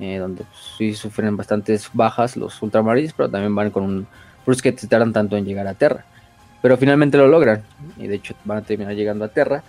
eh, 0.00 0.18
donde 0.18 0.44
pues, 0.44 0.58
sí 0.78 0.94
sufren 0.94 1.36
bastantes 1.36 1.90
bajas 1.92 2.36
los 2.36 2.62
ultramarines, 2.62 3.12
pero 3.12 3.28
también 3.28 3.54
van 3.54 3.70
con 3.70 3.82
un 3.82 4.06
Por 4.44 4.60
que 4.62 4.72
tardan 4.72 5.12
tanto 5.12 5.36
en 5.36 5.44
llegar 5.44 5.66
a 5.66 5.74
Terra. 5.74 6.04
Pero 6.62 6.76
finalmente 6.76 7.16
lo 7.16 7.28
logran, 7.28 7.62
y 7.96 8.06
de 8.08 8.16
hecho 8.16 8.34
van 8.44 8.58
a 8.58 8.62
terminar 8.62 8.94
llegando 8.94 9.24
a 9.24 9.28
Terra, 9.28 9.62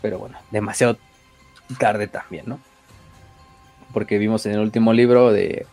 pero 0.00 0.18
bueno, 0.18 0.38
demasiado 0.50 0.96
tarde 1.78 2.08
también, 2.08 2.44
¿no? 2.46 2.58
Porque 3.92 4.18
vimos 4.18 4.46
en 4.46 4.52
el 4.52 4.60
último 4.60 4.92
libro 4.92 5.30
de, 5.30 5.66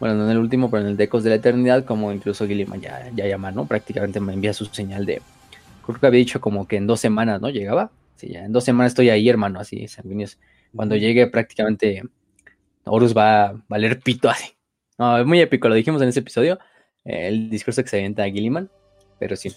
bueno, 0.00 0.16
no 0.16 0.24
en 0.24 0.30
el 0.32 0.38
último, 0.38 0.70
pero 0.70 0.82
en 0.82 0.88
el 0.88 0.96
de 0.96 1.04
Ecos 1.04 1.22
de 1.22 1.30
la 1.30 1.36
Eternidad, 1.36 1.84
como 1.84 2.12
incluso 2.12 2.46
Gilliman 2.46 2.80
ya, 2.80 3.08
ya 3.14 3.26
llama, 3.26 3.52
¿no? 3.52 3.66
Prácticamente 3.66 4.18
me 4.18 4.32
envía 4.32 4.52
su 4.52 4.66
señal 4.66 5.06
de, 5.06 5.22
creo 5.86 6.00
que 6.00 6.06
había 6.06 6.18
dicho 6.18 6.40
como 6.40 6.66
que 6.66 6.76
en 6.76 6.86
dos 6.86 7.00
semanas, 7.00 7.40
¿no? 7.40 7.48
Llegaba. 7.48 7.90
Sí, 8.16 8.28
ya 8.28 8.44
en 8.44 8.52
dos 8.52 8.64
semanas 8.64 8.92
estoy 8.92 9.08
ahí, 9.10 9.28
hermano, 9.28 9.60
así, 9.60 9.88
sanguíneos 9.88 10.38
cuando 10.74 10.96
llegue 10.96 11.26
prácticamente 11.26 12.02
Horus 12.84 13.16
va 13.16 13.46
a 13.46 13.54
valer 13.68 14.00
pito 14.00 14.28
así. 14.28 14.52
No, 14.98 15.18
es 15.18 15.26
muy 15.26 15.40
épico, 15.40 15.68
lo 15.68 15.74
dijimos 15.74 16.02
en 16.02 16.08
ese 16.08 16.20
episodio, 16.20 16.58
eh, 17.04 17.28
el 17.28 17.48
discurso 17.48 17.82
que 17.82 17.88
se 17.88 17.96
avienta 17.96 18.22
a 18.22 18.30
Gilliman, 18.30 18.70
pero 19.20 19.36
sí. 19.36 19.52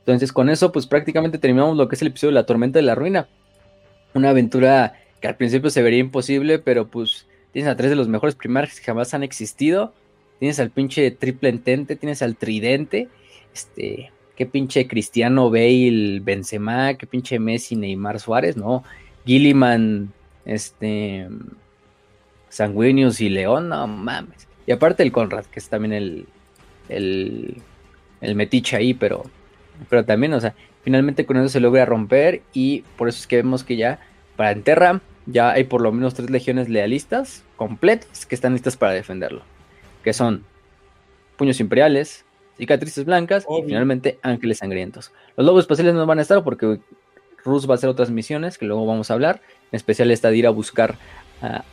Entonces 0.00 0.32
con 0.32 0.48
eso 0.48 0.70
pues 0.70 0.86
prácticamente 0.86 1.38
terminamos 1.38 1.76
lo 1.76 1.88
que 1.88 1.96
es 1.96 2.02
el 2.02 2.08
episodio 2.08 2.30
de 2.30 2.40
la 2.40 2.46
tormenta 2.46 2.78
de 2.78 2.84
la 2.84 2.94
ruina. 2.94 3.26
Una 4.14 4.30
aventura 4.30 4.94
que 5.20 5.26
al 5.26 5.36
principio 5.36 5.70
se 5.70 5.82
vería 5.82 5.98
imposible, 5.98 6.60
pero 6.60 6.86
pues 6.86 7.26
tienes 7.52 7.68
a 7.68 7.76
tres 7.76 7.90
de 7.90 7.96
los 7.96 8.06
mejores 8.06 8.36
primares 8.36 8.78
que 8.78 8.86
jamás 8.86 9.14
han 9.14 9.24
existido. 9.24 9.92
Tienes 10.38 10.60
al 10.60 10.70
pinche 10.70 11.10
triple 11.10 11.48
entente, 11.48 11.96
tienes 11.96 12.20
al 12.20 12.36
tridente, 12.36 13.08
este, 13.54 14.12
qué 14.36 14.44
pinche 14.44 14.86
Cristiano 14.86 15.50
Bale, 15.50 16.20
Benzema, 16.20 16.94
qué 16.94 17.06
pinche 17.06 17.38
Messi, 17.38 17.74
Neymar 17.74 18.20
Suárez, 18.20 18.54
no, 18.58 18.84
Gilliman, 19.24 20.12
este, 20.44 21.26
Sanguinius 22.50 23.22
y 23.22 23.30
León, 23.30 23.70
no 23.70 23.86
mames. 23.86 24.46
Y 24.66 24.72
aparte 24.72 25.02
el 25.02 25.12
Conrad, 25.12 25.46
que 25.46 25.58
es 25.58 25.70
también 25.70 25.94
el, 25.94 26.26
el 26.90 27.56
el 28.20 28.34
metiche 28.34 28.76
ahí, 28.76 28.94
pero, 28.94 29.24
pero 29.88 30.04
también, 30.04 30.32
o 30.32 30.40
sea, 30.40 30.54
finalmente 30.82 31.26
con 31.26 31.36
eso 31.36 31.48
se 31.48 31.60
logra 31.60 31.84
romper 31.84 32.42
y 32.52 32.82
por 32.96 33.08
eso 33.08 33.18
es 33.18 33.26
que 33.26 33.36
vemos 33.36 33.64
que 33.64 33.76
ya 33.76 33.98
para 34.36 34.52
Enterra 34.52 35.00
ya 35.26 35.50
hay 35.50 35.64
por 35.64 35.80
lo 35.80 35.92
menos 35.92 36.14
tres 36.14 36.30
legiones 36.30 36.68
lealistas 36.68 37.42
completas 37.56 38.26
que 38.26 38.34
están 38.34 38.52
listas 38.52 38.76
para 38.76 38.92
defenderlo, 38.92 39.42
que 40.04 40.12
son 40.12 40.44
puños 41.36 41.60
imperiales, 41.60 42.24
cicatrices 42.56 43.04
blancas 43.04 43.44
y 43.48 43.66
finalmente 43.66 44.18
ángeles 44.22 44.58
sangrientos. 44.58 45.12
Los 45.36 45.46
lobos 45.46 45.64
espaciales 45.64 45.94
no 45.94 46.06
van 46.06 46.18
a 46.18 46.22
estar 46.22 46.42
porque 46.44 46.78
Rus 47.44 47.68
va 47.68 47.74
a 47.74 47.76
hacer 47.76 47.90
otras 47.90 48.10
misiones 48.10 48.58
que 48.58 48.66
luego 48.66 48.86
vamos 48.86 49.10
a 49.10 49.14
hablar, 49.14 49.40
en 49.72 49.76
especial 49.76 50.10
esta 50.10 50.30
de 50.30 50.36
ir 50.36 50.46
a 50.46 50.50
buscar 50.50 50.96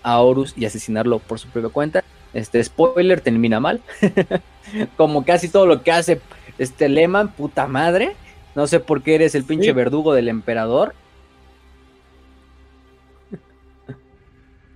a 0.03 0.19
Horus 0.21 0.53
y 0.57 0.65
asesinarlo 0.65 1.19
por 1.19 1.39
su 1.39 1.47
propia 1.47 1.69
cuenta. 1.69 2.03
Este 2.33 2.63
spoiler 2.63 3.21
termina 3.21 3.59
mal, 3.59 3.81
como 4.97 5.23
casi 5.23 5.49
todo 5.49 5.65
lo 5.65 5.83
que 5.83 5.91
hace 5.91 6.19
este 6.57 6.89
Lehman, 6.89 7.31
puta 7.33 7.67
madre. 7.67 8.15
No 8.55 8.67
sé 8.67 8.79
por 8.79 9.01
qué 9.01 9.15
eres 9.15 9.35
el 9.35 9.43
pinche 9.43 9.73
verdugo 9.73 10.13
del 10.13 10.29
emperador. 10.29 10.93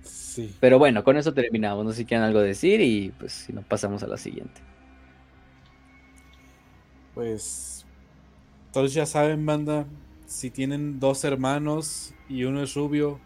Sí. 0.02 0.54
Pero 0.60 0.78
bueno, 0.78 1.04
con 1.04 1.16
eso 1.16 1.34
terminamos. 1.34 1.84
No 1.84 1.92
sé 1.92 1.98
si 1.98 2.04
quieren 2.04 2.24
algo 2.24 2.40
decir 2.40 2.80
y 2.80 3.12
pues 3.18 3.32
si 3.32 3.52
no 3.52 3.62
pasamos 3.62 4.02
a 4.02 4.06
la 4.06 4.16
siguiente. 4.16 4.60
Pues 7.14 7.84
todos 8.72 8.94
ya 8.94 9.06
saben, 9.06 9.44
banda, 9.44 9.86
si 10.26 10.50
tienen 10.50 11.00
dos 11.00 11.24
hermanos 11.24 12.14
y 12.28 12.44
uno 12.44 12.62
es 12.62 12.74
rubio, 12.74 13.18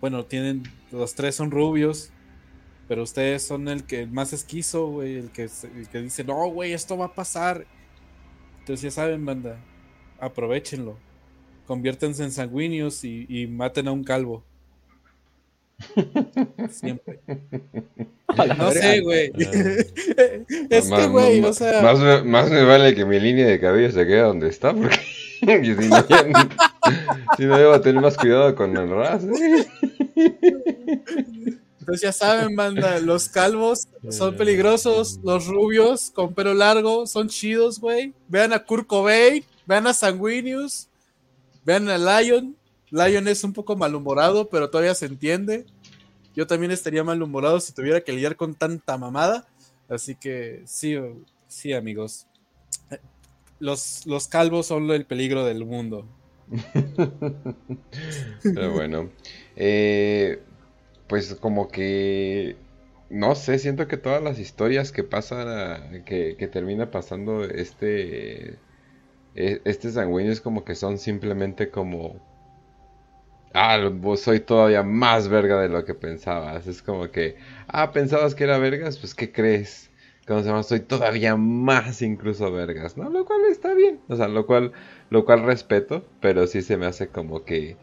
bueno, 0.00 0.24
tienen 0.24 0.62
los 0.92 1.14
tres 1.14 1.34
son 1.34 1.50
rubios, 1.50 2.12
pero 2.86 3.02
ustedes 3.02 3.42
son 3.42 3.68
el 3.68 3.84
que 3.84 4.06
más 4.06 4.32
esquizo, 4.32 4.86
güey, 4.86 5.16
el 5.16 5.30
que, 5.30 5.44
el 5.44 5.88
que 5.90 6.02
dice, 6.02 6.24
no, 6.24 6.48
güey, 6.48 6.72
esto 6.72 6.96
va 6.96 7.06
a 7.06 7.14
pasar. 7.14 7.66
Entonces 8.60 8.82
ya 8.82 8.90
saben, 8.90 9.24
banda, 9.24 9.58
aprovechenlo. 10.20 10.98
Conviértense 11.66 12.22
en 12.22 12.30
sanguíneos 12.30 13.04
y, 13.04 13.46
maten 13.46 13.88
a 13.88 13.92
un 13.92 14.04
calvo. 14.04 14.44
Siempre. 16.70 17.20
No 18.58 18.70
sé, 18.70 19.00
güey. 19.00 19.32
es 20.70 20.90
que, 20.90 21.06
güey, 21.08 21.42
o 21.42 21.52
sea. 21.52 21.82
Más, 22.24 22.50
me 22.50 22.64
vale 22.64 22.94
que 22.94 23.04
mi 23.06 23.18
línea 23.18 23.46
de 23.46 23.60
cabello 23.60 23.90
se 23.90 24.06
quede 24.06 24.20
donde 24.20 24.48
está, 24.48 24.74
porque 24.74 24.96
si 25.40 25.88
no, 25.88 26.06
si 27.36 27.44
no, 27.46 27.72
a 27.72 27.80
tener 27.80 28.02
más 28.02 28.16
cuidado 28.16 28.54
con 28.54 28.76
el 28.76 28.90
ras. 28.90 29.24
Entonces 31.84 32.00
ya 32.00 32.12
saben, 32.12 32.56
banda, 32.56 32.98
los 32.98 33.28
calvos 33.28 33.88
son 34.08 34.38
peligrosos, 34.38 35.20
los 35.22 35.46
rubios 35.46 36.10
con 36.14 36.32
pelo 36.32 36.54
largo 36.54 37.06
son 37.06 37.28
chidos, 37.28 37.78
güey. 37.78 38.14
Vean 38.26 38.54
a 38.54 38.64
Kurt 38.64 38.86
Cobain, 38.86 39.44
vean 39.66 39.86
a 39.86 39.92
Sanguinius, 39.92 40.88
vean 41.62 41.86
a 41.90 41.98
Lion. 41.98 42.56
Lion 42.90 43.28
es 43.28 43.44
un 43.44 43.52
poco 43.52 43.76
malhumorado, 43.76 44.48
pero 44.48 44.70
todavía 44.70 44.94
se 44.94 45.04
entiende. 45.04 45.66
Yo 46.34 46.46
también 46.46 46.72
estaría 46.72 47.04
malhumorado 47.04 47.60
si 47.60 47.74
tuviera 47.74 48.00
que 48.00 48.12
lidiar 48.12 48.34
con 48.34 48.54
tanta 48.54 48.96
mamada. 48.96 49.46
Así 49.86 50.14
que 50.14 50.62
sí, 50.64 50.96
sí, 51.48 51.74
amigos. 51.74 52.26
Los, 53.58 54.06
los 54.06 54.26
calvos 54.26 54.68
son 54.68 54.90
el 54.90 55.04
peligro 55.04 55.44
del 55.44 55.66
mundo. 55.66 56.06
Pero 58.42 58.72
bueno. 58.72 59.10
Eh, 59.54 60.40
pues 61.14 61.36
como 61.36 61.68
que 61.68 62.56
no 63.08 63.36
sé, 63.36 63.60
siento 63.60 63.86
que 63.86 63.96
todas 63.96 64.20
las 64.20 64.40
historias 64.40 64.90
que 64.90 65.04
pasan, 65.04 66.02
que, 66.04 66.34
que 66.36 66.48
termina 66.48 66.90
pasando 66.90 67.44
este, 67.44 68.58
e, 69.36 69.60
este 69.64 69.92
sanguíneo 69.92 70.32
es 70.32 70.40
como 70.40 70.64
que 70.64 70.74
son 70.74 70.98
simplemente 70.98 71.70
como, 71.70 72.20
ah, 73.52 73.78
soy 74.16 74.40
todavía 74.40 74.82
más 74.82 75.28
verga 75.28 75.60
de 75.60 75.68
lo 75.68 75.84
que 75.84 75.94
pensabas. 75.94 76.66
Es 76.66 76.82
como 76.82 77.08
que, 77.12 77.36
ah, 77.68 77.92
pensabas 77.92 78.34
que 78.34 78.42
era 78.42 78.58
vergas, 78.58 78.98
pues 78.98 79.14
¿qué 79.14 79.30
crees? 79.30 79.92
Como 80.26 80.40
se 80.40 80.48
llama, 80.48 80.64
soy 80.64 80.80
todavía 80.80 81.36
más 81.36 82.02
incluso 82.02 82.50
vergas, 82.50 82.96
¿no? 82.96 83.08
Lo 83.08 83.24
cual 83.24 83.42
está 83.48 83.72
bien, 83.74 84.00
o 84.08 84.16
sea, 84.16 84.26
lo 84.26 84.46
cual, 84.46 84.72
lo 85.10 85.24
cual 85.24 85.44
respeto, 85.44 86.04
pero 86.20 86.48
sí 86.48 86.60
se 86.60 86.76
me 86.76 86.86
hace 86.86 87.06
como 87.06 87.44
que 87.44 87.76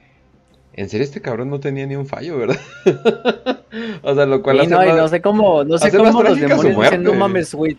en 0.73 0.89
serio 0.89 1.03
este 1.03 1.22
cabrón 1.22 1.49
no 1.49 1.60
tenía 1.60 1.85
ni 1.85 1.95
un 1.95 2.06
fallo, 2.06 2.38
¿verdad? 2.38 2.60
o 4.03 4.15
sea, 4.15 4.26
lo 4.26 4.41
cual 4.41 4.61
hace 4.61 4.69
no, 4.69 4.95
no 4.95 5.07
sé 5.07 5.22
cómo, 5.22 5.64
no 5.64 5.77
sé 5.77 5.91
cómo 5.91 6.23
los 6.23 6.39
demonios 6.39 6.76
dicen, 6.76 7.03
no 7.03 7.14
mames, 7.14 7.53
güey. 7.53 7.77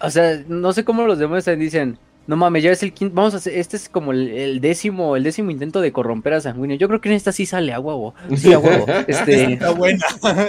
o 0.00 0.10
sea, 0.10 0.42
no 0.48 0.72
sé 0.72 0.84
cómo 0.84 1.06
los 1.06 1.18
demonios 1.18 1.46
dicen, 1.58 1.98
no 2.26 2.36
mames, 2.36 2.62
ya 2.62 2.70
es 2.70 2.82
el 2.82 2.92
quinto, 2.92 3.14
vamos 3.14 3.34
a 3.34 3.38
hacer, 3.38 3.56
este 3.56 3.76
es 3.76 3.88
como 3.88 4.12
el, 4.12 4.60
décimo, 4.60 5.16
el 5.16 5.24
décimo 5.24 5.50
intento 5.50 5.80
de 5.80 5.92
corromper 5.92 6.34
a 6.34 6.40
Sanguíneo. 6.40 6.76
Yo 6.76 6.88
creo 6.88 7.00
que 7.00 7.08
en 7.08 7.14
esta 7.16 7.32
sí 7.32 7.46
sale 7.46 7.72
a 7.72 7.80
huevo. 7.80 8.14
Sí, 8.36 8.52
a 8.52 8.58
huevo. 8.58 8.86
Este, 9.06 9.56
la 9.60 9.70
buena, 9.70 10.06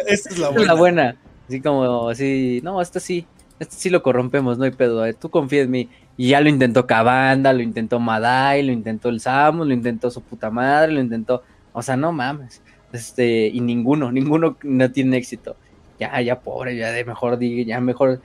esta 0.08 0.30
es 0.30 0.38
la 0.38 0.50
buena. 0.50 0.68
la 0.68 0.74
buena. 0.74 1.16
Así 1.48 1.61
como, 1.61 2.10
así, 2.10 2.61
no, 2.64 2.82
esta 2.82 3.00
sí, 3.00 3.26
esta 3.60 3.76
sí 3.76 3.90
lo 3.90 4.03
corrompemos, 4.03 4.58
no 4.58 4.64
hay 4.64 4.72
pedo, 4.72 5.06
eh, 5.06 5.14
tú 5.14 5.30
confía 5.30 5.61
en 5.61 5.72
mí. 5.72 5.90
Y 6.22 6.27
ya 6.27 6.40
lo 6.40 6.50
intentó 6.50 6.85
Cabanda, 6.85 7.51
lo 7.51 7.64
intentó 7.64 8.00
Madai, 8.00 8.61
lo 8.61 8.72
intentó 8.72 9.09
el 9.09 9.19
Samus, 9.19 9.66
lo 9.66 9.74
intentó 9.74 10.11
su 10.11 10.22
puta 10.22 10.51
madre, 10.51 10.91
lo 10.91 11.00
intentó. 11.00 11.41
O 11.74 11.82
sea, 11.82 11.98
no 11.98 12.11
mames. 12.11 12.61
Este, 12.93 13.48
y 13.48 13.59
ninguno, 13.59 14.11
ninguno 14.11 14.56
no 14.61 14.91
tiene 14.91 15.17
éxito. 15.17 15.56
Ya, 16.00 16.22
ya 16.22 16.41
pobre, 16.41 16.77
ya 16.77 16.91
de 16.91 17.06
mejor 17.06 17.40
ya 17.40 17.82
mejor 17.82 18.22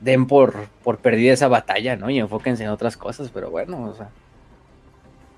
den 0.00 0.26
por, 0.26 0.66
por 0.82 0.98
perdida 0.98 1.32
esa 1.32 1.46
batalla, 1.46 1.94
¿no? 1.94 2.10
Y 2.10 2.18
enfóquense 2.18 2.64
en 2.64 2.70
otras 2.70 2.96
cosas, 2.96 3.30
pero 3.32 3.50
bueno, 3.52 3.84
o 3.84 3.94
sea. 3.94 4.10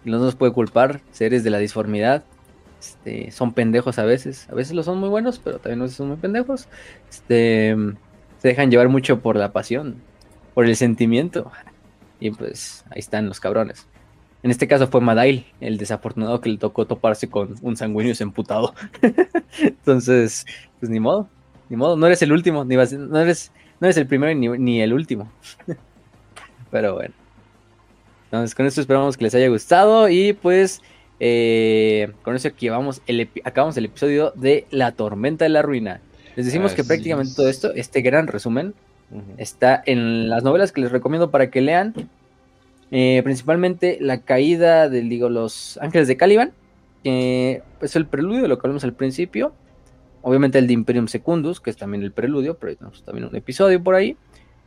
No 0.07 0.19
nos 0.21 0.37
puede 0.37 0.55
culpar, 0.55 1.03
seres 1.11 1.45
de 1.45 1.51
la 1.51 1.59
disformidad. 1.59 2.25
Este, 2.81 3.31
son 3.31 3.53
pendejos 3.53 3.99
a 3.99 4.07
veces. 4.07 4.49
A 4.49 4.55
veces 4.55 4.73
lo 4.73 4.83
son 4.83 5.01
muy 5.01 5.11
buenos, 5.11 5.39
pero 5.39 5.59
también 5.59 5.81
veces 5.81 5.99
son 5.99 6.09
muy 6.09 6.17
pendejos. 6.17 6.67
Este, 7.11 7.77
se 8.39 8.49
dejan 8.49 8.71
llevar 8.71 8.89
mucho 8.89 9.21
por 9.21 9.37
la 9.37 9.53
pasión 9.53 10.08
por 10.55 10.67
el 10.67 10.77
sentimiento. 10.77 11.51
Y 12.21 12.31
pues 12.31 12.85
ahí 12.91 12.99
están 12.99 13.29
los 13.29 13.41
cabrones. 13.41 13.87
En 14.43 14.51
este 14.51 14.69
caso 14.69 14.87
fue 14.87 15.01
Madail, 15.01 15.47
el 15.61 15.79
desafortunado 15.79 16.41
que 16.41 16.49
le 16.49 16.59
tocó 16.59 16.87
toparse 16.87 17.29
con 17.29 17.57
un 17.61 17.77
sanguíneo 17.77 18.15
emputado. 18.21 18.75
Entonces, 19.61 20.47
pues 20.79 20.91
ni 20.91 21.01
modo, 21.01 21.29
ni 21.69 21.77
modo, 21.77 21.97
no 21.97 22.07
eres 22.07 22.23
el 22.23 22.33
último, 22.33 22.65
ni 22.65 22.77
vas, 22.77 22.93
no, 22.93 23.19
eres, 23.19 23.51
no 23.81 23.87
eres 23.87 23.97
el 23.97 24.07
primero 24.07 24.33
ni, 24.35 24.81
el 24.81 24.93
último. 24.93 25.31
Pero 26.71 26.95
bueno. 26.95 27.15
Entonces, 28.27 28.55
con 28.55 28.67
esto 28.67 28.81
esperamos 28.81 29.17
que 29.17 29.25
les 29.25 29.35
haya 29.35 29.49
gustado 29.49 30.09
y 30.09 30.35
pues 30.35 30.83
eh, 31.19 32.13
con 32.23 32.37
eso 32.37 32.49
aquí 32.49 32.69
vamos 32.69 33.03
el, 33.07 33.29
acabamos 33.43 33.77
el 33.77 33.87
episodio 33.87 34.33
de 34.37 34.67
La 34.71 34.93
Tormenta 34.93 35.47
de 35.47 35.49
la 35.49 35.63
Ruina. 35.63 36.01
Les 36.37 36.47
decimos 36.47 36.75
que 36.75 36.85
prácticamente 36.85 37.35
todo 37.35 37.49
esto, 37.49 37.73
este 37.75 38.03
gran 38.03 38.29
resumen, 38.29 38.75
Está 39.37 39.83
en 39.87 40.29
las 40.29 40.45
novelas 40.45 40.73
que 40.73 40.81
les 40.81 40.93
recomiendo 40.93 41.31
para 41.31 41.51
que 41.51 41.61
lean. 41.61 41.95
Eh, 42.91 43.21
principalmente 43.23 43.99
La 44.01 44.23
caída 44.23 44.89
de 44.89 45.03
digo, 45.03 45.29
los 45.29 45.79
ángeles 45.83 46.09
de 46.09 46.17
Caliban. 46.17 46.53
Que 47.03 47.63
es 47.81 47.97
el 47.97 48.07
preludio 48.07 48.43
de 48.43 48.49
lo 48.49 48.59
que 48.59 48.67
hablamos 48.67 48.85
al 48.85 48.93
principio. 48.93 49.53
Obviamente 50.23 50.59
el 50.59 50.67
de 50.67 50.73
Imperium 50.73 51.09
Secundus, 51.09 51.61
que 51.61 51.71
es 51.71 51.77
también 51.77 52.03
el 52.03 52.13
preludio, 52.13 52.59
pero 52.59 52.77
tenemos 52.77 53.03
también 53.05 53.29
un 53.29 53.37
episodio 53.37 53.83
por 53.83 53.95
ahí. 53.95 54.17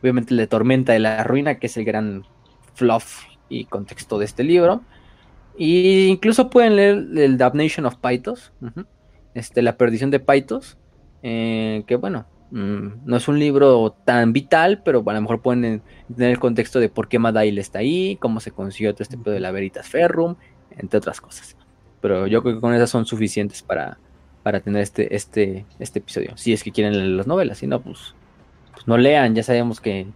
Obviamente 0.02 0.34
el 0.34 0.38
de 0.38 0.48
Tormenta 0.48 0.94
de 0.94 1.00
la 1.00 1.24
Ruina, 1.24 1.60
que 1.60 1.68
es 1.68 1.78
el 1.78 1.86
gran 1.86 2.26
fluff 2.74 3.24
y 3.50 3.66
contexto 3.66 4.18
de 4.18 4.26
este 4.26 4.44
libro. 4.44 4.82
Y 5.58 6.08
incluso 6.08 6.50
pueden 6.50 6.76
leer 6.76 7.06
el 7.16 7.38
Damnation 7.38 7.86
of 7.86 7.98
Pythos, 7.98 8.54
este, 9.34 9.62
la 9.62 9.78
perdición 9.78 10.10
de 10.10 10.20
Pythos, 10.20 10.78
eh, 11.22 11.84
que 11.86 11.98
bueno, 11.98 12.26
no 12.52 13.16
es 13.16 13.28
un 13.28 13.40
libro 13.40 13.96
tan 14.06 14.34
vital, 14.34 14.82
pero 14.84 15.04
a 15.06 15.14
lo 15.14 15.22
mejor 15.22 15.42
pueden 15.42 15.82
tener 16.14 16.32
el 16.32 16.40
contexto 16.40 16.80
de 16.80 16.90
por 16.90 17.08
qué 17.08 17.18
Madail 17.18 17.58
está 17.58 17.80
ahí, 17.80 18.18
cómo 18.18 18.40
se 18.40 18.52
consiguió 18.52 18.94
todo 18.94 19.04
este 19.04 19.18
pedo 19.18 19.34
de 19.34 19.40
la 19.40 19.52
Veritas 19.52 19.88
Ferrum, 19.88 20.36
entre 20.78 20.98
otras 20.98 21.22
cosas. 21.22 21.56
Pero 22.02 22.28
yo 22.28 22.42
creo 22.44 22.56
que 22.56 22.62
con 22.62 22.74
esas 22.74 22.90
son 22.90 23.06
suficientes 23.06 23.62
para, 23.62 23.98
para 24.44 24.60
tener 24.60 24.82
este, 24.82 25.16
este, 25.16 25.66
este 25.80 26.00
episodio. 26.00 26.36
Si 26.36 26.52
es 26.52 26.64
que 26.64 26.72
quieren 26.72 26.98
leer 26.98 27.10
las 27.10 27.28
novelas, 27.28 27.60
si 27.60 27.68
no, 27.68 27.82
pues, 27.82 28.16
pues 28.74 28.88
no 28.88 28.98
lean, 28.98 29.34
ya 29.34 29.44
sabemos 29.44 29.80
que 29.80 30.08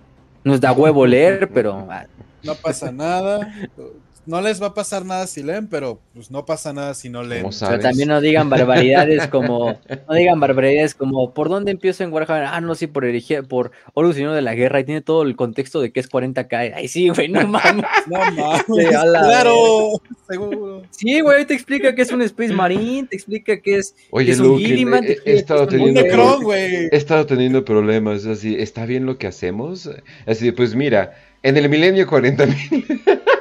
nos 0.44 0.60
da 0.60 0.74
huevo 0.74 1.06
leer, 1.06 1.50
pero... 1.54 1.88
Ah. 1.90 2.06
No 2.44 2.54
pasa 2.56 2.92
nada. 2.92 3.52
no 4.26 4.42
les 4.42 4.62
va 4.62 4.68
a 4.68 4.74
pasar 4.74 5.06
nada 5.06 5.28
si 5.28 5.44
leen, 5.44 5.68
pero 5.68 6.00
pues 6.14 6.32
no 6.32 6.46
pasa 6.46 6.74
nada 6.74 6.94
si 6.94 7.10
no 7.10 7.24
leen. 7.24 7.46
Pero 7.60 7.80
también 7.80 8.10
no 8.10 8.22
digan 8.22 8.50
barbaridades 8.50 9.28
como, 9.28 9.78
no 10.08 10.16
digan 10.16 10.40
barbaridades 10.40 10.96
como, 10.96 11.34
¿por 11.34 11.50
dónde 11.50 11.72
empiezo 11.72 12.04
en 12.04 12.12
Warhammer? 12.12 12.46
Ah, 12.46 12.62
no, 12.62 12.76
sí, 12.76 12.88
por 12.88 13.06
erigía, 13.06 13.44
por 13.44 13.72
Horus 13.94 14.16
Señor 14.16 14.34
de 14.34 14.42
la 14.42 14.56
Guerra, 14.56 14.80
y 14.80 14.84
tiene 14.84 15.02
todo 15.02 15.24
el 15.24 15.36
contexto 15.36 15.82
de 15.82 15.92
que 15.92 16.00
es 16.00 16.10
40k. 16.10 16.74
Ay, 16.76 16.88
sí, 16.88 17.10
güey, 17.10 17.28
no 17.30 17.48
mames. 17.48 17.86
no 18.08 18.20
mames, 18.32 18.88
claro, 18.90 20.02
seguro. 20.28 20.84
Sí, 20.90 21.22
güey, 21.22 21.46
te 21.46 21.54
explica 21.54 21.94
que 21.94 22.02
es 22.02 22.12
un 22.12 22.22
Space 22.22 22.54
Marine, 22.54 23.08
te 23.08 23.16
explica 23.16 23.60
que 23.60 23.78
es, 23.78 23.96
Oye, 24.12 24.28
que 24.28 24.32
es 24.32 24.40
un 24.40 24.58
Gilliman, 24.58 25.04
he, 25.04 25.18
he, 25.26 25.36
estado 25.36 25.68
teniendo, 25.68 26.02
he 26.02 26.90
estado 26.92 27.26
teniendo 27.26 27.64
problemas, 27.64 28.26
así, 28.26 28.56
¿está 28.60 28.86
bien 28.86 29.06
lo 29.06 29.18
que 29.18 29.28
hacemos? 29.28 29.90
Así, 30.26 30.52
pues 30.52 30.76
mira, 30.76 31.14
en 31.44 31.58
el 31.58 31.70
milenio 31.70 32.08
40.000 32.08 33.22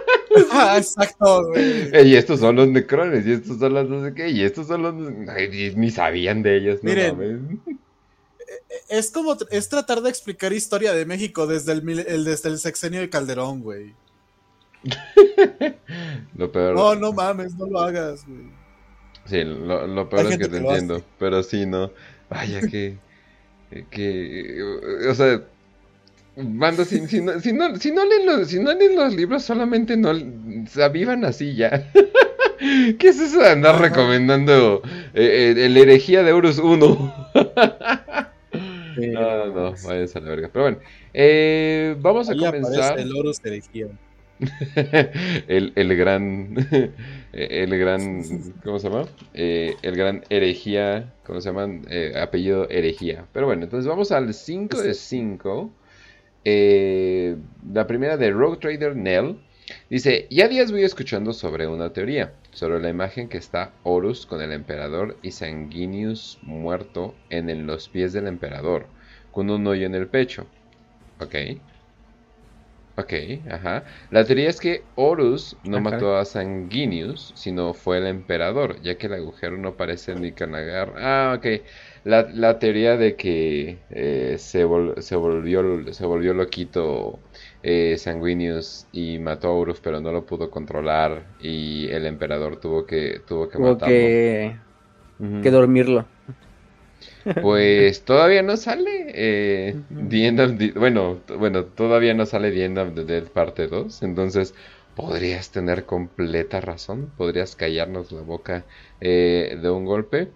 Ah, 0.51 0.77
exacto, 0.79 1.47
güey. 1.49 2.09
Y 2.09 2.17
estos 2.17 2.41
son 2.41 2.57
los 2.57 2.69
necrones, 2.69 3.27
y 3.27 3.33
estos 3.33 3.59
son 3.59 3.75
los 3.75 3.89
no 3.89 4.05
sé 4.05 4.15
qué, 4.15 4.31
y 4.31 4.43
estos 4.43 4.67
son 4.67 4.83
los. 4.83 4.95
ni 5.77 5.91
sabían 5.91 6.43
de 6.43 6.57
ellos, 6.57 6.83
no 6.83 6.91
Miren, 6.91 7.61
Es 8.89 9.11
como. 9.11 9.37
Es 9.51 9.69
tratar 9.69 10.01
de 10.03 10.11
explicar 10.11 10.53
historia 10.53 10.93
de 10.93 11.07
México 11.07 11.47
desde 11.47 11.73
el, 11.73 12.25
desde 12.25 12.49
el 12.49 12.59
sexenio 12.59 13.01
de 13.01 13.11
Calderón, 13.11 13.63
güey. 13.63 13.95
lo 16.37 16.53
peor. 16.53 16.75
No, 16.75 16.95
no 16.95 17.13
mames, 17.13 17.55
no 17.55 17.67
lo 17.67 17.81
hagas, 17.81 18.27
güey. 18.27 18.65
Sí, 19.27 19.43
lo, 19.43 19.87
lo 19.87 20.09
peor 20.09 20.27
es 20.27 20.39
que 20.39 20.49
te 20.49 20.59
entiendo, 20.59 21.03
pero 21.19 21.43
sí, 21.43 21.65
no. 21.65 21.91
Vaya 22.29 22.61
que. 22.61 22.99
que. 23.91 24.63
O 25.09 25.15
sea 25.15 25.43
Mando, 26.37 26.85
si, 26.85 27.07
si, 27.07 27.21
no, 27.21 27.39
si, 27.39 27.53
no, 27.53 27.77
si, 27.77 27.93
no 27.93 28.05
leen 28.05 28.27
los, 28.27 28.49
si 28.49 28.59
no 28.59 28.75
leen 28.75 28.97
los 28.97 29.15
libros, 29.15 29.45
solamente 29.45 29.97
no 29.97 30.13
se 30.67 30.89
vivan 30.89 31.25
así 31.25 31.55
ya. 31.55 31.91
¿Qué 32.99 33.09
es 33.09 33.21
eso 33.21 33.39
de 33.41 33.51
andar 33.51 33.81
recomendando 33.81 34.83
eh, 35.15 35.55
eh, 35.57 35.67
el 35.67 35.77
herejía 35.77 36.23
de 36.23 36.33
Horus 36.33 36.59
1? 36.59 37.31
no, 38.97 39.37
no, 39.37 39.47
no, 39.47 39.75
váyanse 39.87 40.19
a 40.19 40.21
la 40.23 40.31
verga. 40.31 40.51
Pero 40.53 40.65
bueno, 40.65 40.79
eh, 41.13 41.97
vamos 42.01 42.29
a 42.29 42.35
comenzar. 42.35 42.99
El 42.99 43.15
Horus 43.15 43.41
herejía. 43.45 43.89
el, 45.49 45.73
el 45.77 45.97
gran, 45.97 46.57
el 47.33 47.79
gran, 47.79 48.25
¿cómo 48.63 48.79
se 48.79 48.89
llama? 48.89 49.07
Eh, 49.33 49.77
el 49.83 49.97
gran 49.97 50.25
herejía, 50.29 51.13
¿cómo 51.25 51.41
se 51.41 51.51
llama? 51.51 51.81
Eh, 51.89 52.15
apellido 52.21 52.69
herejía. 52.69 53.27
Pero 53.33 53.47
bueno, 53.47 53.65
entonces 53.65 53.89
vamos 53.89 54.13
al 54.13 54.35
5 54.35 54.83
de 54.83 54.95
5. 54.95 55.71
Eh, 56.45 57.37
la 57.73 57.87
primera 57.87 58.17
de 58.17 58.31
Rogue 58.31 58.59
Trader 58.59 58.97
Nell. 58.97 59.37
Dice, 59.89 60.27
ya 60.31 60.47
días 60.49 60.71
voy 60.71 60.85
escuchando 60.85 61.33
sobre 61.33 61.67
una 61.67 61.93
teoría, 61.93 62.35
sobre 62.53 62.81
la 62.81 62.91
imagen 62.91 63.29
que 63.31 63.39
está 63.39 63.73
Horus 63.83 64.27
con 64.27 64.43
el 64.43 64.53
emperador 64.53 65.19
y 65.23 65.31
Sanguinius 65.31 66.39
muerto 66.43 67.15
en 67.31 67.67
los 67.67 67.89
pies 67.89 68.13
del 68.13 68.27
emperador, 68.27 68.89
con 69.31 69.49
un 69.49 69.67
hoyo 69.67 69.87
en 69.87 69.95
el 69.95 70.09
pecho. 70.09 70.47
Ok. 71.19 71.35
Ok, 72.97 73.13
ajá. 73.51 73.85
La 74.11 74.25
teoría 74.25 74.49
es 74.49 74.61
que 74.61 74.85
Horus 74.95 75.59
no 75.65 75.81
mató 75.81 76.17
a 76.17 76.25
Sanguinius, 76.25 77.33
sino 77.35 77.75
fue 77.75 77.99
el 77.99 78.07
emperador, 78.07 78.81
ya 78.83 78.97
que 78.99 79.09
el 79.09 79.15
agujero 79.15 79.57
no 79.57 79.77
parece 79.77 80.15
ni 80.15 80.33
canagar. 80.33 80.95
Ah, 80.99 81.35
ok 81.37 81.65
la, 82.05 82.29
la 82.33 82.59
teoría 82.59 82.97
de 82.97 83.17
que 83.17 83.79
eh, 83.91 84.37
se, 84.39 84.67
se, 85.03 85.17
volvió, 85.17 85.93
se 85.93 86.07
volvió 86.07 86.35
loquito 86.35 87.19
eh, 87.63 87.97
Sanguinius 87.99 88.87
y 88.93 89.19
mató 89.19 89.49
a 89.49 89.59
Uruf, 89.59 89.81
pero 89.81 90.01
no 90.01 90.13
lo 90.13 90.27
pudo 90.27 90.51
controlar 90.51 91.25
y 91.41 91.89
el 91.89 92.07
emperador 92.07 92.61
tuvo 92.61 92.87
que, 92.87 93.23
tuvo 93.27 93.49
que 93.49 93.59
matarlo. 93.59 93.87
Que, 93.87 94.57
que 95.43 95.51
dormirlo. 95.51 96.07
Pues 97.41 98.03
todavía 98.05 98.43
no 98.43 98.57
sale 98.59 99.07
eh, 99.15 99.77
bueno, 100.75 101.21
bueno, 101.39 101.65
todavía 101.65 102.13
no 102.13 102.27
sale 102.27 102.51
The 102.51 102.65
End 102.67 102.79
of 102.79 102.95
the 102.95 103.05
Dead 103.05 103.25
parte 103.25 103.67
2, 103.67 104.03
entonces 104.03 104.55
podrías 104.95 105.51
tener 105.51 105.87
completa 105.87 106.61
razón, 106.61 107.11
podrías 107.17 107.57
callarnos 107.57 108.13
la 108.13 108.21
boca 108.21 108.65
eh, 109.01 109.59
de 109.61 109.71
un 109.71 109.85
golpe. 109.85 110.29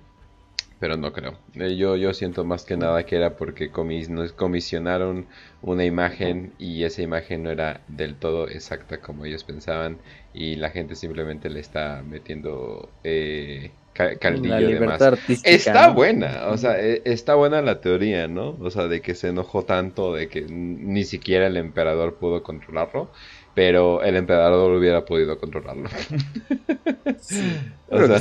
Pero 0.81 0.97
no 0.97 1.12
creo. 1.12 1.39
Eh, 1.55 1.76
yo, 1.76 1.97
yo 1.97 2.15
siento 2.15 2.44
más 2.44 2.65
que 2.65 2.76
nada 2.76 3.05
que 3.05 3.16
era 3.16 3.36
porque 3.36 3.70
comis 3.70 4.08
nos 4.08 4.32
comisionaron 4.32 5.26
una 5.60 5.84
imagen 5.84 6.52
y 6.58 6.84
esa 6.84 7.02
imagen 7.02 7.42
no 7.42 7.50
era 7.50 7.81
del 7.89 8.15
todo 8.15 8.48
exacta 8.48 9.00
como 9.00 9.24
ellos 9.24 9.42
pensaban 9.42 9.98
y 10.32 10.55
la 10.55 10.70
gente 10.70 10.94
simplemente 10.94 11.50
le 11.50 11.58
está 11.58 12.05
metiendo 12.08 12.89
eh, 13.02 13.73
caldillo 13.92 14.68
de 14.68 14.81
más. 14.81 15.02
Está 15.42 15.90
buena, 15.90 16.47
o 16.47 16.57
sea, 16.57 16.81
e, 16.81 17.02
está 17.05 17.34
buena 17.34 17.60
la 17.60 17.81
teoría, 17.81 18.28
¿no? 18.28 18.57
O 18.60 18.70
sea, 18.70 18.86
de 18.86 19.00
que 19.00 19.16
se 19.16 19.28
enojó 19.28 19.65
tanto 19.65 20.15
de 20.15 20.28
que 20.28 20.42
ni 20.42 21.02
siquiera 21.02 21.48
el 21.48 21.57
emperador 21.57 22.15
pudo 22.15 22.44
controlarlo 22.44 23.10
pero 23.58 24.05
el 24.05 24.15
emperador 24.15 24.70
hubiera 24.70 25.05
podido 25.05 25.36
controlarlo. 25.36 25.89
o 27.90 28.07
sea, 28.07 28.20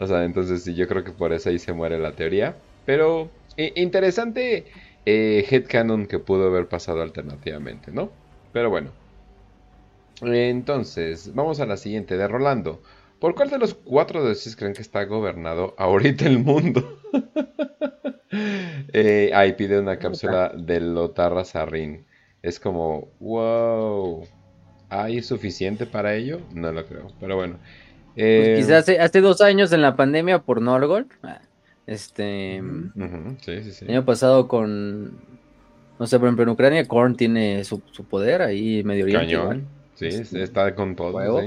o 0.00 0.06
sea, 0.06 0.24
entonces 0.24 0.64
sí, 0.64 0.74
yo 0.74 0.88
creo 0.88 1.04
que 1.04 1.12
por 1.12 1.32
eso 1.34 1.50
ahí 1.50 1.58
se 1.58 1.74
muere 1.74 1.98
la 1.98 2.12
teoría. 2.12 2.56
Pero 2.86 3.30
interesante 3.56 4.64
eh, 5.04 5.46
headcanon 5.50 6.06
que 6.06 6.18
pudo 6.18 6.46
haber 6.46 6.68
pasado 6.68 7.02
alternativamente, 7.02 7.92
¿no? 7.92 8.10
Pero 8.52 8.70
bueno. 8.70 8.90
Entonces, 10.22 11.34
vamos 11.34 11.60
a 11.60 11.66
la 11.66 11.76
siguiente, 11.76 12.16
de 12.16 12.26
Rolando. 12.26 12.82
¿Por 13.18 13.34
cuál 13.34 13.50
de 13.50 13.58
los 13.58 13.74
cuatro 13.74 14.24
dioses 14.24 14.56
creen 14.56 14.72
que 14.72 14.82
está 14.82 15.04
gobernado 15.04 15.74
ahorita 15.78 16.26
el 16.26 16.38
mundo? 16.38 16.98
eh, 18.94 19.30
ahí 19.34 19.52
pide 19.52 19.78
una 19.78 19.98
cápsula 19.98 20.50
de 20.56 20.80
Lotarra 20.80 21.44
Sarrin. 21.44 22.06
Es 22.42 22.58
como, 22.58 23.08
wow. 23.20 24.26
¿Hay 24.88 25.22
suficiente 25.22 25.84
para 25.84 26.14
ello? 26.14 26.40
No 26.54 26.72
lo 26.72 26.86
creo, 26.86 27.12
pero 27.20 27.36
bueno. 27.36 27.58
Pues 28.14 28.26
eh, 28.26 28.54
quizás 28.58 28.88
hace, 28.88 29.20
dos 29.20 29.40
años 29.40 29.72
en 29.72 29.82
la 29.82 29.96
pandemia 29.96 30.40
por 30.40 30.60
Norgol. 30.60 31.06
Ah, 31.22 31.40
este. 31.86 32.56
El 32.56 33.88
año 33.88 34.04
pasado 34.04 34.48
con. 34.48 35.18
No 35.98 36.06
sé, 36.06 36.18
por 36.18 36.28
ejemplo, 36.28 36.44
en 36.44 36.48
Ucrania, 36.48 36.88
Korn 36.88 37.14
tiene 37.14 37.62
su, 37.64 37.80
poder 37.80 38.42
ahí 38.42 38.82
Medio 38.84 39.04
Oriente. 39.04 39.64
Sí, 39.94 40.06
está 40.38 40.74
con 40.74 40.96
todo. 40.96 41.40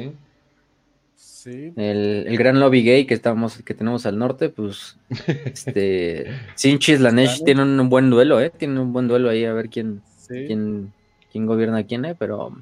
Sí. 1.16 1.74
El, 1.76 2.26
el, 2.28 2.38
gran 2.38 2.60
lobby 2.60 2.84
gay 2.84 3.06
que 3.06 3.14
estamos, 3.14 3.62
que 3.64 3.74
tenemos 3.74 4.06
al 4.06 4.18
norte, 4.18 4.48
pues 4.48 4.98
este 5.46 6.28
Sinchis 6.56 7.02
Lanesh 7.02 7.44
tiene 7.44 7.64
un 7.64 7.90
buen 7.90 8.10
duelo, 8.10 8.40
eh, 8.40 8.50
tiene 8.50 8.80
un 8.80 8.94
buen 8.94 9.10
duelo 9.10 9.30
ahí 9.30 9.44
a 9.44 9.52
ver 9.52 9.70
quién, 9.70 10.02
quién, 10.28 10.94
quién 11.30 11.46
gobierna 11.46 11.84
quién, 11.84 12.06
eh, 12.06 12.16
pero 12.18 12.54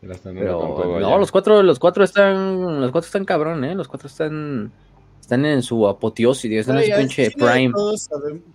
pero 0.00 1.00
no, 1.00 1.18
los 1.18 1.32
cuatro, 1.32 1.62
los 1.62 1.78
cuatro 1.78 2.04
están, 2.04 2.80
los 2.80 2.92
cuatro 2.92 3.06
están 3.06 3.24
cabrón, 3.24 3.64
¿eh? 3.64 3.74
Los 3.74 3.88
cuatro 3.88 4.08
están, 4.08 4.72
están 5.20 5.44
en 5.44 5.62
su 5.62 5.88
apoteosis, 5.88 6.52
están 6.52 6.78
en 6.78 6.90
su 6.90 6.96
pinche 6.98 7.30
prime. 7.32 7.72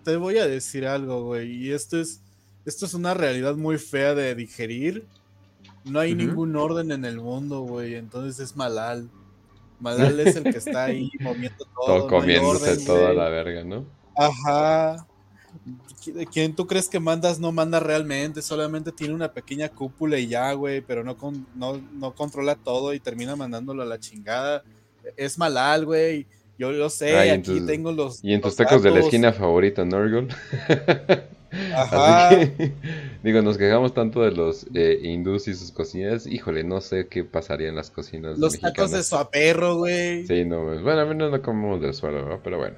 te 0.03 0.15
voy 0.15 0.37
a 0.37 0.47
decir 0.47 0.85
algo, 0.85 1.23
güey, 1.23 1.51
y 1.51 1.71
esto 1.71 1.99
es, 1.99 2.21
esto 2.65 2.85
es 2.85 2.93
una 2.93 3.13
realidad 3.13 3.55
muy 3.55 3.77
fea 3.77 4.15
de 4.15 4.33
digerir. 4.35 5.05
No 5.83 5.99
hay 5.99 6.15
ningún 6.15 6.55
orden 6.55 6.91
en 6.91 7.03
el 7.03 7.19
mundo, 7.19 7.61
güey, 7.61 7.95
entonces 7.95 8.39
es 8.39 8.55
Malal. 8.55 9.09
Malal 9.81 10.17
es 10.21 10.37
el 10.37 10.43
que 10.43 10.57
está 10.57 10.85
ahí 10.85 11.09
moviendo 11.19 11.65
todo. 11.75 11.97
todo 11.97 12.07
comiéndose 12.07 12.85
toda 12.85 13.11
la 13.11 13.27
verga, 13.27 13.65
¿no? 13.65 13.85
Ajá. 14.15 15.05
¿Quién 16.31 16.55
tú 16.55 16.67
crees 16.67 16.89
que 16.89 16.99
mandas 16.99 17.39
no 17.39 17.51
manda 17.51 17.79
realmente? 17.79 18.41
Solamente 18.41 18.91
tiene 18.91 19.13
una 19.13 19.31
pequeña 19.31 19.69
cúpula 19.69 20.17
y 20.17 20.27
ya, 20.27 20.53
güey, 20.53 20.81
pero 20.81 21.03
no, 21.03 21.15
no, 21.55 22.15
controla 22.15 22.55
todo 22.55 22.93
y 22.93 22.99
termina 22.99 23.35
mandándolo 23.35 23.83
a 23.83 23.85
la 23.85 23.99
chingada. 23.99 24.63
Es 25.17 25.37
malal, 25.37 25.85
güey. 25.85 26.27
Yo 26.57 26.71
lo 26.71 26.89
sé, 26.89 27.31
aquí 27.31 27.61
tengo 27.61 27.91
los. 27.91 28.23
Y 28.23 28.33
en 28.33 28.41
tus 28.41 28.55
tacos 28.55 28.83
de 28.83 28.91
la 28.91 28.99
esquina 28.99 29.33
favorita, 29.33 29.83
Norgol. 29.83 30.29
Ajá. 31.75 32.29
digo, 33.23 33.41
nos 33.41 33.57
quejamos 33.57 33.93
tanto 33.93 34.21
de 34.21 34.31
los 34.31 34.65
eh, 34.73 34.99
hindús 35.03 35.47
y 35.47 35.53
sus 35.53 35.71
cocinas. 35.71 36.25
Híjole, 36.25 36.63
no 36.63 36.81
sé 36.81 37.07
qué 37.07 37.23
pasaría 37.23 37.69
en 37.69 37.75
las 37.75 37.91
cocinas. 37.91 38.37
Los 38.37 38.59
tacos 38.59 38.91
de 38.91 39.03
su 39.03 39.15
aperro, 39.15 39.77
güey. 39.77 40.25
Sí, 40.25 40.45
no, 40.45 40.63
bueno, 40.81 41.01
a 41.01 41.05
menos 41.05 41.31
no 41.31 41.41
comemos 41.41 41.81
del 41.81 41.93
suelo, 41.93 42.39
pero 42.43 42.57
bueno. 42.57 42.75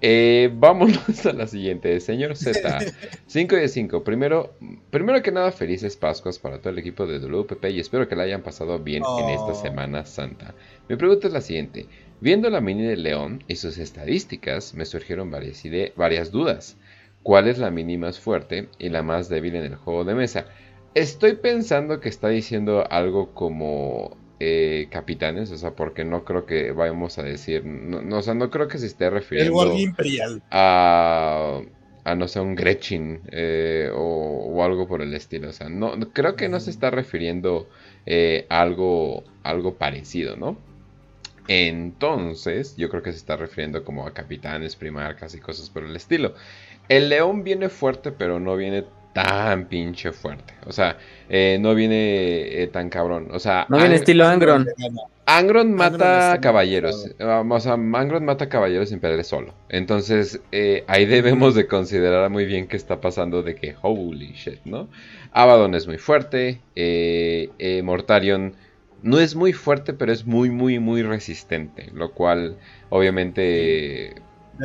Eh, 0.00 0.50
vámonos 0.52 1.24
a 1.26 1.32
la 1.32 1.46
siguiente, 1.46 2.00
señor 2.00 2.36
Z. 2.36 2.78
5 3.26 3.56
de 3.56 3.68
5. 3.68 4.04
Primero, 4.04 4.54
primero 4.90 5.22
que 5.22 5.32
nada, 5.32 5.52
felices 5.52 5.96
Pascuas 5.96 6.38
para 6.38 6.58
todo 6.58 6.70
el 6.70 6.78
equipo 6.78 7.06
de 7.06 7.18
WPP 7.18 7.64
y 7.70 7.80
espero 7.80 8.06
que 8.06 8.16
la 8.16 8.24
hayan 8.24 8.42
pasado 8.42 8.78
bien 8.78 9.02
en 9.18 9.30
esta 9.30 9.52
oh. 9.52 9.54
Semana 9.54 10.04
Santa. 10.04 10.54
Mi 10.88 10.96
pregunta 10.96 11.28
es 11.28 11.32
la 11.32 11.40
siguiente. 11.40 11.86
Viendo 12.20 12.50
la 12.50 12.60
mini 12.60 12.84
de 12.84 12.96
León 12.96 13.42
y 13.46 13.56
sus 13.56 13.78
estadísticas, 13.78 14.74
me 14.74 14.86
surgieron 14.86 15.30
varias, 15.30 15.62
varias 15.96 16.30
dudas. 16.30 16.76
¿Cuál 17.22 17.48
es 17.48 17.58
la 17.58 17.70
mini 17.70 17.98
más 17.98 18.20
fuerte 18.20 18.68
y 18.78 18.88
la 18.88 19.02
más 19.02 19.28
débil 19.28 19.56
en 19.56 19.64
el 19.64 19.76
juego 19.76 20.04
de 20.04 20.14
mesa? 20.14 20.46
Estoy 20.94 21.34
pensando 21.34 22.00
que 22.00 22.08
está 22.08 22.28
diciendo 22.28 22.86
algo 22.88 23.34
como 23.34 24.16
eh, 24.40 24.88
capitanes, 24.90 25.50
o 25.50 25.58
sea, 25.58 25.72
porque 25.72 26.04
no 26.04 26.24
creo 26.24 26.46
que 26.46 26.72
vayamos 26.72 27.18
a 27.18 27.22
decir, 27.22 27.64
no, 27.64 28.18
o 28.18 28.22
sea, 28.22 28.34
no 28.34 28.50
creo 28.50 28.68
que 28.68 28.78
se 28.78 28.86
esté 28.86 29.10
refiriendo 29.10 29.76
imperial. 29.76 30.42
a 30.50 31.60
a 32.06 32.14
no 32.14 32.28
sé, 32.28 32.38
un 32.38 32.54
Gretchen 32.54 33.20
eh, 33.32 33.90
o, 33.92 34.62
algo 34.62 34.86
por 34.86 35.02
el 35.02 35.12
estilo. 35.12 35.48
O 35.48 35.52
sea, 35.52 35.68
no, 35.68 35.98
creo 36.12 36.36
que 36.36 36.48
no 36.48 36.60
se 36.60 36.70
está 36.70 36.88
refiriendo 36.88 37.68
eh, 38.06 38.46
a 38.48 38.62
algo, 38.62 39.24
algo 39.42 39.74
parecido, 39.74 40.36
¿no? 40.36 40.56
Entonces, 41.48 42.76
yo 42.76 42.90
creo 42.90 43.02
que 43.02 43.10
se 43.10 43.18
está 43.18 43.36
refiriendo 43.36 43.84
como 43.84 44.06
a 44.06 44.14
capitanes, 44.14 44.76
primarcas 44.76 45.34
y 45.34 45.40
cosas 45.40 45.68
por 45.68 45.82
el 45.82 45.96
estilo. 45.96 46.34
El 46.88 47.08
león 47.08 47.42
viene 47.42 47.68
fuerte, 47.68 48.12
pero 48.12 48.38
no 48.38 48.56
viene 48.56 48.84
tan 49.16 49.66
pinche 49.66 50.12
fuerte. 50.12 50.52
O 50.66 50.72
sea, 50.72 50.98
eh, 51.30 51.56
no 51.58 51.74
viene 51.74 52.62
eh, 52.62 52.68
tan 52.70 52.90
cabrón. 52.90 53.28
O 53.32 53.38
sea, 53.38 53.64
no 53.70 53.78
viene 53.78 53.94
estilo 53.94 54.26
Angron. 54.26 54.66
Angron 55.24 55.72
mata 55.72 56.38
caballeros. 56.42 57.10
O 57.18 57.60
sea, 57.60 57.72
Angron 57.72 58.26
mata 58.26 58.50
caballeros 58.50 58.92
imperiales 58.92 59.26
solo. 59.26 59.54
Entonces, 59.70 60.42
eh, 60.52 60.84
ahí 60.86 61.06
debemos 61.06 61.54
de 61.54 61.66
considerar 61.66 62.28
muy 62.28 62.44
bien 62.44 62.68
qué 62.68 62.76
está 62.76 63.00
pasando 63.00 63.42
de 63.42 63.54
que 63.54 63.74
holy 63.80 64.32
shit, 64.34 64.60
¿no? 64.66 64.88
Abaddon 65.32 65.74
es 65.74 65.86
muy 65.86 65.96
fuerte. 65.96 66.60
Mortarion 67.82 68.54
no 69.02 69.18
es 69.18 69.34
muy 69.34 69.54
fuerte, 69.54 69.94
pero 69.94 70.12
es 70.12 70.26
muy, 70.26 70.50
muy, 70.50 70.78
muy 70.78 71.02
resistente. 71.02 71.90
Lo 71.94 72.12
cual, 72.12 72.58
obviamente, 72.90 74.14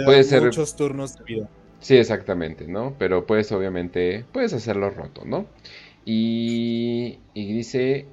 puede 0.06 0.24
ser. 0.26 0.44
Muchos 0.44 0.76
turnos 0.76 1.18
de 1.18 1.24
vida. 1.24 1.50
Sí, 1.82 1.98
exactamente, 1.98 2.68
¿no? 2.68 2.96
Pero 2.98 3.26
puedes 3.26 3.52
obviamente, 3.52 4.24
puedes 4.32 4.54
hacerlo 4.54 4.90
roto, 4.92 5.24
¿no? 5.26 5.48
Y, 6.06 7.20
y 7.34 7.54
dice, 7.54 8.06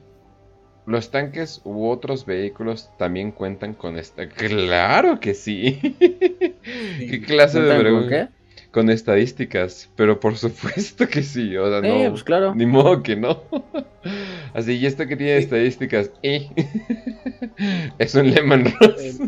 los 0.89 1.11
tanques 1.11 1.61
u 1.65 1.87
otros 1.89 2.25
vehículos 2.25 2.91
también 2.97 3.31
cuentan 3.31 3.75
con 3.75 3.99
esta... 3.99 4.27
Claro 4.29 5.21
que 5.21 5.35
sí. 5.35 5.79
¿Qué 6.99 7.23
clase 7.27 7.61
de 7.61 7.79
pregunta? 7.79 8.31
Con 8.71 8.91
estadísticas, 8.91 9.91
pero 9.97 10.19
por 10.19 10.37
supuesto 10.37 11.07
que 11.09 11.23
sí, 11.23 11.57
o 11.57 11.69
sea, 11.71 11.81
no, 11.81 12.11
pues 12.11 12.25
claro. 12.25 12.55
ni 12.55 12.67
modo 12.67 13.03
que 13.03 13.17
no. 13.17 13.43
Así, 14.55 14.77
y 14.77 14.87
esto 14.87 15.07
que 15.07 15.17
tiene 15.17 15.37
estadísticas, 15.37 16.11
eh, 16.23 16.49
es 17.99 18.15
un 18.15 18.31
Lemon 18.31 18.65
Ross. 18.81 19.21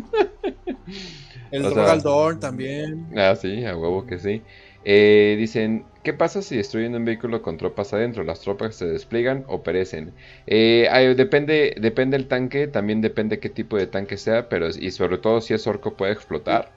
El 1.51 1.65
o 1.65 2.37
también. 2.37 3.07
Ah, 3.15 3.35
sí, 3.35 3.65
a 3.65 3.75
huevo 3.75 4.05
que 4.05 4.17
sí. 4.19 4.41
Eh, 4.83 5.35
dicen, 5.37 5.85
¿qué 6.03 6.13
pasa 6.13 6.41
si 6.41 6.57
destruyen 6.57 6.95
un 6.95 7.05
vehículo 7.05 7.41
con 7.41 7.57
tropas 7.57 7.93
adentro? 7.93 8.23
¿Las 8.23 8.41
tropas 8.41 8.75
se 8.75 8.85
despliegan 8.85 9.43
o 9.47 9.61
perecen? 9.61 10.13
Eh, 10.47 10.87
depende, 11.15 11.75
depende 11.79 12.17
el 12.17 12.27
tanque, 12.27 12.67
también 12.67 13.01
depende 13.01 13.39
qué 13.39 13.49
tipo 13.49 13.77
de 13.77 13.87
tanque 13.87 14.17
sea, 14.17 14.49
pero 14.49 14.69
y 14.69 14.91
sobre 14.91 15.17
todo 15.17 15.41
si 15.41 15.53
es 15.53 15.67
orco 15.67 15.93
puede 15.93 16.13
explotar 16.13 16.71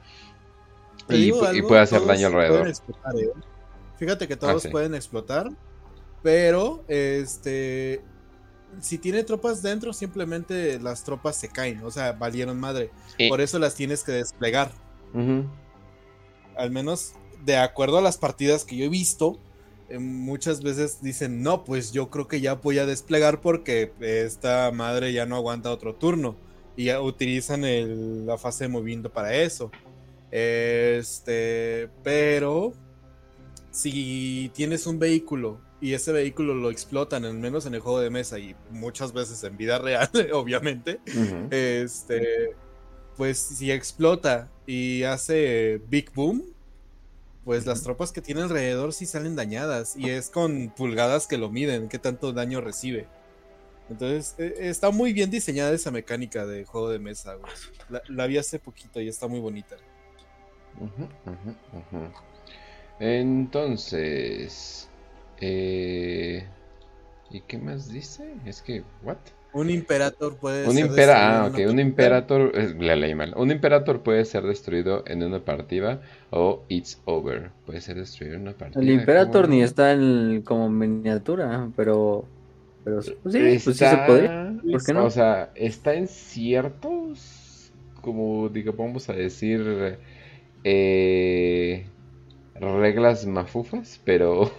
y, 1.08 1.32
puede 1.32 1.80
hacer 1.80 2.04
daño 2.04 2.26
alrededor. 2.26 2.68
¿eh? 2.68 2.72
Fíjate 3.96 4.28
que 4.28 4.36
todos 4.36 4.66
ah, 4.66 4.68
pueden 4.70 4.94
explotar, 4.94 5.48
pero 6.22 6.84
este 6.88 8.02
si 8.80 8.98
tiene 8.98 9.24
tropas 9.24 9.62
dentro, 9.62 9.92
simplemente 9.92 10.78
las 10.80 11.04
tropas 11.04 11.36
se 11.36 11.48
caen, 11.48 11.82
o 11.84 11.90
sea, 11.90 12.12
valieron 12.12 12.58
madre. 12.58 12.90
Por 13.28 13.40
eso 13.40 13.58
las 13.58 13.74
tienes 13.74 14.02
que 14.02 14.12
desplegar. 14.12 14.72
Al 16.56 16.70
menos 16.70 17.14
de 17.44 17.56
acuerdo 17.56 17.98
a 17.98 18.02
las 18.02 18.16
partidas 18.16 18.64
que 18.64 18.76
yo 18.76 18.84
he 18.84 18.88
visto, 18.88 19.38
eh, 19.88 19.98
muchas 19.98 20.62
veces 20.62 21.02
dicen, 21.02 21.42
no, 21.42 21.64
pues 21.64 21.92
yo 21.92 22.10
creo 22.10 22.26
que 22.26 22.40
ya 22.40 22.54
voy 22.54 22.78
a 22.78 22.86
desplegar 22.86 23.40
porque 23.40 23.92
esta 24.00 24.70
madre 24.72 25.12
ya 25.12 25.26
no 25.26 25.36
aguanta 25.36 25.70
otro 25.70 25.94
turno. 25.94 26.36
Y 26.76 26.84
ya 26.84 27.00
utilizan 27.00 28.26
la 28.26 28.36
fase 28.36 28.64
de 28.64 28.68
movimiento 28.68 29.08
para 29.10 29.34
eso. 29.34 29.70
Este, 30.32 31.88
pero 32.02 32.72
si 33.70 34.50
tienes 34.54 34.86
un 34.88 34.98
vehículo 34.98 35.60
y 35.84 35.92
ese 35.92 36.12
vehículo 36.12 36.54
lo 36.54 36.70
explotan, 36.70 37.26
al 37.26 37.34
menos 37.34 37.66
en 37.66 37.74
el 37.74 37.80
juego 37.80 38.00
de 38.00 38.08
mesa 38.08 38.38
y 38.38 38.56
muchas 38.70 39.12
veces 39.12 39.44
en 39.44 39.58
vida 39.58 39.78
real, 39.78 40.08
obviamente, 40.32 40.98
este, 41.50 42.56
pues 43.18 43.36
si 43.36 43.70
explota 43.70 44.48
y 44.66 45.02
hace 45.02 45.82
Big 45.90 46.10
Boom, 46.14 46.42
pues 47.44 47.66
las 47.66 47.82
tropas 47.82 48.12
que 48.12 48.22
tiene 48.22 48.40
alrededor 48.40 48.94
sí 48.94 49.04
salen 49.04 49.36
dañadas 49.36 49.94
y 49.94 50.08
es 50.08 50.30
con 50.30 50.72
pulgadas 50.74 51.26
que 51.26 51.36
lo 51.36 51.50
miden, 51.50 51.90
qué 51.90 51.98
tanto 51.98 52.32
daño 52.32 52.62
recibe. 52.62 53.06
Entonces, 53.90 54.36
e, 54.38 54.70
está 54.70 54.90
muy 54.90 55.12
bien 55.12 55.30
diseñada 55.30 55.74
esa 55.74 55.90
mecánica 55.90 56.46
de 56.46 56.64
juego 56.64 56.88
de 56.88 56.98
mesa, 56.98 57.36
La, 58.08 58.26
vi 58.26 58.38
hace 58.38 58.58
poquito 58.58 59.02
y 59.02 59.08
está 59.08 59.28
muy 59.28 59.40
bonita. 59.40 59.76
Entonces, 62.98 64.88
eh, 65.40 66.46
¿Y 67.30 67.40
qué 67.40 67.58
más 67.58 67.92
dice? 67.92 68.34
Es 68.46 68.62
que, 68.62 68.82
¿what? 69.02 69.16
Un 69.54 69.70
Imperator 69.70 70.36
puede 70.36 70.68
un 70.68 70.74
ser 70.74 71.10
Ah, 71.10 71.48
ok, 71.48 71.60
un 71.68 71.78
Imperator, 71.78 72.50
eh, 72.54 72.74
le 72.76 72.96
leí 72.96 73.14
mal. 73.14 73.34
Un 73.36 73.52
Imperator 73.52 74.02
puede 74.02 74.24
ser 74.24 74.42
destruido 74.42 75.04
en 75.06 75.22
una 75.22 75.44
partida 75.44 76.00
o 76.30 76.64
it's 76.68 77.00
over. 77.04 77.50
Puede 77.64 77.80
ser 77.80 77.96
destruido 77.96 78.34
en 78.34 78.42
una 78.42 78.52
partida. 78.52 78.82
El 78.82 78.90
Imperator 78.90 79.48
ni 79.48 79.62
está 79.62 79.92
en, 79.92 80.42
como 80.42 80.68
miniatura, 80.68 81.68
pero, 81.76 82.24
pero 82.82 83.00
sí, 83.00 83.14
pues 83.22 83.34
sí 83.34 83.74
se 83.74 83.96
podría. 84.06 84.54
¿Por 84.70 84.84
qué 84.84 84.92
no? 84.92 85.04
O 85.04 85.10
sea, 85.10 85.50
está 85.54 85.94
en 85.94 86.08
ciertos, 86.08 87.72
como 88.00 88.48
digamos, 88.48 88.78
vamos 88.78 89.08
a 89.08 89.12
decir, 89.12 89.98
eh, 90.64 91.86
reglas 92.60 93.26
mafufas, 93.26 94.00
pero 94.04 94.50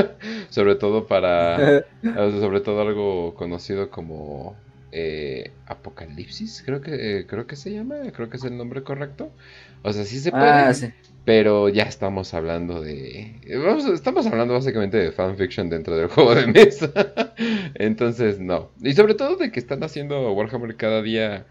sobre 0.50 0.74
todo 0.74 1.06
para, 1.06 1.84
sobre 2.02 2.60
todo 2.60 2.80
algo 2.80 3.34
conocido 3.34 3.90
como 3.90 4.56
eh, 4.92 5.50
Apocalipsis, 5.66 6.62
creo 6.64 6.80
que 6.80 7.18
eh, 7.18 7.26
creo 7.26 7.46
que 7.46 7.56
se 7.56 7.72
llama, 7.72 7.96
creo 8.12 8.28
que 8.28 8.36
es 8.36 8.44
el 8.44 8.56
nombre 8.56 8.82
correcto. 8.82 9.30
O 9.82 9.92
sea, 9.92 10.04
sí 10.04 10.18
se 10.18 10.30
puede, 10.30 10.44
ah, 10.44 10.72
pero 11.24 11.68
ya 11.68 11.82
estamos 11.82 12.32
hablando 12.32 12.80
de, 12.80 13.40
estamos 13.92 14.26
hablando 14.26 14.54
básicamente 14.54 14.96
de 14.96 15.12
fanfiction 15.12 15.68
dentro 15.68 15.96
del 15.96 16.06
juego 16.10 16.34
de 16.34 16.46
mesa. 16.46 16.90
Entonces, 17.74 18.40
no. 18.40 18.70
Y 18.80 18.94
sobre 18.94 19.14
todo 19.14 19.36
de 19.36 19.50
que 19.50 19.60
están 19.60 19.82
haciendo 19.82 20.32
Warhammer 20.32 20.76
cada 20.76 21.02
día 21.02 21.46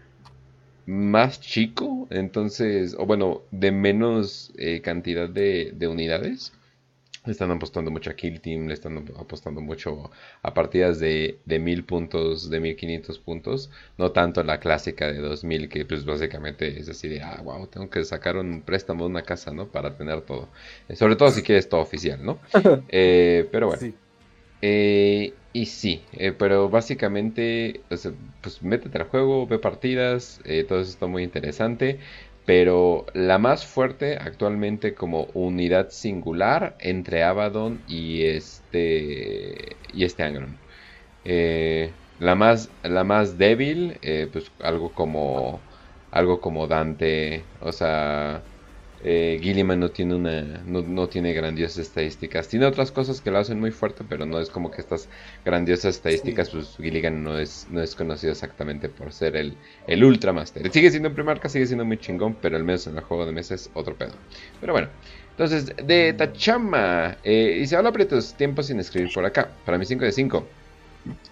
más 0.86 1.40
chico, 1.40 2.06
entonces, 2.10 2.94
o 2.98 3.06
bueno, 3.06 3.42
de 3.50 3.72
menos 3.72 4.52
eh, 4.58 4.80
cantidad 4.80 5.28
de, 5.28 5.72
de, 5.74 5.88
unidades. 5.88 6.52
Le 7.24 7.32
están 7.32 7.50
apostando 7.50 7.90
mucho 7.90 8.10
a 8.10 8.14
Kill 8.14 8.42
Team, 8.42 8.66
le 8.66 8.74
están 8.74 8.98
apostando 9.18 9.62
mucho 9.62 10.10
a 10.42 10.52
partidas 10.52 11.00
de, 11.00 11.38
de 11.46 11.58
1000 11.58 11.84
puntos, 11.84 12.50
de 12.50 12.60
1500 12.60 13.18
puntos, 13.18 13.70
no 13.96 14.12
tanto 14.12 14.42
la 14.44 14.60
clásica 14.60 15.10
de 15.10 15.20
2000, 15.20 15.70
que 15.70 15.86
pues 15.86 16.04
básicamente 16.04 16.78
es 16.78 16.90
así 16.90 17.08
de, 17.08 17.22
ah, 17.22 17.40
wow, 17.42 17.66
tengo 17.66 17.88
que 17.88 18.04
sacar 18.04 18.36
un 18.36 18.60
préstamo 18.60 19.04
de 19.04 19.10
una 19.10 19.22
casa, 19.22 19.52
¿no? 19.52 19.68
Para 19.68 19.96
tener 19.96 20.20
todo. 20.20 20.48
Eh, 20.88 20.96
sobre 20.96 21.16
todo 21.16 21.30
si 21.30 21.42
quieres 21.42 21.66
todo 21.66 21.80
oficial, 21.80 22.22
¿no? 22.22 22.38
Eh, 22.88 23.48
pero 23.50 23.68
bueno. 23.68 24.03
Eh, 24.60 25.40
y 25.52 25.66
sí, 25.66 26.06
eh, 26.12 26.32
pero 26.32 26.68
básicamente, 26.70 27.86
pues 28.40 28.62
métete 28.62 28.98
al 28.98 29.08
juego, 29.08 29.46
ve 29.46 29.58
partidas, 29.58 30.40
eh, 30.44 30.64
todo 30.64 30.80
eso 30.80 30.90
está 30.90 31.06
muy 31.06 31.22
interesante. 31.22 32.00
Pero 32.46 33.06
la 33.14 33.38
más 33.38 33.64
fuerte 33.66 34.16
actualmente 34.18 34.94
como 34.94 35.24
unidad 35.34 35.88
singular 35.90 36.76
entre 36.80 37.22
Abaddon 37.22 37.82
y 37.86 38.24
este 38.26 39.80
y 39.88 40.04
este 40.04 40.22
Angron. 40.24 40.62
Eh, 41.24 41.98
la 42.18 42.34
más 42.34 42.76
la 42.82 43.04
más 43.04 43.38
débil, 43.38 43.98
pues 44.32 44.52
algo 44.60 44.94
como 44.94 45.68
algo 46.10 46.40
como 46.40 46.66
Dante, 46.68 47.50
o 47.60 47.72
sea, 47.72 48.48
eh, 49.04 49.38
Gilliman 49.40 49.78
no 49.78 49.90
tiene 49.90 50.14
una 50.14 50.42
no, 50.66 51.08
tiene 51.08 51.32
grandiosas 51.34 51.78
estadísticas. 51.78 52.48
Tiene 52.48 52.66
otras 52.66 52.90
cosas 52.90 53.20
que 53.20 53.30
lo 53.30 53.38
hacen 53.38 53.60
muy 53.60 53.70
fuerte 53.70 54.02
pero 54.08 54.24
no 54.24 54.40
es 54.40 54.48
como 54.48 54.70
que 54.70 54.80
estas 54.80 55.08
grandiosas 55.44 55.96
estadísticas 55.96 56.50
pues 56.50 56.76
Gilligan 56.76 57.22
no 57.22 57.38
es 57.38 57.66
no 57.70 57.82
es 57.82 57.94
conocido 57.94 58.32
exactamente 58.32 58.88
por 58.88 59.12
ser 59.12 59.36
el 59.36 59.56
el 59.86 60.02
ultramaster. 60.02 60.70
Sigue 60.72 60.90
siendo 60.90 61.08
en 61.08 61.14
primarca 61.14 61.48
sigue 61.48 61.66
siendo 61.66 61.84
muy 61.84 61.98
chingón 61.98 62.34
pero 62.40 62.56
al 62.56 62.64
menos 62.64 62.86
en 62.86 62.96
el 62.96 63.04
juego 63.04 63.26
de 63.26 63.32
mesa 63.32 63.54
es 63.54 63.70
otro 63.74 63.94
pedo. 63.94 64.12
Pero 64.60 64.72
bueno 64.72 64.88
entonces 65.30 65.74
de 65.84 66.12
Tachama 66.14 67.18
eh, 67.24 67.58
y 67.60 67.66
se 67.66 67.76
habla 67.76 67.90
aprietos 67.90 68.34
tiempos 68.34 68.66
sin 68.66 68.80
escribir 68.80 69.12
por 69.12 69.24
acá. 69.24 69.50
Para 69.64 69.78
mi 69.78 69.84
5 69.84 70.04
de 70.04 70.12
5 70.12 70.46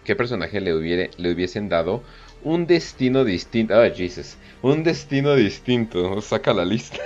¿Qué 0.05 0.17
personaje 0.17 0.61
le, 0.61 0.75
hubiere, 0.75 1.11
le 1.17 1.33
hubiesen 1.33 1.69
dado 1.69 2.03
un 2.45 2.67
destino 2.67 3.25
distinto? 3.25 3.75
Ah, 3.75 3.89
Jesus 3.91 4.37
un 4.63 4.85
destino 4.85 5.35
distinto. 5.35 6.21
Saca 6.23 6.55
la 6.55 6.65
lista. 6.65 6.99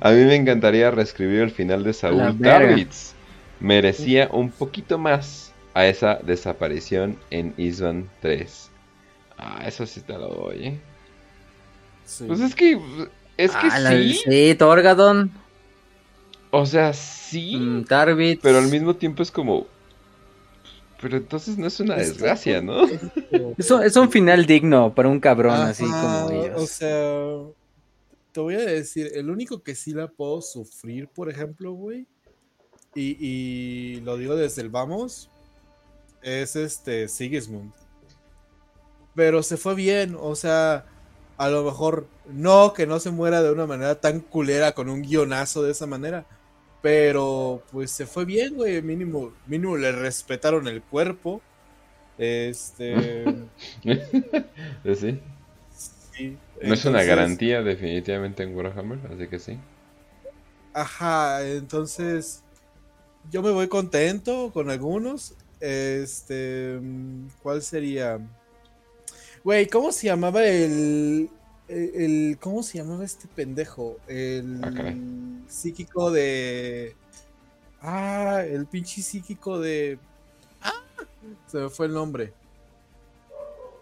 a 0.00 0.10
mí 0.12 0.24
me 0.24 0.36
encantaría 0.36 0.90
reescribir 0.90 1.40
el 1.40 1.50
final 1.50 1.84
de 1.84 1.92
Saúl 1.92 2.38
Darwitz. 2.38 3.14
Merecía 3.60 4.28
un 4.32 4.50
poquito 4.50 4.98
más 4.98 5.52
a 5.74 5.86
esa 5.86 6.16
desaparición 6.22 7.18
en 7.30 7.54
Isvan 7.56 8.08
3. 8.20 8.70
Ah, 9.36 9.64
eso 9.66 9.86
sí 9.86 10.00
te 10.00 10.12
lo 10.12 10.28
doy, 10.28 10.66
¿eh? 10.66 10.80
Sí. 12.04 12.24
Pues 12.26 12.40
es 12.40 12.54
que. 12.54 12.78
Es 13.36 13.50
que 13.52 13.66
Ah, 13.68 13.78
la- 13.80 13.90
sí. 13.90 14.20
Sí, 14.24 14.54
Torgadon, 14.54 15.32
O 16.50 16.66
sea, 16.66 16.92
sí. 16.92 17.56
mm. 17.56 17.84
Pero 18.40 18.58
al 18.58 18.68
mismo 18.68 18.94
tiempo 18.94 19.22
es 19.24 19.30
como. 19.32 19.66
Pero 21.04 21.18
entonces 21.18 21.58
no 21.58 21.66
es 21.66 21.78
una 21.80 21.96
desgracia, 21.96 22.62
¿no? 22.62 22.86
Es 23.58 23.70
un, 23.70 23.82
es 23.82 23.94
un 23.94 24.10
final 24.10 24.46
digno 24.46 24.94
para 24.94 25.10
un 25.10 25.20
cabrón 25.20 25.52
así 25.52 25.84
como 25.84 26.30
ellos. 26.30 26.62
O 26.62 26.66
sea, 26.66 27.52
te 28.32 28.40
voy 28.40 28.54
a 28.54 28.64
decir, 28.64 29.10
el 29.14 29.28
único 29.28 29.62
que 29.62 29.74
sí 29.74 29.92
la 29.92 30.08
puedo 30.08 30.40
sufrir, 30.40 31.08
por 31.08 31.28
ejemplo, 31.28 31.72
güey, 31.72 32.06
y, 32.94 33.18
y 33.20 34.00
lo 34.00 34.16
digo 34.16 34.34
desde 34.34 34.62
el 34.62 34.70
vamos, 34.70 35.28
es 36.22 36.56
este 36.56 37.06
Sigismund. 37.08 37.74
Pero 39.14 39.42
se 39.42 39.58
fue 39.58 39.74
bien, 39.74 40.16
o 40.18 40.34
sea, 40.34 40.86
a 41.36 41.50
lo 41.50 41.64
mejor 41.64 42.06
no 42.32 42.72
que 42.72 42.86
no 42.86 42.98
se 42.98 43.10
muera 43.10 43.42
de 43.42 43.52
una 43.52 43.66
manera 43.66 44.00
tan 44.00 44.20
culera 44.20 44.72
con 44.72 44.88
un 44.88 45.02
guionazo 45.02 45.62
de 45.62 45.72
esa 45.72 45.86
manera. 45.86 46.24
Pero 46.84 47.62
pues 47.72 47.90
se 47.92 48.04
fue 48.04 48.26
bien, 48.26 48.56
güey. 48.56 48.82
Mínimo, 48.82 49.32
mínimo 49.46 49.74
le 49.78 49.90
respetaron 49.90 50.68
el 50.68 50.82
cuerpo. 50.82 51.40
Este. 52.18 53.24
Pues 54.82 55.00
sí. 55.00 55.18
sí, 56.12 56.36
No 56.62 56.74
es 56.74 56.84
una 56.84 57.02
garantía, 57.02 57.62
definitivamente, 57.62 58.42
en 58.42 58.54
Warhammer, 58.54 58.98
así 59.10 59.28
que 59.28 59.38
sí. 59.38 59.58
Ajá, 60.74 61.48
entonces 61.48 62.42
yo 63.30 63.40
me 63.40 63.50
voy 63.50 63.68
contento 63.68 64.50
con 64.52 64.68
algunos. 64.68 65.36
Este, 65.60 66.78
¿cuál 67.42 67.62
sería? 67.62 68.20
Güey, 69.42 69.68
¿cómo 69.68 69.90
se 69.90 70.08
llamaba 70.08 70.44
el, 70.44 71.30
el, 71.68 72.38
cómo 72.40 72.62
se 72.62 72.78
llamaba 72.78 73.04
este 73.04 73.26
pendejo? 73.28 73.98
El 74.06 74.60
Ah, 74.62 74.94
psíquico 75.48 76.10
de 76.10 76.94
Ah, 77.80 78.42
el 78.46 78.66
pinche 78.66 79.02
psíquico 79.02 79.58
de 79.60 79.98
Ah, 80.62 80.72
se 81.46 81.58
me 81.58 81.68
fue 81.68 81.86
el 81.86 81.92
nombre. 81.94 82.32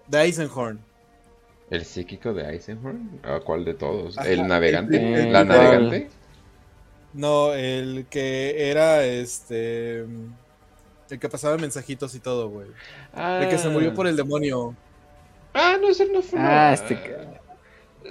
De 0.09 0.21
Eisenhorn. 0.23 0.81
¿El 1.71 1.85
psíquico 1.85 2.35
de 2.35 2.51
Eisenhorn? 2.51 3.21
¿A 3.23 3.41
cuál 3.41 3.65
de 3.65 3.75
todos? 3.75 4.19
Ajá, 4.19 4.29
¿El 4.29 4.47
navegante? 4.47 4.97
el- 4.97 5.27
el- 5.27 5.33
¿La 5.33 5.41
el- 5.41 5.49
navegante? 5.49 6.11
No, 7.15 7.53
el 7.55 8.07
que 8.11 8.71
era 8.71 9.05
este 9.05 10.01
el 10.01 11.19
que 11.21 11.29
pasaba 11.29 11.59
mensajitos 11.59 12.15
y 12.15 12.21
todo, 12.21 12.49
güey. 12.49 12.69
El 13.15 13.49
que 13.51 13.59
se 13.59 13.69
murió 13.69 13.93
por 13.95 14.07
el 14.07 14.17
demonio. 14.17 14.75
Ah, 15.53 15.77
no, 15.81 15.89
ese 15.89 16.07
no 16.11 16.23
fue. 16.23 16.39
Ah, 16.41 16.73
este 16.73 16.95
ca- 16.95 17.42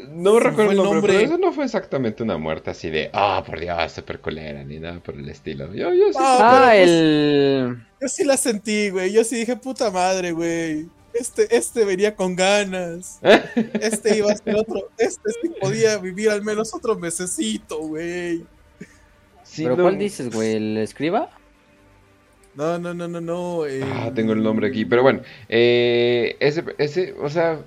No 0.09 0.33
me 0.35 0.39
recuerdo 0.39 0.71
el 0.71 0.77
el 0.77 0.83
nombre, 0.83 0.93
nombre. 0.95 1.13
pero 1.13 1.25
eso 1.25 1.37
no 1.37 1.51
fue 1.53 1.65
exactamente 1.65 2.23
una 2.23 2.37
muerte 2.37 2.69
así 2.71 2.89
de, 2.89 3.09
ah, 3.13 3.43
por 3.45 3.59
Dios, 3.59 3.91
super 3.91 4.19
culera, 4.19 4.63
ni 4.63 4.79
nada 4.79 4.99
por 4.99 5.15
el 5.15 5.27
estilo. 5.29 5.73
Yo, 5.73 5.93
yo 5.93 6.11
sí. 6.11 6.17
Ah, 6.19 6.37
Ah, 6.41 6.71
pero 6.71 6.83
pues- 6.83 6.89
el. 6.89 7.77
Yo 8.01 8.07
sí 8.07 8.23
la 8.23 8.37
sentí, 8.37 8.89
güey. 8.89 9.11
Yo 9.11 9.23
sí 9.23 9.35
dije, 9.37 9.55
puta 9.55 9.91
madre, 9.91 10.31
güey. 10.31 10.87
Este, 11.13 11.55
este 11.55 11.83
venía 11.85 12.15
con 12.15 12.35
ganas. 12.35 13.19
Este 13.81 14.17
iba 14.17 14.31
a 14.31 14.35
ser 14.37 14.55
otro. 14.55 14.89
Este 14.97 15.29
sí 15.41 15.49
podía 15.59 15.97
vivir 15.97 16.29
al 16.29 16.41
menos 16.41 16.73
otro 16.73 16.97
mesecito, 16.97 17.79
güey. 17.79 18.45
Sí, 19.43 19.63
¿Pero 19.63 19.75
no- 19.75 19.83
cuál 19.83 19.97
dices, 19.99 20.29
güey? 20.33 20.53
¿El 20.55 20.77
escriba? 20.77 21.29
No, 22.55 22.77
no, 22.79 22.93
no, 22.93 23.07
no, 23.07 23.21
no. 23.21 23.65
el- 23.65 23.83
Ah, 23.83 24.11
tengo 24.15 24.33
el 24.33 24.41
nombre 24.43 24.67
aquí, 24.67 24.85
pero 24.85 25.03
bueno, 25.03 25.21
eh, 25.49 26.35
ese, 26.39 26.63
ese, 26.77 27.13
o 27.21 27.29
sea, 27.29 27.59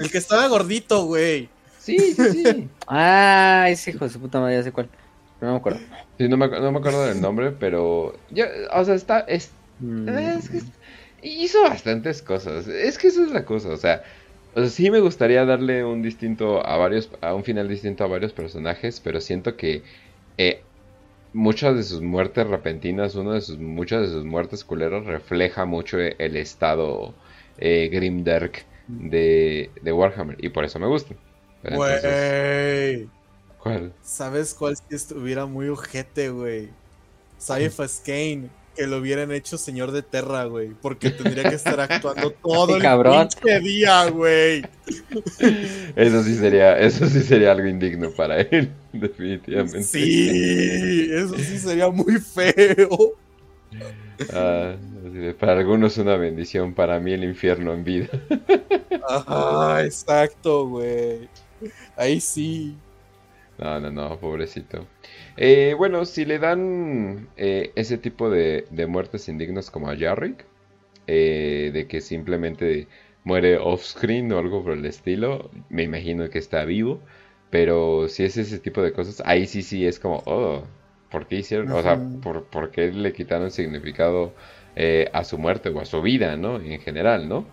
El 0.00 0.10
que 0.10 0.18
estaba 0.18 0.46
gordito, 0.48 1.04
güey. 1.06 1.48
Sí, 1.96 2.14
sí, 2.14 2.26
sí. 2.28 2.74
Ah, 2.86 3.66
ese 3.70 3.90
hijo 3.90 4.04
de 4.04 4.10
su 4.10 4.20
puta 4.20 4.40
madre, 4.40 4.56
ya 4.56 4.62
sé 4.62 4.72
cuál. 4.72 4.90
Pero 5.38 5.48
no 5.48 5.52
me 5.52 5.58
acuerdo. 5.58 5.80
Sí, 6.18 6.28
no 6.28 6.36
me, 6.36 6.48
no 6.48 6.72
me 6.72 6.78
acuerdo 6.78 7.06
del 7.06 7.20
nombre, 7.20 7.52
pero, 7.52 8.24
ya, 8.28 8.48
o 8.72 8.84
sea, 8.84 8.94
está, 8.94 9.20
es, 9.20 9.56
Mm. 9.80 10.30
es 10.36 10.50
que 10.50 10.62
hizo 11.22 11.62
bastantes 11.62 12.22
cosas. 12.22 12.66
Es 12.66 12.98
que 12.98 13.08
esa 13.08 13.22
es 13.24 13.30
la 13.30 13.44
cosa, 13.44 13.70
o 13.70 13.76
sea, 13.76 14.02
o 14.52 14.60
sea, 14.60 14.68
sí 14.70 14.90
me 14.90 15.00
gustaría 15.00 15.44
darle 15.44 15.84
un 15.84 16.02
distinto 16.02 16.64
a 16.66 16.76
varios, 16.76 17.10
a 17.20 17.34
un 17.34 17.44
final 17.44 17.68
distinto 17.68 18.02
a 18.04 18.08
varios 18.08 18.32
personajes, 18.32 19.00
pero 19.00 19.20
siento 19.20 19.56
que 19.56 19.84
eh, 20.38 20.70
muchas 21.32 21.76
de 21.76 21.84
sus 21.84 22.02
muertes 22.02 22.46
repentinas, 22.48 23.14
uno 23.16 23.32
de 23.34 23.40
sus, 23.42 23.58
muchas 23.58 24.02
de 24.02 24.08
sus 24.08 24.24
muertes 24.26 24.64
culeros 24.64 25.06
refleja 25.06 25.66
mucho 25.66 25.98
el 26.00 26.36
estado 26.36 27.18
eh, 27.58 27.88
grimdark 27.92 28.66
de, 28.96 29.74
de 29.82 29.92
Warhammer 29.92 30.36
y 30.44 30.50
por 30.50 30.64
eso 30.64 30.78
me 30.80 30.86
gusta. 30.88 31.16
Pero 31.62 31.76
entonces, 31.76 32.18
Güey. 33.00 33.10
¿cuál? 33.58 33.94
¿Sabes 34.00 34.54
cuál 34.54 34.76
si 34.76 34.94
estuviera 34.94 35.46
muy 35.46 35.68
ojete, 35.68 36.30
güey? 36.30 36.76
Cyphus 37.40 38.00
Kane. 38.04 38.50
Que 38.76 38.86
lo 38.86 38.98
hubieran 38.98 39.32
hecho 39.32 39.58
señor 39.58 39.90
de 39.92 40.02
Terra, 40.02 40.44
güey. 40.44 40.74
Porque 40.80 41.10
tendría 41.10 41.46
que 41.48 41.56
estar 41.56 41.80
actuando 41.80 42.30
todo 42.42 42.76
el 42.76 42.82
cabrón. 42.82 43.28
pinche 43.28 43.60
día, 43.60 44.06
güey. 44.10 44.70
Eso 45.96 46.22
sí 46.22 46.36
sería, 46.36 46.78
eso 46.78 47.06
sí 47.08 47.22
sería 47.22 47.52
algo 47.52 47.66
indigno 47.68 48.12
para 48.14 48.40
él, 48.40 48.76
definitivamente. 48.92 49.82
Sí, 49.82 51.08
eso 51.12 51.42
sí 51.42 51.58
sería 51.58 51.90
muy 51.90 52.18
feo. 52.20 53.18
Ah, 54.28 54.76
para 55.38 55.52
algunos 55.58 55.96
una 55.98 56.16
bendición, 56.16 56.74
para 56.74 57.00
mí 57.00 57.12
el 57.12 57.24
infierno 57.24 57.72
en 57.74 57.84
vida. 57.84 58.08
Ajá, 59.00 59.84
exacto, 59.84 60.66
güey. 60.68 61.30
Ahí 61.96 62.20
sí. 62.20 62.82
No, 63.58 63.80
no, 63.80 63.90
no, 63.90 64.20
pobrecito. 64.20 64.86
Eh, 65.36 65.74
bueno, 65.76 66.04
si 66.04 66.24
le 66.24 66.38
dan 66.38 67.28
eh, 67.36 67.72
ese 67.74 67.98
tipo 67.98 68.30
de, 68.30 68.66
de 68.70 68.86
muertes 68.86 69.28
indignas 69.28 69.70
como 69.70 69.90
a 69.90 69.96
Jarrick, 69.96 70.46
eh, 71.06 71.70
de 71.72 71.88
que 71.88 72.00
simplemente 72.00 72.88
muere 73.24 73.58
off-screen 73.58 74.32
o 74.32 74.38
algo 74.38 74.62
por 74.62 74.74
el 74.74 74.84
estilo, 74.86 75.50
me 75.70 75.82
imagino 75.84 76.30
que 76.30 76.38
está 76.38 76.64
vivo, 76.64 77.02
pero 77.50 78.08
si 78.08 78.24
es 78.24 78.36
ese 78.36 78.60
tipo 78.60 78.82
de 78.82 78.92
cosas, 78.92 79.22
ahí 79.26 79.46
sí, 79.46 79.62
sí 79.62 79.86
es 79.86 79.98
como, 79.98 80.22
oh, 80.26 80.64
¿por 81.10 81.26
qué 81.26 81.36
hicieron? 81.36 81.70
O 81.72 81.82
sea. 81.82 81.98
¿por, 82.22 82.44
por 82.46 82.70
qué 82.70 82.92
le 82.92 83.12
quitaron 83.12 83.50
significado 83.50 84.34
eh, 84.76 85.10
a 85.12 85.24
su 85.24 85.38
muerte 85.38 85.70
o 85.70 85.80
a 85.80 85.84
su 85.84 86.00
vida, 86.02 86.36
¿no? 86.36 86.60
En 86.60 86.80
general, 86.80 87.28
¿no? 87.28 87.46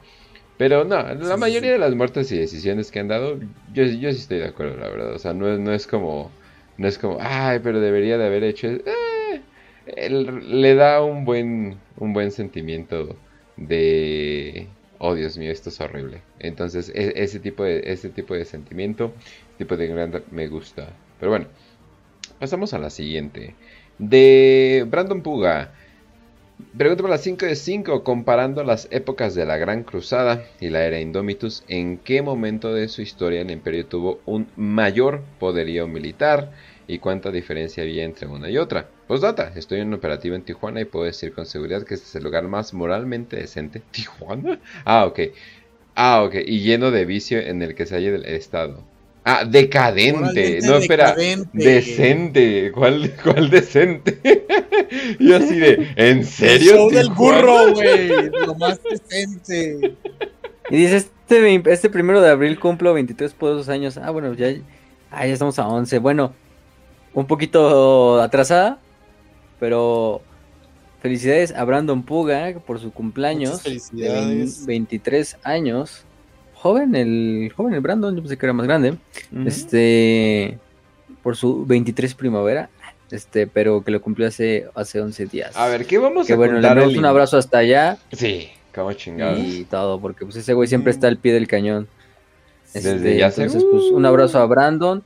Pero 0.58 0.86
no, 0.86 1.04
la 1.16 1.36
sí, 1.36 1.38
mayoría 1.38 1.72
sí. 1.72 1.74
de 1.74 1.78
las 1.80 1.96
muertes 1.96 2.32
y 2.32 2.38
decisiones 2.38 2.90
que 2.92 3.00
han 3.00 3.10
dado, 3.10 3.40
yo, 3.74 3.84
yo 3.84 4.12
sí 4.12 4.20
estoy 4.20 4.40
de 4.40 4.46
acuerdo, 4.48 4.78
la 4.78 4.90
verdad. 4.90 5.14
O 5.14 5.20
sea, 5.20 5.34
no 5.34 5.52
es, 5.52 5.60
no 5.60 5.74
es 5.74 5.86
como, 5.88 6.38
no 6.78 6.88
es 6.88 6.98
como, 6.98 7.18
ay, 7.20 7.60
pero 7.60 7.80
debería 7.82 8.18
de 8.18 8.26
haber 8.26 8.44
hecho. 8.44 8.68
eh, 8.68 9.46
el- 9.86 10.62
le 10.62 10.76
da 10.76 11.04
un 11.04 11.26
buen, 11.26 11.84
un 11.96 12.14
buen 12.14 12.32
sentimiento 12.32 13.22
de, 13.56 14.78
oh 15.00 15.14
Dios 15.16 15.38
mío, 15.38 15.52
esto 15.52 15.70
es 15.70 15.80
horrible. 15.82 16.28
Entonces, 16.38 16.90
e- 16.96 17.14
ese 17.16 17.40
tipo 17.40 17.64
de, 17.64 17.82
ese 17.86 18.10
tipo 18.10 18.34
de 18.34 18.46
sentimiento, 18.46 19.16
tipo 19.58 19.76
de 19.78 19.88
gran 19.88 20.26
me 20.32 20.48
gusta. 20.48 21.02
Pero 21.18 21.32
bueno, 21.32 21.50
pasamos 22.40 22.74
a 22.74 22.80
la 22.80 22.90
siguiente. 22.90 23.58
De 23.98 24.86
Brandon 24.88 25.22
Puga. 25.24 25.74
Pregunta 26.78 27.04
para 27.04 27.16
las 27.16 27.24
5 27.24 27.46
de 27.48 27.56
5, 27.58 28.04
comparando 28.06 28.64
las 28.64 28.88
épocas 28.90 29.36
de 29.36 29.46
la 29.46 29.58
Gran 29.58 29.84
Cruzada 29.84 30.42
y 30.62 30.70
la 30.70 30.86
era 30.86 31.02
Indomitus, 31.02 31.66
¿en 31.68 31.98
qué 31.98 32.22
momento 32.22 32.74
de 32.74 32.88
su 32.88 33.02
historia 33.02 33.42
el 33.42 33.52
imperio 33.52 33.88
tuvo 33.88 34.22
un 34.26 34.48
mayor 34.56 35.22
poderío 35.38 35.86
militar 35.90 36.54
y 36.88 37.00
cuánta 37.00 37.30
diferencia 37.30 37.84
había 37.84 38.06
entre 38.06 38.28
una 38.28 38.50
y 38.50 38.58
otra? 38.58 38.90
Postdata, 39.06 39.52
estoy 39.54 39.82
en 39.82 39.90
un 39.90 39.96
operativo 39.96 40.36
en 40.36 40.44
Tijuana 40.44 40.80
y 40.80 40.86
puedo 40.86 41.04
decir 41.04 41.34
con 41.34 41.46
seguridad 41.46 41.84
que 41.84 41.96
este 41.96 42.08
es 42.08 42.16
el 42.16 42.24
lugar 42.24 42.48
más 42.48 42.74
moralmente 42.74 43.36
decente. 43.36 43.82
¿Tijuana? 43.92 44.62
Ah, 44.86 45.06
ok. 45.06 45.20
Ah, 45.94 46.24
ok. 46.24 46.36
Y 46.46 46.62
lleno 46.62 46.90
de 46.90 47.04
vicio 47.04 47.38
en 47.38 47.62
el 47.64 47.76
que 47.76 47.86
se 47.86 47.96
halla 47.96 48.16
el 48.16 48.26
Estado. 48.26 48.86
Ah, 49.28 49.44
decadente. 49.44 50.60
No, 50.62 50.76
espera. 50.78 51.08
decadente. 51.16 51.50
Decente. 51.58 52.72
¿Cuál, 52.72 53.12
cuál 53.24 53.50
decente? 53.50 54.20
y 55.20 55.34
así 55.34 55.58
de, 55.60 55.74
¿en 55.96 56.20
El 56.20 56.26
serio? 56.26 56.76
show 56.76 56.90
del 56.92 57.10
burro, 57.10 57.74
güey. 57.74 58.08
Lo 58.46 58.54
más 58.56 58.80
decente. 58.84 59.96
Y 60.70 60.76
dice, 60.78 60.98
este, 60.98 61.64
este 61.72 61.90
primero 61.90 62.22
de 62.22 62.30
abril 62.30 62.60
cumplo 62.60 62.94
23 62.94 63.34
poderosos 63.34 63.70
años. 63.70 63.98
Ah, 63.98 64.12
bueno, 64.12 64.34
ya, 64.36 64.54
ah, 65.10 65.26
ya 65.26 65.34
estamos 65.34 65.58
a 65.58 65.68
11. 65.68 65.98
Bueno, 65.98 66.34
un 67.16 67.26
poquito 67.26 68.22
atrasada, 68.22 68.78
pero 69.60 70.22
felicidades 71.02 71.52
a 71.52 71.64
Brandon 71.64 72.04
Puga 72.04 72.54
por 72.60 72.80
su 72.80 72.92
cumpleaños. 72.92 73.54
Muchas 73.54 73.64
de 73.64 73.70
felicidades. 73.72 74.66
vein- 74.68 74.68
23 74.68 75.38
años. 75.44 76.06
Joven 76.66 76.96
el, 76.96 77.54
joven 77.56 77.76
el 77.76 77.80
Brandon, 77.82 78.16
yo 78.16 78.24
pensé 78.24 78.38
que 78.40 78.46
era 78.48 78.52
más 78.54 78.66
grande. 78.66 78.98
Este, 79.46 80.58
por 81.22 81.36
su 81.36 81.64
23 81.64 82.16
primavera, 82.16 82.72
este, 83.12 83.46
pero 83.46 83.84
que 83.84 83.92
lo 83.92 84.02
cumplió 84.02 84.28
hace, 84.28 84.66
hace 84.74 85.00
11 85.00 85.28
días. 85.28 85.56
A 85.56 85.68
ver, 85.68 85.86
¿qué 85.86 86.00
vamos 86.00 86.26
que 86.26 86.34
a 86.34 86.36
bueno, 86.36 86.56
le 86.56 86.62
damos 86.68 86.92
el 86.92 86.98
un 86.98 87.06
abrazo 87.06 87.38
hasta 87.38 87.60
allá. 87.60 88.00
Sí, 88.14 88.50
Como 88.74 88.92
chingados. 88.94 89.42
y 89.46 89.66
todo, 89.66 90.00
porque 90.02 90.26
pues 90.26 90.38
ese 90.38 90.56
güey 90.56 90.68
siempre 90.68 90.90
está 90.90 91.08
al 91.08 91.18
pie 91.18 91.34
del 91.34 91.48
cañón. 91.48 91.88
Desde 92.74 92.96
Este, 92.96 93.18
ya 93.20 93.28
entonces, 93.28 93.64
pues 93.70 93.84
un 93.92 94.04
abrazo 94.04 94.40
a 94.40 94.48
Brandon. 94.48 95.04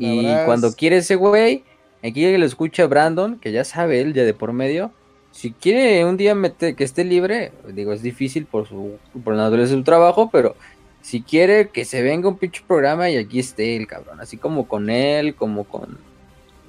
Y 0.00 0.26
abrazo. 0.26 0.46
cuando 0.46 0.72
quiere 0.72 0.96
ese 0.96 1.14
güey, 1.14 1.62
aquí 2.02 2.14
que 2.14 2.36
lo 2.36 2.46
escucha 2.46 2.88
Brandon, 2.88 3.38
que 3.38 3.52
ya 3.52 3.62
sabe 3.62 4.00
él 4.00 4.12
ya 4.12 4.24
de 4.24 4.34
por 4.34 4.52
medio, 4.52 4.90
si 5.30 5.52
quiere 5.52 6.04
un 6.04 6.16
día 6.16 6.34
meter, 6.34 6.74
que 6.74 6.82
esté 6.82 7.04
libre, 7.04 7.52
digo, 7.68 7.92
es 7.92 8.02
difícil 8.02 8.46
por 8.46 8.66
su 8.66 8.98
por 9.22 9.34
la 9.36 9.44
naturaleza 9.44 9.74
de 9.74 9.78
su 9.78 9.84
trabajo, 9.84 10.28
pero 10.32 10.56
si 11.02 11.22
quiere 11.22 11.68
que 11.68 11.84
se 11.84 12.02
venga 12.02 12.28
un 12.28 12.36
pinche 12.38 12.62
programa 12.66 13.08
y 13.10 13.16
aquí 13.16 13.38
esté 13.38 13.76
el 13.76 13.86
cabrón, 13.86 14.20
así 14.20 14.36
como 14.36 14.68
con 14.68 14.90
él, 14.90 15.34
como 15.34 15.64
con 15.64 15.98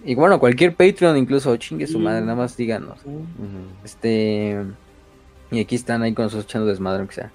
y 0.03 0.15
bueno, 0.15 0.39
cualquier 0.39 0.73
Patreon 0.73 1.15
incluso 1.17 1.55
chingue 1.57 1.85
su 1.85 1.99
madre, 1.99 2.21
nada 2.21 2.35
más 2.35 2.57
díganos. 2.57 2.97
Este 3.83 4.57
y 5.51 5.59
aquí 5.59 5.75
están 5.75 6.01
ahí 6.01 6.13
con 6.13 6.23
nosotros 6.25 6.45
echando 6.45 6.67
desmadre, 6.67 6.99
aunque 6.99 7.15
sea. 7.15 7.31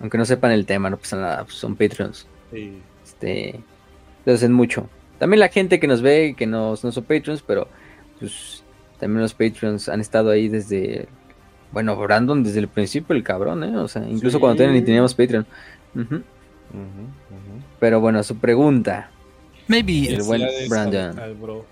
Aunque 0.00 0.18
no 0.18 0.24
sepan 0.24 0.50
el 0.50 0.66
tema, 0.66 0.90
no 0.90 0.96
pasa 0.96 1.16
nada, 1.16 1.44
pues 1.44 1.54
son 1.56 1.76
Patreons. 1.76 2.26
Sí. 2.50 2.78
Este, 3.04 3.60
lo 4.24 4.32
hacen 4.32 4.52
mucho. 4.52 4.88
También 5.18 5.38
la 5.40 5.48
gente 5.48 5.78
que 5.78 5.86
nos 5.86 6.02
ve, 6.02 6.34
que 6.36 6.46
no, 6.46 6.70
no 6.70 6.76
son 6.76 7.04
Patreons, 7.04 7.42
pero 7.42 7.68
pues 8.18 8.64
también 8.98 9.20
los 9.22 9.34
Patreons 9.34 9.88
han 9.88 10.00
estado 10.00 10.30
ahí 10.30 10.48
desde, 10.48 11.06
bueno, 11.70 11.96
Brandon 11.96 12.42
desde 12.42 12.58
el 12.60 12.68
principio, 12.68 13.14
el 13.14 13.22
cabrón, 13.22 13.62
¿eh? 13.62 13.76
O 13.76 13.86
sea, 13.86 14.02
incluso 14.08 14.38
Sí. 14.38 14.40
cuando 14.40 14.64
teníamos 14.64 15.14
Patreon. 15.14 15.46
Ujú. 15.94 16.16
Ujú, 16.72 17.02
ujú. 17.28 17.60
Pero 17.78 18.00
bueno, 18.00 18.22
su 18.22 18.38
pregunta. 18.38 19.10
Maybe 19.68 20.06
El 20.08 20.22
buen 20.22 20.42
Brandon. 20.68 21.18
al- 21.18 21.24
al 21.24 21.34
bro. 21.34 21.66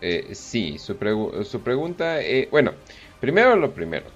Eh, 0.00 0.34
sí, 0.34 0.78
su, 0.78 0.94
pregu- 0.98 1.42
su 1.44 1.62
pregunta, 1.62 2.20
eh, 2.22 2.48
bueno, 2.50 2.72
primero 3.20 3.56
lo 3.56 3.72
primero. 3.74 4.06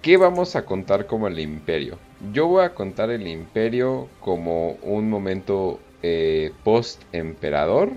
¿Qué 0.00 0.16
vamos 0.16 0.54
a 0.56 0.64
contar 0.64 1.06
como 1.06 1.26
el 1.28 1.38
imperio? 1.40 1.98
Yo 2.32 2.46
voy 2.46 2.64
a 2.64 2.74
contar 2.74 3.10
el 3.10 3.26
imperio 3.26 4.08
como 4.20 4.72
un 4.76 5.10
momento 5.10 5.80
eh, 6.02 6.52
post-emperador. 6.62 7.90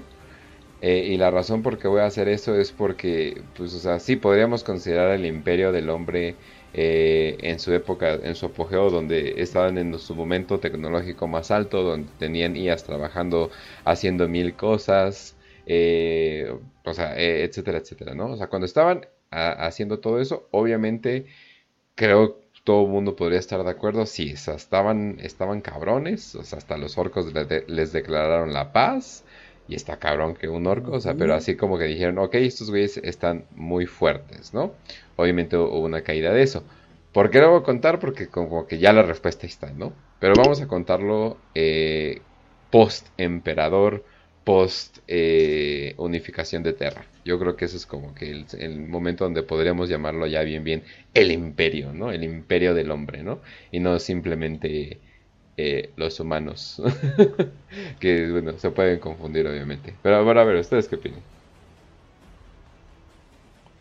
eh, 0.81 1.07
y 1.13 1.17
la 1.17 1.31
razón 1.31 1.61
por 1.63 1.79
qué 1.79 1.87
voy 1.87 2.01
a 2.01 2.05
hacer 2.07 2.27
eso 2.29 2.55
es 2.55 2.71
porque, 2.71 3.43
pues, 3.55 3.73
o 3.75 3.79
sea, 3.79 3.99
sí 3.99 4.15
podríamos 4.17 4.63
considerar 4.63 5.11
el 5.11 5.25
imperio 5.25 5.71
del 5.71 5.89
hombre 5.91 6.37
eh, 6.73 7.37
en 7.41 7.59
su 7.59 7.73
época, 7.73 8.13
en 8.13 8.35
su 8.35 8.45
apogeo, 8.47 8.89
donde 8.89 9.41
estaban 9.41 9.77
en 9.77 9.97
su 9.99 10.15
momento 10.15 10.59
tecnológico 10.59 11.27
más 11.27 11.51
alto, 11.51 11.83
donde 11.83 12.09
tenían 12.17 12.55
IAs 12.55 12.83
trabajando, 12.85 13.51
haciendo 13.85 14.27
mil 14.29 14.55
cosas, 14.55 15.35
eh, 15.65 16.53
o 16.85 16.93
sea, 16.93 17.17
eh, 17.19 17.43
etcétera, 17.43 17.79
etcétera, 17.79 18.15
¿no? 18.15 18.31
O 18.31 18.37
sea, 18.37 18.47
cuando 18.47 18.65
estaban 18.65 19.05
haciendo 19.31 19.99
todo 19.99 20.19
eso, 20.19 20.47
obviamente 20.51 21.25
creo 21.95 22.39
que 22.39 22.41
todo 22.63 22.85
el 22.85 22.91
mundo 22.91 23.15
podría 23.15 23.39
estar 23.39 23.63
de 23.63 23.69
acuerdo, 23.71 24.05
sí, 24.05 24.31
estaban, 24.31 25.17
estaban 25.21 25.61
cabrones, 25.61 26.35
o 26.35 26.43
sea, 26.43 26.57
hasta 26.59 26.77
los 26.77 26.97
orcos 26.97 27.27
les 27.67 27.91
declararon 27.91 28.53
la 28.53 28.71
paz, 28.73 29.23
y 29.71 29.75
está 29.75 29.97
cabrón 29.97 30.35
que 30.35 30.49
un 30.49 30.67
orco, 30.67 30.91
o 30.91 30.99
sea, 30.99 31.13
pero 31.13 31.33
así 31.33 31.55
como 31.55 31.77
que 31.77 31.85
dijeron, 31.85 32.17
ok, 32.17 32.35
estos 32.35 32.69
güeyes 32.69 32.97
están 32.97 33.45
muy 33.55 33.85
fuertes, 33.85 34.53
¿no? 34.53 34.73
Obviamente 35.15 35.55
hubo 35.55 35.79
una 35.79 36.01
caída 36.01 36.33
de 36.33 36.43
eso. 36.43 36.65
¿Por 37.13 37.29
qué 37.29 37.39
lo 37.39 37.51
voy 37.51 37.61
a 37.61 37.63
contar? 37.63 37.99
Porque 37.99 38.27
como 38.27 38.67
que 38.67 38.79
ya 38.79 38.91
la 38.91 39.03
respuesta 39.03 39.47
está, 39.47 39.71
¿no? 39.71 39.93
Pero 40.19 40.33
vamos 40.35 40.59
a 40.59 40.67
contarlo 40.67 41.37
eh, 41.55 42.19
post-emperador, 42.69 44.03
post-unificación 44.43 46.63
de 46.63 46.73
Terra. 46.73 47.05
Yo 47.23 47.39
creo 47.39 47.55
que 47.55 47.63
eso 47.63 47.77
es 47.77 47.85
como 47.85 48.13
que 48.13 48.29
el, 48.29 48.45
el 48.59 48.77
momento 48.77 49.23
donde 49.23 49.41
podríamos 49.41 49.87
llamarlo 49.87 50.27
ya 50.27 50.41
bien, 50.41 50.65
bien 50.65 50.83
el 51.13 51.31
imperio, 51.31 51.93
¿no? 51.93 52.11
El 52.11 52.25
imperio 52.25 52.73
del 52.73 52.91
hombre, 52.91 53.23
¿no? 53.23 53.39
Y 53.71 53.79
no 53.79 53.99
simplemente 53.99 54.99
eh, 55.63 55.91
los 55.95 56.19
humanos. 56.19 56.81
que, 57.99 58.31
bueno, 58.31 58.53
se 58.57 58.71
pueden 58.71 58.97
confundir, 58.99 59.45
obviamente. 59.45 59.93
Pero 60.01 60.15
ahora, 60.15 60.41
a 60.41 60.45
ver, 60.45 60.55
¿ustedes 60.55 60.87
qué 60.87 60.95
opinan? 60.95 61.19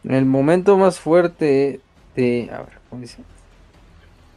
El 0.04 0.26
momento 0.26 0.76
más 0.76 1.00
fuerte 1.00 1.80
de. 2.14 2.50
A 2.52 2.58
ver, 2.58 2.78
¿cómo 2.88 3.00
dice? 3.00 3.18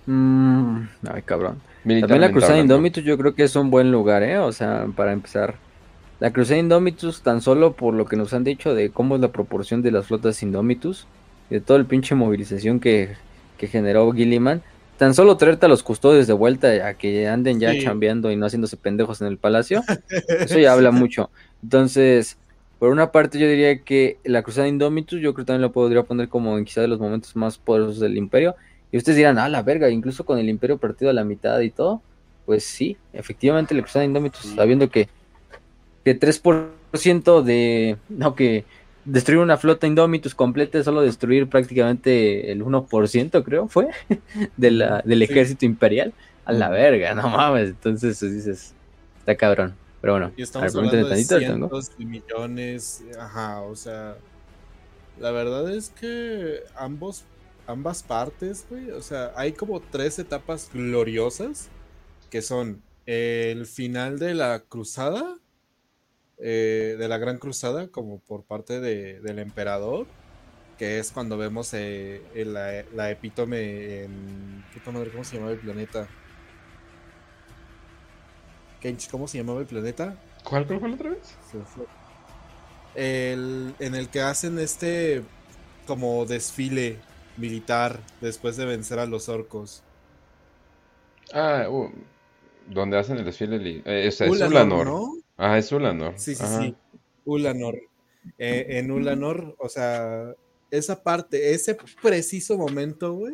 Mm, 0.06 0.84
ay, 1.12 1.22
cabrón. 1.24 1.62
También 1.84 2.22
la 2.22 2.32
Cruzada. 2.32 2.58
Indomitus 2.60 3.04
yo 3.04 3.18
creo 3.18 3.36
que 3.36 3.44
es 3.44 3.56
un 3.58 3.70
buen 3.70 3.92
lugar, 3.92 4.24
¿eh? 4.24 4.38
O 4.38 4.54
sea, 4.54 4.88
para 4.96 5.12
empezar. 5.12 5.56
La 6.22 6.32
Cruzada 6.32 6.60
Indomitus, 6.60 7.22
tan 7.22 7.42
solo 7.42 7.74
por 7.74 7.94
lo 7.94 8.06
que 8.06 8.16
nos 8.16 8.34
han 8.34 8.46
dicho 8.46 8.74
de 8.74 8.90
cómo 8.90 9.16
es 9.16 9.22
la 9.22 9.34
proporción 9.34 9.82
de 9.82 9.92
las 9.92 10.08
flotas 10.08 10.42
Indomitus, 10.42 11.08
de 11.50 11.60
toda 11.60 11.78
el 11.78 11.86
pinche 11.86 12.16
movilización 12.16 12.80
que, 12.80 13.16
que 13.58 13.68
generó 13.68 14.10
Gilliman, 14.14 14.62
tan 14.98 15.14
solo 15.14 15.38
traerte 15.38 15.66
a 15.66 15.70
los 15.70 15.84
custodios 15.84 16.28
de 16.28 16.34
vuelta 16.34 16.88
a 16.88 16.94
que 16.96 17.28
anden 17.28 17.60
ya 17.60 17.72
Sí. 17.72 17.82
chambeando 17.84 18.32
y 18.32 18.36
no 18.36 18.46
haciéndose 18.46 18.78
pendejos 18.78 19.22
en 19.22 19.28
el 19.28 19.38
palacio, 19.38 19.82
eso 20.40 20.60
ya 20.60 20.74
habla 20.74 20.92
mucho. 20.92 21.30
Entonces, 21.64 22.38
por 22.80 22.90
una 22.92 23.12
parte 23.12 23.40
yo 23.40 23.48
diría 23.48 23.80
que 23.80 24.18
la 24.24 24.44
Cruzada 24.44 24.68
Indomitus, 24.68 25.20
yo 25.22 25.34
creo 25.34 25.46
que 25.46 25.48
también 25.48 25.62
lo 25.62 25.72
podría 25.72 26.04
poner 26.04 26.30
como 26.30 26.58
en 26.58 26.66
quizá 26.66 26.82
de 26.82 26.88
los 26.88 27.00
momentos 27.00 27.36
más 27.36 27.58
poderosos 27.58 28.00
del 28.00 28.18
Imperio. 28.18 28.56
Y 28.92 28.98
ustedes 28.98 29.18
dirán, 29.18 29.40
ah, 29.40 29.50
la 29.50 29.64
verga, 29.64 29.90
incluso 29.90 30.26
con 30.26 30.38
el 30.38 30.50
Imperio 30.50 30.78
partido 30.78 31.10
a 31.10 31.14
la 31.14 31.24
mitad 31.24 31.60
y 31.62 31.70
todo. 31.72 32.02
Pues 32.46 32.64
sí, 32.66 32.98
efectivamente 33.14 33.74
la 33.74 33.82
Cruzada 33.82 34.06
Indomitus, 34.06 34.42
Sí. 34.42 34.56
sabiendo 34.56 34.90
que, 34.90 35.08
que 36.04 36.14
3% 36.20 37.42
de... 37.42 37.98
No, 38.10 38.36
que 38.36 38.66
destruir 39.06 39.40
una 39.40 39.58
flota 39.58 39.88
Indomitus 39.88 40.36
completa 40.36 40.78
es 40.80 40.86
solo 40.86 41.02
destruir 41.02 41.48
prácticamente 41.50 42.52
el 42.52 42.64
1%, 42.64 43.44
creo, 43.44 43.68
fue, 43.68 43.88
de 44.58 44.72
la, 44.72 45.02
del 45.06 45.20
Sí. 45.20 45.26
ejército 45.26 45.66
imperial. 45.66 46.14
A 46.46 46.52
la 46.52 46.70
verga, 46.70 47.14
no 47.16 47.30
mames. 47.30 47.70
Entonces 47.70 48.20
pues, 48.20 48.34
dices, 48.34 48.74
está 49.20 49.36
cabrón. 49.36 49.76
Pero 50.02 50.14
bueno, 50.14 50.32
Y 50.36 50.42
estamos 50.42 50.76
hablando 50.76 50.98
de 50.98 51.04
tantito, 51.06 51.40
cientos 51.40 51.98
de 51.98 52.04
millones, 52.06 53.04
ajá, 53.18 53.62
o 53.62 53.74
sea, 53.78 54.18
la 55.18 55.32
verdad 55.32 55.74
es 55.74 55.90
que 55.92 56.60
ambos, 56.76 57.24
ambas 57.68 58.04
partes, 58.04 58.66
güey, 58.70 58.92
o 58.92 59.02
sea, 59.02 59.32
hay 59.38 59.54
como 59.54 59.80
tres 59.80 60.20
etapas 60.20 60.70
gloriosas 60.74 61.70
que 62.30 62.42
son 62.42 62.82
el 63.06 63.66
final 63.66 64.20
de 64.20 64.34
la 64.34 64.60
cruzada, 64.68 65.38
eh, 66.44 66.96
de 67.00 67.08
la 67.08 67.18
gran 67.18 67.38
cruzada, 67.40 67.88
como 67.90 68.20
por 68.20 68.44
parte 68.44 68.80
de- 68.82 69.22
del 69.22 69.40
emperador, 69.40 70.08
que 70.78 71.00
es 71.00 71.12
cuando 71.12 71.38
vemos 71.38 71.74
eh, 71.74 72.22
el- 72.36 72.54
la, 72.54 72.84
la 72.94 73.12
epítome 73.12 74.04
en... 74.04 74.64
¿Cómo 74.84 75.24
se 75.24 75.36
llamaba 75.38 75.54
el 75.54 75.60
planeta? 75.60 76.08
¿cómo 79.10 79.28
se 79.28 79.38
llamaba 79.38 79.62
el 79.62 79.66
planeta? 79.68 80.18
¿Cuál, 80.44 80.68
cuál 80.68 80.82
la 80.82 80.96
otra 80.96 81.10
vez? 81.12 81.38
Se 81.52 81.58
me 81.58 81.66
fue. 81.66 81.86
El, 82.96 83.76
en 83.80 83.96
el 83.96 84.10
que 84.10 84.22
hacen 84.22 84.60
este 84.60 85.24
como 85.88 86.26
desfile 86.26 87.00
militar 87.38 88.00
después 88.22 88.58
de 88.58 88.66
vencer 88.66 89.00
a 89.00 89.06
los 89.06 89.30
orcos. 89.30 89.84
Ah, 91.34 91.68
uh, 91.70 91.90
donde 92.70 92.98
hacen 92.98 93.18
el 93.18 93.26
desfile. 93.26 93.82
eh, 93.86 94.12
sea, 94.12 94.28
es 94.28 94.34
Ulanor, 94.34 94.52
Ulanor. 94.52 94.86
¿no? 94.86 95.23
Ah, 95.46 95.58
es 95.58 95.72
Ulanor. 95.72 96.14
Sí, 96.18 96.36
sí, 96.36 96.44
Ajá. 96.44 96.62
sí. 96.62 96.76
Ulanor. 97.26 97.76
Eh, 98.38 98.66
en 98.80 98.92
Ulanor, 98.92 99.56
o 99.60 99.68
sea, 99.68 100.34
esa 100.72 101.04
parte, 101.04 101.54
ese 101.54 101.78
preciso 102.02 102.58
momento, 102.58 103.14
güey. 103.14 103.34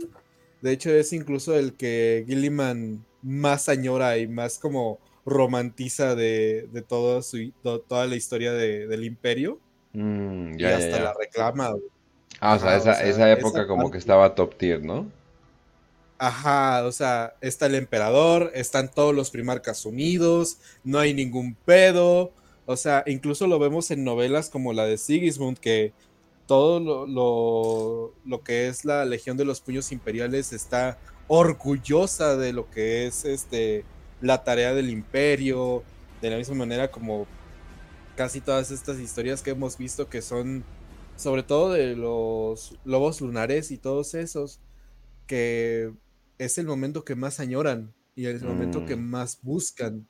De 0.61 0.71
hecho, 0.71 0.89
es 0.89 1.13
incluso 1.13 1.55
el 1.55 1.73
que 1.73 2.23
Gilliman 2.27 3.05
más 3.21 3.69
añora 3.69 4.17
y 4.17 4.27
más 4.27 4.57
como 4.57 4.99
romantiza 5.25 6.15
de, 6.15 6.67
de 6.71 6.81
todo 6.81 7.21
su, 7.21 7.51
to- 7.61 7.81
toda 7.81 8.07
la 8.07 8.15
historia 8.15 8.53
de- 8.53 8.87
del 8.87 9.03
imperio. 9.03 9.59
Mm, 9.93 10.53
y 10.55 10.57
ya, 10.59 10.69
ya, 10.71 10.77
hasta 10.77 10.97
ya. 10.97 11.03
la 11.03 11.13
reclama, 11.13 11.69
güey. 11.71 11.83
Ah, 12.39 12.55
o 12.55 12.59
sea, 12.59 12.69
Ajá, 12.69 12.77
esa, 12.77 12.91
o 12.91 12.95
sea, 12.95 13.07
esa 13.07 13.31
época 13.31 13.59
esa 13.59 13.67
como 13.67 13.83
parte. 13.83 13.91
que 13.93 13.97
estaba 13.99 14.33
top 14.35 14.55
tier, 14.57 14.83
¿no? 14.83 15.11
Ajá, 16.19 16.85
o 16.85 16.91
sea, 16.91 17.35
está 17.39 17.67
el 17.67 17.75
emperador, 17.75 18.51
están 18.53 18.91
todos 18.91 19.15
los 19.15 19.31
primarcas 19.31 19.85
unidos, 19.85 20.57
no 20.83 20.99
hay 20.99 21.13
ningún 21.13 21.55
pedo. 21.55 22.33
O 22.65 22.75
sea, 22.75 23.03
incluso 23.07 23.47
lo 23.47 23.57
vemos 23.57 23.89
en 23.89 24.03
novelas 24.03 24.49
como 24.49 24.73
la 24.73 24.85
de 24.85 24.97
Sigismund, 24.97 25.57
que 25.57 25.93
todo 26.45 26.79
lo, 26.81 27.07
lo, 27.07 28.13
lo 28.25 28.43
que 28.43 28.67
es 28.67 28.83
la 28.83 29.05
Legión 29.05 29.37
de 29.37 29.45
los 29.45 29.61
Puños 29.61 29.93
Imperiales 29.93 30.51
está 30.51 30.99
orgullosa 31.29 32.35
de 32.35 32.51
lo 32.53 32.69
que 32.69 33.07
es 33.07 33.23
este 33.23 33.85
la 34.21 34.43
tarea 34.43 34.73
del 34.73 34.89
imperio, 34.89 35.83
de 36.21 36.31
la 36.31 36.37
misma 36.37 36.55
manera 36.55 36.91
como 36.91 37.27
casi 38.17 38.41
todas 38.41 38.71
estas 38.71 38.99
historias 38.99 39.41
que 39.41 39.51
hemos 39.51 39.77
visto 39.77 40.09
que 40.09 40.21
son 40.21 40.65
sobre 41.15 41.43
todo 41.43 41.71
de 41.71 41.95
los 41.95 42.77
lobos 42.83 43.21
lunares 43.21 43.71
y 43.71 43.77
todos 43.77 44.13
esos 44.15 44.59
que 45.27 45.93
es 46.39 46.57
el 46.57 46.65
momento 46.65 47.03
que 47.05 47.15
más 47.15 47.39
añoran 47.39 47.93
y 48.15 48.25
el 48.25 48.41
momento 48.43 48.85
que 48.85 48.95
Mm. 48.95 49.09
más 49.09 49.39
buscan. 49.43 50.07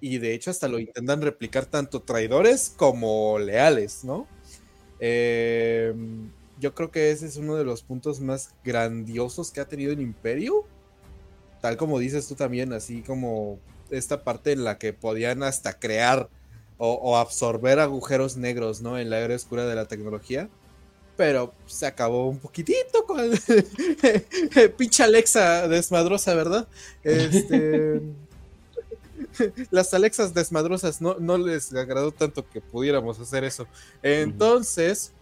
Y 0.00 0.18
de 0.18 0.34
hecho 0.34 0.50
hasta 0.50 0.68
lo 0.68 0.78
intentan 0.78 1.22
replicar 1.22 1.64
tanto 1.64 2.02
traidores 2.02 2.74
como 2.76 3.38
leales, 3.38 4.04
¿no? 4.04 4.26
Eh, 5.00 5.94
yo 6.60 6.74
creo 6.74 6.90
que 6.90 7.10
ese 7.10 7.26
es 7.26 7.36
uno 7.36 7.56
de 7.56 7.64
los 7.64 7.82
puntos 7.82 8.20
más 8.20 8.54
grandiosos 8.62 9.50
que 9.50 9.60
ha 9.60 9.68
tenido 9.68 9.92
el 9.92 10.02
imperio. 10.02 10.66
Tal 11.62 11.78
como 11.78 11.98
dices 11.98 12.28
tú 12.28 12.34
también, 12.34 12.74
así 12.74 13.00
como 13.00 13.58
esta 13.90 14.22
parte 14.22 14.52
en 14.52 14.64
la 14.64 14.76
que 14.76 14.92
podían 14.92 15.42
hasta 15.42 15.78
crear 15.78 16.28
o, 16.76 17.16
absorber 17.16 17.78
agujeros 17.78 18.36
negros, 18.36 18.82
¿no? 18.82 18.98
En 18.98 19.08
la 19.08 19.20
era 19.20 19.34
oscura 19.34 19.64
de 19.64 19.76
la 19.76 19.86
tecnología. 19.86 20.50
Pero 21.16 21.52
se 21.66 21.86
acabó 21.86 22.28
un 22.28 22.38
poquitito 22.38 23.04
con 23.06 23.18
pinche 24.76 25.02
Alexa 25.04 25.68
desmadrosa, 25.68 26.34
¿verdad? 26.34 26.66
Este, 27.04 28.02
las 29.70 29.94
Alexas 29.94 30.34
desmadrosas 30.34 31.00
no, 31.00 31.16
no 31.20 31.38
les 31.38 31.72
agradó 31.72 32.10
tanto 32.10 32.48
que 32.48 32.60
pudiéramos 32.60 33.20
hacer 33.20 33.44
eso. 33.44 33.66
Entonces, 34.02 35.12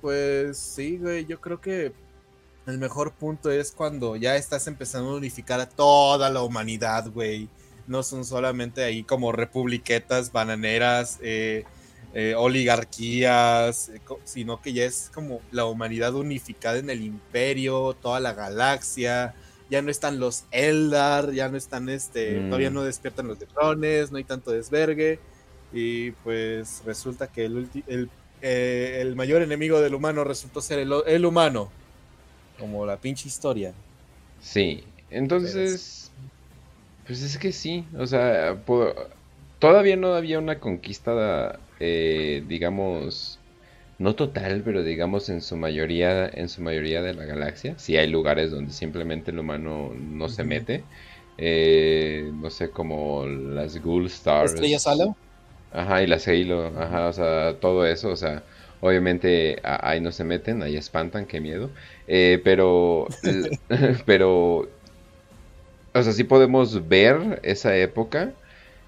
pues 0.00 0.56
sí, 0.56 0.98
güey, 0.98 1.26
yo 1.26 1.40
creo 1.40 1.60
que 1.60 1.92
el 2.66 2.78
mejor 2.78 3.12
punto 3.12 3.50
es 3.50 3.72
cuando 3.72 4.14
ya 4.14 4.36
estás 4.36 4.66
empezando 4.68 5.10
a 5.10 5.16
unificar 5.16 5.60
a 5.60 5.68
toda 5.68 6.30
la 6.30 6.42
humanidad, 6.42 7.10
güey 7.10 7.48
no 7.88 8.02
son 8.02 8.24
solamente 8.24 8.84
ahí 8.84 9.02
como 9.02 9.32
republiquetas, 9.32 10.30
bananeras, 10.30 11.18
eh, 11.22 11.64
eh, 12.14 12.34
oligarquías, 12.36 13.90
eh, 13.90 14.00
sino 14.24 14.60
que 14.62 14.72
ya 14.72 14.84
es 14.84 15.10
como 15.12 15.40
la 15.50 15.66
humanidad 15.66 16.14
unificada 16.14 16.78
en 16.78 16.90
el 16.90 17.02
imperio, 17.02 17.94
toda 18.00 18.18
la 18.20 18.32
galaxia, 18.32 19.34
ya 19.70 19.82
no 19.82 19.90
están 19.90 20.18
los 20.18 20.44
Eldar, 20.50 21.32
ya 21.32 21.48
no 21.48 21.56
están 21.56 21.88
este, 21.88 22.40
mm. 22.40 22.46
todavía 22.46 22.70
no 22.70 22.82
despiertan 22.82 23.28
los 23.28 23.38
drones, 23.38 24.10
no 24.10 24.18
hay 24.18 24.24
tanto 24.24 24.50
desvergue, 24.50 25.18
y 25.72 26.12
pues 26.12 26.82
resulta 26.86 27.26
que 27.26 27.44
el, 27.44 27.68
el, 28.40 29.16
mayor 29.16 29.42
enemigo 29.42 29.80
del 29.80 29.94
humano 29.94 30.24
resultó 30.24 30.62
ser 30.62 30.78
el, 30.78 30.92
el 31.06 31.24
humano, 31.26 31.70
como 32.58 32.86
la 32.86 32.96
pinche 32.96 33.28
historia. 33.28 33.72
Sí, 34.40 34.82
entonces... 35.10 36.10
Pues 37.06 37.22
es 37.22 37.38
que 37.38 37.52
sí, 37.52 37.86
o 37.98 38.06
sea, 38.06 38.54
todavía 39.58 39.96
no 39.96 40.12
había 40.12 40.38
una 40.38 40.60
conquista, 40.60 41.58
eh, 41.80 42.42
digamos, 42.46 43.40
no 43.98 44.14
total, 44.16 44.62
pero 44.64 44.82
digamos 44.82 45.28
en 45.28 45.40
su 45.42 45.56
mayoría, 45.56 46.28
en 46.28 46.48
su 46.48 46.62
mayoría 46.62 47.02
de 47.02 47.14
la 47.14 47.24
galaxia. 47.24 47.78
Sí 47.78 47.96
hay 47.96 48.08
lugares 48.08 48.50
donde 48.50 48.72
simplemente 48.72 49.30
el 49.30 49.38
humano 49.38 49.92
no 49.94 50.28
se 50.28 50.44
mete. 50.44 50.88
Eh, 51.36 52.30
no 52.34 52.50
sé, 52.50 52.70
como 52.70 53.26
las 53.26 53.80
Ghoul 53.80 54.06
Stars. 54.06 54.52
¿Estrellas 54.52 54.86
Halo? 54.86 55.16
Ajá, 55.70 56.02
y 56.02 56.06
las 56.06 56.26
Halo, 56.26 56.66
ajá, 56.78 57.08
o 57.08 57.12
sea, 57.12 57.60
todo 57.60 57.86
eso, 57.86 58.08
o 58.10 58.16
sea, 58.16 58.44
obviamente 58.80 59.60
ahí 59.62 60.00
no 60.00 60.12
se 60.12 60.24
meten, 60.24 60.62
ahí 60.62 60.76
espantan, 60.76 61.26
qué 61.26 61.40
miedo. 61.40 61.70
Eh, 62.06 62.40
pero, 62.44 63.06
pero 64.06 64.68
o 65.94 66.02
sea, 66.02 66.12
sí 66.12 66.24
podemos 66.24 66.88
ver 66.88 67.40
esa 67.42 67.76
época 67.76 68.34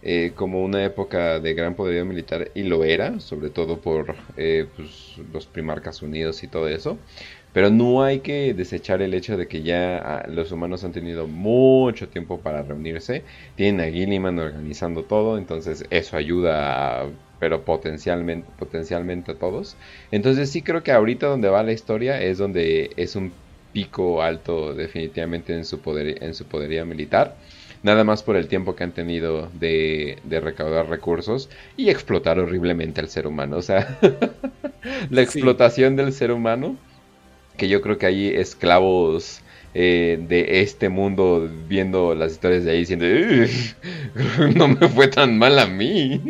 eh, 0.03 0.33
como 0.35 0.63
una 0.65 0.85
época 0.85 1.41
de 1.41 1.55
gran 1.55 1.75
poderío 1.75 2.05
militar 2.07 2.51
y 2.55 2.63
lo 2.63 2.85
era, 2.85 3.21
sobre 3.21 3.51
todo 3.51 3.81
por 3.81 4.15
eh, 4.37 4.67
pues, 4.77 5.17
los 5.33 5.47
primarcas 5.47 6.03
unidos 6.03 6.43
y 6.43 6.49
todo 6.49 6.69
eso. 6.69 6.99
Pero 7.53 7.69
no 7.71 8.03
hay 8.03 8.21
que 8.21 8.55
desechar 8.55 9.03
el 9.03 9.13
hecho 9.13 9.37
de 9.37 9.49
que 9.49 9.63
ya 9.63 9.99
ah, 9.99 10.27
los 10.29 10.53
humanos 10.53 10.85
han 10.85 10.93
tenido 10.93 11.27
mucho 11.27 12.09
tiempo 12.09 12.41
para 12.41 12.63
reunirse. 12.63 13.25
Tienen 13.57 13.81
a 13.81 13.91
Gilliman 13.91 14.39
organizando 14.39 15.03
todo, 15.05 15.37
entonces 15.37 15.85
eso 15.91 16.17
ayuda 16.17 17.09
pero 17.41 17.65
potencialmente, 17.65 18.49
potencialmente 18.59 19.33
a 19.33 19.35
todos. 19.35 19.77
Entonces 20.13 20.51
sí 20.51 20.63
creo 20.63 20.83
que 20.83 20.93
ahorita 20.93 21.27
donde 21.27 21.49
va 21.49 21.63
la 21.63 21.73
historia 21.73 22.23
es 22.23 22.39
donde 22.39 22.91
es 22.97 23.17
un 23.17 23.33
pico 23.73 24.23
alto 24.23 24.75
definitivamente 24.75 25.55
en 25.55 25.65
su, 25.65 25.81
poder, 25.81 26.23
en 26.23 26.35
su 26.35 26.45
poderío 26.47 26.87
militar. 26.87 27.37
Nada 27.83 28.05
más 28.05 28.23
por 28.23 28.37
el 28.37 28.47
tiempo 28.49 28.77
que 28.77 28.85
han 28.85 28.93
tenido 28.93 29.49
de, 29.59 30.19
recaudar 30.29 30.89
recursos 30.89 31.49
y 31.77 31.89
explotar 31.89 32.39
horriblemente 32.39 33.01
al 33.01 33.09
ser 33.09 33.27
humano. 33.27 33.57
O 33.57 33.63
sea, 33.63 33.99
la 35.11 35.23
explotación 35.23 35.97
del 35.97 36.13
ser 36.13 36.31
humano, 36.31 36.77
que 37.57 37.69
yo 37.69 37.81
creo 37.81 37.97
que 37.97 38.07
hay 38.07 38.29
esclavos 38.29 39.41
eh, 39.73 40.19
de 40.29 40.61
este 40.61 40.89
mundo 40.89 41.49
viendo 41.69 42.15
las 42.15 42.33
historias 42.33 42.65
de 42.65 42.73
ahí 42.73 42.79
diciendo, 42.81 43.07
no 44.57 44.69
me 44.69 44.89
fue 44.89 45.09
tan 45.09 45.39
mal 45.39 45.59
a 45.59 45.67
mí. 45.67 46.21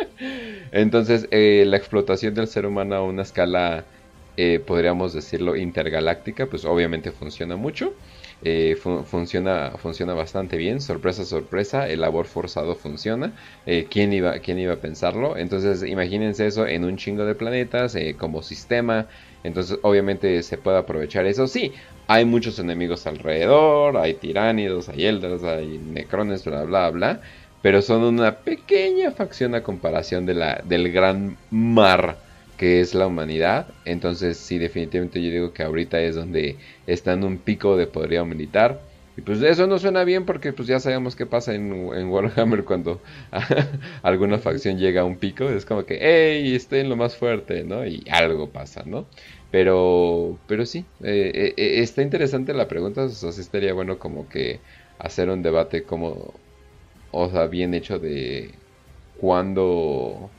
Entonces, 0.72 1.28
eh, 1.30 1.64
la 1.66 1.76
explotación 1.76 2.34
del 2.34 2.46
ser 2.46 2.64
humano 2.64 2.94
a 2.94 3.02
una 3.02 3.22
escala 3.22 3.84
eh, 4.42 4.58
podríamos 4.58 5.12
decirlo, 5.12 5.54
intergaláctica, 5.54 6.46
pues 6.46 6.64
obviamente 6.64 7.12
funciona 7.12 7.56
mucho. 7.56 7.92
Eh, 8.42 8.76
funciona, 8.76 9.72
funciona 9.76 10.14
bastante 10.14 10.56
bien, 10.56 10.80
sorpresa, 10.80 11.24
sorpresa, 11.24 11.88
el 11.88 12.00
labor 12.00 12.26
forzado 12.26 12.74
funciona. 12.74 13.32
Eh, 13.66 13.86
¿quién, 13.90 14.12
iba, 14.12 14.38
¿Quién 14.38 14.58
iba 14.58 14.74
a 14.74 14.80
pensarlo? 14.80 15.36
Entonces 15.36 15.82
imagínense 15.82 16.46
eso 16.46 16.66
en 16.66 16.84
un 16.84 16.96
chingo 16.96 17.24
de 17.24 17.34
planetas 17.34 17.96
como 18.18 18.42
sistema. 18.42 19.06
Entonces 19.44 19.78
obviamente 19.82 20.42
se 20.42 20.58
puede 20.58 20.78
aprovechar 20.78 21.26
eso. 21.26 21.46
Sí, 21.46 21.72
hay 22.06 22.24
muchos 22.24 22.58
enemigos 22.58 23.06
alrededor, 23.06 23.96
hay 23.96 24.14
tiránidos, 24.14 24.88
hay 24.88 25.06
elders, 25.06 25.44
hay 25.44 25.78
necrones, 25.78 26.44
bla, 26.44 26.64
bla, 26.64 26.90
bla. 26.90 27.20
Pero 27.62 27.82
son 27.82 28.02
una 28.02 28.36
pequeña 28.36 29.10
facción 29.10 29.54
a 29.54 29.62
comparación 29.62 30.24
de 30.24 30.34
la, 30.34 30.62
del 30.64 30.90
gran 30.92 31.36
mar 31.50 32.29
que 32.60 32.82
es 32.82 32.94
la 32.94 33.06
humanidad. 33.06 33.68
Entonces, 33.86 34.36
sí, 34.36 34.58
definitivamente 34.58 35.22
yo 35.22 35.30
digo 35.30 35.52
que 35.54 35.62
ahorita 35.62 35.98
es 36.02 36.14
donde 36.14 36.56
está 36.86 37.14
en 37.14 37.24
un 37.24 37.38
pico 37.38 37.78
de 37.78 37.86
poderío 37.86 38.26
militar. 38.26 38.82
Y 39.16 39.22
pues 39.22 39.40
eso 39.40 39.66
no 39.66 39.78
suena 39.78 40.04
bien 40.04 40.26
porque 40.26 40.52
pues 40.52 40.68
ya 40.68 40.78
sabemos 40.78 41.16
qué 41.16 41.24
pasa 41.24 41.54
en, 41.54 41.72
Warhammer 41.72 42.64
cuando 42.64 43.00
alguna 44.02 44.36
facción 44.36 44.76
llega 44.78 45.00
a 45.00 45.04
un 45.06 45.16
pico. 45.16 45.48
Es 45.48 45.64
como 45.64 45.86
que, 45.86 46.00
hey, 46.02 46.54
estoy 46.54 46.80
en 46.80 46.90
lo 46.90 46.96
más 46.96 47.16
fuerte, 47.16 47.64
¿no? 47.64 47.86
Y 47.86 48.04
algo 48.10 48.50
pasa, 48.50 48.82
¿no? 48.84 49.06
Pero, 49.50 50.38
pero 50.46 50.66
sí, 50.66 50.84
eh, 51.02 51.32
eh, 51.34 51.54
eh, 51.56 51.80
está 51.80 52.02
interesante 52.02 52.52
la 52.52 52.68
pregunta. 52.68 53.04
O 53.04 53.08
sea, 53.08 53.30
estaría 53.30 53.72
bueno 53.72 53.98
como 53.98 54.28
que 54.28 54.60
hacer 54.98 55.30
un 55.30 55.40
debate 55.42 55.84
como, 55.84 56.34
o 57.10 57.30
sea, 57.30 57.46
bien 57.46 57.72
hecho 57.72 57.98
de 57.98 58.50
cuándo 59.18 60.30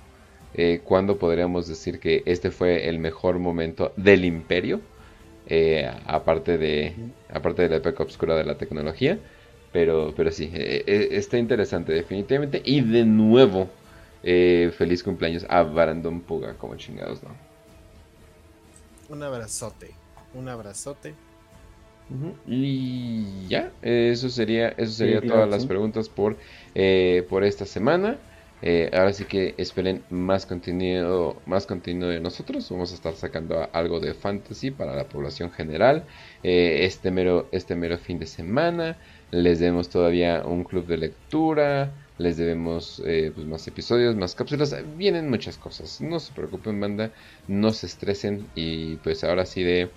eh, 0.54 0.82
¿Cuándo 0.84 1.18
podríamos 1.18 1.68
decir 1.68 2.00
que 2.00 2.24
este 2.26 2.52
fue 2.52 2.90
el 2.90 3.00
mejor 3.00 3.40
momento 3.40 3.94
del 3.96 4.26
imperio? 4.26 4.82
Eh, 5.48 5.90
aparte, 6.06 6.58
de, 6.58 6.94
aparte 7.34 7.64
de 7.64 7.70
la 7.70 7.76
época 7.78 8.04
oscura 8.04 8.36
de 8.36 8.44
la 8.44 8.58
tecnología. 8.58 9.18
Pero, 9.72 10.14
pero 10.16 10.32
sí, 10.32 10.50
eh, 10.54 11.10
está 11.12 11.38
interesante 11.38 11.94
definitivamente. 11.94 12.62
Y 12.66 12.82
de 12.82 13.06
nuevo, 13.06 13.70
feliz 14.22 15.02
cumpleaños 15.04 15.46
a 15.50 15.64
Brandon 15.64 16.20
Puga, 16.20 16.56
como 16.56 16.76
chingados, 16.76 17.24
¿no? 17.24 17.30
Un 19.10 19.24
abrazote, 19.24 19.92
un 20.34 20.50
abrazote. 20.50 21.14
Y 22.46 23.48
ya, 23.48 23.72
eso 23.82 24.30
sería, 24.30 24.70
eso 24.70 24.92
sería 24.92 25.22
todas 25.22 25.50
las 25.50 25.66
preguntas 25.66 26.10
por, 26.10 26.36
por 27.30 27.44
esta 27.46 27.66
semana. 27.66 28.18
Eh, 28.64 28.92
ahora 28.94 29.12
sí 29.12 29.26
que 29.26 29.56
esperen 29.58 30.04
más 30.10 30.46
contenido, 30.46 31.42
más 31.46 31.66
contenido 31.66 32.10
de 32.10 32.20
nosotros. 32.20 32.70
Vamos 32.70 32.92
a 32.92 32.96
estar 32.96 33.14
sacando 33.16 33.68
algo 33.74 34.00
de 34.00 34.14
fantasy 34.14 34.72
para 34.72 34.96
la 34.96 35.06
población 35.06 35.52
general. 35.52 36.06
Eh, 36.44 36.82
este, 36.86 37.12
mero, 37.12 37.48
este 37.52 37.76
mero 37.76 37.98
fin 37.98 38.20
de 38.20 38.28
semana. 38.28 38.98
Les 39.32 39.60
debemos 39.60 39.90
todavía 39.90 40.44
un 40.46 40.64
club 40.64 40.86
de 40.86 40.98
lectura. 40.98 41.92
Les 42.18 42.38
debemos 42.38 43.02
eh, 43.06 43.32
pues, 43.34 43.48
más 43.48 43.68
episodios, 43.68 44.16
más 44.16 44.36
cápsulas. 44.36 44.76
Vienen 44.96 45.30
muchas 45.30 45.58
cosas. 45.58 46.02
No 46.02 46.20
se 46.20 46.34
preocupen, 46.34 46.80
banda. 46.80 47.12
No 47.48 47.72
se 47.72 47.88
estresen. 47.88 48.48
Y 48.56 48.98
pues 48.98 49.24
ahora 49.24 49.46
sí 49.46 49.64
de... 49.64 49.90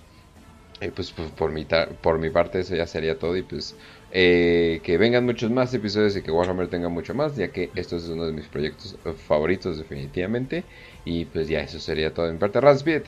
pues, 0.95 1.11
por, 1.11 1.51
mi 1.51 1.65
por 2.01 2.17
mi 2.17 2.29
parte 2.31 2.61
eso 2.61 2.75
ya 2.75 2.87
sería 2.87 3.19
todo. 3.19 3.37
Y 3.37 3.43
pues 3.43 3.75
eh, 4.17 4.79
que 4.81 4.97
vengan 4.97 5.25
muchos 5.25 5.51
más 5.51 5.73
episodios 5.73 6.15
y 6.15 6.21
que 6.21 6.31
Warhammer 6.31 6.69
tenga 6.69 6.87
mucho 6.87 7.13
más, 7.13 7.35
ya 7.35 7.49
que 7.49 7.69
esto 7.75 7.97
es 7.97 8.07
uno 8.07 8.25
de 8.25 8.31
mis 8.31 8.45
proyectos 8.45 8.95
favoritos 9.27 9.77
definitivamente. 9.77 10.63
Y 11.03 11.25
pues 11.25 11.49
ya 11.49 11.59
eso 11.59 11.81
sería 11.81 12.13
todo 12.13 12.29
en 12.29 12.39
parte. 12.39 12.61
Raz, 12.61 12.81
Pues 12.83 13.03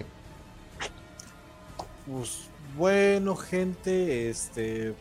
bueno, 2.78 3.38
gente, 3.38 4.30
este 4.30 4.94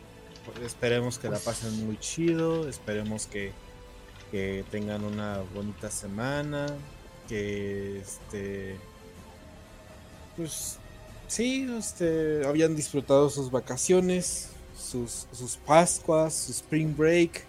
esperemos 0.63 1.19
que 1.19 1.27
la 1.27 1.39
pasen 1.39 1.85
muy 1.85 1.99
chido, 1.99 2.69
esperemos 2.69 3.27
que, 3.27 3.51
que 4.31 4.63
tengan 4.71 5.03
una 5.03 5.41
bonita 5.53 5.91
semana, 5.91 6.67
que 7.27 7.99
este 7.99 8.77
pues 10.37 10.77
sí, 11.27 11.67
este 11.77 12.45
habían 12.45 12.77
disfrutado 12.77 13.29
sus 13.29 13.51
vacaciones, 13.51 14.51
sus, 14.87 15.27
sus 15.31 15.57
Pascuas, 15.57 16.33
su 16.33 16.51
Spring 16.51 16.95
Break. 16.95 17.43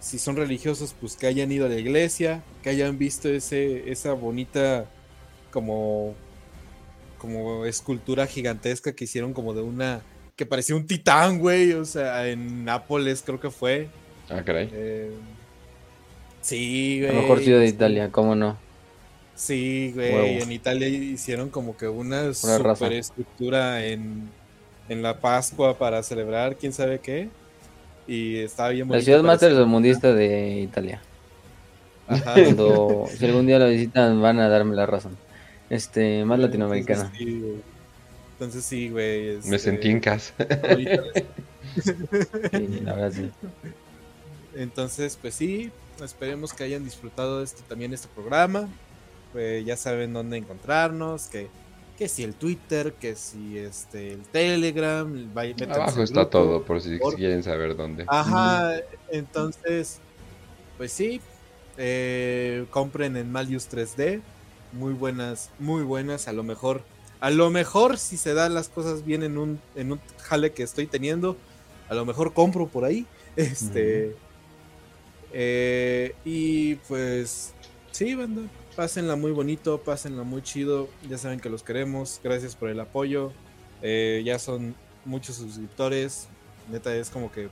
Si 0.00 0.18
son 0.18 0.36
religiosos, 0.36 0.94
pues 0.98 1.16
que 1.16 1.26
hayan 1.26 1.50
ido 1.50 1.66
a 1.66 1.68
la 1.68 1.76
iglesia, 1.76 2.42
que 2.62 2.70
hayan 2.70 2.98
visto 2.98 3.28
ese, 3.28 3.90
esa 3.90 4.12
bonita 4.12 4.86
como 5.50 6.14
como 7.18 7.66
escultura 7.66 8.28
gigantesca 8.28 8.92
que 8.92 9.04
hicieron 9.04 9.34
como 9.34 9.52
de 9.52 9.62
una 9.62 10.02
que 10.36 10.46
parecía 10.46 10.76
un 10.76 10.86
titán, 10.86 11.40
güey, 11.40 11.72
o 11.72 11.84
sea, 11.84 12.28
en 12.28 12.64
Nápoles 12.64 13.22
creo 13.26 13.40
que 13.40 13.50
fue. 13.50 13.88
Ah, 14.30 14.42
caray. 14.44 14.70
Eh, 14.72 15.10
sí, 16.40 17.00
güey. 17.00 17.10
A 17.10 17.14
lo 17.14 17.22
mejor 17.22 17.40
Ciudad 17.40 17.58
de 17.58 17.66
Italia, 17.66 18.12
¿cómo 18.12 18.36
no? 18.36 18.56
Sí, 19.34 19.90
güey, 19.94 20.40
en 20.40 20.52
Italia 20.52 20.86
hicieron 20.86 21.50
como 21.50 21.76
que 21.76 21.88
una, 21.88 22.32
super 22.34 22.92
estructura 22.92 23.84
en, 23.84 24.30
en 24.88 25.02
la 25.02 25.18
Pascua 25.18 25.76
para 25.76 26.02
celebrar 26.02 26.56
quién 26.56 26.72
sabe 26.72 26.98
qué. 26.98 27.28
Y 28.06 28.38
estaba 28.38 28.70
bien 28.70 28.88
La 28.88 29.00
ciudad 29.00 29.22
más 29.22 29.38
tercermundista 29.38 30.14
de 30.14 30.60
Italia. 30.60 31.02
Ajá. 32.06 32.34
si 32.36 33.24
algún 33.26 33.46
día 33.46 33.58
la 33.58 33.66
visitan 33.66 34.20
van 34.22 34.38
a 34.40 34.48
darme 34.48 34.74
la 34.74 34.86
razón. 34.86 35.16
Este, 35.68 36.24
más 36.24 36.38
latinoamericana. 36.38 37.12
Entonces 38.32 38.64
sí, 38.64 38.88
güey. 38.88 39.38
Me 39.44 39.56
este, 39.56 39.58
sentí 39.58 39.90
en 39.90 40.00
casa. 40.00 40.32
Entonces, 44.54 45.18
pues 45.20 45.34
sí, 45.34 45.70
esperemos 46.02 46.54
que 46.54 46.64
hayan 46.64 46.84
disfrutado 46.84 47.42
este, 47.42 47.62
también 47.68 47.92
este 47.92 48.08
programa. 48.14 48.68
Pues 49.32 49.64
ya 49.64 49.76
saben 49.76 50.14
dónde 50.14 50.38
encontrarnos, 50.38 51.26
que, 51.26 51.48
que 51.98 52.08
si 52.08 52.22
el 52.22 52.34
Twitter, 52.34 52.92
que 52.92 53.16
si 53.16 53.58
este 53.58 54.12
el 54.12 54.22
Telegram, 54.22 55.30
abajo 55.70 56.02
está 56.02 56.30
todo 56.30 56.62
por 56.62 56.80
si 56.80 56.98
quieren 57.16 57.42
saber 57.42 57.76
dónde. 57.76 58.04
Ajá, 58.06 58.74
entonces, 59.10 59.98
pues 60.76 60.92
sí, 60.92 61.20
eh, 61.76 62.66
compren 62.70 63.16
en 63.16 63.32
Malius 63.32 63.68
3D, 63.68 64.20
muy 64.72 64.92
buenas, 64.92 65.50
muy 65.58 65.82
buenas, 65.82 66.28
a 66.28 66.32
lo 66.32 66.44
mejor 66.44 66.82
a 67.20 67.30
lo 67.30 67.50
mejor, 67.50 67.98
si 67.98 68.16
se 68.16 68.32
dan 68.32 68.54
las 68.54 68.68
cosas 68.68 69.04
bien 69.04 69.24
en 69.24 69.38
un, 69.38 69.60
en 69.74 69.92
un 69.92 70.00
jale 70.18 70.52
que 70.52 70.62
estoy 70.62 70.86
teniendo, 70.86 71.36
a 71.88 71.94
lo 71.94 72.04
mejor 72.04 72.32
compro 72.32 72.66
por 72.68 72.84
ahí. 72.84 73.06
Este. 73.36 74.16
Eh, 75.32 76.12
y 76.24 76.74
pues. 76.74 77.54
Sí, 77.92 78.16
banda. 78.16 78.42
Pásenla 78.78 79.16
muy 79.16 79.32
bonito, 79.32 79.78
pásenla 79.78 80.22
muy 80.22 80.40
chido. 80.40 80.88
Ya 81.10 81.18
saben 81.18 81.40
que 81.40 81.50
los 81.50 81.64
queremos. 81.64 82.20
Gracias 82.22 82.54
por 82.54 82.68
el 82.68 82.78
apoyo. 82.78 83.32
Eh, 83.82 84.22
ya 84.24 84.38
son 84.38 84.76
muchos 85.04 85.34
suscriptores. 85.34 86.28
Neta, 86.70 86.94
es 86.94 87.10
como 87.10 87.32
que 87.32 87.48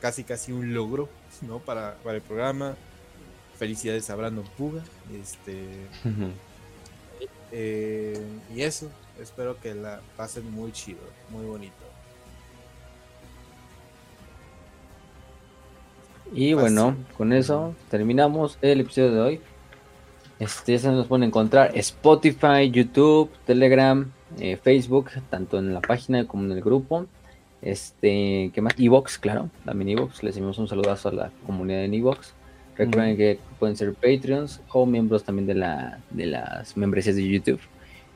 casi, 0.00 0.22
casi 0.22 0.52
un 0.52 0.72
logro, 0.72 1.08
¿no? 1.42 1.58
Para, 1.58 1.96
para 2.04 2.18
el 2.18 2.22
programa. 2.22 2.76
Felicidades 3.58 4.08
a 4.10 4.14
Brandon 4.14 4.44
Puga. 4.56 4.84
Este. 5.20 5.66
Eh, 7.56 8.20
y 8.54 8.62
eso, 8.62 8.90
espero 9.20 9.60
que 9.60 9.74
la 9.74 10.00
pasen 10.16 10.50
muy 10.50 10.72
chido, 10.72 11.00
muy 11.30 11.46
bonito. 11.46 11.74
Y 16.32 16.54
bueno, 16.54 16.96
con 17.16 17.32
eso 17.32 17.74
terminamos 17.90 18.58
el 18.62 18.80
episodio 18.80 19.12
de 19.12 19.20
hoy. 19.20 19.40
Este, 20.44 20.72
ya 20.72 20.78
se 20.78 20.90
nos 20.90 21.06
pueden 21.06 21.22
encontrar 21.22 21.70
Spotify, 21.74 22.70
YouTube, 22.70 23.30
Telegram, 23.46 24.12
eh, 24.38 24.58
Facebook, 24.62 25.10
tanto 25.30 25.58
en 25.58 25.72
la 25.72 25.80
página 25.80 26.26
como 26.26 26.44
en 26.44 26.52
el 26.52 26.60
grupo. 26.60 27.06
Este, 27.62 28.50
¿qué 28.52 28.60
más? 28.60 28.74
Evox, 28.78 29.16
claro, 29.16 29.48
también 29.64 29.98
Evox. 29.98 30.22
Les 30.22 30.36
enviamos 30.36 30.58
un 30.58 30.68
saludazo 30.68 31.08
a 31.08 31.12
la 31.12 31.30
comunidad 31.46 31.84
en 31.84 31.94
Evox. 31.94 32.34
Recuerden 32.76 33.16
que 33.16 33.38
pueden 33.58 33.74
ser 33.74 33.94
Patreons 33.94 34.60
o 34.70 34.84
miembros 34.84 35.24
también 35.24 35.46
de, 35.46 35.54
la, 35.54 36.00
de 36.10 36.26
las 36.26 36.76
membresías 36.76 37.16
de 37.16 37.26
YouTube. 37.26 37.60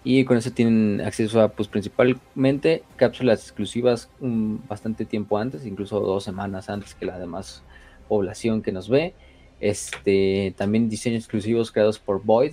Y 0.05 0.26
con 0.26 0.36
eso 0.36 0.50
tienen 0.50 1.00
acceso 1.00 1.40
a, 1.40 1.48
pues 1.48 1.66
principalmente, 1.66 2.82
cápsulas 2.97 3.40
exclusivas 3.42 4.10
bastante 4.20 5.07
tiempo 5.07 5.39
antes, 5.39 5.65
incluso 5.65 5.98
dos 6.00 6.24
semanas 6.24 6.68
antes 6.68 6.94
que 6.94 7.07
la 7.07 7.18
demás 7.18 7.62
población 8.07 8.60
que 8.60 8.73
nos 8.73 8.90
ve. 8.90 9.15
Este, 9.61 10.55
también 10.57 10.89
diseños 10.89 11.25
exclusivos 11.25 11.73
creados 11.73 11.99
por 11.99 12.23
Void. 12.25 12.53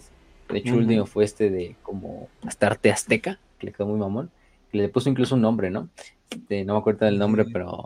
De 0.49 0.59
hecho, 0.59 0.73
el 0.73 0.81
último 0.81 1.05
fue 1.05 1.23
este 1.23 1.49
de 1.49 1.75
como 1.81 2.29
Astarte 2.45 2.91
Azteca, 2.91 3.39
que 3.59 3.67
le 3.67 3.73
quedó 3.73 3.87
muy 3.87 3.99
mamón. 3.99 4.29
Que 4.71 4.77
le 4.77 4.89
puso 4.89 5.09
incluso 5.09 5.35
un 5.35 5.41
nombre, 5.41 5.69
¿no? 5.69 5.89
Este, 6.29 6.65
no 6.65 6.73
me 6.73 6.79
acuerdo 6.79 7.05
del 7.05 7.17
nombre, 7.17 7.45
pero, 7.51 7.83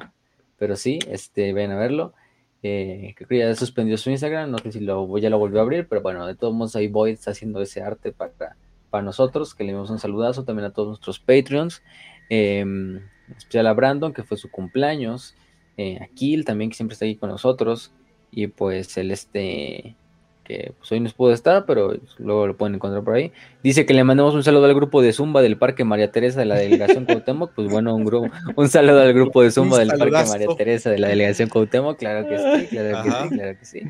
pero 0.58 0.76
sí, 0.76 1.00
este, 1.10 1.54
ven 1.54 1.72
a 1.72 1.78
verlo. 1.78 2.14
Eh, 2.62 3.14
creo 3.16 3.28
que 3.28 3.38
ya 3.38 3.56
suspendió 3.56 3.98
su 3.98 4.10
Instagram, 4.10 4.52
no 4.52 4.58
sé 4.58 4.72
si 4.74 4.80
lo, 4.82 5.18
ya 5.18 5.30
lo 5.30 5.40
volvió 5.40 5.60
a 5.60 5.64
abrir, 5.64 5.88
pero 5.88 6.02
bueno, 6.02 6.28
de 6.28 6.36
todos 6.36 6.54
modos 6.54 6.76
ahí 6.76 6.88
Void 6.88 7.14
está 7.14 7.32
haciendo 7.32 7.62
ese 7.62 7.82
arte 7.82 8.12
para, 8.12 8.58
para 8.90 9.04
nosotros, 9.04 9.56
que 9.56 9.64
le 9.64 9.72
damos 9.72 9.90
un 9.90 10.00
saludazo 10.00 10.44
también 10.44 10.66
a 10.66 10.72
todos 10.72 10.90
nuestros 10.90 11.20
Patreons, 11.20 11.82
eh, 12.30 12.66
especial 13.38 13.68
a 13.68 13.74
Brandon, 13.74 14.14
que 14.14 14.24
fue 14.24 14.38
su 14.38 14.50
cumpleaños, 14.50 15.36
eh, 15.78 16.00
a 16.02 16.08
Kill 16.08 16.44
también, 16.44 16.70
que 16.70 16.76
siempre 16.76 16.94
está 16.94 17.06
aquí 17.06 17.16
con 17.16 17.30
nosotros, 17.30 17.94
y 18.32 18.48
pues 18.48 18.98
el 18.98 19.12
este, 19.12 19.96
que 20.50 20.74
pues, 20.78 20.92
hoy 20.92 21.00
no 21.00 21.10
pudo 21.12 21.32
estar, 21.32 21.66
pero 21.66 21.94
luego 22.18 22.48
lo 22.48 22.58
pueden 22.58 22.76
encontrar 22.76 23.04
por 23.04 23.14
ahí. 23.14 23.32
Dice 23.64 23.86
que 23.86 23.94
le 23.94 24.04
mandamos 24.04 24.34
un 24.34 24.44
saludo 24.44 24.66
al 24.66 24.74
grupo 24.74 25.02
de 25.02 25.14
Zumba 25.14 25.42
del 25.42 25.58
Parque 25.58 25.84
María 25.84 26.12
Teresa 26.12 26.40
de 26.40 26.48
la 26.48 26.56
Delegación 26.56 27.06
Cuauhtémoc. 27.06 27.52
Pues 27.54 27.70
bueno, 27.70 27.96
un, 27.96 28.04
grupo, 28.04 28.30
un 28.56 28.68
saludo 28.68 29.02
al 29.02 29.14
grupo 29.14 29.44
de 29.44 29.52
Zumba 29.52 29.78
del 29.78 29.90
Parque 29.90 30.26
María 30.28 30.48
Teresa 30.58 30.90
de 30.90 30.98
la 30.98 31.10
Delegación 31.10 31.50
Cuauhtémoc. 31.50 32.00
Claro 32.00 32.28
que 32.28 32.38
sí, 32.38 32.68
claro 32.68 33.04
que 33.04 33.12
sí, 33.12 33.30
claro 33.30 33.60
que 33.60 33.66
sí. 33.66 33.82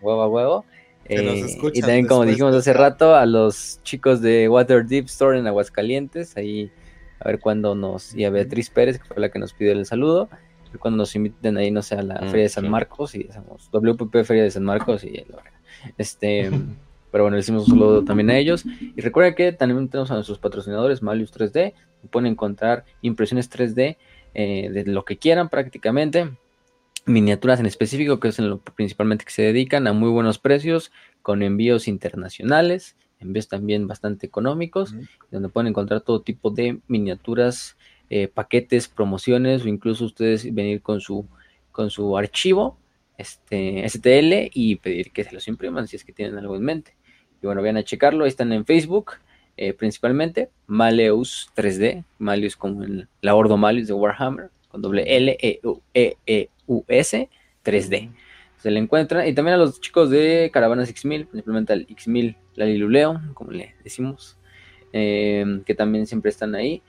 Huevo 0.00 0.22
a 0.22 0.28
huevo. 0.28 0.64
Eh, 1.06 1.44
y 1.74 1.80
también, 1.80 2.06
como 2.06 2.24
dijimos 2.24 2.54
hace 2.54 2.72
rato, 2.72 3.14
a 3.14 3.26
los 3.26 3.80
chicos 3.82 4.22
de 4.22 4.48
Water 4.48 4.86
Deep 4.86 5.06
Store 5.06 5.38
en 5.38 5.46
Aguascalientes, 5.46 6.36
ahí 6.36 6.70
a 7.18 7.28
ver 7.28 7.40
cuándo 7.40 7.74
nos. 7.74 8.14
Y 8.14 8.24
a 8.24 8.30
Beatriz 8.30 8.70
Pérez, 8.70 8.98
que 8.98 9.04
fue 9.04 9.20
la 9.20 9.30
que 9.30 9.38
nos 9.38 9.52
pidió 9.52 9.72
el 9.72 9.84
saludo. 9.84 10.28
Cuando 10.78 10.98
nos 10.98 11.14
inviten 11.14 11.56
ahí, 11.56 11.70
no 11.70 11.82
sé, 11.82 11.94
a 11.94 12.02
la 12.02 12.20
mm, 12.20 12.28
Feria 12.28 12.42
de 12.44 12.48
San 12.48 12.68
Marcos 12.68 13.14
y 13.14 13.26
hacemos 13.28 13.70
WPP 13.70 14.24
Feria 14.24 14.42
de 14.42 14.50
San 14.50 14.64
Marcos 14.64 15.04
y 15.04 15.16
el 15.16 15.26
este, 15.98 16.50
pero 17.10 17.24
bueno, 17.24 17.36
le 17.36 17.40
hicimos 17.40 17.68
un 17.68 17.78
saludo 17.78 18.04
también 18.04 18.30
a 18.30 18.38
ellos. 18.38 18.64
Y 18.64 19.00
recuerden 19.00 19.34
que 19.34 19.52
también 19.52 19.88
tenemos 19.88 20.10
a 20.10 20.14
nuestros 20.14 20.38
patrocinadores, 20.38 21.02
Malius 21.02 21.32
3D. 21.32 21.74
Pueden 22.10 22.26
encontrar 22.26 22.84
impresiones 23.02 23.50
3D 23.50 23.96
eh, 24.34 24.70
de 24.70 24.84
lo 24.86 25.04
que 25.04 25.16
quieran 25.16 25.48
prácticamente. 25.48 26.30
Miniaturas 27.06 27.60
en 27.60 27.66
específico, 27.66 28.18
que 28.18 28.28
es 28.28 28.38
en 28.38 28.48
lo 28.50 28.58
principalmente 28.58 29.24
que 29.24 29.30
se 29.30 29.42
dedican 29.42 29.86
a 29.86 29.92
muy 29.92 30.10
buenos 30.10 30.38
precios, 30.38 30.90
con 31.22 31.42
envíos 31.42 31.86
internacionales, 31.86 32.96
envíos 33.20 33.48
también 33.48 33.86
bastante 33.86 34.26
económicos, 34.26 34.94
donde 35.30 35.48
pueden 35.50 35.68
encontrar 35.68 36.00
todo 36.00 36.22
tipo 36.22 36.50
de 36.50 36.80
miniaturas, 36.88 37.76
eh, 38.10 38.28
paquetes, 38.28 38.88
promociones, 38.88 39.64
o 39.64 39.68
incluso 39.68 40.04
ustedes 40.04 40.52
venir 40.54 40.82
con 40.82 41.00
su, 41.00 41.26
con 41.72 41.90
su 41.90 42.16
archivo 42.16 42.78
este, 43.18 43.88
STL 43.88 44.50
y 44.52 44.76
pedir 44.76 45.10
que 45.12 45.24
se 45.24 45.32
los 45.32 45.46
impriman 45.48 45.86
si 45.86 45.96
es 45.96 46.04
que 46.04 46.12
tienen 46.12 46.38
algo 46.38 46.56
en 46.56 46.62
mente. 46.62 46.94
Y 47.42 47.46
bueno, 47.46 47.60
vayan 47.60 47.76
a 47.76 47.84
checarlo, 47.84 48.24
ahí 48.24 48.28
están 48.28 48.52
en 48.52 48.64
Facebook, 48.64 49.12
eh, 49.56 49.72
principalmente, 49.72 50.50
Maleus 50.66 51.50
3D, 51.54 52.04
Maleus 52.18 52.56
como 52.56 52.82
el, 52.82 53.08
la 53.20 53.34
Ordo 53.34 53.56
Maleus 53.56 53.86
de 53.86 53.94
Warhammer, 53.94 54.50
con 54.68 54.82
doble 54.82 55.04
L 55.06 55.36
E 55.40 55.60
U 55.62 55.80
E, 55.92 56.16
e 56.26 56.48
U 56.66 56.84
S 56.88 57.28
3D. 57.64 58.10
Se 58.58 58.70
le 58.70 58.80
encuentra, 58.80 59.26
y 59.28 59.34
también 59.34 59.54
a 59.54 59.58
los 59.58 59.80
chicos 59.80 60.10
de 60.10 60.50
Caravanas 60.52 60.92
X1000, 60.92 61.26
principalmente 61.26 61.72
al 61.72 61.86
X1000 61.86 62.36
Laliluleo, 62.54 63.20
como 63.34 63.52
le 63.52 63.74
decimos, 63.84 64.38
em, 64.92 65.62
que 65.64 65.74
también 65.74 66.06
siempre 66.06 66.30
están 66.30 66.54
ahí. 66.54 66.82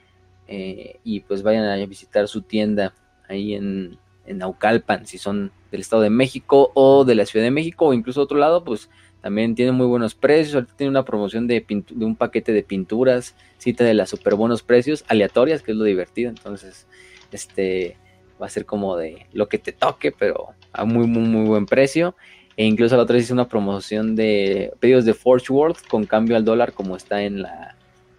Eh, 0.48 1.00
y 1.04 1.22
pues 1.22 1.44
vayan 1.44 1.66
a 1.66 1.76
visitar 1.86 2.28
su 2.28 2.42
tienda 2.42 2.94
ahí 3.28 3.56
en, 3.56 3.98
en 4.26 4.38
Naucalpan, 4.38 5.08
si 5.08 5.18
son 5.18 5.52
del 5.72 5.82
Estado 5.82 6.04
de 6.04 6.10
México 6.10 6.72
o 6.74 7.04
de 7.06 7.16
la 7.16 7.26
Ciudad 7.26 7.46
de 7.46 7.52
México 7.52 7.88
o 7.88 7.94
incluso 7.94 8.22
otro 8.22 8.38
lado, 8.38 8.64
pues 8.64 8.90
también 9.22 9.56
tiene 9.56 9.72
muy 9.72 9.88
buenos 9.88 10.14
precios. 10.14 10.56
Ahorita 10.56 10.74
tiene 10.78 10.92
una 10.92 11.04
promoción 11.04 11.48
de, 11.48 11.66
de 11.68 12.06
un 12.06 12.16
paquete 12.16 12.54
de 12.54 12.64
pinturas, 12.64 13.36
cita 13.58 13.84
de 13.84 13.96
las 13.96 14.10
super 14.10 14.36
buenos 14.36 14.62
precios, 14.62 15.04
aleatorias, 15.08 15.64
que 15.64 15.72
es 15.72 15.78
lo 15.78 15.84
divertido. 15.84 16.30
Entonces, 16.30 16.86
este 17.32 17.98
va 18.40 18.46
a 18.46 18.50
ser 18.50 18.66
como 18.66 18.98
de 18.98 19.26
lo 19.34 19.48
que 19.48 19.58
te 19.58 19.72
toque, 19.72 20.12
pero 20.12 20.50
a 20.74 20.86
muy, 20.86 21.08
muy, 21.08 21.24
muy 21.24 21.48
buen 21.48 21.66
precio. 21.66 22.16
E 22.58 22.66
incluso 22.66 22.96
la 22.96 23.04
otra 23.04 23.16
vez 23.16 23.26
hice 23.26 23.34
una 23.34 23.50
promoción 23.50 24.16
de 24.16 24.72
pedidos 24.80 25.06
de 25.06 25.14
Forge 25.14 25.52
World 25.52 25.78
con 25.90 26.06
cambio 26.06 26.38
al 26.38 26.46
dólar 26.46 26.74
como 26.74 26.96
está 26.96 27.24
en 27.24 27.42
la 27.42 27.75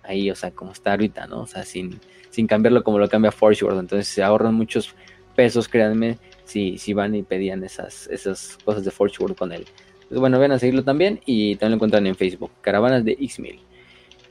ahí, 0.06 0.30
o 0.30 0.34
sea, 0.34 0.50
como 0.50 0.72
está 0.72 0.92
ahorita, 0.92 1.26
¿no? 1.26 1.42
O 1.42 1.46
sea, 1.46 1.64
sin, 1.64 2.00
sin 2.30 2.46
cambiarlo 2.46 2.84
como 2.84 2.98
lo 2.98 3.08
cambia 3.08 3.32
Forge 3.32 3.64
World. 3.64 3.80
Entonces 3.80 4.08
se 4.08 4.22
ahorran 4.22 4.54
muchos 4.54 4.94
pesos, 5.34 5.68
créanme, 5.68 6.18
si, 6.44 6.78
si 6.78 6.92
van 6.92 7.14
y 7.14 7.22
pedían 7.22 7.62
esas, 7.64 8.06
esas 8.08 8.58
cosas 8.64 8.84
de 8.84 8.90
Forge 8.90 9.16
World 9.20 9.36
con 9.36 9.52
él. 9.52 9.66
Pues 10.08 10.20
bueno, 10.20 10.38
ven 10.38 10.52
a 10.52 10.58
seguirlo 10.58 10.84
también 10.84 11.20
y 11.26 11.56
también 11.56 11.72
lo 11.72 11.76
encuentran 11.76 12.06
en 12.06 12.14
Facebook, 12.14 12.50
Caravanas 12.60 13.04
de 13.04 13.18
X1000. 13.18 13.60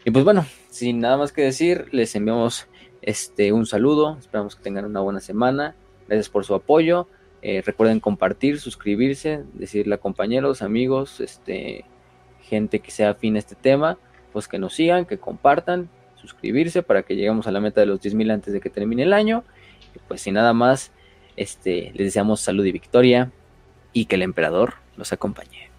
Y 0.05 0.11
pues 0.11 0.23
bueno, 0.23 0.45
sin 0.69 0.99
nada 0.99 1.17
más 1.17 1.31
que 1.31 1.41
decir, 1.41 1.87
les 1.91 2.15
enviamos 2.15 2.67
este, 3.01 3.51
un 3.51 3.65
saludo, 3.65 4.17
esperamos 4.19 4.55
que 4.55 4.63
tengan 4.63 4.85
una 4.85 5.01
buena 5.01 5.19
semana, 5.19 5.75
gracias 6.07 6.29
por 6.29 6.45
su 6.45 6.55
apoyo, 6.55 7.07
eh, 7.41 7.61
recuerden 7.65 7.99
compartir, 7.99 8.59
suscribirse, 8.59 9.43
decirle 9.53 9.95
a 9.95 9.97
compañeros, 9.99 10.61
amigos, 10.61 11.19
este, 11.19 11.85
gente 12.41 12.79
que 12.79 12.91
sea 12.91 13.11
afín 13.11 13.35
a 13.35 13.39
este 13.39 13.55
tema, 13.55 13.97
pues 14.35 14.49
que 14.49 14.59
nos 14.59 14.73
sigan, 14.73 15.05
que 15.05 15.17
compartan, 15.17 15.87
suscribirse 16.19 16.83
para 16.83 17.03
que 17.03 17.15
lleguemos 17.15 17.47
a 17.47 17.51
la 17.51 17.61
meta 17.61 17.79
de 17.79 17.87
los 17.87 18.01
10.000 18.01 18.33
antes 18.33 18.51
de 18.53 18.59
que 18.59 18.69
termine 18.69 19.03
el 19.03 19.13
año. 19.13 19.45
Y 19.95 19.99
pues 20.09 20.19
sin 20.23 20.33
nada 20.33 20.51
más, 20.51 20.91
este, 21.37 21.93
les 21.93 22.07
deseamos 22.07 22.41
salud 22.41 22.65
y 22.65 22.73
victoria 22.73 23.31
y 23.93 24.07
que 24.07 24.15
el 24.15 24.23
emperador 24.23 24.73
los 24.97 25.13
acompañe. 25.13 25.69